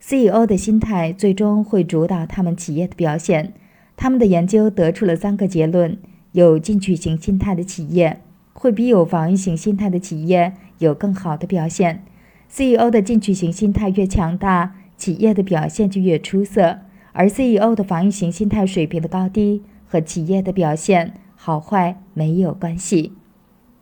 [0.00, 3.52] CEO 的心态最终会主导他们企业的表现。
[3.96, 5.96] 他们的研究得出了三个结论：
[6.32, 8.20] 有进取型心态的企业
[8.52, 12.02] 会比有防御型心态的企业有更好的表现。
[12.50, 16.80] CEO 的进取型心态越强大，企业的表现就越出色；
[17.12, 23.12] 而 CEO 的防御型心态水平的高低和企业的表现好坏没有关系。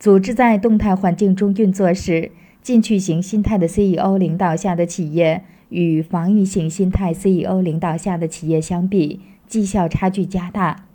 [0.01, 5.45] 组织在动态环境中运作时，进取型心态的 CEO 领导下的企业。
[5.69, 10.87] 与防御型心态 CEO 领导下的企业相比，绩效差距加大。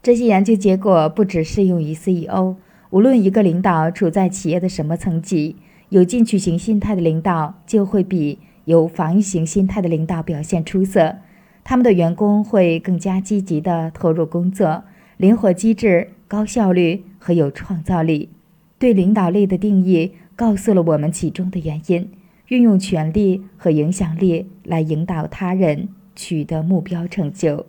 [0.00, 2.54] 这些研究结果不只适用于 CEO，
[2.90, 5.56] 无论一个领导处在企业的什么层级，
[5.88, 11.16] 有进取型心态的领导就会比有防御型心态的领导表现出色。
[11.68, 14.84] 他们的员工会更加积极地投入工作，
[15.16, 18.28] 灵活机智、高效率和有创造力。
[18.78, 22.08] 对领导力的定义告诉了我们其中的原因：
[22.46, 27.66] 运用权力和影响力来引导他人取得目标成就。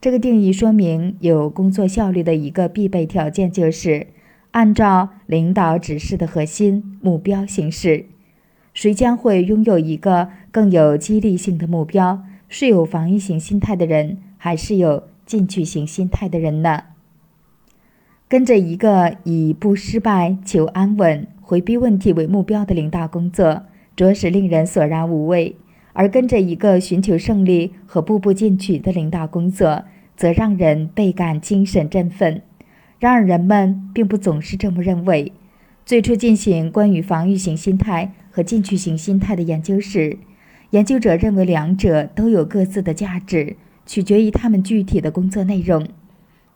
[0.00, 4.08] 这个定义说明，有工作效率的一个必备条件就是
[4.50, 8.06] 按照领导指示的核心目标行事。
[8.74, 12.24] 谁将会拥有一个更有激励性的目标？
[12.48, 16.84] 是有防御型心态的人，还是有进取型心态的人呢？
[18.28, 23.62] 跟着一个以不失败、求安稳、回避问题为目标的领导工作，
[23.94, 25.54] 着实令人索然无味；
[25.92, 29.84] 而跟着一个寻求胜利和步步进取的领导工作，
[30.16, 32.42] 则让人倍感精神振奋。
[32.98, 35.32] 然而，人们并不总是这么认为。
[35.84, 40.18] 最初进行关于防御型心态和进取型心态的研究时，
[40.70, 45.86] 研究者认为两者都有各自的价值，取决于他们具体的工作内容。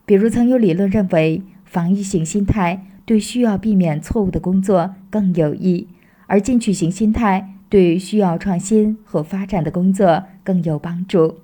[0.05, 5.87] 比如，曾有理论认为，防御型心态对需要避免错误的工作更有益，
[6.26, 11.37] 而进取型心态对需要创新和发展的工作更有帮助。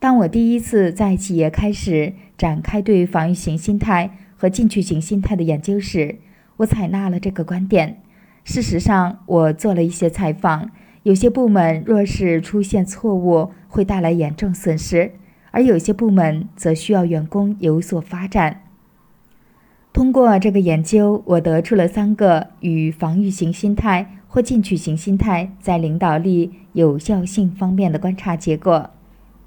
[0.00, 6.16] 当我第一次在企业开始展开对防御型心态和进取型心态的研究时，
[6.56, 8.00] 我采纳了这个观点。
[8.42, 10.72] 事实上，我做了一些采访。
[11.04, 15.10] 有些部门若是出现错误，会带来严重损失；
[15.50, 18.62] 而有些部门则需要员工有所发展。
[19.92, 28.90] 通过这个研究，我得出了三个与防御型心态或进取型心态在领导力有效性方面的观察结果。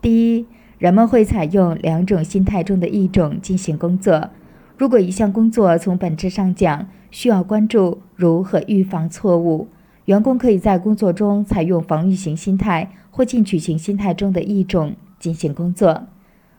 [0.02, 0.46] 第一，
[0.78, 4.30] 人们会采用两种心态中的一种进行工作。
[4.78, 9.70] 如果一项工作从本质上讲需要关注如何预防错误，
[10.06, 16.08] 员工可以在工作中采用防御型心态或进取型心态中的一种进行工作。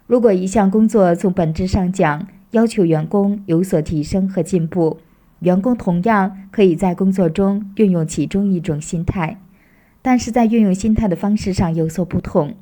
[0.07, 4.99] 如果一项工作从本质上讲要求员工有所提升和进步，
[5.41, 9.41] 员工同样可以在工作中运用其中一种心态，
[10.03, 12.55] 但是在运用心态的方式上有所不同。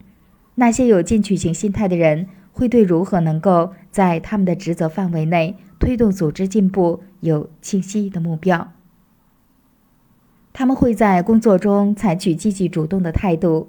[0.56, 8.72] 那些有进取型心态的人会对如何能够在他们的职责范围内推动组织进步有清晰的目标。
[10.56, 13.66] 他们会在工作中采取积极主动的态度。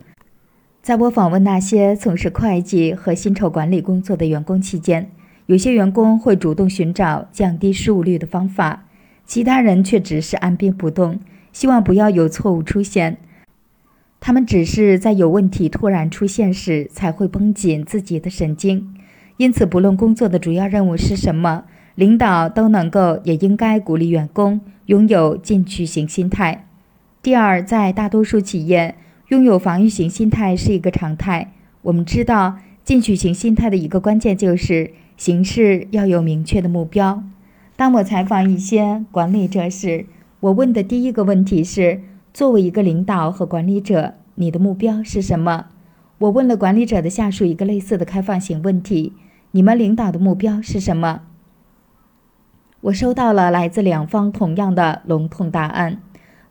[0.83, 5.09] 在我访问那些从事会计和薪酬管理工作的员工期间，
[5.47, 8.85] 有些员工会主动寻找降低失误率的方法，
[9.25, 11.19] 其他人却只是按兵不动，
[11.51, 13.17] 希望不要有错误出现。
[14.19, 18.95] 他们只是在有问题突然出现时才会绷紧自己的神经。
[19.37, 21.63] 因此，不论工作的主要任务是什么，
[21.95, 26.67] 领导都能够也应该鼓励员工拥有进取型心态。
[27.25, 28.93] 第二，在大多数企业，
[29.29, 31.53] 拥有防御型心态是一个常态。
[31.81, 37.23] 我们知道，进取型心态的一个关键就是行事要有明确的目标。
[37.75, 40.05] 当我采访一些管理者时，
[40.39, 45.65] 我问的第一个问题是：作为一个领导和管理者，你的目标是什么？
[46.19, 49.13] 我问了管理者的下属一个类似的开放型问题：
[49.49, 51.21] 你们领导的目标是什么？
[52.81, 56.03] 我收到了来自两方同样的笼统答案。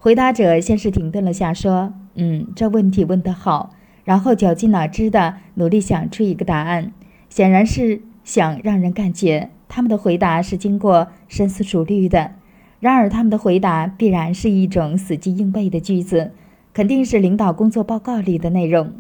[0.05, 3.71] 回答者先是停顿了下，说：“嗯，这问题问得好。”
[4.05, 6.93] 然后绞尽脑汁地努力想出一个答案，
[7.31, 12.33] 显然是想让人感觉他们的回答是经过深思熟虑的。
[12.81, 16.33] 然而，他们的回答必然是一种死记硬背的句子，
[16.75, 18.93] 肯定是领导工作报告里的内容。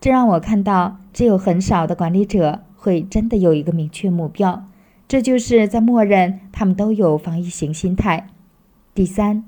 [0.00, 4.66] 这让我看到，只有很少的管理者会真的有一个明确目标，
[5.06, 8.28] 这就是在默认他们都有防御型心态。
[8.94, 9.44] 第三。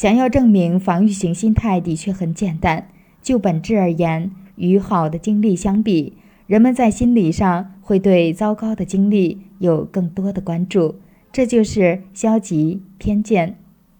[0.00, 2.88] 想要证明防御型心态的确很简单。
[3.20, 6.14] 就本质而言，与好的经历相比，
[6.46, 10.94] 人们在心理上会对糟糕的经历有更多的关注，
[11.30, 13.56] 这就是消极偏见。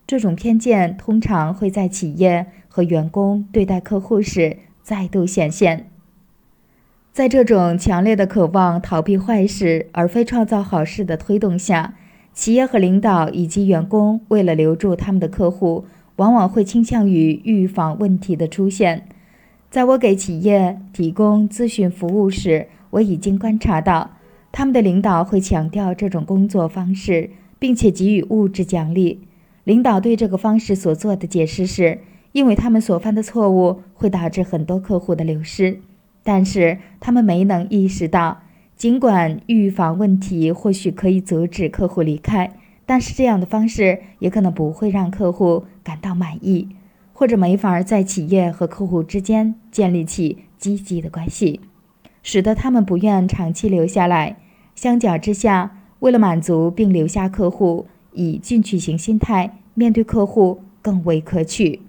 [0.06, 5.90] 这种偏见通常会在企业和员工对待客户时再度显现。
[7.12, 11.96] 在这种强烈的渴望逃避坏事而非创造好事的推动下。
[12.40, 15.84] 企业和领导以及员工为了留住他们的客户，
[16.16, 19.06] 往往会倾向于预防问题的出现。
[19.68, 24.12] 在我给企业提供咨询服务时，我已经观察到，
[24.52, 29.20] 他们的领导会强调这种工作方式，并且给予物质奖励。
[29.64, 31.98] 领导对这个方式所做的解释是，
[32.32, 35.80] 因为他们所犯的错误会导致很多客户的流失，
[36.22, 38.40] 但是他们没能意识到。
[38.80, 42.50] 尽管预防问题或许可以阻止客户离开，
[42.86, 46.66] 但是这样的方式也可能不会让客户感到满意，
[47.12, 51.60] 或者没法在企业和客户之间建立起积极的关系。
[52.22, 54.38] 使得他们不愿长期留下来。
[54.74, 61.82] 相较之下，为了满足并留下客户，以进取型心态面对客户更为可取。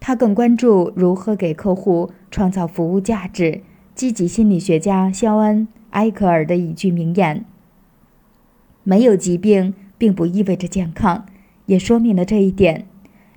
[0.00, 3.62] 他更关注如何给客户创造服务价值。
[3.94, 7.46] 积极心理学家肖恩·埃克尔的一句名言
[8.84, 11.24] ：“没有疾病，并不意味着健康。”
[11.64, 12.86] 也说明了这一点。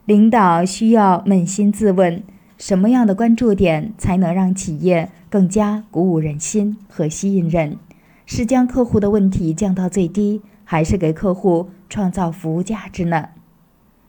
[0.04, 2.22] 领导需要扪心自问：
[2.58, 7.78] 什么样的关注点才能让企业更加鼓舞人心和吸引人？
[8.26, 13.30] 是将客户的问题降到最低，还是给客户创造服务价值呢？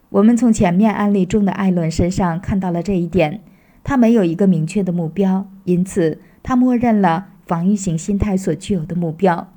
[0.08, 3.40] 我们从前面案例中的艾伦身上看到了这一点。
[3.82, 9.48] 他没有一个明确的目标，因此他默认了防御型心态所具有的目标：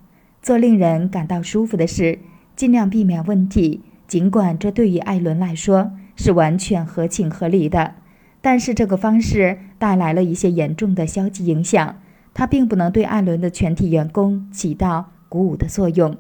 [0.42, 2.18] 做令人感到舒服的事，
[2.56, 3.82] 尽量避免问题。
[4.08, 7.94] 尽管这对于艾伦来说是完全合情合理的，
[8.42, 11.98] 但是这个方式带来了一些严重的消极影响。
[12.34, 16.18] 他并不能对艾伦的全体员工起到鼓舞的作用。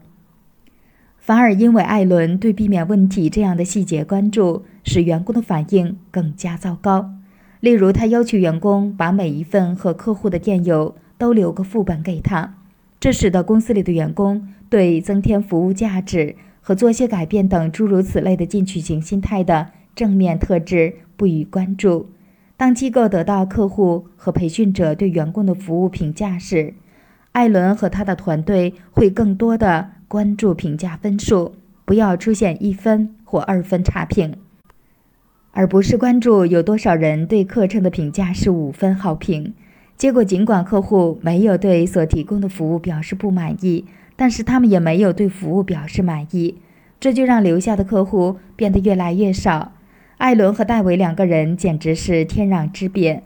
[1.17, 7.09] 反而因为艾伦对避免问题这样的细节关注，使员工的反应更加糟糕。
[7.59, 12.53] 例如，他要求员工把每一份和客户的电邮都留个副本给他，
[12.99, 22.09] 这使得公司里的员工对增添服务价值和做些改变等诸如此类的进取型心态的正面特质不予关注。
[22.57, 26.73] 当机构得到客户和培训者对员工的服务评价时，
[27.31, 29.91] 艾伦和他的团队会更多的。
[30.09, 31.53] 关注评价分数，
[31.85, 34.35] 不要出现一分或二分差评，
[35.53, 39.53] 而不是关注有多少人对课程的评价是五分好评。
[40.03, 43.85] 结果，尽管客户没有对所提供的服务表示不满意，
[44.17, 46.57] 但是他们也没有对服务表示满意，
[46.99, 49.71] 这就让留下的客户变得越来越少。
[50.17, 53.23] 艾伦和戴维两个人简直是天壤之别。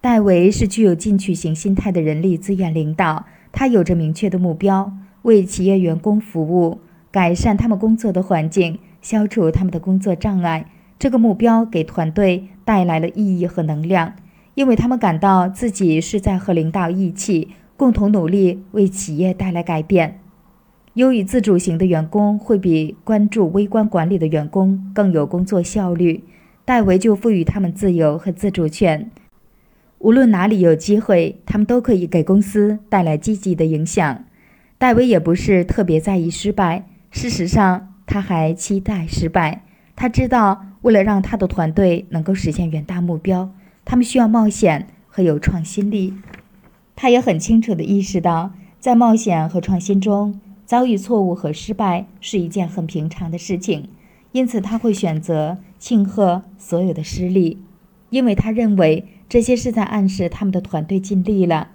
[0.00, 4.90] 戴维是具有进取型心态的人力资源领导，他有着明确的目标。
[5.24, 6.78] 为企业员工服务，
[7.10, 10.70] 改善他们工作的环境，消除他们的工作障碍。
[10.98, 14.14] 这个目标给团队带来了意义和能量，
[14.56, 20.18] 因为他们感到自己是在和领导一起共同努力，为企业带来改变。
[20.94, 26.24] 优于自主型的员工会比关注微观管理的员工更有工作效率。
[26.64, 29.10] 戴维就赋予他们自由和自主权，
[29.98, 34.24] 无论哪里有机会，他们都可以给公司带来积极的影响。
[34.78, 39.64] 戴维也不是特别在意失败，事实上，他还期待失败。
[39.94, 43.52] 他知道，为了让他的团队能够实现远大目标，
[43.86, 46.12] 他们需要冒险和有创新力。
[46.94, 53.88] 他也很清楚地意识到，在冒险和创新中遭遇错误和失败是一件很平常的事情，
[54.32, 57.58] 因此他会选择庆贺所有的失利，
[58.10, 61.68] 因为他认为这些是在暗示他们的团队尽力了。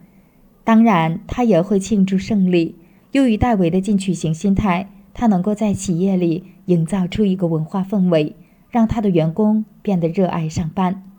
[0.63, 2.75] 当然，他也会庆祝胜利。
[3.13, 8.35] 由于戴维的进取型心态，他能够在企业里营造出一个文化氛围，
[8.69, 11.10] 让他的员工变得热爱上班。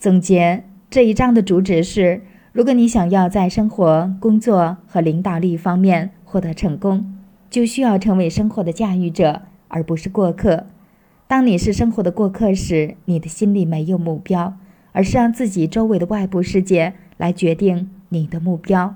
[0.00, 7.18] 总结这一章的主旨是：如果你想要在生活、工作和领导力方面获得成功，
[7.50, 10.64] 就需要成为生活的驾驭者，而不是过客。
[11.28, 14.54] 当你是生活的过客时，你的心里没有目标，
[14.92, 18.94] 而是让自己周围的外部世界来决定你的目标。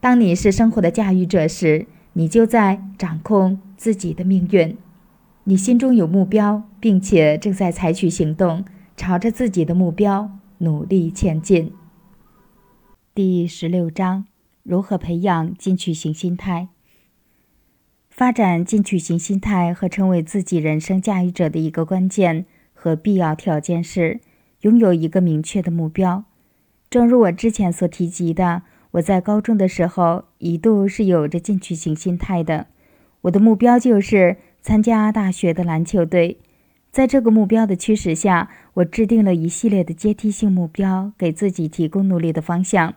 [0.00, 4.76] 当你是生活的驾驭者时，你就在掌控自己的命运。
[5.44, 8.64] 你心中有目标，并且正在采取行动，
[8.96, 10.28] 朝着自己的目标
[10.62, 11.72] 努力前进。
[13.14, 14.26] 第十六章：
[14.62, 16.68] 如何培养进取型心态？
[18.10, 22.44] 发展进取型心态和成为自己人生驾驭者的一个关键
[22.74, 24.20] 和必要条件是
[24.60, 26.24] 拥有一个明确的目标。
[26.90, 28.62] 正如我之前所提及的。
[28.94, 32.66] 我在高中的时候一度是有着进取型心态的，
[33.20, 36.38] 我的目标就是参加大学的篮球队。
[36.90, 42.94] 在这个目标的驱使下，我制定了一系列的阶梯性目标，给自己提供努力的方向。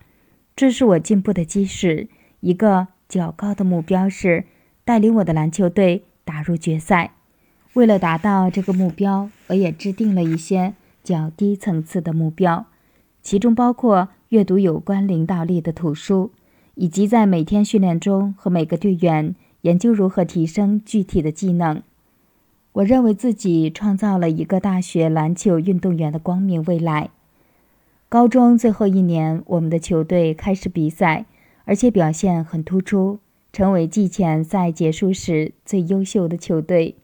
[0.56, 2.08] 这是我进步的基石。
[2.40, 4.46] 一个较高的目标是
[4.84, 7.14] 带领我的篮球队打入决赛。
[7.74, 12.66] 为了达到这个目标，我也制定了一些较低层次的目标，
[13.22, 14.10] 其中包括。
[14.30, 16.32] 阅读有关领导力的图书，
[16.74, 21.84] 以及在每天训练中和每个队员研究如何提升具体的技能。
[22.74, 27.12] 我认为自己创造了一个大学篮球运动员的光明未来。
[28.10, 31.26] 高中最后一年，我们的球队开始比赛，
[31.66, 33.20] 而且表现很突出，
[33.52, 36.96] 成为季前赛结束时最优秀的球队。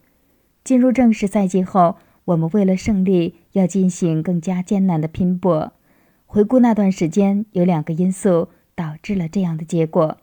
[0.63, 5.71] 进入正式赛季后，我们为了胜利要进行更加艰难的拼搏。
[6.25, 10.17] 回顾那段时间，有两个因素导致了这样的结果。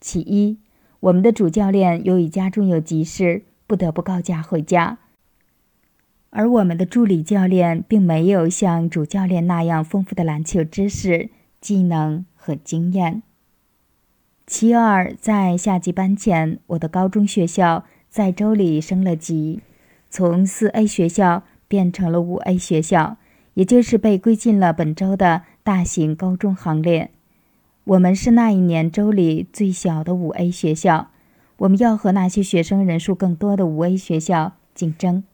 [0.00, 0.58] 其一，
[1.00, 4.96] 我们的主教练由于家中有急事，不得不告假回家，
[6.30, 11.28] 而我们的助理教练并没有像主教练那样丰富的篮球知识、
[11.60, 13.22] 技能和经验。
[14.46, 19.60] 其二，在夏季班前，我的高中学校在州里升了级，
[20.08, 23.18] 从四 A 学校变成了五 A 学校，
[23.52, 27.10] 也就是被归进了本州的大型高中行列。
[27.84, 31.10] 我们是那一年州里最小的五 A 学校，
[31.58, 35.24] 我们要和那些学生人数更多的五 A 学校竞争。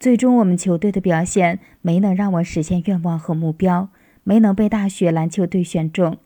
[0.00, 3.88] 最终，我们球队的表现没能让我实现愿望和目标，
[4.24, 6.18] 没能被大学篮球队选中。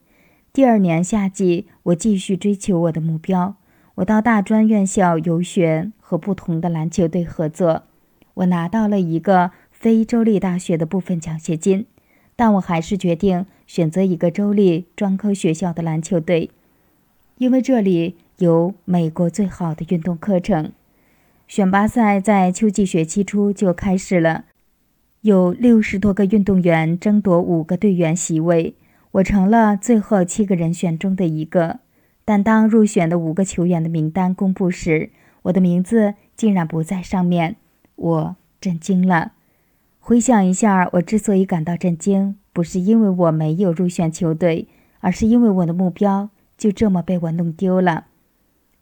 [0.53, 3.57] 第二年夏季，我继续追求我的目标，
[3.97, 7.83] 我到大专院校游学，和不同的篮球队合作。
[8.35, 11.87] 我拿到了一个非州立大学的部分奖学金。
[12.39, 16.51] 但我还是决定选择一个州立专科学校的篮球队，
[17.39, 20.73] 因为这里有美国最好的运动课程。
[21.49, 24.45] 选拔赛在秋季学期初就开始了，
[25.23, 28.75] 有六十多个运动员争夺五个队员席位，
[29.13, 31.79] 我成了最后七个人选中的一个。
[32.25, 35.11] 但当入选的五个球员的名单公布时，
[35.43, 37.57] 我的名字竟然不在上面，
[37.95, 39.33] 我震惊了。
[40.01, 44.67] 回想一下，我之所以感到震惊，不是因为我没有入选球队，
[45.01, 48.07] 而是因为我的目标就这么被我弄丢了。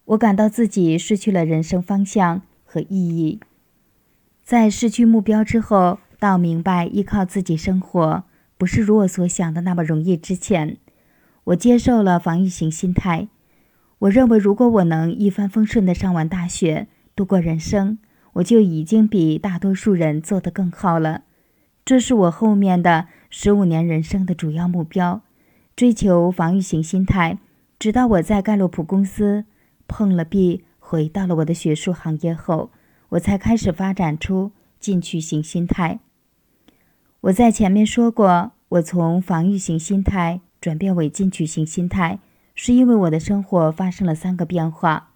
[0.06, 3.40] 我感到自己失去了人生方向和意义。
[4.42, 8.24] 在失去目标之后，到明白依靠自己生活
[8.56, 10.76] 不是如我所想的那么容易之前，
[11.44, 13.28] 我接受了防御型心态。
[14.00, 17.98] 我认为，如果我能一帆风顺地上完大学，度过人生。
[18.34, 21.22] 我就已经比大多数人做得更好了，
[21.84, 25.20] 这是我后面的十五年人生的主要目标，
[25.76, 27.38] 追求防御型心态。
[27.78, 29.44] 直到我在盖洛普公司
[29.86, 32.70] 碰了壁，回到了我的学术行业后，
[33.10, 36.00] 我才开始发展出进取型心态。
[37.22, 42.18] 我在前面说过，我从防御型心态转变为进取型心态，
[42.54, 45.10] 是因为我的生活发生了三个变化，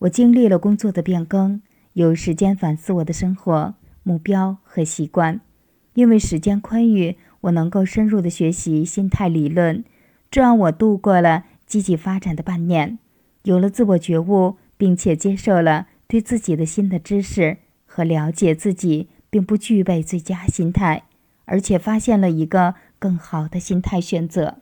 [0.00, 1.62] 我经历了工作的变更。
[1.94, 5.42] 有时间反思我的生活目标和习惯，
[5.92, 9.84] 因为时间宽裕，我能够深入的学习心态理论，
[10.30, 12.98] 这让我度过了积极发展的半年，
[13.42, 21.04] 有了自我觉悟，并且接受了对自己的新的知识和了解自己并不具备最佳心态，
[21.44, 24.58] 而且发现了一个更好的心态选择。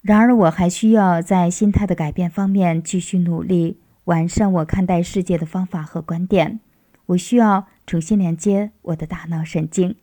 [0.00, 3.80] 然而，我还需要在心态的改变方面继续努力。
[4.04, 6.60] 完善我看待世界的方法和观点。
[7.06, 9.96] 我需要重新连接我的大脑神经。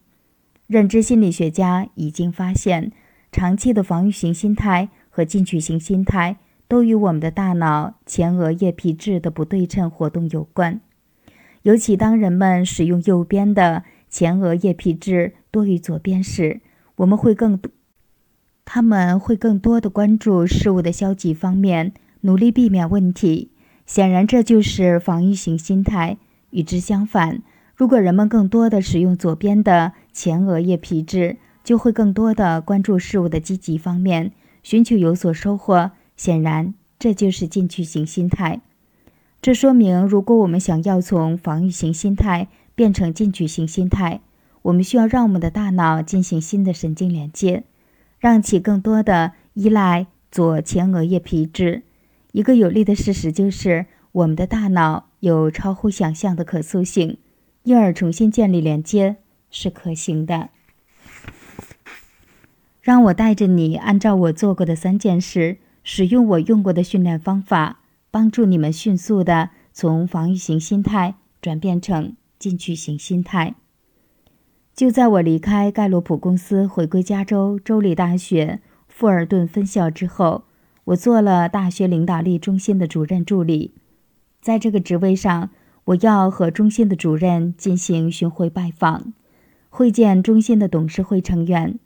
[0.68, 2.92] 认知心理学家已经发现，
[3.32, 10.82] 长期的防御型心态和进取型心态都与我们的大脑前额叶皮质的不对称活动有关。
[11.64, 16.62] 尤其当人们使用右边的前额叶皮质多于左边时，
[16.98, 17.72] 我们会更多，
[18.64, 23.52] 他们会更多的关注事物的消极方面，努力避免问题。
[23.86, 26.18] 显然，这就是防御型心态。
[26.52, 27.42] 与之相反，
[27.76, 34.32] 如果人们更多的使用左边的前额叶皮质，就会更多的关注事物的积极方面，
[34.64, 35.92] 寻求有所收获。
[36.16, 38.62] 显然，这就是进取型心态。
[39.42, 44.22] 这说明，如果我们想要从防御型心态变成进取型心态，
[44.64, 47.64] 我们需要让我们的大脑进行新的神经连接，
[48.20, 51.84] 让其更多的依赖左前额叶皮质。
[52.32, 57.18] 一个有利的事实就是，我们的大脑有超乎想象的可塑性，
[57.64, 59.18] 因而重新建立连接
[59.52, 60.50] 是可行的。
[62.82, 73.56] 让我带着你按照我做过的三件事，使用我用过的训练方法，帮助你们迅速的从防御型心态转变成进取型心态。
[74.74, 80.44] 就在我离开盖洛普公司，回归加州州立大学富尔顿分校之后。
[80.86, 83.74] 我做了大学领导力中心的主任助理，
[84.40, 85.50] 在这个职位上，
[85.86, 89.14] 我要和中心的主任进行巡回拜访，
[89.70, 91.80] 会见中心的董事会成员。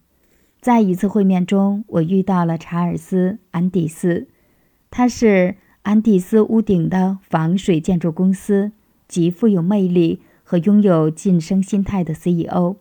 [0.61, 4.27] 在一次会面中，我遇到了查尔斯·安迪斯，
[4.91, 8.73] 他是安迪斯屋顶的防水建筑公司
[9.07, 12.75] 极富有魅力和拥有晋升心态的 CEO。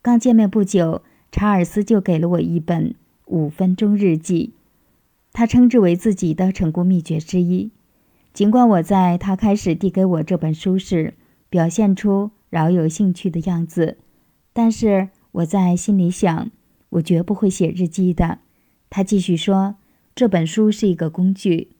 [0.00, 2.94] 刚见面不久，查尔斯就给了我一本
[3.24, 4.52] 五分钟日记。
[5.32, 7.70] 他称之为自己的成功秘诀之一。
[8.32, 11.14] 尽管我在他开始递给我这本书时
[11.50, 13.98] 表现出饶有兴趣的样子，
[14.52, 16.50] 但是我在心里想，
[16.90, 18.38] 我绝不会写日记的。
[18.88, 19.76] 他继续说
[20.14, 21.70] ：“这本书是一个工具，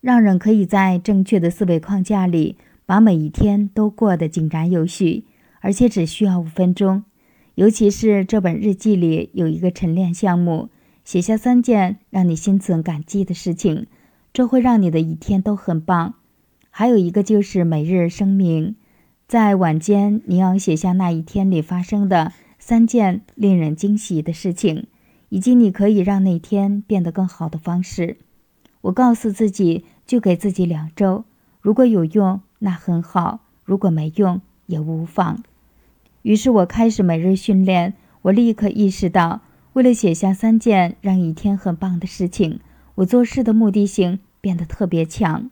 [0.00, 5.24] 让人可以在正确的思维框架里，把每一天都过得井然有序，
[5.60, 7.04] 而且只需要五分钟。
[7.56, 10.70] 尤其是这本日记里有一个晨练项目，
[11.04, 13.86] 写下三件让你心存感激的事情，
[14.32, 16.14] 这会让你的一天都很棒。
[16.70, 18.76] 还有一个就是每日声明，
[19.28, 24.86] 在晚间你要写下那一天里发生的三件令人惊喜的事情。”
[25.32, 28.16] 以及你可以让那天变得更好的方式。
[28.80, 31.22] 我告诉自己，就给自己两周，
[31.60, 35.44] 如果有用，那很好；如果没用，也无妨。
[36.22, 37.94] 于是我开始每日训练。
[38.22, 39.42] 我立刻意识到，
[39.74, 42.58] 为了写下三件让一天很棒的事情，
[42.96, 45.48] 我做事的目的性变得特别强。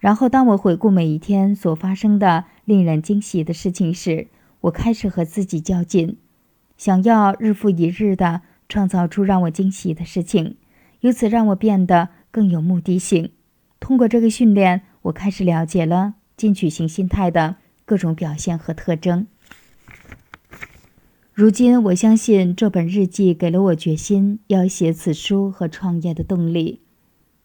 [0.00, 4.26] 然后，当我回顾每一天所发生的令人惊喜的事情时，
[4.62, 6.16] 我开始和自己较劲，
[6.76, 8.42] 想要日复一日的。
[8.68, 10.56] 创造出让我惊喜的事情，
[11.00, 13.32] 由此让我变得更有目的性。
[13.78, 19.26] 通过这个训练，我开始了解了进取型心态的各种表现和特征。
[21.34, 26.80] 如今，我相信这本日记给了我决心要写此书和创业的动力。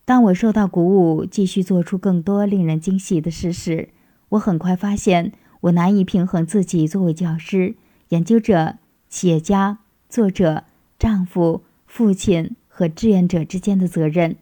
[0.05, 3.89] 当我受到鼓舞，继续做出更多令人惊喜的事时，
[4.29, 7.75] 我很快发现我难以平衡自己作为教师、
[8.09, 8.77] 研究者、
[9.09, 10.63] 企业家、作者。
[10.99, 14.35] 丈夫、父亲和志愿者之间的责任，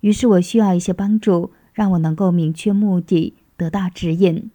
[0.00, 4.50] 于是我需要一些帮助，让我能够明确目的，得到指引。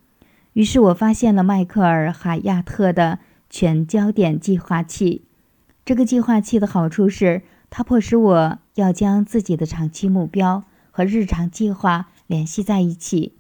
[0.53, 5.21] 于是我发现了迈克尔·海亚特的全焦点计划器。
[5.85, 13.33] 这个计划器的好处是，它迫使我要将自己的长期目标和日常计划联系在一起。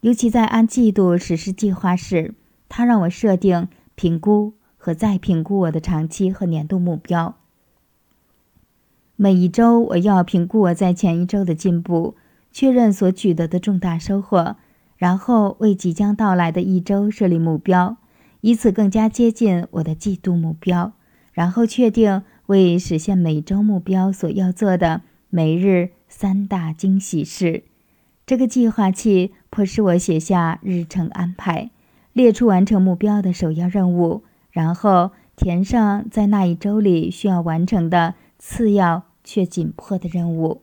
[0.00, 2.34] 尤其在按季度实施计划时，
[2.68, 4.54] 它让我设定、评估。
[4.88, 7.36] 和再评估我的长期和年度目标。
[9.16, 12.14] 每一周，我要评估我在前一周的进步，
[12.50, 14.56] 确认所取得的重大收获，
[14.96, 17.98] 然后为即将到来的一周设立目标，
[18.40, 20.94] 以此更加接近我的季度目标。
[21.34, 27.64] 然后确定为实现每周目标所要做的每日三大惊喜事。
[28.24, 31.68] 这个计划器迫使我写下日程安排，
[32.14, 34.22] 列出完成目标的首要任务。
[34.50, 40.62] 然后填上在那一周里需要完成的次要却紧迫的任务。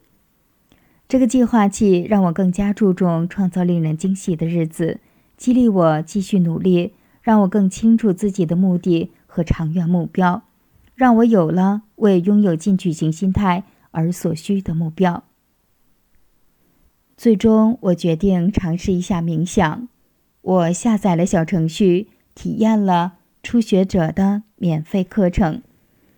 [1.07, 4.99] 这个计划器让我更加注重创造令人惊喜的日子，
[5.37, 10.41] 激励我继续努力，让我更清楚自己的目的和长远目标，
[10.95, 15.23] 让我有了为拥有进取型心态而所需的目标。
[17.15, 19.87] 最终，我决定尝试一下冥想。
[20.41, 23.13] 我下载了小程序，体验了。
[23.45, 25.61] 初学者的免费课程，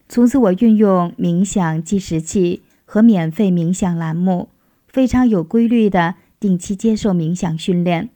[0.08, 4.48] 从此我运用冥想计时器和免费冥想栏目，
[4.88, 8.08] 非常有规律的定期接受冥想训练。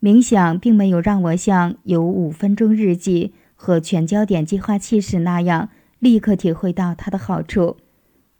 [0.00, 7.76] 冥想并没有让我像有五分钟日记和全焦点计划器时那样立刻体会到它的好处，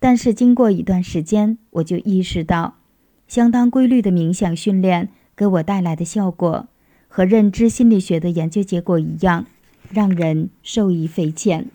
[0.00, 2.76] 但是经过一段时间，我就意识到，
[3.26, 6.66] 相当规律的冥想训练给我带来的效果，
[7.08, 9.44] 和认知心理学的研究结果一样。
[9.90, 11.69] 让人受益匪浅。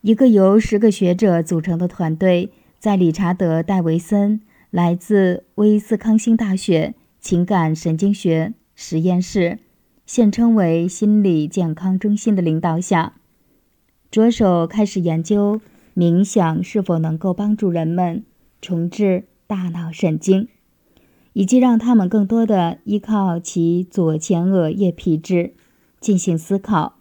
[0.00, 9.58] 一个由十个学者组成的团队，在理查德·戴维森来自威斯康星大学情感神经学实验室
[10.06, 13.14] （现称为心理健康中心）的领导下，
[14.10, 15.60] 着手开始研究
[15.96, 18.22] 冥想是否能够帮助人们
[18.60, 20.46] 重置大脑神经，
[21.32, 25.54] 以及让他们更多的依靠其左前额叶皮质。
[26.06, 26.94] 进行思考，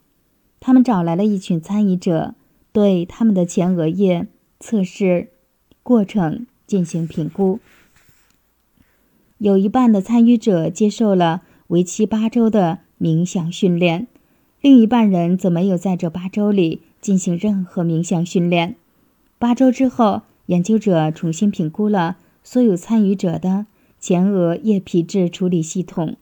[0.59, 2.33] 他们找来了一群参与者，
[2.71, 4.25] 对他们的前额叶
[4.59, 5.29] 测试
[5.83, 7.59] 过程进行评估。
[9.37, 14.07] 有一半的参与者接受了为期八周的冥想训练，
[14.59, 18.75] 另一半人则没有在这八周里进行任何冥想训练。
[19.37, 23.67] 八周之后，研究者重新评估了所有参与者的
[23.99, 26.15] 前额叶皮质处理系统，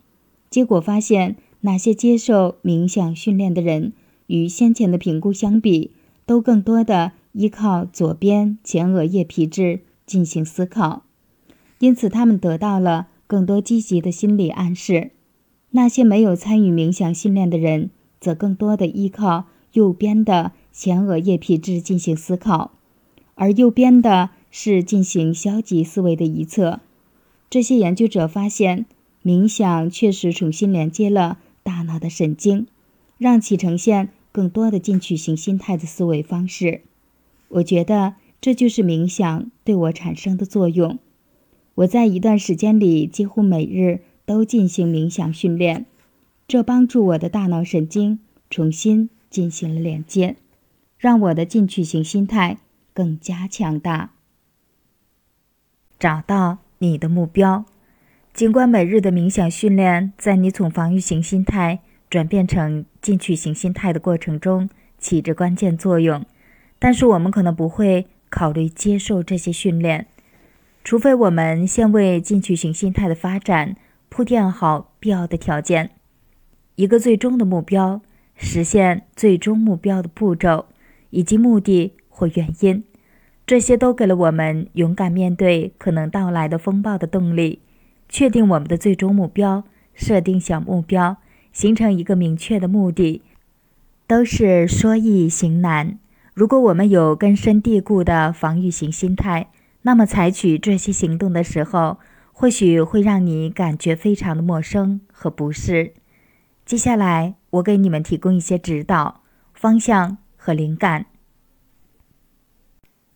[0.49, 1.37] 结果发现。
[1.65, 3.93] 哪些接受冥想训练的人，
[4.27, 5.91] 与先前的评估相比，
[6.25, 11.03] 都更多的依靠左边前额叶皮质进行思考，
[11.79, 15.11] 因此他们得到了更多积极的心理暗示。
[15.71, 22.73] 那些没有参与冥想训练的人，则更多的依靠右边的前额叶皮质进行思考，
[23.35, 26.81] 而右边的是进行消极思维的一侧。
[27.49, 28.85] 这些研究者发现，
[29.23, 31.37] 冥想确实重新连接了。
[31.63, 32.67] 大脑的神经，
[33.17, 36.81] 让其呈现更多的进取型心态的思维方式。
[37.47, 40.99] 我觉得这就是冥想对我产生的作用。
[41.75, 45.85] 我在一段时间里几乎每日都进行冥想训练，
[46.47, 50.35] 这帮助我的大脑神经重新进行了连接，
[50.97, 52.59] 让我的进取型心态
[52.93, 54.11] 更加强大。
[55.97, 57.65] 找到你的目标。
[58.33, 64.67] 尽管每日的冥想训练在你从防御型心态转变成进取型心态的过程中
[64.97, 66.25] 起着关键作用，
[66.79, 70.07] 但是我们可能不会考虑接受这些训练，
[70.83, 73.75] 除非我们先为进取型心态的发展
[74.09, 75.91] 铺垫好必要的条件。
[76.73, 78.01] 一个最终的目标、
[78.35, 80.65] 实现最终目标的步骤
[81.11, 82.83] 以及目的或原因，
[83.45, 87.59] 这些都给了我们勇敢面对可能到来的风暴的动力。
[88.13, 89.63] 确定我们的最终目标，
[89.95, 91.17] 设定小目标，
[91.51, 93.23] 形成一个明确的目的，
[94.05, 95.97] 都是说易行难。
[96.35, 99.47] 如果我们有根深蒂固的防御型心态，
[99.81, 101.97] 那么采取这些行动的时候，
[102.31, 105.93] 或许会让你感觉非常的陌生和不适。
[106.67, 109.23] 接下来，我给你们提供一些指导、
[109.55, 111.07] 方向和灵感。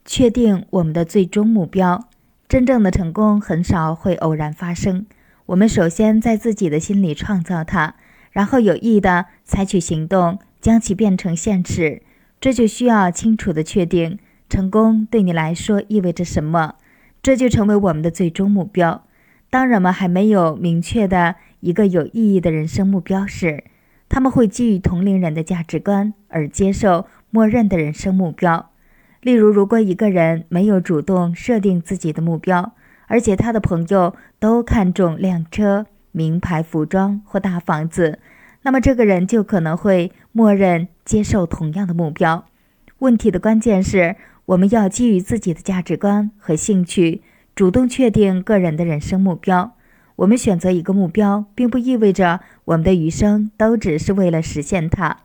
[0.03, 2.09] 确定我们的最终目标。
[2.49, 5.05] 真正的成功很少会偶然发生。
[5.47, 7.95] 我们首先在自己的心里创造它，
[8.31, 12.01] 然后有意的采取行动，将其变成现实。
[12.39, 14.17] 这就需要清楚的确定
[14.49, 16.75] 成功对你来说意味着什么，
[17.21, 19.03] 这就成为我们的最终目标。
[19.49, 23.65] 当人们还没有明确的一个有意义的人生目标时，
[24.07, 28.69] 他们会基于同龄人的价值观而接受默认的人生目标。
[29.21, 32.73] 例如，如果一个人没有主动设定自己的目标，
[33.07, 38.19] 而且他的朋友都看重靓车、名牌服装或大房子，
[38.61, 42.45] 那么这个人就可能会默认接受同样的目标。
[42.99, 47.21] 问题的关键是，我们要基于自己的价值观和兴趣，
[47.55, 49.73] 主动确定个人的人生目标。
[50.17, 55.17] 我们选择一个目标，并不意味着我们的余生都只是为了实现它。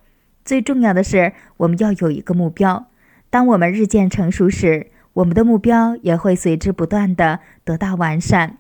[0.44, 2.87] 最重要的是，我们要有一个目标。
[3.32, 8.58] 当我们日渐成熟时，我们的目标也会随之不断的得到完善。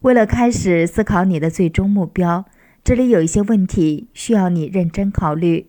[0.00, 2.44] 为了开始思考你的最终目标，
[2.84, 5.66] 这里有一些问题需要你认真考虑。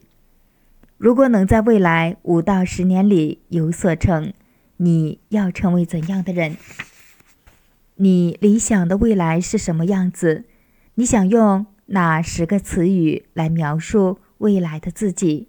[0.97, 4.33] 如果能在未来五到十年里有所成，
[4.75, 6.57] 你要成为怎样的人？
[7.95, 10.43] 你理想的未来是什么样子？
[10.95, 15.47] 你想用哪十个词语来描述未来的自己？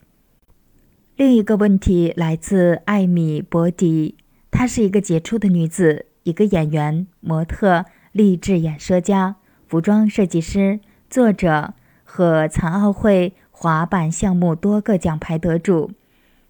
[1.16, 4.16] 另一个问题来自艾米·伯迪，
[4.50, 9.36] 她是一个杰出的女子，一个演员、模特、励志演说家、
[9.68, 15.92] 服装设计师、作者和残奥会滑板项目多个奖牌得主。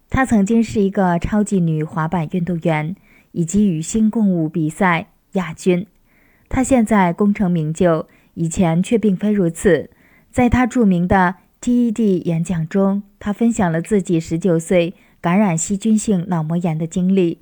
[0.09, 2.95] 她曾经是一个超级女滑板运动员
[3.33, 5.85] 以及与星共舞比赛亚军。
[6.49, 9.91] 她现在功成名就，以前却并非如此。
[10.31, 11.35] 在她著名的。
[11.61, 17.39] TED 演讲中，他分享了自己十九岁感染细菌性脑膜炎的经历。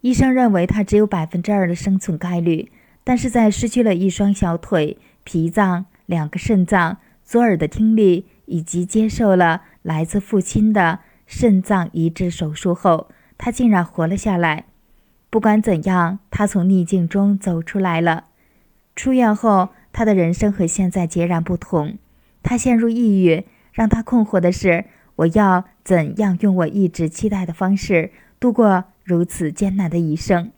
[0.00, 2.70] 医生认为他只有百分之二的生存概率，
[3.04, 14.64] 但是在失去了一双小腿、脾脏、两个肾脏、左耳的听力，以及接受了来自父亲的肾脏移植手术后，他竟然活了下来。
[15.30, 18.24] 不管怎样，他从逆境中走出来了。
[18.94, 21.96] 出院后，他的人生和现在截然不同。
[22.44, 24.84] 他陷入抑郁，让他困惑的是：
[25.16, 30.52] 我要怎样用我一直期待的方式度过如此艰难的一生？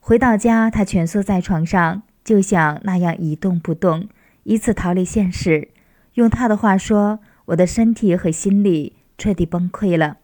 [0.00, 4.08] 回到家，他蜷缩在床上，就想那样一动不动，
[4.44, 5.68] 以此逃离现实。
[6.14, 10.16] 用他的话说：“我的身体和心理彻底崩溃了。”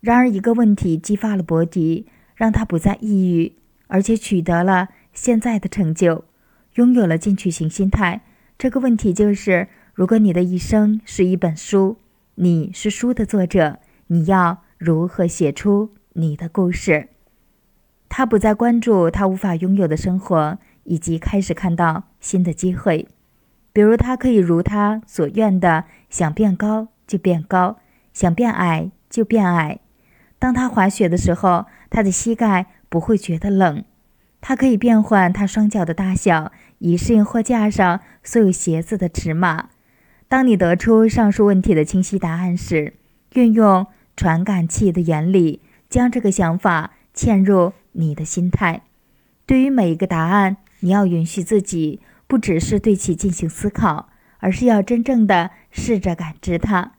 [0.00, 3.54] 然而，一个问题激发了伯迪，让他不再抑郁，
[3.86, 6.26] 而且取得了现在的成就，
[6.74, 8.20] 拥有了进取型心态。
[8.58, 9.68] 这个问题就是。
[9.98, 11.98] 如果你的一生是一本书，
[12.36, 17.08] 你是书的作者，你要如何写出你的故事？
[18.08, 23.08] 他不再关注他无法拥有的生活，以及开始看到新的机会，
[23.72, 27.80] 比如他可以如他所愿的想变高就变高，
[28.12, 29.80] 想变矮就变矮。
[30.38, 33.82] 当他滑雪的时候，他的膝盖不会觉得冷。
[34.40, 39.70] 他可以变换他双脚的大小，以适应货架上所有鞋子的尺码。
[40.28, 42.92] 当你得出上述问题的清晰答案时，
[43.32, 48.82] 运用传感器的原理，将这个想法嵌入你的心态。
[49.46, 56.92] 对于每一个答案，你要允许自己不只是对其进行思考，而是要真正的试着感知它。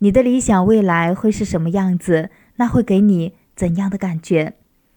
[0.00, 2.28] 你的理想未来会是什么样子？
[2.56, 4.52] 那会给你怎样的感觉？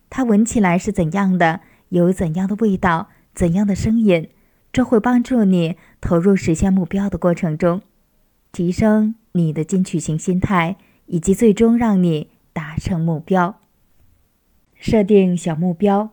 [0.10, 1.62] 它闻起来是怎样的？
[1.90, 3.08] 有怎样的味道？
[3.34, 4.28] 怎样的声音？
[4.72, 7.82] 这会帮助你投入实现目标的过程中，
[8.52, 10.76] 提升你的进取型心态，
[11.08, 13.60] 以及最终让你达成目标。
[14.76, 16.12] 设定小目标。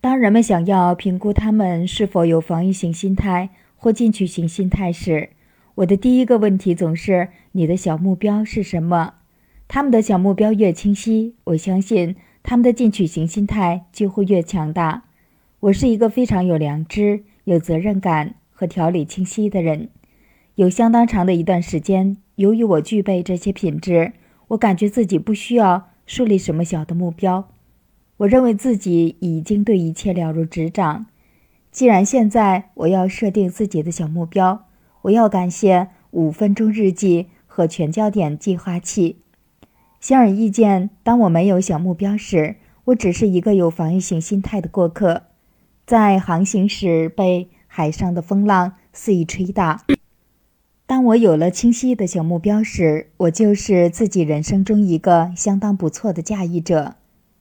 [0.00, 5.30] 当人们想要评估他们是否有防御型心态或进取型心态时，
[5.76, 9.14] 我的第一个问题总是：你的小目标是什么？
[9.68, 15.04] 他们的小目标越清晰，我相信他们的进取型心态就会越强大。
[15.60, 19.88] 我是一个非常有良知、有责任感和条理清晰的人。
[20.54, 24.12] 有相当长的一段时间，由于我具备这些品质，
[24.48, 27.48] 我感觉自己不需要树立什么小的目标。
[28.18, 31.06] 我认为自己已经对一切了如指掌。
[31.70, 34.66] 既然现在我要设定自己的小目标，
[35.02, 39.16] 我要感谢五分钟日记和全焦点计划器。
[39.98, 45.22] 显而易见，当我没有小目标时，我只是一个有防御性心态的过客，
[45.92, 49.84] 在航行时被海上的风浪肆意吹打。
[50.86, 56.94] 当我有了清晰的小目标时，我就是自己人生中一个相当不错的驾驭者。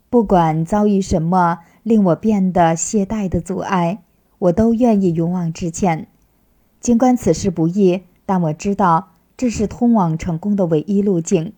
[0.09, 4.03] 不管遭遇什么令我变得懈怠的阻碍，
[4.37, 6.09] 我都愿意勇往直前。
[6.81, 11.53] 尽管此事不易，但我知道这是通往成功的唯一路径。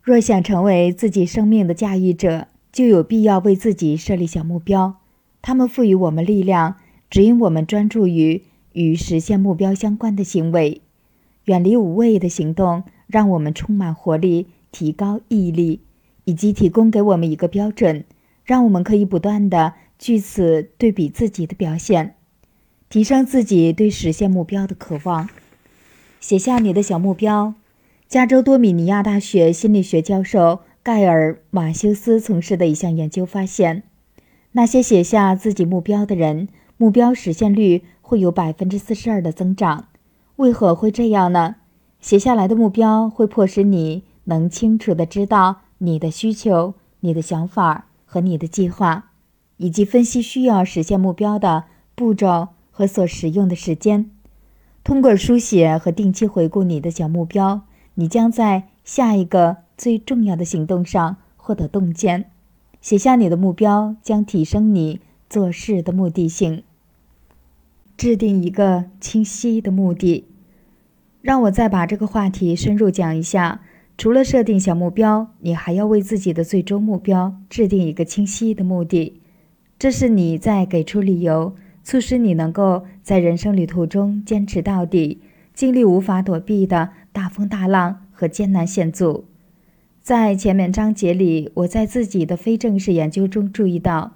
[0.00, 5.01] 若想成为自己生命的驾驭者，就有必要为自己设立小目标。
[5.42, 6.76] 他们赋予我们力量，
[7.10, 8.42] 指引我们专注于
[8.72, 10.80] 与实现目标相关的行为，
[11.44, 15.80] 远离无谓的行动，让我们充满活力，提高毅力，
[16.24, 18.04] 以及提供给我们一个标准，
[18.44, 22.14] 让我们可以不断的据此对比自己的表现。
[22.88, 25.28] 提升自己对实现目标的渴望，
[26.20, 27.54] 写下你的小目标。
[28.06, 33.84] 加州多米尼亚大学心理学教授盖尔·马修斯从事的一项研究发现，
[34.52, 39.88] 那些写下自己目标的人，目标实现率会有百分之四十二的增长。
[40.36, 41.56] 为何会这样呢？
[42.00, 49.10] 写下来的目标会迫使你能清楚地知道你的需求、你的想法和你的计划，
[49.56, 52.48] 以及分析需要实现目标的步骤。
[52.74, 54.10] 和所使用的时间，
[54.82, 57.60] 通过书写和定期回顾你的小目标，
[57.96, 62.30] 你将在下一个最重要的行动上获得洞见。
[62.82, 65.00] 写下你的目标将提升你
[65.30, 66.62] 做事的目的性。
[67.96, 70.26] 制定一个清晰的目的。
[71.22, 73.62] 让我再把这个话题深入讲一下。
[73.96, 79.20] 除了设定小目标，你还要为自己的最终目标制定一个清晰的目的。
[79.78, 81.54] 这是你在给出理由。
[81.84, 85.20] 促使你能够在人生旅途中坚持到底，
[85.52, 89.24] 经历无法躲避的大风大浪和艰难险阻。
[90.02, 94.14] 在前面章节里，我在自己的非正式研究中注意到，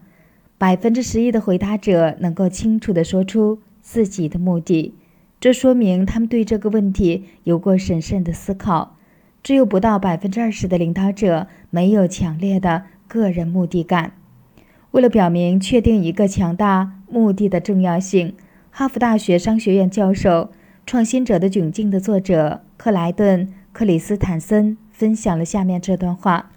[0.59, 4.95] 百分之十一的回答者能够清楚地说出自己的目的，
[5.39, 8.97] 这说明他们对这个问题有过审慎的思考。
[9.45, 14.15] 只有不到百分之二十的领导者没有强烈的个人目的感。
[14.91, 18.35] 为了表明确定一个强大目的的重要性，
[18.73, 20.31] 哈佛大学商学院教授
[20.85, 26.53] 《创新者的窘境》的作者克莱顿·克里斯坦森分享了下面这段话：“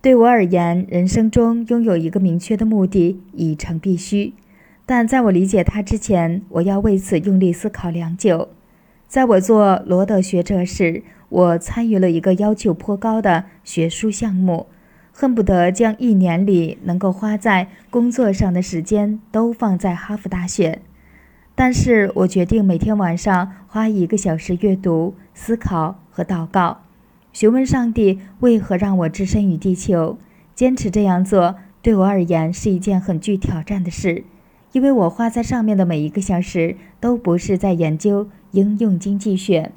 [0.00, 4.32] 对我而言，人生中拥有一个明确的目的已成必须，
[4.86, 8.50] 但在我理解它之前，我要为此用力思考良久。
[9.08, 14.66] 在我做罗德学者时，我参与了一个要求颇高的学术项目。”
[15.14, 20.80] 恨不得将一年里能够花在工作上的时间都放在哈佛大学，
[21.54, 26.80] 但是我决定每天晚上花一个小时阅读、思考和祷告，
[27.32, 30.18] 询问上帝为何让我置身于地球。
[30.54, 34.24] 坚持这样做对我而言是一件很具挑战的事，
[34.72, 39.72] 因为我花在上面的每一个小时都不是在研究应用经济学。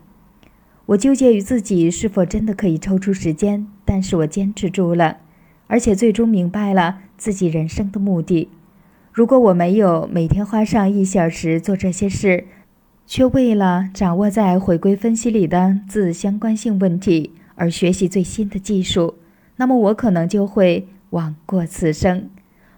[0.88, 5.18] 我纠结于自己是否真的可以抽出时间，但是我坚持住了。
[5.68, 8.50] 而且最终明白了自己人生的目的。
[9.12, 12.44] 如果我没有每天花上一小时做这些事，
[13.08, 19.16] 却为了掌握在回归分析里的自相关性问题而学习最新的技术，
[19.56, 22.30] 那么我可能就会枉过此生。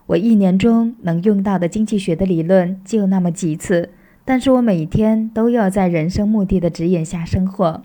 [0.08, 3.90] 我一年中能用到的经济学的理论就那么几次，
[4.24, 7.84] 但是我每天都要在人生目的的指引下生活。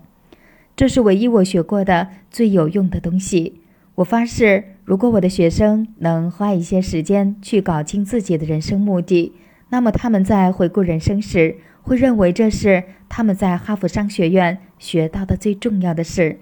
[0.75, 3.61] 这是唯一我学过的最有用的东西。
[3.95, 9.33] 我发誓，如果我的学生能花一些时间去搞清自己的人生目的，
[9.69, 16.39] 那么他们在回顾人生时，会认为这是他们在哈佛商学院学到的最重要的事。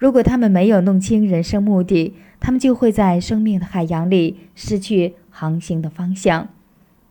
[0.00, 6.48] 如果他们没有弄清人生目的，他们就会在生命的海洋里失去航行的方向，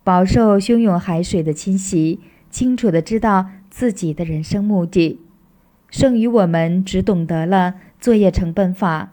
[0.02, 2.18] 饱受汹涌海水的侵袭。
[2.50, 5.20] 清楚的知道自己的人生目的，
[5.88, 9.12] 剩余我们只懂得了作业成本法、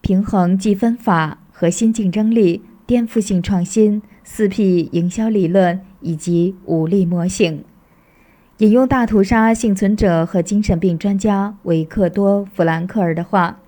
[0.00, 7.62] 平衡计分法、核心竞争力、颠覆性创新、四 P 营销理论以及武力模型。
[8.58, 13.58] 引用大屠杀幸存者和精神病专家维克多·弗兰克尔的话：“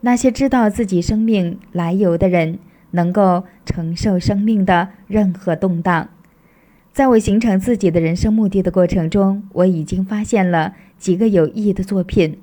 [0.00, 2.58] 那些知道自己生命来由的人，
[2.92, 6.08] 能够承受生命的任何动荡。”
[6.90, 12.38] 在我形成自己的人生目的的过程中，我已经发现了几个有意义的作品，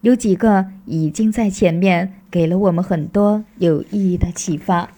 [0.00, 4.88] 有几个已经在前面给了我们很多有意义的启发。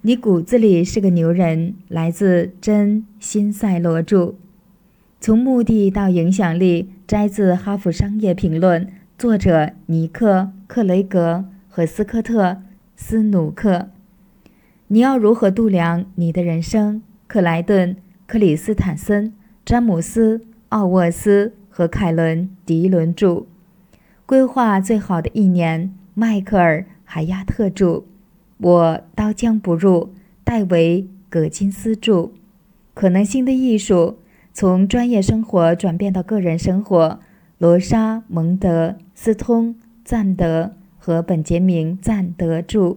[0.00, 4.34] 你骨子里是个牛人，来自真辛塞罗著。
[5.22, 8.86] 从目的到影响力，摘自《哈佛商业评论》，
[9.18, 10.34] 作者尼克·
[10.66, 12.44] 克雷格和斯科特·
[12.96, 13.90] 斯努克。
[14.86, 17.02] 你要如何度量你的人生？
[17.26, 17.94] 克莱顿·
[18.26, 20.38] 克里斯坦森、詹姆斯·
[20.70, 23.44] 奥沃斯和凯伦·迪伦著。
[24.24, 28.04] 规划最好的一年，迈克尔·海亚特著。
[28.56, 32.30] 我刀枪不入，戴维·葛金斯著。
[32.94, 34.16] 可能性的艺术。
[34.52, 37.20] 从专业生活转变到个人生活，
[37.58, 42.96] 罗莎·蒙德斯通、赞德和本杰明·赞德著。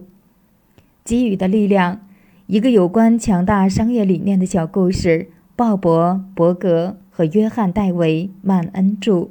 [1.04, 2.00] 给予的力量，
[2.46, 5.28] 一个有关强大商业理念的小故事。
[5.56, 9.28] 鲍勃·伯格和约翰·戴维·曼恩著。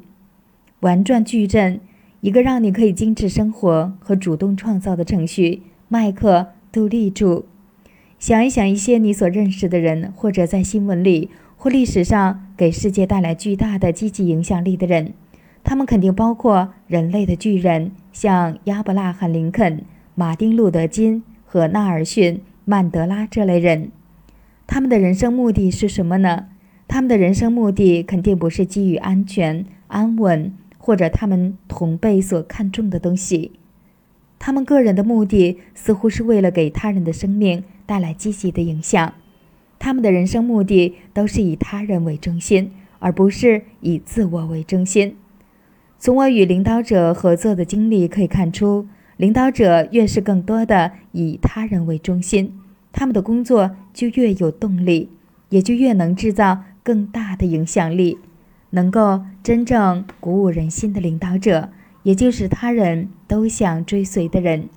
[0.80, 1.82] 玩转矩阵，
[2.22, 5.64] 一个让你可以精致生活和主动创造的程序。
[5.90, 6.40] 麦克·
[6.72, 7.44] 杜利著。
[8.18, 11.30] 想一想一些你所认识的人，或者在新闻里。
[11.64, 15.14] 或历史上给世界带来巨大的积极影响力的人，
[15.64, 23.92] 他们肯定包括人类的巨人，像亚伯拉罕·林肯、马丁·路德·金和纳尔逊·曼德拉这类人。
[24.68, 26.48] 他们的人生目的是什么呢？
[26.90, 33.54] 他们的人生目的肯定不是基于安全、安稳或者他们同辈所看重的东西。
[34.38, 39.14] 他们个人的目的似乎是为了给他人的生命带来积极的影响。
[39.84, 45.18] 他们的人生目的都是以他人为中心，而不是以自我为中心。
[46.00, 52.58] 从我与领导者合作的经历可以看出，领导者越是更多的以他人为中心，
[52.94, 55.10] 他们的工作就越有动力，
[55.50, 58.18] 也就越能制造更大的影响力。
[58.70, 61.72] 能够真正鼓舞人心的领导者，
[62.04, 64.70] 也就是他人都想追随的人，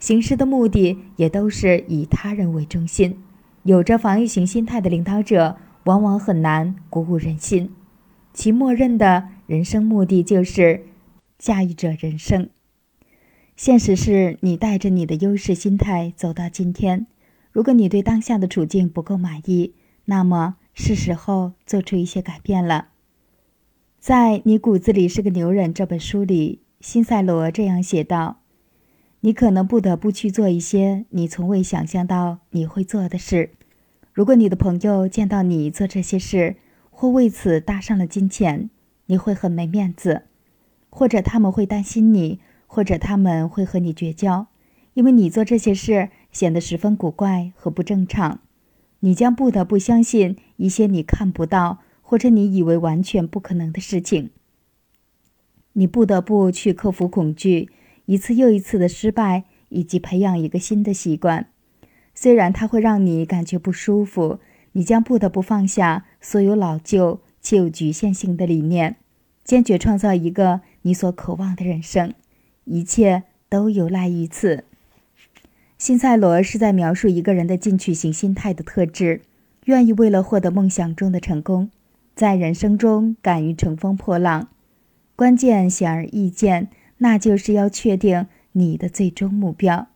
[0.00, 3.16] 行事的目的也都是以他人为中心。
[3.62, 7.70] 有着防御型心态的领导者，往往很难鼓舞人心。
[8.32, 10.86] 其默认的人生目的就是
[11.38, 12.48] 驾驭者人生。
[13.56, 17.06] 现实是你带着你的优势心态走到今天。
[17.52, 19.74] 如果你对当下的处境不够满意，
[20.06, 22.88] 那么是时候做出一些改变了。
[23.98, 28.39] 在《你骨子里是个牛人》这本书里，辛塞罗这样写道。
[29.22, 33.50] 你可能不得不去做一些你从未想象到你会做的事。
[34.14, 36.56] 如果你的朋友见到你做这些事，
[36.90, 38.70] 或为此搭上了金钱，
[39.06, 40.22] 你会很没面子；
[40.88, 44.46] 或者他们会担心你，或者他们会和你绝交，
[44.94, 48.40] 因为你做这些事显得十分古怪和不正常。
[49.00, 54.30] 你将不得不相信一些你看不到或者你以为完全不可能的事情。
[55.74, 57.68] 你不得不去克服恐惧。
[58.10, 61.46] 一次又一次的失败，以及培养一个新的习惯，
[62.12, 64.40] 虽然它会让你感觉不舒服，
[64.72, 68.96] 你将不得不放下所有老旧且有局限性的理念，
[69.44, 72.12] 坚决创造一个你所渴望的人生。
[72.64, 74.64] 一切都有赖于此。
[75.78, 79.22] 辛塞罗是在描述一个人的进取型心态的特质：
[79.66, 81.70] 愿意为了获得梦想中的成功，
[82.16, 84.48] 在人生中敢于乘风破浪。
[85.14, 86.70] 关键显而易见。
[87.02, 89.88] 那就是要确定你的最终目标，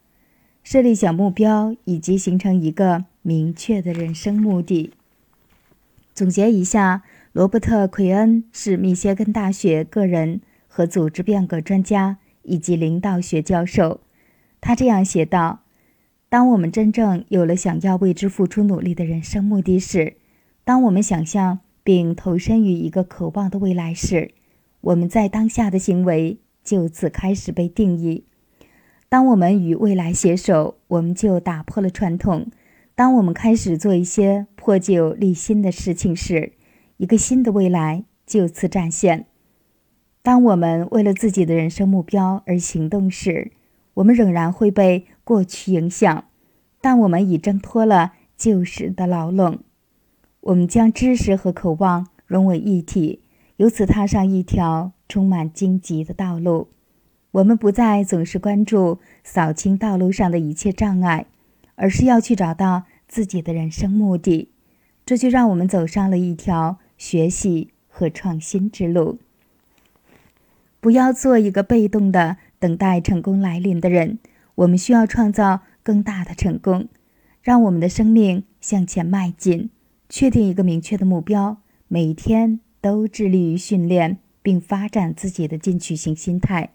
[0.62, 4.90] 设立小目标，以及形成一个明确的人生目的。
[6.14, 14.00] 总结一下，罗伯特·奎恩是密歇根大学个人和组织变革专家以及领导学教授。
[14.62, 15.60] 他这样写道
[16.30, 20.14] ：“当我们真正有了想要为之付出努力的人生目的时，
[20.64, 24.30] 当我们想象并投身于一个渴望的未来时，
[24.80, 28.24] 我们在当下的行为。”就此开始被定义。
[29.08, 32.46] 当我们与未来携手，我们就打破了传统。
[32.96, 36.52] 当我们开始做一些破旧立新的事情时，
[36.96, 39.26] 一个新的未来就此展现。
[40.22, 43.52] 当我们为了自己的人生目标而行动时，
[43.94, 46.24] 我们仍然会被过去影响，
[46.80, 49.58] 但我们已挣脱了旧时的牢笼。
[50.40, 53.23] 我们将知识和渴望融为一体，
[53.56, 56.68] 由此踏上一条充满荆棘的道路。
[57.32, 61.26] 我们不再总是关注扫清道路上的一切障碍，
[61.74, 64.50] 而是要去找到自己的人生目的。
[65.04, 69.18] 这就让我们走上了一条学习和创新之路。
[70.80, 74.18] 不要做一个被动的等待成功来临的人。
[74.56, 76.86] 我们需要创造更大的成功，
[77.42, 79.70] 让我们的生命向前迈进。
[80.08, 81.56] 确定一个明确的目标，
[81.88, 86.74] 每一天都致力于训练并发展自己的进取型心态，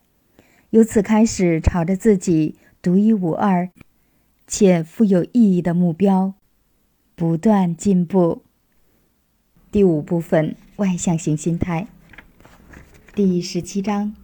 [0.72, 3.70] 由此开始朝着自己独一无二
[4.48, 6.34] 且富有意义的目标
[7.16, 8.42] 不断进步。
[9.72, 11.86] 第五部分：外向型心态。
[13.14, 14.16] 第十七章：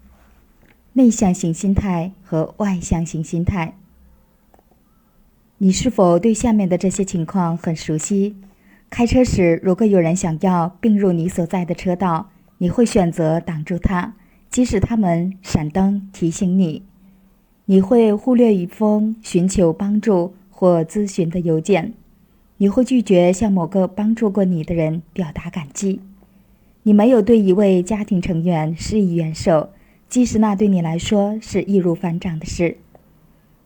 [0.94, 3.78] 内向型心态和外向型心态。
[5.60, 8.35] 你是否对下面的这些情况很熟悉？
[8.95, 12.29] 开车时，如果有人想要并入你所在的车道，
[12.60, 14.13] 你会选择挡住他，
[14.49, 16.81] 即使他们闪灯提醒你。
[17.65, 21.92] 你会忽略一封寻求帮助或咨询的邮件。
[22.56, 25.99] 你会拒绝向某个帮助过你的人表达感激。
[26.83, 29.72] 你没有对一位家庭成员施以援手，
[30.08, 32.78] 即使那对你来说是易如反掌的事。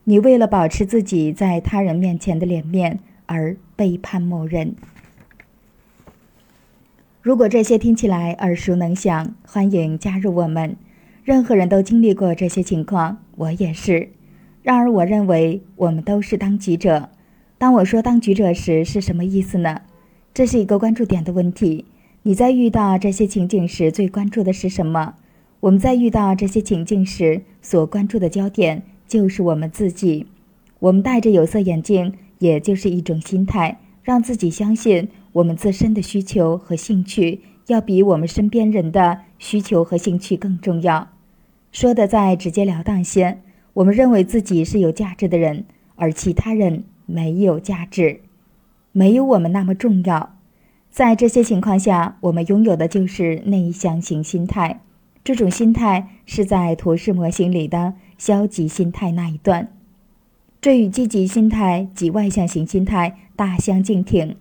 [0.05, 2.97] 你为了保持自己在他人面前的脸面
[3.27, 4.73] 而背叛某人。
[7.29, 10.75] 如果这些听起来耳熟能详，欢迎加入我们。
[11.23, 14.09] 任何人都经历过这些情况，我也是。
[14.63, 17.09] 然而，我认为我们都是当局者。
[17.59, 19.81] 当我说当局者时，是什么意思呢？
[20.33, 21.85] 这是一个关注点的问题。
[22.23, 25.13] 你在遇到这些情景时最关注的是什么？
[25.59, 30.25] 我们在遇到这些情境时所关注的焦点就是我们自己。
[30.79, 41.09] 我们戴着有色眼镜，也就是一种心态，让自己相信我们自身的需求和兴趣要比我们身边人的需求和兴趣更重要。
[41.71, 43.41] 说的再直截了当些，
[43.73, 48.21] 我们认为自己是有价值的人，而其他人没有价值，
[48.91, 50.35] 没有我们那么重要。
[50.89, 54.81] 在这些情况下，我们拥有的就是内向型心态。
[55.23, 59.71] 这种心态是在图示模型里的消极心态那一段，
[60.59, 64.35] 这与积极心态及外向型心态大相径庭。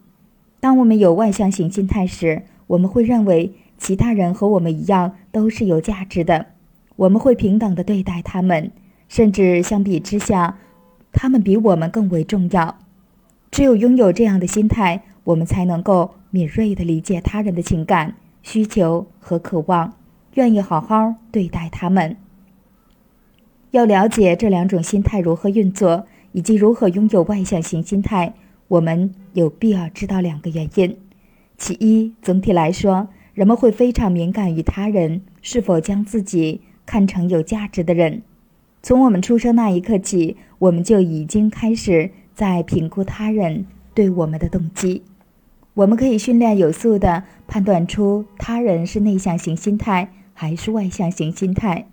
[0.60, 6.46] 当我们有外向型心态时，我们会认为其他人和我们一样都是有价值的，
[6.96, 8.70] 我们会平等的对待他们，
[9.08, 10.58] 甚至相比之下，
[11.12, 12.78] 他们比我们更为重要。
[13.50, 16.12] 只有拥有这样的心态，我们才能够。
[16.30, 19.94] 敏锐地理解他人的情感、需求和渴望，
[20.34, 22.18] 愿意好好对待他们。
[23.70, 28.34] 要了解这两种心态如何运作，以及如何拥有外向型心态，
[28.68, 30.96] 我们有必要知道两个原因。
[31.56, 38.22] 其一，总体来说，人们会非常敏感于他人是否将自己看成有价值的人。
[38.82, 45.02] 从我们出生那一刻起，我们就已经开始在评估他人对我们的动机。
[45.74, 51.88] 我们可以训练有素地判断出他人是内向型心态还是外向型心态。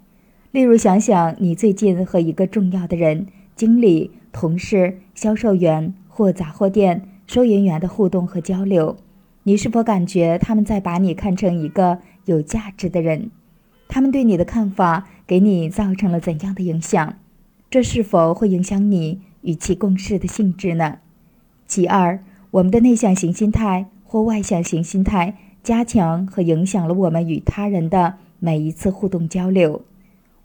[0.51, 8.96] 例如，想想你最近和一个重要的人——经理、同事、销售员或杂货店收银员的互动和交流，
[9.44, 13.31] 你是否感觉他们在把你看成一个有价值的人？
[13.90, 17.15] 他们对你的看法给你造成了怎样的影响？
[17.69, 20.99] 这是否会影响你与其共事的性质呢？
[21.67, 22.24] 其二。
[22.51, 29.81] 我们的内向型心态或外向型心态加强和影响了我们与他人的每一次互动交流。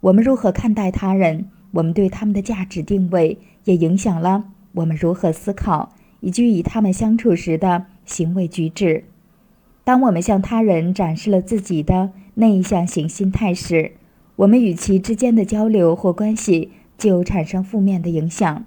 [0.01, 9.05] 我们如何看待他人，我们对他们的价值定位，也影响了我们如何思考以及与他们相处时的行为举止。
[9.83, 13.93] 当我们向他人展示了自己的内向型心态时，
[14.35, 18.65] 我们与其之间的交流或关系就产生负面的影响。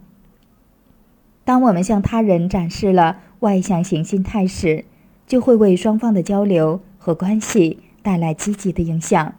[1.45, 4.85] 当我们向他人展示了外向型心态时，
[5.27, 9.35] 就会为双方的交流和关系带来积极的影响。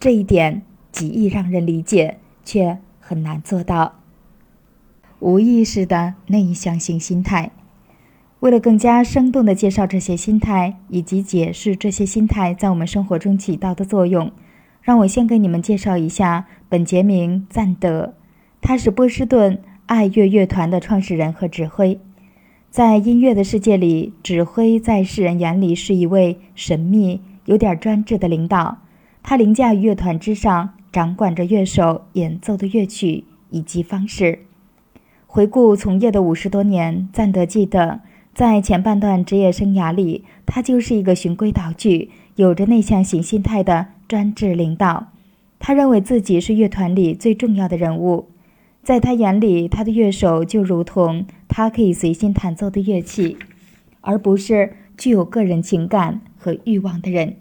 [0.00, 3.97] 这一点极易让人理解，却很难做到。
[5.20, 7.50] 无意识的内向型心态。
[8.40, 14.30] 为了更加生动地介绍这些心态以及解释这些心态在我们生活中起到的作用，
[14.80, 18.14] 让我先给你们介绍一下本杰明·赞德，
[18.60, 19.60] 他是波士顿。
[19.86, 21.98] 爱乐乐团的创始人和指挥，
[22.70, 28.82] 在音乐的世界里，指挥在世人眼里是一位神秘、有点专制的领导。
[29.22, 34.40] 他凌驾于乐团之上，掌管着乐手演奏的乐曲以及方式。
[35.30, 38.00] 回顾从业的五十多年，赞德记得，
[38.34, 45.08] 在前半段职业生涯里，他就是一个循规蹈矩、有着内向型心态的专制领导。
[45.58, 48.30] 他认为自己是乐团里最重要的人物，
[48.82, 53.36] 在他眼里，他的乐手就如同他可以随心弹奏的乐器，
[54.00, 57.36] 而不是具有个人情感和欲望的人。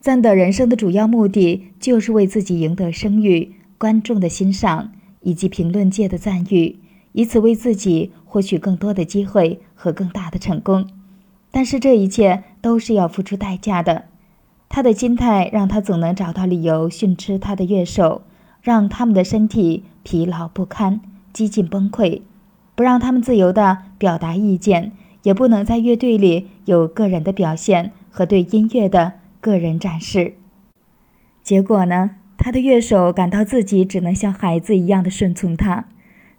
[0.00, 4.90] 赞德人生的主要目的就是为自己赢得声誉、观众的欣赏
[5.22, 6.78] 以及评论界的赞誉，
[7.12, 10.88] 以此为自己获取更多的机会和更大的成功。
[11.50, 14.04] 但是这一切都是要付出代价的。
[14.68, 18.22] 他的心态让他总能找到理由训斥他的乐手，
[18.62, 21.00] 让他们的身体疲劳不堪、
[21.32, 22.22] 几近崩溃，
[22.76, 24.92] 不让他们自由地表达意见，
[25.24, 30.34] 也不能在乐队里有个人的表现和对音乐的个人展示。
[31.42, 32.10] 结果呢？
[32.42, 35.84] 他的乐手感到自己只能像孩子一样的顺从他，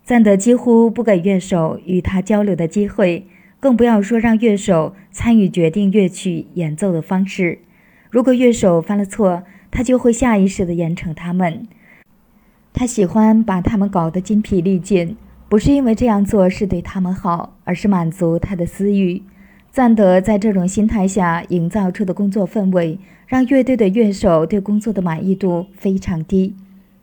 [0.04, 3.28] 赞德几乎不给乐手与他交流的机会，
[3.60, 7.60] 更不要说让乐手参与决定乐曲演奏的方式。
[8.10, 11.68] 如果乐手犯了错，他就会下意识地严惩他们。
[12.74, 15.16] 他喜欢把他们搞得筋疲力尽，
[15.48, 19.22] 不是因为这样做是对他们好，而是满足他的私欲。
[19.72, 26.54] 赞德在这种心态下营造出的工作氛围，让乐队的乐手对工作的满意度非常低。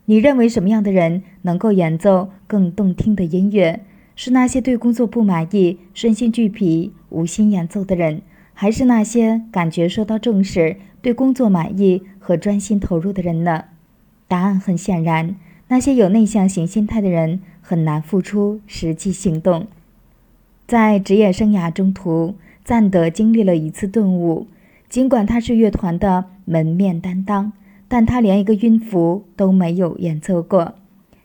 [0.05, 3.79] 你认为什么样的人能够演奏更动听的音乐？
[4.15, 8.21] 是那些对工作不满意、身心俱疲、无心演奏的人，
[8.53, 10.75] 还是那些感觉受到重视？
[11.01, 13.65] 对工作满意和专心投入的人呢？
[14.27, 15.35] 答案很显然，
[15.69, 19.65] 那些有内向型心态的人很难付出实际行动。
[20.67, 22.35] 在职业生涯中途，
[22.69, 24.45] 赞德经历了一次顿悟。
[24.87, 27.51] 尽管他是乐团的门面担当，
[27.87, 30.75] 但他连一个音符都没有演奏过。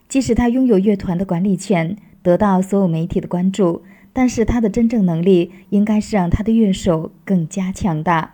[0.09, 8.33] 即使他拥有乐团的管理权，得到所有媒体的关注，但是他的真正能力应该是让他的乐手更加强大。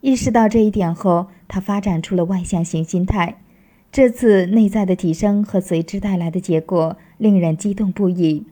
[0.00, 3.38] 意识到这一点后，他发展出了外向型心态。
[3.90, 8.44] 这次内在的提升和随之带来的结果令人激动不已。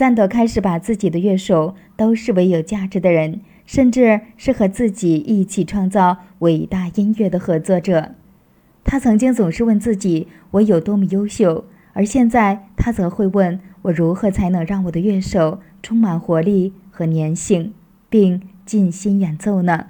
[0.00, 8.14] 赞德开始把自己的乐手都视为有价值的人，甚至是和自己一起创造伟大音乐的合作者。
[8.82, 17.74] 他曾经总是问自己：“我有多么优秀？”而现在，他则会问我：“如何才能让我的乐手充满活力和粘性，
[18.08, 19.88] 并尽心演奏呢？”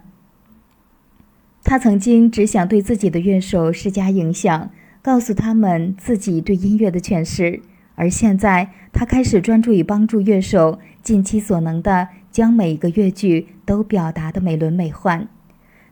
[1.63, 7.61] 他曾经只想对自己的乐手施加影响，告诉他们自己对音乐的诠释，
[8.01, 15.29] 而现在他开始专注于帮助乐手尽其所能地将每一个乐句都表达得美轮美奂。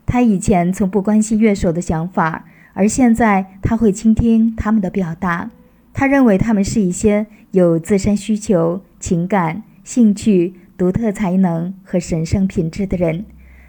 [0.07, 5.51] 他以前从不关心乐手的想法，而现在他会倾听他们的表达。
[5.93, 13.23] 他认为他们是一些有自身需求、情感、兴趣、独特才能和神圣品质的人。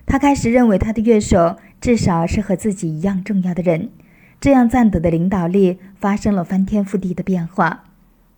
[0.06, 1.56] 他开始认为他的乐手。
[1.78, 3.88] 至少是和自己一样重要的人，
[4.38, 7.84] 这样赞德的领导力发生了翻天覆地的变化。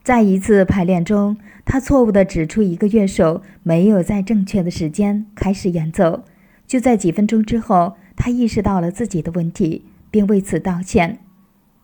[0.02, 6.24] 在一次排练中，他错误地指出一个乐手没有在正确的时间开始演奏。
[6.66, 11.18] 就在几分钟之后，他意识到了自己的问题，并为此道歉。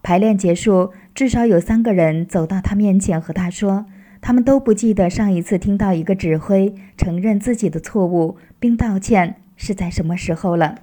[0.03, 3.87] 排练结束，至少有三个人走到他面前和他说，
[4.21, 10.77] 他们都不记得上一次听到一个指挥承认自己的错误并道歉是在什么时候了。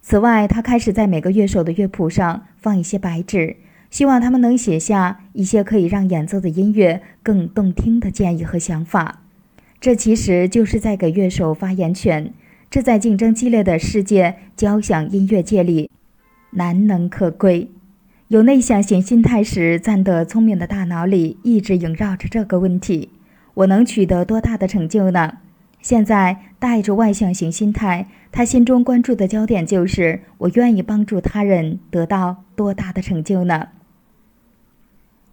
[0.00, 3.56] 此外，他开始在每个乐手的乐谱上放一些白纸，
[3.90, 9.22] 希望他们能写下一些可以让演奏的音乐更动听的建议和想法。
[9.80, 12.32] 这其实就是在给乐手发言权，
[12.70, 15.90] 这在竞争激烈的世界交响音乐界里
[16.50, 17.70] 难能可贵。
[18.28, 23.08] 有内向型心态时，赞德聪明的大脑里一直萦绕着这个问题：
[23.54, 25.38] 我能取得多大的成就呢？
[25.80, 33.68] 现在带着外向型心态，他心中关注的焦点就是：我愿意帮助他人得到多大的成就呢？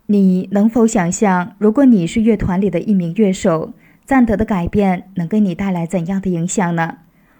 [0.07, 3.73] 你能否想象，如果你是乐团里的一名乐手，
[4.05, 6.97] 赞德的改变能给你带来怎样的影响呢？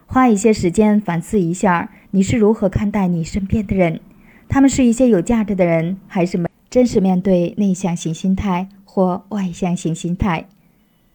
[0.08, 4.00] 花一些时间反思一下，你是如何看待你身边的人？
[4.48, 10.46] 他们是一些有价值的人，还是没真实面对内向型心态或外向型心态？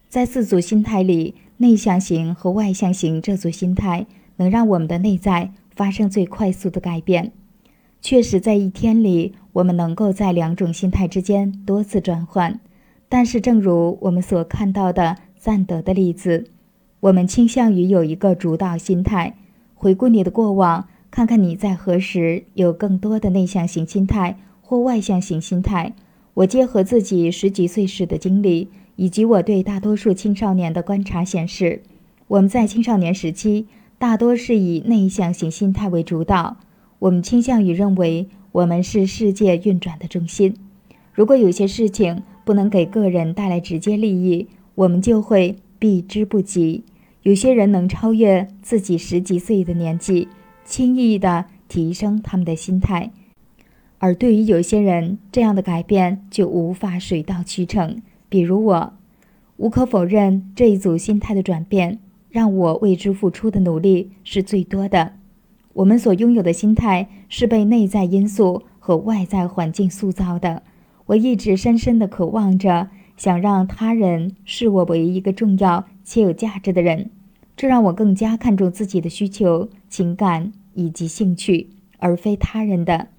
[0.09, 1.35] 在四组心态里。
[1.57, 7.33] 内向型和外向型这组心态能让我们的内在发生最快速的改变。
[8.01, 12.59] 确实，在一天里，我们能够在两种心态之间多次转换。
[13.07, 16.45] 但是，正如我们所看到的赞德的例子，
[16.99, 19.35] 我们倾向于有一个主导心态。
[19.75, 25.93] 回顾你的过往，看看你在何时有更多的内向型心态或外向型心态。
[26.33, 31.83] 我结合自己十几岁时的经历，以及我对大多数青少年的观察显示，
[32.27, 33.67] 我们在青少年时期
[33.99, 36.57] 大多是以内向型心态为主导。
[37.01, 40.53] 我们倾向于认为我们是世界运转的中心。
[41.11, 46.83] 如果有些事情不能给个人带来直接利益，我们就会避之不及。
[47.23, 50.27] 有些人能超越自己十几岁的年纪。
[50.63, 53.11] 轻易地提升他们的心态，
[53.97, 58.01] 而对于有些人，这样的改变就无法水到渠成。
[58.29, 58.93] 比如我，
[59.57, 65.13] 无可否认，这一组心态的转变让我为之付出的努力是最多的。
[65.73, 70.63] 我们所拥有的心态是被内在因素和外在环境塑造的。
[71.07, 77.09] 我一直深深地渴望着，想让他人视我为一个重要且有价值的人，
[77.55, 80.51] 这让我更加看重自己的需求、情感。
[80.73, 81.67] 以及兴趣，
[81.99, 83.09] 而非他人的。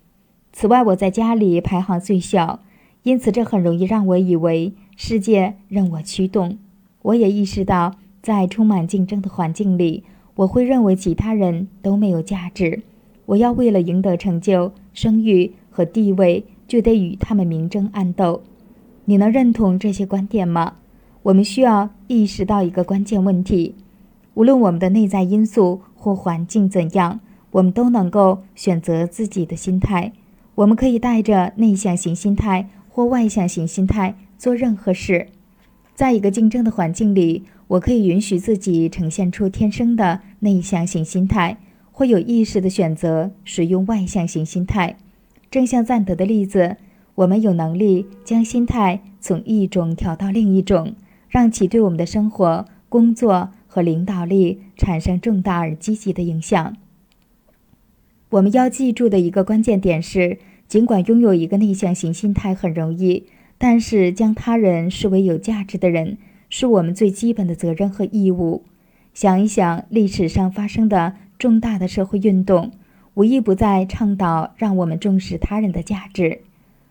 [0.55, 2.61] 此外，我在家里排行最小，
[3.03, 6.57] 因此这很容易让我以为世界任我驱动。
[7.03, 10.05] 我也意识到，在充满竞争的环境里，
[10.43, 12.83] 我会认为其他人都没有价值。
[13.27, 18.43] 我要为了赢得成就、声誉和地位，就得与他们明争暗斗。
[19.05, 20.75] 你能认同这些观点吗？
[21.23, 23.77] 我们需要意识到一个关键问题：
[24.35, 27.21] 无论我们的内在因素或环境怎样。
[27.53, 30.11] 我们都能够选择自己的心态。
[30.55, 35.29] 我们可以带着内向型心态或外向型心态做任何事。
[35.95, 41.57] 在一个竞争的环境里，我可以允许自己呈现出天生的内向型心态，
[41.91, 44.97] 或有意识的选择使用外向型心态。
[45.51, 46.77] 正像赞德的例子，
[47.15, 50.95] 我们有能力将心态从一种调到另一种，
[51.31, 56.77] 让其对我们的生活、工作和领导力产生重大而积极的影响。
[58.29, 60.39] 我们要记住的一个关键点是：
[60.69, 63.25] 尽管拥有一个内向型心态很容易，
[63.57, 66.19] 但是将他人视为有价值的人，
[66.55, 68.67] 是我们最基本的责任和义务。
[69.15, 72.73] 想一想，历史上发生的重大的社会运动，
[73.15, 76.43] 无一不在倡导让我们重视他人的价值。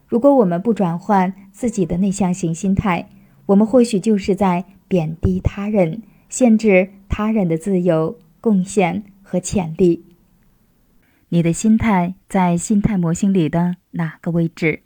[0.07, 3.07] 如果我们不转换自己的内向型心态，
[3.45, 10.03] 我们或许就是在贬低他人，限制他人的自由、贡献和潜力。
[11.29, 14.81] 你的心态在心态模型里的哪个位置？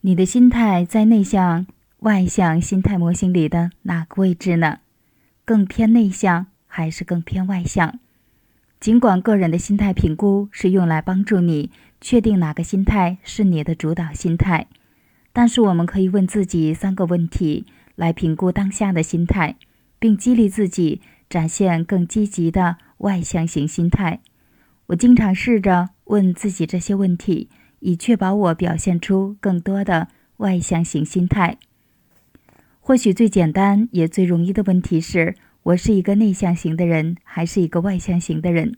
[0.00, 1.66] 你的心态在内向、
[2.00, 4.80] 外向心态模型里的哪个位置呢？
[5.44, 7.98] 更偏内向还是更偏外向？
[8.78, 14.66] 尽管个人的心态评估是用来帮助你确定哪个心态是你的主导心态，
[15.32, 17.64] 但是我们可以问自己三个问题
[17.94, 19.56] 来评估当下的心态，
[19.98, 24.20] 并激励自己展现更积极的外向型心态。
[24.88, 27.48] 我经常试着问自己这些问题，
[27.80, 31.56] 以确保我表现出更多的外向型心态。
[32.86, 38.76] 或许最简单也最容易的问题是：我是一个内向型的人，还是一个外向型的人？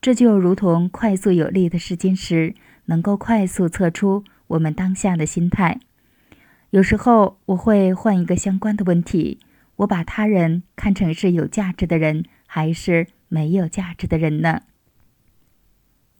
[0.00, 5.78] 这就如同快速有力的试金石，能够快速测出我们当下的心态。
[6.70, 9.38] 有时候我会换一个相关的问题：
[9.76, 14.62] 我把他人看成是有价值的人，还是没有价值的人呢？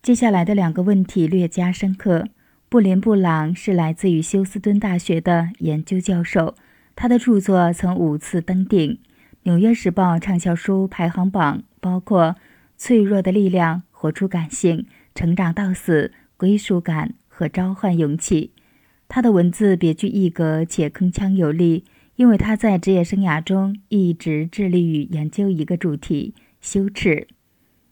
[0.00, 2.28] 接下来的两个问题略加深刻。
[2.68, 6.54] 布林布朗是来自于休斯敦大学的研究教授，
[6.96, 8.94] 他的著作曾五次登顶
[9.42, 12.28] 《纽约时报》畅销书排行榜，包括
[12.78, 14.78] 《脆弱的力量》《活出感性》
[15.14, 16.06] 《成长到死》
[16.38, 18.50] 《归属感》和《召唤勇气》。
[19.08, 21.84] 他的文字别具一格且铿锵有力，
[22.16, 27.28] 因为他在职业生涯中一直致力于研究一个主题——羞耻。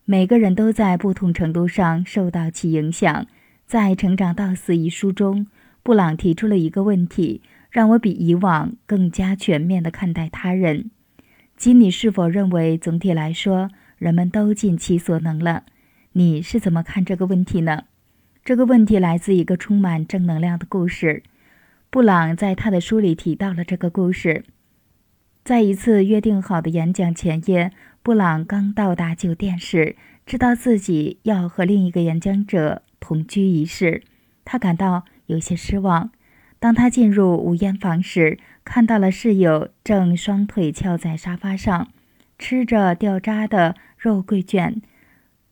[0.06, 3.26] 每个人都在不同程度上受到其影响。
[3.66, 5.46] 在《成长到死》一书中，
[5.82, 7.42] 布朗提出了一个问题，
[7.74, 10.92] 让我比以往更加全面地看待他人：
[11.56, 15.64] 即你是否认为总体来说人们都尽其所能了？
[16.12, 17.86] 你是怎么看这个问题呢？
[18.44, 21.24] 这个问题来自一个充满正能量的故事。
[21.90, 24.44] 布朗在他的书里提到了这个故事。
[25.42, 27.72] 在一次约定好的演讲前夜。
[28.04, 34.04] 布朗刚到达酒店时，知道自己要和另一个演讲者同居一室，
[34.44, 36.12] 他感到有些失望。
[36.64, 41.88] 当他进入无烟房时，看到了室友正双腿翘在沙发上，
[42.38, 44.80] 吃着掉渣的肉桂卷。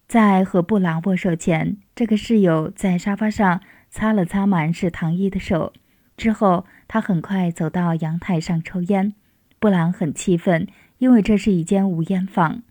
[0.09, 5.75] 在和布朗握手前，这个室友在沙发上擦了擦满是糖衣的手，
[6.17, 9.13] 之后他很快走到阳台上抽烟。
[9.59, 10.67] 布朗很气愤。
[10.97, 12.63] 因为这是一间无烟房。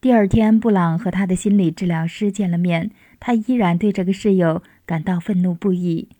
[0.00, 6.10] 第二天，布朗和他的心理治疗师见了面，他依然对这个室友感到愤怒不已。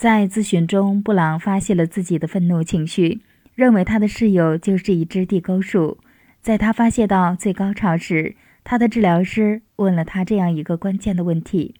[0.00, 3.20] 在咨询中，布朗发泄了自己的愤怒情绪，
[3.54, 5.98] 认为他的室友就是一只地沟鼠。
[6.40, 8.34] 在他发泄到最高潮时，
[8.64, 11.74] 他的治疗师问了他这样一个关键的问题：“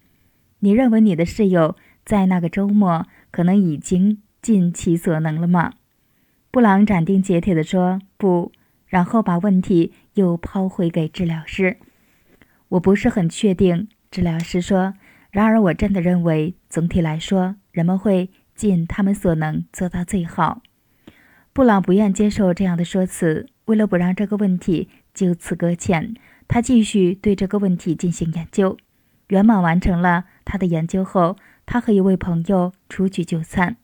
[0.61, 5.73] 你认为你的室友在那个周末可能已经尽其所能了吗？”
[6.51, 8.51] 布朗斩钉截铁地说：“不。”
[8.85, 11.77] 然后把问题又抛回给治疗师。
[12.69, 14.93] “我不是很确定。”治疗师说。
[15.31, 20.61] “然而，我真的认为，总体来说。”人们会尽他们所能做到最好。
[21.53, 23.47] 布朗不愿接受这样的说辞。
[23.65, 26.13] 为了不让这个问题就此搁浅，
[26.47, 28.77] 他继续对这个问题进行研究。
[29.27, 33.77] 圆满完成了他的研究后，他和一位朋友出去就餐。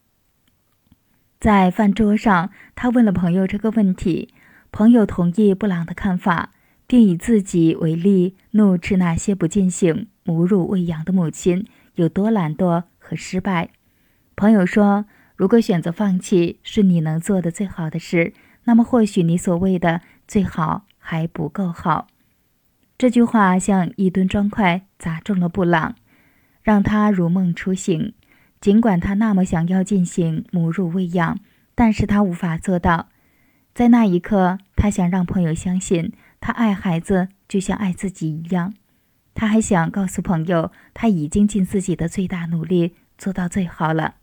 [1.40, 4.34] 在饭桌上，他问了朋友这个问题。
[4.72, 6.52] 朋友同意布朗的看法，
[6.86, 13.70] 并以自己为例，怒斥那些不进行母乳喂养的母亲有多懒惰和失败。
[14.38, 15.06] 朋友说
[15.36, 18.34] ：“如果选择放弃是你能做的最好的事，
[18.66, 22.06] 那么或许你所谓的最好还不够好。”
[23.00, 25.96] 这句话像一吨砖块砸中了布朗，
[26.62, 28.14] 让他如梦初醒。
[28.62, 31.40] 尽管他那么想要进行母乳喂养，
[31.74, 33.10] 但是他无法做到。
[33.74, 38.76] 在那一刻，他想让朋友相信他爱孩子就像爱自己一样。
[39.34, 44.17] 他还想告诉朋友，他已经尽自己的最大努力做到最好了。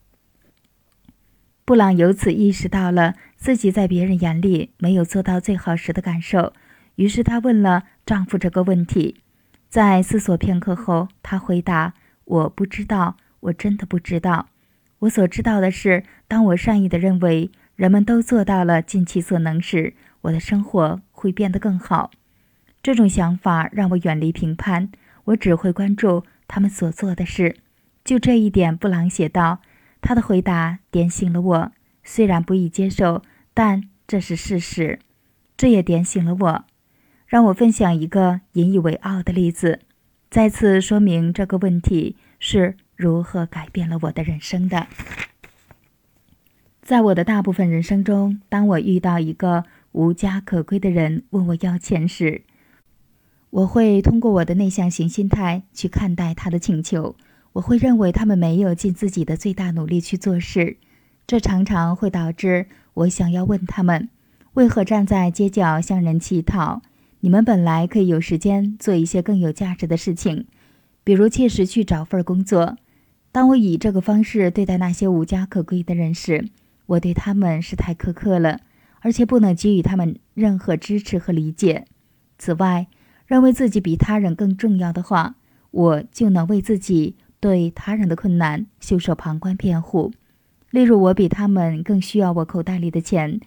[1.66, 6.52] 布朗由此意识到了自己在别人眼里没有做到最好时的感受，
[6.96, 9.22] 于是他问了丈夫这个问题。
[9.70, 11.94] 在思索片刻后，他回答
[12.26, 14.48] ：“我不知道，我真的不知道。
[14.98, 22.10] 我所知道的是，当我善意地认为人们都做到了尽其所能时，我的生活会变得更好。
[22.82, 24.90] 这种想法让我远离评判，
[25.24, 27.56] 我只会关注他们所做的事。”
[28.04, 29.60] 就这一点，布朗写道。
[30.04, 31.72] 他的回答点醒了我，
[32.02, 33.22] 虽然不易接受，
[33.54, 34.98] 但这是事实。
[35.56, 36.64] 这也点醒了我，
[37.26, 39.80] 让我分享一个引以为傲的例子，
[40.28, 44.88] 再次说明这个问题是如何改变了我的人生的。
[46.82, 52.42] 在我的大部分人生中，当我遇到一个无家可归的人问我要钱时，
[53.48, 57.16] 我会通过我的内向型心态去看待他的请求。
[57.54, 60.76] 我会认为他们没有尽自己的最大努力去做事，
[61.24, 64.08] 这常常会导致我想要问他们：
[64.54, 66.82] 为何站在街角向人乞讨？
[67.20, 70.46] 你们本来可以有时间做一些更有价值的事情，
[71.04, 72.76] 比如切实去找份工作。
[73.30, 76.48] 当我以这个方式对待那些无家可归的人时，
[76.86, 78.62] 我对他们是太苛刻了，
[78.98, 81.84] 而且不能给予他们任何支持和理解。
[82.36, 82.88] 此外，
[83.28, 85.36] 认为自己比他人更重要的话，
[85.70, 87.14] 我就能为自己。
[87.44, 90.12] 对他人的困难袖手旁观辩护，
[90.70, 93.38] 例如我比他们更需要我口袋里的钱，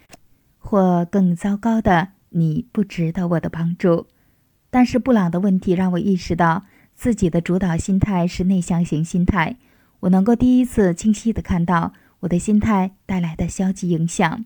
[0.59, 4.05] 或更糟糕的，你不值得我的帮助。
[4.69, 9.57] 但是布朗的问题让我意识到自己的主导心态是内向型心态。
[10.01, 14.45] 我能够第一次清晰地看到我的心态带来的消极影响，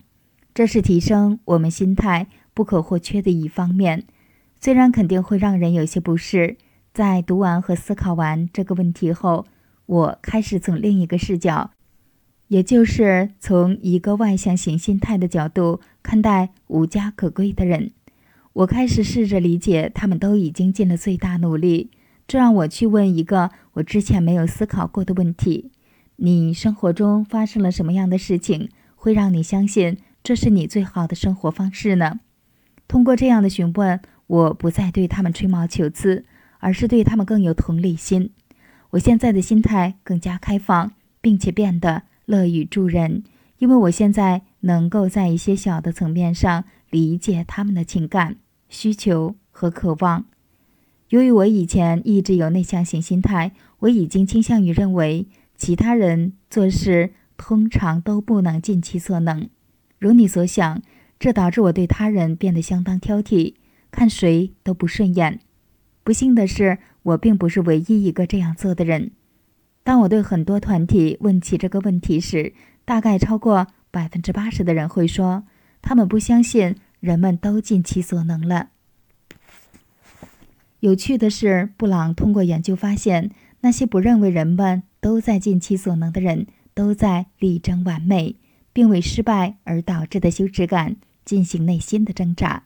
[0.54, 4.04] 这是提升我们心态不可或缺的一方面，
[4.58, 6.56] 虽然肯定会让人有些不适。
[6.92, 9.46] 在读完和思考完这个问题后，
[9.86, 11.70] 我开始从另一个视角，
[12.48, 17.92] 也就是从一个外向型心态的角度看待无家可归的人。
[18.52, 21.90] 我开始试着理解，他们都已经尽了最大努力。
[22.28, 25.70] 这让我去问一个我之前没有思考过的问题：
[26.16, 32.20] 你生活中发生了什么样的事情，会让你相信这是你最好的生活方式呢？
[32.86, 36.26] 通过这样的询问，我不再对他们吹毛求疵。
[36.62, 38.30] 而是对他们更有同理心。
[38.90, 43.24] 我现在的心态更加开放，并且变得乐于助人，
[43.58, 48.36] 因为我现在能够在一些小的层面上理解他们的情感、
[48.68, 50.26] 需求和渴望。
[51.08, 59.48] 由于我以前一直有内向型心态，我已经倾向于认为其他人做事通常都不能尽其所能。
[59.98, 60.80] 如你所想，
[61.18, 63.54] 这导致我对他人变得相当挑剔，
[63.90, 65.40] 看谁都不顺眼。
[66.04, 69.12] 不幸的是，我并不是唯一一个这样做的人。
[69.84, 72.52] 当我对很多团体问起这个问题时，
[72.84, 75.44] 大概超过百分之八十的人会说，
[75.80, 78.70] 他们不相信人们都尽其所能了。
[80.80, 88.34] 有趣的是，布朗通过研究发现，那些不认为人们都在尽其所能的人，都在力争完美，
[88.72, 92.64] 并为失败而导致的羞耻感进行内心的挣扎。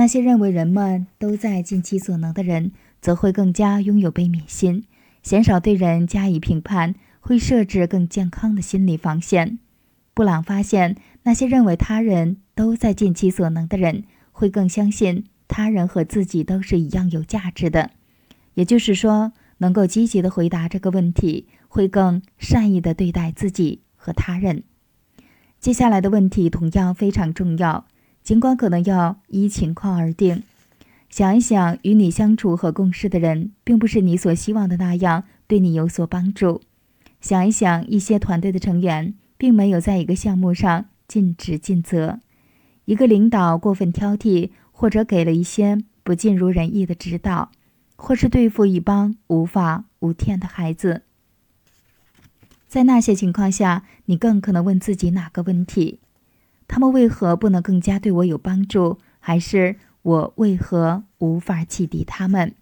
[0.00, 4.84] 那些认为人们都在尽其所能的人，则会更加拥有悲悯心，
[5.22, 9.58] 鲜少对人加以评判，会设置更健康的心理防线。
[10.14, 17.90] 布朗发现，那些认为他人都在尽其所能的人，会更相信他人和自己都是一样有价值的。
[18.54, 24.62] 也就是说，能够积极的回答这个问题，会更善意的对待自己和他人。
[25.58, 27.84] 接下来的问题同样非常重要。
[28.22, 30.42] 尽管可能要依情况而定，
[31.08, 36.60] 想一想，与你相处和共事的人，并不是你所希望的那样对你有所帮助。
[37.20, 42.20] 想一想，一些团队的成员并没有在一个项目上尽职尽责，
[42.84, 47.50] 一个领导过分挑剔，或者给了一些不尽如人意的指导，
[47.96, 51.02] 或是对付一帮无法无天的孩子。
[52.68, 55.99] 在那些情况下，你更可能问自己哪个问题？
[56.70, 58.98] 他们为何不能更加对我有帮助？
[59.18, 62.54] 还是我为何无法启迪他们？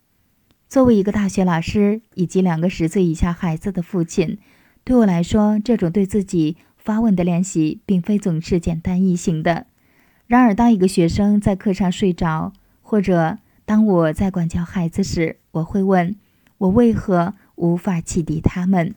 [0.66, 4.38] 作为一个大学老师以及两个十岁以下孩子的父亲，
[4.82, 9.66] 对我来说，这种对自己发问的练习并非总是简单易行的。
[10.26, 16.16] 然而，当一个学生在课上睡着，或者当我在管教孩子时，我会问：
[16.56, 18.94] 我为何无法启迪他们？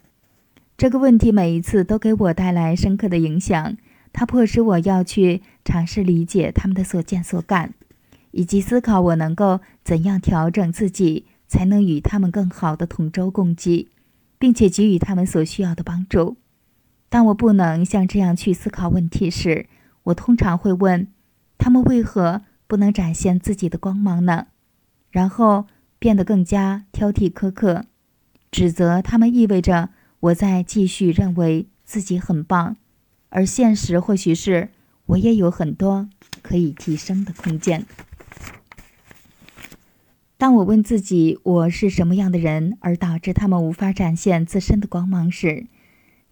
[0.78, 3.76] 这个问题每一次都给我带来深刻的影响。
[4.14, 7.74] 它迫使我要去尝试理解他们的所见所感，
[8.32, 13.90] 以及思考我能够怎样调整自己，才能与他们更好的同舟共济，
[14.38, 16.38] 并且给予他们所需要的帮助。
[17.10, 19.68] 当我不能像这样去思考问题时，
[20.04, 21.08] 我通常会问：
[21.58, 24.48] 他们为何不能展现自己的光芒呢？
[25.10, 25.68] 然后
[26.00, 27.86] 变得更加挑剔苛刻，
[28.50, 29.90] 指责他们意味着
[30.22, 32.78] 我在继续认为自己很棒。
[33.32, 34.70] 而现实或许是
[35.06, 36.10] 我也有很多
[36.42, 37.86] 可以提升的空间。
[40.38, 45.68] 当我问自己我是什么样的人，而导致他们无法展现自身的光芒时，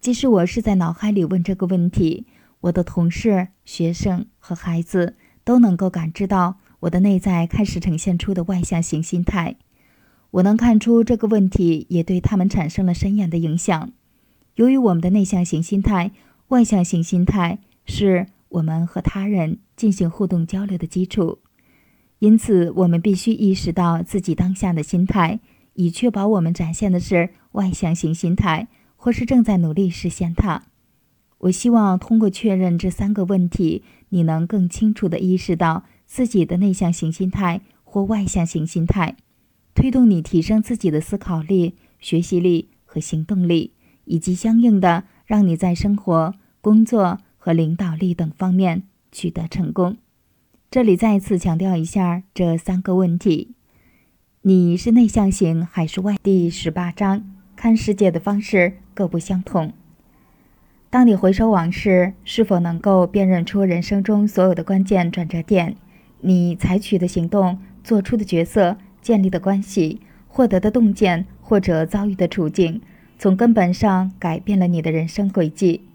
[0.02, 2.26] 即使我是在脑海里问这个问题，
[2.62, 5.16] 我的同事、学生和孩子
[5.46, 9.56] 都能够感知到我的内在开始呈现出的外向型心态。
[10.32, 13.92] 我能看出这个问题也对他们产生了深远的影响。
[14.56, 16.12] 由于我们的内向型心态。
[16.50, 21.38] 外向型心态是我们和他人进行互动交流的基础，
[22.18, 25.40] 因此我们必须意识到自己当下的心态，
[25.76, 30.64] 以确保我们展现的是外向型心态，或是正在努力实现它。
[31.38, 39.16] 我希望通过确认这三个问题，你能更清楚地意识到自己的内向型心态或外向型心态，
[39.76, 43.74] 推动你提升自己的思考力、学习力和行动力，
[44.06, 45.04] 以及相应的。
[45.30, 49.98] 让你在生活、工作和领导力等方面取得成功。
[50.70, 53.56] 这里再次强调一下这三个问题：
[54.42, 56.18] 你是内向型还是外？
[56.22, 57.24] 第十八章，
[57.56, 59.72] 看世界的方式各不相同。
[60.90, 65.76] 当你回首往事，是否能够辨认出人生中所有的关键转折点？
[66.22, 72.82] 你采取的行动、做出的角色、建立的关系、获得的洞见或者遭遇的处境？
[73.18, 75.86] 从根本上改变了你的人生轨迹。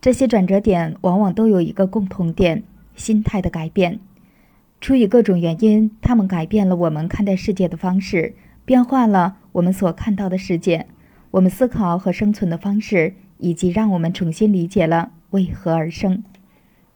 [0.00, 2.62] 这些转折点往往都有一个共同点：
[2.94, 3.98] 心态的改变。
[4.80, 10.86] 出于各种原因，他们改变了我们看待世界的方式，变化了我们所看到的世界，
[11.32, 16.22] 我们思考和生存的方式，以及让我们重新理解了为何而生。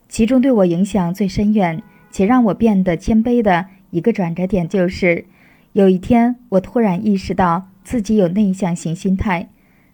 [0.08, 5.24] 其中对我影响最深远且让我变得谦卑的一个转折点，就是
[5.72, 9.48] 有一天我突然意识到自己有内向型心态。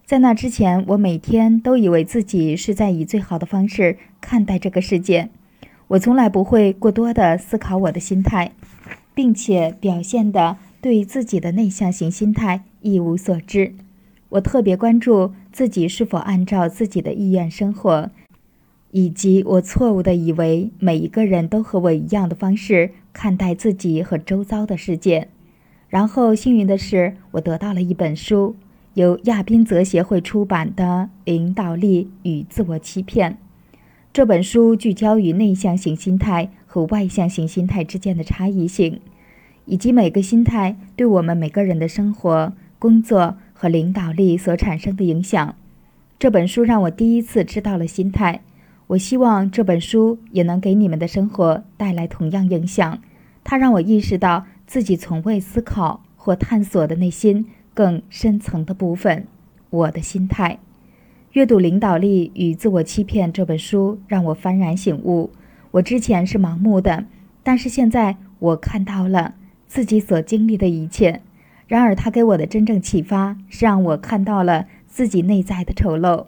[0.07, 5.31] 在那之前，我每天都以为自己是在以最好的方式看待这个世界。
[5.89, 8.53] 我从来不会过多的思考我的心态，
[9.17, 13.75] 并且表现的对自己的内向型心态一无所知。
[14.29, 18.09] 我特别关注自己是否按照自己的意愿生活，
[18.93, 25.27] 以及我错误的以为每一个人都和我一样的方式看待自己和周遭的世界。
[25.89, 28.55] 然后，幸运的是，我得到了一本书。
[28.97, 30.85] 由亚宾泽协会出版的
[31.27, 33.33] 《领导力与自我欺骗》
[34.11, 39.03] 这本书聚焦于内向型心态和外向型心态之间的差异性，
[39.67, 45.55] 以及每个心态对我们每个人的生活、工作和领导力所产生的影响。
[46.19, 48.41] 这本书让我第一次知道了心态。
[48.87, 52.99] 我希望这本书也能给你们的生活带来同样影响。
[53.45, 57.45] 它让我意识到自己从未思考或探索的内心。
[57.77, 59.27] 更深层的部分，
[59.69, 60.59] 我的心态。
[61.33, 65.31] 阅读《领导力与自我欺骗》这本书让我幡然醒悟。
[65.73, 67.05] 我之前是盲目的，
[67.43, 69.35] 但是现在我看到了
[69.67, 71.21] 自己所经历的一切。
[71.67, 76.25] 然而，他给我的真正启发是让我看到了自己内在的丑陋，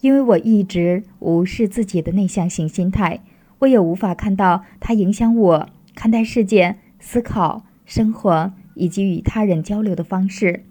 [0.00, 3.20] 因为我一直无视自己的内向型心态，
[3.58, 10.62] 我也无法看到它影响我看待世界、思考、生活以及与他人交流的方式。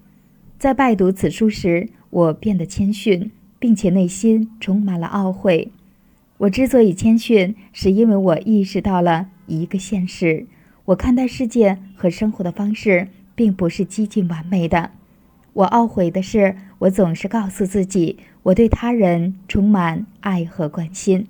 [0.58, 5.72] 在拜读此书时，我变得谦逊，并且内心充满了懊悔。
[6.38, 10.46] 我之所以谦逊，是因为我意识到了一个现实：
[10.86, 13.10] 我看待世界和生活的方式。
[13.36, 14.92] 并不是接近完美的。
[15.54, 21.28] 我懊悔的是，我总是告诉自己，我对他人充满爱和关心。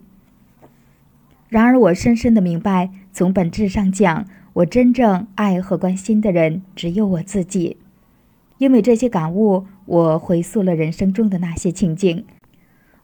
[1.50, 7.78] 然而，我深深的明白，从本质上讲，我真正爱和关心的人只有我自己。
[8.58, 12.26] 因为这些感悟，我回溯了人生中的那些情境。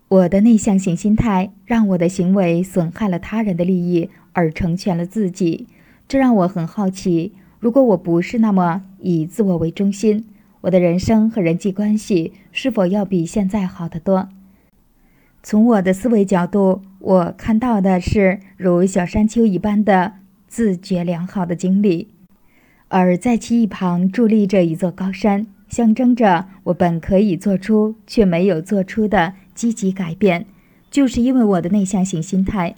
[0.07, 5.67] 我的内向型心态让我的行为损害了他人的利益，而成全了自己。
[6.07, 7.33] 这让我很好奇。
[7.59, 10.25] 如果我不是那么以自我为中心，
[10.61, 14.29] 我的人生和人际关系是否要比现在好得多？
[15.43, 20.13] 从我的思维角度，我看到的是如小山丘一般的
[20.47, 22.10] 自觉良好的经历，
[22.93, 30.45] 而在其一旁伫立着一座高山，象征着我本可以做出却没有做出的积极改变。
[30.89, 32.75] 就是因为我的内向型心态，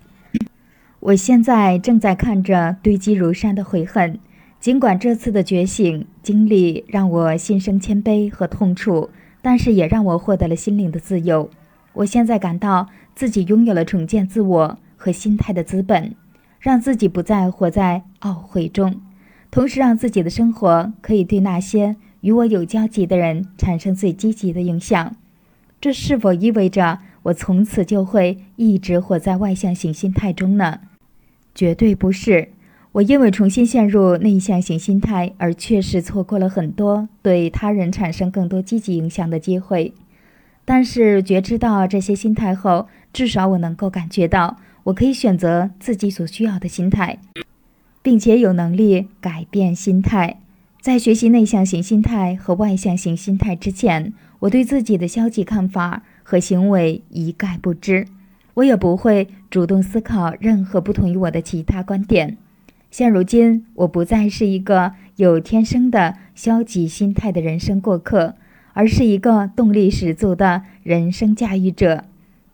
[0.99, 4.19] 我现在正在看着堆积如山的悔恨。
[4.59, 9.09] 尽管这次的觉醒经历让我心生谦卑和痛楚，
[9.41, 11.49] 但是也让我获得了心灵的自由。
[11.93, 16.13] 我现在感到自己拥有了重建自我和心态的资本，
[16.59, 19.01] 让自己不再活在懊悔中，
[19.53, 25.15] 同时让自己的生活可以对那些与我有交集的人产生最积极的影响。
[25.79, 30.79] 这是否意味着我从此就会一直活在外向型心态中呢？
[31.53, 32.49] 绝对不是。
[32.93, 39.93] 我因为重新陷入内向型心态，而确实错过了很多对他人产生更多积极影响的机会。
[40.65, 47.19] 但是觉知到这些心态后，至少我能够感觉到，我可以选择自己所需要的心态，
[48.03, 50.37] 并且有能力改变心态。
[50.79, 58.05] 在学习内向型心态和外向型心态之前，我对自己的消极看法和行为一概不知，
[58.55, 62.37] 我也不会主动思考任何不同于我的其他观点。
[62.91, 68.35] 现如今，我不再是一个有天生的消极心态的人生过客，
[68.73, 72.03] 而是一个动力十足的人生驾驭者，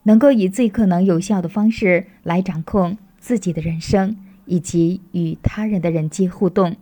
[0.03, 4.15] 能够以最可能有效的方式来掌控自己的人生
[4.49, 6.75] 以及与他人的人际互动。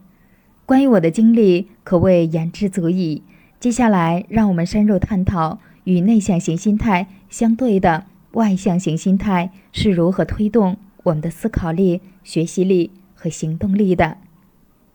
[0.66, 3.22] 关于我的经历，可谓言之足矣。
[3.60, 12.90] 接下来，让我们深入探讨与内向型心态相对的外向型心态是如何推动我们的思考力、学习力。
[13.20, 14.18] 和行动力的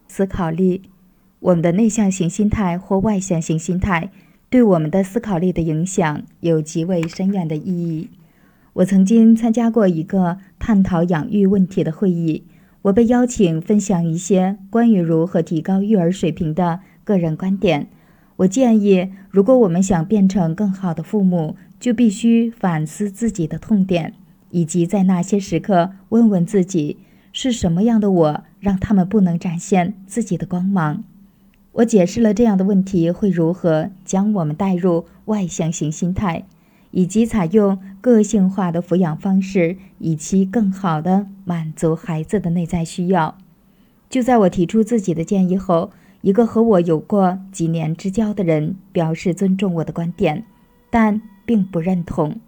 [0.06, 0.82] 思考力，
[1.40, 4.10] 我们的内向型心态或外向型心态
[4.48, 8.10] 对我们的思考力的影响有极为深远的意义。
[8.74, 12.44] 我曾经参加过一个探讨养育问题的会议，
[12.82, 17.88] 我被邀请分享一些关于如何提高育儿水平的个人观点。
[18.36, 24.14] 我建议，如果我们想变成更好的父母，就必须反思自己的痛点，
[24.50, 26.98] 以及在那些时刻问问自己。
[27.34, 31.02] 是什么样的我让他们不能展现自己的光芒？
[31.72, 36.44] 我解释了这样的问题会如何将我们带入外向型心态，
[36.92, 43.36] 以及采用个性化的抚养方式，以期更好地满足孩子的内在需要。
[44.08, 50.44] 就在我提出自己的建议后，一个和我有过几年之交的人表示尊重我的观点，
[50.88, 52.40] 但并不认同。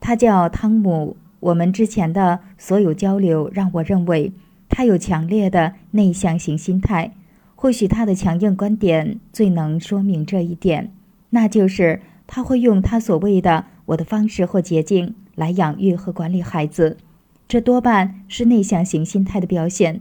[0.00, 1.16] 他叫汤姆。
[1.40, 4.32] 我们之前的所有交流让我认为
[4.68, 7.14] 他有强烈的内向型心态。
[7.56, 10.92] 或许他的强硬观点最能说明这一点，
[11.30, 12.00] 那就是
[12.34, 16.96] 他会用他所谓的“我的方式”或捷径来养育和管理孩子。
[17.46, 20.00] 这多半是内向型心态的表现，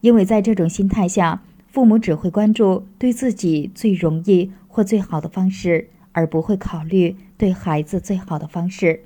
[0.00, 9.04] 因为在这种心态下，父母只会关注对自己最容易或最好的方式，而不会考虑对孩子最好的方式。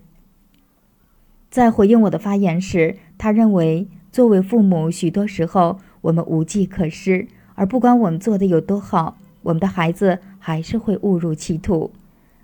[1.51, 11.91] 在回应我的发言时，他认为作为父母，许多时候我们无计可施，而不管我们做的有多好，我们的孩子还是会误入歧途。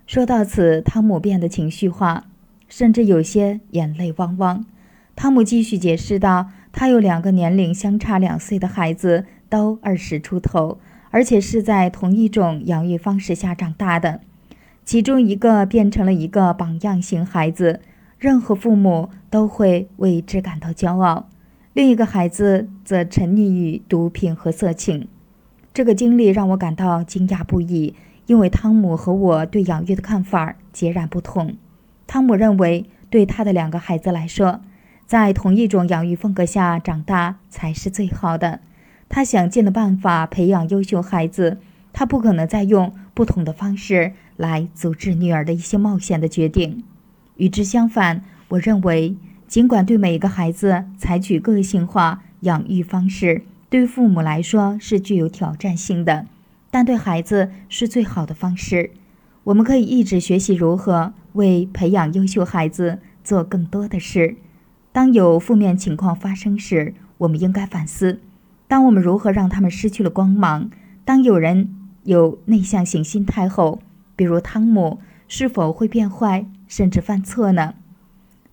[0.09, 2.25] 说到此，汤姆变得情绪化，
[2.67, 4.65] 甚至有些眼泪汪汪。
[5.15, 10.79] 汤姆继续解释道：“他有两个年龄相差两岁的孩子，都二十出头，
[11.11, 14.23] 而且是在同一种养育方式下长大的，
[14.83, 17.81] 其中一个变成了一个榜样型孩子。”
[18.19, 21.29] 任何父母都会为之感到骄傲。
[21.75, 25.07] 另一个孩子则沉溺于毒品和色情。
[25.75, 27.95] 这个经历让我感到惊讶不已，
[28.29, 31.57] 因为汤姆和我对养育的看法截然不同。
[32.07, 34.61] 汤姆认为，对他的两个孩子来说，
[35.07, 38.61] 在同一种养育风格下长大才是最好的。
[39.09, 41.57] 他想尽了办法培养优秀孩子，
[41.95, 46.85] 他不可能再用不同的方式来阻止女儿的一些冒险的决定。
[47.39, 56.27] 与之相反，我认为，尽管对每一个孩子采取个性化养育方式对父母来说是具有挑战性的，
[56.71, 58.91] 但对孩子是最好的方式。
[59.45, 64.37] 我们可以一直学习如何为培养优秀孩子做更多的事。
[64.93, 68.21] 当有负面情况发生时，我们应该反思：
[68.67, 70.71] 当我们如何让他们失去了光芒？
[71.05, 73.81] 当有人有内向型心态后，
[74.15, 77.75] 比如汤姆，是否会变坏甚至犯错呢？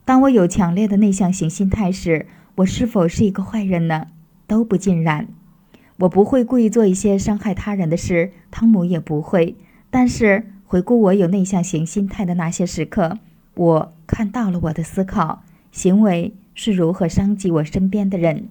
[0.06, 4.08] 当我有强烈的内向型心态时，我是否是一个坏人呢？
[4.48, 5.28] 都不尽然。
[5.98, 9.56] 我不会故意做一些伤害他人的事，汤姆也不会。
[9.90, 13.18] 但是回顾我有内向型心态的那些时刻，
[13.54, 15.44] 我看到了我的思考。
[15.72, 18.48] 行为是如何伤及我身边的人？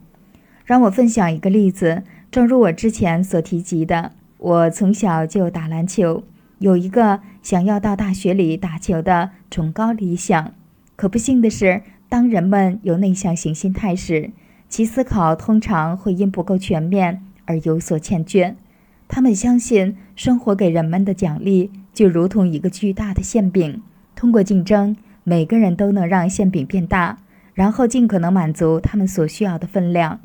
[0.65, 2.03] 让我分享一个例子。
[2.31, 6.23] 正如我之前所提及的，我从小就打篮球，
[6.59, 10.53] 有一个想要到大学里打球的崇高理想。
[10.97, 14.31] 可不幸的是，当人们有内向型心态时，
[14.69, 18.55] 其思考通常会因不够全面而有所欠缺。
[19.07, 23.83] 他们相信，生活给人们的奖励就如同一个巨大的馅饼，
[24.17, 24.97] 通过竞争。
[25.27, 27.17] 每个人都能让馅饼变大，
[27.55, 30.21] 然后尽可能满足他们所需要的分量。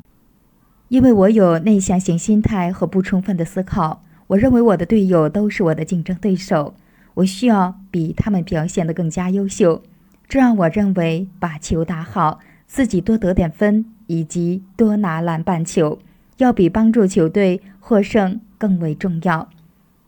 [0.88, 6.74] 因为我有内向型心态和不充分的思考，我认为我的队友都是我的竞争对手，
[7.14, 9.82] 我需要比他们表现得更加优秀。
[10.28, 15.98] 这让我认为把球打好，自己多得点分以及多拿篮板球，
[16.40, 19.48] 要比帮助球队获胜更为重要。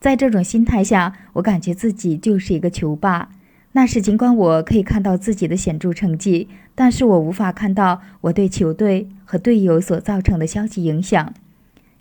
[0.01, 3.31] 在这种心态下，我感觉自己就是一个球霸。
[3.75, 11.33] 那是尽管我可以看到自己的显著成绩，但是我无法看到我对球队和队友所造成的消极影响。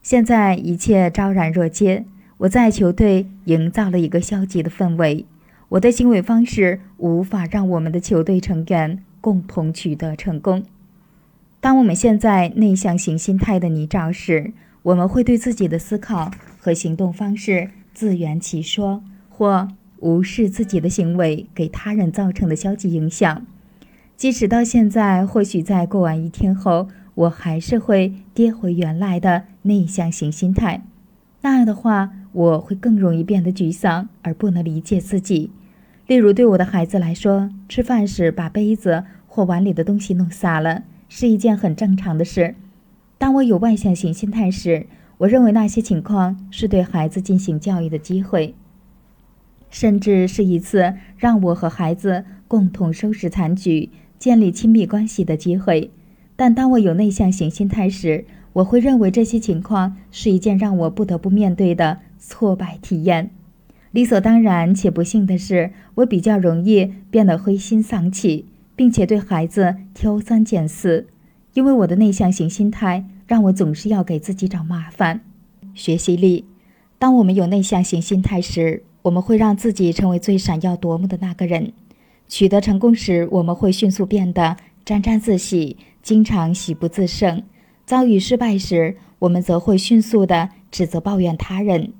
[0.01, 2.05] 现在一切昭然若揭，
[2.39, 5.25] 我在球队营造了一个消极的氛围。
[5.69, 10.63] 我的行为方式无法让我们的球队成员共同取得成功。
[11.61, 14.51] 当我们陷在内向型心态的泥沼时，
[14.83, 16.29] 我们会对自己的思考
[16.59, 19.69] 和行动方式自圆其说，或。
[20.01, 23.45] 无视自己的行为给他人造成的消极影响，
[24.17, 30.81] 即使到现在，或许在过完一天后，我还是会跌回原来的内向型心态。
[31.41, 35.51] 那样的话，我会更容易变得沮丧而不能理解自己。
[36.07, 40.81] 例如，对我的孩子来说，吃饭时把杯子或碗里的东西弄洒了
[41.13, 42.55] 是一件很正常的事。
[43.17, 48.55] 当我有外向型心态时，我认为那些情况是对孩子进行教育的机会。
[49.69, 55.91] 甚至是一次让我和孩子共同收拾残局、建立亲密关系的机会。
[56.37, 63.31] 但当我有内向型心态时，我会认为这些情况是一件让我不得不面对的挫败体验。
[63.91, 71.07] 理所当然且不幸的是，我比较容易变得灰心丧气，并且对孩子挑三拣四，
[71.53, 75.21] 因为我的内向型心态让我总是要给自己找麻烦。
[75.73, 76.45] 学习力，
[76.99, 78.83] 当我们有内向型心态时。
[79.03, 81.73] 我们会让自己成为最闪耀夺目的那个人。
[82.27, 87.41] 取得成功时，我们会迅速变得沾沾自喜，经常喜不自胜；
[87.83, 91.93] 遭遇失败时，我们则会迅速地指责抱怨他人。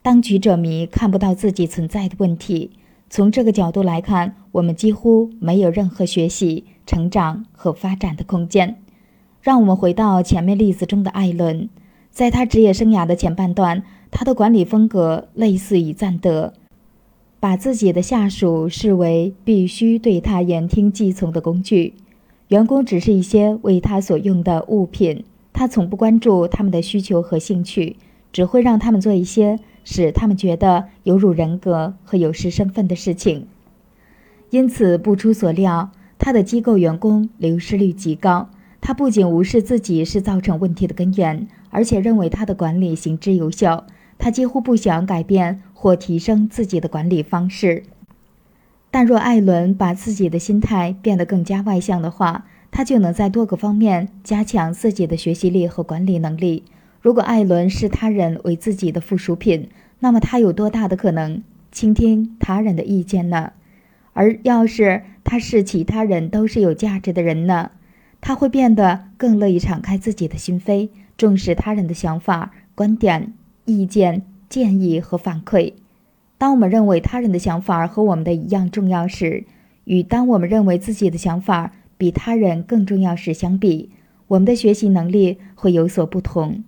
[0.00, 2.70] 当局者迷，看不到自己存在的问题。
[3.10, 8.76] 从这个角度来看，我们几乎没有任何学习、成长和发展的空间。
[9.40, 11.68] 让我们回到前面例子中的艾伦，
[12.10, 13.82] 在他职业生涯的前半段。
[14.10, 16.54] 他的管理风格类似于赞德，
[17.38, 21.92] 把自己的下属视为必须对他言听计从的工具，
[22.48, 25.24] 员工只是一些为他所用的物品。
[25.52, 27.96] 他从不关注他们的需求和兴趣，
[28.32, 29.58] 只会让他们做一些
[29.90, 33.46] 使他们觉得有辱人格和有失身份的事情。
[34.50, 38.50] 因此，不出所料，他的机构员工流失率极高。
[38.82, 43.86] 他不仅无视自己是造成问题的根源，而且认为他的管理行之有效。
[44.18, 47.84] 他几乎不想改变或提升自己的管理方式，
[48.90, 56.64] 但若艾伦把自己的心态变得更加外向的话，他就能在多个方面加强自己的学习力和管理能力。
[57.00, 59.68] 如果艾伦视他人为自己的附属品，
[60.00, 63.52] 那么他有多大的可能倾听他人的意见呢？
[64.12, 67.70] 而要是他视其他人都是有价值的人呢？
[68.20, 73.32] 他会变得更乐意敞开自己的心扉，重视他人的想法、观点、
[73.64, 75.74] 意见、建议和反馈。
[76.36, 79.44] 当我们认为他人的想法和我们的一样重要时，
[79.84, 83.90] 与当我们认为自己的想法比他人更重要时相比，
[84.26, 86.64] 我们的学习能力会有所不同。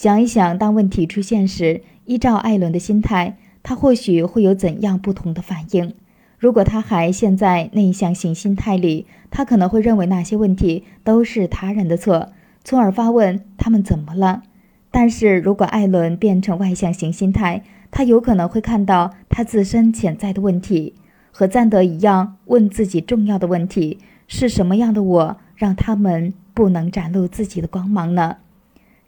[0.00, 5.92] 想一想，当问题出现时，依照艾伦的心态，他或许会有怎样不同的反应？
[6.38, 12.32] 如果他还陷在内向型心态里，他可能会认为那些问题都是他人的错，
[12.64, 14.42] 从而发问：“他们怎么了？”
[14.90, 20.94] 但是如果艾伦变成外向型心态，他有可能会看到他自身潜在的问题，
[21.30, 28.38] 和赞德一样，问自己重要的问题：是什么样的我让他们不能展露自己的光芒呢？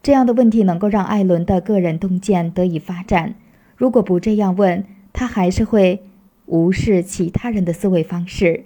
[0.02, 3.34] 这样的问题能够让艾伦的个人洞见得以发展。
[3.76, 6.02] 如果不这样问，他还是会。
[6.46, 8.64] 无视其他人的思维方式，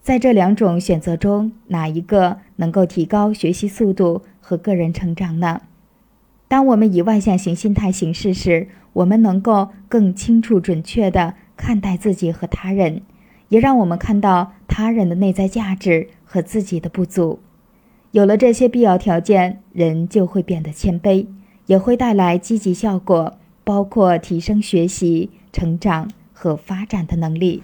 [0.00, 5.62] 在这两种选择中，哪一个能够提高学习速度和个人成长呢？
[6.46, 13.02] 当我们以外向型心态行事时，我们能够更清楚、准确地看待自己和他人，
[13.48, 17.40] 也让我们看到他人的内在价值和自己的不足。
[18.16, 21.26] 有了这些必要条件，人就会变得谦卑，
[21.66, 26.08] 也会带来积极效果，包括提升学习、成长。
[26.38, 27.62] 和发展的能力、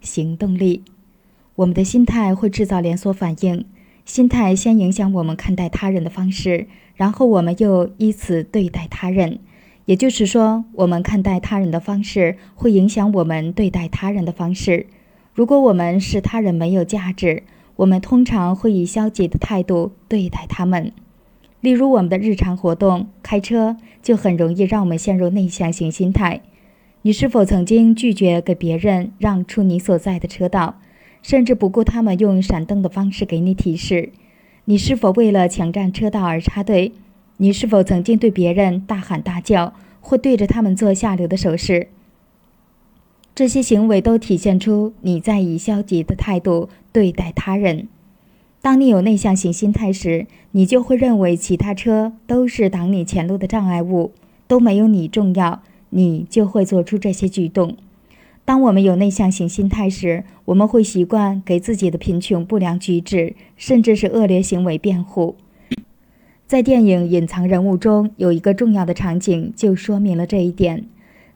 [0.00, 0.84] 行动力，
[1.56, 3.64] 我们的心态会制造连锁反应。
[4.04, 9.40] 心态先影响我们看待他人的方式，然后我们又依此对待他人。
[9.86, 14.86] 也就是说，我们看待他人的方式会影响我们对待他人的方式。
[15.34, 17.42] 如果我们视他人没有价值，
[17.78, 20.92] 我们通常会以消极的态度对待他们。
[21.60, 26.40] 例如，我们的日常活动，开车就很容易让我们陷入内向型心态。
[27.02, 30.80] 你是否曾经拒绝给别人让出你所在的车道，
[31.22, 34.10] 甚至不顾他们用闪灯的方式给你提示？
[34.64, 36.92] 你是否为了抢占车道而插队？
[37.36, 41.86] 你是否曾经对别人大喊大叫，或对着他们做下流的手势？
[43.36, 47.88] 这些行为都体现出你在以消极的态度对待他人。
[48.60, 54.12] 当你有内向型心态时，你就会认为其他车都是挡你前路的障碍物，
[54.46, 55.62] 都没有你重要。
[55.90, 57.74] 你就会做出这些举动。
[58.44, 65.36] 当我们有内向型心态时，我们会习惯给自己的贫穷、不良举止，甚至是恶劣行为辩护。
[66.46, 70.84] 在电影《隐藏人物》中，有一个重要的场景就说明了这一点。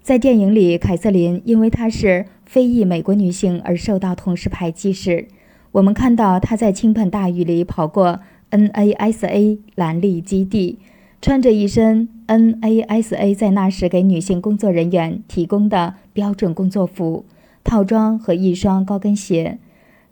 [0.02, 5.28] 在电影里，凯瑟琳因为她是非裔美国女性而受到同事排挤时，
[5.72, 10.78] 我们看到她在倾盆大雨里跑过 NASA 蓝利基地。
[11.20, 17.24] 穿着一身 NASA 在那时给女性工作人员提供的标准工作服
[17.62, 19.60] 套装和一双高跟鞋，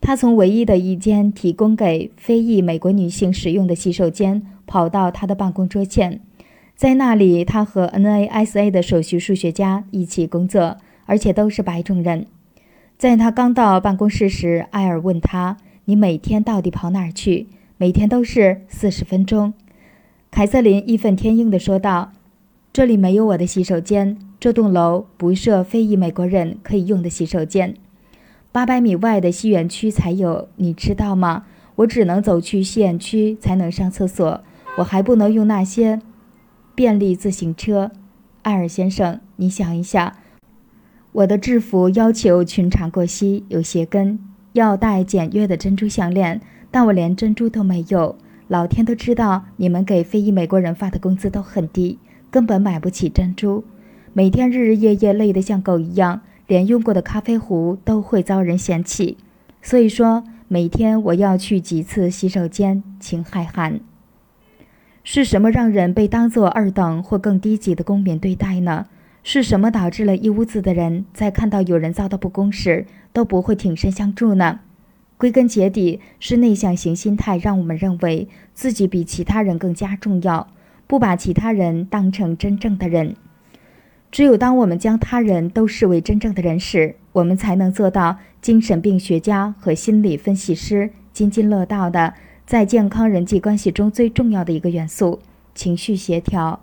[0.00, 6.20] 她从唯一的一间提供给非裔美国女性使用的洗手间跑到她的办公桌前，
[6.76, 10.76] 在那里，她和 NASA 的首席数学家一起工作，
[11.06, 12.26] 而且都是白种人。
[13.00, 17.46] 在他刚到办公室时，艾尔问他：“你每天到底跑哪儿去
[17.78, 19.54] ？”“每天都是四十分钟。”
[20.30, 22.12] 凯瑟琳义愤填膺地说道
[22.74, 27.74] ：“这里没有我的洗手间，这栋楼不设非裔美国人可以用的洗手间。
[28.52, 31.46] 八百米外的西园区才有，你知道吗？
[31.76, 34.44] 我只能走去西园区才能上厕所，
[34.76, 36.02] 我还不能用那些
[36.74, 37.92] 便利自行车。
[38.42, 40.18] 艾尔先生，你想一下，
[41.12, 44.18] 我的制服要求裙长过膝，有鞋跟，
[44.52, 51.98] 要戴简约的珍珠项链，但我连珍珠都没有。”老天都知道，你们给非裔美国人发的工资都很低，
[52.32, 53.62] 根本买不起珍珠。
[54.12, 59.16] 每天日日夜夜累得像狗一样，连用过的咖啡壶都会遭人嫌弃。
[59.62, 63.78] 所以说，每天我要去几次洗手间，请海涵。
[65.04, 68.86] 是什么让人被当作二等或更低级的公民对待呢？
[69.22, 74.60] 是什么导致了一屋子的人在看到有人遭到不公时都不会挺身相助呢？
[75.18, 80.48] 归根结底是内向型心态，让我们认为自己比其他人更加重要，
[80.86, 83.14] 不把其他人当成真正的人。
[84.10, 92.14] 只有当我们将他人都视为真正的人时，我们才能做到精神病学家和心理分析师津津乐道的
[92.46, 95.20] 在健康人际关系中最重要的一个元素——
[95.54, 96.60] 情绪协调。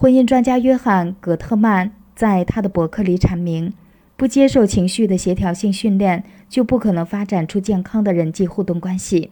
[0.00, 3.74] 婚姻专家约翰·葛特曼在他的博客里阐明。
[4.16, 9.30] 不接受情绪的协调性训练，就不可能发展出健康的人际互动关系。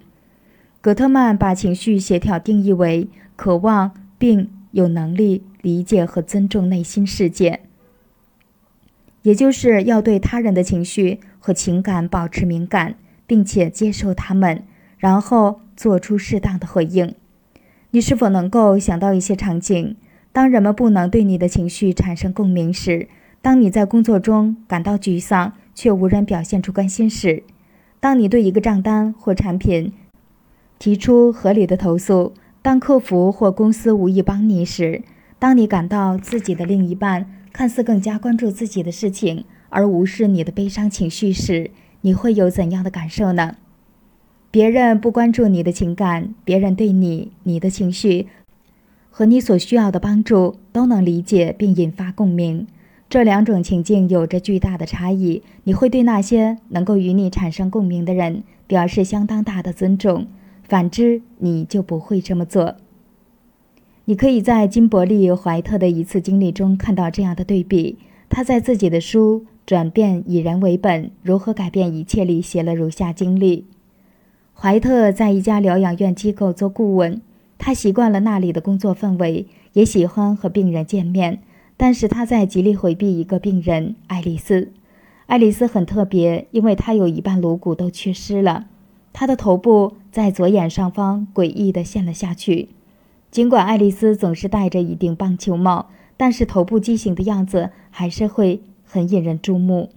[0.82, 7.60] 葛特曼把情绪协调定义为渴望并有能力理解和尊重内心世界，
[9.22, 14.62] 也就是要对他人的情绪和情感保持敏感，并且接受他们，
[14.98, 17.14] 然后做出适当的回应。
[17.92, 19.96] 你是否能够想到一些场景？
[20.38, 23.08] 当人们不能对你的情绪产生共鸣时，
[23.42, 27.42] 当你在工作中感到沮丧却无人表现出关心时，
[27.98, 29.92] 当你对一个账单或产品
[30.78, 35.02] 提出合理的投诉，当客服或公司无意帮你时，
[35.40, 41.72] 当你感到自己的另一半看似更加关注自己的事情而无视你的悲伤情绪时，
[42.02, 43.56] 你会有怎样的感受呢？
[44.52, 48.28] 别人不关注你的情感，别人对你、你的情绪
[49.18, 52.68] 和你所需要的帮助都能理解并引发共鸣。
[53.10, 55.42] 这两种情境有着巨大的差异。
[55.64, 60.28] 你会对那些能够与你产生共鸣的人表示相当大的尊重，
[60.62, 62.76] 反之，你就不会这么做。
[64.04, 67.98] 你可以在金伯利·怀特的一次经历中看到这样的对比。
[68.28, 73.66] 他在自己的书《转变以人为本：如何改变一切》里写了如下经历：
[74.54, 77.20] 怀特在一家疗养院机构做顾问，
[77.58, 81.42] 他习惯了那里的工作氛围，也喜欢和病人见面。
[81.76, 84.72] 但是他在极力回避一个病人爱丽丝。
[85.26, 88.66] 爱丽丝很特别，因为她有一半颅骨都缺失了，
[89.12, 92.70] 她的头部在左眼上方诡异地陷了下去。
[93.30, 99.90] 尽管爱丽丝总是戴着一顶棒球帽，但是头部畸形的样子还是会很引人注目。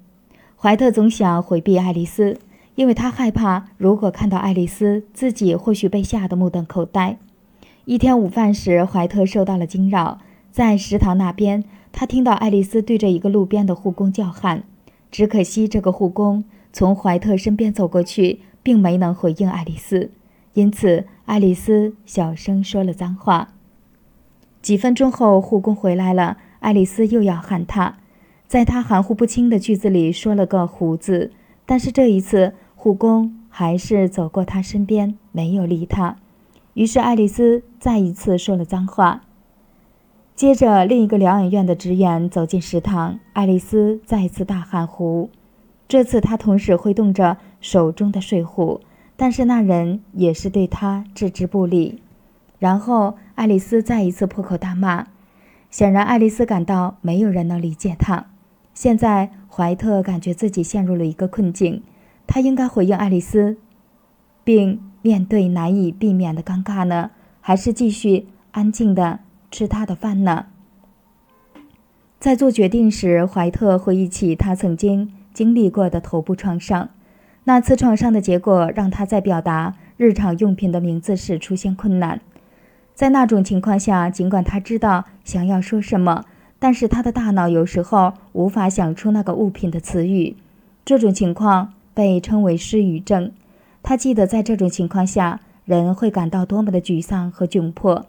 [0.58, 2.38] 怀特总想回避爱丽丝，
[2.76, 7.18] 因为他害怕如果看到爱丽丝，自己或许被吓得目瞪口呆。
[7.92, 10.20] 一天午饭时，怀特受到了惊扰。
[10.50, 14.64] 在食堂那边，他听到爱丽丝对着一个路边的护工叫喊。
[15.12, 20.10] 只可惜，这个护工从怀特身边走过去，并没能回应爱丽丝，
[20.54, 23.50] 因此爱丽丝小声说了脏话。
[24.62, 27.98] 几分钟后，护工回来了，爱丽丝又要喊他，
[28.48, 31.32] 在他含糊不清的句子里说了个“胡”字，
[31.66, 36.16] 但是这一次，护工还是走过他身边，没有理他。
[36.74, 39.24] 于是，爱丽丝再一次说了脏话。
[40.36, 45.30] 接着，另一个疗养院的职员走进食堂，爱丽丝再一次大喊“胡”。
[45.90, 48.80] 这次，她同时挥动着手中的水壶，
[49.18, 52.02] 但是那人也是对她置之不理。
[52.58, 55.08] 然后，爱丽丝再一次破口大骂。
[55.70, 58.28] 显然，爱丽丝感到没有人能理解她。
[58.74, 61.84] 现在，怀特感觉自己陷入了一个困境：
[62.26, 63.58] 他应该回应爱丽丝，
[64.46, 69.20] 并面对难以避免的尴尬呢，还是继续安静的？
[69.50, 70.46] 吃他的饭呢。
[72.20, 76.90] 在做决定时，怀特回忆起他曾经经历过的头部创伤。
[77.44, 82.22] 那次创伤的结果让他在表达日常用品的名字时出现困难。
[82.94, 86.24] 在那种情况下，尽管他知道想要说什么，
[86.60, 90.38] 但是他的大脑有时候无法想出那个物品的词语。
[90.86, 93.32] 这种情况被称为失语症。
[93.84, 98.06] 他记得在这种情况下，人会感到多么的沮丧和窘迫。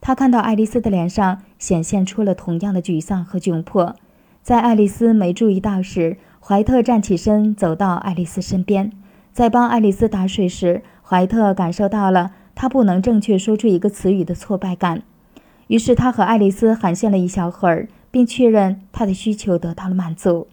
[0.00, 3.96] 他看到爱丽丝的脸上显现出了同样的沮丧和窘迫。
[4.42, 8.92] 在爱丽丝没注意到时，怀特站起身走到爱丽丝身边。
[9.32, 15.02] 在帮爱丽丝打水时，怀特感受到了他不能正确说出一个词语的挫败感。
[15.68, 20.46] 于是他和爱丽丝寒暄了一小会儿，并确认她的需求得到了满足。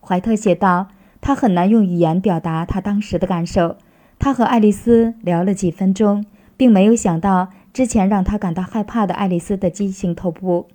[0.00, 0.86] 怀特写道
[1.20, 3.76] ：“他很难用语言表达他当时的感受。
[4.24, 6.24] 他和爱丽丝聊了几分钟，
[6.56, 10.68] 并没有想到。”之前让他感到害怕的爱丽丝的畸形头部，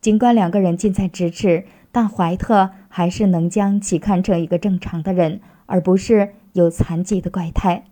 [0.00, 7.84] 尽管两个人近在咫尺，但怀特还是能将其看成一个正常的人，而不是有残疾的怪胎。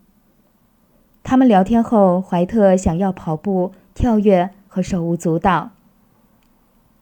[1.22, 5.72] 他们聊天后，怀特想要跑步、跳跃和手舞足蹈。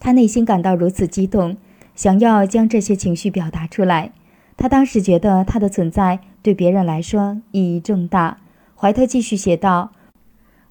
[0.01, 1.57] 他内心感到如此激动，
[1.95, 4.11] 想要将这些情绪表达出来。
[4.57, 8.39] 他当时觉得他的存在对别人来说意义重大。
[8.77, 9.93] 怀特继续写道。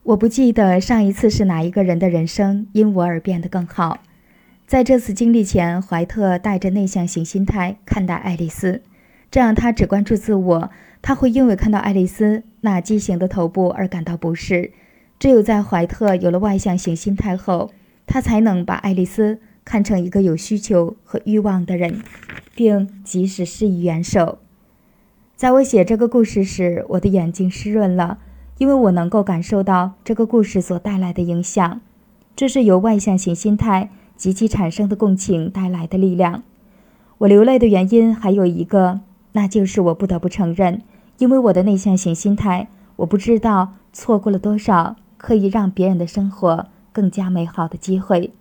[0.03, 3.99] 我不记得上一次是哪一个人的人生因我而变得更好。
[4.67, 8.81] 在这次经历前，怀特带着内向型心态看待爱丽丝，
[9.31, 10.69] 这样他只关注自我。
[11.01, 14.71] 他会因为看到爱丽丝那畸形的头部而感到不适。
[15.19, 17.71] 只有在怀特有了外向型心态后，
[18.05, 22.01] 他才能把爱丽丝看成一个有需求和欲望的人，
[22.55, 24.39] 并及时施以援手。
[25.35, 28.19] 在我写这个故事时，我的眼睛湿润了。
[28.59, 31.81] 因为我能够感受到这个故事所带来的影响，
[32.35, 36.43] 这是由外向型心态及其产生的共情带来的力量。
[37.17, 40.83] 我流泪的原因还有一个，那就是我不得不承认，
[41.17, 48.31] 因为我的内向型心态，我不知道错过了多少可以让别人的生活更加美好的机会。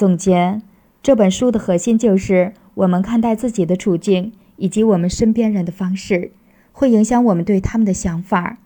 [0.00, 0.62] 总结
[1.02, 6.32] 这本书的核心就是我们看待自己的处境以及我们身边人的方式。
[6.72, 8.56] 会影响我们对他们的想法。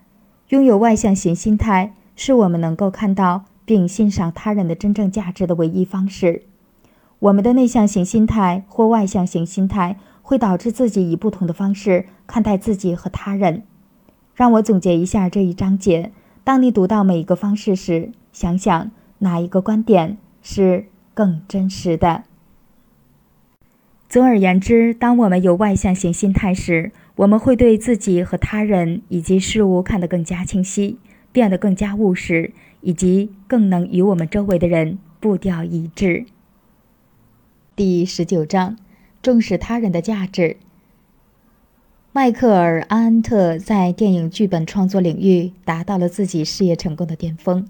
[0.50, 6.42] 拥有外向型心态，是我们能够看到并欣赏他人的真正价值的唯一方式。
[7.18, 13.64] 我们的内向型心态或外向型心态会导致自己以不同的方式看待自己和他人。
[14.36, 16.12] 让我总结一下这一章节：
[16.44, 22.24] 当你读到每一个方式时，想想哪一个观点是更真实的。
[24.08, 30.98] 总而言之，当我们有外向型心态时，我们会对自己和他人以及事物看得更加清晰，
[31.32, 36.26] 变得更加务实，以及更能与我们周围的人步调一致。
[37.74, 38.76] 第十九章：
[39.22, 40.58] 重视他人的价值。
[42.12, 47.68] 迈克尔·安特在电影剧本创作领域达到了自己事业成功的巅峰。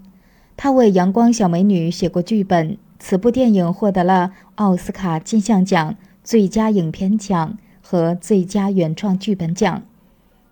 [0.55, 7.57] 他为《阳光小美女》写过剧本，此部电影获得了奥斯卡金像奖最佳影片奖。
[7.87, 9.83] 和最佳原创剧本奖，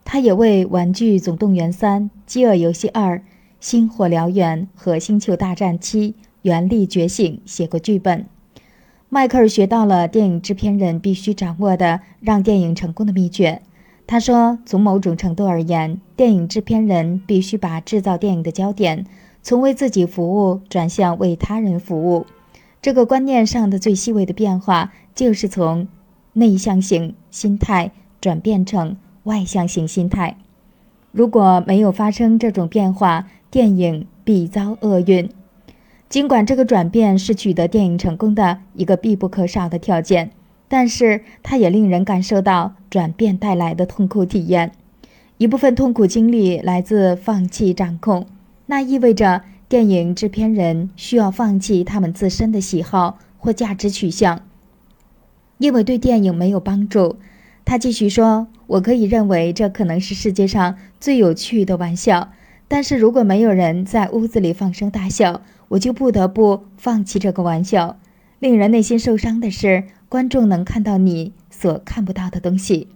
[0.06, 3.18] 他也为《玩具总动员三》《饥饿游戏二》
[3.60, 8.28] 《星火燎原》和《星球大战七：原力觉醒》写过剧本。
[9.10, 13.64] 迈克尔学到了电影制片人必须掌握的让电影成功的秘诀。
[14.06, 19.08] 他说：“从某种程度而言，电影制片人必须把制造电影的焦点
[19.44, 22.26] 从为自己服务转向为他人服务。
[22.82, 25.88] 这个观念上的最细微的变化，就是从……”
[26.36, 30.36] 内向型心态转变成外向型心态，
[31.12, 35.30] 如果没有发生这种变化，电影必遭厄运。
[36.10, 40.32] 尽管这个转变是取得电影成功的一个必不可少的条件，
[40.68, 44.72] 但是它也令人感受到转变带来的痛苦体验。
[45.38, 48.26] 一部分痛苦经历来自放弃掌控，
[48.74, 54.42] 那意味着电影制片人需要放弃他们自身的喜好或价值取向。
[55.60, 57.18] 因为对电影没有帮助，
[57.66, 62.32] 他继续说：“我可以认为这可能是世界上最有趣的玩笑，
[62.68, 68.00] 但是如果没有人在屋子里放声大笑，我就不得不放弃这个玩笑。
[68.40, 72.88] 令人内心受伤的是，观众能看到你所看不到的东西。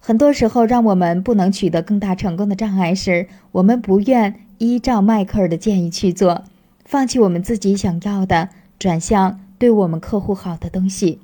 [0.00, 6.44] 很多时候，让我们不能取得更大成功的障碍是，我们不愿依照迈克尔的建议去做，
[6.84, 11.18] 放弃我们自己想要的，转向对我们客户好的东西。”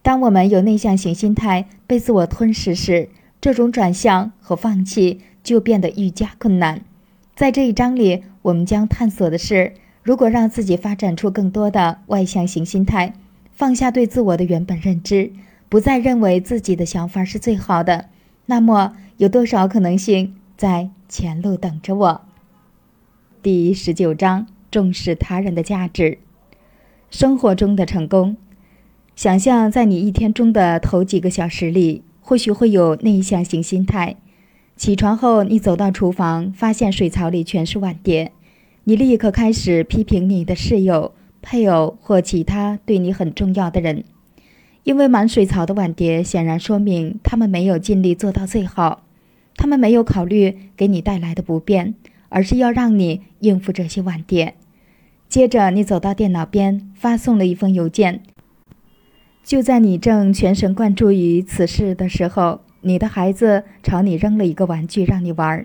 [0.00, 6.80] 当我们有内向型心态被自我吞噬时，这种转向和放弃就变得愈加困难。
[7.36, 13.12] 在这一章里，我们将探索的是，如果让自己发展出更多的外向型心态，
[13.52, 15.32] 放下对自我的原本认知，
[15.68, 18.08] 不再认为自己的想法是最好的，
[18.46, 22.22] 那么有多少可能性在前路等着我？
[23.44, 26.16] 第十九章：重视他人的价值，
[27.10, 28.38] 生活中的成功。
[29.14, 34.16] 想象在你一天中的头几个小时里，或许会有内向型心态。
[34.76, 38.32] 起床后，你走到厨房，发现水槽里全是碗碟，
[38.84, 41.12] 你立刻开始批评你的室友、
[41.42, 44.04] 配偶或其他对你很重要的人，
[44.84, 49.02] 因为满水槽的碗碟显然说明他们没有尽力做到最好，
[49.54, 51.94] 他们没有考虑给你带来的不便，
[52.34, 54.54] 而是要让你应付这些晚点。
[55.28, 58.22] 接着，你走到电脑边，发送了一封邮件。
[59.44, 65.64] 就在你正全神贯注于此事的时候，你的孩子朝你扔了一个玩具让你玩。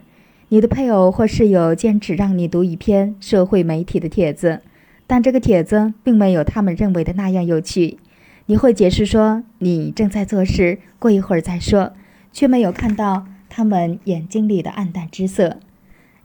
[0.49, 4.61] 你的配偶或室友坚持让你读一篇社会媒体的帖子，
[5.07, 7.97] 但这个帖子并没有他们认为的那样有趣。
[8.45, 11.93] 你会解释说你正在做事，过一会儿再说，
[12.31, 15.57] 却没有看到他们眼睛里的暗淡之色。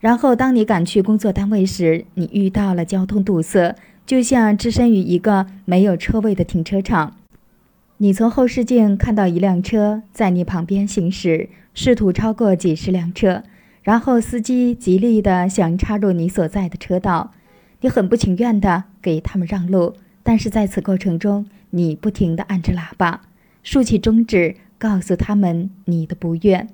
[0.04, 7.17] 然后，当你赶去工作单位时，你遇到了交通堵塞，就像置身于一个没有车位的停车场。
[7.97, 13.44] 你从后视镜看到一辆车在你旁边行驶，试图超过几十辆车，
[13.83, 17.31] 然后司机极力地想插入你所在的车道，
[17.81, 23.22] 你很不情愿地给他们让路，但是在此过程中，你不停地按着喇叭，
[23.62, 26.69] 竖起中指，告诉他们你的不愿。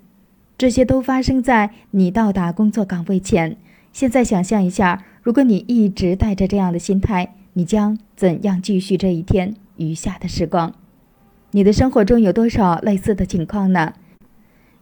[0.60, 3.56] 这些都发生在你到达工作岗位前。
[3.94, 10.74] 现在想象一下，如果你一直带着这样的心态，你将怎样继续这一天余下的时光？
[11.52, 13.94] 你的生活中有多少类似的情况呢？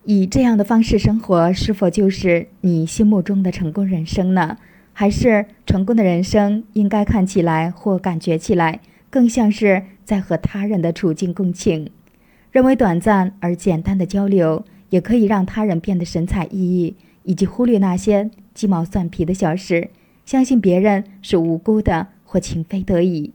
[0.03, 4.57] 以这样的方式生活，是否就是你心目中的成功人生呢？
[4.93, 11.89] 还是成功的人生应该看起来或感觉起来，更像是在和他人的处境共情，
[12.51, 19.91] 认为短暂而简单的交流也可以让他人变得神采奕奕，以及忽略那些鸡毛蒜皮的小事，
[20.25, 23.33] 相信别人是无辜的或情非得已。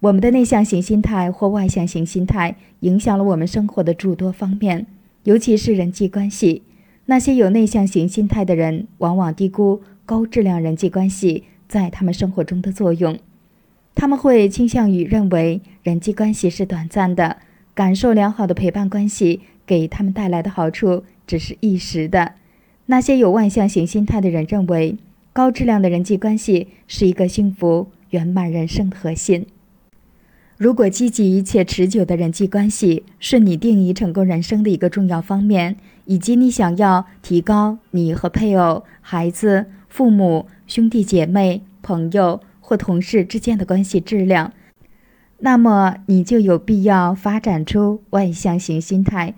[0.00, 4.86] 我们的内向型心态或外向型心态影响了我们生活的诸多方面，
[5.24, 6.62] 尤其是人际关系。
[7.06, 13.18] 那些有内向型心态的人，往往低估高质量人际关系在他们生活中的作用。
[13.94, 17.38] 他们会倾向于认为人际关系是短暂的，
[17.74, 22.32] 感受良好的陪伴关系给他们带来的好处只是一时的。
[22.86, 24.96] 那些有外向型心态的人认为，
[25.32, 29.46] 高质量的人际关系是一个幸福圆满人生的核心。
[30.56, 44.52] 如果积极且持久的人际关系是你定义成功人生的一个重要方面，以及你想要提高你和配偶、孩子、父母、兄弟姐妹、朋友或同事之间的关系质量，
[45.40, 49.34] 那么你就有必要发展出外向型心态，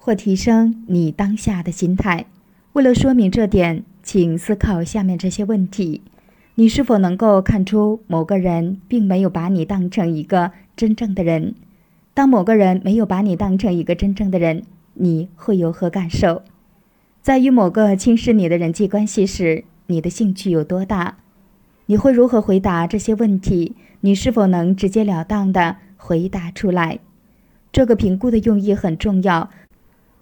[0.00, 2.24] 或提升你当下的心态。
[2.72, 6.00] 为了说明这点，请思考下面这些问题。
[6.54, 11.54] 你是否能够看出某个人并没有把你当成一个真正的人？
[12.14, 14.62] 当某个人没有把你当成一个真正的人，
[14.94, 16.42] 你会有何感受？
[17.22, 21.18] 在与某个轻视你的人际关系时，你的兴趣有多大？
[21.86, 23.76] 你会如何回答这些问题？
[24.00, 26.98] 你是否能直截了当地回答出来？
[27.72, 29.50] 这个评估的用意很重要。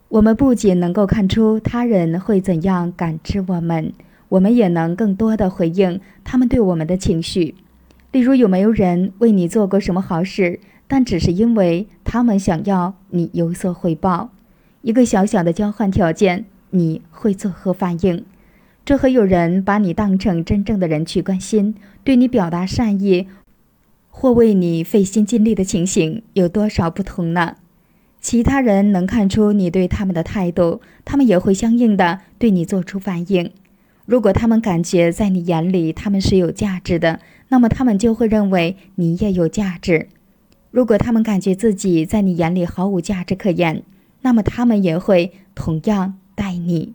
[0.08, 3.92] 我们不仅能够看出他人会怎样感知我们。
[4.30, 7.54] 我们也能更多的回应他们对我们的情绪，
[8.12, 14.30] 例如有没有人为你做过什么好事，但只是因为他们想要你有所回报，
[14.82, 18.24] 一个小小的交换条件，你会作何反应？
[18.84, 21.74] 这和有人把你当成真正的人去关心，
[22.04, 23.28] 对你表达善意，
[24.10, 27.56] 或为你费心尽力的情形有多少不同呢？
[28.20, 33.50] 其他人能看出你对他们的态度，他们也会相应的对你做出反应。
[34.06, 40.06] 如果他们感觉在你眼里他们是有价值的，那么他们就会认为你也有价值；
[40.70, 43.82] 如果他们感觉自己在你眼里毫无价值可言，
[44.22, 46.94] 那么他们也会同样待你。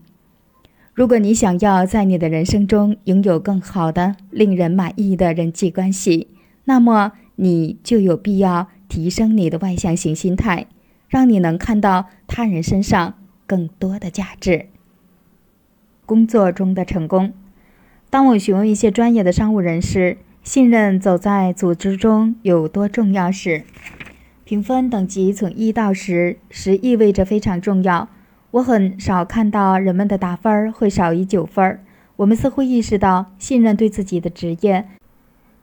[0.93, 6.27] 如果你想要在你的人生中拥有更好的、令人满意的人际关系，
[6.65, 10.67] 那么你就有必要提升你的外向型心态，
[11.13, 13.13] 让你能看到他人身上
[13.45, 14.65] 更多的价值。
[16.07, 17.33] 工作中的成功。
[18.09, 23.61] 当我询问一些专业的商务人士，信任走在组织中有多重要时，
[24.43, 28.09] 评分等级从一到十，十意味着非常重要。
[28.49, 31.79] 我很少看到人们的打分会少于九分。
[32.15, 34.87] 我们似乎意识到，信任对自己的职业，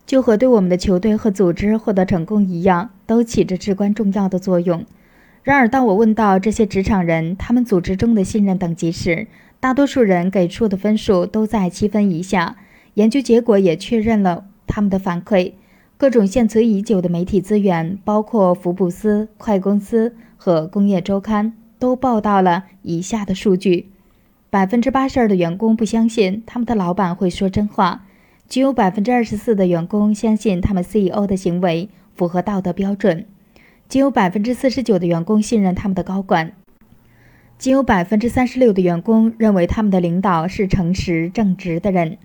[0.06, 4.86] 就和对我们的球队和组织获得成功一样，都起着至关重要的作用。
[5.50, 9.26] 然而，当我问到这些职场人他们组织中的信任等级时，
[9.58, 12.54] 大多数人给出的分数都在七分以下。
[12.94, 15.54] 研究结果也确认了他们的反馈。
[15.96, 23.90] 各种现存已久的媒体资源，包括福布斯、快公司和工业周刊，都报道了以下的数据：
[24.50, 28.02] 百分之八十二的员工不相信他们的老板会说真话；
[28.48, 33.24] 只有百分之二十四的员工相信他们 CEO 的行为符合道德标准；
[33.90, 36.52] 仅有百分之四十九的员工信任他们的高管。
[37.58, 42.16] 仅有百分之三十六的员工认为他们的领导是诚实正直的人。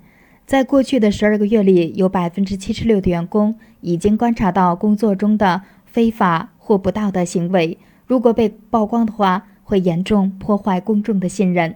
[0.45, 7.79] 在过去的十二个月里，有百分之七十六的员工已经观察到工作中的非法或不道德行为。
[8.05, 11.73] 如果被曝光的话，会严重破坏公众的信任。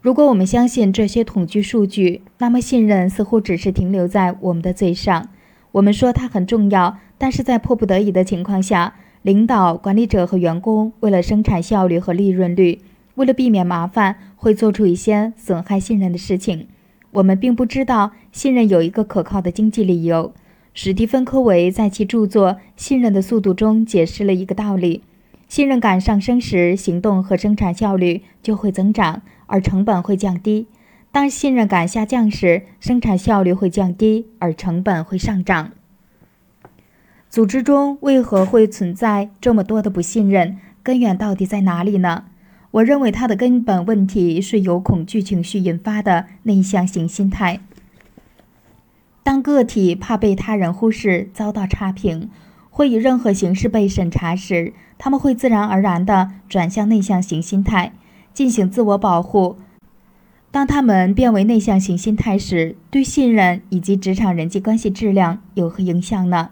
[0.00, 5.28] 如果我们相信这些统计数据，那么信任似乎只是停留在我们的嘴上。
[5.72, 8.94] 我们说它很重要，但是在迫不得已的情况下。
[9.22, 12.80] 领导、管理者和员工为了生产效率和利润率，
[13.14, 16.66] 为了避免麻烦，会做出一些损害信任的事情。
[17.12, 20.32] 我们并不知道信任有一个可靠的经济理由。
[20.74, 25.02] 史蒂芬·科维在其著作《信任的速度》中解释了一个道理：
[25.46, 30.66] 信任感上升时，行动和生产效率就会增长，而成本会降低；
[31.12, 35.72] 当信任感下降时，生产效率会降低，而成本会上涨。
[37.32, 40.58] 组织中为何会存在这么多的不信任？
[40.82, 42.24] 根源到底在哪里呢？
[42.72, 47.60] 我认为它的根本问题是由恐惧情绪引发的内向型心态。
[49.22, 52.28] 当个体怕被他人忽视、遭到差评，
[52.68, 57.94] 或以任何形式被审查时，他们会自然而然地转向内向型心态，
[58.34, 59.56] 进行自我保护。
[60.50, 66.50] 当他们变为内向型心态时，对信任以及职场人际关系质量有何影响呢？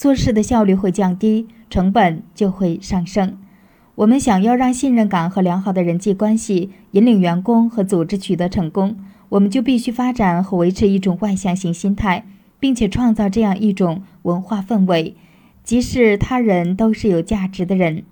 [0.00, 3.36] 做事的效率会降低，成本就会上升。
[3.96, 8.96] 我们想要让信任感和良好的人际关系引领员工和组织取得成功，
[9.28, 12.24] 我们就必须发展和维持一种外向型心态，
[12.58, 15.16] 并且创造这样一种文化氛围，
[15.62, 18.04] 即使他人都是有价值的人。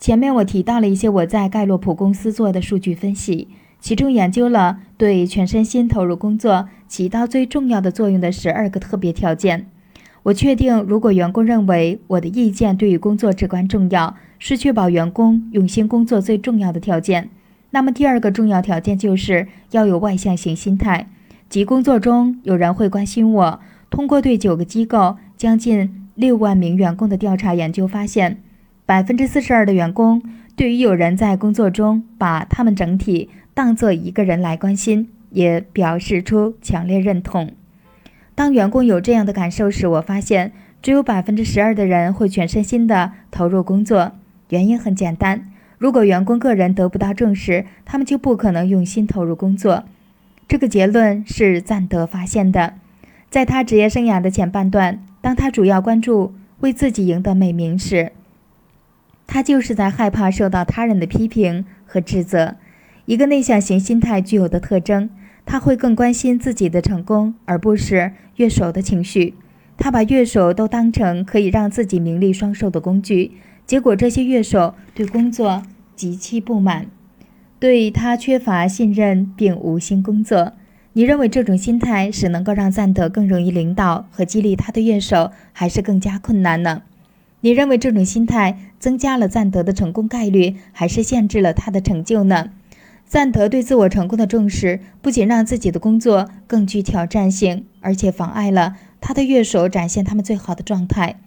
[0.00, 3.46] 前面我提到了一些我在盖洛普公司做的数据分析，
[3.78, 9.70] 其中研究了对全身心投入工作起到最重要的作用的十二个特别条件。
[10.24, 17.30] 我确定，如果员工认为我的意见对于工作至关重要，是确保员工用心工作最重要的条件。
[17.70, 21.08] 那么第二个重要条件就是要有外向型心态，
[21.48, 23.60] 即工作中有人会关心我。
[23.90, 28.42] 通过对九个机构将近六万名员工的调查研究发现，
[28.84, 30.22] 百分之四十二的员工
[30.56, 37.50] 对于有人在工作中把他们整体当作一个人来关心，也表示出强烈认同。
[38.38, 44.12] 当员工有这样的感受时，我发现只有百分之十二的人会全身心地投入工作。
[44.50, 45.50] 原因很简单。
[45.76, 49.82] 如果员工个人得不到重视，他们就不可能用心投入工作。
[50.46, 52.74] 这个结论是赞德发现的。
[53.28, 58.12] 在他职业生涯的前半段，当他主要关注为自己赢得美名时，
[59.26, 62.54] 他就是在害怕受到他人的批评和指责。
[63.06, 65.10] 一个内向型心态具有的特征，
[65.50, 69.32] 他会更关心自己的成功，而不是乐手的情绪。
[69.78, 73.32] 他把乐手都当成可以让自己名利双收的工具。
[73.66, 75.62] 结果，这些乐手对工作
[75.96, 76.88] 极其不满，
[77.58, 80.52] 对他缺乏信任，并无心工作。
[80.92, 86.82] 你认为这种心态是能够让赞德更容易领导和激励他的乐手，还是更加困难呢？
[87.40, 92.50] 你认为这种心态增加了赞德的成功概率，还是限制了他的成就呢？
[93.08, 101.18] 赞德对自我成功的重视，不仅让自己的工作更具挑战性，而且妨碍了他的乐手展现他们最好的状态。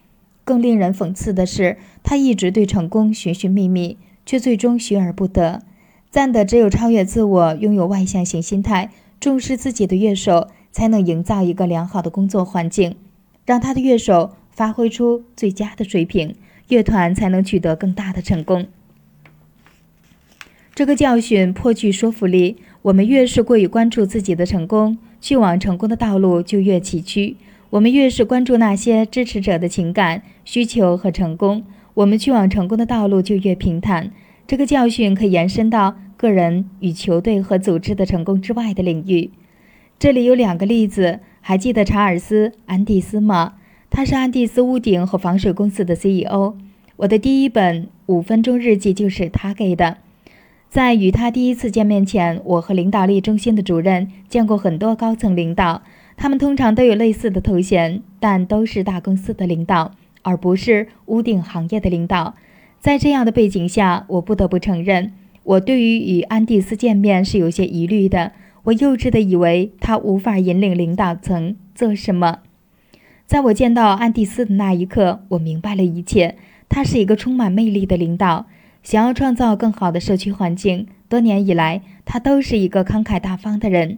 [0.43, 3.97] 更令人讽刺的是，他一直对成功寻寻觅觅，
[4.27, 5.63] 却最终寻而不得。
[6.11, 12.95] 赞德只有超越自我，拥有外向型心态，重视自己的乐手，才能营造一个良好的工作环境，
[13.43, 16.35] 让他的乐手发挥出最佳的水平，
[16.67, 18.67] 乐团才能取得更大的成功。
[20.73, 22.57] 这个教训颇具说服力。
[22.83, 27.35] 我们越是过于关注自己的成功，去往成功的道路就越崎岖。
[27.69, 34.11] 我们越是关注那些支持者的情感需求和成功，我们去往成功的道路就越平坦。
[34.47, 39.29] 这个教训可以延伸到个人与球队和组织的成功之外的领域。
[39.99, 43.53] 这里有两个例子，还记得查尔斯·安蒂斯吗？
[43.89, 46.55] 他是安蒂斯屋顶和防水公司的 CEO。
[46.95, 49.97] 我的第一本五分钟日记就是他给的。
[50.71, 55.81] 在与他第一次见面前，我和领导力中心的主任见过很多高层领导。
[56.15, 62.35] 他们通常都有类似的头衔，但都是大公司的领导，而不是屋顶行业的领导。
[62.79, 65.11] 在这样的背景下，我不得不承认，
[65.43, 68.31] 我对于与安蒂斯见面是有些疑虑的。
[68.63, 72.37] 我幼稚地以为他无法引领领导层做什么。
[73.25, 76.37] 在我见到安蒂斯的那一刻，我明白了一切。
[76.69, 78.45] 他是一个充满魅力的领导，
[78.83, 80.87] 想要创造更好的社区环境。
[81.07, 83.97] 多年以来，他都是一个慷慨大方的人。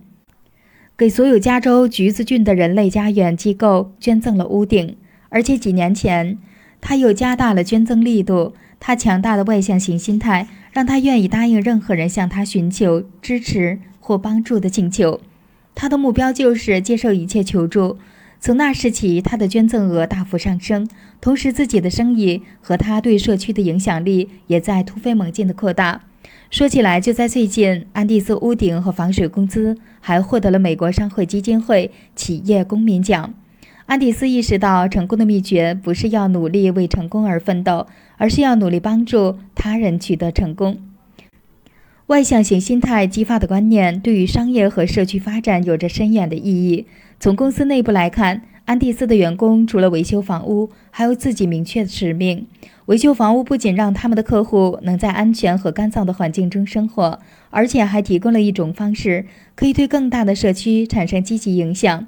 [0.97, 4.95] 给所有加州橘子郡的人类家园机构捐赠了屋顶，
[5.29, 6.37] 而且几年前
[6.81, 8.53] 他又加大了捐赠力度。
[8.79, 15.21] 他强大的外向型心态让他愿意答应任何人向他寻求支持或帮助的请求。
[15.73, 17.97] 他的目标就是接受一切求助。
[18.45, 20.85] 从那时起，他的捐赠额大幅上升，
[21.21, 26.01] 同时自己的生意和他对社区的影响力也在突飞猛进地扩大。
[26.51, 33.33] 说起来，就在最近，安第斯屋顶和防水公司还获得了美国商会基金会企业公民奖。
[33.85, 40.79] 安第斯意识到，成功的秘诀不是要努力为成功而奋斗，而是要努力帮助他人取得成功。
[42.07, 46.85] 外向型心态激发的观念对于商业和社区发展有着深远的意义。
[47.23, 52.45] 从公司内部来看，安第斯的员工除了维修房屋，还有自己明确的使命。
[52.87, 59.25] 维修房屋不仅让他们的客户能在安全和干燥的环境中生活，而且还提供了一种方式，
[59.55, 62.05] 可以对更大的社区产生积极影响。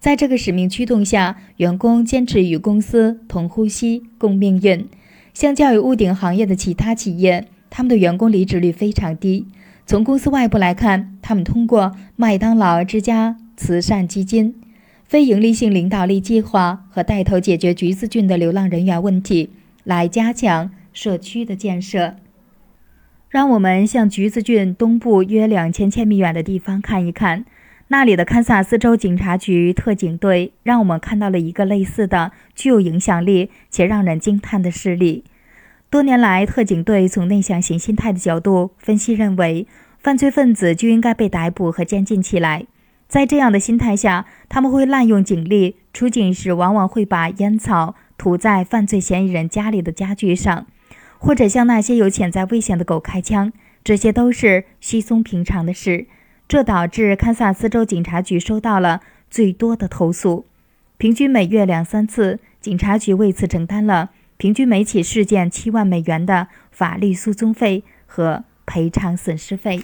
[0.00, 4.88] 在这个使命驱动下，员工坚持与公司同呼吸共命运。
[5.32, 9.46] 相较于屋顶行业的其他企业，他们的员工离职率非常低。
[9.86, 14.54] 从公司外部来看，他们通过麦当劳之家慈善基金、
[15.06, 19.50] 非营利性领导力计划和带头解决橘子郡的流浪人员问题。
[19.84, 22.16] 来加强社区的建设。
[23.28, 27.44] 让我们向橘子郡东部约两千千米远的地方看一看，
[27.86, 35.22] 那里的堪萨斯州警察局特警队让我们看到了一个类似的、具有影响力且让人惊叹的事例。
[35.88, 39.68] 多年来，特警队从内向型心态的角度分析，认为
[40.00, 42.66] 犯罪分子就应该被逮捕和监禁起来。
[43.08, 47.94] 在这样的心态下，他们会滥用警力，出警时往往会把烟草。
[48.18, 50.66] 涂在犯罪嫌疑人家里的家具上，
[51.18, 53.52] 或者向那些有潜在危险的狗开枪，
[53.84, 56.06] 这些都是稀松平常的事。
[56.48, 60.46] 这导致堪萨斯州警察局收到了最多的投诉，
[60.96, 62.40] 平均每月两三次。
[62.62, 69.82] 警察局为此承担了平均每起事件七万美元的法律诉讼费和赔偿损失费。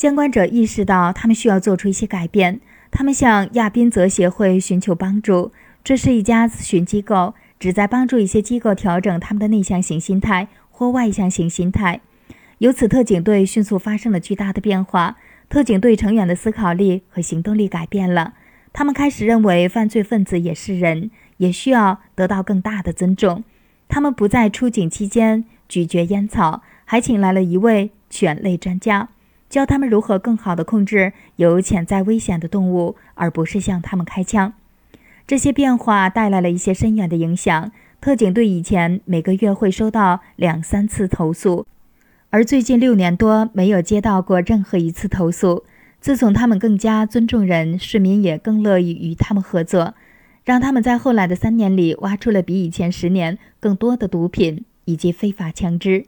[0.00, 2.58] 监管者意识到他们需要做出一些改变，
[2.90, 5.52] 他们向亚宾泽协会寻求帮助。
[5.84, 12.00] 这是一家咨询机构，旨在帮助一些机构调整他们的内向型心态或外向型心态。
[12.60, 15.18] 由此，特警队迅速发生了巨大的变化。
[15.50, 18.32] 特警队成员的思考力和行动力改变了。
[18.72, 23.44] 他们开始认为犯罪分子也是人，也需要得到更大的尊重。
[23.86, 29.10] 他们不在出警期间咀嚼烟草，还请来了一位犬类专家，
[29.50, 34.54] 教他们如何更好地控制有潜在危险的动物，而不是向他们开枪。
[35.26, 37.70] 这些变化带来了一些深远的影响。
[38.00, 41.66] 特警队以前每个月会收到两三次投诉，
[42.30, 45.64] 而最近六年多没有接到过任何一次投诉。
[46.00, 49.92] 自从他们更加尊重人，市民也更乐意与他们合作，
[50.44, 56.06] 让他们在后来的三年里挖出了比以前十年更多的毒品以及非法枪支。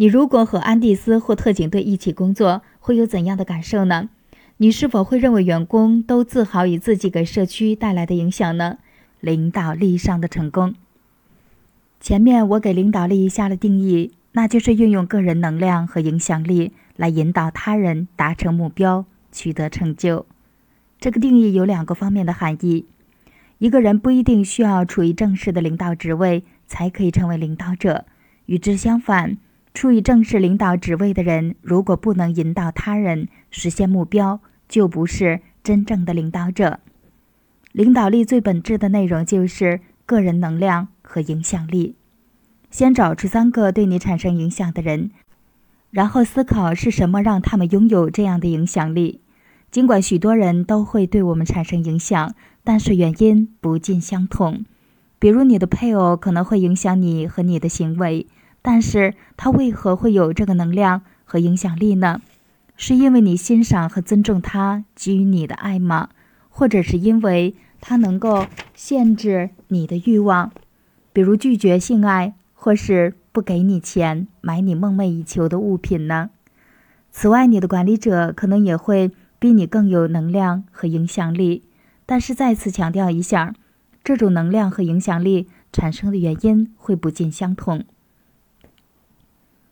[0.00, 4.08] 你如果和安第斯或特警队一起工作，会有怎样的感受呢？
[4.56, 8.78] 你是否会认为员工都自豪于自己给社区带来的影响呢？
[9.20, 10.74] 领导力上的成功。
[12.00, 16.72] 前面我给领导力下了定义，那就是运用个人能量和影响力。
[16.96, 20.24] 来引导他人达成目标、取得成就。
[20.98, 22.86] 这个定义有两个方面的含义：
[23.58, 28.04] 一个人不一定需要处于正式的领导职位才可以成为领导者；
[28.46, 29.38] 与之相反，
[29.72, 36.80] 处于正式领导职位的人如果不能引导他人实现目标，就不是真正的领导者。
[37.72, 41.94] 领导力最本质的内容就是个人能量和影响力。
[42.70, 45.10] 先找出三个对你产生影响的人。
[45.90, 49.20] 然后思考是什么让他们拥有这样的影响力。
[49.72, 54.64] 尽管许多人都会对我们产生影响，但是原因不尽相同。
[55.18, 58.26] 比如，你的配偶可能会影响你和你的行为，
[58.62, 62.20] 但是他为何会有这个能量和影响力呢？
[62.76, 66.08] 是因为你欣赏和尊重他给予你的爱吗？
[66.48, 70.52] 或者是因为他能够限制你的欲望，
[71.12, 73.14] 比如拒绝性爱，或是？
[73.32, 76.30] 不给你钱买你梦寐以求的物品呢？
[77.12, 81.62] 此外，你的管理者可能也会比你更有能量和影响力。
[82.06, 83.54] 但是再次强调一下，
[84.02, 87.84] 这种能量和影响力产生的原因会不尽相同。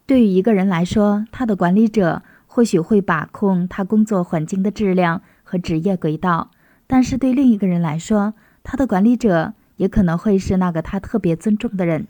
[0.08, 6.48] 对于一个人来说，他的管理者或许会把控他工作环境的质量和职业轨道；
[6.86, 8.32] 但是对另一个人来说，
[8.64, 12.06] 他的管理者也可能会是那个他特别尊重的人。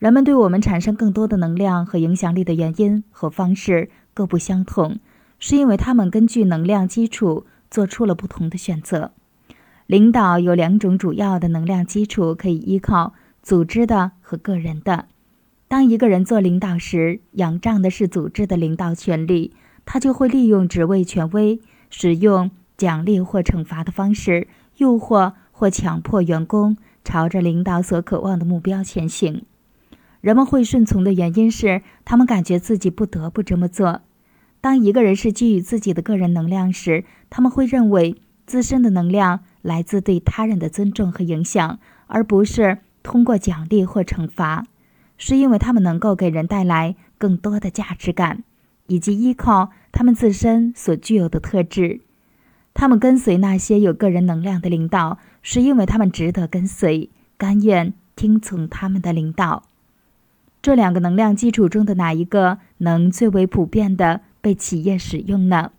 [0.00, 4.98] 人们对我们产生更多的能量和影响力的原因和方式各不相同，
[5.38, 9.12] 是因为他们根据能量基础做出了不同的选择。
[9.86, 15.06] 领导有两种主要的能量基础可以依靠：组织的和个人的。
[15.72, 19.54] 当一个人做领导时，仰仗的是组织的领导权力，
[19.86, 29.46] 他就会利用职位权威，使用奖励或惩罚的方式，诱惑或强迫员工朝着领导所渴望的目标前行。
[30.20, 34.02] 人们会顺从的原因是，他们感觉自己不得不这么做。
[34.60, 44.66] 当一个人是基于自己的个人能量时，他们会认为自身的能量来自对他人的尊重和影响，而不是通过奖励或惩罚，
[45.24, 48.42] 是因为他们能够给人带来更多的价值感，
[48.88, 52.00] 以及依靠他们自身所具有的特质。
[52.74, 59.62] 他们跟随那些有个人能量的领导，是因为他们值得跟随，甘愿听从他们的领导。
[60.60, 65.70] 这两个能量基础中的哪一个能最为普遍的被企业使用呢？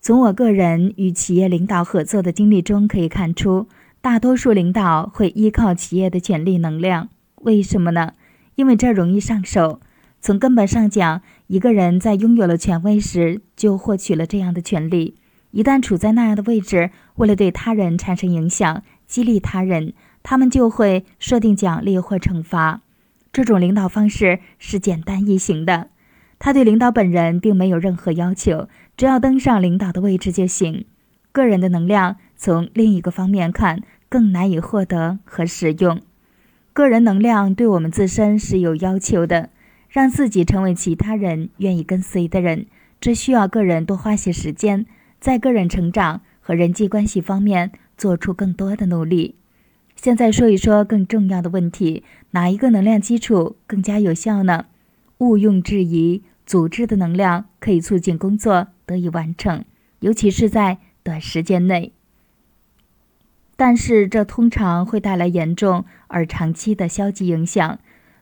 [0.00, 3.66] 从我个人与企业领导合作的经历中可以看出，
[4.00, 7.08] 大多数领导会依靠企业的潜力能量。
[7.42, 8.14] 为什么呢？
[8.56, 9.80] 因为这容易上手。
[10.20, 15.16] 从根本上讲，一个人在拥有了权威时，就获取了这样的权利。
[15.50, 19.92] 一旦处在那样的位置，为了对他人产生影响、激励他人，
[20.22, 22.80] 他们就会设定奖励或惩罚。
[23.32, 25.88] 这种领导方式是简单易行的，
[26.38, 30.84] 他对领导本人并没有任何要求，只要登上领导的位置就行。
[31.32, 36.00] 个人的能量从另一个方面看更难以获得和使用。
[36.72, 39.50] 个人能量对我们自身是有要求的，
[39.90, 42.66] 让自己成为其他人愿意跟随的人，
[42.98, 44.86] 这需要个人多花些时间，
[45.20, 49.34] 在个人成长和人际关系方面做出更多的努力。
[49.96, 54.64] 现在说一说更重要的问题：哪一个能量基础更加有效呢？
[55.18, 59.62] 毋庸置疑，组织的能量可以促进工作得以完成，
[60.00, 61.92] 尤其是在短时间内。
[63.56, 67.78] 但是这通常会带来严重而长期的消极影响。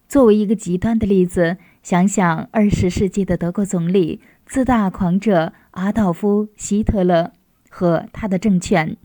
[0.09, 7.33] 作为一个极端的例子，想想二十世纪的德国总理、自大狂者阿道夫·希特勒
[7.69, 8.97] 和他的政权；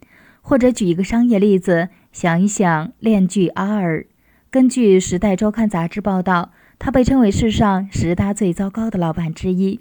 [0.41, 4.07] 或者举一个商业例子，想一想链锯阿尔。
[4.49, 9.79] 根据《时代周刊》杂志报道，他被称为世上十大最糟糕的老板之一。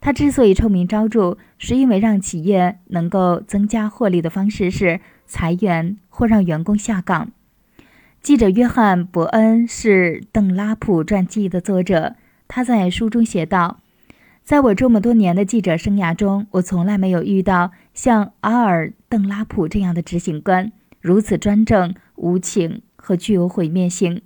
[0.00, 5.00] 他之所以臭名昭著，是因为让企业能够增加获利的方式是。
[5.32, 7.32] 裁员或让员工下岗。
[8.20, 12.16] 记者约翰·伯恩是邓拉普传记的作者。
[12.46, 13.80] 他在书中写道
[14.44, 24.20] ：“在我这么多年的记者生涯中，我从来没有遇到像阿尔·邓拉普这样的执行官，如此专政、无情和具有毁灭性。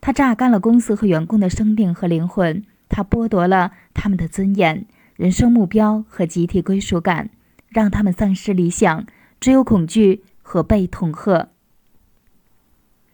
[0.00, 7.30] 他榨干了公司和员工的生命和灵魂，他剥夺了他们的尊严、人生目标和集体归属感，
[7.68, 9.04] 让他们丧失理想，
[9.40, 11.48] 只有恐惧。”和被恐吓，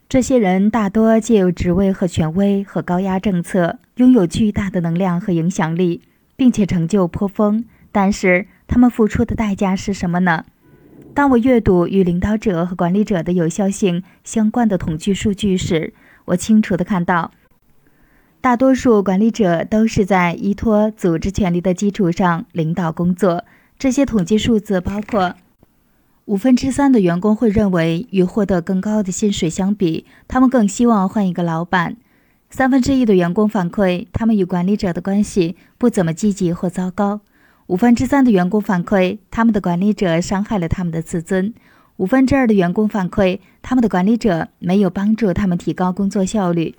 [0.08, 6.02] 这些人大多借有职位和权威和高压政策，拥有巨大的能量和影响力，
[6.36, 7.64] 并且成就颇丰。
[7.92, 10.44] 但是，他们付出的代价是什么呢？
[11.14, 15.94] 当我阅读与领导者和管理者的有效性相关的统计数据时，
[16.26, 17.30] 我清楚地看到，
[18.40, 23.44] 大多数管理者都是在依托组织权力的基础上领导工作。
[23.78, 25.36] 这些统计数字包括。
[26.30, 31.96] 五分之三的员工会认为，与获得更高的薪水相比，他们更希望换一个老板。
[32.48, 37.22] 三分之一的员工反馈，他们与管理者的关系不怎么积极或糟糕。
[37.66, 41.52] 五分之三的员工反馈，他们的管理者伤害了他们的自尊。
[41.96, 46.76] 五分之二的员工反馈，他们的管理者没有帮助他们提高工作效率。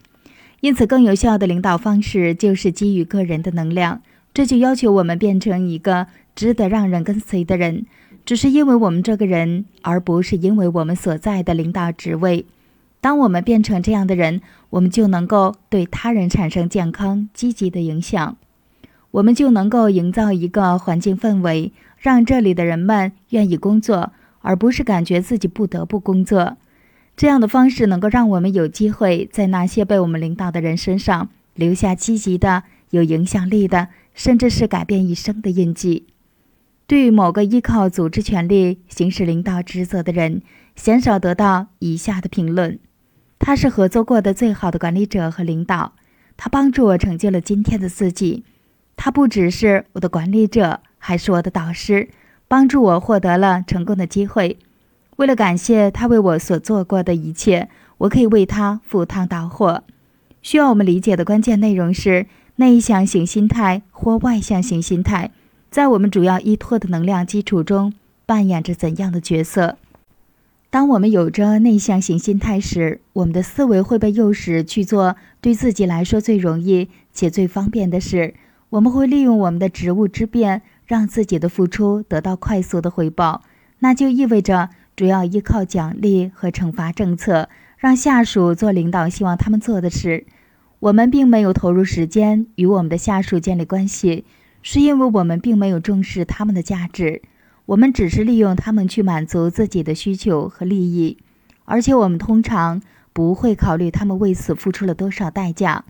[0.62, 4.02] 因此，更有效的领导方式就是基于个人的能量。
[4.34, 7.86] 这就要求我们变成一个值得让人跟随的人。
[8.26, 12.46] 只是因为我们这个人，而不是因为我们所在的领导职位。
[13.02, 18.38] 当我们变成这样的人，我们就能够对他人产生健康、积极的影响。
[19.10, 26.58] 我们就能够营造一个环境氛围，让这里的人们愿意工作，而不是感觉自己不得不工作。
[27.18, 36.06] 这样的方式能够让我们有机会在那些被我们领导的人身上留下积极的、有影响力的，甚至是改变一生的印记。
[36.92, 40.42] 对于某个依靠组织权力行使领导职责的人，
[40.76, 42.80] 鲜少得到以下的评论：
[43.40, 45.94] 他是合作过的最好的管理者和领导，
[46.36, 48.44] 他帮助我成就了今天的自己。
[48.98, 52.10] 他不只是我的管理者，还是我的导师，
[52.50, 54.58] 帮助我获得了成功的机会。
[55.16, 59.86] 为了感谢他为我所做过的一切，我可以为他赴汤蹈火。
[60.42, 65.32] 需要我们理解的关键内容是内向型心态或外向型心态。
[65.72, 67.94] 在我们主要依托的能量基础中，
[68.26, 69.78] 扮演着怎样的角色？
[70.70, 78.34] 当我们有着内向型心态时，我们的思维会被诱使去做对自己来说最容易且最方便的事。
[78.72, 83.42] 我们会利用我们的职务之便，让自己的付出得到快速的回报。
[83.80, 90.26] 那就意味着主要依靠奖励和惩罚政策，让下属做领导希望他们做的事。
[90.82, 94.26] 我们并没有投入时间与我们的下属建立关系。
[94.62, 97.22] 是因为我们并没有重视他们的价值，
[97.66, 101.18] 我们只是利用他们去满足自己的需求和利益，
[101.66, 102.82] 而且我们通常
[103.14, 105.86] 不会考虑他们为此付出了多少代价。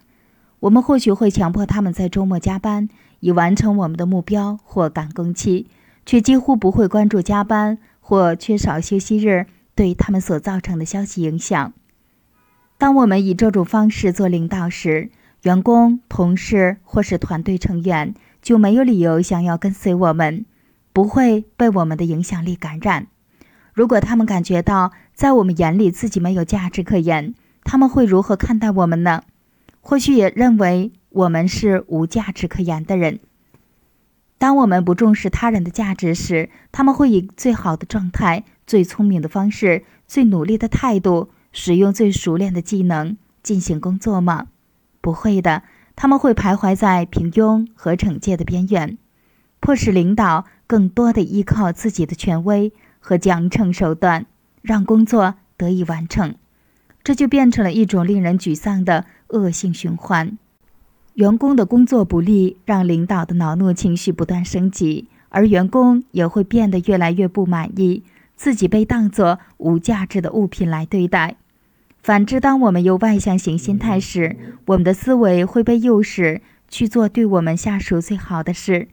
[0.62, 2.88] 我们或许会强迫他们在周末加班
[3.20, 5.68] 以完成我们的目标或赶工期，
[6.06, 11.74] 却几乎不会关注加班或缺少休息日对他们所造成的消极影响。
[12.78, 15.10] 当我们以这种方式做领导时，
[15.44, 18.14] 员工、同事或是团队成员。
[18.42, 20.46] 就没有理由想要跟随我们，
[20.94, 23.06] 不会被我们的影响力感染。
[23.72, 29.22] 如果他们感觉到在我们眼里自己没有价值可言，他们会如何看待我们呢？
[29.80, 33.20] 或许也认为我们是无价值可言的人。
[34.40, 44.48] 当我们不重视他人的价值时，他们会以最好的状态、最聪明的方式、最努力的态度、使用最熟练的技能进行工作吗？
[45.02, 45.64] 不会的。
[45.96, 48.98] 他们会徘徊在平庸和惩戒的边缘，
[49.60, 54.26] 迫使领导更多的依靠自己的权威和奖惩手段，
[54.62, 56.36] 让工作得以完成。
[57.04, 60.38] 这就变成了一种令人沮丧的恶性循环。
[61.16, 68.04] 员工的工作不利，让领导的恼怒情绪不断升级，而员工也会变得越来越不满意，
[68.36, 71.36] 自己被当作无价值的物品来对待。
[72.04, 74.36] 反之，当我们有外向型心态时，
[74.66, 78.88] 我们的思维会被诱使去做对我们下属最好的事。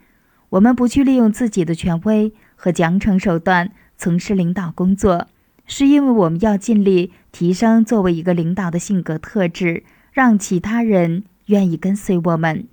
[0.51, 5.27] 我们不去利用自己的权威和奖惩手段从事领导工作，
[5.67, 12.67] 是因为我们要尽力提升作为一个领导的性格特质，让其他人愿意跟随我们，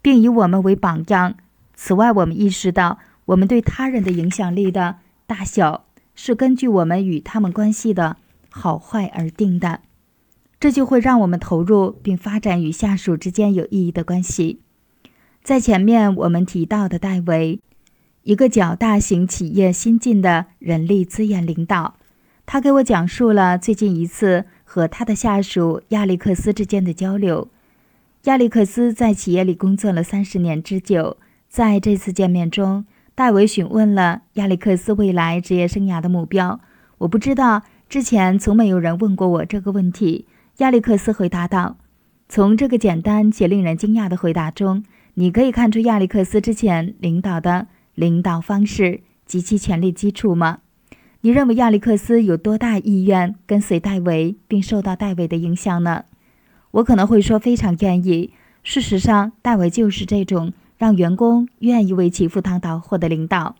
[0.00, 1.34] 并以我们为榜样。
[1.74, 8.16] 此外，我们意识到，我们对他人的影响力的大小是根据我们与他们关系的。
[8.56, 9.80] 好坏而定的，
[10.58, 14.60] 这就会让我们投入并发展与下属之间有意义的关系。
[15.44, 17.60] 在前面我们提到的戴维，
[18.22, 21.96] 一个较大型企业新进的人力资源领导，
[22.46, 27.48] 他给我讲述了最近一次和他的下属亚历克斯之间的交流。
[28.22, 31.18] 亚历克斯在企业里工作了三十年之久，
[31.50, 36.58] 在这次见面中，戴维询问了亚历克斯未来职业生涯的目标。
[36.98, 37.62] 我不知道。
[37.88, 40.26] 之前从没有人问过我这个问题，
[40.58, 41.76] 亚历克斯回答道。
[42.28, 50.58] 从这个简单且令人惊讶的回答中，你可以看出亚历克斯之前领导的领导方式及其权力基础吗？
[51.20, 56.04] 你认为亚历克斯有多大意愿跟随戴维，并受到戴维的影响呢？
[56.72, 58.32] 我可能会说非常愿意。
[58.64, 63.54] 事实上，戴维就是这种让员工愿意为其赴汤蹈火的领导。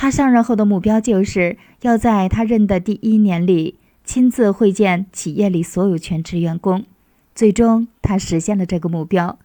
[0.00, 6.86] 他上任后的目标就是要在他任的第一年里亲自会见企业里所有全职员工。
[7.34, 9.38] 最终，他实现了这个目标，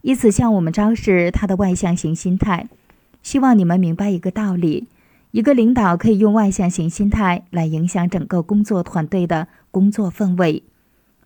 [0.00, 2.68] 以此向我们昭示他的外向型心态。
[3.22, 4.88] 希望你们明白一个道理：
[5.30, 10.64] 一个领导可以用外向型心态来影响整个工作团队的工作氛围。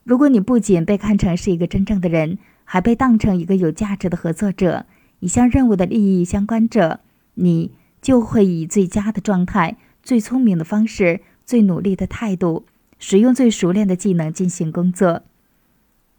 [0.04, 4.84] 如果你不仅被看成是一个真正的人，还被当成一个有价值的合作者、
[5.20, 7.00] 一项任务的利益相关者，
[7.32, 7.70] 你。
[8.00, 12.66] 就会以最佳的状态、最聪明的方式、最努力的态度，
[12.98, 15.22] 使用最熟练的技能进行工作。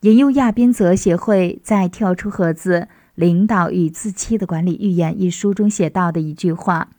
[0.01, 6.90] 引用亚宾泽协会在《跳出盒子：领导与自欺的管理预言》一书中写到的一句话：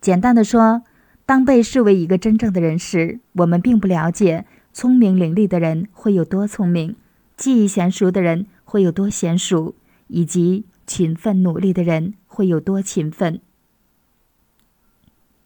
[0.00, 0.82] 简单的说，
[1.24, 6.94] 当被视为一个真正的人时，我们并不了解聪明伶俐的人会有多聪明，
[7.36, 9.74] 技艺娴熟的人会有多娴熟，
[10.08, 13.40] 以及勤奋努力的人会有多勤奋。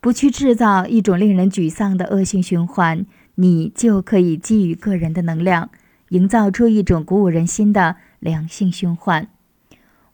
[0.00, 5.70] 不去制造一种令人沮丧的恶性循环，你就可以基于个人的能量，
[6.10, 9.28] 营造出一种鼓舞人心的良性循环。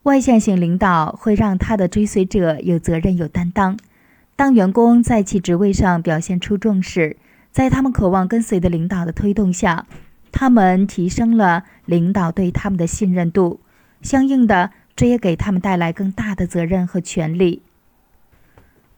[0.04, 3.78] 外向型领导会让他的追随者有责任、有担当。
[4.36, 7.16] 当员工在其职位上表现出重视，
[7.52, 9.86] 在他们渴望跟随的领导的推动下，
[10.32, 13.60] 他们提升了领导对他们的信任度。
[14.02, 17.62] 相应的，这也给他们带来更大的责任和权利。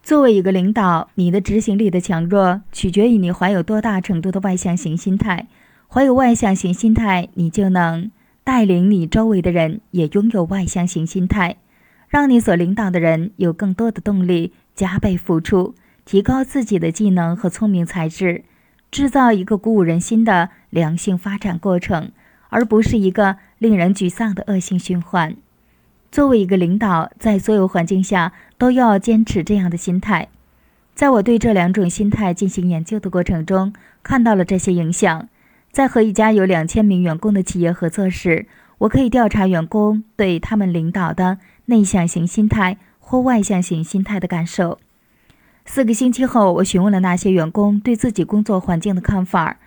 [0.06, 5.48] 作为一个领导，你的执行力的强弱取决于你怀有多大程度的外向型心态。
[5.88, 8.12] 怀有外向型心态，你就能
[8.44, 11.56] 带领你周围的人也拥有外向型心态，
[12.08, 15.74] 让你所领导的人有更多的动力加倍付出，
[16.04, 18.44] 提高自己的技能和聪明才智，
[18.92, 22.12] 制造一个鼓舞人心的良性发展过程，
[22.50, 25.34] 而不是一个令人沮丧的恶性循环。
[26.16, 30.28] 作为一个领导，在所有环境下都要坚持这样的心态。
[30.94, 35.28] 在我对这两种心态进行研究的过程中，看到了这些影响。
[35.70, 38.46] 在和一家有两千名员工的企业合作时，
[38.78, 44.78] 我可以调查员工对他们领导的内向型心态或外向型心态的感受。
[45.66, 49.58] 四个星期后，我询问了那些员工对自己工作环境的看法。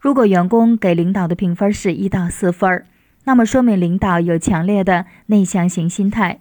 [0.00, 2.82] 如果员工给领导的评分是一到四分
[3.28, 6.40] 那么说明领导有强烈的内向型心态。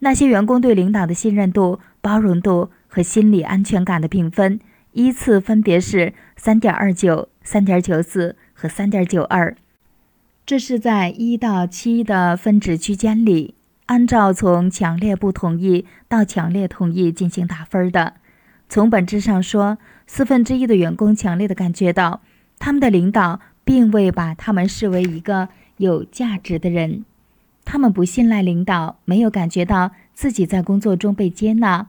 [0.00, 4.58] 那些员工对领导的信任度、包容度和心理安全感的评分
[4.90, 9.56] 依次分别是三点二九、三点九四和三点九二。
[10.44, 13.54] 这是在一到七的分值区间里，
[13.86, 18.14] 按照从强烈不同意到强烈同意进行打分的。
[18.68, 19.78] 从本质上说，
[20.08, 22.22] 四分之一的员工强烈的感觉到，
[22.58, 25.50] 他们的领导并未把他们视为一个。
[25.78, 27.04] 有价值的人，
[27.64, 31.88] 他们不信赖领导，没有感觉到自己在工作中被接纳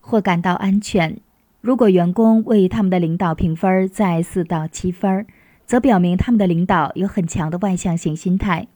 [0.00, 1.18] 或感到安全。
[1.60, 5.26] 如果员工为他们的领导评分在四到七分，
[5.64, 8.68] 则表明他们的领导有很强的外向型心态。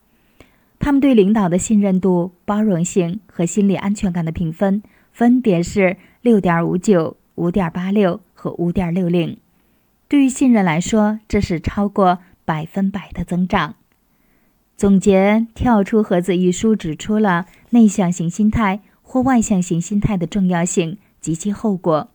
[0.80, 9.36] 他们对领导的信任度、包容性和心理安全感的评分分别是六点五九、五点八六和五点六零。
[10.08, 13.76] 对于信任来说，这是超过百分百的增长。
[14.80, 22.08] 总结《跳出盒子》一书指出了内向型心态或外向型心态的重要性及其后果。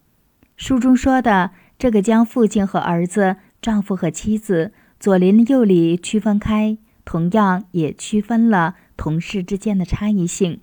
[0.57, 10.59] 书中说的这个将父亲和儿子、丈夫和妻子左邻右里区分开，同样也区分了同事之间的差异性。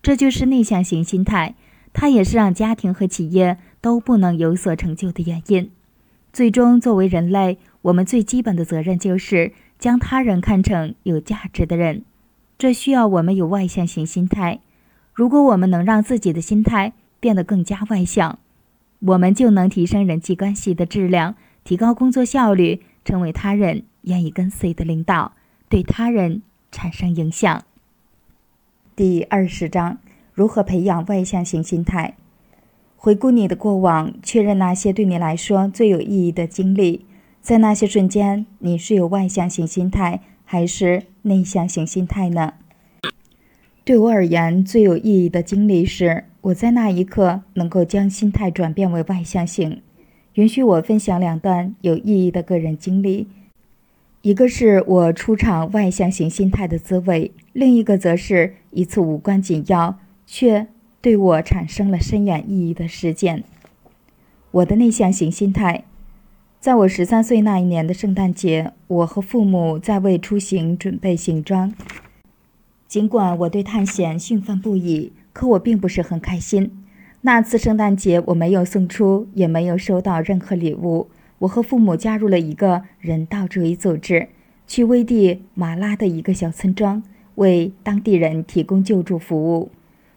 [0.00, 1.54] 这就是内向型心态，
[1.92, 5.70] 它也是让家庭和企业都不能有所成就的原因。
[6.32, 12.04] 最终，作为人类，我们最基本的责任就是将他人看成有价值的人。
[12.56, 14.60] 这需要我们有外向型心态。
[15.12, 18.38] 如果我们能让自己的心态变得更加外向，
[19.00, 21.34] 我们就能提升人际关系的质量，
[21.64, 25.32] 提高工作效率，成为他人愿意跟随的领导，
[25.68, 27.64] 对他人产生影响。
[28.94, 29.98] 第二十章：
[30.32, 32.14] 如何培养外向型心态？
[32.96, 37.04] 回顾你的过往，确认那些对你来说最有意义的经历。
[37.42, 42.54] 在那些瞬间，你是有外向型心态还是内向型心态呢？
[43.82, 49.82] 对我而言，最有意义的经历是我在那一刻能够将心态转变为外向型。
[50.34, 53.26] 允许我分享两段有意义的个人经历，
[54.22, 60.68] 一个是我出场外向型心态的滋味，另一个则是一次无关紧要却。
[61.00, 63.42] 对我产生了深远意义的事件。
[64.52, 65.82] 我的内向型心态，
[66.62, 71.74] 在我十三岁那一年的圣诞节，我和父母在为出行准备行装。
[72.86, 76.70] 尽管我对探险兴奋不已，可我并不是很开心。
[77.22, 81.08] 那次圣诞节，我没有送出，也没有收到任何礼物。
[81.40, 84.28] 我和父母加入了一个人道主义组织，
[84.68, 87.02] 去危地马拉的一个小村庄，
[87.34, 89.72] 为当地人提供救助服务。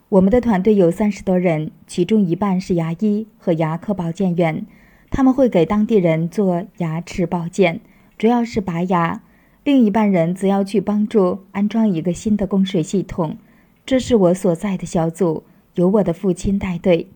[0.10, 4.64] 我们的团队有三十多人，其中一半是牙医和牙科保健员，
[5.10, 7.80] 他们会给当地人做牙齿保健，
[8.18, 9.22] 主要是拔牙；
[9.64, 13.38] 另一半人则要去帮助安装一个新的供水系统。
[13.86, 15.44] 这是我所在的小组，
[15.76, 17.08] 由我的父亲带队。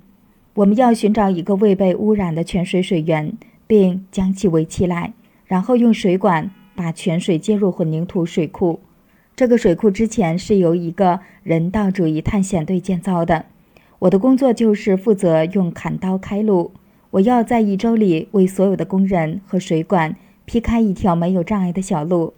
[0.55, 3.33] 我们要寻找一个未被污染的泉水水源，
[3.65, 5.13] 并将其围起来，
[5.45, 8.79] 然后用水管把泉水接入混凝土水库。
[9.35, 13.45] 这个水库之前是由一个人道主义探险队建造的。
[13.99, 16.71] 我的工作就是负责用砍刀开路。
[17.11, 22.33] 我要在一周里为所有的工人和水管劈开一条没有障碍的小路。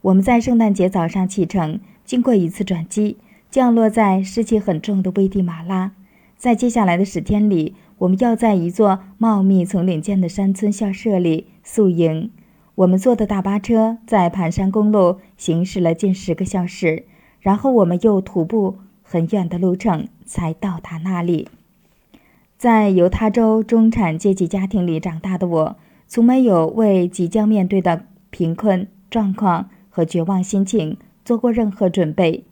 [0.00, 3.16] 我们在圣诞节早上启程，经过一次转机，
[3.50, 5.92] 降落在湿气很重的危地马拉。
[6.36, 12.30] 在接下来的十天里，我们要在一座茂密丛林间的山村校舍里宿营。
[12.76, 17.04] 我们坐的大巴车在盘山公路行驶了近十个小时，
[17.40, 21.48] 然后我们又徒步很远的路程才到达那里。
[22.58, 32.44] 在犹他州中产阶级家庭里长大的我，从没有为即将面对的贫困状况和绝望心情做过任何准备。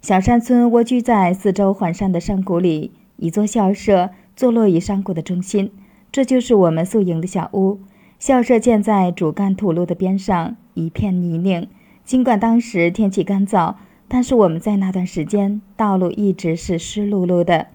[0.00, 5.72] 小山村蜗居在四周环山的山谷里，一座校舍坐落于山谷的中心，
[6.12, 7.80] 这就是我们宿营的小屋。
[8.20, 11.66] 校舍建在主干土路的边上，一片泥泞。
[12.04, 13.74] 尽管当时天气干燥，
[14.06, 17.66] 但是我们在那段时间道路一直是湿漉漉的。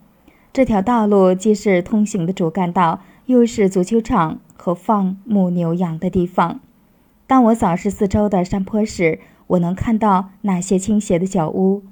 [0.55, 6.61] 这条道路既是通行的主干道，又是足球场和放牧牛羊的地方。
[7.27, 11.83] 当我扫视四周的山坡时，我能看到那些倾斜的小屋，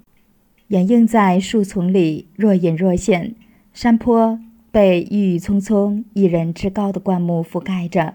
[0.69, 3.35] 掩映在树丛里，若隐若现。
[3.73, 4.39] 山坡
[4.71, 8.13] 被郁郁葱葱、一人之高的灌木覆盖着。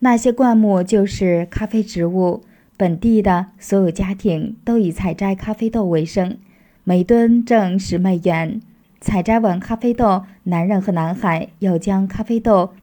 [0.00, 2.42] 那些灌木就是咖啡植物，
[2.76, 6.38] 本地的所有家庭都以采摘咖啡豆为生，
[6.82, 8.60] 每吨挣十美元。
[9.00, 12.74] 采摘完咖啡豆，男人和男孩要将咖啡豆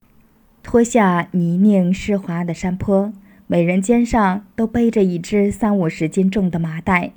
[0.64, 3.14] 拖下泥泞湿滑的山坡，
[3.46, 7.12] 每人肩上都背着一只三五十斤重的麻袋。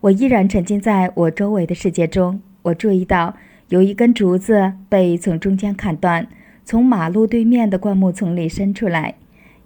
[0.00, 2.42] 我依然沉浸在我周围的世界中。
[2.62, 3.36] 我注意到
[3.68, 6.26] 有一根竹子被从中间砍断，
[6.64, 9.14] 从马路对面的灌木丛里伸出来。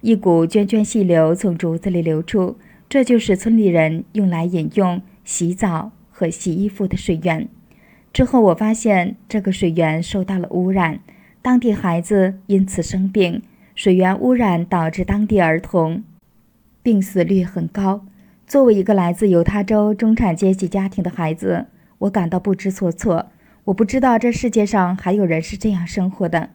[0.03, 2.59] 一股涓涓细流从竹子里流出，
[2.91, 7.49] 这就是村里人用来饮用、洗澡和洗衣服的水源。
[8.15, 11.01] 之后，我发现这个水源受到了污染，
[11.43, 13.43] 当地孩子因此生病。
[13.75, 16.05] 水源污染导致当地儿童
[16.81, 18.07] 病死率很高。
[18.47, 21.67] 作为一个来自犹他州中产阶级家庭的孩子，
[21.99, 23.33] 我感到不知所措。
[23.65, 26.51] 我不知道这世界上还有人是这样生活的。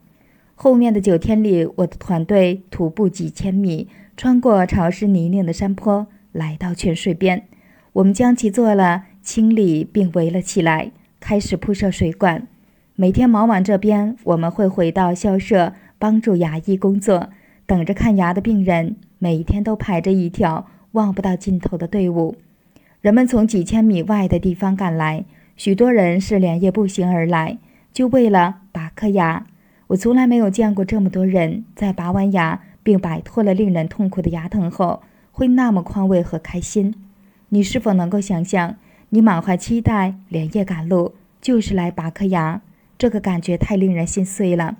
[0.55, 7.43] 后面的九天里，我的团队徒步几千米，穿过潮湿泥泞的山坡，来到泉水边。
[7.91, 12.47] 我们将其做了清理，并围了起来，开始铺设水管。
[12.95, 17.29] 每天忙完这边，我们会回到校舍帮助牙医工作。
[17.65, 22.35] 等着看牙的病人，每一天都排着一条望不到尽头的队伍。
[23.01, 25.23] 人们从几千米外的地方赶来，
[25.55, 27.57] 许多人是连夜步行而来，
[27.93, 29.45] 就为了拔颗牙。
[29.87, 36.93] 我从来没有见过这么多人在拔完牙并摆脱了令人痛苦的牙疼后，会那么宽慰和开心。
[37.49, 38.75] 你是否能够想象，
[39.11, 42.61] 你满怀期待，连夜赶路，就是来拔颗牙？
[42.95, 44.77] 这个感觉太令人心碎了。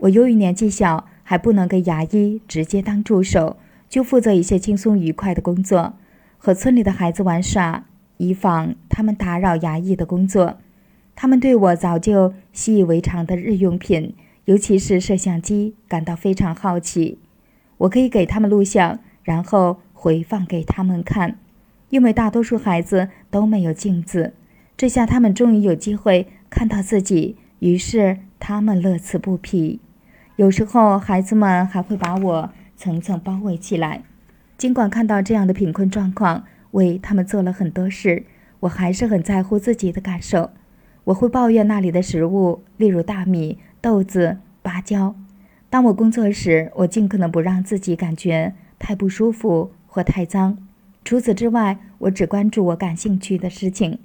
[0.00, 3.56] 我由于年纪小，还不能给牙医直接当助手，
[3.88, 5.94] 就负责一些轻松愉快的工作，
[6.36, 7.86] 和村里的孩子玩耍，
[8.18, 10.58] 以防他们打扰牙医的工作。
[11.16, 14.14] 他们对我早就习以为常的日用品，
[14.44, 17.18] 尤其是摄像机，感到非常好奇。
[17.78, 21.38] 我可以给他们录像，然后回放给他们看。
[21.90, 24.32] 因为大多数孩子都没有镜子，
[24.76, 29.80] 这下他们终于有机会看到自己，于是他们乐此不疲。
[30.36, 34.04] 有时候，孩子们还会把我层层包围起来。
[34.56, 38.24] 尽管看到这样的贫困状况，为他们做了很多事，
[38.60, 40.50] 我还是很在乎自己的感受。
[41.02, 45.16] 我会抱怨那里的食物，例如大米、豆子、芭蕉。
[45.68, 50.63] 当我工作时，我尽可能不让自己感觉太不舒服或太脏。
[51.04, 53.98] 除此之外，我只关注我感兴趣的事情。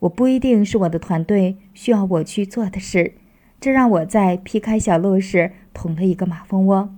[0.00, 3.14] 我不一定是我的团队需要我去做的事，
[3.60, 6.94] 这让我在劈开小路时捅了一个马蜂窝。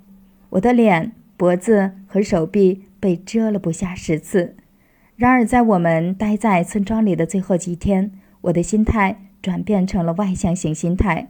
[0.50, 4.56] 我的脸、脖子和手臂被蛰了不下十次。
[5.16, 9.18] 然而，在我们待在村庄里的最后几天，我的心态。
[9.42, 11.26] 转变成了外向型心态，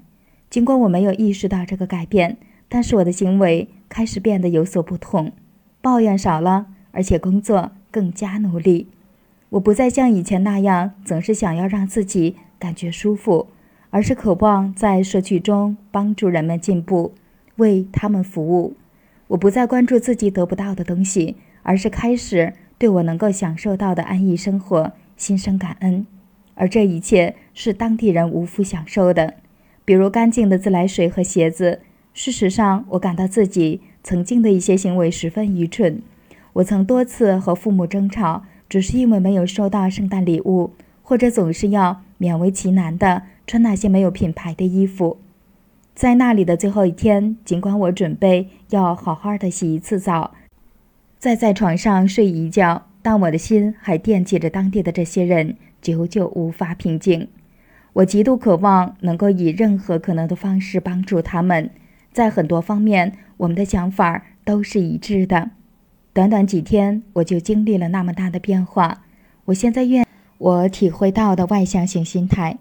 [0.51, 2.37] 尽管我没有意识到这个改变，
[2.69, 5.33] 但是我的行为开始变得有所不同，
[5.81, 8.89] 抱怨少了，而且工作更加努力。
[9.51, 13.47] 我不再像以前那样总是想要让自己感觉舒服，
[13.91, 17.13] 而是渴望在社区中帮助人们进步，
[17.57, 18.75] 为他们服务。
[19.29, 26.07] 我不再关注自己得不到的东西，而是开始对我能够享受到的安逸生活心生感恩。
[26.55, 29.35] 而这一切是当地人无福享受的，
[29.85, 31.81] 比如干净的自来水和鞋子。
[32.15, 36.03] 事实上，我感到自己曾经的一些行为十分愚蠢。
[36.55, 45.19] 我曾多次和父母争吵，只是因为没有收到圣诞礼物，或者总是要勉为其难的穿那些没有品牌的衣服。
[45.95, 50.33] 在那里的最后一天，尽管我准备要好好的洗一次澡，
[51.19, 55.57] 再在床上睡一觉，但我的心还惦记着当地的这些人。
[55.81, 57.27] 久久无法平静，
[57.95, 61.71] 我极度渴望能够以任何可能的方式帮助他们。
[62.13, 65.51] 在很多方面，我们的想法都是一致的。
[66.15, 69.03] 短短几天，我就经历了那么大的变化。
[69.47, 72.59] 我现在愿我体会到的外向型心态。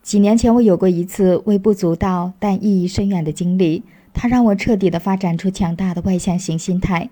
[0.00, 3.82] 几年前，我有过一次微不足道但意义深远的经历，
[4.14, 7.10] 它让我彻底的发展出强大的外向型心态。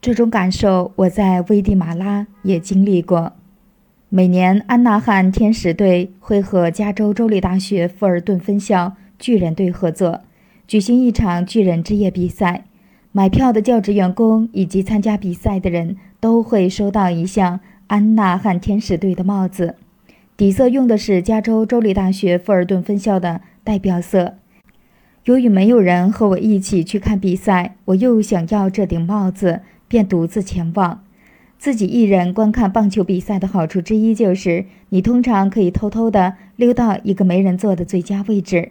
[0.00, 3.32] 这种感受，我在危地马拉也经历过。
[4.08, 10.20] 每年，安纳汉天使队会和加州州立大学富尔顿分校巨人队合作，
[10.68, 12.66] 举行一场巨人之夜比赛。
[13.12, 19.74] 买票的教职员工以及参加比赛的人都会收到一项安娜汉天使队的帽子，
[20.36, 24.36] 底色用的是加州州立大学富尔顿分校的代表色。
[25.24, 31.02] 由于没有人和我一起去看比赛，我又想要这顶帽子，便独自前往。
[31.58, 38.70] 自己一人观看棒球比赛的好处之一就是，你通常可以偷偷地溜到一个没人坐的最佳位置。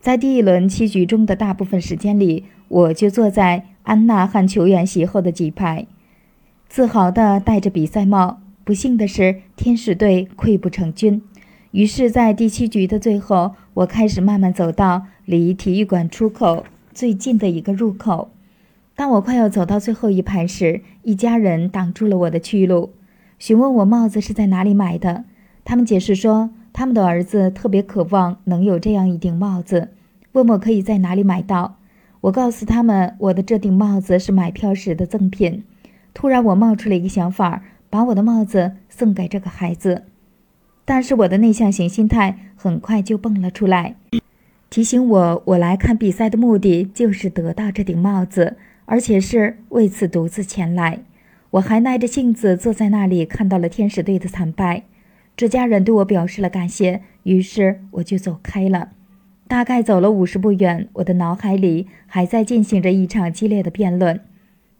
[0.00, 5.86] 在第一轮七局中的大部分时间里，我就坐在安娜汉球员席后的几排，
[6.68, 8.40] 自豪地戴着比赛帽。
[8.64, 11.22] 不幸的是，天使队溃不成军。
[11.70, 18.32] 于是，在第七局的最后，我开始慢慢走到离体育馆出口最近的一个入口。
[18.96, 22.90] 当我快要走到最后一排时，一家人挡住了我的去路，
[23.38, 25.24] 询问我帽子是在哪里买的。
[25.64, 29.90] 他们解释说，他们的儿子特别渴望能有这样一顶帽子，
[30.32, 31.76] 问我可以在哪里买到。
[32.22, 35.64] 我告诉他们，我的这顶帽子是买票时的赠品。
[36.12, 40.04] 突然，我冒出了一个想法，把我的帽子送给这个孩子。
[40.84, 43.96] 但是，我的内向型心态很快就蹦了出来，
[44.70, 48.56] 提醒我，我来看比赛的目的就是得到这顶帽子。
[48.88, 51.00] 而且是为此独自前来，
[51.50, 54.84] 我还耐着性子坐在那里，看到了天使队的惨败。
[55.36, 58.90] 这家人对我表示了感谢，于是我就走开了。
[59.48, 64.20] 大概走了五十步远，我的脑海里还在进行着一场激烈的辩论。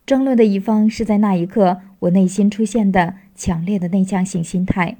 [0.04, 4.96] 争论的一方是在那一刻我内心出现的强烈的内向型心态，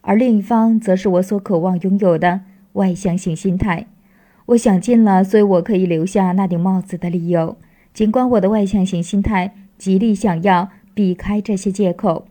[0.00, 2.40] 而另一方则是我所渴望拥有的
[2.74, 3.86] 外向型心态。
[4.46, 7.56] 我想尽了，所以我可以留下那顶帽子的理由。
[7.92, 12.26] 尽管我的外向型心态极力想要避开这些借口，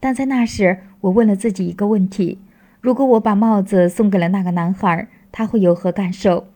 [0.00, 2.38] 但在那时，我问了自己一个问题：
[2.80, 6.46] 如果我把帽子送给了那个男孩，他会有何感受？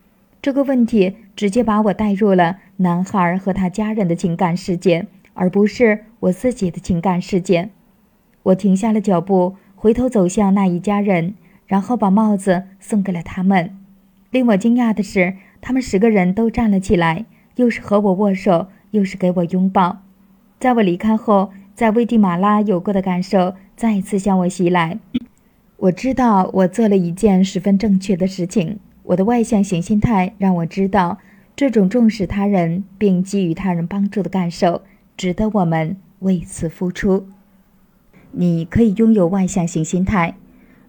[0.40, 5.06] 这个问题直接把我带入了男孩和他家人的情感世界。
[5.38, 7.68] 而不是我自己的情感世界。
[8.42, 11.34] 我停下了脚步，回头走向那一家人，
[11.66, 13.76] 然后把帽子送给了他们。
[14.30, 17.26] 令我惊讶的是，他们十个人都站了起来，
[17.56, 19.98] 又是和我握手，又是给我拥抱。
[20.58, 24.98] 在我离开后，在危地马拉有过的感受再一次向我袭来。
[25.78, 28.78] 我知道我做了一件十分正确的事情。
[29.02, 31.18] 我的外向型心态让我知道，
[31.54, 34.82] 这种重视他人并给予他人帮助的感受，
[35.16, 37.28] 值得我们为此付出。
[38.32, 40.34] 你可以拥有外向型心态。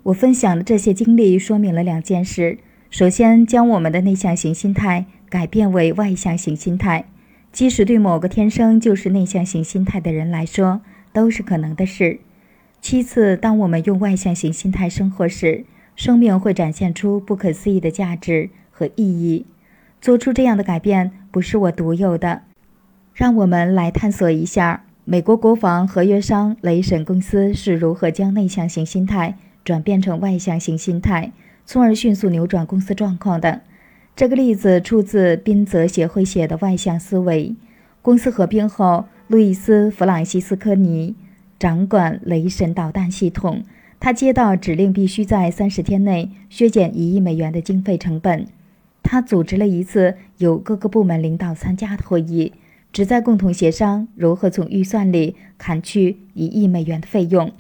[0.04, 2.58] 我分享的这些经历说明了两件事：
[2.90, 7.06] 首先，将我们的内向型心态改变为外向型心态，
[7.52, 12.22] 即使对某个天生就是内向型心态的人来说，都是可能的事。
[12.82, 19.46] 其次，当我们用外向型心态生活时，生命会展现出不可思议的价值和意义。
[20.00, 22.44] 做出这样的改变不是我独有的。
[23.14, 24.84] 让我们来探索一下。
[25.10, 31.32] 美国国防合约商雷神公司是如何将内向型心态转变成外向型心态，
[31.66, 33.62] 从而迅速扭转公司状况的？
[34.18, 37.50] 这个例子出自宾泽协会写的《外向思维》。
[38.02, 41.16] 公司合并后，路易斯·弗朗西斯科尼
[41.60, 43.64] 掌管雷神导弹系统。
[44.00, 48.48] 他接到指令，必须在三十天内削减一亿美元的经费成本。
[49.02, 52.54] 他组织了一次由各个部门领导参加的会议。
[52.94, 57.52] 旨在共同协商如何从预算里砍去一亿美元的费用。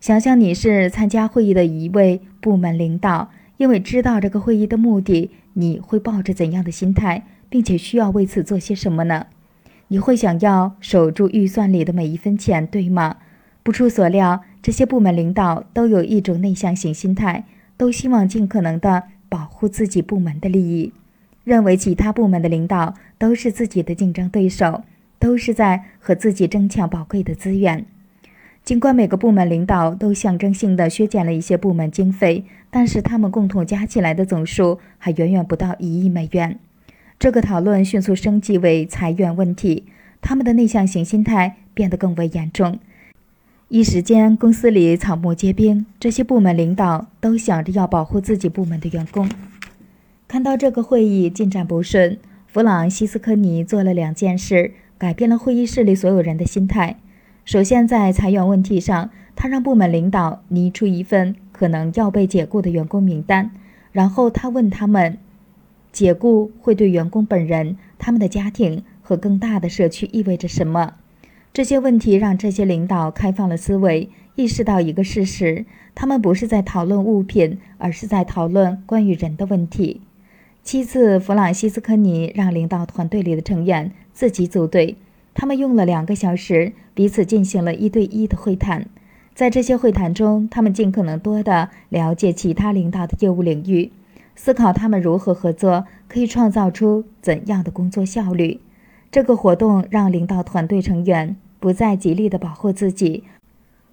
[0.00, 9.26] 想象你是参加会议的一位部门领导，因为知道这个会议的目的，你会抱着怎样的心态，并且需要为此做些什么呢？
[9.88, 13.18] 你会想要守住预算里的每一分钱，对吗？
[13.62, 17.44] 不出所料，这些部门领导都有一种内向型心态，
[17.76, 20.92] 都希望尽可能的保护自己部门的利益。
[21.44, 24.82] 认为其他部门的领导都是自己的竞争对手，
[25.18, 27.84] 都是在和自己争抢宝贵的资源。
[28.64, 36.60] 尽管每个部门领导都象征性的削减了一些部门经费，但是他们共同加起来的总数还远远不到一亿美元。
[37.18, 39.86] 这个讨论迅速升级为裁员问题，
[40.20, 42.78] 他们的内向型心态变得更为严重。
[43.74, 49.26] 一时间，公司里草木皆兵，这些部门领导都想着要保护自己部门的员工。
[50.28, 56.98] 看到这个会议进展不顺，弗朗西斯科尼做了两件事，改变了会议室里所有人的心态。
[57.46, 63.52] 首先，在裁员问题上，他让部门领导拟出一份可能要被解雇的员工名单，
[63.90, 65.16] 然后他问他们：
[65.90, 70.96] 解雇会对员工本人、他们的家庭和更大的社区意味着什么？
[71.52, 80.00] 这些问题让这些领导开放了思维，意识到一个事实：他们不是在讨论物品，而是在讨论关于人的问题。
[80.62, 84.96] 其次，弗朗西斯科尼让领导团队里的成员自己组队，
[85.34, 88.86] 他们用了两个小时，彼此进行了一对一的会谈。
[89.34, 93.92] 在这些会谈中，他们尽可能多地了解其他领导的业务领域，
[94.34, 98.60] 思考他们如何合作，可以创造出怎样的工作效率。
[99.12, 103.24] 这个活动让领导团队成员不再极力地保护自己，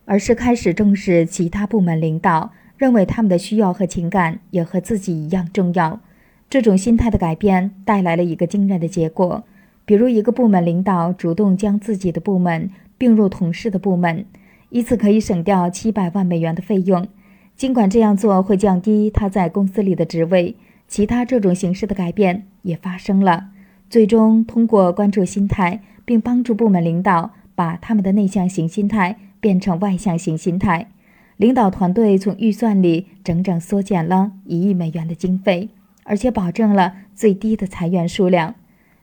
[0.05, 5.99] 而是开始重视其他部门领导，认为他们的需要和情感也和自己一样重要。
[6.49, 9.43] 这种心态的改变带来了一个惊人的结果，
[9.83, 14.23] 比如一个部门领导主动将自己的部门并入同事的部门，
[14.69, 17.05] 以此可以省掉七百万美元的费用。
[17.57, 20.55] 尽管这样做会降低他在公司里的职位，
[20.87, 23.49] 其他这种形式的改变也发生了。
[23.89, 30.89] 最终，通过关注心态，并帮助部门领导把他们的内向型心态变成外向型心态，
[31.37, 35.69] 领导团队从预算里整整缩减了一亿美元的经费。
[36.03, 38.55] 而且保证了最低的裁员数量。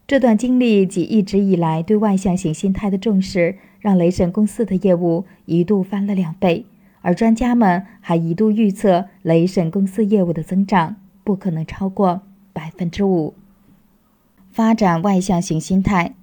[0.08, 6.67] 这段经历及一直以来对外向型心态的重视，让雷神公司的业务一度翻了两倍。
[7.02, 13.35] 而专家们还一度预测，雷神公司业务的增长不可能超过百分之五。
[14.56, 16.15] 发展外向型心态。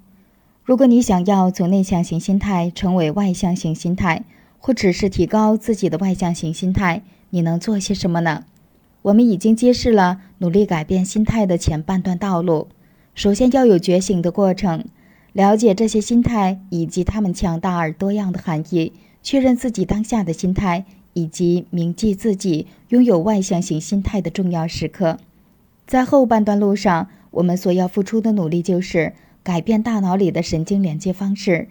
[0.64, 4.24] 如果你想要从内向型心态成为外向型心态，
[4.58, 8.46] 或只是提高自己的外向型心态，你能做些什么呢？
[9.03, 12.69] 我们已经揭示了努力改变心态的前半段道路。
[13.14, 14.83] 首先要有觉醒的过程，
[15.33, 25.19] 了解这些心态以及它们强大而多样的含义，确认自己当下的心态，以及铭记自己拥有外向型心态的重要时刻。
[25.85, 31.67] 在后半段路上，我们所要付出的努力就是改变大脑里的神经连接方式，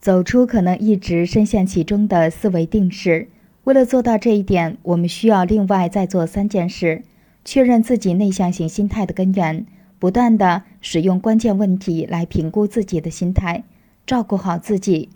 [0.00, 3.28] 走出可能一直深陷其中的思维定式。
[3.64, 7.02] 为了做到这一点，我们需要另外再做三件事：
[7.44, 9.66] 确认自己内向型心态的根源，
[9.98, 13.64] 不断的使用关键问题来评估自己的心态，
[14.06, 15.10] 照顾好自己。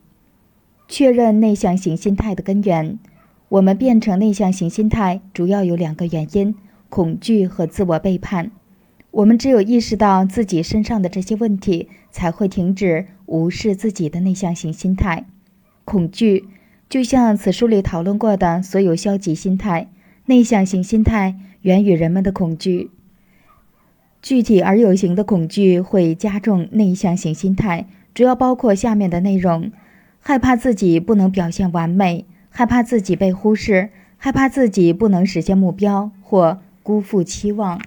[0.87, 2.99] 确认内向型心态的根源，
[3.49, 6.55] 我们变成内向型心态主要有两个原因：
[6.91, 8.51] 恐惧和自我背叛。
[9.15, 15.25] 我们只有意识到自己身上的这些问题，才会停止无视自己的内向型心态。
[15.85, 16.47] 恐惧，
[16.89, 19.89] 就像此书里讨论过的所有消极心态，
[20.27, 22.91] 内向型心态源于人们的恐惧。
[24.21, 29.71] 具体而有形的恐惧会加重内向型心态，主要包括下面的内容：
[30.19, 37.81] 害怕自己不能表现完美，害怕自己被忽视，害怕自己不能实现目标或辜负期望。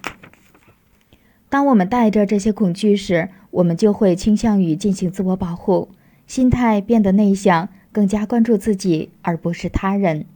[1.50, 5.88] 当我们带着这些恐惧时，我们就会倾向于进行自我保护，
[6.26, 10.26] 心态变得内向，更加关注自己而不是他人。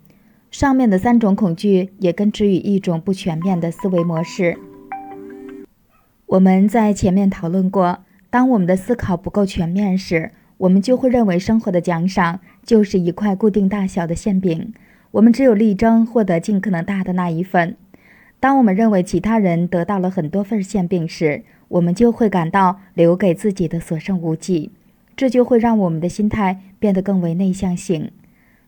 [0.51, 4.57] 上面的三种恐惧也根植于一种不全面的思维模式。
[6.27, 7.99] 我们在前面讨论过，
[8.31, 14.73] 当我们的思考不够全面时，我们就会认为生活的奖赏就是一块固定大小的馅饼，
[15.11, 17.77] 我们只有力争获得尽可能大的那一份。
[18.43, 24.73] 当我们认为其他人得到了很多份馅饼时，我们就会感到留给自己的所剩无几，
[25.15, 28.11] 这就会让我们的心态变得更为内向型。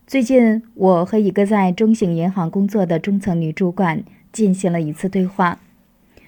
[0.06, 5.58] 最近，我和一个在中型银行工作的中层女主管进行了一次对话。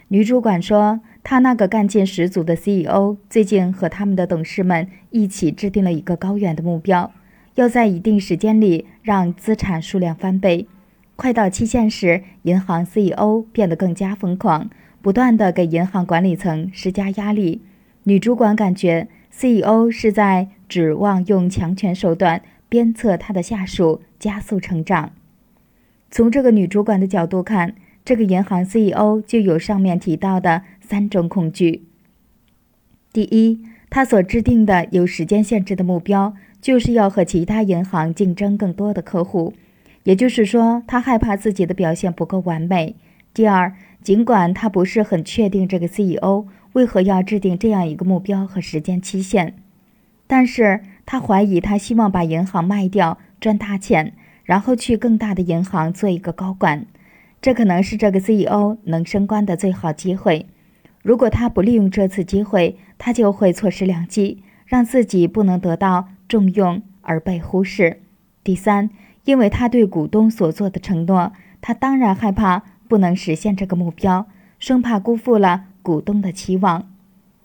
[0.08, 0.98] 女主管说。
[1.28, 7.10] 她那个干劲十足的 CEO 最近和他们的董事们一起制定了一个高远的目标，
[7.56, 10.68] 要在一定时间里让资产数量翻倍。
[11.16, 14.70] 快到期限时，银行 CEO 变得更加疯狂，
[15.02, 17.62] 不断地给银行管理层施加压力。
[18.04, 25.12] 女主管感觉 CEO 是在指望用强权手段鞭策他的下属加速成长。
[26.10, 30.62] 从这个女主管的角度看，这个银行 CEO 就有上面提到的。
[30.88, 31.82] 三种恐惧。
[33.12, 39.52] 第一，他所制定的有时间限制的目标，就是要和其他银行竞争更多的客户，
[40.06, 42.94] 也就是说，他害怕自己的表现不够完美。
[43.34, 43.74] 第二，
[44.04, 49.54] 尽管他不是很确定这个 CEO 为何要制定这样一个目标和时间期限，
[50.28, 54.12] 但是他怀疑他希望把银行卖掉赚大钱，
[54.44, 56.86] 然后去更大的银行做一个高管，
[57.42, 60.46] 这可能是这个 CEO 能升官的最好机会。
[61.02, 68.02] 如果他不利用这次机会，他就会错失良机，让自己不能得到重用而被忽视。
[68.44, 68.90] 第三，
[69.26, 74.28] 因为他对股东所做的承诺，他当然害怕不能实现这个目标，
[74.60, 76.88] 生怕辜负了股东的期望。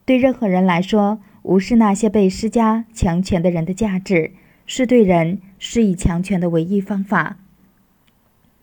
[0.05, 4.31] 对任何人来说，无视那些被施加强权的人的价值，
[4.67, 7.37] 是对人施以强权的唯一方法。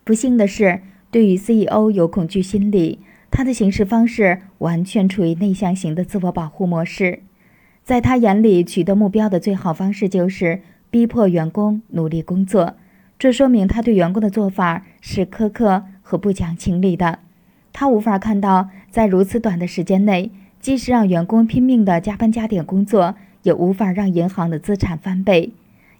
[0.04, 3.00] 不幸的是，对于 CEO 有恐惧心理。
[3.32, 7.24] 他的行事方式完全处于内向型的自我保护模式，
[7.82, 12.76] 在他眼里，取得目标的最好方式就是逼迫员工努力工作。
[13.18, 17.18] 这说明他对员工的做法是苛刻和不讲情理的。
[17.72, 25.52] 他无法看到，在如此短的时间内，即使让员工拼命的加班加点工作，也无法让银行的资产翻倍。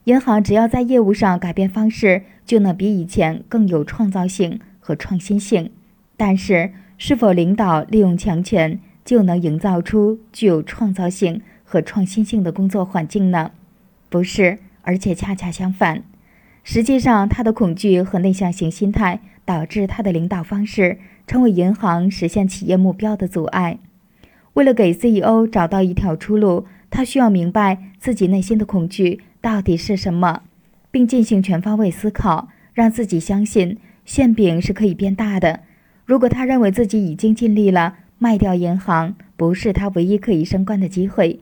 [0.05, 5.71] 银行只要在业务上改变方式，就能比以前更有创造性和创新性。
[6.17, 13.51] 但是，是否领导利用强权就能营造出具有创造性和创新性的工作环境呢？
[14.09, 16.03] 不是，而且恰恰相反。
[16.71, 23.79] 实际上，他的恐惧和内向型心态导致他的领导方式成为银行实现企业目标的阻碍。
[24.53, 30.43] 为了给 CEO 找到一条出路，他需要明白自己内心的恐惧到底是什么，
[30.91, 35.61] 并进行全方位思考，让自己相信馅饼是可以变大的。
[36.05, 41.41] 如果他认为自己已经尽力了，卖掉银行不是他唯一可以升官的机会。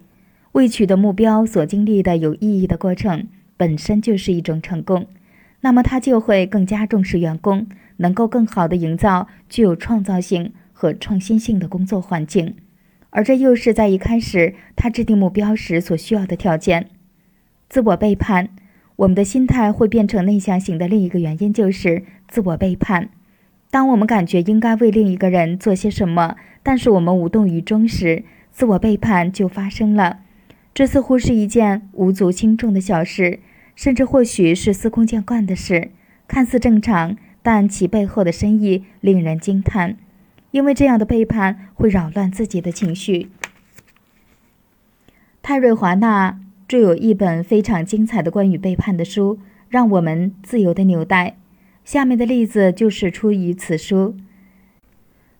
[0.52, 3.26] 为取得目标所经历的有意义的过程
[3.56, 5.06] 本身就是一种成功，
[5.60, 12.54] 那么他就会更加重视员工，能够更好地营造具有创造性和创新性的工作环境，
[13.10, 16.90] 而这又是在一开始他制定目标时所需要的条件。
[17.68, 18.50] 自我背叛，
[18.96, 23.08] 我们的心态会变成内向型的另一个原因就是自我背叛。
[23.70, 28.22] 当我们感觉应该为另一个人做些什么，但是我们无动于衷时，
[28.52, 30.20] 自我背叛就发生了。
[30.72, 33.40] 这似乎是一件无足轻重的小事，
[33.76, 35.92] 甚至或许是司空见惯的事，
[36.26, 39.96] 看似正常，但其背后的深意令人惊叹。
[40.50, 43.30] 因为这样的背叛会扰乱自己的情绪。
[45.42, 49.36] 泰瑞·华纳著有一本非常精彩的关于背叛的书，
[49.68, 51.30] 《让我们自由的纽带》。
[51.84, 54.16] 下面的例子就是出于此书。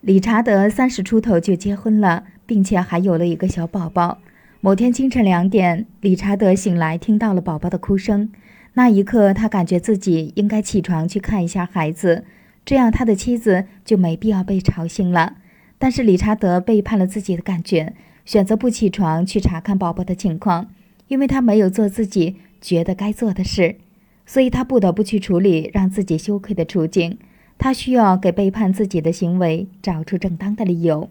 [0.02, 4.18] 理查德三十出头就结婚了，并且还有了一个小宝宝。
[4.62, 8.30] 某天清晨两点，理查德醒来，听到了宝宝的哭声。
[8.72, 12.24] 那一刻，他感觉自己应该起床去看一下孩子，
[12.64, 15.36] 这样他的妻子就没必要被吵醒了。
[15.78, 20.68] 但是理查德背叛了自己的感觉，选择不起床去查看宝宝的情况，
[21.08, 23.76] 因为他没有做自己觉得该做的事，
[24.24, 27.18] 所以他不得不去处理让自己羞愧的处境。
[27.58, 31.10] 他需要给背叛自己的行为找出正当的理由。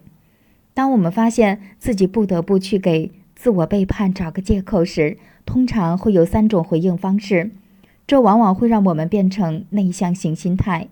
[0.74, 7.52] 当我们发现自己不得不去给自我背叛找个借口时，通常会有三种回应方式，
[8.06, 10.88] 这往往会让我们变成内向型心态。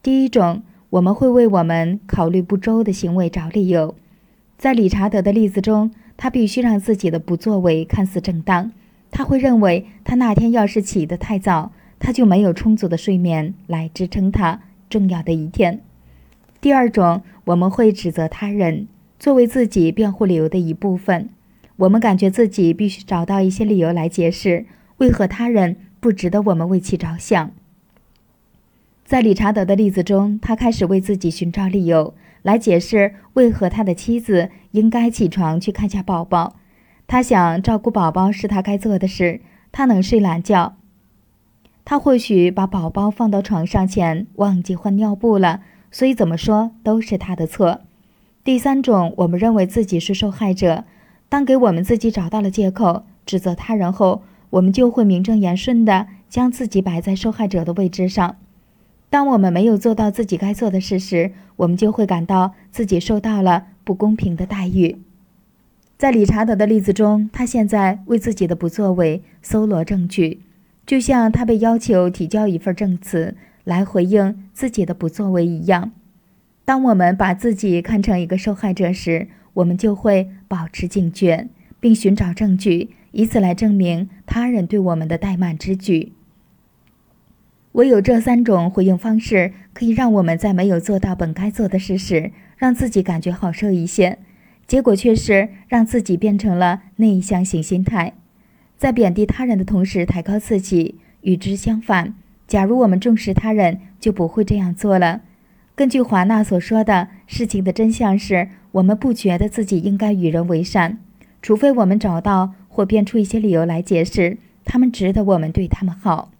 [0.00, 3.94] 第一种，我们会为我们考虑不周的行为找理由。
[4.56, 8.72] 在理查德的例子中，他必须让自己的不作为看似正当。
[9.10, 15.80] 他会认为，他那天要是起得太早，他就没有充足的睡眠来支撑他重要的一天。
[16.60, 18.86] 第二种，我们会指责他人，
[19.18, 21.28] 作为自己辩护理由的一部分。
[21.78, 27.52] 我们感觉自己必须找到一些理由来解释为何他人不值得我们为其着想。
[29.04, 36.56] 在理查德的例子中，他开始为自己寻找理由来解释为何他的妻子应该起床去看下宝宝。
[37.06, 40.76] 他想照顾宝宝是他该做的事，他能睡懒觉。
[41.84, 45.62] 他或许把宝宝放到床上前忘记换尿布了，
[45.92, 47.82] 所以怎么说都是他的错。
[48.42, 50.84] 第三种，我们认为自己是受害者。
[51.28, 58.36] 当给我们自己找到了借口，指责他人后，我们就会名正言顺地将自己摆在受害者的位置上。
[59.10, 64.96] 当我们没有做到自己该做的事时，我们就会感到自己受到了不公平的待遇。
[65.96, 70.40] 在理查德的例子中，他现在为自己的不作为搜罗证据，
[70.86, 75.90] 就像他被要求提交一份证词来回应自己的不作为一样。
[76.64, 81.48] 当我们把自己看成一个受害者时，我们就会保持警觉，
[81.80, 86.12] 并寻找证据，以此来证明他人对我们的怠慢之举。
[87.72, 94.18] 唯有这三种回应方式，可以让我们在没有做到本该做的事时，让自己感觉好受一些。
[94.66, 98.12] 结果却是让自己变成了内向型心态，
[98.76, 100.96] 在贬低他人的同时抬高自己。
[101.22, 102.14] 与之相反，
[102.46, 105.22] 假如我们重视他人，就不会这样做了。
[105.74, 108.48] 根据华纳所说的，事情的真相是。
[108.72, 110.98] 我们不觉得自己应该与人为善，
[111.40, 116.30] 除非我们找到或编出一些理由来解释他们值得我们对他们好。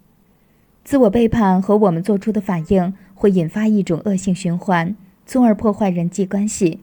[0.85, 4.95] 自我背叛和我们做出的反应会引发一种恶性循环，
[5.27, 6.81] 从而破坏人际关系。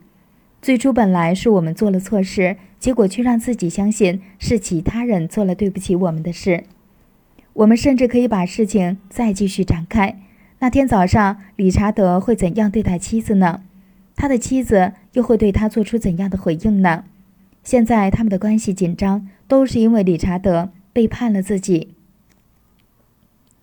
[0.62, 6.64] 最初本来是我们做了错事，结果却让自己相信是其他人做了对不起我们的事。
[7.54, 10.20] 我们甚至可以把事情再继续展开。
[10.60, 13.62] 那天早上，理查德会怎样对待妻子呢？
[14.16, 17.04] 他的妻子又会对他做出怎样的回应呢？
[17.64, 21.90] 现在他们的关系紧张，都是因为理查德背叛了自己。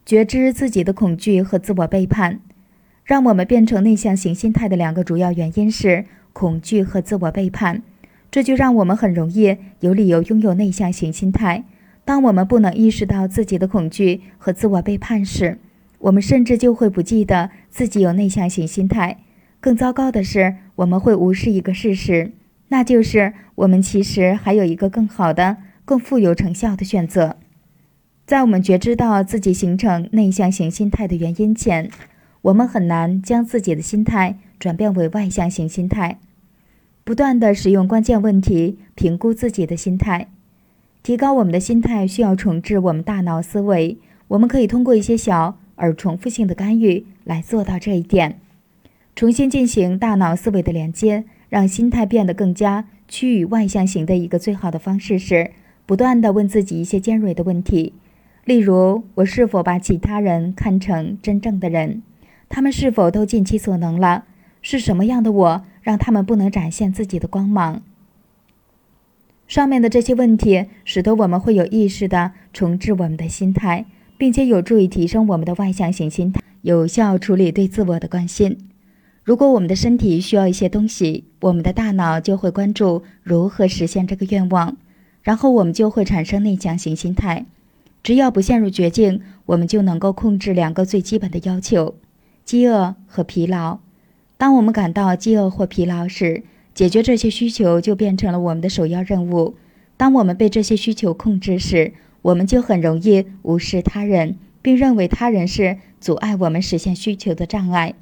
[0.05, 2.41] 觉知自己的恐惧和自我背叛，
[3.05, 7.83] 让我们变成内向型心态的两个主要原因是恐惧和自我背叛。
[8.31, 11.65] 这就让我们很容易有理由拥有内向型心态。
[12.05, 15.59] 当我们不能意识到自己的恐惧和自我背叛时，
[16.01, 19.19] 我们甚至就会不记得自己有内向型心态。
[19.63, 22.33] 更糟糕的是，我们会无视一个事实，
[22.67, 27.37] 那就是我们其实还有一个更好的、更富有成效的选择。
[28.27, 31.89] 在我们觉知到自己形成内向型心态的原因前，
[32.43, 36.19] 我们很难将自己的心态转变为外向型心态。
[37.05, 40.27] 不断的使用关键问题评估自己的心态，
[41.05, 43.97] 提高我们的心态需要重置我们大脑思维。
[44.27, 48.41] 我们可以通过一些小而重复性的干预来做到这一点。
[49.15, 55.51] 重新进行大脑思维的连接，让心态变得更加趋于外向型的一个最好的方式是，
[55.85, 57.93] 不断的问自己一些尖锐的问题，
[58.45, 62.03] 例如：我是否把其他人看成真正的人？
[62.49, 64.25] 他们是否都尽其所能了？
[64.63, 67.83] 是什么样的我让他们不能展现自己的光芒？
[69.47, 73.85] 上面的这些问题，使得我们会有意识的重置我们的心态，
[74.17, 78.57] 并且有助于提升我们的外向型心态，有效处理对自我的关心。
[79.25, 84.77] 如果我们的身体需要一些东西，我们的大脑就会关注如何实现这个愿望，
[85.23, 87.47] 然后我们就会产生内向型心态。
[88.03, 91.95] 只要不陷入绝境，我们就能够控制两个最基本的要求：
[92.45, 93.79] 饥饿和疲劳。
[94.37, 96.43] 当我们感到饥饿或疲劳时，
[96.75, 99.55] 解决这些需求就变成了我们的首要任务。
[99.97, 107.95] 当我们被这些需求控制时，我们就很容易无视他人，并认为他人是阻碍我们实现需求的障碍。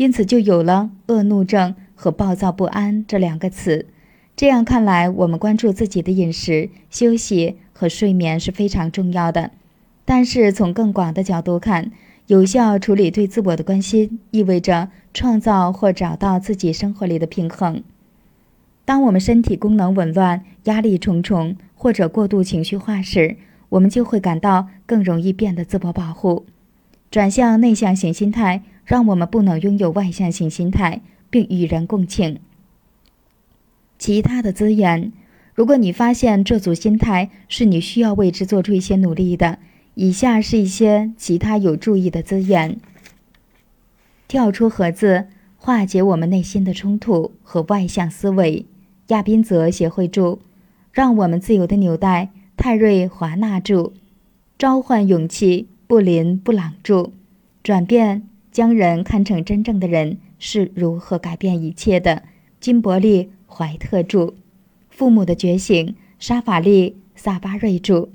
[0.00, 3.84] 因此，就有了恶怒症和暴躁不安这两个词。
[4.34, 9.50] 这样看来，我们关注自己的饮食、休息和睡眠是非常重要的。
[10.06, 11.92] 但是从更广的角度看，
[12.28, 17.82] 有效处理对自我的关心，意味着创造或找到自己生活里的平衡。
[18.86, 23.36] 当我们身体功能紊乱、压力重重或者过度情绪化时，
[23.68, 26.46] 我们就会感到更容易变得自我保护。
[27.10, 32.40] 转向内向型心态，让我们不能拥有外向型心态，并与人共情。
[34.00, 35.12] 其他的资源，
[35.54, 39.60] 如果你发现这组心态是你需要为之做出一些努力的，
[39.94, 42.80] 以下是一些其他有注意的资源：
[44.26, 48.66] 跳出盒子，化解我们内心的冲突和外向思维。
[49.06, 50.40] 亚宾泽协会著，
[50.90, 52.30] 让我们自由的纽带。
[52.56, 53.92] 泰瑞华纳著，
[54.58, 55.68] 召唤勇气。
[55.86, 57.12] 布林布朗著，
[57.62, 62.22] 转变将人看成真正的人是如何改变一切的。
[62.58, 64.34] 金伯利怀特著，
[64.88, 65.94] 父母的觉醒。
[66.18, 68.10] 沙法利萨巴瑞著，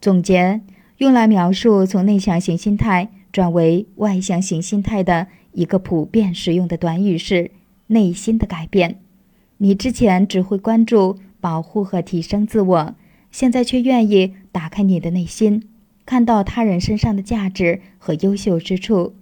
[0.00, 0.62] 总结
[0.98, 7.52] 用来描述从内向型心态转为外向型心态的一个普遍使用的短语是
[7.86, 8.98] 内心的改变。
[9.58, 12.96] 你之前只会关注保护和提升自我，
[13.30, 15.68] 现在却愿意打开你的内心，
[16.04, 19.14] 看到他人身上的价值和优秀之处。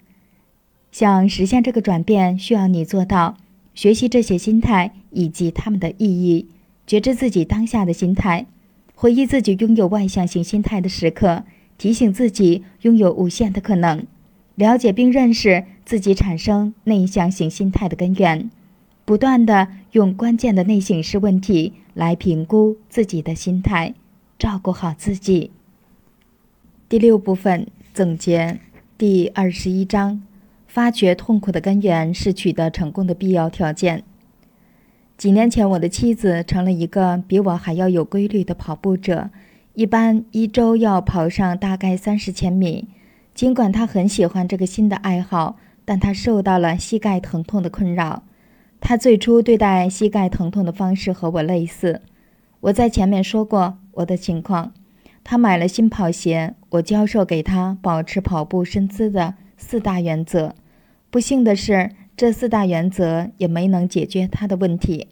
[0.94, 3.37] 想实现这个转变，需要你做到
[3.75, 6.47] 学习这些心态以及它们的意义，
[6.87, 8.47] 觉知自己当下的心态，
[8.94, 11.43] 回忆自己拥有外向型心态的时刻，
[11.78, 14.07] 提醒自己拥有无限的可能，
[14.55, 18.49] 了解并认识自己产生内向型心态的根源。
[19.05, 23.94] 不断的用关键的内省式问题来评估自己的心态，
[24.39, 25.51] 照顾好自己。
[26.89, 28.60] 第六部分总结
[28.97, 30.23] 第二十一章：
[30.74, 34.03] 发掘痛苦的根源是取得成功的必要条件。
[35.17, 39.31] 几年前，我的妻子成了一个比我还要有规律的跑步者，
[39.74, 42.89] 一般一周要跑上大概三十千米。
[43.33, 48.24] 尽管她很喜欢这个新的爱好，但她受到了膝盖疼痛的困扰。
[48.81, 52.03] 她最初对待膝盖疼痛的方式和我类似。
[52.58, 54.73] 我在前面说过我的情况。
[55.23, 60.53] 她买了新跑鞋，我教授给她保持跑步身姿的四大原则。
[61.14, 65.06] 不幸的是，这四大原则也没能解决他的问题。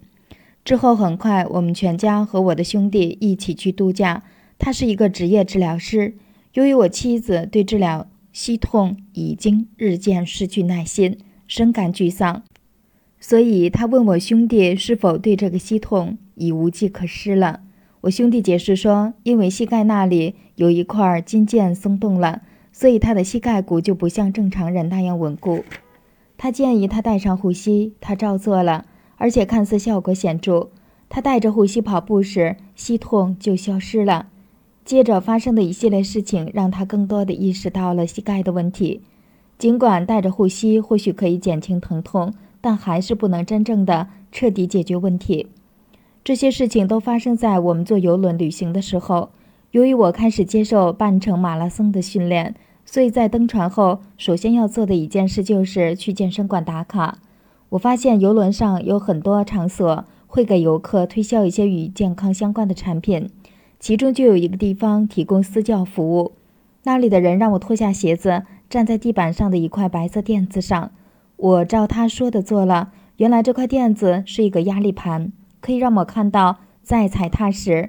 [0.64, 4.24] 之后很快，我们全家和我的兄弟一起去度假。
[4.58, 6.16] 他是一个职业治疗师。
[6.54, 12.42] 由于我妻子对治疗膝痛已经日渐失去耐心，深感沮丧。
[13.20, 17.60] 所以他问我兄弟是否对这个膝痛已无计可施了。
[18.00, 25.64] 我兄弟解释说，因为膝盖那里有一块筋腱松动了，所以他的膝盖骨就不像正常人那样稳固。
[26.42, 28.84] 他建议他带上护膝，他照做了，
[29.16, 30.70] 而且看似效果显著。
[31.08, 34.26] 他带着护膝跑步时，膝痛就消失了。
[34.84, 39.02] 接着发生的一系列事情让他更多的意识到了膝盖的问题。
[39.56, 42.34] 尽管带着护膝或许可以减轻疼痛。
[42.60, 45.46] 但还是不能真正的彻底解决问题。
[46.24, 49.30] 这些事情都发生在我们坐游轮旅行的时候。
[49.70, 52.54] 由于我开始接受半程马拉松的训练，
[52.92, 57.20] 所以在登船后，首先要做的一件事就是去健身馆打卡。
[57.70, 63.30] 我发现游轮上有很多场所会给游客推销一些与健康相关的产品，
[63.80, 66.32] 其中就有一个地方提供私教服务。
[66.82, 70.92] 那里的人让我脱下鞋子，站在地板上的一块白色垫子上。
[71.38, 72.92] 我照他说的做了。
[73.16, 77.88] 原来这块垫子是一个压力盘，可以让我看到在踩踏时，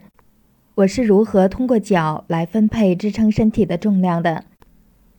[0.75, 4.45] 我是如何通过脚来分配支撑身体的重量的。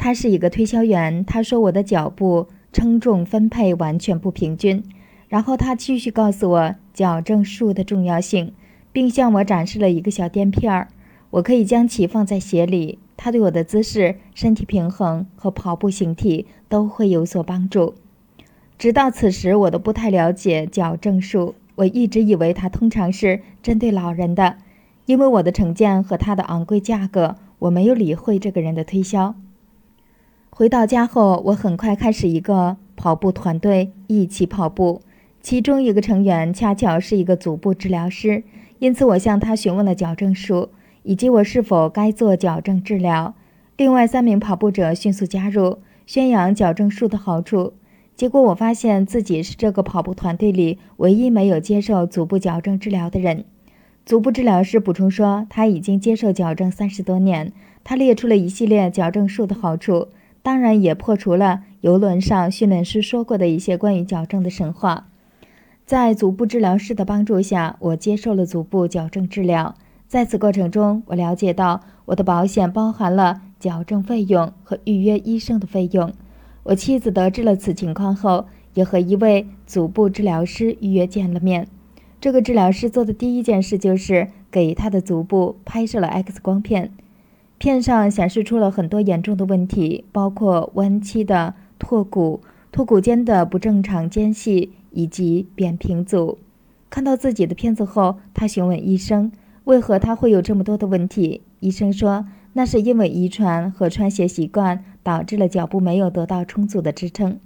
[0.05, 4.85] 他是一个推销员，他说我的脚部称重分配完全不平均。
[5.29, 8.53] 然后他继续告诉我矫正术的重要性，
[8.93, 10.89] 并向我展示了一个小垫片儿，
[11.31, 12.99] 我可以将其放在鞋里。
[13.17, 17.95] 他对我的姿势、身体平衡和跑步形体都会有所帮助。
[18.77, 21.55] 直到此时，我都不太了解矫正术。
[21.77, 24.59] 我一直以为它通常是针对老人的，
[25.07, 29.35] 因为我的成见和它的昂贵价格，我没有理会这个人的推销。
[30.57, 35.01] 回到家后，我很快开始一个跑步团队一起跑步，
[35.41, 38.45] 其中一个成员恰巧是一个足部治疗师，
[38.79, 40.69] 因此我向他询问了矫正术
[41.03, 43.35] 以及我是否该做矫正治疗。
[43.77, 47.73] 另外三名跑步者迅速加入，宣扬矫正术的好处。
[48.15, 53.45] 结果我发现自己是这个跑步团队里唯一没有接受足部矫正治疗的人。
[54.07, 57.53] 足部治疗师补充说，他已经接受矫正三十多年。
[57.83, 60.07] 他列出了一系列矫正术的好处，
[60.45, 65.07] 当然也破除了游轮上训练师说过的一些关于矫正的神话。
[65.87, 69.75] 在足部治疗师的帮助下，我接受了足部矫正治疗。
[70.07, 76.13] 在此过程中，我了解到我的保险包含了矫正费用和预约医生的费用。
[76.65, 81.67] 我妻子得知了此情况后，也和一位足部治疗师预约见了面。
[82.21, 86.91] 这个治疗师做的第一件事就是给他的足部拍摄了 X 光片，
[87.59, 94.73] 片上显示出了很多严重的问题，包括弯曲的脱骨、脱骨间的不正常间隙。
[94.97, 96.39] 以及扁平足。
[96.89, 99.33] 看到自己的片子后，他询问医生，
[99.65, 101.43] 为何他会有这么多的问题。
[101.59, 107.41] 医生说，那是因为遗传和穿鞋习惯导致了脚部没有得到充足的支撑。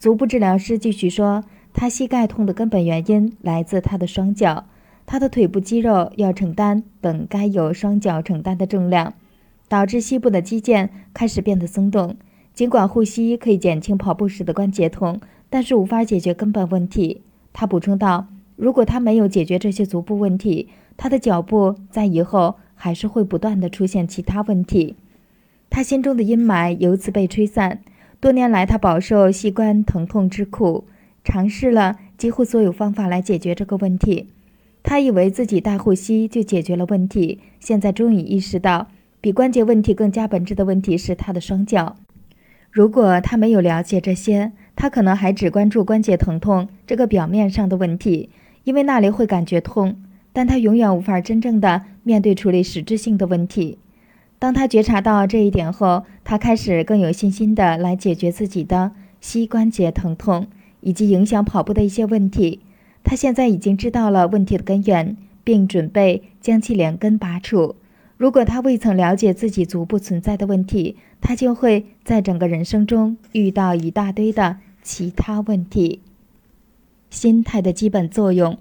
[0.00, 4.64] 足部治疗师继续说，他膝盖痛的根本原因来自他的双脚，
[5.06, 9.14] 他的腿部肌肉要承担本该由双脚承担的重量，
[9.70, 12.16] 导致膝部的肌腱开始变得松动。
[12.52, 15.18] 尽管护膝可以减轻跑步时的关节痛。
[15.52, 17.22] 但是无法解决根本问题，
[17.52, 24.94] 他补充道：“如果他没有解决这些足部问题，他的脚步在以后还是会不断的出现其他问题。”
[25.68, 27.80] 他心中的阴霾由此被吹散。
[28.20, 30.84] 多年来，他饱受膝关疼痛之苦，
[31.24, 34.28] 尝试了几乎所有方法来解决这个问题。
[34.84, 38.86] 他以为自己戴护膝就解决了问题，现在终于意识到，
[39.20, 41.96] 比关节问题更加本质的问题是他的双脚。
[42.70, 48.30] 如果他没有了解这些，他可能还只关注关节疼痛这个表面上的问题，
[48.64, 49.96] 因为那里会感觉痛，
[50.32, 53.76] 但他永远无法真正的面对处理实质性的问题。
[54.38, 60.46] 当他觉察到这一点后，他开始更有信心的来解决自己的膝关节疼痛
[60.80, 62.60] 以及影响跑步的一些问题。
[63.04, 67.74] 他现在已经知道了问题的根源，并准备将其连根拔除。
[68.20, 74.58] 如果他未曾了解自己足部存在的问题，他就会在整个人生中遇到一大堆的。
[74.82, 76.02] 其他问题，
[77.08, 78.58] 心态的基本作用，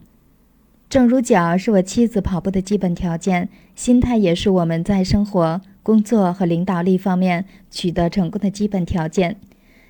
[0.90, 9.36] 正如脚是我妻子跑步的基本条件，心态也是我们在生活、工作和领导力方面取得成功的基本条件。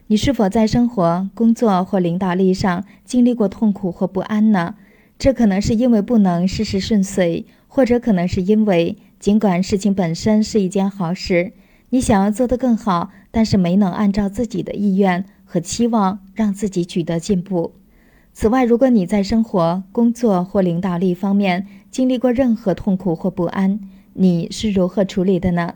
[0.08, 4.74] 你是否在生活、工作或领导力上经历过痛苦或不安呢？
[5.20, 11.52] 这可能是因为不能事事顺遂，或者可能是因为尽管事情本身是一件好事，
[11.90, 15.26] 你想要做得更好，但是没能按照自己的意愿。
[15.52, 17.74] 和期望让自己取得进步。
[18.34, 23.80] 此外，如果你在生活、工作或领导力方面经历过任何痛苦或不安，
[24.14, 25.74] 你是如何处理的呢？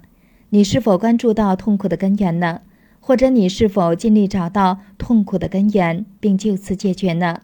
[0.49, 2.61] 你是否关注到痛苦的根源呢？
[2.99, 7.41] 或者你是否尽力找到痛苦的根源并就此解决呢？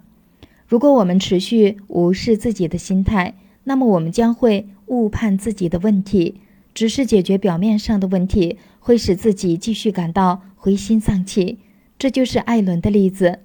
[0.67, 3.33] 如果我们持续无视自己的心态，
[3.69, 6.41] 那么我们将会误判自己的问题，
[6.73, 11.59] 只是解决表面上的问题，会使自己继续感到灰心丧气。
[11.99, 13.41] 这就是艾伦的例子。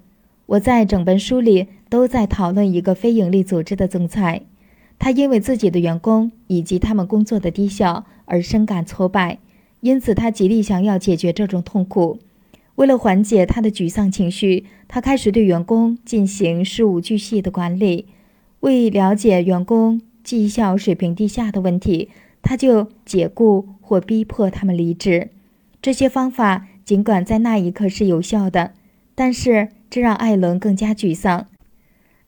[0.47, 4.41] 我在整本书里都在讨论一个非营利组织的总裁，
[4.97, 9.37] 他因为自己的员工以及他们工作的低效而深感挫败，
[9.81, 12.17] 因此他极力想要解决这种痛苦。
[12.77, 18.07] 为了缓解他的沮丧情绪，他开始对员工进行事无巨细的管理。
[18.61, 22.09] 为了解员工绩效水平低下的问题，
[22.41, 25.29] 他就解雇或逼迫他们离职。
[25.81, 26.67] 这些方法。
[26.85, 28.73] 尽管在那一刻是有效的，
[29.15, 31.47] 但是这让艾伦更加沮丧。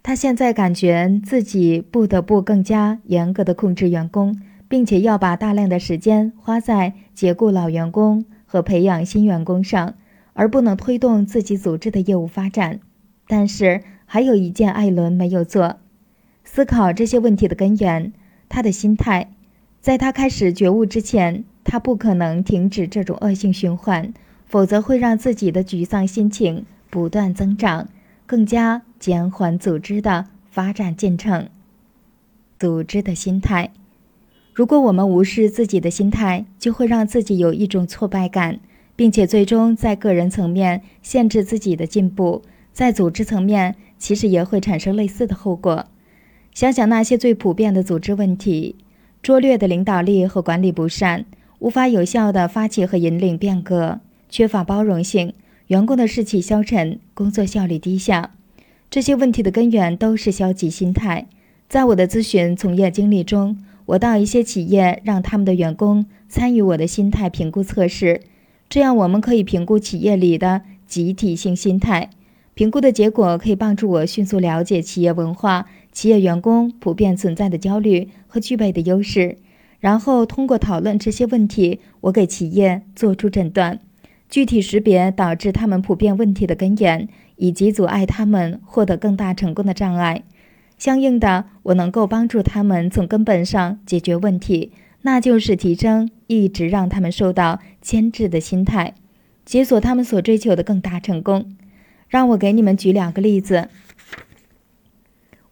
[0.02, 4.36] 他现在感觉自己不得不更加严格的控制员工，
[4.68, 9.94] 并且要把大量的时间花在解雇老员工和培养新员工上，
[10.34, 12.80] 而不能推动自己组织的业务发展。
[13.28, 15.78] 但是还有一件艾伦没有做：
[16.58, 18.12] 思考这些问题的根源。
[18.50, 19.30] 他的心态，
[19.80, 24.12] 在他开始觉悟之前，他不可能停止这种恶性循环。
[24.48, 27.88] 否则会让自己的沮丧心情不断增长，
[28.26, 31.48] 更加减缓组织的发展进程。
[32.58, 33.70] 组织的心态，
[34.52, 38.60] 如果我们无视自己的心态，就会让自己有一种挫败感，
[38.96, 42.42] 并且最终在个人层面限制自己的进步。
[42.74, 45.86] 在组织层面，其实也会产生类似的后果。
[46.58, 48.78] 想想那些最普遍的组织问题：
[49.22, 51.24] 拙劣的领导力和管理不善，
[51.60, 54.00] 无法有效地发起和引领变革。
[54.28, 55.34] 缺乏包容性，
[55.68, 58.32] 员工的士气消沉，工作效率低下，
[58.90, 61.28] 这些问题的根源都是消极心态。
[61.70, 68.22] 在我的咨询从业经历中，我到一些企业让他们的员工参与我的心态评估测试，
[68.68, 72.10] 这样我们可以评估企业里的集体性心态。
[72.58, 79.38] 评估的结果可以帮助我迅速了解企业文化、企业员工普遍存在的焦虑和具备的优势，
[79.80, 83.80] 然后通过讨论这些问题，我给企业做出诊断。
[84.28, 90.24] 具体识别导致他们普遍问题的根源，以及阻碍他们获得更大成功的障碍。
[90.80, 94.72] 相应的，我能够帮助他们从根本上解决问题，
[95.04, 98.96] 那就是提升一直让他们受到牵制的心态，
[99.46, 101.54] 解锁他们所追求的更大成功。
[102.08, 103.70] 让我给你们举两个例子。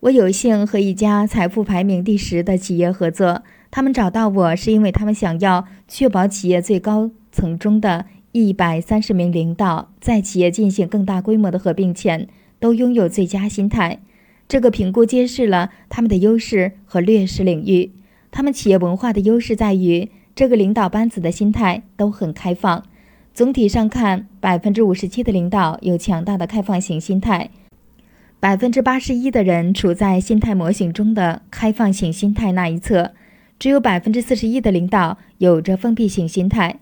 [0.02, 12.28] 我有幸和一家财富排名第十的企业合作，他们找到我是因为他们想要确保企业最高层中的一百三十名领导在企业进行更大规模的合并前
[12.60, 14.00] 都拥有最佳心态。
[14.48, 17.92] 这个评估揭示了他们的优势和劣势领域。
[18.30, 22.84] 他们企业文化的优势在于这个领导班子的心态都很开放。
[23.36, 27.50] 总体上看，百分之五十七的领导有强大的开放型心态，
[28.40, 33.12] 百分之八十一的人处在心态模型中的开放型心态那一侧，
[33.60, 36.80] 只有百分之四十一的领导有着封闭型心态。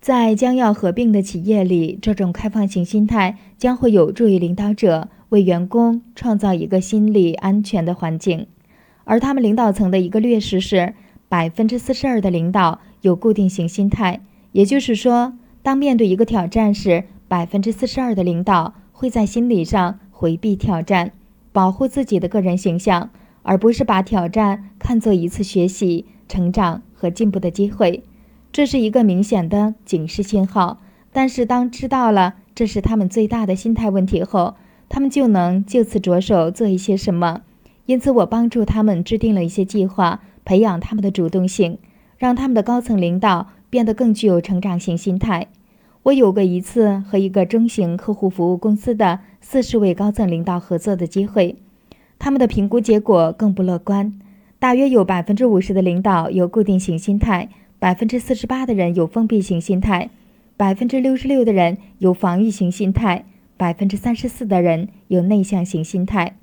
[0.00, 5.08] 在将要合并的企业里，这种开放型心态将会有助于领导者。
[5.30, 8.46] 为员工创造一个心理安全的环境，
[9.02, 10.94] 而他们领导层的一个劣势是，
[11.28, 14.20] 百分之四十二的领导有固定型心态。
[14.52, 15.32] 也就是说，
[15.64, 21.12] 当面对一个挑战时，百分之四十二的领导会在心理上回避挑战，
[21.52, 23.08] 保护自己的个人形象，
[23.42, 28.04] 而不是把挑战看作一次学习、成长和进步的机会。
[28.52, 30.82] 这是一个明显的警示信号。
[31.10, 34.56] 但是，当知道了这是他们最大的心态问题后，
[34.90, 37.40] 他们就能就此着手做一些什么，
[37.86, 41.78] 因此我帮助他们制定了一些计划，培养他们的主动性，
[42.18, 45.48] 让他们的高层领导变得更具有成长型心态。
[46.04, 51.56] 我有过一次和一个中型客户服务公司的四十位高层领导合作的机会，
[52.20, 54.16] 他们的评估结果更不乐观，
[54.60, 57.48] 大约有百分之五十的领导有固定型心态，
[57.80, 60.08] 百分之四十八的人有封闭型心态，
[60.56, 63.24] 百分之六十六的人有防御型心态。
[63.56, 66.36] 百分之三十四的人有内向型心态。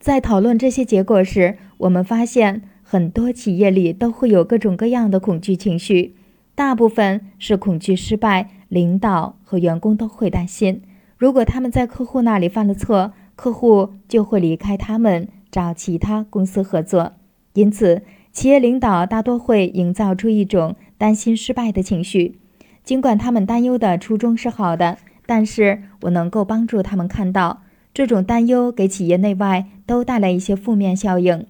[0.00, 6.14] 在讨论这些结果时，我们发现很多企业里都会有各种各样的恐惧情绪，
[6.54, 10.82] 大部分是恐惧失败，领导和员工都会担心，
[11.16, 17.14] 如果他们在客户那里犯了错，客户就会离开他们，找其他公司合作。
[17.54, 22.40] 因此，企业领导大多会营造出一种担心失败的情绪，
[22.84, 24.98] 尽管他们担忧的初衷是好的。
[25.24, 27.62] 但是我能够帮助他们看到，
[27.94, 31.46] 这种担忧给企业内外都带来一些负面效应。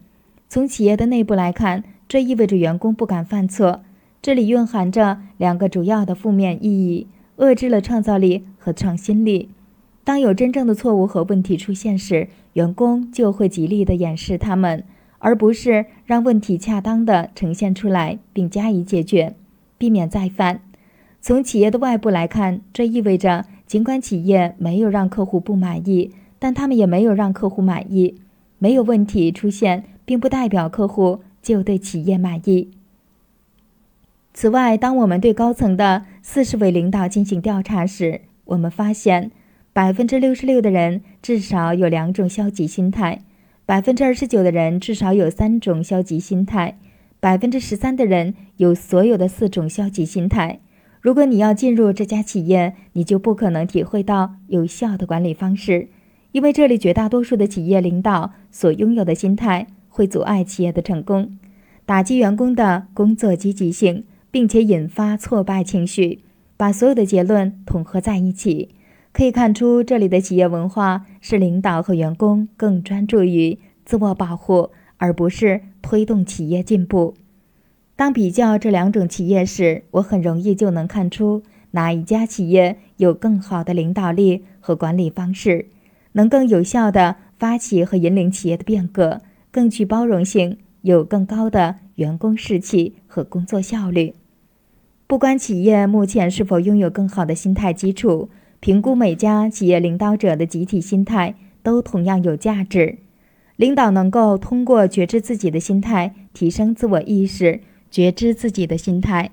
[0.53, 3.81] 从企业的内部来看，这意味着员工不敢犯错，
[4.21, 7.07] 这里蕴含着两个主要的负面意义：
[7.39, 9.49] 遏制了创造力和创新力。
[10.05, 14.85] 当有真正的错误和问题出现时，员工就会极力地掩饰他们，
[15.21, 19.35] 而不是让问题恰当地呈现出来并加以解决，
[19.79, 20.61] 避免再犯。
[21.23, 23.47] 从企业的外部来看，这意味着。
[23.67, 28.17] 尽管企业没有让客户不满意，但他们也没有让客户满意。
[28.59, 32.71] 没有问题出现，并不代表客户就对企业满意。
[34.35, 39.31] 此外，当我们对高层的四十位领导进行调查时，我们发现，
[39.73, 43.23] 百分之六十六的人至少有两种消极心态，
[43.67, 46.79] 百分之二十九的人至少有三种消极心态，
[47.21, 50.61] 百分之十三的人有所有的四种消极心态。
[51.01, 55.89] 如果你要进入这家企业，你就不可能体会到有效的管理方式，
[56.33, 61.39] 因为这里绝大多数的企业领导所拥有的心态会阻碍企业的成功，
[61.85, 66.21] 打击员工的工作积极性，并且引发挫败情绪。
[66.57, 68.71] 把所有的结论统合在一起，
[69.13, 77.15] 可以看出这里的企业文化是领导和员工更专注于自我保护，而不是推动企业进步。
[77.97, 81.43] 当比较这两种企业时，我很容易就能看出
[81.73, 85.67] 哪一家企业有更好的领导力和管理方式，
[86.13, 89.21] 能更有效地发起和引领企业的变革，
[89.53, 94.15] 更具包容性，有更高的员工士气和工作效率。
[95.07, 102.99] 不管企业目前是否拥有更好的心态基础，评估每家企业领导者的集体心态都同样有价值。
[103.57, 107.61] 领导能够通过觉知自己的心态，提升自我意识。
[107.91, 109.33] 觉知自己的心态，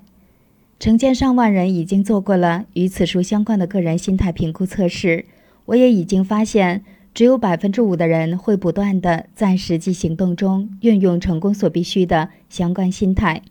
[0.78, 5.24] 成千上万人已经做过了与此书相关的个人心态评估测试。
[5.64, 13.42] 我也已经发现，只有百分之五的人会不断的在实际行动中运用成功所必须的相关心态。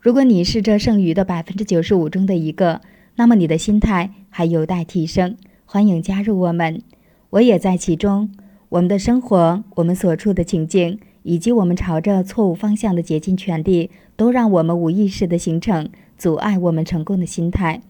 [0.00, 2.80] 如果你是这剩余的百分之九十五中的一个，
[3.16, 5.36] 那么你的心态还有待提升。
[5.64, 6.82] 欢迎加入我们，
[7.30, 8.30] 我也在其中。
[8.68, 10.98] 我们的生活，我们所处的情境。
[11.24, 17.80] 以及我们朝着错误方向的竭尽全力，都让我们无意识地形成阻碍我们成功的心态。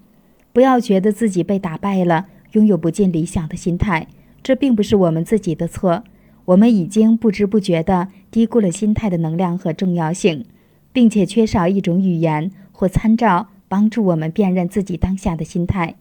[0.52, 4.06] 不要觉得自己被打败了，拥有不尽理想的心态，
[4.42, 6.04] 这并不是我们自己的错。
[6.44, 10.44] 我们已经不知不觉地低估了心态的能量和重要性，
[10.92, 15.94] 并且缺少一种语言或参照，帮助我们辨认自己当下的心态，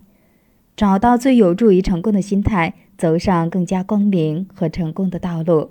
[0.76, 5.70] 找到最有助于成功的心态，走上更加光明和成功的道路。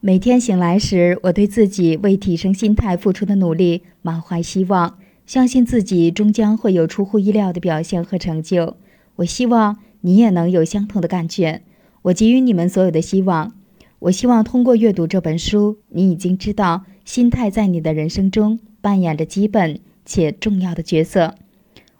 [0.00, 8.76] 每天醒来时，我对自己为提升心态付出的努力满怀希望，相信自己终将会有出乎意料的表现和成就。
[9.16, 11.62] 我希望你也能有相同的感觉。
[12.02, 13.54] 我给予你们所有的希望。
[14.00, 21.36] 我希望通过阅读这本书，你已经知道心态在你的人生中扮演着基本且重要的角色。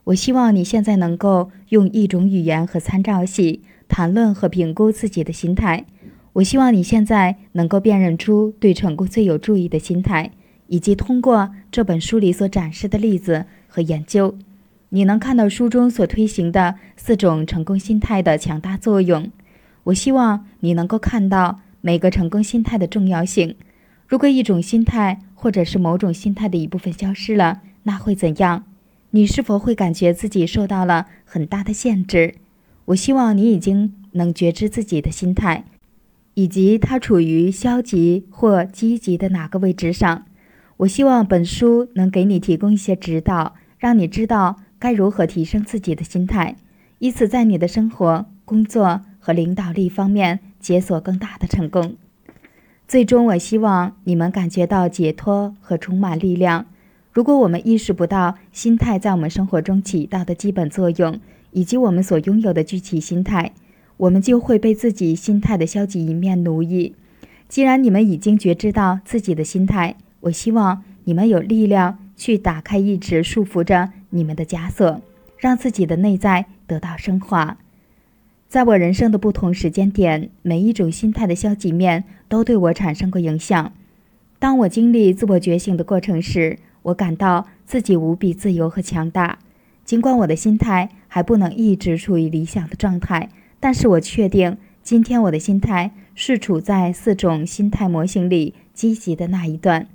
[0.05, 5.87] 我希望你现在能够用一种语言和参照系谈论和评估自己的心态。
[6.33, 10.33] 我希望你现在能够辨认出对成功最有助益的心态，
[10.67, 14.35] 以及通过这本书里所展示的例子和研究，
[14.95, 19.31] 你能看到书中所推行的四种成功心态的强大作用。
[19.85, 23.57] 我希望你能够看到每个成功心态的重要性。
[24.07, 28.65] 如果一种心态或者是某种心态的一部分消失了，那会怎样？
[29.13, 32.35] 你是否会感觉自己受到了很大的限制？
[32.85, 35.65] 我希望你已经能觉知自己的心态，
[36.35, 40.27] 以及它处于消极或积极的哪个位置上。
[40.77, 46.57] 我希望本书能给你提供一些指导，让你知道该如何提升自己的心态，
[46.99, 49.03] 以此在你的生活、工作。
[49.25, 51.95] 和领导力方面解锁更大的成功。
[52.89, 56.67] 最终，我希望你们感觉到解脱和充满力量。
[57.13, 61.21] 如果我们意识不到心态在我们生活中起到的基本作用，
[61.53, 63.53] 以及我们所拥有的具体心态，
[63.97, 66.97] 我们就会被自己心态的消极一面奴役。
[67.49, 75.03] 既然你们已经觉知到自己的心态，我希望你们有力量去打开一直束缚着你们的枷锁，
[75.37, 77.59] 让自己的内在得到升华。
[78.49, 83.73] 在我人生的不同时间点，每一种心态的消极面都对我产生过影响。
[84.39, 89.39] 当我经历自我觉醒的过程时，我感到自己无比自由和强大。
[89.85, 99.87] 尽管我的心态还不能一直处于理想的状态，但是我确定今天我的心态是处在四种心态模型里积极的那一段。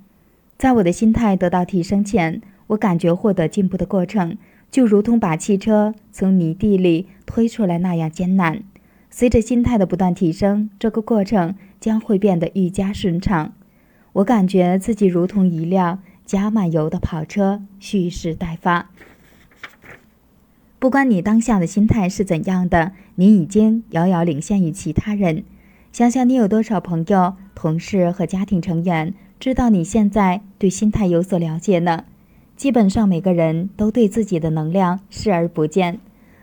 [0.57, 4.37] 在我的心态得到提升前，我感觉获得进步的过程。
[4.69, 8.61] 就如同把汽车从泥地里推出来那样艰难。
[9.09, 13.53] 随着心态的不断提升，这个过程将会变得愈加顺畅。
[14.11, 18.89] 我感觉自己如同一辆加满油的跑车，蓄势待发。
[20.79, 25.43] 不管你当下的心态是怎样的，你已经遥遥领先于其他人。
[25.93, 32.03] 想想你有多少朋友、同事和家庭成员知道你现在对心态有所了解呢？
[32.57, 35.99] 基本上每个人都对自己的能量视而不见，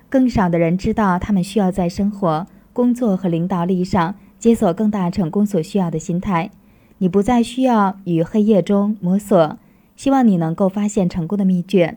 [0.09, 6.53] 更少的人知道他们需要在生活、工作和领导力上解锁更大成功所需要的心态。
[6.99, 9.59] 你不再需要与黑夜中摸索，
[9.97, 11.97] 希望你能够发现成功的秘诀。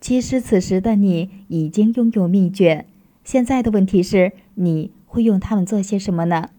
[0.00, 2.86] 其实此时的你已经拥有秘诀，
[3.22, 6.50] 现在的问题是你会用它们做些什么呢？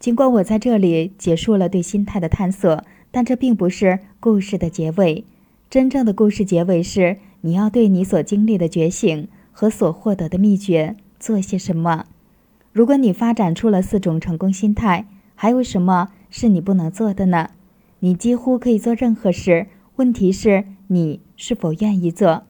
[0.00, 5.24] 尽管我在这里结束了对心态的探索，但这并不是故事的结尾。
[5.72, 12.04] 真正的故事结尾是：你要对你所经历的觉醒和所获得的秘诀做些什么。
[12.74, 17.48] 如果你发展出了四种成功心态，还有什么是你不能做的呢？
[18.00, 22.42] 你几乎可以做任何事，问题是你是否愿意做。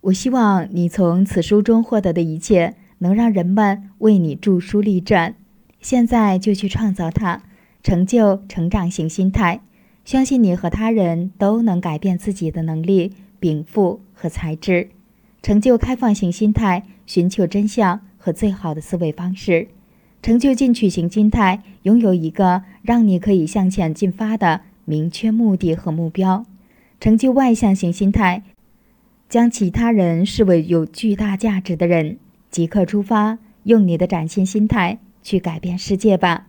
[0.00, 5.34] 我希望你从此书中获得的一切能让人们为你著书立传。
[5.82, 7.42] 现在就去创造它，
[7.82, 9.60] 成就成长型心态。
[10.04, 14.90] 相信你和他人都能改变自己的能力、禀赋和才智，
[15.42, 19.68] 成就开放型心态，寻求真相和最好的思维方式；
[20.22, 26.44] 成就进取型心态，拥有一个让你可以向前进发的明确目的和目标；
[27.00, 28.42] 成就外向型心态，
[29.30, 32.18] 将其他人视为有巨大价值的人。
[32.50, 36.48] 即刻出发，用你的崭新心态去改变世界吧！